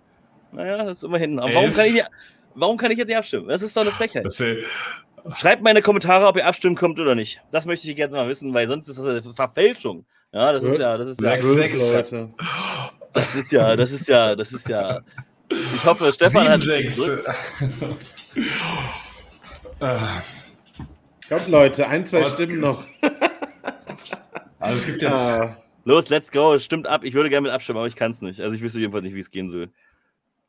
Naja, 0.54 0.78
das 0.78 1.00
ist 1.00 1.04
immerhin. 1.04 1.40
Aber 1.40 1.54
warum 1.54 1.72
kann, 1.72 1.88
ich, 1.88 2.02
warum 2.56 2.78
kann 2.78 2.90
ich 2.92 2.98
jetzt 2.98 3.10
nicht 3.10 3.18
abstimmen? 3.18 3.50
Das 3.50 3.62
ist 3.62 3.76
doch 3.76 3.82
eine 3.82 3.92
Frechheit. 3.92 4.24
Das, 4.26 4.42
Schreibt 5.36 5.62
mal 5.62 5.72
in 5.72 5.76
die 5.76 5.82
Kommentare, 5.82 6.26
ob 6.28 6.38
ihr 6.38 6.46
abstimmen 6.46 6.76
kommt 6.76 7.00
oder 7.00 7.16
nicht. 7.16 7.42
Das 7.52 7.66
möchte 7.66 7.90
ich 7.90 7.96
gerne 7.96 8.14
mal 8.14 8.28
wissen, 8.30 8.54
weil 8.54 8.68
sonst 8.68 8.88
ist 8.88 8.98
das 8.98 9.06
eine 9.06 9.34
Verfälschung. 9.34 10.06
Ja, 10.36 10.52
das 10.52 10.64
ist 10.66 10.80
ja, 10.80 10.98
das 10.98 11.08
ist 11.08 11.22
ja. 11.22 11.32
Sechs, 11.42 11.80
Leute. 11.80 12.30
Das 13.14 13.36
ist 13.36 13.52
ja, 13.54 13.76
das 13.78 13.92
ist 13.94 14.06
ja, 14.10 14.36
das 14.36 14.52
ist 14.52 14.68
ja. 14.68 15.00
Ich 15.50 15.86
hoffe, 15.86 16.12
Stefan 16.12 16.60
Sieben, 16.60 16.92
hat. 19.80 20.12
Kommt, 21.30 21.48
Leute, 21.48 21.88
ein, 21.88 22.06
zwei 22.06 22.20
Was? 22.20 22.34
Stimmen 22.34 22.60
noch. 22.60 22.84
Also 24.60 24.78
es 24.78 24.86
gibt 24.86 25.02
jetzt. 25.04 25.16
Ah. 25.16 25.56
Los, 25.86 26.10
let's 26.10 26.30
go. 26.30 26.56
Es 26.56 26.66
stimmt 26.66 26.86
ab. 26.86 27.06
Ich 27.06 27.14
würde 27.14 27.30
gerne 27.30 27.44
mit 27.44 27.54
abstimmen, 27.54 27.78
aber 27.78 27.88
ich 27.88 27.96
kann 27.96 28.12
es 28.12 28.22
nicht. 28.22 28.42
Also 28.42 28.54
ich 28.56 28.62
wüsste 28.62 28.80
jedenfalls 28.80 29.06
nicht, 29.06 29.16
wie 29.16 29.22
es 29.22 29.32
gehen 29.32 29.52
soll. 29.52 29.70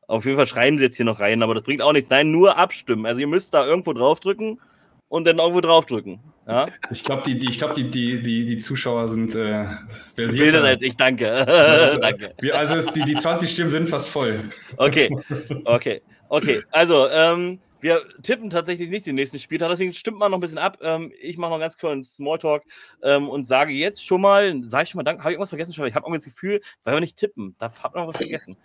Auf 0.08 0.24
jeden 0.24 0.36
Fall 0.36 0.48
schreiben 0.48 0.78
sie 0.78 0.84
jetzt 0.84 0.96
hier 0.96 1.06
noch 1.06 1.20
rein, 1.20 1.44
aber 1.44 1.54
das 1.54 1.62
bringt 1.62 1.80
auch 1.82 1.92
nichts. 1.92 2.10
Nein, 2.10 2.32
nur 2.32 2.56
abstimmen. 2.58 3.06
Also 3.06 3.20
ihr 3.20 3.28
müsst 3.28 3.54
da 3.54 3.64
irgendwo 3.64 3.92
draufdrücken 3.92 4.60
und 5.08 5.24
dann 5.26 5.38
irgendwo 5.38 5.60
draufdrücken. 5.60 6.20
Ja? 6.46 6.66
Ich 6.90 7.02
glaube, 7.04 7.22
die, 7.26 7.38
die, 7.38 7.46
glaub, 7.46 7.74
die, 7.74 7.90
die, 7.90 8.22
die, 8.22 8.46
die 8.46 8.58
Zuschauer 8.58 9.08
sind 9.08 9.34
äh, 9.34 9.66
versiert. 10.14 10.54
als 10.54 10.82
ich, 10.82 10.96
danke. 10.96 11.24
Das, 11.24 12.00
danke. 12.00 12.34
Wir, 12.40 12.56
also 12.56 12.74
es, 12.74 12.92
die, 12.92 13.02
die 13.02 13.16
20 13.16 13.50
Stimmen 13.50 13.70
sind 13.70 13.88
fast 13.88 14.08
voll. 14.08 14.40
Okay, 14.76 15.10
okay, 15.64 16.02
okay. 16.28 16.62
Also, 16.70 17.08
ähm, 17.08 17.60
wir 17.80 18.02
tippen 18.22 18.50
tatsächlich 18.50 18.88
nicht 18.88 19.06
den 19.06 19.16
nächsten 19.16 19.38
Spieltag, 19.38 19.68
deswegen 19.68 19.92
stimmt 19.92 20.18
man 20.18 20.30
noch 20.30 20.38
ein 20.38 20.40
bisschen 20.40 20.58
ab. 20.58 20.78
Ähm, 20.80 21.12
ich 21.20 21.36
mache 21.36 21.50
noch 21.50 21.60
ganz 21.60 21.76
kurz 21.76 21.92
einen 21.92 22.04
Smalltalk 22.04 22.64
ähm, 23.02 23.28
und 23.28 23.46
sage 23.46 23.72
jetzt 23.72 24.04
schon 24.04 24.22
mal, 24.22 24.62
sage 24.64 24.84
ich 24.84 24.90
schon 24.90 24.98
mal 24.98 25.04
Danke, 25.04 25.20
habe 25.20 25.30
ich 25.30 25.34
irgendwas 25.34 25.50
vergessen? 25.50 25.72
Ich 25.72 25.78
habe 25.78 26.06
irgendwie 26.06 26.18
das 26.18 26.24
Gefühl, 26.24 26.62
weil 26.84 26.94
wir 26.94 27.00
nicht 27.00 27.16
tippen, 27.16 27.54
da 27.58 27.70
hat 27.70 27.94
man 27.94 28.04
noch 28.04 28.12
was 28.12 28.16
vergessen. 28.16 28.56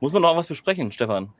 Muss 0.00 0.12
man 0.12 0.22
noch 0.22 0.36
was 0.36 0.48
besprechen, 0.48 0.92
Stefan? 0.92 1.32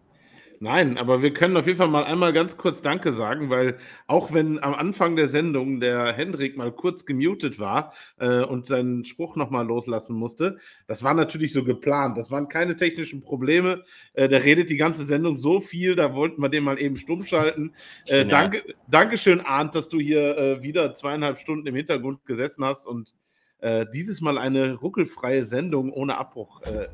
Nein, 0.60 0.96
aber 0.96 1.22
wir 1.22 1.32
können 1.32 1.56
auf 1.56 1.66
jeden 1.66 1.78
Fall 1.78 1.88
mal 1.88 2.04
einmal 2.04 2.32
ganz 2.32 2.56
kurz 2.56 2.80
Danke 2.80 3.12
sagen, 3.12 3.50
weil 3.50 3.78
auch 4.06 4.32
wenn 4.32 4.62
am 4.62 4.74
Anfang 4.74 5.16
der 5.16 5.28
Sendung 5.28 5.80
der 5.80 6.12
Hendrik 6.12 6.56
mal 6.56 6.72
kurz 6.72 7.04
gemutet 7.04 7.58
war 7.58 7.92
äh, 8.18 8.42
und 8.42 8.64
seinen 8.64 9.04
Spruch 9.04 9.36
nochmal 9.36 9.66
loslassen 9.66 10.16
musste, 10.16 10.58
das 10.86 11.02
war 11.02 11.14
natürlich 11.14 11.52
so 11.52 11.64
geplant. 11.64 12.16
Das 12.16 12.30
waren 12.30 12.48
keine 12.48 12.76
technischen 12.76 13.20
Probleme. 13.20 13.84
Äh, 14.14 14.28
der 14.28 14.44
redet 14.44 14.70
die 14.70 14.78
ganze 14.78 15.04
Sendung 15.04 15.36
so 15.36 15.60
viel, 15.60 15.94
da 15.94 16.14
wollten 16.14 16.40
wir 16.40 16.48
den 16.48 16.64
mal 16.64 16.80
eben 16.80 16.96
stumm 16.96 17.26
schalten. 17.26 17.74
Äh, 18.08 18.24
danke, 18.24 18.62
Dankeschön, 18.88 19.40
Arndt, 19.40 19.74
dass 19.74 19.88
du 19.88 20.00
hier 20.00 20.38
äh, 20.38 20.62
wieder 20.62 20.94
zweieinhalb 20.94 21.38
Stunden 21.38 21.66
im 21.66 21.74
Hintergrund 21.74 22.24
gesessen 22.24 22.64
hast 22.64 22.86
und 22.86 23.14
äh, 23.58 23.84
dieses 23.92 24.20
Mal 24.20 24.38
eine 24.38 24.74
ruckelfreie 24.74 25.42
Sendung 25.42 25.92
ohne 25.92 26.16
Abbruch 26.16 26.62
äh, 26.62 26.88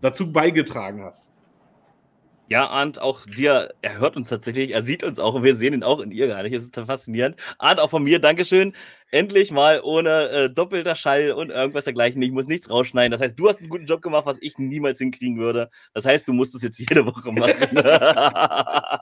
dazu 0.00 0.32
beigetragen 0.32 1.02
hast. 1.02 1.30
Ja, 2.50 2.66
Arndt, 2.68 2.98
auch 2.98 3.26
dir, 3.26 3.74
er 3.82 3.98
hört 3.98 4.16
uns 4.16 4.30
tatsächlich, 4.30 4.70
er 4.70 4.82
sieht 4.82 5.04
uns 5.04 5.18
auch 5.18 5.34
und 5.34 5.42
wir 5.42 5.54
sehen 5.54 5.74
ihn 5.74 5.82
auch 5.82 6.00
in 6.00 6.10
ihr 6.10 6.28
gar 6.28 6.42
nicht. 6.42 6.54
Es 6.54 6.62
ist 6.62 6.74
faszinierend. 6.74 7.36
Arndt, 7.58 7.78
auch 7.78 7.90
von 7.90 8.02
mir, 8.02 8.20
Dankeschön. 8.20 8.74
Endlich 9.10 9.50
mal 9.50 9.82
ohne 9.82 10.28
äh, 10.30 10.50
doppelter 10.50 10.96
Schall 10.96 11.32
und 11.32 11.50
irgendwas 11.50 11.84
dergleichen. 11.84 12.22
Ich 12.22 12.30
muss 12.30 12.46
nichts 12.46 12.70
rausschneiden. 12.70 13.12
Das 13.12 13.20
heißt, 13.20 13.38
du 13.38 13.48
hast 13.48 13.60
einen 13.60 13.68
guten 13.68 13.84
Job 13.84 14.00
gemacht, 14.00 14.24
was 14.24 14.38
ich 14.40 14.56
niemals 14.56 14.98
hinkriegen 14.98 15.38
würde. 15.38 15.68
Das 15.92 16.06
heißt, 16.06 16.26
du 16.26 16.32
musst 16.32 16.54
es 16.54 16.62
jetzt 16.62 16.78
jede 16.78 17.04
Woche 17.04 17.32
machen. 17.32 17.76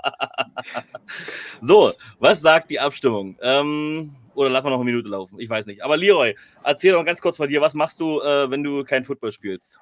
so, 1.60 1.92
was 2.18 2.40
sagt 2.40 2.70
die 2.70 2.80
Abstimmung? 2.80 3.38
Ähm, 3.42 4.16
oder 4.34 4.50
lassen 4.50 4.66
wir 4.66 4.70
noch 4.70 4.80
eine 4.80 4.90
Minute 4.90 5.08
laufen? 5.08 5.38
Ich 5.38 5.48
weiß 5.48 5.66
nicht. 5.66 5.84
Aber 5.84 5.96
Leroy, 5.96 6.34
erzähl 6.64 6.92
doch 6.92 7.04
ganz 7.04 7.20
kurz 7.20 7.36
von 7.36 7.48
dir, 7.48 7.60
was 7.60 7.74
machst 7.74 8.00
du, 8.00 8.20
äh, 8.22 8.50
wenn 8.50 8.64
du 8.64 8.82
kein 8.82 9.04
Football 9.04 9.30
spielst? 9.30 9.78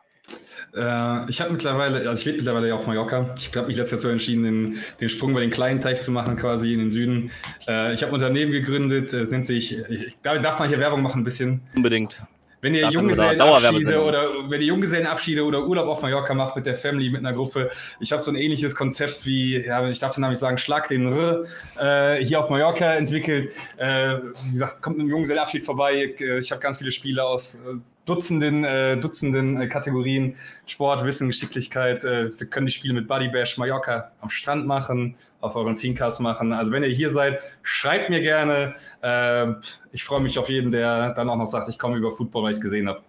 Äh, 0.75 1.31
ich 1.31 1.41
habe 1.41 1.53
mittlerweile, 1.53 2.09
also 2.09 2.13
ich 2.13 2.25
lebe 2.25 2.39
mittlerweile 2.39 2.69
ja 2.69 2.75
auf 2.75 2.87
Mallorca. 2.87 3.35
Ich 3.37 3.55
habe 3.57 3.69
mich 3.69 3.77
letztes 3.77 3.99
Jahr 3.99 4.01
so 4.01 4.09
entschieden, 4.09 4.45
den, 4.45 4.79
den, 5.01 5.09
Sprung 5.09 5.31
über 5.31 5.41
den 5.41 5.51
kleinen 5.51 5.81
Teich 5.81 6.03
zu 6.03 6.11
machen, 6.11 6.37
quasi 6.37 6.73
in 6.73 6.81
den 6.81 6.91
Süden. 6.91 7.31
Äh, 7.69 7.95
ich 7.95 8.03
habe 8.03 8.13
ein 8.13 8.15
Unternehmen 8.15 8.53
gegründet, 8.53 9.13
es 9.13 9.31
nennt 9.31 9.47
sich, 9.47 9.79
ich, 9.89 10.19
darf 10.23 10.59
man 10.59 10.69
hier 10.69 10.81
Werbung 10.81 11.03
machen 11.03 11.21
ein 11.21 11.25
bisschen? 11.25 11.61
Unbedingt. 11.77 12.21
Wenn 12.61 12.75
ihr 12.75 12.89
Junggesellenabschiede 12.89 14.03
oder 14.03 14.27
wenn 14.49 14.63
ihr 14.63 14.69
Junggesellenabschiede 14.69 15.45
oder 15.45 15.67
Urlaub 15.67 15.87
auf 15.87 16.01
Mallorca 16.01 16.33
macht 16.33 16.57
mit 16.57 16.65
der 16.65 16.77
Family, 16.77 17.11
mit 17.11 17.21
einer 17.21 17.35
Gruppe, 17.35 17.71
ich 18.01 18.11
habe 18.11 18.23
so 18.23 18.31
ein 18.31 18.37
ähnliches 18.37 18.75
Konzept 18.75 19.27
wie, 19.27 19.63
ja, 19.63 19.87
ich 19.87 19.99
darf 19.99 20.15
den 20.15 20.23
Namen 20.23 20.35
sagen, 20.35 20.57
Schlag 20.57 20.89
den 20.89 21.13
R 21.13 21.45
äh, 21.79 22.25
hier 22.25 22.41
auf 22.41 22.49
Mallorca 22.49 22.95
entwickelt. 22.95 23.53
Äh, 23.77 24.17
wie 24.47 24.53
gesagt, 24.53 24.81
kommt 24.81 24.99
ein 24.99 25.09
Junggesellenabschied 25.09 25.63
vorbei. 25.63 26.15
Ich 26.41 26.51
habe 26.53 26.63
ganz 26.63 26.79
viele 26.79 26.91
Spiele 26.91 27.23
aus 27.23 27.57
äh, 27.57 27.77
Dutzenden, 28.05 28.65
äh, 28.65 28.97
Dutzenden 28.99 29.61
äh, 29.61 29.67
Kategorien, 29.67 30.37
Sport, 30.67 31.05
Wissen, 31.05 31.29
Geschicklichkeit. 31.29 32.05
Äh, 32.05 32.39
wir 32.39 32.47
können 32.47 32.67
die 32.67 32.73
Spiele 32.73 32.95
mit 32.95 33.09
Buddy 33.09 33.29
Bash 33.29 33.57
Mallorca 33.57 34.13
am 34.21 34.31
Strand 34.31 34.67
machen, 34.67 35.15
auf 35.41 35.57
euren 35.57 35.77
Fincast 35.77 36.21
machen. 36.21 36.53
Also 36.53 36.73
wenn 36.73 36.83
ihr 36.83 36.91
hier 36.91 37.11
seid, 37.11 37.41
schreibt 37.63 38.11
mir 38.11 38.21
gerne. 38.21 38.75
Äh, 39.03 39.53
ich 39.93 40.05
freue 40.05 40.21
mich 40.21 40.39
auf 40.39 40.49
jeden, 40.49 40.71
der 40.71 41.15
dann 41.15 41.29
auch 41.31 41.37
noch 41.37 41.47
sagt, 41.47 41.69
ich 41.69 41.79
komme 41.79 41.97
über 41.97 42.13
Football, 42.13 42.45
weil 42.45 42.51
ich 42.51 42.59
es 42.59 42.63
gesehen 42.63 42.89
habe. 42.89 43.01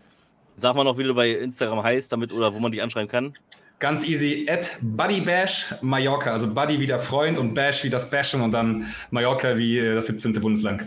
Sag 0.57 0.75
mal 0.75 0.85
noch, 0.85 0.98
wie 0.98 1.03
du 1.03 1.14
bei 1.14 1.32
Instagram 1.32 1.83
heißt, 1.83 2.11
damit 2.11 2.32
oder 2.32 2.53
wo 2.53 2.59
man 2.59 2.72
dich 2.72 2.82
anschreiben 2.82 3.09
kann. 3.09 3.33
Ganz 3.80 4.06
easy, 4.06 4.48
at 4.49 4.77
Buddy 4.82 5.19
Bash 5.19 5.75
Mallorca. 5.82 6.32
Also 6.32 6.48
Buddy 6.53 6.80
wie 6.80 6.88
der 6.88 6.99
Freund 6.99 7.38
und 7.38 7.53
Bash 7.53 7.83
wie 7.83 7.90
das 7.90 8.09
Bashen 8.09 8.41
und 8.41 8.51
dann 8.51 8.85
Mallorca 9.11 9.57
wie 9.57 9.77
äh, 9.77 9.95
das 9.95 10.07
17. 10.07 10.32
Bundesland. 10.40 10.85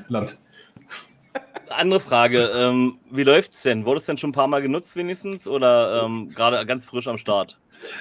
Andere 1.70 2.00
Frage. 2.00 2.50
Ähm, 2.55 2.98
wie 3.10 3.22
läuft 3.22 3.52
es 3.52 3.62
denn? 3.62 3.84
Wurde 3.84 3.98
es 3.98 4.06
denn 4.06 4.18
schon 4.18 4.30
ein 4.30 4.34
paar 4.34 4.48
Mal 4.48 4.62
genutzt 4.62 4.97
wenigstens 4.97 5.47
oder 5.47 6.05
ähm, 6.05 6.28
gerade 6.28 6.64
ganz 6.66 6.84
frisch 6.84 7.08
am 7.08 7.18
Start? 7.18 7.58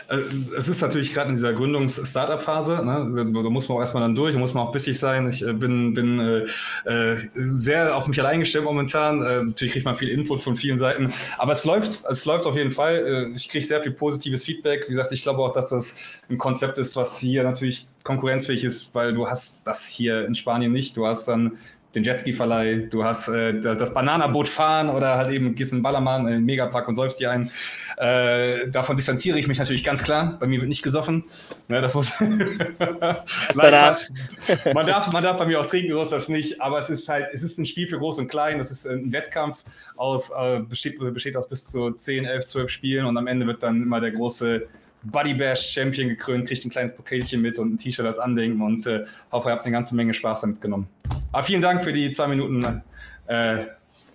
Äh, 0.09 0.19
es 0.57 0.67
ist 0.67 0.81
natürlich 0.81 1.13
gerade 1.13 1.29
in 1.29 1.35
dieser 1.35 1.53
Gründungs-Startup-Phase. 1.53 2.83
Ne? 2.83 3.31
Da 3.33 3.49
muss 3.49 3.67
man 3.69 3.77
auch 3.77 3.81
erstmal 3.81 4.01
dann 4.01 4.15
durch, 4.15 4.33
da 4.33 4.39
muss 4.39 4.53
man 4.53 4.67
auch 4.67 4.71
bissig 4.71 4.97
sein. 4.97 5.29
Ich 5.29 5.45
äh, 5.45 5.53
bin, 5.53 5.93
bin 5.93 6.19
äh, 6.19 6.45
äh, 6.89 7.17
sehr 7.35 7.95
auf 7.95 8.07
mich 8.07 8.19
allein 8.19 8.39
gestellt 8.39 8.63
momentan. 8.63 9.21
Äh, 9.21 9.43
natürlich 9.43 9.73
kriegt 9.73 9.85
man 9.85 9.95
viel 9.95 10.09
Input 10.09 10.41
von 10.41 10.55
vielen 10.55 10.77
Seiten, 10.77 11.13
aber 11.37 11.53
es 11.53 11.65
läuft, 11.65 12.03
es 12.09 12.25
läuft 12.25 12.45
auf 12.45 12.55
jeden 12.55 12.71
Fall. 12.71 13.31
Ich 13.35 13.49
kriege 13.49 13.63
sehr 13.63 13.81
viel 13.81 13.91
positives 13.91 14.43
Feedback. 14.43 14.85
Wie 14.87 14.93
gesagt, 14.93 15.11
ich 15.11 15.21
glaube 15.21 15.41
auch, 15.41 15.51
dass 15.51 15.69
das 15.69 16.21
ein 16.29 16.37
Konzept 16.37 16.77
ist, 16.77 16.95
was 16.95 17.19
hier 17.19 17.43
natürlich 17.43 17.87
konkurrenzfähig 18.03 18.63
ist, 18.63 18.95
weil 18.95 19.13
du 19.13 19.27
hast 19.27 19.65
das 19.67 19.85
hier 19.85 20.25
in 20.25 20.33
Spanien 20.33 20.71
nicht. 20.71 20.95
Du 20.95 21.05
hast 21.05 21.27
dann 21.27 21.57
den 21.95 22.03
Jetski-Verleih, 22.03 22.87
du 22.89 23.03
hast 23.03 23.27
äh, 23.27 23.59
das, 23.59 23.79
das 23.79 23.93
Bananaboot 23.93 24.47
fahren 24.47 24.89
oder 24.89 25.17
halt 25.17 25.31
eben 25.31 25.55
gehst 25.55 25.73
in 25.73 25.81
Ballermann 25.81 26.27
in 26.27 26.33
den 26.33 26.45
Megapark 26.45 26.87
und 26.87 26.95
säufst 26.95 27.19
dir 27.19 27.31
ein. 27.31 27.49
Äh, 27.97 28.69
davon 28.69 28.95
distanziere 28.95 29.39
ich 29.39 29.47
mich 29.47 29.57
natürlich 29.57 29.83
ganz 29.83 30.03
klar. 30.03 30.37
Bei 30.39 30.45
mir 30.45 30.59
wird 30.59 30.69
nicht 30.69 30.83
gesoffen. 30.83 31.23
Ne, 31.67 31.81
das 31.81 31.95
muss 31.95 32.13
Nein, 32.19 33.15
man, 33.55 34.85
darf, 34.85 35.11
man 35.11 35.23
darf 35.23 35.37
bei 35.37 35.45
mir 35.45 35.59
auch 35.59 35.65
trinken, 35.65 35.91
so 35.91 36.01
ist 36.01 36.11
das 36.11 36.29
nicht. 36.29 36.61
Aber 36.61 36.79
es 36.79 36.89
ist 36.89 37.09
halt, 37.09 37.27
es 37.33 37.41
ist 37.41 37.57
ein 37.57 37.65
Spiel 37.65 37.87
für 37.87 37.97
Groß 37.97 38.19
und 38.19 38.27
Klein. 38.27 38.59
Das 38.59 38.69
ist 38.69 38.85
ein 38.85 39.11
Wettkampf 39.11 39.63
aus, 39.95 40.29
äh, 40.29 40.59
besteht, 40.59 40.99
besteht 40.99 41.35
aus 41.35 41.49
bis 41.49 41.65
zu 41.67 41.91
10, 41.91 42.25
11, 42.25 42.45
12 42.45 42.69
Spielen 42.69 43.05
und 43.05 43.17
am 43.17 43.25
Ende 43.25 43.47
wird 43.47 43.63
dann 43.63 43.81
immer 43.81 43.99
der 43.99 44.11
große 44.11 44.67
Buddy 45.03 45.33
Bash 45.33 45.71
Champion 45.71 46.09
gekrönt, 46.09 46.47
kriegt 46.47 46.65
ein 46.65 46.69
kleines 46.69 46.95
Pokelchen 46.95 47.41
mit 47.41 47.59
und 47.59 47.73
ein 47.73 47.77
T-Shirt 47.77 48.05
als 48.05 48.19
Andenken 48.19 48.61
und 48.61 48.85
äh, 48.87 49.05
hoffe, 49.31 49.49
ihr 49.49 49.53
habt 49.53 49.63
eine 49.63 49.71
ganze 49.71 49.95
Menge 49.95 50.13
Spaß 50.13 50.41
damit 50.41 50.61
genommen. 50.61 50.87
Aber 51.31 51.43
vielen 51.43 51.61
Dank 51.61 51.83
für 51.83 51.93
die 51.93 52.11
zwei 52.11 52.27
Minuten 52.27 52.81
äh, 53.27 53.65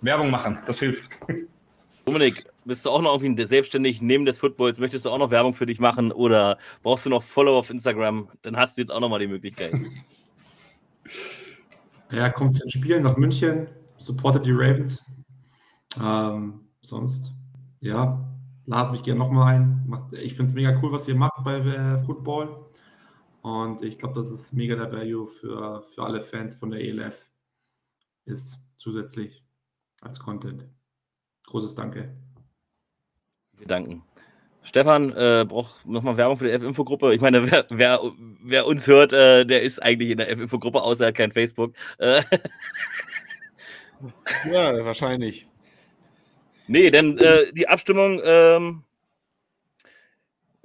Werbung 0.01 0.29
machen. 0.29 0.57
Das 0.65 0.79
hilft. 0.79 1.09
Dominik, 2.05 2.45
bist 2.65 2.85
du 2.85 2.89
auch 2.89 3.01
noch 3.01 3.21
irgendwie 3.21 3.45
selbstständig 3.45 4.01
neben 4.01 4.25
des 4.25 4.37
Footballs? 4.39 4.79
Möchtest 4.79 5.05
du 5.05 5.09
auch 5.09 5.17
noch 5.17 5.31
Werbung 5.31 5.53
für 5.53 5.65
dich 5.65 5.79
machen 5.79 6.11
oder 6.11 6.57
brauchst 6.81 7.05
du 7.05 7.09
noch 7.09 7.23
Follower 7.23 7.59
auf 7.59 7.69
Instagram? 7.69 8.29
Dann 8.41 8.57
hast 8.57 8.77
du 8.77 8.81
jetzt 8.81 8.91
auch 8.91 8.99
noch 8.99 9.09
mal 9.09 9.19
die 9.19 9.27
Möglichkeit. 9.27 9.73
Ja, 12.11 12.29
kommt 12.29 12.53
zu 12.53 12.61
den 12.61 12.69
Spielen 12.69 13.01
nach 13.01 13.17
München, 13.17 13.67
supportet 13.97 14.45
die 14.45 14.51
Ravens. 14.51 15.03
Ähm, 15.99 16.61
sonst, 16.81 17.33
ja, 17.79 18.23
lad 18.65 18.91
mich 18.91 19.03
gerne 19.03 19.19
nochmal 19.19 19.55
ein. 19.55 19.83
Macht, 19.87 20.13
ich 20.13 20.35
finde 20.35 20.49
es 20.49 20.53
mega 20.53 20.79
cool, 20.81 20.91
was 20.91 21.07
ihr 21.07 21.15
macht 21.15 21.43
bei 21.43 21.57
äh, 21.57 21.99
Football. 21.99 22.65
Und 23.41 23.81
ich 23.81 23.97
glaube, 23.97 24.15
das 24.15 24.31
ist 24.31 24.53
mega 24.53 24.75
der 24.75 24.91
Value 24.91 25.27
für, 25.27 25.83
für 25.83 26.03
alle 26.03 26.21
Fans 26.21 26.55
von 26.55 26.71
der 26.71 26.81
ELF. 26.81 27.27
Ist 28.25 28.69
zusätzlich 28.77 29.43
als 30.01 30.19
Content. 30.19 30.65
Großes 31.47 31.75
Danke. 31.75 32.15
Wir 33.57 33.67
danken. 33.67 34.03
Stefan 34.63 35.11
äh, 35.11 35.45
braucht 35.47 35.85
nochmal 35.85 36.15
Werbung 36.15 36.37
für 36.37 36.45
die 36.45 36.51
F-Info-Gruppe. 36.51 37.13
Ich 37.13 37.19
meine, 37.19 37.51
wer, 37.51 37.65
wer, 37.69 37.99
wer, 38.41 38.65
uns 38.65 38.87
hört, 38.87 39.11
äh, 39.11 39.45
der 39.45 39.61
ist 39.61 39.83
eigentlich 39.83 40.11
in 40.11 40.17
der 40.17 40.31
F-Info-Gruppe, 40.31 40.81
außer 40.81 41.03
er 41.03 41.07
hat 41.09 41.15
kein 41.15 41.33
Facebook. 41.33 41.73
Äh. 41.97 42.23
ja, 44.51 44.85
wahrscheinlich. 44.85 45.49
Nee, 46.67 46.89
denn 46.89 47.17
äh, 47.17 47.51
die 47.53 47.67
Abstimmung, 47.67 48.21
ähm, 48.23 48.83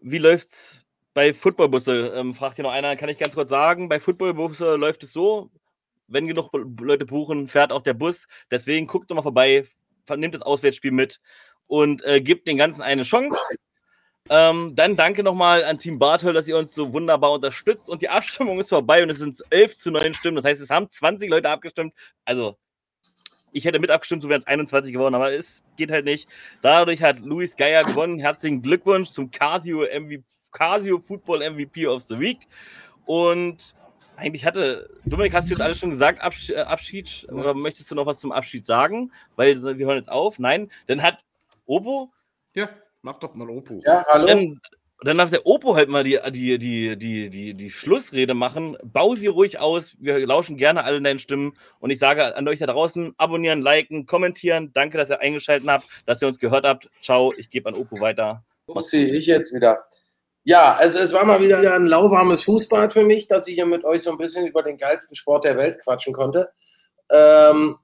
wie 0.01 0.19
läuft's 0.19 0.87
bei 1.15 1.35
Footballbusse? 1.35 2.13
Ähm, 2.15 2.35
fragt 2.35 2.57
hier 2.57 2.63
noch 2.63 2.73
einer, 2.73 2.97
kann 2.97 3.09
ich 3.09 3.19
ganz 3.19 3.35
kurz 3.35 3.51
sagen, 3.51 3.89
bei 3.89 3.99
Footballbusse 3.99 4.77
läuft 4.77 5.03
es 5.03 5.13
so, 5.13 5.51
wenn 6.07 6.27
genug 6.27 6.51
Leute 6.81 7.05
buchen, 7.05 7.49
fährt 7.49 7.73
auch 7.73 7.83
der 7.83 7.95
Bus. 7.95 8.29
Deswegen 8.51 8.87
guckt 8.87 9.11
doch 9.11 9.17
mal 9.17 9.23
vorbei, 9.23 9.67
nimmt 10.17 10.35
das 10.35 10.43
Auswärtsspiel 10.43 10.93
mit 10.93 11.21
und 11.69 12.05
äh, 12.05 12.21
gibt 12.21 12.47
den 12.49 12.57
Ganzen 12.57 12.83
eine 12.83 13.03
Chance. 13.03 13.39
Ähm, 14.31 14.75
dann 14.75 14.97
danke 14.97 15.23
nochmal 15.23 15.65
an 15.65 15.79
Team 15.79 15.99
Bartel, 15.99 16.33
dass 16.33 16.49
ihr 16.49 16.57
uns 16.57 16.75
so 16.75 16.93
wunderbar 16.93 17.33
unterstützt. 17.33 17.89
Und 17.89 18.03
die 18.03 18.09
Abstimmung 18.09 18.61
ist 18.61 18.69
vorbei 18.69 19.03
und 19.03 19.11
es 19.11 19.19
sind 19.19 19.43
11 19.51 19.77
zu 19.77 19.91
9 19.91 20.15
Stimmen. 20.15 20.37
Das 20.37 20.45
heißt, 20.45 20.61
es 20.61 20.71
haben 20.71 20.91
20 20.91 21.31
Leute 21.31 21.49
abgestimmt. 21.49 21.95
Also 22.25 22.57
ich 23.53 23.65
hätte 23.65 23.79
mit 23.79 23.91
abgestimmt, 23.91 24.23
so 24.23 24.29
wären 24.29 24.41
es 24.41 24.47
21 24.47 24.93
geworden, 24.93 25.15
aber 25.15 25.33
es 25.33 25.63
geht 25.77 25.91
halt 25.91 26.05
nicht. 26.05 26.29
Dadurch 26.63 27.03
hat 27.03 27.21
Luis 27.21 27.57
Geier 27.57 27.85
gewonnen. 27.85 28.19
Herzlichen 28.19 28.63
Glückwunsch 28.63 29.11
zum 29.11 29.31
Casio, 29.31 29.83
MVP, 29.83 30.25
Casio 30.53 30.99
Football 30.99 31.51
MVP 31.51 31.87
of 31.87 32.03
the 32.03 32.19
Week. 32.19 32.39
Und 33.05 33.75
eigentlich 34.17 34.45
hatte, 34.45 34.91
Dominik, 35.05 35.33
hast 35.33 35.49
du 35.49 35.53
jetzt 35.53 35.61
alles 35.61 35.79
schon 35.79 35.91
gesagt, 35.91 36.21
Abschied, 36.21 36.57
äh, 36.57 36.61
Abschied 36.61 37.27
oder 37.31 37.55
möchtest 37.55 37.91
du 37.91 37.95
noch 37.95 38.07
was 38.07 38.21
zum 38.21 38.33
Abschied 38.33 38.67
sagen? 38.67 39.13
Weil 39.37 39.57
wir 39.79 39.87
hören 39.87 39.97
jetzt 39.97 40.11
auf. 40.11 40.39
Nein, 40.39 40.71
dann 40.87 41.03
hat 41.03 41.25
Obo. 41.67 42.13
Ja, 42.55 42.69
mach 43.03 43.19
doch 43.19 43.35
mal 43.35 43.49
Opo. 43.49 43.81
Ja, 43.85 44.05
hallo. 44.09 44.27
Dann, 44.27 44.61
dann 45.03 45.19
darf 45.19 45.31
der 45.31 45.47
Opo 45.47 45.77
halt 45.77 45.89
mal 45.89 46.03
die, 46.03 46.19
die, 46.31 46.59
die, 46.59 46.97
die, 46.97 47.31
die, 47.31 47.53
die 47.53 47.71
Schlussrede 47.71 48.35
machen. 48.35 48.77
Bau 48.83 49.15
sie 49.15 49.29
ruhig 49.29 49.61
aus. 49.61 49.97
Wir 50.01 50.19
lauschen 50.27 50.57
gerne 50.57 50.83
alle 50.83 51.01
deinen 51.01 51.21
Stimmen. 51.21 51.57
Und 51.79 51.91
ich 51.91 52.01
sage 52.01 52.37
an 52.37 52.49
euch 52.49 52.59
da 52.59 52.67
draußen: 52.67 53.15
abonnieren, 53.17 53.63
liken, 53.63 54.07
kommentieren. 54.07 54.73
Danke, 54.73 54.99
dass 54.99 55.11
ihr 55.11 55.21
eingeschaltet 55.21 55.69
habt, 55.69 55.87
dass 56.07 56.21
ihr 56.21 56.27
uns 56.27 56.41
gehört 56.41 56.65
habt. 56.65 56.89
Ciao, 57.01 57.33
ich 57.37 57.51
gebe 57.51 57.69
an 57.69 57.77
Opo 57.77 58.01
weiter. 58.01 58.43
sehe 58.79 59.09
ich 59.15 59.27
jetzt 59.27 59.55
wieder. 59.55 59.85
Ja, 60.43 60.75
also 60.77 60.99
es 60.99 61.13
war 61.13 61.25
mal 61.25 61.41
wieder 61.41 61.59
ein 61.59 61.87
lauwarmes 61.87 62.43
Fußbad 62.45 62.93
für 62.93 63.05
mich, 63.05 63.29
dass 63.29 63.47
ich 63.47 63.55
hier 63.55 63.67
mit 63.67 63.85
euch 63.85 64.03
so 64.03 64.11
ein 64.11 64.19
bisschen 64.19 64.47
über 64.47 64.63
den 64.63 64.79
geilsten 64.79 65.15
Sport 65.15 65.45
der 65.45 65.57
Welt 65.57 65.79
quatschen 65.83 66.13
konnte. 66.13 66.51
Ähm, 67.11 67.77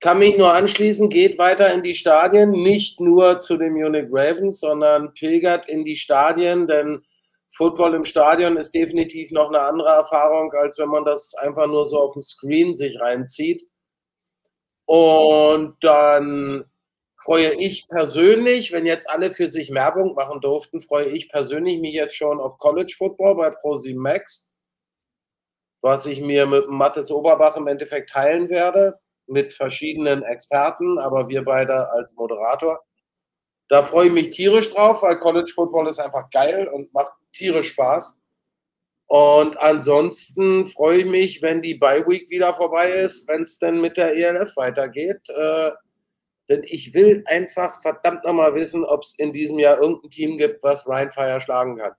kann 0.00 0.18
mich 0.18 0.38
nur 0.38 0.52
anschließen, 0.52 1.10
geht 1.10 1.38
weiter 1.38 1.72
in 1.74 1.82
die 1.82 1.94
Stadien, 1.94 2.52
nicht 2.52 3.00
nur 3.00 3.38
zu 3.38 3.58
den 3.58 3.74
Munich 3.74 4.06
Ravens, 4.10 4.60
sondern 4.60 5.12
pilgert 5.12 5.68
in 5.68 5.84
die 5.84 5.96
Stadien, 5.96 6.66
denn 6.66 7.04
Football 7.52 7.94
im 7.94 8.04
Stadion 8.04 8.56
ist 8.56 8.72
definitiv 8.72 9.30
noch 9.30 9.48
eine 9.48 9.60
andere 9.60 9.90
Erfahrung, 9.90 10.52
als 10.52 10.78
wenn 10.78 10.88
man 10.88 11.04
das 11.04 11.34
einfach 11.34 11.66
nur 11.66 11.84
so 11.84 11.98
auf 11.98 12.14
dem 12.14 12.22
Screen 12.22 12.74
sich 12.74 12.98
reinzieht. 12.98 13.62
Und 14.86 15.76
dann 15.80 16.64
freue 17.22 17.52
ich 17.54 17.86
persönlich, 17.88 18.72
wenn 18.72 18.86
jetzt 18.86 19.10
alle 19.10 19.30
für 19.30 19.48
sich 19.48 19.70
Werbung 19.74 20.14
machen 20.14 20.40
durften, 20.40 20.80
freue 20.80 21.06
ich 21.06 21.28
persönlich 21.28 21.78
mich 21.78 21.94
jetzt 21.94 22.16
schon 22.16 22.40
auf 22.40 22.56
College 22.56 22.94
Football 22.96 23.36
bei 23.36 23.50
ProSieben 23.50 24.00
Max, 24.00 24.54
was 25.82 26.06
ich 26.06 26.22
mir 26.22 26.46
mit 26.46 26.68
Mattes 26.68 27.10
Oberbach 27.10 27.56
im 27.56 27.66
Endeffekt 27.66 28.10
teilen 28.10 28.48
werde 28.48 28.98
mit 29.30 29.52
verschiedenen 29.52 30.22
Experten, 30.22 30.98
aber 30.98 31.28
wir 31.28 31.44
beide 31.44 31.90
als 31.90 32.16
Moderator. 32.16 32.80
Da 33.68 33.82
freue 33.82 34.08
ich 34.08 34.12
mich 34.12 34.30
tierisch 34.30 34.72
drauf, 34.72 35.02
weil 35.02 35.18
College 35.18 35.50
Football 35.54 35.88
ist 35.88 36.00
einfach 36.00 36.28
geil 36.30 36.68
und 36.68 36.92
macht 36.92 37.12
tierisch 37.32 37.70
Spaß. 37.70 38.18
Und 39.06 39.60
ansonsten 39.60 40.66
freue 40.66 40.98
ich 40.98 41.06
mich, 41.06 41.42
wenn 41.42 41.62
die 41.62 41.74
Bye 41.74 42.06
Week 42.06 42.30
wieder 42.30 42.54
vorbei 42.54 42.90
ist, 42.90 43.28
wenn 43.28 43.42
es 43.42 43.58
denn 43.58 43.80
mit 43.80 43.96
der 43.96 44.14
ELF 44.14 44.56
weitergeht. 44.56 45.28
Äh, 45.30 45.70
denn 46.48 46.62
ich 46.64 46.94
will 46.94 47.22
einfach 47.26 47.80
verdammt 47.80 48.24
nochmal 48.24 48.54
wissen, 48.54 48.84
ob 48.84 49.02
es 49.02 49.16
in 49.18 49.32
diesem 49.32 49.58
Jahr 49.58 49.80
irgendein 49.80 50.10
Team 50.10 50.36
gibt, 50.36 50.62
was 50.62 50.86
Ryan 50.88 51.10
Fire 51.10 51.40
schlagen 51.40 51.76
kann. 51.76 51.92